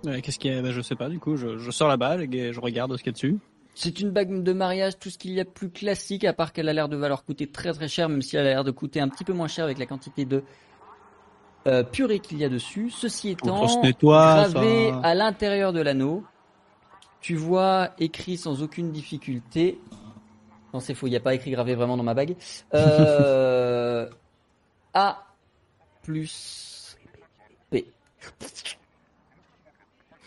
Euh, 0.07 0.21
qu'est-ce 0.23 0.39
qu'il 0.39 0.53
y 0.53 0.57
a? 0.57 0.63
Bah, 0.63 0.71
Je 0.73 0.81
sais 0.81 0.97
pas. 0.97 1.09
Du 1.09 1.19
coup, 1.19 1.37
je, 1.37 1.59
je 1.59 1.71
sors 1.71 1.89
la 1.89 1.97
bague 1.97 2.35
et 2.35 2.53
je 2.53 2.61
regarde 2.61 2.93
ce 2.97 3.03
qu'il 3.03 3.09
y 3.09 3.11
a 3.11 3.13
dessus. 3.13 3.39
C'est 3.79 4.01
une 4.01 4.11
bague 4.11 4.43
de 4.43 4.53
mariage, 4.55 4.99
tout 4.99 5.11
ce 5.11 5.19
qu'il 5.19 5.33
y 5.33 5.41
a 5.41 5.45
de 5.45 5.51
plus 5.51 5.69
classique, 5.69 6.25
à 6.25 6.33
part 6.33 6.55
qu'elle 6.55 6.71
a 6.71 6.73
l'air 6.73 6.89
de 6.89 6.97
valoir 6.97 7.25
coûter 7.25 7.47
très 7.47 7.75
très 7.75 7.89
cher, 7.89 8.09
même 8.09 8.23
si 8.23 8.35
elle 8.35 8.47
a 8.47 8.51
l'air 8.51 8.65
de 8.65 8.71
coûter 8.71 9.01
un 9.01 9.09
petit 9.09 9.23
peu 9.23 9.35
moins 9.35 9.49
cher 9.49 9.67
avec 9.67 9.77
la 9.79 9.85
quantité 9.85 10.25
de 10.25 10.43
euh, 11.67 11.83
purée 11.83 12.21
qu'il 12.21 12.39
y 12.39 12.45
a 12.45 12.49
dessus. 12.49 12.89
Ceci 12.89 13.29
étant, 13.29 13.83
nettoie, 13.83 14.49
gravé 14.49 14.89
ça. 14.93 15.01
à 15.01 15.15
l'intérieur 15.15 15.75
de 15.75 15.83
l'anneau, 15.83 16.25
tu 17.21 17.35
vois 17.35 17.91
écrit 17.99 18.39
sans 18.39 18.63
aucune 18.63 18.93
difficulté. 18.93 19.79
Non, 20.73 20.81
c'est 20.81 20.95
faux, 20.95 21.07
il 21.07 21.11
n'y 21.11 21.17
a 21.17 21.21
pas 21.21 21.35
écrit 21.35 21.51
gravé 21.51 21.75
vraiment 21.75 21.99
dans 21.99 22.03
ma 22.03 22.15
bague. 22.15 22.35
Euh, 22.73 24.09
A 24.95 25.23
plus 26.03 26.97
P. 27.69 27.93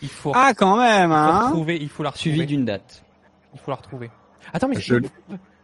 Il 0.02 0.08
faut, 0.08 0.30
Ah, 0.36 0.54
quand 0.54 0.76
même, 0.76 1.10
il 1.10 1.14
faut 1.14 1.14
hein 1.14 1.48
retrouver, 1.48 1.78
il 1.82 1.88
faut 1.88 2.02
la 2.04 2.10
retrouver. 2.10 2.30
Suivi 2.36 2.46
d'une 2.46 2.64
date. 2.64 3.02
Il 3.54 3.60
faut 3.60 3.70
la 3.70 3.76
retrouver. 3.76 4.10
Attends, 4.52 4.68
mais 4.68 4.80
Je, 4.80 4.96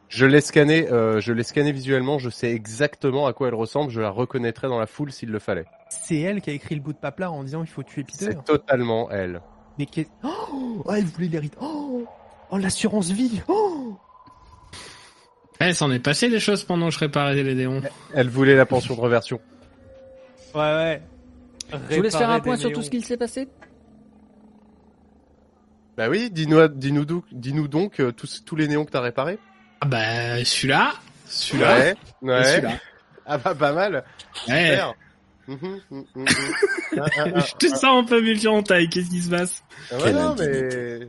je 0.08 0.26
l'ai 0.26 0.40
scanné, 0.40 0.88
euh, 0.90 1.20
je 1.20 1.32
l'ai 1.32 1.42
scanné 1.42 1.72
visuellement, 1.72 2.18
je 2.18 2.30
sais 2.30 2.50
exactement 2.52 3.26
à 3.26 3.32
quoi 3.32 3.48
elle 3.48 3.54
ressemble, 3.54 3.90
je 3.90 4.00
la 4.00 4.10
reconnaîtrais 4.10 4.68
dans 4.68 4.78
la 4.78 4.86
foule 4.86 5.10
s'il 5.12 5.30
le 5.30 5.38
fallait. 5.38 5.64
c'est 5.88 6.18
elle 6.20 6.40
qui 6.40 6.50
a 6.50 6.52
écrit 6.52 6.74
le 6.74 6.80
bout 6.80 6.92
de 6.92 6.98
papier 6.98 7.24
en 7.26 7.42
disant 7.42 7.62
il 7.62 7.68
faut 7.68 7.82
tuer 7.82 8.04
Peter. 8.04 8.26
C'est 8.26 8.44
totalement 8.44 9.10
elle. 9.10 9.40
Mais 9.78 9.86
qu'est- 9.86 10.08
oh, 10.24 10.82
oh, 10.84 10.92
elle 10.92 11.04
voulait 11.04 11.28
l'hériter. 11.28 11.56
Oh, 11.60 12.04
oh 12.50 12.58
l'assurance 12.58 13.10
vie. 13.10 13.40
Oh, 13.48 13.96
Eh, 15.60 15.72
s'en 15.72 15.90
est 15.90 15.98
passé 16.00 16.28
des 16.28 16.40
choses 16.40 16.64
pendant 16.64 16.88
que 16.88 16.94
je 16.94 16.98
réparais 16.98 17.34
les 17.42 17.54
néons. 17.54 17.80
Elle 18.14 18.28
voulait 18.28 18.56
la 18.56 18.66
pension 18.66 18.94
de 18.94 19.00
reversion. 19.00 19.40
Ouais, 20.54 20.60
ouais. 20.60 21.02
Je 21.90 21.96
vous 21.96 22.02
laisse 22.02 22.16
faire 22.16 22.30
un 22.30 22.40
point 22.40 22.56
sur 22.56 22.72
tout 22.72 22.82
ce 22.82 22.90
qu'il 22.90 23.04
s'est 23.04 23.16
passé 23.16 23.48
Bah 25.96 26.08
oui, 26.08 26.30
dis-nous, 26.30 26.68
dis-nous, 26.68 27.04
donc- 27.04 27.24
dis-nous 27.32 27.68
donc 27.68 28.00
euh, 28.00 28.12
tous, 28.12 28.44
tous 28.44 28.56
les 28.56 28.68
néons 28.68 28.84
que 28.84 28.90
t'as 28.90 29.00
réparés. 29.00 29.38
Ah 29.80 29.86
bah, 29.86 30.44
celui-là, 30.44 30.92
celui-là, 31.26 31.94
Ouais, 32.22 32.44
celui-là. 32.44 32.72
Ah 33.26 33.38
bah 33.38 33.54
pas 33.54 33.72
mal. 33.72 34.04
Ouais. 34.48 34.70
Super. 34.70 34.94
Mhm, 35.48 35.80
mhm, 35.90 36.04
mhm. 36.14 36.26
Ah, 36.98 37.04
ah, 37.18 37.24
ah, 37.34 37.40
Je 37.40 37.54
te 37.56 37.66
sens 37.68 37.84
un 37.84 38.04
peu 38.04 38.22
méfiant, 38.22 38.62
taille. 38.62 38.88
Qu'est-ce 38.88 39.10
qui 39.10 39.20
se 39.20 39.28
passe? 39.30 39.62
Ah, 39.92 39.98
ouais, 39.98 40.12
non, 40.12 40.34
mais... 40.38 41.08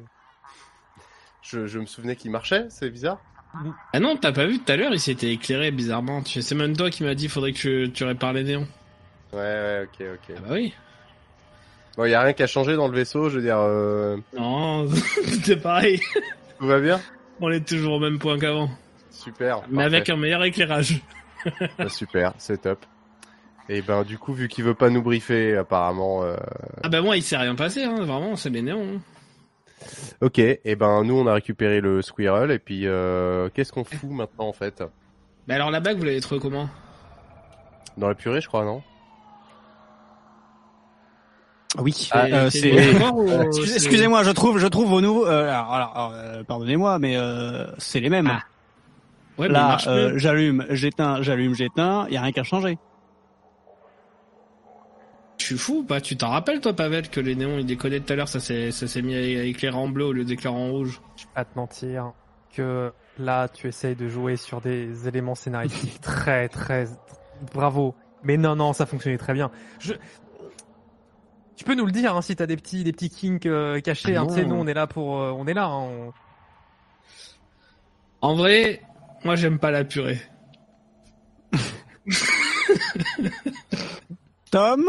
Je, 1.41 1.65
je 1.67 1.79
me 1.79 1.85
souvenais 1.85 2.15
qu'il 2.15 2.31
marchait, 2.31 2.65
c'est 2.69 2.89
bizarre. 2.89 3.19
Ah 3.93 3.99
non, 3.99 4.17
t'as 4.17 4.31
pas 4.33 4.45
vu 4.45 4.59
tout 4.59 4.71
à 4.71 4.75
l'heure, 4.75 4.91
il 4.93 4.99
s'était 4.99 5.31
éclairé 5.31 5.71
bizarrement. 5.71 6.21
Tu- 6.21 6.41
C'est 6.41 6.55
même 6.55 6.75
toi 6.75 6.89
qui 6.89 7.03
m'as 7.03 7.15
dit 7.15 7.29
faudrait 7.29 7.53
que 7.53 7.57
tu, 7.85 7.91
tu 7.93 8.03
répares 8.03 8.33
les 8.33 8.43
néons. 8.43 8.67
Ouais, 9.31 9.39
ouais, 9.39 9.87
ok, 9.87 10.05
ok. 10.15 10.35
Ah 10.37 10.41
bah 10.41 10.47
oui. 10.55 10.73
Bon, 11.97 12.05
y 12.05 12.13
a 12.13 12.21
rien 12.21 12.33
qui 12.33 12.43
a 12.43 12.47
changé 12.47 12.75
dans 12.75 12.87
le 12.87 12.93
vaisseau, 12.95 13.29
je 13.29 13.37
veux 13.37 13.41
dire, 13.41 13.57
euh, 13.59 14.17
Non, 14.37 14.87
c'était 15.25 15.57
pareil. 15.57 15.99
tout 16.59 16.67
va 16.67 16.79
bien? 16.79 17.01
On 17.41 17.49
est 17.51 17.67
toujours 17.67 17.95
au 17.95 17.99
même 17.99 18.19
point 18.19 18.37
qu'avant. 18.39 18.69
Super. 19.09 19.61
Mais 19.69 19.77
parfait. 19.83 19.95
avec 19.95 20.09
un 20.09 20.15
meilleur 20.17 20.43
éclairage. 20.43 21.01
Ah, 21.79 21.89
super, 21.89 22.33
c'est 22.37 22.61
top. 22.61 22.85
Et 23.69 23.81
ben 23.81 24.03
du 24.03 24.17
coup, 24.17 24.33
vu 24.33 24.47
qu'il 24.47 24.63
veut 24.63 24.73
pas 24.75 24.89
nous 24.89 25.01
briefer, 25.01 25.57
apparemment, 25.57 26.23
euh, 26.23 26.35
Ah 26.83 26.89
bah 26.89 27.01
moi, 27.01 27.17
il 27.17 27.23
s'est 27.23 27.35
rien 27.37 27.55
passé, 27.55 27.83
hein. 27.83 27.95
vraiment, 27.95 28.35
c'est 28.35 28.49
les 28.49 28.61
néons. 28.61 28.95
hein. 28.97 29.87
ok. 30.21 30.39
Et 30.39 30.75
ben 30.75 31.03
nous, 31.03 31.15
on 31.15 31.27
a 31.27 31.33
récupéré 31.33 31.81
le 31.81 32.01
squirrel 32.01 32.51
et 32.51 32.59
puis 32.59 32.87
euh, 32.87 33.49
qu'est-ce 33.53 33.71
qu'on 33.73 33.83
fout 33.83 34.09
maintenant 34.09 34.47
en 34.47 34.53
fait? 34.53 34.83
Mais 35.47 35.55
alors 35.55 35.69
la 35.71 35.79
bague, 35.79 35.97
vous 35.97 36.05
l'avez 36.05 36.21
trouvé 36.21 36.39
comment? 36.41 36.69
Dans 37.97 38.07
la 38.07 38.15
purée, 38.15 38.41
je 38.41 38.47
crois, 38.47 38.63
non? 38.65 38.81
Oui. 41.79 42.09
Ah, 42.11 42.25
euh, 42.25 42.49
c'est 42.49 42.71
ou 43.11 43.29
Euh, 43.29 43.51
Excusez-moi, 43.75 44.23
je 44.23 44.31
trouve, 44.31 44.57
je 44.57 44.67
trouve 44.67 44.89
vos 44.89 45.01
nouveaux. 45.01 45.27
Euh, 45.27 45.49
alors, 45.49 45.73
alors, 45.73 46.13
euh, 46.15 46.43
pardonnez-moi, 46.43 46.99
mais 46.99 47.15
euh, 47.17 47.67
c'est 47.77 47.99
les 47.99 48.09
mêmes. 48.09 48.27
Ah. 48.31 48.41
Ouais, 49.37 49.47
mais 49.47 49.49
il 49.49 49.51
Là, 49.53 49.67
marche 49.67 49.87
euh, 49.87 50.13
j'allume, 50.17 50.65
j'éteins, 50.69 51.21
j'allume, 51.21 51.53
j'éteins. 51.53 52.07
Y 52.09 52.17
a 52.17 52.21
rien 52.21 52.31
qui 52.31 52.39
a 52.39 52.43
changé. 52.43 52.77
Je 55.37 55.45
suis 55.45 55.57
fou, 55.57 55.85
bah 55.87 56.01
tu 56.01 56.17
t'en 56.17 56.29
rappelles 56.29 56.59
toi, 56.61 56.73
Pavel, 56.73 57.09
que 57.09 57.19
les 57.19 57.35
néons, 57.35 57.59
ils 57.59 57.65
déconnaient 57.65 57.99
tout 57.99 58.11
à 58.11 58.15
l'heure, 58.15 58.27
ça 58.27 58.39
s'est 58.39 58.71
ça 58.71 58.87
s'est 58.87 59.01
mis 59.03 59.15
à 59.15 59.43
éclairer 59.43 59.77
en 59.77 59.87
bleu 59.87 60.05
au 60.05 60.11
lieu 60.11 60.25
d'éclairer 60.25 60.55
en 60.55 60.71
rouge? 60.71 60.99
Je 61.15 61.23
vais 61.23 61.29
pas 61.35 61.45
te 61.45 61.55
mentir 61.55 62.11
que 62.55 62.91
là 63.19 63.47
tu 63.47 63.67
essayes 63.67 63.95
de 63.95 64.09
jouer 64.09 64.35
sur 64.35 64.61
des 64.61 65.07
éléments 65.07 65.35
scénaristiques 65.35 66.01
très 66.01 66.49
très 66.49 66.87
bravo. 67.53 67.93
Mais 68.23 68.35
non 68.35 68.55
non 68.55 68.73
ça 68.73 68.87
fonctionnait 68.87 69.19
très 69.19 69.33
bien. 69.33 69.51
Je 69.79 69.93
tu 71.57 71.63
peux 71.65 71.75
nous 71.75 71.85
le 71.85 71.91
dire 71.91 72.15
hein, 72.15 72.21
si 72.21 72.35
t'as 72.35 72.45
des 72.45 72.55
petits 72.55 72.83
des 72.85 72.93
petits 72.93 73.09
kinks 73.09 73.45
euh, 73.45 73.81
cachés. 73.81 74.15
Ah 74.15 74.21
hein, 74.21 74.27
tu 74.27 74.35
sais 74.35 74.45
nous 74.45 74.55
on 74.55 74.65
est 74.67 74.73
là 74.73 74.87
pour 74.87 75.19
euh, 75.19 75.31
on 75.31 75.45
est 75.47 75.53
là. 75.53 75.65
hein, 75.65 75.81
on- 75.81 76.13
En 78.21 78.35
vrai, 78.35 78.81
moi 79.25 79.35
j'aime 79.35 79.59
pas 79.59 79.71
la 79.71 79.83
purée. 79.83 80.21
Tom, 84.51 84.83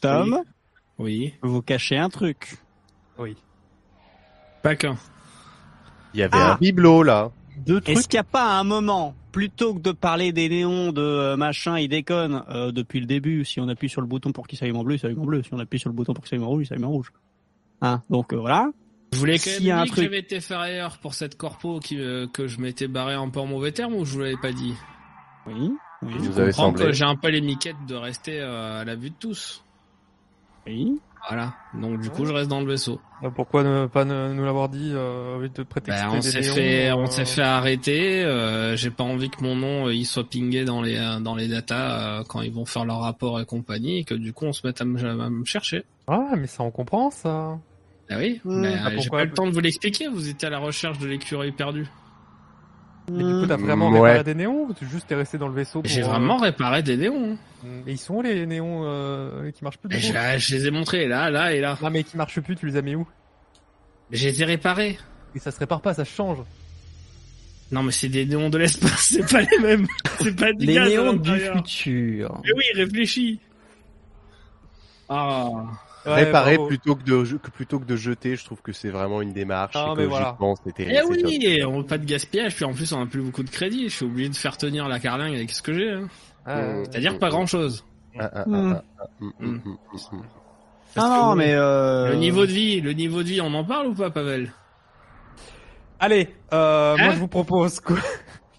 Tom, 0.00 0.42
Oui. 0.98 1.34
vous 1.42 1.62
cachez 1.62 1.96
un 1.96 2.08
truc. 2.10 2.56
Oui. 3.18 3.36
Pas 4.62 4.76
qu'un. 4.76 4.96
Il 6.12 6.20
y 6.20 6.22
avait 6.22 6.36
Ah. 6.36 6.52
un 6.52 6.56
bibelot 6.56 7.02
là. 7.02 7.30
Deux 7.58 7.80
trucs. 7.80 7.96
Est-ce 7.96 8.08
qu'il 8.08 8.16
n'y 8.16 8.20
a 8.20 8.24
pas 8.24 8.58
un 8.58 8.64
moment, 8.64 9.14
plutôt 9.32 9.74
que 9.74 9.80
de 9.80 9.92
parler 9.92 10.32
des 10.32 10.48
néons, 10.48 10.92
de 10.92 11.00
euh, 11.02 11.36
machin, 11.36 11.78
ils 11.78 11.88
déconnent 11.88 12.42
euh, 12.50 12.72
depuis 12.72 13.00
le 13.00 13.06
début, 13.06 13.44
si 13.44 13.60
on 13.60 13.68
appuie 13.68 13.88
sur 13.88 14.00
le 14.00 14.06
bouton 14.06 14.32
pour 14.32 14.46
qu'il 14.46 14.58
s'allume 14.58 14.76
en 14.76 14.84
bleu, 14.84 14.94
il 14.96 14.98
s'allume 14.98 15.20
en 15.20 15.24
bleu. 15.24 15.42
Si 15.42 15.52
on 15.54 15.58
appuie 15.58 15.78
sur 15.78 15.88
le 15.90 15.94
bouton 15.94 16.14
pour 16.14 16.24
qu'il 16.24 16.30
s'allume 16.30 16.44
en 16.44 16.48
rouge, 16.48 16.64
il 16.64 16.66
s'allume 16.66 16.84
en 16.86 16.90
rouge. 16.90 17.12
Hein 17.80 18.02
Donc 18.10 18.32
euh, 18.32 18.36
voilà. 18.36 18.70
Je 19.12 19.18
voulais 19.18 19.38
quand 19.38 19.50
même 19.50 19.62
y 19.62 19.70
a 19.70 19.78
un 19.78 19.84
dire 19.84 19.90
que 19.92 19.96
truc- 19.96 20.04
j'avais 20.06 20.18
été 20.18 20.40
faire 20.40 20.58
ailleurs 20.58 20.98
pour 20.98 21.14
cette 21.14 21.36
corpo 21.36 21.78
qui, 21.78 21.98
euh, 22.00 22.26
que 22.26 22.48
je 22.48 22.58
m'étais 22.60 22.88
barré 22.88 23.14
un 23.14 23.28
peu 23.28 23.38
en 23.40 23.46
mauvais 23.46 23.70
terme 23.72 23.94
ou 23.94 24.04
je 24.04 24.14
vous 24.14 24.20
l'avais 24.20 24.36
pas 24.36 24.52
dit? 24.52 24.74
Oui. 25.46 25.70
Oui. 26.02 26.12
Il 26.18 26.24
Je 26.24 26.30
avait 26.40 26.50
comprends 26.50 26.66
semblé. 26.66 26.84
que 26.86 26.92
j'ai 26.92 27.04
un 27.04 27.14
peu 27.16 27.28
les 27.28 27.40
miquettes 27.40 27.76
de 27.86 27.94
rester 27.94 28.40
euh, 28.40 28.80
à 28.80 28.84
la 28.84 28.96
vue 28.96 29.10
de 29.10 29.14
tous. 29.18 29.62
oui. 30.66 30.98
Voilà. 31.28 31.54
Donc 31.72 32.00
du 32.00 32.10
coup, 32.10 32.26
je 32.26 32.32
reste 32.32 32.50
dans 32.50 32.60
le 32.60 32.66
vaisseau. 32.66 33.00
Euh, 33.22 33.30
Pourquoi 33.30 33.62
ne 33.64 33.86
pas 33.86 34.04
ne- 34.04 34.34
nous 34.34 34.44
l'avoir 34.44 34.68
dit 34.68 34.90
euh, 34.92 35.48
de 35.48 35.62
prétexter 35.62 36.04
Ben, 36.06 36.12
on 36.18 36.20
s'est 36.20 36.42
fait, 36.42 36.90
euh, 36.90 36.96
on 36.96 37.06
s'est 37.06 37.24
fait 37.24 37.40
arrêter. 37.42 38.22
euh, 38.24 38.76
j'ai 38.76 38.90
pas 38.90 39.04
envie 39.04 39.30
que 39.30 39.42
mon 39.42 39.56
nom 39.56 39.86
euh, 39.86 39.94
il 39.94 40.04
soit 40.04 40.28
pingé 40.28 40.64
dans 40.66 40.82
les 40.82 40.96
euh, 40.98 41.20
dans 41.20 41.34
les 41.34 41.48
datas 41.48 42.20
euh, 42.20 42.24
quand 42.28 42.42
ils 42.42 42.52
vont 42.52 42.66
faire 42.66 42.84
leur 42.84 43.00
rapport 43.00 43.40
et 43.40 43.46
compagnie, 43.46 44.00
et 44.00 44.04
que 44.04 44.14
du 44.14 44.32
coup 44.34 44.44
on 44.44 44.52
se 44.52 44.66
mette 44.66 44.80
à 44.82 44.84
me, 44.84 44.98
à 45.02 45.30
me 45.30 45.44
chercher. 45.46 45.84
Ah 46.06 46.32
mais 46.36 46.46
ça 46.46 46.62
on 46.62 46.70
comprend 46.70 47.10
ça. 47.10 47.58
Ah 48.10 48.16
oui, 48.18 48.40
Mmh. 48.44 48.60
mais 48.60 48.74
Ah, 48.78 48.86
euh, 48.88 48.90
j'ai 48.90 48.96
pourquoi? 48.96 49.18
pas 49.20 49.24
eu 49.24 49.28
le 49.28 49.32
temps 49.34 49.46
de 49.46 49.52
vous 49.52 49.60
l'expliquer. 49.60 50.08
Vous 50.08 50.28
étiez 50.28 50.48
à 50.48 50.50
la 50.50 50.58
recherche 50.58 50.98
de 50.98 51.06
l'écureuil 51.06 51.52
perdu. 51.52 51.86
Mais 53.10 53.22
du 53.22 53.40
coup 53.40 53.46
t'as 53.46 53.56
vraiment 53.56 53.90
Ouais. 53.90 54.00
réparé 54.12 54.24
des 54.24 54.34
néons 54.34 54.62
ou 54.68 54.72
tu 54.74 54.86
juste 54.88 55.06
t'es 55.08 55.14
resté 55.14 55.36
dans 55.36 55.48
le 55.48 55.54
vaisseau 55.54 55.82
pour, 55.82 55.90
J'ai 55.90 56.02
euh, 56.02 56.06
vraiment 56.06 56.38
réparé 56.38 56.82
des 56.82 56.96
néons. 56.96 57.36
hein. 57.64 57.68
Et 57.86 57.92
ils 57.92 57.98
sont 57.98 58.14
où 58.14 58.22
les 58.22 58.46
néons 58.46 58.82
euh, 58.84 59.50
qui 59.50 59.62
marchent 59.64 59.76
plus 59.78 59.88
du 59.90 59.96
Et 59.96 60.00
coup 60.00 60.06
Je, 60.06 60.38
je 60.38 60.54
les 60.56 60.66
ai 60.66 60.70
montrés 60.70 61.06
là, 61.06 61.30
là 61.30 61.52
et 61.52 61.60
là. 61.60 61.76
Non 61.82 61.90
mais 61.90 62.02
qui 62.02 62.16
marchent 62.16 62.40
plus, 62.40 62.56
tu 62.56 62.66
les 62.66 62.76
as 62.76 62.82
mis 62.82 62.94
où 62.94 63.06
Mais 64.10 64.16
Je 64.16 64.28
les 64.28 64.42
ai 64.42 64.44
réparés. 64.46 64.98
Et 65.34 65.38
ça 65.38 65.50
se 65.50 65.58
répare 65.58 65.80
pas, 65.82 65.92
ça 65.94 66.04
change. 66.04 66.38
Non, 67.72 67.82
mais 67.82 67.92
c'est 67.92 68.08
des 68.08 68.24
néons 68.24 68.50
de 68.50 68.58
l'espace, 68.58 69.08
c'est 69.12 69.28
pas 69.30 69.40
les 69.42 69.58
mêmes. 69.58 69.86
C'est 70.20 70.36
pas 70.38 70.52
du 70.52 70.64
Les 70.64 70.74
gaz 70.74 70.86
à 70.86 70.88
néons 70.90 71.12
du 71.14 71.40
futur. 71.40 72.40
Mais 72.44 72.52
oui, 72.56 72.64
réfléchis. 72.74 73.40
Ah. 75.08 75.50
Ouais, 76.06 76.14
Réparer 76.24 76.56
bravo. 76.56 76.68
plutôt 76.68 76.96
que 76.96 77.02
de 77.02 77.36
que 77.38 77.50
plutôt 77.50 77.78
que 77.78 77.84
de 77.86 77.96
jeter, 77.96 78.36
je 78.36 78.44
trouve 78.44 78.60
que 78.60 78.72
c'est 78.72 78.90
vraiment 78.90 79.22
une 79.22 79.32
démarche. 79.32 79.74
Ah, 79.74 79.94
mais 79.96 80.04
voilà. 80.06 80.34
écologiquement, 80.36 80.54
c'était- 80.66 80.88
Eh 80.90 81.00
oui, 81.08 81.38
et 81.42 81.64
on 81.64 81.78
veut 81.78 81.86
pas 81.86 81.96
de 81.98 82.04
gaspillage, 82.04 82.54
puis 82.56 82.64
en 82.66 82.72
plus 82.74 82.92
on 82.92 83.00
a 83.02 83.06
plus 83.06 83.22
beaucoup 83.22 83.42
de 83.42 83.48
crédit. 83.50 83.88
Je 83.88 83.94
suis 83.96 84.04
obligé 84.04 84.28
de 84.28 84.36
faire 84.36 84.56
tenir 84.58 84.86
la 84.88 85.00
carlingue 85.00 85.34
avec 85.34 85.50
ce 85.50 85.62
que 85.62 85.72
j'ai. 85.72 85.90
hein. 85.92 86.08
Ah, 86.44 86.60
C'est-à-dire 86.84 87.18
pas 87.18 87.30
grand 87.30 87.46
chose. 87.46 87.84
Ah, 88.18 88.30
ah, 88.32 88.38
ah, 88.40 88.44
Hmm. 88.48 88.72
ah, 88.74 88.82
ah, 89.00 89.04
hum, 89.20 89.32
hum, 89.40 89.60
hum, 89.64 89.76
hum. 90.12 90.22
Ah 90.96 91.08
non, 91.08 91.34
mais 91.34 91.54
euh... 91.54 92.10
Le 92.10 92.16
niveau 92.16 92.46
de 92.46 92.52
vie, 92.52 92.80
le 92.80 92.92
niveau 92.92 93.22
de 93.22 93.28
vie, 93.28 93.40
on 93.40 93.52
en 93.54 93.64
parle 93.64 93.86
ou 93.88 93.94
pas, 93.94 94.10
Pavel? 94.10 94.52
Allez, 95.98 96.28
euh, 96.52 96.96
moi 96.98 97.06
Hein 97.08 97.12
je 97.14 97.18
vous 97.18 97.28
propose 97.28 97.80
quoi? 97.80 97.96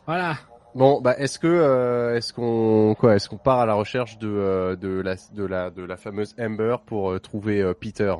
Voilà. 0.07 0.37
Bon, 0.75 0.99
bah 0.99 1.15
est-ce 1.17 1.39
que 1.39 1.47
euh, 1.47 2.17
est-ce 2.17 2.33
qu'on 2.33 2.95
quoi 2.99 3.15
est-ce 3.15 3.29
qu'on 3.29 3.37
part 3.37 3.59
à 3.61 3.65
la 3.65 3.75
recherche 3.75 4.17
de 4.17 4.27
euh, 4.27 4.75
de 4.75 4.89
la 5.01 5.15
de 5.33 5.45
la 5.45 5.69
de 5.69 5.81
la 5.83 5.95
fameuse 5.95 6.35
Amber 6.37 6.75
pour 6.85 7.11
euh, 7.11 7.19
trouver 7.19 7.61
euh, 7.61 7.73
Peter? 7.73 8.13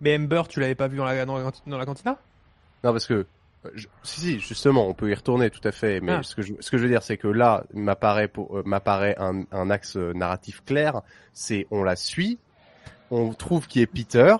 Mais 0.00 0.16
Ember, 0.18 0.42
tu 0.48 0.58
l'avais 0.60 0.74
pas 0.74 0.88
vu 0.88 0.96
dans 0.96 1.04
la, 1.04 1.24
dans 1.24 1.38
la, 1.38 1.44
canti- 1.44 1.62
dans 1.66 1.78
la 1.78 1.86
cantina? 1.86 2.18
Non, 2.82 2.90
parce 2.92 3.06
que 3.06 3.14
euh, 3.14 3.70
je- 3.74 3.86
si 4.02 4.20
si 4.20 4.40
justement, 4.40 4.88
on 4.88 4.94
peut 4.94 5.08
y 5.10 5.14
retourner 5.14 5.48
tout 5.48 5.60
à 5.62 5.70
fait. 5.70 6.00
Mais 6.00 6.12
Ah. 6.14 6.22
ce 6.24 6.34
que 6.34 6.42
je, 6.42 6.54
ce 6.58 6.72
que 6.72 6.76
je 6.76 6.82
veux 6.82 6.88
dire, 6.88 7.04
c'est 7.04 7.16
que 7.18 7.28
là 7.28 7.62
m'apparaît 7.72 8.26
pour 8.28 8.62
m'apparaît 8.66 9.14
un, 9.18 9.44
un 9.52 9.70
axe 9.70 9.94
narratif 9.96 10.64
clair. 10.64 11.02
C'est 11.32 11.68
on 11.70 11.84
la 11.84 11.94
suit, 11.94 12.38
on 13.12 13.32
trouve 13.32 13.68
qui 13.68 13.80
est 13.80 13.86
Peter, 13.86 14.34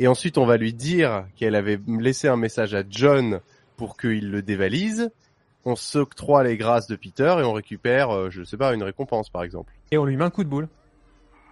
et 0.00 0.08
ensuite 0.08 0.36
on 0.36 0.46
va 0.46 0.56
lui 0.56 0.72
dire 0.72 1.26
qu'elle 1.36 1.54
avait 1.54 1.78
laissé 1.86 2.26
un 2.26 2.36
message 2.36 2.74
à 2.74 2.82
John 2.90 3.38
pour 3.76 3.96
qu'il 3.96 4.32
le 4.32 4.42
dévalise. 4.42 5.12
On 5.68 5.74
s'octroie 5.76 6.44
les 6.44 6.56
grâces 6.56 6.86
de 6.86 6.94
Peter 6.96 7.36
et 7.40 7.42
on 7.42 7.52
récupère, 7.52 8.10
euh, 8.10 8.30
je 8.30 8.44
sais 8.44 8.56
pas, 8.56 8.72
une 8.72 8.84
récompense 8.84 9.28
par 9.30 9.42
exemple. 9.42 9.72
Et 9.90 9.98
on 9.98 10.04
lui 10.04 10.16
met 10.16 10.24
un 10.24 10.30
coup 10.30 10.44
de 10.44 10.48
boule. 10.48 10.68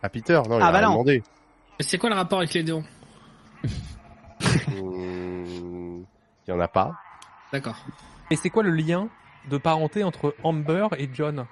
À 0.03 0.09
Peter, 0.09 0.41
non, 0.49 0.59
il 0.59 0.63
Ah, 0.63 0.69
a 0.69 0.73
bah 0.73 0.79
rien 0.79 0.87
non. 0.87 0.93
demandé. 0.95 1.23
Mais 1.79 1.85
C'est 1.85 1.99
quoi 1.99 2.09
le 2.11 2.15
rapport 2.15 2.39
avec 2.39 2.55
les 2.55 2.63
néons 2.63 2.85
Hum, 4.79 6.05
Il 6.47 6.51
y 6.51 6.53
en 6.53 6.61
a 6.61 6.69
pas. 6.69 6.95
D'accord. 7.53 7.77
Et 8.31 8.37
c'est 8.37 8.51
quoi 8.51 8.63
le 8.63 8.71
lien 8.71 9.09
de 9.51 9.59
parenté 9.59 10.05
entre 10.05 10.35
Amber 10.43 10.87
et 10.99 11.09
John? 11.13 11.47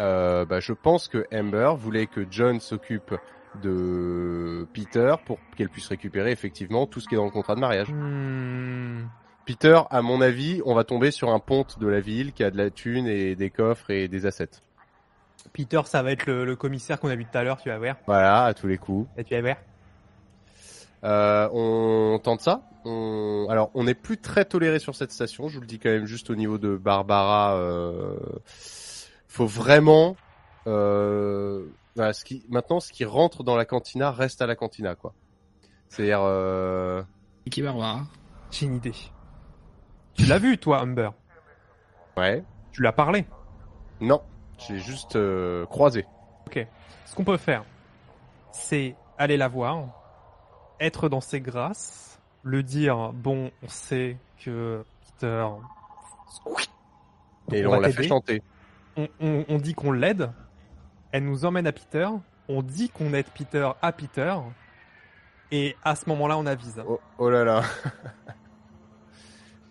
Euh, 0.00 0.44
bah, 0.44 0.60
je 0.60 0.72
pense 0.72 1.08
que 1.08 1.26
Amber 1.32 1.72
voulait 1.76 2.06
que 2.06 2.26
John 2.30 2.60
s'occupe 2.60 3.14
de 3.62 4.66
Peter 4.72 5.14
pour 5.26 5.38
qu'elle 5.56 5.68
puisse 5.68 5.88
récupérer 5.88 6.30
effectivement 6.30 6.86
tout 6.86 7.00
ce 7.00 7.08
qui 7.08 7.14
est 7.14 7.18
dans 7.18 7.24
le 7.24 7.30
contrat 7.30 7.54
de 7.56 7.60
mariage. 7.60 7.88
Hmm. 7.92 9.06
Peter, 9.46 9.80
à 9.90 10.02
mon 10.02 10.20
avis, 10.20 10.62
on 10.64 10.74
va 10.74 10.84
tomber 10.84 11.10
sur 11.10 11.30
un 11.30 11.40
ponte 11.40 11.78
de 11.78 11.88
la 11.88 12.00
ville 12.00 12.32
qui 12.32 12.44
a 12.44 12.50
de 12.50 12.56
la 12.56 12.70
thune 12.70 13.06
et 13.06 13.34
des 13.34 13.50
coffres 13.50 13.90
et 13.90 14.06
des 14.08 14.26
assets. 14.26 14.50
Peter, 15.52 15.80
ça 15.84 16.02
va 16.02 16.12
être 16.12 16.26
le, 16.26 16.44
le 16.44 16.56
commissaire 16.56 17.00
qu'on 17.00 17.08
a 17.08 17.16
vu 17.16 17.24
tout 17.24 17.36
à 17.36 17.42
l'heure, 17.42 17.60
tu 17.60 17.68
vas 17.68 17.78
voir. 17.78 17.96
Voilà, 18.06 18.44
à 18.44 18.54
tous 18.54 18.66
les 18.66 18.78
coups. 18.78 19.08
Et 19.16 19.24
tu 19.24 19.34
vas 19.34 19.40
voir. 19.40 19.56
Euh, 21.02 21.48
on 21.52 22.18
tente 22.18 22.40
ça. 22.40 22.62
On... 22.84 23.46
Alors, 23.50 23.70
on 23.74 23.84
n'est 23.84 23.94
plus 23.94 24.18
très 24.18 24.44
toléré 24.44 24.78
sur 24.78 24.94
cette 24.94 25.12
station. 25.12 25.48
Je 25.48 25.54
vous 25.54 25.60
le 25.62 25.66
dis 25.66 25.78
quand 25.78 25.90
même 25.90 26.06
juste 26.06 26.30
au 26.30 26.36
niveau 26.36 26.58
de 26.58 26.76
Barbara. 26.76 27.56
Euh... 27.56 28.16
Faut 29.28 29.46
vraiment. 29.46 30.16
Euh... 30.66 31.64
voilà, 31.96 32.12
ce 32.12 32.24
qui... 32.24 32.44
Maintenant, 32.48 32.80
ce 32.80 32.92
qui 32.92 33.04
rentre 33.04 33.42
dans 33.42 33.56
la 33.56 33.64
cantina 33.64 34.10
reste 34.10 34.42
à 34.42 34.46
la 34.46 34.56
cantina, 34.56 34.94
quoi. 34.94 35.14
C'est-à-dire. 35.88 36.20
Euh... 36.22 37.02
Qui 37.50 37.62
Barbara 37.62 38.02
J'ai 38.50 38.66
une 38.66 38.76
idée. 38.76 38.92
Tu 40.20 40.26
l'as 40.26 40.38
vu, 40.38 40.58
toi, 40.58 40.82
Amber 40.82 41.08
Ouais. 42.16 42.44
Tu 42.72 42.82
l'as 42.82 42.92
parlé. 42.92 43.24
Non, 44.00 44.20
j'ai 44.58 44.78
juste 44.78 45.16
euh, 45.16 45.64
croisé. 45.66 46.04
Ce 47.06 47.14
qu'on 47.16 47.24
peut 47.24 47.38
faire, 47.38 47.64
c'est 48.52 48.94
aller 49.18 49.36
la 49.36 49.48
voir, 49.48 49.88
être 50.78 51.08
dans 51.08 51.20
ses 51.20 51.40
grâces, 51.40 52.20
le 52.42 52.62
dire, 52.62 53.12
bon, 53.12 53.50
on 53.62 53.68
sait 53.68 54.16
que 54.44 54.84
Peter... 55.18 55.46
Et 57.52 57.66
on 57.66 57.72
on, 57.72 57.80
l'a 57.80 57.90
fait 57.90 58.06
chanter. 58.06 58.42
on, 58.96 59.08
on- 59.20 59.44
on 59.48 59.58
dit 59.58 59.74
qu'on 59.74 59.90
l'aide, 59.90 60.30
elle 61.12 61.24
nous 61.24 61.44
emmène 61.44 61.66
à 61.66 61.72
Peter, 61.72 62.08
on 62.48 62.62
dit 62.62 62.90
qu'on 62.90 63.12
aide 63.14 63.26
Peter 63.34 63.70
à 63.82 63.90
Peter, 63.92 64.36
et 65.50 65.76
à 65.82 65.96
ce 65.96 66.08
moment-là, 66.10 66.36
on 66.38 66.46
avise. 66.46 66.80
Oh, 66.86 67.00
oh 67.18 67.30
là 67.30 67.42
là. 67.44 67.62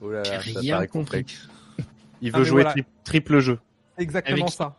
oh 0.02 0.10
là 0.12 0.24
là, 0.24 0.42
ça 0.42 0.60
rien 0.60 0.76
paraît 0.76 0.88
complexe. 0.88 1.48
Il 2.22 2.32
veut 2.32 2.44
jouer 2.44 2.64
voilà. 2.64 2.72
tri- 2.72 2.86
triple 3.04 3.40
jeu. 3.40 3.60
Exactement 3.98 4.38
Avec- 4.46 4.50
ça. 4.54 4.76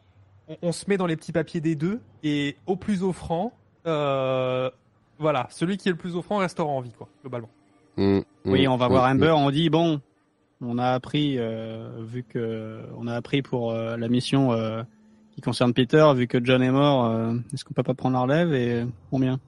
On, 0.49 0.57
on 0.63 0.73
se 0.73 0.85
met 0.89 0.97
dans 0.97 1.07
les 1.07 1.17
petits 1.17 1.33
papiers 1.33 1.61
des 1.61 1.75
deux, 1.77 2.01
et 2.23 2.57
au 2.67 2.77
plus 2.77 3.03
offrant, 3.03 3.53
euh, 3.87 4.69
voilà, 5.19 5.47
celui 5.51 5.77
qui 5.77 5.89
est 5.89 5.93
le 5.93 5.97
plus 5.99 6.17
offrant 6.17 6.39
restera 6.39 6.67
en 6.69 6.81
vie, 6.81 6.93
quoi, 6.93 7.09
globalement. 7.23 7.49
Mm, 7.97 8.21
Oui, 8.47 8.67
mm, 8.67 8.71
on 8.71 8.77
va 8.77 8.89
mm, 8.89 8.93
voir. 8.93 9.05
Amber, 9.11 9.31
on 9.31 9.51
dit 9.51 9.71
bon, 9.71 10.01
on 10.61 10.77
a 10.79 10.89
appris, 10.91 11.37
euh, 11.39 11.89
vu 12.01 12.25
que 12.25 12.81
on 12.97 13.07
a 13.07 13.15
appris 13.15 13.43
pour 13.43 13.71
euh, 13.73 13.97
la 13.97 14.09
mission 14.09 14.53
euh, 14.53 14.83
qui 15.35 15.41
concerne 15.41 15.73
Peter, 15.73 16.07
vu 16.15 16.27
que 16.27 16.45
John 16.45 16.63
est 16.63 16.71
mort, 16.71 17.07
euh, 17.07 17.35
est-ce 17.55 17.65
qu'on 17.65 17.75
peut 17.75 17.83
pas 17.83 17.95
prendre 17.95 18.15
la 18.17 18.23
relève 18.23 18.53
et 18.53 18.85
combien? 19.11 19.39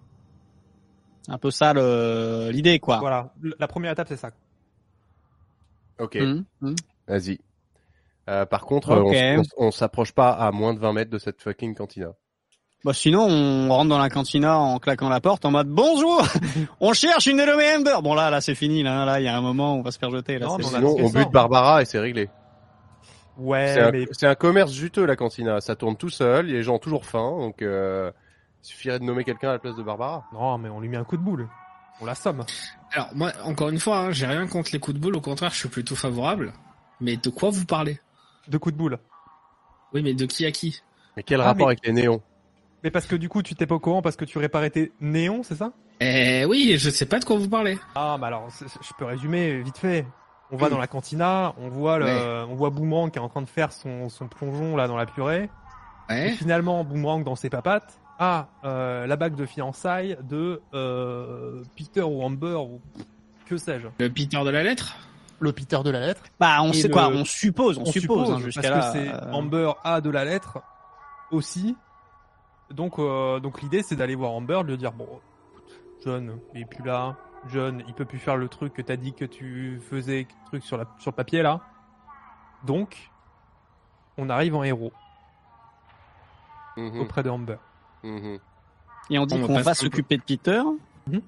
Un 1.28 1.38
peu 1.38 1.50
ça 1.50 1.72
le- 1.72 2.50
l'idée 2.52 2.78
quoi. 2.78 2.98
Voilà, 2.98 3.32
la 3.58 3.68
première 3.68 3.92
étape, 3.92 4.08
c'est 4.08 4.16
ça. 4.16 4.30
Ok, 6.00 6.14
Mhm, 6.16 6.44
mhm. 6.60 6.74
vas-y. 7.08 7.38
Euh, 8.28 8.46
par 8.46 8.62
contre, 8.66 8.96
Ok. 8.96 9.46
on 9.56 9.70
s'approche 9.70 10.12
pas 10.12 10.30
à 10.30 10.50
moins 10.52 10.74
de 10.74 10.78
20 10.78 10.92
mètres 10.92 11.10
de 11.10 11.18
cette 11.18 11.42
fucking 11.42 11.74
cantina. 11.74 12.08
Bah 12.84 12.92
sinon, 12.92 13.22
on 13.28 13.68
rentre 13.68 13.88
dans 13.90 13.98
la 13.98 14.10
cantina 14.10 14.58
en 14.58 14.78
claquant 14.80 15.08
la 15.08 15.20
porte 15.20 15.44
en 15.44 15.52
mode 15.52 15.68
bonjour, 15.68 16.20
on 16.80 16.92
cherche 16.92 17.26
une 17.26 17.36
dénommée 17.36 17.76
Amber. 17.76 17.96
Bon 18.02 18.14
là, 18.14 18.28
là 18.30 18.40
c'est 18.40 18.56
fini, 18.56 18.82
là, 18.82 19.04
là, 19.04 19.20
il 19.20 19.24
y 19.24 19.28
a 19.28 19.36
un 19.36 19.40
moment 19.40 19.76
où 19.76 19.78
on 19.78 19.82
va 19.82 19.92
se 19.92 19.98
faire 19.98 20.10
jeter. 20.10 20.38
Là, 20.40 20.46
Non, 20.46 20.58
mais 20.58 20.64
a 20.64 20.68
Sinon, 20.68 20.96
on 20.98 21.08
bute 21.10 21.30
Barbara 21.30 21.82
et 21.82 21.84
c'est 21.84 22.00
réglé. 22.00 22.28
Ouais, 23.38 23.68
c'est 23.74 23.80
un, 23.80 23.90
mais 23.92 24.06
c'est 24.10 24.26
un 24.26 24.34
commerce 24.34 24.72
juteux 24.72 25.04
la 25.06 25.14
cantina. 25.16 25.60
Ça 25.60 25.76
tourne 25.76 25.96
tout 25.96 26.10
seul, 26.10 26.46
les 26.46 26.62
gens 26.64 26.74
ont 26.74 26.78
toujours 26.80 27.06
faim, 27.06 27.36
donc 27.38 27.62
euh, 27.62 28.10
il 28.62 28.66
suffirait 28.66 28.98
de 28.98 29.04
nommer 29.04 29.22
quelqu'un 29.24 29.50
à 29.50 29.52
la 29.52 29.58
place 29.58 29.76
de 29.76 29.82
Barbara. 29.82 30.24
non, 30.32 30.58
mais 30.58 30.68
on 30.68 30.80
lui 30.80 30.88
met 30.88 30.96
un 30.96 31.04
coup 31.04 31.16
de 31.16 31.22
boule. 31.22 31.48
On 32.02 32.04
l'assomme. 32.04 32.44
Alors 32.92 33.08
moi, 33.14 33.32
encore 33.44 33.68
une 33.68 33.78
fois, 33.78 33.98
hein, 33.98 34.10
j'ai 34.10 34.26
rien 34.26 34.46
contre 34.48 34.70
les 34.72 34.80
coups 34.80 34.96
de 34.96 35.00
boule. 35.00 35.16
Au 35.16 35.20
contraire, 35.20 35.50
je 35.52 35.56
suis 35.58 35.68
plutôt 35.68 35.94
favorable. 35.94 36.52
Mais 37.00 37.16
de 37.16 37.30
quoi 37.30 37.50
vous 37.50 37.64
parlez? 37.64 37.98
Deux 38.48 38.58
coups 38.58 38.74
de 38.74 38.78
boule. 38.78 38.98
Oui, 39.94 40.02
mais 40.02 40.12
de 40.14 40.26
qui 40.26 40.44
à 40.44 40.50
qui? 40.50 40.82
Mais 41.16 41.22
quel 41.22 41.40
Ah, 41.40 41.44
rapport 41.44 41.68
mais- 41.68 41.72
avec 41.74 41.86
les 41.86 41.92
néons? 41.92 42.20
Mais 42.82 42.90
parce 42.90 43.06
que 43.06 43.14
du 43.14 43.28
coup, 43.28 43.42
tu 43.42 43.54
t'es 43.54 43.66
pas 43.66 43.76
au 43.76 43.80
courant 43.80 44.02
parce 44.02 44.16
que 44.16 44.24
tu 44.24 44.38
réparais 44.38 44.70
tes 44.70 44.90
néons, 45.00 45.42
c'est 45.44 45.54
ça? 45.54 45.72
Eh 46.00 46.44
oui, 46.46 46.74
je 46.78 46.90
sais 46.90 47.06
pas 47.06 47.20
de 47.20 47.24
quoi 47.24 47.36
vous 47.36 47.48
parlez. 47.48 47.78
Ah, 47.94 48.16
bah 48.20 48.26
alors, 48.26 48.48
je 48.50 48.92
peux 48.98 49.04
résumer 49.04 49.62
vite 49.62 49.78
fait. 49.78 50.04
On 50.50 50.56
va 50.56 50.68
dans 50.68 50.78
la 50.78 50.88
cantina, 50.88 51.54
on 51.58 51.68
voit 51.68 51.98
le, 51.98 52.04
Ouais. 52.06 52.44
on 52.50 52.56
voit 52.56 52.70
Boomerang 52.70 53.10
qui 53.10 53.18
est 53.18 53.22
en 53.22 53.28
train 53.28 53.40
de 53.42 53.48
faire 53.48 53.72
son, 53.72 54.08
son 54.08 54.26
plongeon 54.26 54.76
là 54.76 54.88
dans 54.88 54.96
la 54.96 55.06
purée. 55.06 55.48
Et 56.10 56.30
finalement, 56.32 56.82
Boomerang 56.84 57.22
dans 57.24 57.36
ses 57.36 57.48
papates 57.48 58.00
a 58.22 58.48
euh, 58.64 59.06
la 59.06 59.16
bague 59.16 59.34
de 59.34 59.46
fiançailles 59.46 60.16
de 60.22 60.60
euh, 60.74 61.62
Peter 61.76 62.02
ou 62.02 62.22
Amber 62.22 62.54
ou 62.56 62.80
que 63.46 63.56
sais-je. 63.56 63.88
Le 63.98 64.08
Peter 64.10 64.42
de 64.44 64.50
la 64.50 64.62
lettre? 64.62 64.94
Le 65.40 65.52
Peter 65.52 65.80
de 65.84 65.90
la 65.90 66.00
lettre. 66.00 66.22
Bah 66.38 66.58
on 66.62 66.70
Et 66.70 66.74
sait 66.74 66.88
le- 66.88 66.92
quoi, 66.94 67.08
on 67.08 67.24
suppose, 67.24 67.78
on, 67.78 67.82
On 67.82 67.84
suppose, 67.86 68.28
hein, 68.30 68.34
parce 68.34 68.42
jusqu'à 68.44 68.62
que 68.62 68.68
là. 68.68 68.80
c'est 68.92 69.08
euh, 69.08 69.32
Amber 69.32 69.72
a 69.82 70.00
de 70.00 70.08
la 70.10 70.24
lettre 70.24 70.58
aussi. 71.32 71.76
Donc, 72.70 72.98
euh, 72.98 73.40
donc 73.40 73.60
l'idée 73.60 73.82
c'est 73.82 73.96
d'aller 73.96 74.14
voir 74.14 74.30
Amber, 74.32 74.60
de 74.62 74.68
lui 74.68 74.78
dire 74.78 74.92
bon, 74.92 75.08
John, 76.04 76.38
il 76.54 76.60
est 76.62 76.64
plus 76.64 76.84
là. 76.84 77.16
John, 77.48 77.82
il 77.88 77.94
peut 77.94 78.04
plus 78.04 78.18
faire 78.18 78.36
le 78.36 78.48
truc 78.48 78.72
que 78.72 78.82
t'as 78.82 78.96
dit 78.96 79.12
que 79.14 79.24
tu 79.24 79.80
faisais, 79.90 80.28
truc 80.46 80.62
sur 80.62 80.76
la 80.76 80.84
sur 81.00 81.10
le 81.10 81.16
papier 81.16 81.42
là. 81.42 81.60
Donc, 82.64 83.10
on 84.16 84.30
arrive 84.30 84.54
en 84.54 84.62
héros 84.62 84.92
Mhm, 86.76 87.00
auprès 87.00 87.22
de 87.22 87.28
Amber. 87.30 87.56
Mhm. 88.02 88.38
Et 89.10 89.18
on 89.18 89.26
dit 89.26 89.34
On 89.34 89.46
qu'on 89.46 89.60
va 89.60 89.74
s'occuper 89.74 90.16
de 90.16 90.22
Peter. 90.22 90.62
Mhm. 91.06 91.20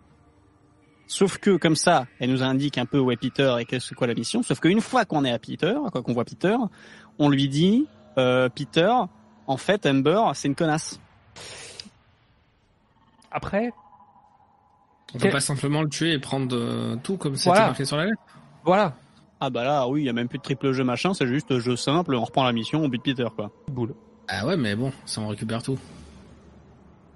Sauf 1.07 1.39
que 1.39 1.57
comme 1.57 1.77
ça, 1.77 2.07
elle 2.19 2.31
nous 2.31 2.43
indique 2.43 2.79
un 2.79 2.87
peu 2.87 2.99
où 2.99 3.11
est 3.11 3.17
Peter 3.17 3.55
et 3.61 3.65
qu'est-ce 3.67 3.95
quoi 3.95 4.07
la 4.07 4.15
mission. 4.15 4.43
Sauf 4.43 4.61
qu'une 4.61 4.81
fois 4.81 5.05
qu'on 5.05 5.25
est 5.25 5.31
à 5.33 5.39
Peter, 5.39 5.75
quoi 5.93 6.03
qu'on 6.03 6.15
voit 6.15 6.25
Peter, 6.25 6.57
on 7.19 7.29
lui 7.29 7.49
dit 7.49 7.87
euh, 8.17 8.49
Peter, 8.49 8.91
en 9.47 9.57
fait 9.59 9.85
Amber, 9.87 10.23
c'est 10.35 10.49
une 10.49 10.55
connasse. 10.55 10.99
Après, 13.31 13.73
On 15.15 15.19
peut 15.19 15.29
pas 15.31 15.41
simplement 15.41 15.83
le 15.83 15.89
tuer 15.89 16.13
et 16.13 16.19
prendre 16.19 16.57
euh, 16.57 16.97
tout 17.03 17.17
comme 17.17 17.37
c'était 17.37 17.51
Voilà. 17.51 17.67
marqué 17.67 17.85
sur 17.85 17.97
la 17.97 18.07
lettre 18.07 18.23
voilà, 18.65 18.95
Ah 19.41 19.51
bah 19.51 19.63
là, 19.65 19.87
oui, 19.89 20.03
il 20.03 20.05
y 20.07 20.09
a 20.09 20.13
même 20.15 20.29
plus 20.29 20.39
de 20.39 20.43
triple 20.45 20.73
jeu 20.73 20.85
machin, 20.85 21.13
c'est 21.13 21.27
juste 21.27 21.59
jeu 21.59 21.77
simple, 21.77 22.15
on 22.15 22.25
reprend 22.25 22.45
la 22.45 22.53
mission, 22.53 22.81
on 22.83 22.89
bute 22.89 23.03
Peter 23.03 23.27
quoi. 23.37 23.51
boule. 23.71 23.95
Ah 24.29 24.47
ouais, 24.47 24.57
mais 24.57 24.75
bon, 24.75 24.91
ça 25.05 25.21
on 25.21 25.29
récupère 25.29 25.63
tout. 25.63 25.79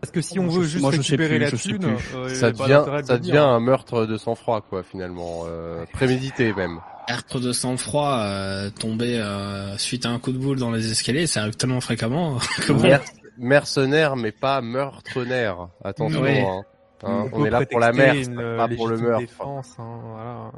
Parce 0.00 0.12
que 0.12 0.20
si 0.20 0.38
on 0.38 0.46
veut 0.48 0.64
juste 0.64 0.82
moi, 0.82 0.92
je 0.92 1.02
sais 1.02 1.16
récupérer 1.16 1.28
plus, 1.36 1.38
la 1.44 1.48
je 1.50 1.56
sais 1.56 1.68
thune, 1.70 1.78
plus. 1.96 2.16
euh, 2.16 2.28
Ça 2.34 2.52
devient, 2.52 2.84
de 2.86 3.02
ça 3.06 3.18
devient 3.18 3.36
un 3.38 3.58
meurtre 3.60 4.06
de 4.06 4.16
sang-froid, 4.16 4.60
quoi, 4.60 4.82
finalement. 4.84 5.42
Euh, 5.46 5.84
prémédité, 5.92 6.52
même. 6.52 6.78
Meurtre 7.08 7.40
de 7.40 7.52
sang-froid, 7.52 8.18
euh, 8.20 8.70
tombé 8.70 9.16
euh, 9.18 9.76
suite 9.78 10.06
à 10.06 10.10
un 10.10 10.18
coup 10.18 10.30
de 10.32 10.38
boule 10.38 10.58
dans 10.58 10.70
les 10.70 10.92
escaliers, 10.92 11.26
ça 11.26 11.40
arrive 11.42 11.56
tellement 11.56 11.80
fréquemment. 11.80 12.38
que 12.66 12.72
bon. 12.72 12.82
Mer- 12.82 13.02
mercenaire, 13.38 14.14
mais 14.16 14.30
pas 14.32 14.60
meurtrenaire. 14.60 15.68
Attention, 15.84 16.20
Oui. 16.22 16.38
hein. 16.40 16.62
Hein, 17.04 17.26
on, 17.32 17.44
est 17.44 17.50
là 17.50 17.64
pour 17.64 17.78
la 17.78 17.92
mer, 17.92 18.14
pas 18.56 18.66
pour 18.68 18.88
le 18.88 18.98
meurtre. 18.98 19.20
défense, 19.20 19.76
hein, 19.78 20.00
voilà. 20.02 20.50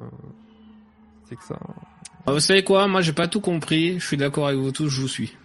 C'est 1.28 1.36
que 1.36 1.44
ça. 1.44 1.58
Ah, 2.26 2.32
Vous 2.32 2.40
savez 2.40 2.64
quoi? 2.64 2.88
Moi, 2.88 3.02
j'ai 3.02 3.12
pas 3.12 3.28
tout 3.28 3.40
compris. 3.42 3.98
Je 4.00 4.06
suis 4.06 4.16
d'accord 4.16 4.46
avec 4.48 4.58
vous 4.58 4.72
tous. 4.72 4.88
Je 4.88 5.00
vous 5.02 5.08
suis. 5.08 5.36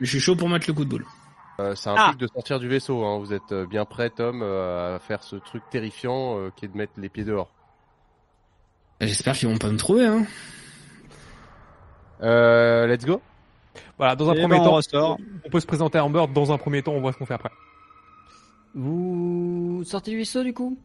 Mais 0.00 0.06
Je 0.06 0.10
suis 0.12 0.20
chaud 0.20 0.36
pour 0.36 0.48
mettre 0.48 0.66
le 0.68 0.74
coup 0.74 0.84
de 0.84 0.90
boule. 0.90 1.04
Euh, 1.58 1.74
ça 1.74 1.94
Ah. 1.96 2.06
implique 2.08 2.20
de 2.20 2.26
sortir 2.26 2.58
du 2.60 2.68
vaisseau. 2.68 3.04
Hein. 3.04 3.18
Vous 3.18 3.32
êtes 3.32 3.52
euh, 3.52 3.66
bien 3.66 3.84
prêt, 3.84 4.10
Tom, 4.10 4.40
euh, 4.42 4.96
à 4.96 4.98
faire 4.98 5.22
ce 5.22 5.36
truc 5.36 5.62
terrifiant 5.70 6.38
euh, 6.38 6.50
qui 6.54 6.64
est 6.66 6.68
de 6.68 6.76
mettre 6.76 6.92
les 6.98 7.08
pieds 7.08 7.24
dehors. 7.24 7.50
J'espère 9.00 9.34
qu'ils 9.36 9.48
vont 9.48 9.58
pas 9.58 9.70
me 9.70 9.76
trouver. 9.78 10.06
Hein. 10.06 10.24
Euh, 12.22 12.86
let's 12.86 13.04
go. 13.04 13.20
Voilà, 13.98 14.16
dans 14.16 14.28
un 14.30 14.34
Eh 14.34 14.40
premier 14.40 14.56
ben, 14.56 14.62
on 14.62 14.64
temps, 14.64 14.72
ressort. 14.76 15.18
on 15.44 15.50
peut 15.50 15.60
se 15.60 15.66
présenter 15.66 15.98
à 15.98 16.04
Amber. 16.04 16.24
Dans 16.32 16.52
un 16.52 16.58
premier 16.58 16.82
temps, 16.82 16.92
on 16.92 17.00
voit 17.00 17.12
ce 17.12 17.18
qu'on 17.18 17.26
fait 17.26 17.34
après. 17.34 17.50
Vous 18.74 19.82
sortez 19.86 20.10
du 20.10 20.18
vaisseau 20.18 20.42
du 20.42 20.52
coup? 20.52 20.76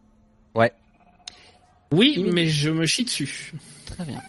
Oui, 1.93 2.14
Il- 2.16 2.32
mais 2.33 2.48
je 2.48 2.69
me 2.69 2.85
chie 2.85 3.03
dessus. 3.03 3.53
Très 3.85 4.06
bien. 4.06 4.22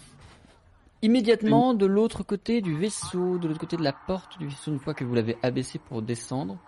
Immédiatement, 1.04 1.74
de 1.74 1.84
l'autre 1.84 2.22
côté 2.22 2.60
du 2.60 2.76
vaisseau, 2.76 3.38
de 3.38 3.48
l'autre 3.48 3.58
côté 3.58 3.76
de 3.76 3.82
la 3.82 3.92
porte 3.92 4.38
du 4.38 4.46
vaisseau, 4.46 4.70
une 4.70 4.78
fois 4.78 4.94
que 4.94 5.02
vous 5.02 5.14
l'avez 5.14 5.36
abaissé 5.42 5.80
pour 5.80 6.00
descendre, 6.00 6.58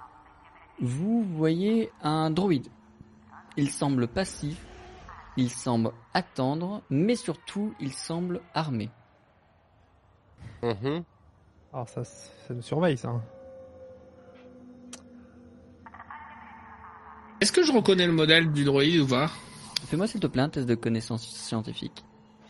vous 0.81 1.23
voyez 1.23 1.93
un 2.03 2.31
droïde. 2.31 2.67
Il 3.57 3.71
semble 3.71 4.09
passif, 4.09 4.61
il 5.37 5.51
semble 5.51 5.93
attendre, 6.15 6.83
mais 6.91 7.15
surtout, 7.15 7.75
il 7.79 7.93
semble 7.93 8.41
armé. 8.55 8.91
Mhm. 10.65 11.05
Alors 11.73 11.89
ça, 11.89 12.03
ça 12.03 12.55
nous 12.55 12.63
surveille, 12.63 12.97
ça. 12.97 13.23
Est-ce 17.41 17.53
que 17.53 17.63
je 17.63 17.73
reconnais 17.73 18.07
le 18.07 18.13
modèle 18.13 18.51
du 18.53 18.65
droïde 18.65 19.01
ou 19.01 19.07
pas? 19.07 19.31
Fais-moi 19.87 20.09
s'il 20.09 20.21
te 20.21 20.27
plaît 20.27 20.43
un 20.43 20.49
test 20.49 20.67
de 20.67 20.75
connaissance 20.75 21.29
scientifique. 21.29 22.05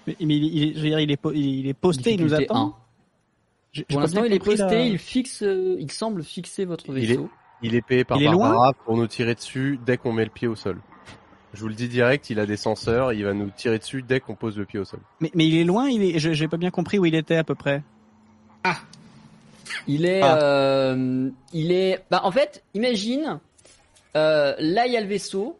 Mais, 0.07 0.16
mais 0.20 0.36
il, 0.36 0.44
il, 0.44 0.74
je 0.76 0.81
veux 0.83 0.89
dire, 0.89 1.00
il 1.00 1.10
est, 1.10 1.20
il 1.34 1.66
est 1.68 1.74
posté, 1.74 2.15
il 2.15 2.23
nous 2.23 2.34
attend. 2.34 2.66
1. 2.68 2.74
J'ai- 3.73 3.81
j'ai 3.89 3.94
Pour 3.94 4.00
l'instant, 4.02 4.24
il 4.24 4.33
est 4.33 4.39
posté, 4.39 4.62
la- 4.62 4.84
il 4.86 4.99
fixe, 4.99 5.42
euh, 5.42 5.76
il 5.81 5.91
semble 5.91 6.23
fixer 6.23 6.65
votre 6.65 6.84
Il 6.91 6.99
est- 7.02 7.07
vaisseau. 7.07 7.31
Il 7.62 7.74
est 7.74 7.83
payé 7.83 8.05
par 8.05 8.18
Il 8.18 8.24
est 8.24 8.26
Barbara 8.28 8.73
pour 8.84 8.97
nous 8.97 9.07
tirer 9.07 9.34
dessus 9.34 9.78
dès 9.86 9.97
qu'on 9.97 10.12
met 10.12 10.24
le 10.24 10.31
pied 10.31 10.47
au 10.49 10.55
sol. 10.55 10.78
Je 11.55 11.60
vous 11.60 11.68
le 11.68 11.74
dis 11.74 11.89
direct, 11.89 12.28
il 12.31 12.39
a 12.41 12.47
des 12.47 12.57
senseurs, 12.57 13.12
il 13.12 13.24
va 13.24 13.33
nous 13.33 13.49
tirer 13.50 13.78
dessus 13.78 14.02
dès 14.02 14.20
qu'on 14.20 14.34
pose 14.34 14.58
le 14.58 14.65
pied 14.66 14.78
au 14.81 14.84
sol. 14.84 15.00
Mais, 15.20 15.31
mais 15.34 15.47
il 15.47 15.57
est 15.57 15.65
loin, 15.65 15.89
il 15.89 16.02
est. 16.02 16.18
je- 16.18 16.33
J'ai 16.33 16.49
pas 16.49 16.57
bien 16.57 16.70
compris 16.70 16.99
où 16.99 17.07
il 17.07 17.15
était 17.15 17.36
à 17.36 17.44
peu 17.44 17.55
près. 17.55 17.83
Il 19.86 20.05
est, 20.07 20.20
Ah. 20.23 20.39
euh, 20.42 21.31
il 21.52 21.73
est, 21.73 22.05
bah 22.10 22.20
en 22.24 22.31
fait, 22.31 22.62
imagine, 22.74 23.39
euh, 24.16 24.55
là 24.58 24.86
il 24.86 24.92
y 24.92 24.97
a 24.97 25.00
le 25.00 25.07
vaisseau, 25.07 25.58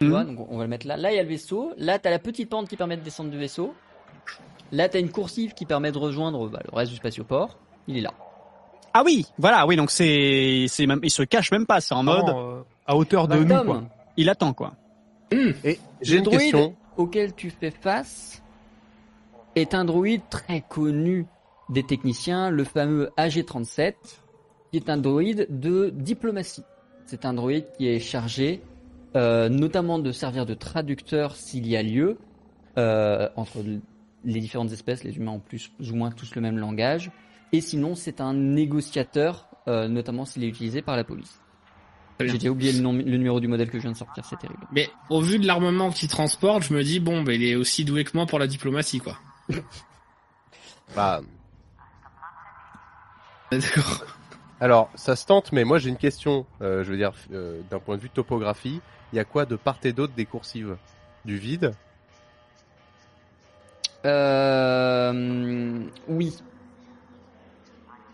tu 0.00 0.08
vois, 0.08 0.24
donc 0.24 0.46
on 0.50 0.58
va 0.58 0.64
le 0.64 0.68
mettre 0.70 0.86
là. 0.86 0.96
Là 0.96 1.12
il 1.12 1.16
y 1.16 1.18
a 1.18 1.22
le 1.22 1.28
vaisseau, 1.28 1.72
là 1.76 1.98
t'as 1.98 2.10
la 2.10 2.18
petite 2.18 2.48
pente 2.48 2.68
qui 2.68 2.76
permet 2.76 2.96
de 2.96 3.02
descendre 3.02 3.30
du 3.30 3.38
vaisseau, 3.38 3.74
là 4.72 4.88
t'as 4.88 5.00
une 5.00 5.10
coursive 5.10 5.54
qui 5.54 5.66
permet 5.66 5.92
de 5.92 5.98
rejoindre 5.98 6.48
bah, 6.48 6.60
le 6.70 6.76
reste 6.76 6.90
du 6.90 6.96
spatioport. 6.96 7.58
Il 7.86 7.98
est 7.98 8.00
là. 8.00 8.12
Ah 8.94 9.02
oui, 9.04 9.26
voilà, 9.38 9.66
oui, 9.66 9.76
donc 9.76 9.90
c'est, 9.90 10.66
c'est 10.68 10.86
même, 10.86 11.00
il 11.02 11.10
se 11.10 11.22
cache 11.22 11.50
même 11.50 11.66
pas, 11.66 11.80
c'est 11.80 11.94
en 11.94 12.04
mode, 12.04 12.28
euh, 12.28 12.62
à 12.86 12.96
hauteur 12.96 13.26
de 13.28 13.42
nous, 13.42 13.64
quoi. 13.64 13.82
il 14.16 14.28
attend 14.28 14.52
quoi. 14.52 14.74
Et 15.32 15.78
j'ai 16.00 16.14
le 16.14 16.18
une 16.18 16.24
droïde 16.24 16.40
question. 16.40 16.76
auquel 16.96 17.34
tu 17.34 17.50
fais 17.50 17.70
face 17.72 18.42
est 19.56 19.74
un 19.74 19.84
droïde 19.84 20.22
très 20.30 20.60
connu 20.60 21.26
des 21.68 21.82
techniciens, 21.82 22.50
le 22.50 22.64
fameux 22.64 23.10
AG-37, 23.16 23.94
qui 24.70 24.76
est 24.76 24.90
un 24.90 24.96
droïde 24.96 25.46
de 25.50 25.90
diplomatie. 25.90 26.64
C'est 27.06 27.24
un 27.24 27.34
droïde 27.34 27.66
qui 27.76 27.88
est 27.88 28.00
chargé 28.00 28.62
euh, 29.16 29.48
notamment 29.48 29.98
de 29.98 30.12
servir 30.12 30.46
de 30.46 30.54
traducteur 30.54 31.36
s'il 31.36 31.66
y 31.66 31.76
a 31.76 31.82
lieu 31.82 32.16
euh, 32.78 33.28
entre 33.36 33.62
les 34.24 34.40
différentes 34.40 34.72
espèces, 34.72 35.04
les 35.04 35.16
humains 35.16 35.32
ont 35.32 35.40
plus 35.40 35.70
ou 35.80 35.94
moins 35.94 36.10
tous 36.10 36.34
le 36.34 36.40
même 36.40 36.58
langage, 36.58 37.10
et 37.52 37.60
sinon 37.60 37.94
c'est 37.94 38.20
un 38.20 38.32
négociateur, 38.34 39.46
euh, 39.68 39.86
notamment 39.88 40.24
s'il 40.24 40.42
est 40.44 40.48
utilisé 40.48 40.82
par 40.82 40.96
la 40.96 41.04
police. 41.04 41.38
J'ai 42.20 42.38
déjà 42.38 42.50
oublié 42.50 42.72
le, 42.72 42.80
nom- 42.80 42.92
le 42.92 43.02
numéro 43.02 43.40
du 43.40 43.48
modèle 43.48 43.68
que 43.70 43.78
je 43.78 43.82
viens 43.82 43.92
de 43.92 43.96
sortir, 43.96 44.24
c'est 44.24 44.38
terrible. 44.38 44.64
Mais 44.70 44.88
au 45.10 45.20
vu 45.20 45.38
de 45.38 45.46
l'armement 45.46 45.90
qu'il 45.90 46.08
transporte, 46.08 46.62
je 46.62 46.72
me 46.72 46.82
dis 46.84 47.00
bon, 47.00 47.22
bah, 47.22 47.32
il 47.34 47.42
est 47.44 47.56
aussi 47.56 47.84
doué 47.84 48.04
que 48.04 48.12
moi 48.16 48.24
pour 48.26 48.38
la 48.38 48.46
diplomatie, 48.46 49.00
quoi. 49.00 49.18
Bah, 50.96 51.20
D'accord. 53.50 54.04
alors, 54.60 54.90
ça 54.94 55.16
se 55.16 55.26
tente, 55.26 55.52
mais 55.52 55.64
moi 55.64 55.78
j'ai 55.78 55.90
une 55.90 55.96
question. 55.96 56.46
euh, 56.62 56.84
je 56.84 56.90
veux 56.90 56.96
dire, 56.96 57.12
euh, 57.32 57.60
d'un 57.70 57.78
point 57.78 57.96
de 57.96 58.00
vue 58.02 58.10
topographie, 58.10 58.80
il 59.14 59.16
y 59.16 59.20
a 59.20 59.24
quoi 59.24 59.46
de 59.46 59.54
part 59.54 59.78
et 59.84 59.92
d'autre 59.92 60.12
des 60.14 60.26
coursives 60.26 60.76
Du 61.24 61.38
vide 61.38 61.72
Euh, 64.04 65.80
oui. 66.08 66.36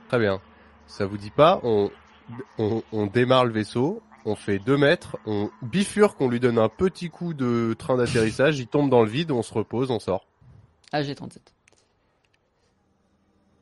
Très 0.09 0.19
bien. 0.19 0.41
Ça 0.87 1.07
vous 1.07 1.17
dit 1.17 1.31
pas 1.31 1.59
on, 1.62 1.91
on, 2.59 2.83
on 2.93 3.07
démarre 3.07 3.45
le 3.47 3.53
vaisseau, 3.53 4.03
on 4.27 4.35
fait 4.37 4.59
deux 4.59 4.77
mètres, 4.77 5.17
on 5.25 5.51
bifurque, 5.62 6.20
on 6.20 6.29
lui 6.29 6.39
donne 6.39 6.59
un 6.59 6.69
petit 6.69 7.09
coup 7.11 7.33
de 7.33 7.75
train 7.79 7.97
d'atterrissage, 7.97 8.59
il 8.59 8.67
tombe 8.67 8.91
dans 8.91 9.03
le 9.03 9.09
vide, 9.09 9.31
on 9.31 9.43
se 9.43 9.55
repose, 9.55 9.91
on 9.91 9.99
sort. 10.01 10.27
AG37. 10.93 11.39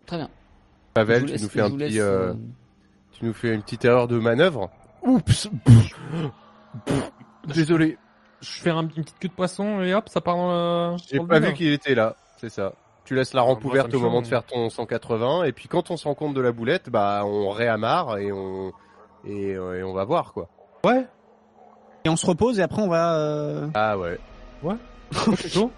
Très 0.07 0.17
bien. 0.17 0.31
Pavel, 0.95 1.25
tu 1.27 1.33
laisse- 1.33 1.43
nous 1.43 1.49
fais 1.49 1.61
un 1.61 1.71
petit, 1.71 1.77
laisse, 1.77 1.97
euh, 1.99 2.31
euh, 2.31 2.35
tu 3.13 3.25
nous 3.27 3.33
fais 3.35 3.55
une 3.55 3.63
petite 3.63 3.85
erreur 3.85 4.09
de 4.09 4.19
manœuvre. 4.19 4.71
Oups. 5.03 5.49
Désolé, 7.55 7.99
Je 8.41 8.51
fais 8.51 8.71
un- 8.71 8.83
une 8.83 8.89
petite 8.91 9.19
queue 9.19 9.29
de 9.29 9.33
poisson 9.33 9.81
et 9.83 9.93
hop, 9.95 10.09
ça 10.09 10.21
part 10.21 10.37
dans 10.37 10.93
le. 10.93 10.97
j'ai 11.11 11.19
pas 11.21 11.41
vu 11.41 11.55
qu'il 11.55 11.73
était 11.73 11.95
là. 11.97 12.15
C'est 12.37 12.51
ça. 12.51 12.73
Tu 13.05 13.15
laisses 13.17 13.33
la 13.35 13.41
rampe 13.43 13.65
moi, 13.65 13.73
ça 13.75 13.81
ouverte 13.81 13.95
au 13.95 14.01
moment 14.01 14.21
de 14.23 14.27
faire 14.29 14.45
ton 14.45 14.69
180 14.71 15.45
et 15.45 15.53
puis 15.53 15.67
quand 15.67 15.91
on 15.91 15.97
se 15.97 16.07
rend 16.07 16.15
compte 16.15 16.35
de 16.35 16.41
la 16.41 16.53
boulette, 16.53 16.89
bah 16.91 17.23
on 17.25 17.49
réamarre 17.51 18.19
et 18.19 18.31
on 18.31 18.69
et, 19.27 19.55
euh, 19.57 19.79
et 19.81 19.83
on 19.83 19.93
va 19.93 20.05
voir 20.05 20.33
quoi. 20.33 20.49
Ouais. 20.85 21.05
Et 22.05 22.09
on 22.09 22.17
se 22.17 22.27
repose 22.27 22.61
et 22.61 22.63
après 22.63 22.81
on 22.83 22.89
va. 22.89 23.15
euh, 23.19 23.67
Ah 23.75 23.99
ouais. 23.99 24.19
c'est 25.37 25.49
chaud. 25.49 25.73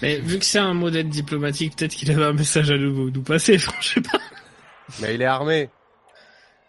Mais 0.00 0.16
vu 0.18 0.38
que 0.38 0.44
c'est 0.44 0.58
un 0.58 0.74
modèle 0.74 1.08
diplomatique, 1.08 1.76
peut-être 1.76 1.94
qu'il 1.94 2.10
avait 2.10 2.24
un 2.24 2.32
message 2.32 2.70
à 2.70 2.78
nous, 2.78 3.10
nous 3.10 3.22
passer, 3.22 3.58
je 3.58 3.70
sais 3.80 4.00
pas. 4.00 4.18
Mais 5.00 5.14
il 5.14 5.22
est 5.22 5.26
armé. 5.26 5.68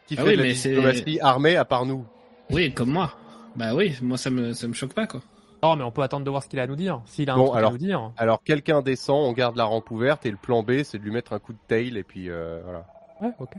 Qui 0.07 0.15
Ah 0.19 0.23
fait 0.23 0.29
oui, 0.29 0.37
de 0.37 0.43
la 0.43 0.51
diplomatie 0.53 1.19
armée 1.21 1.55
à 1.55 1.65
part 1.65 1.85
nous? 1.85 2.05
Oui, 2.51 2.73
comme 2.73 2.91
moi. 2.91 3.13
Bah 3.55 3.73
oui, 3.75 3.95
moi 4.01 4.17
ça 4.17 4.29
me, 4.29 4.53
ça 4.53 4.67
me 4.67 4.73
choque 4.73 4.93
pas, 4.93 5.07
quoi. 5.07 5.21
Non, 5.61 5.75
mais 5.77 5.83
on 5.83 5.91
peut 5.91 6.01
attendre 6.01 6.25
de 6.25 6.29
voir 6.29 6.43
ce 6.43 6.49
qu'il 6.49 6.59
a 6.59 6.63
à 6.63 6.67
nous 6.67 6.75
dire. 6.75 7.01
S'il 7.05 7.29
a 7.29 7.33
un 7.33 7.37
Bon, 7.37 7.45
truc 7.45 7.57
alors- 7.57 7.69
à 7.69 7.73
nous 7.73 7.77
dire. 7.79 8.11
Alors 8.17 8.43
quelqu'un 8.43 8.81
descend, 8.81 9.25
on 9.29 9.31
garde 9.33 9.55
la 9.55 9.63
rampe 9.63 9.89
ouverte 9.91 10.25
et 10.25 10.31
le 10.31 10.37
plan 10.37 10.61
B 10.63 10.83
c'est 10.83 10.97
de 10.97 11.03
lui 11.03 11.11
mettre 11.11 11.33
un 11.33 11.39
coup 11.39 11.53
de 11.53 11.59
tail 11.67 11.97
et 11.97 12.03
puis 12.03 12.29
euh, 12.29 12.61
voilà. 12.63 12.85
Ouais, 13.21 13.31
ok. 13.39 13.53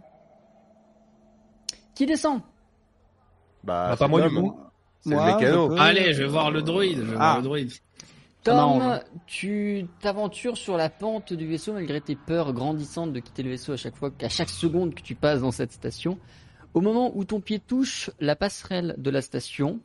Qui 1.94 2.06
descend? 2.06 2.40
Bah, 3.62 3.89
Bah, 3.90 3.97
pas 3.97 4.08
moi, 4.08 4.28
du 4.28 4.34
Tom. 4.34 4.50
coup. 4.50 4.60
C'est 5.00 5.10
le 5.10 5.16
mécano. 5.24 5.68
peux- 5.68 5.78
Allez, 5.78 6.12
je 6.14 6.23
vais 6.23 6.28
voir 6.28 6.50
le 6.50 6.62
droïde, 6.62 6.98
je 6.98 7.02
vais 7.02 7.16
Ah. 7.16 7.18
voir 7.18 7.36
le 7.39 7.42
droïde. 7.42 7.73
M'arrange. 8.47 8.82
Tom, 8.82 9.00
tu 9.26 9.86
t'aventures 10.00 10.58
sur 10.58 10.76
la 10.76 10.90
pente 10.90 11.32
du 11.32 11.47
vaisseau 11.47 11.73
malgré 11.73 12.00
tes 12.02 12.14
peurs 12.16 12.52
grandissantes 12.52 13.12
de 13.14 13.20
quitter 13.20 13.42
le 13.42 13.50
vaisseau 13.50 13.73
à 13.73 13.76
chaque 13.78 13.97
fois, 13.97 14.10
qu'à 14.10 14.28
chaque 14.28 14.50
seconde 14.50 14.94
que 14.94 15.00
tu 15.00 15.14
passes 15.14 15.40
dans 15.40 15.50
cette 15.50 15.73
station. 15.73 16.18
Au 16.75 16.81
moment 16.81 17.12
où 17.17 17.25
ton 17.25 17.41
pied 17.41 17.61
touche 17.61 18.11
la 18.20 18.36
passerelle 18.36 18.94
de 18.99 19.11
la 19.11 19.23
station, 19.23 19.81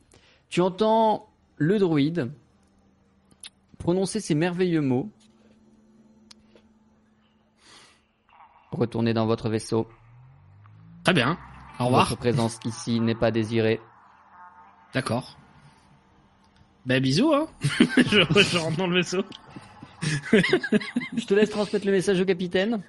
tu 0.48 0.60
entends 0.60 1.28
le 1.56 1.78
droïde 1.78 2.30
prononcer 3.78 4.20
ces 4.20 4.34
merveilleux 4.34 4.82
mots. 4.82 5.10
Retournez 8.70 9.14
dans 9.14 9.26
votre 9.26 9.48
vaisseau. 9.48 9.88
Très 11.02 11.14
bien. 11.14 11.38
Au 11.80 11.86
revoir. 11.86 12.08
Votre 12.08 12.20
présence 12.20 12.58
ici 12.64 13.00
n'est 13.00 13.14
pas 13.14 13.30
désirée. 13.30 13.80
D'accord. 14.94 15.38
Bah 16.86 17.00
bisous, 17.00 17.32
hein. 17.32 17.48
je, 17.96 18.20
je 18.42 18.58
rentre 18.58 18.76
dans 18.76 18.86
le 18.86 18.96
vaisseau. 18.96 19.24
Je 20.32 21.26
te 21.26 21.34
laisse 21.34 21.50
transmettre 21.50 21.86
le 21.86 21.92
message 21.92 22.20
au 22.20 22.24
capitaine. 22.24 22.82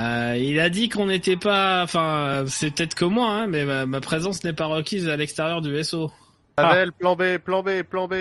Euh, 0.00 0.36
il 0.38 0.58
a 0.58 0.70
dit 0.70 0.88
qu'on 0.88 1.06
n'était 1.06 1.36
pas, 1.36 1.82
enfin, 1.82 2.44
c'est 2.46 2.70
peut-être 2.70 2.94
que 2.94 3.04
moi, 3.04 3.28
hein, 3.28 3.46
mais 3.46 3.64
ma, 3.64 3.84
ma 3.84 4.00
présence 4.00 4.42
n'est 4.42 4.54
pas 4.54 4.66
requise 4.66 5.08
à 5.08 5.16
l'extérieur 5.16 5.60
du 5.60 5.70
vaisseau. 5.70 6.10
Pavel, 6.56 6.92
plan 6.92 7.16
B, 7.16 7.38
plan 7.38 7.62
B, 7.62 7.82
plan 7.82 8.08
B, 8.08 8.14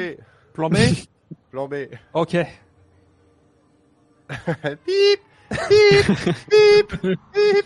Plan 0.53 0.69
B? 0.69 0.75
Plan 1.51 1.67
B. 1.67 1.75
Ok. 2.14 2.33
Bip, 4.30 5.19
bip, 5.50 6.08
bip, 6.50 7.01
bip. 7.03 7.66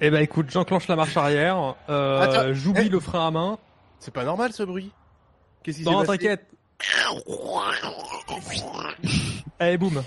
Eh 0.00 0.10
ben 0.10 0.20
écoute, 0.20 0.50
j'enclenche 0.50 0.88
la 0.88 0.96
marche 0.96 1.16
arrière, 1.16 1.76
euh, 1.88 2.20
Attends, 2.20 2.52
j'oublie 2.52 2.86
eh. 2.86 2.90
le 2.90 3.00
frein 3.00 3.28
à 3.28 3.30
main. 3.30 3.58
C'est 3.98 4.12
pas 4.12 4.24
normal 4.24 4.52
ce 4.52 4.64
bruit. 4.64 4.92
Qu'est-ce 5.62 5.78
qui 5.78 5.84
s'est 5.84 5.90
Non, 5.90 6.04
passé 6.04 6.18
t'inquiète. 6.18 6.46
Allez, 9.58 9.78
boum. 9.78 10.02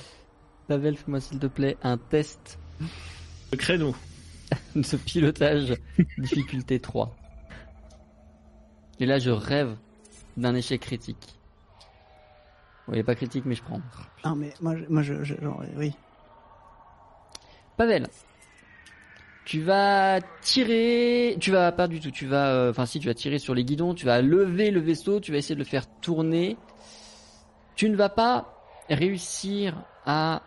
Pavel, 0.68 0.98
fais-moi 0.98 1.20
s'il 1.20 1.40
te 1.40 1.48
plaît 1.48 1.78
un 1.82 1.98
test 1.98 2.60
Le 3.52 3.58
créneau. 3.58 3.96
de 4.76 4.98
pilotage 4.98 5.74
difficulté 6.18 6.80
3. 6.80 7.16
Et 9.00 9.06
là, 9.06 9.20
je 9.20 9.30
rêve 9.30 9.76
d'un 10.38 10.56
échec 10.56 10.82
critique. 10.82 11.36
Est 12.94 13.04
pas 13.04 13.16
critique, 13.16 13.44
mais 13.46 13.56
je 13.56 13.64
prends. 13.64 13.82
Non, 14.24 14.36
mais 14.36 14.54
moi, 14.62 14.78
je- 14.78 14.86
moi 14.88 15.02
je, 15.02 15.24
je- 15.24 15.36
genre, 15.42 15.62
oui. 15.76 15.94
Pavel, 17.76 18.08
tu 19.44 19.62
vas 19.62 20.20
tirer, 20.42 21.36
tu 21.40 21.52
vas 21.52 21.72
pas 21.74 21.88
du 21.88 22.00
tout, 22.00 22.12
tu 22.12 22.26
vas, 22.26 22.48
euh, 22.48 22.72
enfin 22.72 22.86
si 22.86 23.00
tu 23.00 23.08
vas 23.08 23.14
tirer 23.14 23.40
sur 23.40 23.54
les 23.54 23.64
guidons, 23.66 23.94
tu 23.94 24.06
vas 24.06 24.22
lever 24.22 24.72
le 24.72 24.80
vaisseau, 24.80 25.20
tu 25.20 25.32
vas 25.32 25.38
essayer 25.38 25.56
de 25.56 25.60
le 25.60 25.66
faire 25.66 25.86
tourner. 26.02 26.58
Tu 27.76 27.90
ne 27.90 27.96
vas 27.96 28.10
pas 28.10 28.54
réussir 28.90 29.84
à 30.06 30.42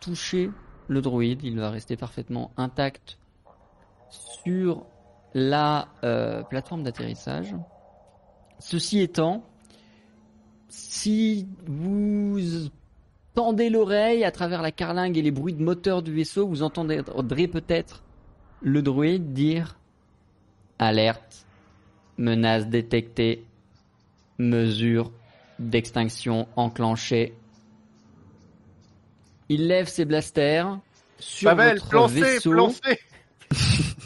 toucher 0.00 0.50
le 0.92 1.00
droïde, 1.00 1.42
il 1.42 1.58
va 1.58 1.70
rester 1.70 1.96
parfaitement 1.96 2.52
intact 2.56 3.18
sur 4.10 4.84
la 5.34 5.88
euh, 6.04 6.42
plateforme 6.42 6.82
d'atterrissage. 6.82 7.54
Ceci 8.58 9.00
étant, 9.00 9.44
si 10.68 11.48
vous 11.66 12.38
tendez 13.34 13.70
l'oreille 13.70 14.24
à 14.24 14.30
travers 14.30 14.62
la 14.62 14.70
carlingue 14.70 15.16
et 15.16 15.22
les 15.22 15.30
bruits 15.30 15.54
de 15.54 15.62
moteur 15.62 16.02
du 16.02 16.12
vaisseau, 16.14 16.46
vous 16.46 16.62
entendrez 16.62 17.48
peut-être 17.48 18.02
le 18.60 18.82
droïde 18.82 19.32
dire 19.32 19.76
Alerte, 20.78 21.46
menace 22.18 22.68
détectée, 22.68 23.44
mesure 24.38 25.12
d'extinction 25.58 26.48
enclenchée. 26.56 27.34
Il 29.52 29.66
lève 29.68 29.86
ses 29.86 30.06
blasters 30.06 30.78
sur 31.18 31.50
Pavel, 31.50 31.74
votre 31.76 31.88
plancé, 31.90 32.20
vaisseau 32.20 32.52
plancé. 32.52 32.98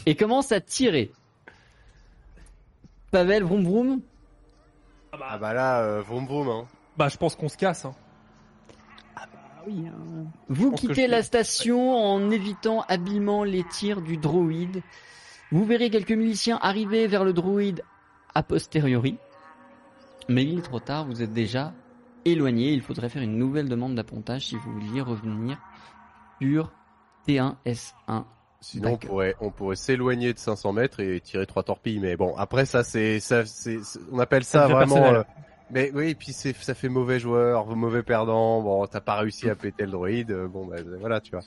et 0.05 0.15
commence 0.15 0.51
à 0.51 0.59
tirer. 0.59 1.11
Pavel, 3.11 3.43
vroom 3.43 3.63
vroom. 3.63 4.01
Ah 5.13 5.37
bah 5.37 5.53
là, 5.53 5.79
euh, 5.83 6.01
vroom 6.01 6.25
vroom. 6.25 6.49
Hein. 6.49 6.65
Bah, 6.97 7.07
je 7.07 7.15
pense 7.17 7.35
qu'on 7.37 7.47
se 7.47 7.55
casse. 7.57 7.85
Hein. 7.85 7.95
Ah 9.15 9.25
oui. 9.65 9.85
hein. 9.87 10.25
Vous 10.49 10.71
quittez 10.73 11.05
je- 11.05 11.11
la 11.11 11.23
station 11.23 11.95
en 11.95 12.29
évitant 12.29 12.81
habilement 12.89 13.43
les 13.45 13.63
tirs 13.63 14.01
du 14.01 14.17
droïde. 14.17 14.81
Vous 15.51 15.63
verrez 15.65 15.89
quelques 15.89 16.11
miliciens 16.11 16.59
arriver 16.61 17.07
vers 17.07 17.23
le 17.23 17.31
droïde 17.31 17.83
a 18.35 18.43
posteriori. 18.43 19.17
Mais 20.27 20.43
il 20.43 20.59
est 20.59 20.61
trop 20.63 20.81
tard, 20.81 21.05
vous 21.05 21.21
êtes 21.21 21.31
déjà 21.33 21.71
éloigné. 22.25 22.73
Il 22.73 22.81
faudrait 22.81 23.09
faire 23.09 23.23
une 23.23 23.37
nouvelle 23.37 23.69
demande 23.69 23.95
d'appontage 23.95 24.47
si 24.47 24.55
vous 24.55 24.71
vouliez 24.73 25.01
revenir 25.01 25.57
sur 26.41 26.71
T1S1. 27.25 28.25
Sinon, 28.61 28.93
on 28.93 28.97
pourrait, 28.97 29.35
on 29.39 29.51
pourrait 29.51 29.75
s'éloigner 29.75 30.33
de 30.33 30.39
500 30.39 30.73
mètres 30.73 30.99
et 30.99 31.21
tirer 31.21 31.45
trois 31.45 31.63
torpilles. 31.63 31.99
Mais 31.99 32.15
bon, 32.17 32.35
après 32.35 32.65
ça, 32.65 32.83
c'est, 32.83 33.19
ça, 33.19 33.45
c'est, 33.45 33.83
c'est- 33.83 33.99
on 34.11 34.19
appelle 34.19 34.43
ça, 34.43 34.67
vraiment. 34.67 35.13
euh, 35.13 35.23
mais 35.69 35.91
oui, 35.93 36.15
puis 36.15 36.33
c'est, 36.33 36.53
ça 36.53 36.73
fait 36.75 36.89
mauvais 36.89 37.19
joueur, 37.19 37.75
mauvais 37.75 38.03
perdant. 38.03 38.61
Bon, 38.61 38.85
t'as 38.87 39.01
pas 39.01 39.17
réussi 39.17 39.49
à 39.49 39.55
péter 39.55 39.85
le 39.85 39.91
droïde. 39.91 40.31
euh, 40.31 40.47
Bon, 40.47 40.65
bah 40.65 40.77
voilà, 40.99 41.21
tu 41.21 41.31
vois. 41.35 41.45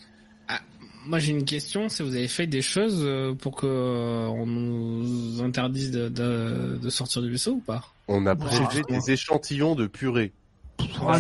Moi 1.07 1.19
j'ai 1.19 1.33
une 1.33 1.45
question, 1.45 1.89
si 1.89 2.03
vous 2.03 2.15
avez 2.15 2.29
fait 2.29 2.47
des 2.47 2.61
choses 2.63 3.03
euh, 3.05 3.35
pour 3.35 3.57
que 3.57 3.67
on 3.67 4.47
nous 4.47 5.43
interdise 5.43 5.91
de, 5.91 6.09
de, 6.09 6.79
de 6.81 6.91
sortir 6.91 7.23
du 7.23 7.31
vaisseau 7.31 7.53
ou 7.55 7.61
pas? 7.61 7.83
On 8.09 8.27
a 8.27 8.37
Ouais, 8.37 8.47
prélevé 8.47 8.85
des 8.85 9.11
échantillons 9.13 9.75
de 9.75 9.87
purée. 9.87 10.35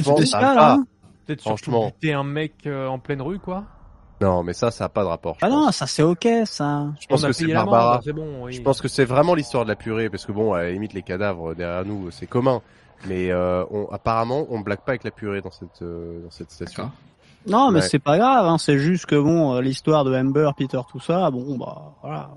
Spécial, 0.02 0.58
hein. 0.58 0.84
Peut-être 1.26 1.40
surtout 1.40 1.70
Franchement. 1.70 1.86
buter 1.86 2.12
un 2.12 2.24
mec 2.24 2.54
euh, 2.66 2.86
en 2.88 2.98
pleine 2.98 3.22
rue, 3.22 3.38
quoi. 3.38 3.64
Non, 4.20 4.42
mais 4.42 4.52
ça, 4.52 4.70
ça 4.70 4.84
a 4.84 4.88
pas 4.88 5.02
de 5.02 5.08
rapport. 5.08 5.36
Ah 5.40 5.46
pense. 5.48 5.54
non, 5.54 5.70
ça 5.72 5.86
c'est 5.86 6.02
ok, 6.02 6.28
ça. 6.44 6.88
je 7.00 7.06
pense 7.06 7.24
que 7.24 7.32
c'est 7.32 7.44
payé 7.44 7.54
l'amende, 7.54 7.70
Barbara. 7.72 8.00
C'est 8.04 8.12
bon, 8.12 8.44
oui. 8.44 8.52
Je 8.52 8.60
pense 8.62 8.80
que 8.82 8.88
c'est 8.88 9.04
vraiment 9.06 9.34
l'histoire 9.34 9.64
de 9.64 9.70
la 9.70 9.76
purée, 9.76 10.10
parce 10.10 10.26
que 10.26 10.32
bon, 10.32 10.52
à 10.52 10.62
la 10.62 10.70
limite, 10.72 10.92
les 10.92 11.02
cadavres 11.02 11.54
derrière 11.54 11.84
nous, 11.86 12.10
c'est 12.10 12.26
commun. 12.26 12.60
Mais 13.06 13.30
euh, 13.30 13.64
on, 13.70 13.86
apparemment, 13.90 14.46
on 14.50 14.60
blague 14.60 14.80
pas 14.80 14.92
avec 14.92 15.04
la 15.04 15.10
purée 15.10 15.40
dans 15.40 15.50
cette, 15.50 15.80
euh, 15.80 16.22
dans 16.24 16.30
cette 16.30 16.50
station. 16.50 16.90
Non, 17.46 17.70
mais 17.70 17.80
Ouais. 17.80 17.86
c'est 17.88 17.98
pas 17.98 18.18
grave, 18.18 18.44
hein. 18.44 18.58
c'est 18.58 18.78
juste 18.78 19.06
que 19.06 19.16
bon, 19.18 19.54
euh, 19.54 19.62
l'histoire 19.62 20.04
de 20.04 20.14
Amber, 20.14 20.50
Peter, 20.54 20.80
tout 20.90 21.00
ça, 21.00 21.30
bon, 21.30 21.56
bah, 21.56 21.94
voilà. 22.02 22.28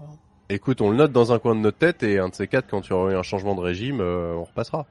Écoute, 0.48 0.80
on 0.80 0.90
le 0.90 0.96
note 0.96 1.12
dans 1.12 1.34
un 1.34 1.40
coin 1.40 1.56
de 1.56 1.60
notre 1.60 1.78
tête 1.80 2.02
et 2.04 2.20
un 2.20 2.30
de 2.30 2.34
ces 2.36 2.48
quatre, 2.48 2.68
quand 2.70 2.80
tu 2.80 2.94
auras 2.94 3.12
eu 3.12 3.16
un 3.16 3.24
changement 3.24 3.56
de 3.56 3.60
régime, 3.60 4.00
euh, 4.00 4.36
on 4.38 4.44
repassera. 4.46 4.86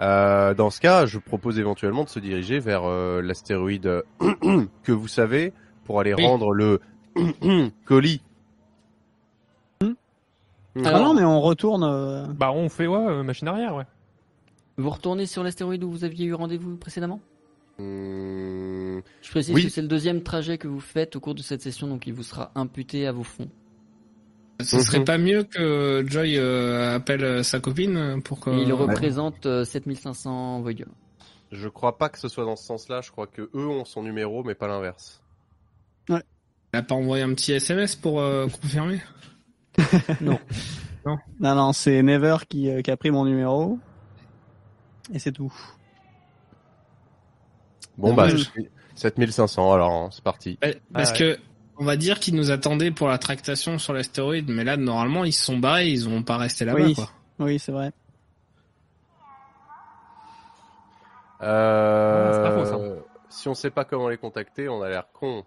Euh, 0.00 0.54
dans 0.54 0.70
ce 0.70 0.80
cas, 0.80 1.06
je 1.06 1.18
propose 1.18 1.58
éventuellement 1.58 2.04
de 2.04 2.08
se 2.08 2.18
diriger 2.18 2.58
vers 2.58 2.82
euh, 2.84 3.20
l'astéroïde 3.22 4.02
que 4.82 4.92
vous 4.92 5.08
savez 5.08 5.52
pour 5.84 6.00
aller 6.00 6.14
Oui. 6.14 6.24
rendre 6.26 6.52
le 6.52 6.80
colis. 7.84 8.22
Ah 10.84 10.98
non, 10.98 11.12
mais 11.14 11.22
on 11.24 11.40
retourne. 11.42 11.84
euh, 11.84 12.26
Bah, 12.28 12.50
on 12.52 12.68
fait, 12.70 12.86
ouais, 12.86 12.96
euh, 12.96 13.22
machine 13.22 13.46
arrière, 13.48 13.74
ouais. 13.74 13.84
Vous 14.78 14.88
retournez 14.88 15.26
sur 15.26 15.42
l'astéroïde 15.42 15.84
où 15.84 15.90
vous 15.90 16.04
aviez 16.04 16.24
eu 16.26 16.32
rendez-vous 16.34 16.76
précédemment? 16.76 17.20
Hmm, 17.78 19.00
Je 19.20 19.30
précise 19.30 19.54
Oui. 19.54 19.64
que 19.64 19.68
c'est 19.68 19.82
le 19.82 19.88
deuxième 19.88 20.22
trajet 20.22 20.56
que 20.56 20.68
vous 20.68 20.80
faites 20.80 21.14
au 21.16 21.20
cours 21.20 21.34
de 21.34 21.42
cette 21.42 21.60
session, 21.60 21.88
donc 21.88 22.06
il 22.06 22.14
vous 22.14 22.22
sera 22.22 22.52
imputé 22.54 23.06
à 23.06 23.12
vos 23.12 23.22
fonds. 23.22 23.48
Ce 24.60 24.76
Mhm. 24.76 24.82
serait 24.82 25.04
pas 25.04 25.18
mieux 25.18 25.42
que 25.44 26.04
Joy 26.06 26.36
euh, 26.38 26.94
appelle 26.96 27.24
euh, 27.24 27.42
sa 27.42 27.58
copine 27.58 28.22
pour 28.22 28.38
que... 28.40 28.50
Il 28.50 28.72
représente 28.72 29.46
euh, 29.46 29.64
7500 29.64 30.60
voyelles. 30.60 30.86
je 31.50 31.68
crois 31.68 31.98
pas 31.98 32.08
que 32.08 32.18
ce 32.18 32.28
soit 32.28 32.44
dans 32.44 32.54
ce 32.56 32.64
sens-là. 32.64 33.00
Je 33.00 33.10
crois 33.10 33.26
que 33.26 33.42
eux 33.54 33.66
ont 33.66 33.84
son 33.84 34.02
numéro, 34.02 34.44
mais 34.44 34.54
pas 34.54 34.68
l'inverse. 34.68 35.20
Elle 36.08 36.22
a 36.78 36.82
pas 36.82 36.94
envoyé 36.94 37.22
un 37.22 37.34
petit 37.34 37.52
SMS 37.52 37.96
pour 37.96 38.20
euh, 38.20 38.46
confirmer 38.62 39.00
Non, 40.20 40.38
non, 41.40 41.72
c'est 41.72 42.02
Never 42.02 42.36
qui, 42.48 42.70
euh, 42.70 42.82
qui 42.82 42.90
a 42.90 42.96
pris 42.96 43.10
mon 43.10 43.24
numéro. 43.24 43.78
Et 45.12 45.18
c'est 45.18 45.32
tout. 45.32 45.52
Bon 47.98 48.14
bah, 48.14 48.24
Ouais. 48.24 48.30
je 48.30 48.36
suis 48.36 48.68
7500 48.94 49.72
alors, 49.72 49.90
hein, 49.92 50.08
c'est 50.12 50.22
parti. 50.24 50.58
Ouais, 50.62 50.80
Parce 50.92 51.10
ouais. 51.12 51.18
que 51.36 51.38
on 51.82 51.84
va 51.84 51.96
dire 51.96 52.20
qu'ils 52.20 52.36
nous 52.36 52.52
attendaient 52.52 52.92
pour 52.92 53.08
la 53.08 53.18
tractation 53.18 53.76
sur 53.78 53.92
l'astéroïde, 53.92 54.48
mais 54.48 54.62
là 54.62 54.76
normalement 54.76 55.24
ils 55.24 55.32
se 55.32 55.44
sont 55.44 55.58
barrés, 55.58 55.88
ils 55.88 56.08
vont 56.08 56.22
pas 56.22 56.36
rester 56.36 56.64
là-bas 56.64 56.80
Oui. 56.84 56.94
quoi. 56.94 57.10
Oui, 57.40 57.58
c'est 57.58 57.72
vrai. 57.72 57.90
Euh, 61.42 62.30
Ah, 62.30 62.32
c'est 62.32 62.42
pas 62.42 62.66
faux, 62.66 63.06
Si 63.28 63.48
on 63.48 63.54
sait 63.54 63.70
pas 63.70 63.84
comment 63.84 64.08
les 64.08 64.16
contacter, 64.16 64.68
on 64.68 64.80
a 64.82 64.88
l'air 64.88 65.04
con. 65.12 65.44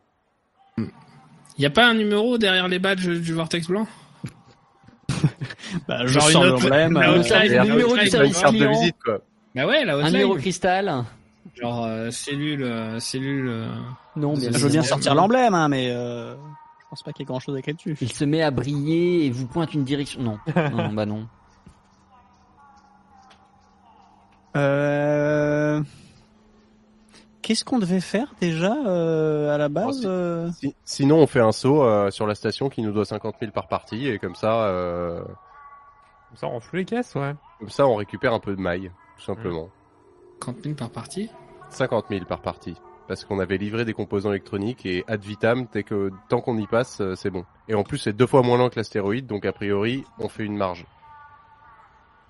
Y 1.58 1.66
a 1.66 1.70
pas 1.70 1.88
un 1.88 1.94
numéro 1.94 2.38
derrière 2.38 2.68
les 2.68 2.80
badges 2.80 3.08
du 3.08 3.34
Vortex 3.34 3.68
blanc? 3.68 3.88
Bah, 5.88 6.06
Genre 6.06 6.28
je 6.30 6.32
une 6.32 6.38
autre- 6.38 6.64
l'emblème. 6.64 6.94
la 6.94 7.10
euh, 7.12 7.20
hotline, 7.20 7.54
la 7.54 7.64
numéro 7.64 7.96
de 7.96 8.02
client. 8.50 8.72
visite 8.72 8.96
quoi. 9.04 9.20
Bah 9.56 9.66
ouais, 9.66 9.86
la 9.86 9.96
Un 9.96 10.12
numéro 10.12 10.36
cristal 10.36 11.06
Genre 11.56 11.86
euh, 11.86 12.12
cellule, 12.12 12.64
euh, 12.64 13.00
cellule. 13.00 13.48
euh, 13.48 13.68
Non, 14.16 14.34
bien 14.34 14.52
Je 14.52 14.58
veux 14.58 14.70
bien 14.70 14.84
sortir 14.84 15.16
l'emblème, 15.16 15.54
hein, 15.54 15.70
mais 15.70 15.90
euh, 15.92 16.36
je 16.36 16.86
pense 16.90 17.02
pas 17.04 17.14
qu'il 17.14 17.22
y 17.22 17.24
ait 17.24 17.28
grand 17.28 17.40
chose 17.40 17.56
à 17.56 17.60
écrire 17.60 17.76
dessus. 17.76 17.96
Il 18.02 18.12
se 18.12 18.26
met 18.26 18.42
à 18.42 18.52
briller 18.52 19.26
et 19.26 19.30
vous 19.32 19.48
pointe 19.48 19.74
une 19.74 19.84
direction. 19.86 20.22
Non, 20.22 20.38
non, 20.56 20.70
non, 20.72 20.94
bah 20.94 21.06
non. 21.06 21.28
Euh... 24.56 25.82
Qu'est-ce 27.42 27.64
qu'on 27.64 27.78
devait 27.78 28.00
faire 28.02 28.34
déjà 28.42 28.74
euh, 28.88 29.54
à 29.54 29.58
la 29.60 29.70
base 29.70 30.02
si- 30.54 30.70
Si- 30.70 30.76
sinon, 30.84 31.18
on 31.20 31.28
fait 31.28 31.42
un 31.42 31.52
saut 31.52 31.84
euh, 31.84 32.10
sur 32.10 32.26
la 32.26 32.34
station 32.34 32.70
qui 32.70 32.82
nous 32.82 32.92
doit 32.92 33.06
50 33.06 33.36
000 33.40 33.52
par 33.52 33.68
partie 33.68 34.08
et 34.08 34.18
comme 34.18 34.34
ça, 34.36 34.64
euh, 34.66 35.20
Comme 35.20 36.38
ça, 36.38 36.48
on 36.48 36.60
fout 36.60 36.74
les 36.74 36.86
caisses, 36.86 37.14
ouais. 37.16 37.36
comme 37.60 37.70
ça, 37.70 37.86
on 37.86 37.96
récupère 37.96 38.34
un 38.34 38.40
peu 38.40 38.56
de 38.56 38.62
maille, 38.62 38.92
tout 39.18 39.24
simplement. 39.26 39.70
50 40.44 40.64
000 40.64 40.76
par 40.76 40.90
partie? 40.90 41.30
50 41.70 42.06
000 42.10 42.26
par 42.26 42.42
partie. 42.42 42.76
Parce 43.08 43.24
qu'on 43.24 43.40
avait 43.40 43.58
livré 43.58 43.86
des 43.86 43.94
composants 43.94 44.32
électroniques 44.32 44.86
et 44.86 45.04
ad 45.08 45.22
vitam, 45.22 45.68
dès 45.72 45.84
que, 45.84 46.12
tant 46.28 46.42
qu'on 46.42 46.58
y 46.58 46.66
passe, 46.66 47.02
euh, 47.02 47.16
c'est 47.16 47.30
bon. 47.30 47.46
Et 47.68 47.76
en 47.76 47.84
plus, 47.84 48.00
c'est 48.00 48.14
deux 48.14 48.26
fois 48.26 48.42
moins 48.42 48.58
lent 48.58 48.70
que 48.70 48.78
l'astéroïde, 48.78 49.28
donc 49.28 49.46
a 49.46 49.54
priori, 49.54 50.04
on 50.18 50.28
fait 50.28 50.44
une 50.44 50.58
marge. 50.58 50.86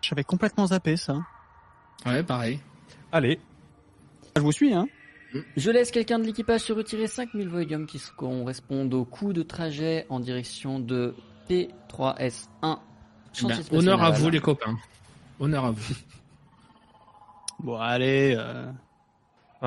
J'avais 0.02 0.24
complètement 0.24 0.68
zappé 0.68 0.98
ça. 0.98 1.18
Ouais, 2.06 2.24
pareil. 2.24 2.60
Allez. 3.12 3.40
Je 4.36 4.42
vous 4.42 4.52
suis, 4.52 4.74
hein. 4.74 4.88
Je 5.58 5.72
laisse 5.72 5.92
quelqu'un 5.92 6.20
de 6.20 6.24
l'équipage 6.26 6.62
se 6.62 6.74
retirer 6.74 7.08
5000 7.08 7.50
voyums 7.50 7.86
qui 7.88 8.02
correspondent 8.16 8.94
au 8.94 9.06
coût 9.06 9.34
de 9.34 9.44
trajet 9.44 10.06
en 10.10 10.20
direction 10.20 10.80
de 10.80 11.16
T3S1. 11.50 12.46
Ben, 12.62 12.80
Chantier 13.34 13.64
spatial 13.64 13.80
honneur 13.80 14.04
à 14.04 14.12
vous 14.12 14.30
les 14.30 14.40
copains. 14.40 14.78
Honneur 15.40 15.66
à 15.66 15.72
vous. 15.72 15.96
Bon, 17.60 17.78
allez. 17.78 18.36
Euh... 18.38 18.72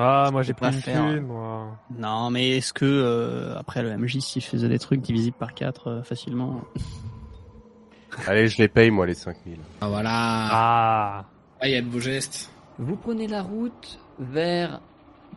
Ah, 0.01 0.29
moi 0.31 0.43
j'ai 0.43 0.53
pas 0.53 0.71
une 0.71 0.79
faire. 0.79 1.05
thune, 1.05 1.25
moi. 1.25 1.77
Non, 1.97 2.29
mais 2.29 2.57
est-ce 2.57 2.71
que 2.71 2.85
euh, 2.85 3.57
après 3.57 3.83
le 3.83 3.97
MJ, 3.97 4.19
s'il 4.19 4.41
faisait 4.41 4.69
des 4.69 4.79
trucs 4.79 5.01
divisibles 5.01 5.35
par 5.37 5.53
4 5.53 6.03
facilement 6.05 6.61
Allez, 8.27 8.47
je 8.47 8.57
les 8.59 8.69
paye, 8.69 8.91
moi, 8.91 9.05
les 9.05 9.13
5000. 9.13 9.57
Ah 9.81 9.89
voilà. 9.89 10.09
Ah. 10.13 11.25
Ah, 11.59 11.67
il 11.67 11.73
y 11.73 11.75
a 11.75 11.81
de 11.81 11.87
beaux 11.87 11.99
gestes. 11.99 12.49
Vous 12.77 12.95
prenez 12.95 13.27
la 13.27 13.41
route 13.41 13.99
vers 14.19 14.79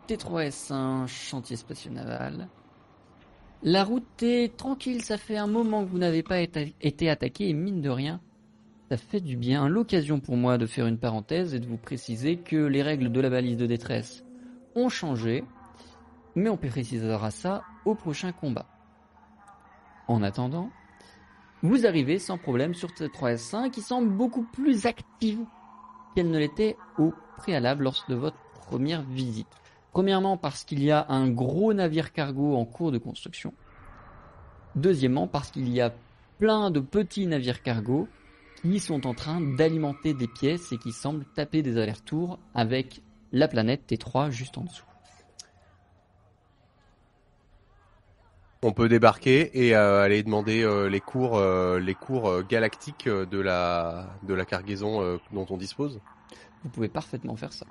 T3S1, 0.08 1.08
chantier 1.08 1.56
spatial 1.56 1.94
naval. 1.94 2.48
La 3.64 3.82
route 3.82 4.22
est 4.22 4.56
tranquille, 4.56 5.02
ça 5.02 5.18
fait 5.18 5.36
un 5.36 5.48
moment 5.48 5.84
que 5.84 5.90
vous 5.90 5.98
n'avez 5.98 6.22
pas 6.22 6.38
été 6.40 7.10
attaqué 7.10 7.48
et 7.48 7.52
mine 7.52 7.80
de 7.80 7.90
rien, 7.90 8.20
ça 8.90 8.96
fait 8.96 9.20
du 9.20 9.36
bien. 9.36 9.68
L'occasion 9.68 10.20
pour 10.20 10.36
moi 10.36 10.56
de 10.56 10.66
faire 10.66 10.86
une 10.86 10.98
parenthèse 10.98 11.52
et 11.54 11.58
de 11.58 11.66
vous 11.66 11.76
préciser 11.76 12.36
que 12.36 12.56
les 12.56 12.82
règles 12.82 13.10
de 13.10 13.20
la 13.20 13.30
balise 13.30 13.56
de 13.56 13.66
détresse 13.66 14.24
ont 14.74 14.88
changé, 14.88 15.44
mais 16.34 16.48
on 16.48 16.56
précisera 16.56 17.30
ça 17.30 17.64
au 17.84 17.94
prochain 17.94 18.32
combat. 18.32 18.66
En 20.08 20.22
attendant, 20.22 20.70
vous 21.62 21.86
arrivez 21.86 22.18
sans 22.18 22.38
problème 22.38 22.74
sur 22.74 22.88
T3S1 22.90 23.70
qui 23.70 23.82
semble 23.82 24.08
beaucoup 24.10 24.42
plus 24.42 24.86
active 24.86 25.44
qu'elle 26.14 26.30
ne 26.30 26.38
l'était 26.38 26.76
au 26.98 27.12
préalable 27.36 27.84
lors 27.84 28.04
de 28.08 28.14
votre 28.14 28.38
première 28.54 29.02
visite. 29.02 29.48
Premièrement 29.92 30.36
parce 30.36 30.64
qu'il 30.64 30.82
y 30.82 30.90
a 30.90 31.06
un 31.08 31.30
gros 31.30 31.72
navire 31.72 32.12
cargo 32.12 32.56
en 32.56 32.64
cours 32.64 32.92
de 32.92 32.98
construction. 32.98 33.52
Deuxièmement 34.74 35.28
parce 35.28 35.50
qu'il 35.50 35.68
y 35.68 35.80
a 35.80 35.92
plein 36.38 36.70
de 36.70 36.80
petits 36.80 37.26
navires 37.26 37.62
cargo 37.62 38.08
qui 38.62 38.80
sont 38.80 39.06
en 39.06 39.14
train 39.14 39.40
d'alimenter 39.40 40.14
des 40.14 40.28
pièces 40.28 40.72
et 40.72 40.78
qui 40.78 40.92
semblent 40.92 41.26
taper 41.34 41.62
des 41.62 41.78
allers-retours 41.78 42.38
avec 42.54 43.02
la 43.32 43.48
planète 43.48 43.90
T3 43.90 44.30
juste 44.30 44.58
en 44.58 44.62
dessous. 44.62 44.84
On 48.62 48.72
peut 48.72 48.88
débarquer 48.88 49.66
et 49.66 49.74
euh, 49.74 50.02
aller 50.02 50.22
demander 50.22 50.62
euh, 50.62 50.88
les 50.88 51.00
cours, 51.00 51.36
euh, 51.36 51.80
les 51.80 51.96
cours 51.96 52.28
euh, 52.28 52.42
galactiques 52.48 53.08
de 53.08 53.40
la 53.40 54.06
de 54.22 54.34
la 54.34 54.44
cargaison 54.44 55.02
euh, 55.02 55.18
dont 55.32 55.46
on 55.50 55.56
dispose. 55.56 56.00
Vous 56.62 56.68
pouvez 56.70 56.88
parfaitement 56.88 57.34
faire 57.34 57.52
ça. 57.52 57.66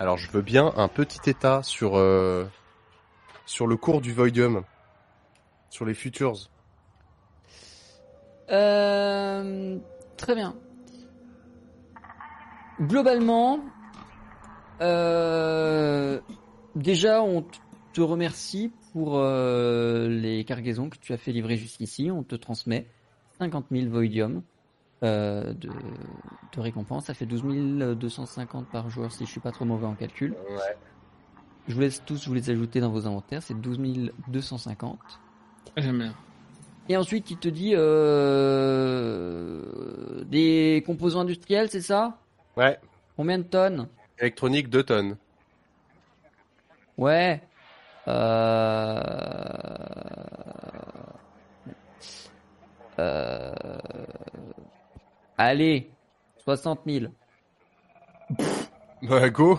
Alors, 0.00 0.18
je 0.18 0.28
veux 0.32 0.42
bien 0.42 0.72
un 0.76 0.88
petit 0.88 1.30
état 1.30 1.62
sur 1.62 1.96
euh, 1.96 2.46
sur 3.46 3.68
le 3.68 3.76
cours 3.76 4.00
du 4.00 4.12
Voidium, 4.12 4.64
sur 5.70 5.84
les 5.84 5.94
futures. 5.94 6.34
Euh, 8.50 9.78
très 10.16 10.34
bien. 10.34 10.56
Globalement, 12.80 13.60
euh, 14.80 16.20
déjà, 16.74 17.22
on 17.22 17.44
te 17.92 18.00
remercie 18.00 18.72
pour 18.92 19.18
euh, 19.18 20.08
les 20.08 20.44
cargaisons 20.44 20.88
que 20.90 20.98
tu 20.98 21.12
as 21.12 21.16
fait 21.16 21.32
livrer 21.32 21.56
jusqu'ici. 21.56 22.10
On 22.10 22.22
te 22.22 22.34
transmet 22.34 22.86
50 23.38 23.66
000 23.70 23.88
voidium 23.90 24.42
euh, 25.02 25.52
de, 25.54 25.68
de 25.68 26.60
récompense. 26.60 27.06
Ça 27.06 27.14
fait 27.14 27.26
12 27.26 27.42
250 27.96 28.66
par 28.68 28.90
jour 28.90 29.10
si 29.12 29.24
je 29.26 29.30
suis 29.30 29.40
pas 29.40 29.52
trop 29.52 29.64
mauvais 29.64 29.86
en 29.86 29.94
calcul. 29.94 30.32
Ouais. 30.50 30.76
Je 31.66 31.74
vous 31.74 31.80
laisse 31.80 32.02
tous 32.04 32.28
vous 32.28 32.34
les 32.34 32.50
ajouter 32.50 32.80
dans 32.80 32.90
vos 32.90 33.06
inventaires. 33.06 33.42
C'est 33.42 33.58
12 33.58 34.10
250. 34.28 34.98
Ah, 35.76 35.80
J'aime 35.80 35.98
bien. 35.98 36.14
Et 36.88 36.96
ensuite, 36.98 37.30
il 37.30 37.38
te 37.38 37.48
dit 37.48 37.72
euh, 37.74 39.62
des 40.24 40.82
composants 40.86 41.20
industriels, 41.20 41.70
c'est 41.70 41.80
ça? 41.80 42.18
Ouais. 42.56 42.78
Combien 43.16 43.38
de 43.38 43.44
tonnes? 43.44 43.88
Électronique 44.18 44.68
2 44.68 44.82
tonnes. 44.82 45.16
Ouais. 46.96 47.40
Euh... 48.06 49.00
Euh... 52.98 53.52
Allez, 55.36 55.90
60 56.44 56.80
000. 56.86 57.06
Bah 59.02 59.28
go. 59.30 59.58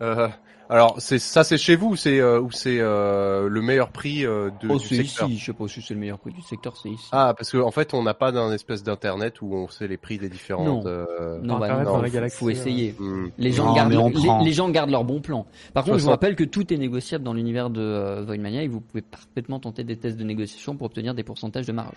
Euh, 0.00 0.28
alors 0.70 0.96
c'est 1.00 1.18
ça 1.18 1.44
c'est 1.44 1.58
chez 1.58 1.76
vous 1.76 1.88
ou 1.90 1.96
c'est 1.96 2.18
euh, 2.20 2.40
ou 2.40 2.50
c'est 2.50 2.78
euh, 2.80 3.48
le 3.48 3.60
meilleur 3.62 3.90
prix 3.90 4.24
euh, 4.24 4.50
de, 4.62 4.68
Oh, 4.70 4.78
du 4.78 4.86
c'est 4.86 4.96
secteur 5.04 5.28
ici. 5.28 5.38
Je 5.38 5.44
sais 5.46 5.52
pas 5.52 5.68
si 5.68 5.82
c'est 5.82 5.92
le 5.94 6.00
meilleur 6.00 6.18
prix 6.18 6.32
du 6.32 6.40
secteur, 6.42 6.76
c'est 6.76 6.88
ici. 6.88 7.08
Ah 7.12 7.34
parce 7.36 7.50
que 7.50 7.58
en 7.58 7.70
fait 7.70 7.92
on 7.94 8.02
n'a 8.02 8.14
pas 8.14 8.32
d'un 8.32 8.50
espèce 8.52 8.82
d'internet 8.82 9.42
où 9.42 9.54
on 9.54 9.68
sait 9.68 9.86
les 9.88 9.96
prix 9.98 10.18
des 10.18 10.28
différentes. 10.30 10.84
Non. 10.84 10.86
euh, 10.86 11.38
non, 11.42 11.58
bah, 11.58 11.66
Internet 11.66 11.86
non, 11.88 12.02
faut- 12.02 12.10
galaxie, 12.10 12.36
faut 12.38 12.50
essayer. 12.50 12.94
hmm. 12.98 13.30
Les 13.38 13.52
gens, 13.52 13.66
Non, 13.66 13.74
gardent, 13.74 13.92
les, 13.92 14.44
les 14.44 14.52
gens 14.52 14.68
gardent 14.70 14.90
leur 14.90 15.04
bon 15.04 15.20
plan. 15.20 15.46
Par 15.74 15.84
contre, 15.84 15.98
je 15.98 16.02
vous 16.04 16.08
60. 16.08 16.10
rappelle 16.12 16.36
que 16.36 16.44
tout 16.44 16.72
est 16.72 16.78
négociable 16.78 17.24
dans 17.24 17.34
l'univers 17.34 17.68
de 17.68 17.80
euh, 17.82 18.22
Voidmania 18.22 18.62
et 18.62 18.68
vous 18.68 18.80
pouvez 18.80 19.02
parfaitement 19.02 19.60
tenter 19.60 19.84
des 19.84 19.96
tests 19.96 20.16
de 20.16 20.24
négociation 20.24 20.76
pour 20.76 20.86
obtenir 20.86 21.14
des 21.14 21.22
pourcentages 21.24 21.66
de 21.66 21.72
marge. 21.72 21.96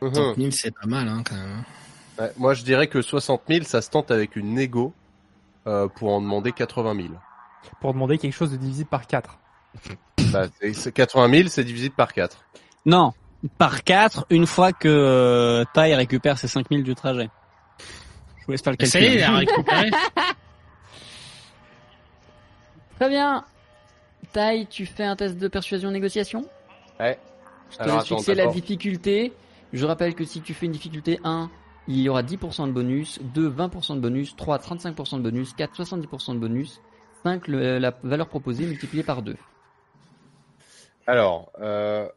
30 0.00 0.36
000, 0.36 0.50
c'est 0.50 0.74
pas 0.74 0.86
mal, 0.86 1.06
hein, 1.08 1.22
quand 1.28 1.36
même. 1.36 1.62
Ouais, 2.18 2.32
moi 2.38 2.54
je 2.54 2.64
dirais 2.64 2.86
que 2.86 3.02
60 3.02 3.42
000 3.48 3.64
ça 3.64 3.82
se 3.82 3.90
tente 3.90 4.10
avec 4.10 4.34
une 4.36 4.54
négo 4.54 4.92
euh, 5.66 5.88
pour 5.88 6.10
en 6.12 6.20
demander 6.20 6.52
80 6.52 6.94
000. 6.96 7.08
Pour 7.80 7.92
demander 7.92 8.18
quelque 8.18 8.32
chose 8.34 8.50
de 8.52 8.56
divisible 8.56 8.88
par 8.90 9.06
4. 9.06 9.38
Bah, 10.32 10.46
c'est- 10.60 10.72
c'est 10.74 10.92
80 10.92 11.28
000 11.36 11.48
c'est 11.48 11.64
divisible 11.64 11.94
par 11.94 12.12
4. 12.12 12.44
Non, 12.86 13.12
par 13.58 13.84
4 13.84 14.26
une 14.30 14.46
fois 14.46 14.72
que 14.72 14.88
euh, 14.88 15.64
Tai 15.74 15.94
récupère 15.94 16.38
ses 16.38 16.48
5000 16.48 16.82
du 16.84 16.94
trajet. 16.94 17.28
Je 18.38 18.46
vous 18.46 18.52
laisse 18.52 18.62
pas 18.62 18.70
le 18.72 18.76
Et 18.82 18.86
ça 18.86 19.00
y 19.00 19.04
est, 19.04 19.18
calculer. 19.18 19.24
il 19.24 19.34
a 19.34 19.36
récupéré. 19.38 19.90
Très 22.96 23.08
bien. 23.08 23.44
Tai, 24.32 24.66
tu 24.68 24.86
fais 24.86 25.04
un 25.04 25.16
test 25.16 25.36
de 25.38 25.48
persuasion 25.48 25.90
négociation 25.90 26.44
Ouais. 26.98 27.18
Je 27.70 27.78
te 27.78 27.84
laisse 27.84 28.04
fixer 28.04 28.34
la 28.34 28.46
difficulté. 28.48 29.32
Je 29.72 29.86
rappelle 29.86 30.14
que 30.14 30.24
si 30.24 30.40
tu 30.40 30.52
fais 30.54 30.66
une 30.66 30.72
difficulté 30.72 31.20
1, 31.24 31.48
il 31.88 32.00
y 32.00 32.08
aura 32.08 32.22
10% 32.22 32.66
de 32.66 32.72
bonus, 32.72 33.20
2, 33.22 33.48
20% 33.48 33.94
de 33.94 34.00
bonus, 34.00 34.34
3, 34.36 34.58
35% 34.58 35.16
de 35.18 35.22
bonus, 35.22 35.54
4, 35.54 35.74
70% 35.82 36.34
de 36.34 36.38
bonus, 36.38 36.80
5, 37.22 37.48
le- 37.48 37.78
la 37.78 37.92
valeur 38.02 38.28
proposée 38.28 38.66
multipliée 38.66 39.02
par 39.02 39.22
2. 39.22 39.36
Alors 41.06 41.50
euh, 41.60 42.08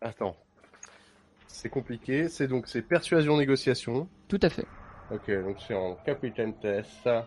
attends. 0.00 0.36
C'est 1.46 1.68
compliqué. 1.68 2.28
C'est 2.28 2.48
donc 2.48 2.66
c'est 2.68 2.82
persuasion 2.82 3.36
négociation. 3.36 4.08
Tout 4.28 4.40
à 4.42 4.48
fait. 4.50 4.66
Ok 5.10 5.30
donc 5.30 5.56
c'est 5.66 5.74
en 5.74 5.94
capitaine 5.96 6.54
test. 6.58 6.90
ça. 7.04 7.26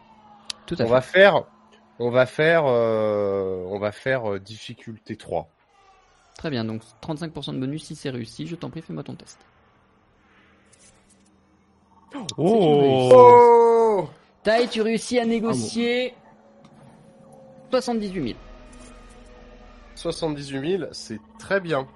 Tout 0.66 0.76
à 0.80 0.84
On 0.84 0.88
fait. 0.88 0.92
va 0.94 1.02
faire, 1.02 1.44
on 2.00 2.10
va 2.10 2.26
faire, 2.26 2.64
euh, 2.66 3.64
on 3.70 3.78
va 3.80 3.92
faire 3.92 4.34
euh, 4.34 4.40
difficulté 4.40 5.16
3. 5.16 5.48
Très 6.38 6.50
bien, 6.50 6.66
donc 6.66 6.82
35% 7.02 7.54
de 7.54 7.60
bonus 7.60 7.84
si 7.86 7.96
c'est 7.96 8.10
réussi. 8.10 8.46
Je 8.48 8.56
t'en 8.56 8.70
prie, 8.70 8.82
fais-moi 8.82 9.04
ton 9.04 9.16
test. 9.16 9.40
Oh 12.38 13.10
Oh 13.14 14.10
Tai, 14.44 14.68
tu 14.70 14.82
réussis 14.82 15.20
à 15.20 15.26
négocier 15.26 16.14
78 17.82 18.24
000. 18.24 18.36
78 19.96 20.78
000, 20.78 20.84
c'est 20.92 21.20
très 21.40 21.60
bien. 21.60 21.88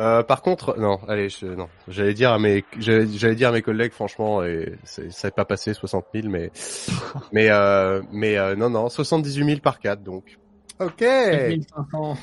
Euh, 0.00 0.22
par 0.22 0.42
contre, 0.42 0.78
non, 0.78 0.98
allez, 1.08 1.28
je, 1.28 1.46
non, 1.46 1.68
j'allais 1.88 2.14
dire 2.14 2.30
à 2.32 2.38
mes, 2.38 2.64
j'allais 2.78 3.34
dire 3.34 3.48
à 3.48 3.52
mes 3.52 3.62
collègues, 3.62 3.92
franchement, 3.92 4.44
et 4.44 4.74
c'est- 4.84 5.10
ça 5.10 5.28
n'est 5.28 5.32
pas 5.32 5.44
passé 5.44 5.74
60 5.74 6.06
000, 6.14 6.28
mais, 6.28 6.50
mais, 7.32 7.50
euh, 7.50 8.00
mais 8.12 8.36
euh, 8.38 8.54
non, 8.54 8.70
non, 8.70 8.88
78 8.88 9.44
000 9.44 9.60
par 9.60 9.80
4, 9.80 10.02
donc. 10.02 10.38
Ok. 10.78 10.98
19 11.02 11.66
500. 11.90 12.16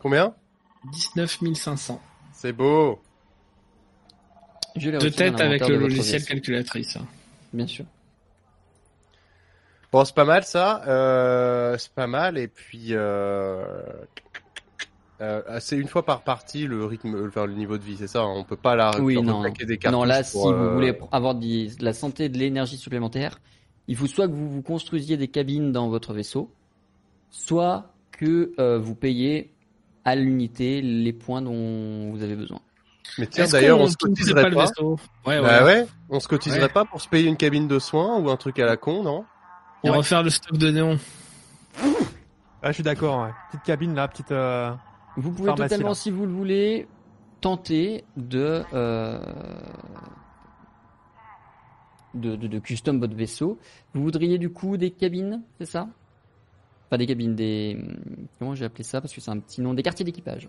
Combien? 0.00 0.34
19 0.92 1.38
500. 1.54 2.00
C'est 2.32 2.52
beau. 2.52 3.00
Je 4.76 4.90
De 4.90 5.08
tête 5.08 5.40
avec 5.40 5.66
le 5.68 5.76
logiciel 5.76 6.24
calculatrice. 6.24 6.96
hein. 6.96 7.06
Bien 7.52 7.66
sûr. 7.66 7.84
Bon, 9.92 10.04
c'est 10.04 10.14
pas 10.14 10.24
mal 10.24 10.44
ça. 10.44 10.82
Euh, 10.86 11.76
c'est 11.78 11.92
pas 11.92 12.06
mal. 12.06 12.38
Et 12.38 12.46
puis, 12.48 12.88
euh, 12.90 13.64
euh, 15.20 15.42
c'est 15.60 15.76
une 15.76 15.88
fois 15.88 16.04
par 16.04 16.22
partie 16.22 16.66
le 16.66 16.84
rythme, 16.84 17.26
enfin 17.26 17.46
le 17.46 17.54
niveau 17.54 17.76
de 17.76 17.82
vie, 17.82 17.96
c'est 17.98 18.06
ça. 18.06 18.24
On 18.24 18.44
peut 18.44 18.56
pas 18.56 18.76
la. 18.76 18.98
Oui, 19.00 19.18
on 19.18 19.22
non. 19.22 19.42
des 19.42 19.78
Non, 19.90 20.04
là, 20.04 20.22
si 20.22 20.38
vous 20.38 20.72
voulez 20.74 20.96
avoir 21.12 21.34
de 21.34 21.84
la 21.84 21.92
santé 21.92 22.24
et 22.24 22.28
de 22.28 22.38
l'énergie 22.38 22.76
supplémentaire, 22.76 23.40
il 23.88 23.96
faut 23.96 24.06
soit 24.06 24.28
que 24.28 24.32
vous 24.32 24.48
vous 24.48 24.62
construisiez 24.62 25.16
des 25.16 25.28
cabines 25.28 25.72
dans 25.72 25.88
votre 25.88 26.14
vaisseau, 26.14 26.52
soit 27.30 27.92
que 28.12 28.52
euh, 28.58 28.78
vous 28.78 28.94
payez 28.94 29.52
à 30.04 30.14
l'unité 30.14 30.80
les 30.80 31.12
points 31.12 31.42
dont 31.42 32.10
vous 32.12 32.22
avez 32.22 32.36
besoin. 32.36 32.60
Mais 33.18 33.26
tiens, 33.26 33.46
d'ailleurs, 33.48 33.78
qu'on 33.78 33.84
on 33.84 33.88
se 33.88 33.96
cotiserait 33.96 34.42
pas 34.42 34.48
le 34.48 34.54
pas. 34.54 34.66
vaisseau? 34.66 34.98
Ouais, 35.26 35.38
ouais. 35.38 35.42
Bah 35.42 35.64
ouais, 35.64 35.86
on 36.10 36.20
se 36.20 36.28
cotiserait 36.28 36.62
Ouais. 36.62 36.68
pas 36.68 36.84
pour 36.84 37.00
se 37.00 37.08
payer 37.08 37.28
une 37.28 37.36
cabine 37.36 37.66
de 37.66 37.78
soins 37.78 38.18
ou 38.20 38.30
un 38.30 38.36
truc 38.36 38.58
à 38.60 38.66
la 38.66 38.76
con, 38.76 39.02
non? 39.02 39.24
Et 39.84 39.90
Ouais. 39.90 39.96
refaire 39.96 40.22
le 40.22 40.30
stock 40.30 40.56
de 40.58 40.70
néon. 40.70 40.98
Ah, 42.62 42.68
je 42.68 42.72
suis 42.72 42.82
d'accord, 42.82 43.22
ouais. 43.24 43.30
Petite 43.50 43.64
cabine 43.64 43.94
là, 43.94 44.06
petite. 44.08 44.30
euh, 44.32 44.72
Vous 45.16 45.30
pouvez 45.32 45.46
Pharmacie, 45.48 45.70
totalement, 45.70 45.88
là. 45.90 45.94
si 45.94 46.10
vous 46.10 46.26
le 46.26 46.32
voulez, 46.32 46.86
tenter 47.40 48.04
de, 48.16 48.62
euh, 48.74 49.18
de, 52.14 52.36
de, 52.36 52.46
de 52.46 52.58
custom 52.58 53.00
votre 53.00 53.14
vaisseau. 53.14 53.58
Vous 53.94 54.02
voudriez 54.02 54.36
du 54.38 54.50
coup 54.52 54.76
des 54.76 54.90
cabines, 54.90 55.42
c'est 55.58 55.66
ça? 55.66 55.88
Pas 56.90 56.98
des 56.98 57.06
cabines, 57.06 57.34
des. 57.34 57.78
Comment 58.38 58.54
j'ai 58.54 58.64
appelé 58.66 58.82
ça? 58.84 59.00
Parce 59.00 59.14
que 59.14 59.20
c'est 59.20 59.30
un 59.30 59.38
petit 59.38 59.60
nom. 59.62 59.72
Des 59.74 59.82
quartiers 59.82 60.04
d'équipage. 60.04 60.48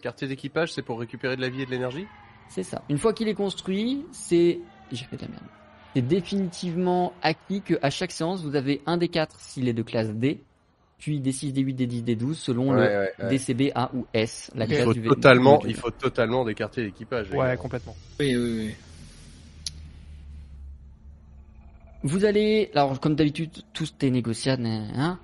Quartier 0.00 0.28
d'équipage, 0.28 0.72
c'est 0.72 0.82
pour 0.82 0.98
récupérer 1.00 1.36
de 1.36 1.40
la 1.42 1.48
vie 1.50 1.62
et 1.62 1.66
de 1.66 1.70
l'énergie? 1.70 2.06
C'est 2.48 2.62
ça. 2.62 2.82
Une 2.88 2.96
fois 2.98 3.12
qu'il 3.12 3.28
est 3.28 3.34
construit, 3.34 4.06
c'est. 4.12 4.60
J'ai 4.92 5.04
fait 5.04 5.16
de 5.16 5.22
la 5.22 5.28
merde. 5.28 5.44
C'est 5.94 6.02
définitivement 6.02 7.12
acquis 7.22 7.62
que 7.62 7.74
à 7.82 7.90
chaque 7.90 8.12
séance, 8.12 8.42
vous 8.42 8.54
avez 8.54 8.80
un 8.86 8.96
des 8.96 9.08
quatre 9.08 9.40
s'il 9.40 9.68
est 9.68 9.72
de 9.72 9.82
classe 9.82 10.10
D, 10.14 10.40
puis 10.98 11.18
des 11.20 11.32
6, 11.32 11.52
des 11.52 11.62
8, 11.62 11.74
des 11.74 11.86
10, 11.86 12.02
des 12.04 12.14
12 12.16 12.38
selon 12.38 12.70
Ouais, 12.70 12.76
le 12.76 12.82
ouais, 12.82 13.10
ouais. 13.18 13.28
DCB 13.30 13.72
A 13.74 13.90
ou 13.94 14.06
S, 14.14 14.50
la 14.54 14.66
Il 14.66 14.68
classe 14.68 14.84
faut 14.84 14.94
du 14.94 15.02
totalement, 15.02 15.58
du 15.58 15.68
il 15.70 15.74
faut 15.74 15.90
totalement 15.90 16.44
d'équipage. 16.44 17.30
les 17.30 17.36
Ouais, 17.38 17.56
complètement. 17.56 17.96
Oui, 18.20 18.36
oui, 18.36 18.56
oui. 18.68 18.74
Vous 22.02 22.24
allez, 22.24 22.70
alors 22.74 22.98
comme 23.00 23.14
d'habitude, 23.14 23.50
tout 23.72 23.86
est 24.00 24.10
négociable, 24.10 24.64
hein. 24.66 25.18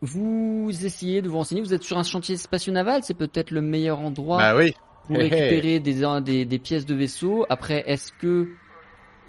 Vous 0.00 0.68
essayez 0.84 1.22
de 1.22 1.28
vous 1.28 1.36
renseigner. 1.38 1.60
Vous 1.62 1.74
êtes 1.74 1.84
sur 1.84 1.96
un 1.96 2.02
chantier 2.02 2.36
spatio-naval, 2.36 3.02
c'est 3.04 3.14
peut-être 3.14 3.52
le 3.52 3.62
meilleur 3.62 4.00
endroit 4.00 4.38
Bah 4.38 4.56
oui. 4.56 4.74
pour 5.06 5.16
Hey, 5.16 5.22
hey. 5.26 5.30
récupérer 5.30 5.80
des, 5.80 6.20
des, 6.22 6.44
des 6.44 6.58
pièces 6.58 6.86
de 6.86 6.94
vaisseau. 6.94 7.46
Après, 7.48 7.84
est-ce 7.86 8.12
que 8.12 8.48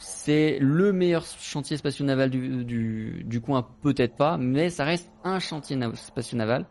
c'est 0.04 0.58
le 0.60 0.92
meilleur 0.94 1.26
chantier 1.26 1.78
spatio-naval 1.78 2.30
du, 2.30 2.64
du, 2.66 3.24
du 3.26 3.42
coin 3.42 3.66
Peut-être 3.82 4.16
pas, 4.16 4.38
mais 4.38 4.70
ça 4.70 4.84
reste 4.84 5.10
un 5.24 5.40
chantier 5.40 5.76
na- 5.76 5.96
spatio-naval, 5.96 6.66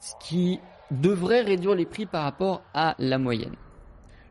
ce 0.00 0.14
qui 0.18 0.60
devrait 0.90 1.42
réduire 1.42 1.74
les 1.74 1.84
prix 1.86 2.06
par 2.06 2.24
rapport 2.24 2.62
à 2.74 2.94
la 2.98 3.18
moyenne. 3.18 3.54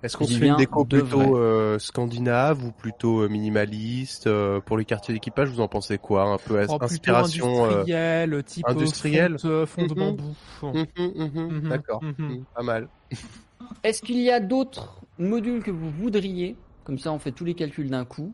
Est-ce 0.01 0.17
qu'on 0.17 0.27
se 0.27 0.37
fait 0.37 0.47
une 0.47 0.57
déco 0.57 0.83
plutôt 0.83 1.37
euh, 1.37 1.79
scandinave 1.79 2.63
ou 2.65 2.71
plutôt 2.71 3.21
euh, 3.21 3.29
minimaliste 3.29 4.27
euh, 4.27 4.59
pour 4.59 4.77
les 4.77 4.83
quartiers 4.83 5.13
d'équipage? 5.13 5.49
Vous 5.49 5.61
en 5.61 5.69
pensez 5.69 5.97
quoi? 5.97 6.23
Un 6.23 6.37
peu 6.37 6.59
Oh, 6.67 6.77
inspiration 6.81 7.65
euh, 7.65 7.79
industriel, 7.79 8.43
type 8.43 8.67
industriel? 8.67 9.37
fond, 9.39 9.65
fond 9.65 9.85
de 9.85 9.93
Mhm. 9.93 9.99
bambou. 9.99 10.35
hum, 10.61 10.85
Mhm, 10.97 11.69
D'accord, 11.69 12.01
pas 12.53 12.63
mal. 12.63 12.89
Est-ce 13.83 14.01
qu'il 14.01 14.17
y 14.19 14.29
a 14.29 14.39
d'autres 14.39 15.01
modules 15.17 15.63
que 15.63 15.71
vous 15.71 15.89
voudriez 15.89 16.55
Comme 16.83 16.97
ça, 16.99 17.11
on 17.13 17.19
fait 17.19 17.31
tous 17.31 17.45
les 17.45 17.53
calculs 17.53 17.89
d'un 17.89 18.05
coup. 18.05 18.33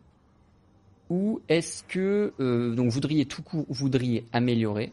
Ou 1.10 1.42
est-ce 1.50 1.84
que 1.84 2.34
euh, 2.40 2.76
donc 2.76 2.90
voudriez 2.92 3.26
tout 3.26 3.42
court, 3.42 3.66
voudriez 3.69 4.26
améliorer 4.32 4.92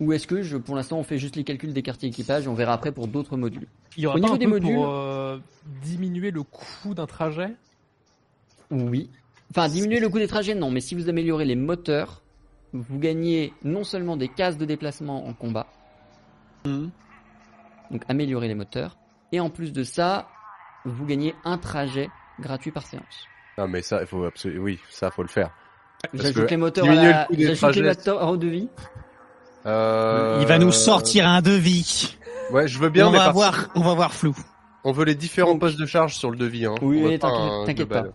Ou 0.00 0.12
est-ce 0.12 0.26
que 0.26 0.42
je, 0.42 0.56
pour 0.56 0.74
l'instant, 0.76 0.98
on 0.98 1.04
fait 1.04 1.18
juste 1.18 1.36
les 1.36 1.44
calculs 1.44 1.72
des 1.72 1.82
quartiers 1.82 2.08
équipage 2.08 2.44
et 2.46 2.48
on 2.48 2.54
verra 2.54 2.72
après 2.72 2.90
pour 2.92 3.06
d'autres 3.06 3.36
modules 3.36 3.68
Il 3.96 4.02
y 4.02 4.06
aura 4.06 4.16
Au 4.16 4.20
pas 4.20 4.22
niveau 4.26 4.34
un 4.34 4.38
des 4.38 4.44
peu 4.46 4.50
modules- 4.52 4.74
pour 4.74 4.88
euh, 4.90 5.38
diminuer 5.82 6.30
le 6.32 6.42
coût 6.42 6.94
d'un 6.94 7.06
trajet? 7.06 7.54
Oui. 8.70 9.08
Enfin, 9.50 9.68
diminuer 9.68 10.00
le 10.00 10.08
coût 10.08 10.18
des 10.18 10.26
trajets, 10.28 10.54
non. 10.54 10.70
Mais 10.70 10.80
si 10.80 10.94
vous 10.94 11.08
améliorez 11.08 11.44
les 11.44 11.56
moteurs, 11.56 12.22
vous 12.72 12.98
gagnez 12.98 13.52
non 13.64 13.82
seulement 13.84 14.16
des 14.16 14.28
cases 14.28 14.58
de 14.58 14.64
déplacement 14.66 15.26
en 15.26 15.32
combat, 15.32 15.66
Mhm. 16.66 16.90
donc 17.92 18.02
améliorer 18.08 18.46
les 18.48 18.54
moteurs, 18.54 18.98
et 19.32 19.40
en 19.40 19.48
plus 19.48 19.72
de 19.72 19.84
ça, 19.84 20.28
vous 20.84 21.06
gagnez 21.06 21.34
un 21.44 21.56
trajet 21.56 22.10
gratuit 22.40 22.70
par 22.70 22.86
séance. 22.86 23.26
Non 23.56 23.66
mais 23.68 23.82
ça, 23.82 24.00
il 24.00 24.06
faut 24.06 24.24
absolument, 24.24 24.64
oui, 24.64 24.78
ça 24.90 25.10
faut 25.10 25.22
le 25.22 25.28
faire. 25.28 25.50
J'ajoute 26.14 26.50
les 26.50 26.56
moteurs 26.56 26.84
à 26.84 26.88
diminuer 26.88 27.10
la... 27.10 27.22
le 27.22 27.26
coût 27.26 27.36
des 27.36 27.54
j'ajoute 27.54 27.76
les 27.76 27.82
moteurs 27.82 28.38
de 28.38 28.46
vie. 28.46 28.68
Euh... 29.66 30.38
Il 30.40 30.46
va 30.46 30.58
nous 30.58 30.72
sortir 30.72 31.26
un 31.28 31.42
devis. 31.42 32.16
Ouais, 32.52 32.68
je 32.68 32.78
veux 32.78 32.88
bien, 32.88 33.08
on 33.08 33.10
mais 33.10 33.18
va 33.18 33.24
par- 33.24 33.32
voir, 33.34 33.68
on 33.74 33.80
va 33.80 33.94
voir 33.94 34.14
flou. 34.14 34.36
on 34.84 34.92
veut 34.92 35.04
les 35.04 35.14
différents 35.16 35.58
postes 35.58 35.78
de 35.78 35.86
charge 35.86 36.16
sur 36.16 36.30
le 36.30 36.36
devis. 36.36 36.66
Hein. 36.66 36.76
Oui, 36.80 37.18
pas 37.18 37.30
t'inquiète- 37.66 37.76
global. 37.76 38.12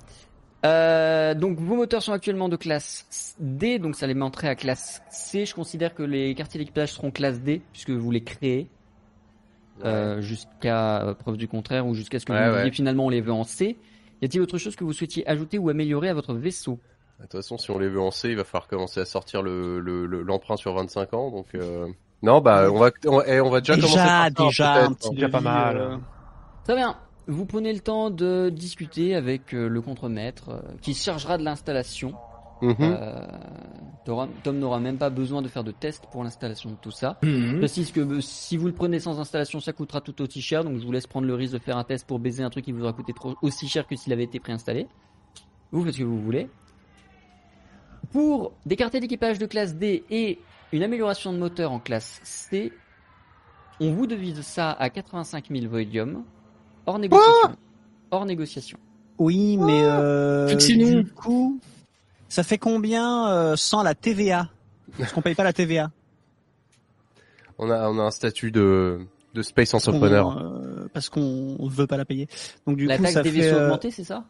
Euh, 0.66 1.34
donc 1.34 1.60
vos 1.60 1.76
moteurs 1.76 2.02
sont 2.02 2.14
actuellement 2.14 2.48
de 2.48 2.56
classe 2.56 3.35
D, 3.38 3.80
donc 3.80 3.98
ça 3.98 4.08
les 4.08 4.14
mettrait 4.14 4.48
à 4.48 4.56
classe 4.56 5.02
C. 5.11 5.45
Je 5.45 5.53
considère 5.53 5.93
que 5.93 6.03
les 6.03 6.34
quartiers 6.35 6.58
d'équipage 6.60 6.93
seront 6.93 7.11
classe 7.11 7.42
D 7.42 7.61
puisque 7.74 7.90
vous 7.90 8.10
les 8.11 8.24
créez 8.24 8.69
euh, 9.84 10.22
jusqu'à 10.22 11.02
euh, 11.02 11.14
preuve 11.16 11.35
du 11.35 11.50
contraire 11.50 11.85
ou 11.85 11.93
jusqu'à 11.95 12.18
ce 12.19 12.26
que 12.26 12.32
Ouais, 12.32 12.48
vous 12.48 12.53
ouais. 12.56 12.60
disiez 12.61 12.72
finalement 12.72 13.08
on 13.08 13.10
les 13.10 13.19
veut 13.19 13.34
en 13.34 13.43
C. 13.43 13.77
Y 14.24 14.26
a-t-il 14.26 14.42
autre 14.42 14.58
chose 14.58 14.77
que 14.77 14.85
vous 14.85 14.93
souhaitiez 14.93 15.27
ajouter 15.27 15.58
ou 15.58 15.68
améliorer 15.68 16.08
à 16.08 16.14
votre 16.14 16.34
vaisseau? 16.34 16.80
De 17.19 17.24
toute 17.24 17.34
façon, 17.34 17.58
si 17.58 17.72
on 17.72 17.77
les 17.77 17.90
veut 17.90 18.00
en 18.00 18.10
C, 18.10 18.30
il 18.30 18.38
va 18.38 18.45
falloir 18.45 18.69
commencer 18.69 19.02
à 19.02 19.06
sortir 19.06 19.42
le 19.42 19.82
le- 19.82 20.06
le- 20.06 20.22
l'emprunt 20.22 20.56
sur 20.56 20.74
25 20.74 21.14
ans. 21.14 21.30
Donc 21.30 21.48
euh... 21.56 21.88
non, 22.22 22.40
bah 22.40 22.69
on 22.72 22.80
va 22.80 22.92
on, 23.06 23.22
eh, 23.22 23.42
on 23.42 23.50
va 23.50 23.60
déjà, 23.60 23.76
commencer 23.76 23.93
Déjà, 23.95 24.06
par 24.06 24.24
ça, 24.24 24.30
déjà, 24.45 24.74
un 24.85 24.93
petit. 24.93 25.10
Déjà 25.11 25.27
pas 25.27 25.42
mal. 25.42 25.77
euh, 25.77 25.98
Très 26.64 26.76
bien. 26.76 26.95
Vous 27.27 27.45
prenez 27.45 27.74
le 27.74 27.82
temps 27.82 28.10
de 28.10 28.50
discuter 28.50 29.14
avec 29.14 29.53
euh, 29.53 29.68
le 29.68 29.82
contremaître 29.82 30.64
qui 30.82 30.93
se 30.93 31.03
chargera 31.03 31.38
de 31.38 31.43
l'installation. 31.43 32.14
Mhm. 32.64 32.75
Euh, 32.80 33.27
Tom 34.43 34.58
n'aura 34.59 34.80
même 34.80 34.98
pas 34.98 35.09
besoin 35.09 35.42
de 35.42 35.48
faire 35.48 35.64
de 35.64 35.72
tests 35.72 36.06
pour 36.11 36.24
l'installation 36.24 36.69
de 36.72 36.75
tout 36.75 36.92
ça. 36.92 37.17
Je 37.24 37.58
précise 37.58 37.92
que 37.92 38.01
euh, 38.01 38.22
si 38.22 38.58
vous 38.58 38.67
le 38.67 38.74
prenez 38.74 39.00
sans 39.00 39.19
installation, 39.19 39.59
ça 39.59 39.72
coûtera 39.74 40.01
tout 40.01 40.22
aussi 40.22 40.42
cher, 40.42 40.64
donc 40.64 40.77
je 40.80 40.85
vous 40.85 40.92
laisse 40.92 41.08
prendre 41.08 41.25
le 41.27 41.35
risque 41.35 41.53
de 41.53 41.59
faire 41.59 41.77
un 41.77 41.83
test 41.83 42.06
pour 42.08 42.19
baiser 42.19 42.43
un 42.43 42.50
truc 42.50 42.66
qui 42.66 42.72
vous 42.72 42.83
aura 42.83 42.93
coûté 42.93 43.14
trop, 43.14 43.35
aussi 43.42 43.67
cher 43.67 43.88
que 43.88 43.95
s'il 43.95 44.11
avait 44.11 44.24
été 44.24 44.40
préinstallé. 44.40 44.88
Vous 45.72 45.83
faites 45.83 45.93
ce 45.93 46.00
que 46.00 46.03
vous 46.03 46.22
voulez. 46.22 46.50
Pour 48.11 48.51
des 48.66 48.75
quartiers 48.75 49.00
d'équipage 49.00 49.40
de 49.40 49.45
classe 49.45 49.75
D 49.75 50.03
et 50.09 50.40
une 50.72 50.83
amélioration 50.83 51.33
de 51.33 51.38
moteur 51.38 51.72
en 51.72 51.80
classe 51.80 52.19
C, 52.24 52.72
on 53.80 53.92
vous 53.92 54.06
devise 54.06 54.42
ça 54.42 54.72
à 54.72 54.90
85 54.90 55.45
000 55.50 55.67
voidium, 55.67 56.24
hors 56.85 57.00
négociation. 57.00 57.56
hors 58.11 58.25
négociation. 58.25 58.77
Oui, 59.17 59.58
mais 59.58 59.83
euh, 59.83 60.48
Fixez-nous. 60.50 61.03
du 61.03 61.11
coup, 61.11 61.59
ça 62.33 62.41
fait 62.43 62.57
combien 62.57 63.27
euh, 63.29 63.55
sans 63.55 63.83
la 63.83 63.93
TVA 63.95 64.49
Parce 64.97 65.11
qu'on 65.13 65.21
paye 65.21 65.35
pas 65.35 65.43
la 65.43 65.53
TVA. 65.53 65.91
On 67.59 67.69
a 67.69 67.89
on 67.89 67.99
a 67.99 68.03
un 68.03 68.11
statut 68.11 68.51
de 68.51 68.99
de 69.35 69.41
space 69.41 69.73
entrepreneur. 69.73 70.37
euh, 70.37 70.87
Parce 70.93 71.09
qu'on 71.09 71.57
veut 71.67 71.87
pas 71.87 71.97
la 71.97 72.05
payer. 72.05 72.27
Donc 72.67 72.77
du 72.77 72.85
La 72.87 72.97
coup, 72.97 73.03
taxe 73.03 73.13
ça 73.15 73.21
des 73.23 73.29
fait. 73.31 73.39
vaisseaux 73.41 73.55
euh, 73.57 73.65
augmentée, 73.65 73.91
c'est 73.91 74.03
ça? 74.03 74.25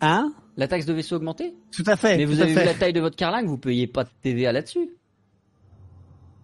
Hein? 0.00 0.32
La 0.56 0.68
taxe 0.68 0.86
de 0.86 0.92
vaisseau 0.94 1.16
augmentée? 1.16 1.54
Tout 1.74 1.84
à 1.86 1.96
fait. 1.96 2.16
Mais 2.16 2.24
vous 2.24 2.40
avez 2.40 2.50
vu 2.52 2.58
fait. 2.58 2.64
la 2.64 2.74
taille 2.74 2.92
de 2.92 3.00
votre 3.00 3.16
carlingue, 3.16 3.46
vous 3.46 3.58
payez 3.58 3.86
pas 3.86 4.04
de 4.04 4.08
TVA 4.22 4.52
là-dessus. 4.52 4.90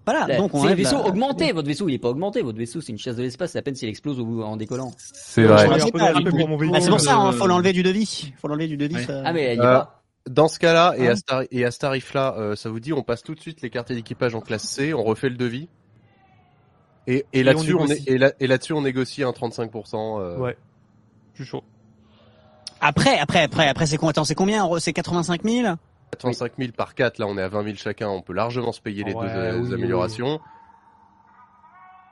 Voilà. 0.04 0.26
Là, 0.26 0.36
donc 0.38 0.52
on 0.54 0.62
c'est 0.66 0.74
la- 0.74 1.06
augmentés. 1.06 1.52
Votre 1.52 1.68
vaisseau, 1.68 1.88
il 1.88 1.94
est 1.94 1.98
pas 1.98 2.08
augmenté. 2.08 2.42
Votre 2.42 2.58
vaisseau, 2.58 2.80
c'est 2.80 2.92
une 2.92 2.98
chasse 2.98 3.16
de 3.16 3.22
l'espace. 3.22 3.52
C'est 3.52 3.58
à 3.58 3.62
peine 3.62 3.74
s'il 3.76 3.88
explose 3.88 4.18
au- 4.20 4.42
en 4.42 4.56
décollant. 4.56 4.92
C'est 4.98 5.44
vrai. 5.44 5.64
un 5.66 5.78
c'est 5.78 5.90
pour 5.92 7.00
ça, 7.00 7.12
Euh, 7.12 7.18
hein, 7.20 7.32
faut 7.32 7.46
l'enlever 7.46 7.72
du 7.72 7.82
devis. 7.82 8.32
Faut 8.38 8.48
l'enlever 8.48 8.66
du 8.68 8.76
devis. 8.76 8.96
Ouais. 8.96 9.04
ça- 9.04 9.22
Ah, 9.24 9.32
mais 9.32 9.54
il 9.54 9.58
y 9.58 9.60
Euh, 9.60 9.70
a 9.70 9.80
pas. 9.80 10.01
Dans 10.28 10.48
ce 10.48 10.58
cas-là, 10.58 10.94
et, 10.96 11.08
Hein 11.08 11.12
à 11.12 11.16
ce 11.16 11.22
tari- 11.22 11.48
et 11.50 11.64
à 11.64 11.70
ce 11.70 11.78
tarif-là, 11.78 12.34
euh, 12.38 12.56
ça 12.56 12.70
vous 12.70 12.80
dit, 12.80 12.92
on 12.92 13.02
passe 13.02 13.22
tout 13.22 13.34
de 13.34 13.40
suite 13.40 13.60
les 13.62 13.70
quartiers 13.70 13.96
d'équipage 13.96 14.34
en 14.34 14.40
classe 14.40 14.62
C, 14.62 14.94
on 14.94 15.02
refait 15.02 15.28
le 15.28 15.36
devis. 15.36 15.68
Et, 17.08 17.26
et 17.32 17.40
Et 17.40 17.42
là-dessus, 17.42 17.74
on 17.74 17.82
on, 17.82 17.86
et 17.88 18.18
là, 18.18 18.32
et 18.38 18.46
là-dessus, 18.46 18.72
on 18.72 18.82
négocie 18.82 19.24
un 19.24 19.30
35%. 19.32 20.20
euh, 20.20 20.38
Ouais. 20.38 20.56
Je 21.34 21.42
suis 21.42 21.50
chaud. 21.50 21.64
Après, 22.80 23.18
après, 23.18 23.42
après, 23.42 23.68
après, 23.68 23.86
c'est 23.86 23.96
combien 23.96 24.10
Attends, 24.10 24.24
c'est 24.24 24.34
combien? 24.34 24.68
C'est 24.78 24.92
85 24.92 25.42
000 25.42 25.76
85 26.12 26.52
000 26.58 26.72
par 26.72 26.94
4, 26.94 27.18
là 27.18 27.26
on 27.26 27.38
est 27.38 27.42
à 27.42 27.48
20 27.48 27.64
000 27.64 27.76
chacun, 27.76 28.08
on 28.08 28.20
peut 28.20 28.34
largement 28.34 28.72
se 28.72 28.80
payer 28.82 29.02
les 29.02 29.14
Ouais, 29.14 29.26
deux 29.26 29.32
euh, 29.38 29.58
oui, 29.60 29.72
améliorations. 29.74 30.40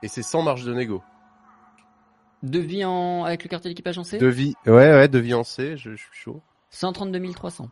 Et 0.01 0.07
c'est 0.07 0.23
sans 0.23 0.41
marge 0.41 0.63
de 0.65 0.73
négo. 0.73 1.03
Devis 2.41 2.83
en... 2.83 3.23
avec 3.23 3.43
le 3.43 3.49
quartier 3.49 3.69
d'équipage 3.69 3.99
en 3.99 4.03
C? 4.03 4.17
Devis, 4.17 4.55
ouais, 4.65 4.73
ouais, 4.73 5.07
devis 5.07 5.35
en 5.35 5.43
C, 5.43 5.77
je, 5.77 5.91
je 5.91 5.95
suis 5.97 6.09
chaud. 6.13 6.41
132 6.71 7.31
300. 7.33 7.69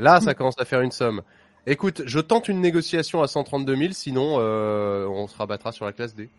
Là, 0.00 0.20
ça 0.20 0.34
commence 0.34 0.58
à 0.58 0.64
faire 0.64 0.80
une 0.80 0.92
somme. 0.92 1.22
Écoute, 1.66 2.02
je 2.06 2.20
tente 2.20 2.48
une 2.48 2.60
négociation 2.60 3.22
à 3.22 3.28
132 3.28 3.76
000, 3.76 3.92
sinon 3.92 4.36
euh, 4.38 5.06
on 5.06 5.26
se 5.28 5.36
rabattra 5.36 5.72
sur 5.72 5.84
la 5.84 5.92
classe 5.92 6.14
D. 6.14 6.30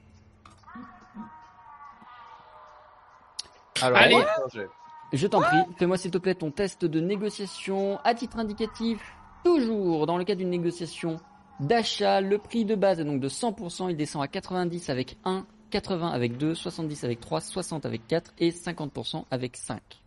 Alors, 3.82 4.00
Allez. 4.00 4.16
ouais, 4.16 4.68
Je 5.14 5.28
t'en 5.28 5.42
prie, 5.42 5.58
fais-moi 5.78 5.98
s'il 5.98 6.10
te 6.10 6.18
plaît 6.18 6.34
ton 6.34 6.50
test 6.50 6.86
de 6.86 7.00
négociation 7.00 8.00
à 8.04 8.16
titre 8.16 8.40
indicatif. 8.40 9.00
Toujours 9.44 10.08
dans 10.08 10.18
le 10.18 10.24
cas 10.24 10.36
d'une 10.36 10.50
négociation 10.50 11.18
d'achat, 11.60 12.20
le 12.22 12.40
prix 12.40 12.66
de 12.66 12.76
base 12.76 13.00
est 13.00 13.06
donc 13.06 13.20
de 13.20 13.30
100%, 13.30 13.90
il 13.92 13.96
descend 13.96 14.24
à 14.24 14.28
90 14.28 14.90
avec 14.90 15.18
1, 15.24 15.46
80 15.70 16.10
avec 16.10 16.38
2, 16.38 16.56
70 16.56 17.04
avec 17.04 17.20
3, 17.20 17.42
60 17.42 17.86
avec 17.86 18.08
4 18.08 18.34
et 18.40 18.50
50% 18.50 19.26
avec 19.30 19.56
5. 19.56 20.01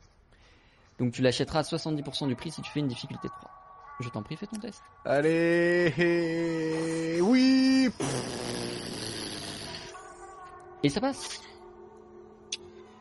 Donc 0.99 1.13
tu 1.13 1.23
l'achèteras 1.23 1.61
à 1.61 1.63
70% 1.63 2.29
du 2.29 2.37
prix 2.37 2.51
si 2.51 2.63
tu 2.63 2.71
fais 2.71 2.81
une 2.81 2.89
difficulté 2.89 3.29
3. 3.29 3.51
Je 4.01 4.09
t'en 4.09 4.23
prie, 4.23 4.37
fais 4.37 4.47
ton 4.47 4.59
test. 4.59 4.83
Allez, 5.05 5.93
oui. 7.23 7.89
Et 10.83 10.89
ça 10.89 11.01
passe. 11.01 11.41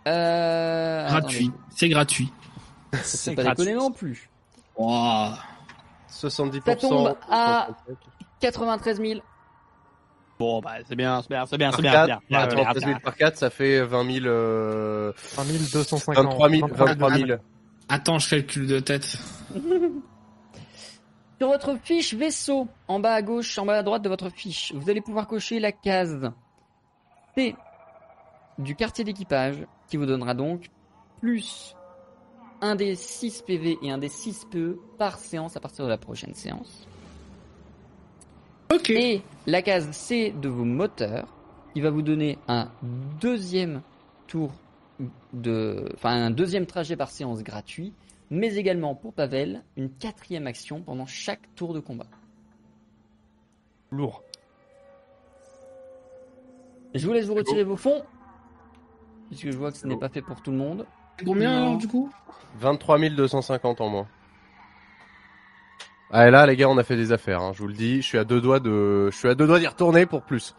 Euh... 0.08 1.08
Gratuit. 1.08 1.52
C'est 1.70 1.90
gratuit. 1.90 2.32
C'est 3.04 3.36
pas 3.36 3.44
déconner 3.44 3.74
non 3.74 3.92
plus. 3.92 4.30
Wow. 4.78 5.32
70%. 6.10 6.64
Ça 6.64 6.76
tombe 6.76 7.18
à 7.30 7.70
93 8.40 9.02
000. 9.02 9.20
Bon, 10.40 10.62
bah, 10.62 10.76
c'est 10.88 10.96
bien, 10.96 11.22
c'est 11.22 11.30
bien, 11.30 11.46
c'est 11.46 11.58
bien, 11.58 11.72
c'est 11.72 11.82
bien, 11.82 11.92
4, 11.92 12.02
c'est 12.02 12.08
bien. 12.08 12.20
bien, 12.30 12.40
par 12.40 12.50
c'est 12.50 12.56
bien, 12.56 12.64
13 12.66 12.74
c'est 12.74 12.80
000 12.80 12.92
bien. 12.92 13.00
par 13.00 13.16
4, 13.16 13.38
ça 13.38 13.50
fait 13.50 13.82
20 13.82 14.14
000, 14.14 14.26
euh, 14.26 15.14
1 15.38 15.44
250. 15.44 16.26
23 16.26 16.50
000, 16.50 16.68
23 16.72 17.14
000. 17.14 17.40
Attends, 17.90 18.20
je 18.20 18.30
calcule 18.30 18.68
de 18.68 18.80
tête. 18.80 19.18
Sur 21.40 21.48
votre 21.50 21.78
fiche 21.84 22.14
vaisseau, 22.14 22.68
en 22.88 23.00
bas 23.00 23.14
à 23.14 23.22
gauche, 23.22 23.58
en 23.58 23.66
bas 23.66 23.78
à 23.78 23.84
droite 23.84 24.02
de 24.02 24.10
votre 24.10 24.30
fiche, 24.30 24.72
vous 24.74 24.90
allez 24.90 25.02
pouvoir 25.02 25.28
cocher 25.28 25.60
la 25.60 25.72
case 25.72 26.32
C 27.36 27.56
du 28.58 28.76
quartier 28.76 29.04
d'équipage, 29.04 29.58
qui 29.88 29.98
vous 29.98 30.06
donnera 30.06 30.34
donc 30.34 30.70
plus 31.20 31.76
un 32.62 32.76
des 32.76 32.96
6 32.96 33.44
PV 33.46 33.78
et 33.82 33.92
un 33.92 33.98
des 33.98 34.10
6 34.10 34.46
PE 34.52 34.80
par 34.98 35.18
séance 35.18 35.58
à 35.58 35.60
partir 35.60 35.86
de 35.86 35.90
la 35.90 35.98
prochaine 35.98 36.34
séance. 36.34 36.88
Ok. 38.74 38.90
Et 38.92 39.22
la 39.46 39.62
case 39.62 39.92
C 39.92 40.34
de 40.40 40.48
vos 40.48 40.64
moteurs, 40.64 41.28
qui 41.74 41.82
va 41.82 41.90
vous 41.90 42.02
donner 42.02 42.38
un 42.48 42.70
deuxième 43.20 43.82
tour 44.28 44.52
de, 45.34 45.90
enfin 45.96 46.12
un 46.12 46.32
deuxième 46.32 46.66
trajet 46.66 46.96
par 46.96 47.10
séance 47.10 47.44
gratuit, 47.44 47.94
mais 48.30 48.56
également 48.56 48.96
pour 48.96 49.14
Pavel, 49.14 49.64
une 49.78 49.90
quatrième 49.90 50.48
action 50.48 50.82
pendant 50.82 51.06
chaque 51.06 51.54
tour 51.56 51.74
de 51.74 51.80
combat. 51.80 52.08
Lourd. 53.92 54.24
Je 56.94 57.06
vous 57.06 57.14
laisse 57.14 57.26
vous 57.26 57.36
retirer 57.36 57.64
vos 57.64 57.78
fonds, 57.78 58.04
puisque 59.28 59.50
je 59.50 59.58
vois 59.58 59.72
que 59.72 59.78
ce 59.78 59.88
n'est 59.88 59.98
pas 59.98 60.10
fait 60.10 60.22
pour 60.22 60.42
tout 60.42 60.52
le 60.52 60.58
monde. 60.58 60.86
Combien 61.26 61.58
alors 61.58 61.78
du 61.78 61.88
coup? 61.88 62.12
23 62.58 63.10
250 63.10 63.82
en 63.82 63.90
moins. 63.90 64.08
Ah 66.12 66.28
et 66.28 66.32
là 66.32 66.46
les 66.46 66.56
gars 66.56 66.70
on 66.70 66.78
a 66.78 66.84
fait 66.84 66.96
des 66.96 67.12
affaires, 67.12 67.42
hein, 67.42 67.54
je 67.54 67.60
vous 67.60 67.68
le 67.68 67.74
dis, 67.74 68.04
je 68.04 68.08
suis 68.08 68.18
à 68.20 68.24
deux 68.24 68.40
doigts 68.40 68.60
de, 68.60 69.10
je 69.12 69.18
suis 69.18 69.28
à 69.28 69.34
deux 69.34 69.48
doigts 69.48 69.60
d'y 69.60 69.66
retourner 69.66 70.06
pour 70.06 70.22
plus. 70.22 70.56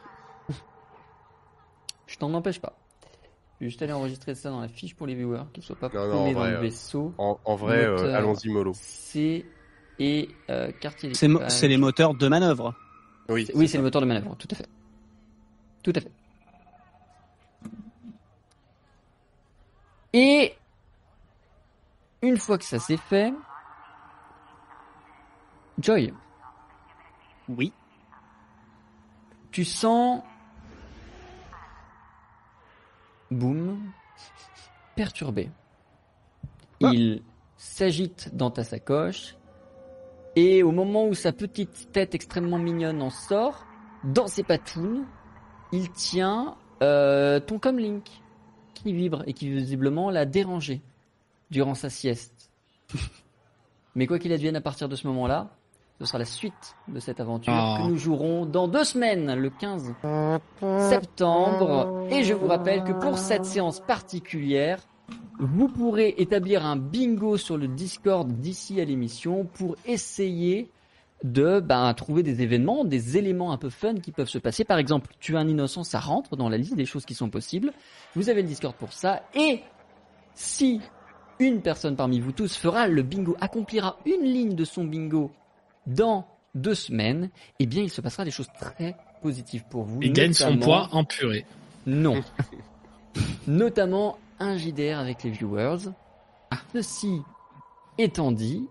Je 2.07 2.19
t'en 2.19 2.33
empêche 2.35 2.61
pas. 2.61 2.77
Je 3.65 3.69
vais 3.69 3.71
juste 3.71 3.81
aller 3.81 3.95
enregistrer 3.95 4.35
ça 4.35 4.51
dans 4.51 4.61
la 4.61 4.69
fiche 4.69 4.95
pour 4.95 5.07
les 5.07 5.15
viewers, 5.15 5.45
qu'ils 5.55 5.63
ne 5.63 5.67
soient 5.67 5.77
pas 5.77 5.89
Non, 5.89 6.07
non, 6.07 6.13
en 6.13 6.19
paumés 6.19 6.35
dans 6.35 6.41
vrai, 6.41 6.51
le 6.51 6.57
euh, 6.59 6.61
vaisseau. 6.61 7.15
En, 7.17 7.41
en 7.47 7.57
vrai, 7.57 7.87
euh, 7.87 8.15
allons-y 8.15 8.51
mollo. 8.51 8.73
C 8.75 9.47
et 9.99 10.29
euh, 10.51 10.71
quartier 10.73 11.15
C'est 11.15 11.29
mo- 11.29 11.41
c'est 11.49 11.67
les 11.67 11.79
moteurs 11.79 12.13
de 12.13 12.29
manœuvre. 12.29 12.75
Oui. 13.31 13.49
Oui, 13.55 13.67
c'est 13.67 13.79
le 13.79 13.85
moteur 13.85 14.03
de 14.03 14.07
manœuvre, 14.07 14.37
tout 14.37 14.49
à 14.51 14.55
fait. 14.55 14.69
Tout 15.83 15.95
à 15.97 16.01
fait. 16.03 16.11
Et 20.13 20.53
une 22.21 22.37
fois 22.37 22.59
que 22.59 22.65
ça 22.65 22.79
c'est 22.79 22.99
fait, 22.99 23.33
Joy, 25.79 26.13
Oui. 27.49 27.73
tu 29.53 29.65
sens 29.65 30.23
Boom 33.35 33.93
perturbé. 34.95 35.51
Il 36.81 37.23
s'agite 37.57 38.35
dans 38.35 38.51
ta 38.51 38.63
sacoche 38.63 39.37
et 40.37 40.63
au 40.63 40.73
moment 40.73 41.07
où 41.07 41.15
sa 41.15 41.33
petite 41.33 41.91
tête 41.93 42.15
extrêmement 42.15 42.59
mignonne 42.59 43.03
en 43.03 43.11
sort, 43.11 43.65
dans 44.05 44.27
ses 44.27 44.43
patounes, 44.43 45.05
il 45.73 45.91
tient 45.91 46.57
euh, 46.83 47.41
ton 47.41 47.59
comlink 47.59 48.05
qui 48.75 48.93
vibre 48.93 49.23
et 49.27 49.33
qui 49.33 49.49
visiblement 49.49 50.11
l'a 50.11 50.27
dérangé 50.27 50.83
durant 51.51 51.75
sa 51.75 51.91
sieste. 51.91 52.51
Mais 53.95 54.07
quoi 54.07 54.19
qu'il 54.19 54.33
advienne 54.33 54.57
à 54.57 54.61
partir 54.61 54.89
de 54.89 54.97
ce 54.97 55.07
moment-là, 55.07 55.57
ce 56.01 56.07
sera 56.07 56.19
la 56.19 56.25
suite 56.25 56.77
de 56.89 56.99
cette 57.01 57.21
aventure 57.21 57.53
Oh. 57.57 57.77
que 57.83 57.89
nous 57.89 57.97
jouerons 57.97 58.47
dans 58.47 58.69
deux 58.69 58.85
semaines, 58.85 59.35
le 59.35 59.51
15 59.51 59.95
septembre. 60.91 62.07
Et 62.11 62.25
je 62.25 62.35
vous 62.35 62.47
rappelle 62.49 62.85
que 62.85 62.93
pour 62.93 63.19
cette 63.19 63.45
séance 63.45 63.81
particulière, 63.81 64.79
vous 65.39 65.69
pourrez 65.69 66.15
établir 66.19 66.65
un 66.65 66.77
bingo 66.77 67.37
sur 67.37 67.57
le 67.57 67.69
Discord 67.69 68.29
d'ici 68.29 68.81
à 68.81 68.85
l'émission 68.85 69.45
pour 69.55 69.77
essayer 69.87 70.71
de 71.23 71.61
ben, 71.61 71.93
trouver 71.95 72.23
des 72.23 72.43
événements, 72.43 72.85
des 72.85 73.17
éléments 73.17 73.53
un 73.53 73.57
peu 73.57 73.71
fun 73.71 73.95
qui 73.95 74.13
peuvent 74.13 74.29
se 74.29 74.39
passer. 74.39 74.65
Par 74.65 74.79
exemple, 74.79 75.11
tuer 75.21 75.37
un 75.39 75.49
innocent, 75.49 75.83
ça 75.85 75.99
rentre 75.99 76.37
dans 76.37 76.49
la 76.49 76.59
liste 76.59 76.75
des 76.77 76.85
choses 76.85 77.05
qui 77.07 77.15
sont 77.15 77.31
possibles. 77.31 77.73
Vous 78.15 78.29
avez 78.29 78.43
le 78.43 78.49
Discord 78.49 78.75
pour 78.75 78.93
ça. 78.93 79.23
Et 79.35 79.61
si 80.35 80.81
une 81.39 81.63
personne 81.63 81.97
parmi 81.97 82.21
vous 82.21 82.33
tous 82.33 82.57
fera 82.57 82.89
le 82.89 83.03
bingo, 83.03 83.37
accomplira 83.41 83.97
une 84.07 84.23
ligne 84.25 84.55
de 84.55 84.65
son 84.65 84.85
bingo 84.85 85.31
dans 85.87 86.27
deux 86.55 86.75
semaines, 86.75 87.31
eh 87.59 87.67
bien, 87.67 87.83
il 87.83 87.91
se 87.91 88.01
passera 88.01 88.25
des 88.25 88.31
choses 88.31 88.49
très 88.61 88.97
positives 89.23 89.65
pour 89.71 89.83
vous. 89.85 90.01
Il 90.03 90.13
gagne 90.13 90.33
son 90.33 90.47
notamment- 90.55 90.65
poids 90.65 90.89
en 90.93 91.05
purée. 91.05 91.45
non. 91.87 92.23
Notamment 93.47 94.19
un 94.41 94.57
JDR 94.57 94.99
avec 94.99 95.23
les 95.23 95.31
viewers. 95.31 95.91
Ceci 96.73 97.21
étant 97.99 98.33
dit, 98.33 98.67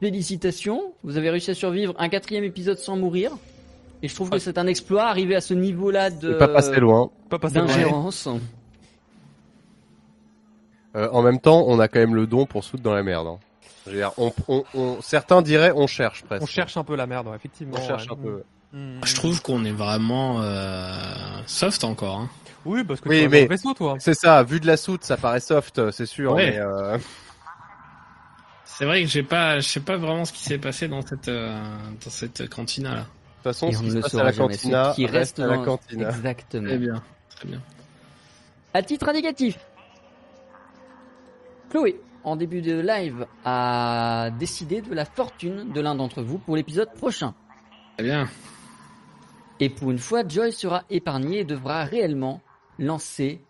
félicitations, 0.00 0.92
vous 1.04 1.16
avez 1.16 1.30
réussi 1.30 1.52
à 1.52 1.54
survivre 1.54 1.94
un 1.98 2.08
quatrième 2.08 2.42
épisode 2.44 2.78
sans 2.78 2.96
mourir. 2.96 3.30
Et 4.02 4.08
je 4.08 4.14
trouve 4.14 4.30
que 4.30 4.38
c'est 4.38 4.58
un 4.58 4.66
exploit 4.66 5.04
arrivé 5.04 5.34
à 5.36 5.40
ce 5.40 5.54
niveau-là 5.54 6.10
de 6.10 6.34
pas 6.34 6.48
passé 6.48 6.76
loin. 6.80 7.10
Pas 7.30 7.38
passer 7.38 7.58
loin. 7.58 7.66
d'ingérence. 7.66 8.28
Euh, 10.96 11.08
en 11.12 11.22
même 11.22 11.40
temps, 11.40 11.64
on 11.66 11.78
a 11.78 11.88
quand 11.88 12.00
même 12.00 12.14
le 12.14 12.26
don 12.26 12.46
pour 12.46 12.64
se 12.64 12.70
foutre 12.70 12.82
dans 12.82 12.94
la 12.94 13.02
merde. 13.02 13.26
hein. 13.28 13.38
Je 13.86 13.90
veux 13.90 13.96
dire, 13.96 14.12
on, 14.16 14.32
on, 14.48 14.64
on- 14.74 15.00
certains 15.02 15.42
diraient 15.42 15.72
on 15.74 15.86
cherche 15.86 16.22
presque. 16.24 16.42
On 16.42 16.46
cherche 16.46 16.76
un 16.76 16.84
peu 16.84 16.96
la 16.96 17.06
merde, 17.06 17.26
ouais, 17.28 17.36
effectivement. 17.36 17.76
On 17.78 17.86
cherche 17.86 18.06
ouais. 18.06 18.12
un 18.12 18.16
peu. 18.16 18.42
Mm. 18.72 19.00
Je 19.04 19.14
trouve 19.14 19.42
qu'on 19.42 19.64
est 19.64 19.72
vraiment 19.72 20.40
euh, 20.42 20.96
soft 21.46 21.84
encore. 21.84 22.16
Hein. 22.20 22.30
Oui, 22.64 22.82
parce 22.82 23.00
que 23.00 23.08
Oui, 23.10 23.22
tu 23.24 23.28
mais- 23.28 23.42
le 23.42 23.48
vaisseau, 23.48 23.74
toi. 23.74 23.96
C'est 23.98 24.14
ça, 24.14 24.42
vu 24.42 24.58
de 24.58 24.66
la 24.66 24.76
soute, 24.78 25.04
ça 25.04 25.16
paraît 25.18 25.40
soft, 25.40 25.90
c'est 25.90 26.06
sûr. 26.06 26.32
Ouais. 26.32 26.52
Mais, 26.52 26.58
euh, 26.58 26.96
C'est 28.64 28.86
vrai 28.86 29.02
que 29.02 29.08
j'ai 29.08 29.22
pas, 29.22 29.60
je 29.60 29.68
sais 29.68 29.80
pas 29.80 29.96
vraiment 29.96 30.24
ce 30.24 30.32
qui 30.32 30.42
s'est 30.42 30.58
passé 30.58 30.88
dans 30.88 31.02
cette, 31.02 31.28
euh, 31.28 31.60
dans 32.04 32.10
cette 32.10 32.48
cantina 32.48 32.90
là. 32.90 33.00
de 33.00 33.04
toute 33.04 33.42
façon, 33.44 33.68
Et 33.68 33.72
ce 33.74 33.82
qui 33.82 33.90
se 33.90 33.98
passe 33.98 34.14
à 34.14 34.24
la 34.24 34.32
cantina 34.32 34.92
qui 34.96 35.06
reste 35.06 35.38
à 35.38 35.46
la 35.46 35.58
cantina. 35.58 36.08
Exactement. 36.08 36.66
Très 36.68 36.78
bien, 36.78 37.02
très 37.36 37.48
bien. 37.48 37.60
À 38.72 38.82
titre 38.82 39.08
indicatif, 39.10 39.58
Chloé, 41.70 42.00
en 42.24 42.36
début 42.36 42.62
de 42.62 42.80
live, 42.80 43.26
a 43.44 44.30
décidé 44.38 44.80
de 44.80 44.94
la 44.94 45.04
fortune 45.04 45.72
de 45.72 45.80
l'un 45.80 45.94
d'entre 45.94 46.22
vous 46.22 46.38
pour 46.38 46.56
l'épisode 46.56 46.92
prochain. 46.94 47.34
Très 47.96 48.04
bien. 48.04 48.28
Et 49.60 49.68
pour 49.70 49.90
une 49.90 49.98
fois, 49.98 50.26
Joy 50.26 50.52
sera 50.52 50.82
épargné 50.90 51.40
et 51.40 51.44
devra 51.44 51.84
réellement 51.84 52.40
lancer 52.78 53.40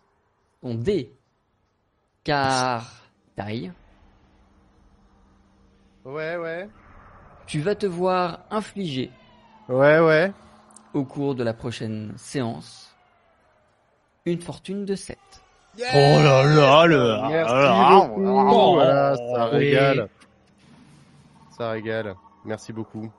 son 0.61 0.75
dé. 0.75 1.11
Car, 2.23 3.03
taille, 3.35 3.71
Ouais, 6.03 6.37
ouais. 6.37 6.69
tu 7.47 7.59
vas 7.61 7.73
te 7.75 7.85
voir 7.87 8.41
infliger 8.51 9.11
Ouais, 9.67 9.99
ouais. 9.99 10.31
au 10.93 11.03
cours 11.03 11.33
de 11.33 11.43
la 11.43 11.53
prochaine 11.53 12.13
séance 12.17 12.91
une 14.27 14.41
fortune 14.41 14.85
de 14.85 14.95
7. 14.95 15.17
Oh 15.77 16.19
là 16.23 16.43
là, 16.43 16.85
le. 16.85 17.17
Merci 17.29 17.53
Ah, 17.53 18.07
beaucoup. 18.07 18.21
Voilà, 18.75 19.15
ça 19.15 19.49
Oui. 19.51 19.57
régale. 19.57 20.09
Ça 21.57 21.69
régale. 21.71 22.15
Merci 22.45 22.71
beaucoup. 22.73 23.09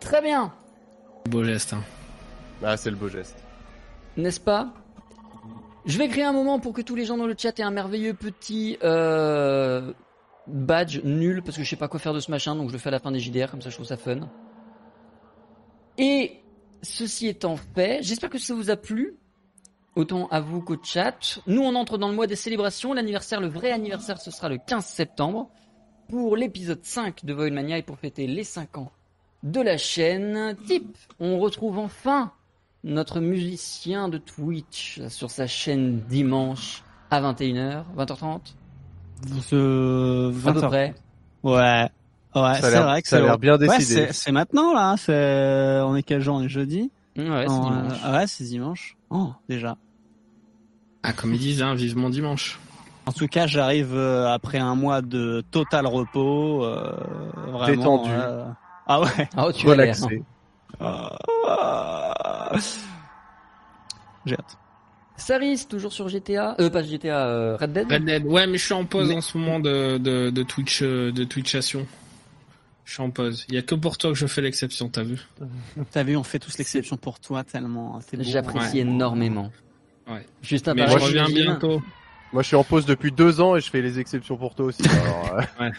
Très 0.00 0.20
bien, 0.20 0.52
Beau 1.28 1.42
geste. 1.42 1.72
Hein. 1.72 1.82
Ah, 2.62 2.76
c'est 2.76 2.90
le 2.90 2.96
beau 2.96 3.08
geste. 3.08 3.36
n'est-ce 4.16 4.40
pas? 4.40 4.68
Je 5.86 5.98
vais 5.98 6.08
créer 6.08 6.24
un 6.24 6.32
moment 6.32 6.58
pour 6.60 6.72
que 6.72 6.82
tous 6.82 6.94
les 6.94 7.04
gens 7.06 7.16
dans 7.16 7.26
le 7.26 7.34
chat 7.36 7.58
aient 7.58 7.62
un 7.62 7.70
merveilleux 7.70 8.14
petit 8.14 8.78
euh, 8.84 9.92
badge 10.46 11.00
nul 11.04 11.42
parce 11.42 11.56
que 11.56 11.62
je 11.62 11.68
sais 11.68 11.76
pas 11.76 11.88
quoi 11.88 11.98
faire 12.00 12.12
de 12.14 12.20
ce 12.20 12.30
machin, 12.30 12.54
donc 12.54 12.68
je 12.68 12.72
le 12.72 12.78
fais 12.78 12.88
à 12.88 12.92
la 12.92 13.00
fin 13.00 13.10
des 13.12 13.18
JDR, 13.20 13.50
comme 13.50 13.60
ça 13.62 13.70
je 13.70 13.74
trouve 13.74 13.86
ça 13.86 13.96
fun. 13.96 14.28
Et 15.98 16.40
ceci 16.82 17.28
étant 17.28 17.56
fait, 17.56 18.00
j'espère 18.02 18.30
que 18.30 18.38
ça 18.38 18.54
vous 18.54 18.70
a 18.70 18.76
plu. 18.76 19.16
Autant 19.96 20.26
à 20.28 20.40
vous 20.40 20.60
qu'au 20.60 20.76
chat. 20.82 21.38
Nous, 21.46 21.62
on 21.62 21.74
entre 21.76 21.98
dans 21.98 22.08
le 22.08 22.14
mois 22.14 22.26
des 22.26 22.34
célébrations. 22.36 22.92
L'anniversaire, 22.94 23.40
le 23.40 23.46
vrai 23.48 23.70
anniversaire, 23.70 24.20
ce 24.20 24.30
sera 24.30 24.48
le 24.48 24.58
15 24.58 24.84
septembre. 24.84 25.48
Pour 26.08 26.36
l'épisode 26.36 26.80
5 26.82 27.24
de 27.24 27.32
Voidmania 27.32 27.78
et 27.78 27.82
pour 27.82 27.98
fêter 27.98 28.26
les 28.26 28.44
5 28.44 28.76
ans 28.78 28.92
de 29.42 29.60
la 29.60 29.76
chaîne. 29.78 30.54
Tip, 30.66 30.96
on 31.20 31.38
retrouve 31.38 31.78
enfin 31.78 32.32
notre 32.82 33.20
musicien 33.20 34.08
de 34.08 34.18
Twitch 34.18 35.00
sur 35.08 35.30
sa 35.30 35.46
chaîne 35.46 36.00
dimanche 36.08 36.82
à 37.10 37.20
21h, 37.22 37.84
20h30, 37.96 38.40
Ce 39.40 40.28
à 40.48 40.52
peu 40.52 40.60
20 40.60 40.68
près. 40.68 40.94
Ouais. 41.42 41.88
Ouais, 42.34 42.54
c'est 42.60 42.82
vrai 42.82 43.00
que 43.02 43.08
ça 43.08 43.16
a 43.16 43.20
l'air 43.20 43.38
bien 43.38 43.56
décidé. 43.58 43.84
c'est- 44.08 44.12
c'est 44.12 44.32
maintenant 44.32 44.74
là, 44.74 44.96
c'est 44.98 45.80
on 45.84 45.94
est 45.94 46.02
quel 46.02 46.20
jour? 46.20 46.34
On 46.36 46.42
est 46.42 46.48
jeudi? 46.48 46.90
Ouais, 47.16 47.46
c'est 47.48 47.54
dimanche. 47.60 47.92
euh, 47.92 47.96
ah 48.02 48.12
ouais, 48.18 48.26
c'est 48.26 48.44
dimanche. 48.44 48.96
Oh, 49.10 49.28
déjà. 49.48 49.76
Ah, 51.04 51.12
comme 51.12 51.32
ils 51.34 51.38
disent, 51.38 51.62
hein, 51.62 51.74
vivement 51.74 52.10
dimanche. 52.10 52.58
En 53.06 53.12
tout 53.12 53.28
cas, 53.28 53.46
j'arrive 53.46 53.94
euh, 53.94 54.26
après 54.32 54.58
un 54.58 54.74
mois 54.74 55.02
de 55.02 55.44
total 55.50 55.86
repos, 55.86 56.64
euh, 56.64 56.90
vraiment. 57.52 57.66
Détendu. 57.66 58.10
euh, 58.10 58.44
Ah 58.86 59.00
ouais. 59.02 59.28
Ah, 59.36 59.46
tu 59.54 59.70
as 59.70 59.76
l'air. 59.76 59.94
Relaxé. 59.94 60.22
Ah. 60.80 62.52
J'ai 64.26 64.34
hâte. 64.34 64.58
Saris, 65.16 65.66
toujours 65.68 65.92
sur 65.92 66.08
GTA, 66.08 66.56
euh, 66.58 66.70
pas 66.70 66.82
GTA, 66.82 67.26
euh, 67.26 67.56
Red 67.60 67.72
Dead. 67.72 67.92
Red 67.92 68.04
Dead. 68.04 68.24
Ouais, 68.26 68.46
mais 68.46 68.58
je 68.58 68.64
suis 68.64 68.74
en 68.74 68.84
pause 68.84 69.08
Mais- 69.08 69.16
en 69.16 69.20
ce 69.20 69.38
moment 69.38 69.60
de, 69.60 69.98
de, 69.98 70.30
de 70.30 70.42
Twitch, 70.42 70.82
de 70.82 71.24
Twitchation. 71.24 71.86
Je 72.84 72.92
suis 72.94 73.02
en 73.02 73.10
pause. 73.10 73.44
Il 73.48 73.54
y 73.54 73.58
a 73.58 73.62
que 73.62 73.74
pour 73.74 73.96
toi 73.96 74.10
que 74.10 74.16
je 74.16 74.26
fais 74.26 74.42
l'exception, 74.42 74.88
t'as 74.88 75.04
vu? 75.04 75.20
T'as 75.92 76.02
vu, 76.02 76.16
on 76.16 76.22
fait 76.24 76.38
tous 76.38 76.58
l'exception 76.58 76.96
pour 76.96 77.18
toi 77.20 77.44
tellement. 77.44 77.92
beau. 77.98 78.00
J'apprécie 78.20 78.74
Ouais. 78.76 78.78
énormément. 78.80 79.50
Ouais. 80.06 80.26
Juste 80.42 80.68
un 80.68 80.74
Mais 80.74 80.82
je 80.86 80.92
pareil, 80.92 81.04
reviens 81.06 81.28
bientôt. 81.28 81.82
Moi, 82.32 82.42
je 82.42 82.48
suis 82.48 82.56
en 82.56 82.64
pause 82.64 82.84
depuis 82.86 83.12
deux 83.12 83.40
ans 83.40 83.56
et 83.56 83.60
je 83.60 83.70
fais 83.70 83.80
les 83.80 83.98
exceptions 84.00 84.36
pour 84.36 84.54
toi 84.54 84.66
aussi. 84.66 84.82
Alors, 84.88 85.38
euh, 85.60 85.70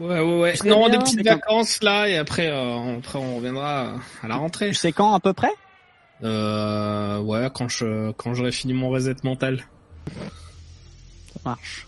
Ouais, 0.00 0.20
ouais, 0.20 0.40
ouais. 0.40 0.52
Très 0.54 0.68
Non, 0.68 0.86
bien. 0.88 0.90
des 0.90 0.98
petites 1.04 1.18
C'est 1.24 1.28
vacances 1.28 1.82
là, 1.82 2.08
et 2.08 2.16
après, 2.16 2.48
euh, 2.50 2.98
après 2.98 3.18
on 3.18 3.36
reviendra 3.36 3.94
à 4.22 4.28
la 4.28 4.36
rentrée. 4.36 4.68
Tu 4.68 4.74
sais 4.74 4.92
quand 4.92 5.12
à 5.12 5.18
peu 5.20 5.32
près? 5.32 5.50
Euh, 6.22 7.18
ouais, 7.20 7.48
quand 7.52 7.68
je, 7.68 8.12
quand 8.12 8.32
j'aurai 8.34 8.52
fini 8.52 8.74
mon 8.74 8.90
reset 8.90 9.16
mental. 9.24 9.64
Ça 11.32 11.40
marche. 11.44 11.86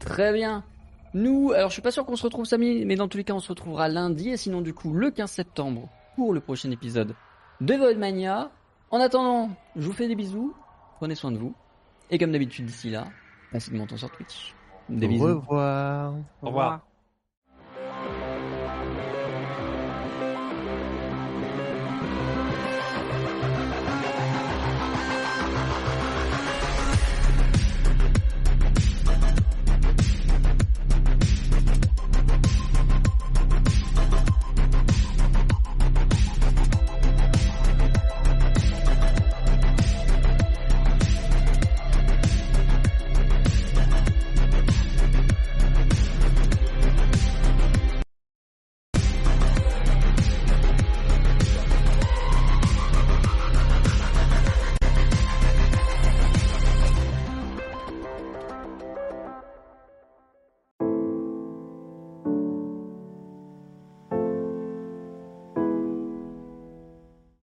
Très 0.00 0.32
bien. 0.32 0.64
Nous, 1.14 1.52
alors 1.54 1.68
je 1.68 1.74
suis 1.74 1.82
pas 1.82 1.92
sûr 1.92 2.04
qu'on 2.04 2.16
se 2.16 2.24
retrouve 2.24 2.44
samedi, 2.44 2.84
mais 2.86 2.96
dans 2.96 3.06
tous 3.06 3.18
les 3.18 3.24
cas 3.24 3.34
on 3.34 3.40
se 3.40 3.48
retrouvera 3.50 3.88
lundi 3.88 4.30
et 4.30 4.36
sinon 4.36 4.62
du 4.62 4.74
coup 4.74 4.92
le 4.94 5.10
15 5.12 5.30
septembre 5.30 5.88
pour 6.16 6.32
le 6.32 6.40
prochain 6.40 6.70
épisode 6.72 7.14
de 7.60 7.74
Voidmania. 7.74 8.50
En 8.92 9.00
attendant, 9.00 9.50
je 9.74 9.86
vous 9.86 9.92
fais 9.92 10.06
des 10.06 10.14
bisous, 10.14 10.54
prenez 10.98 11.14
soin 11.14 11.32
de 11.32 11.38
vous 11.38 11.54
et 12.10 12.18
comme 12.18 12.30
d'habitude 12.30 12.66
d'ici 12.66 12.90
là, 12.90 13.06
passez 13.50 13.70
de 13.70 13.76
mon 13.76 13.86
temps 13.86 13.96
sur 13.96 14.10
Twitch. 14.10 14.54
Des 14.90 15.06
Au 15.06 15.08
bisous. 15.08 15.24
revoir. 15.24 16.14
Au 16.42 16.46
revoir. 16.46 16.80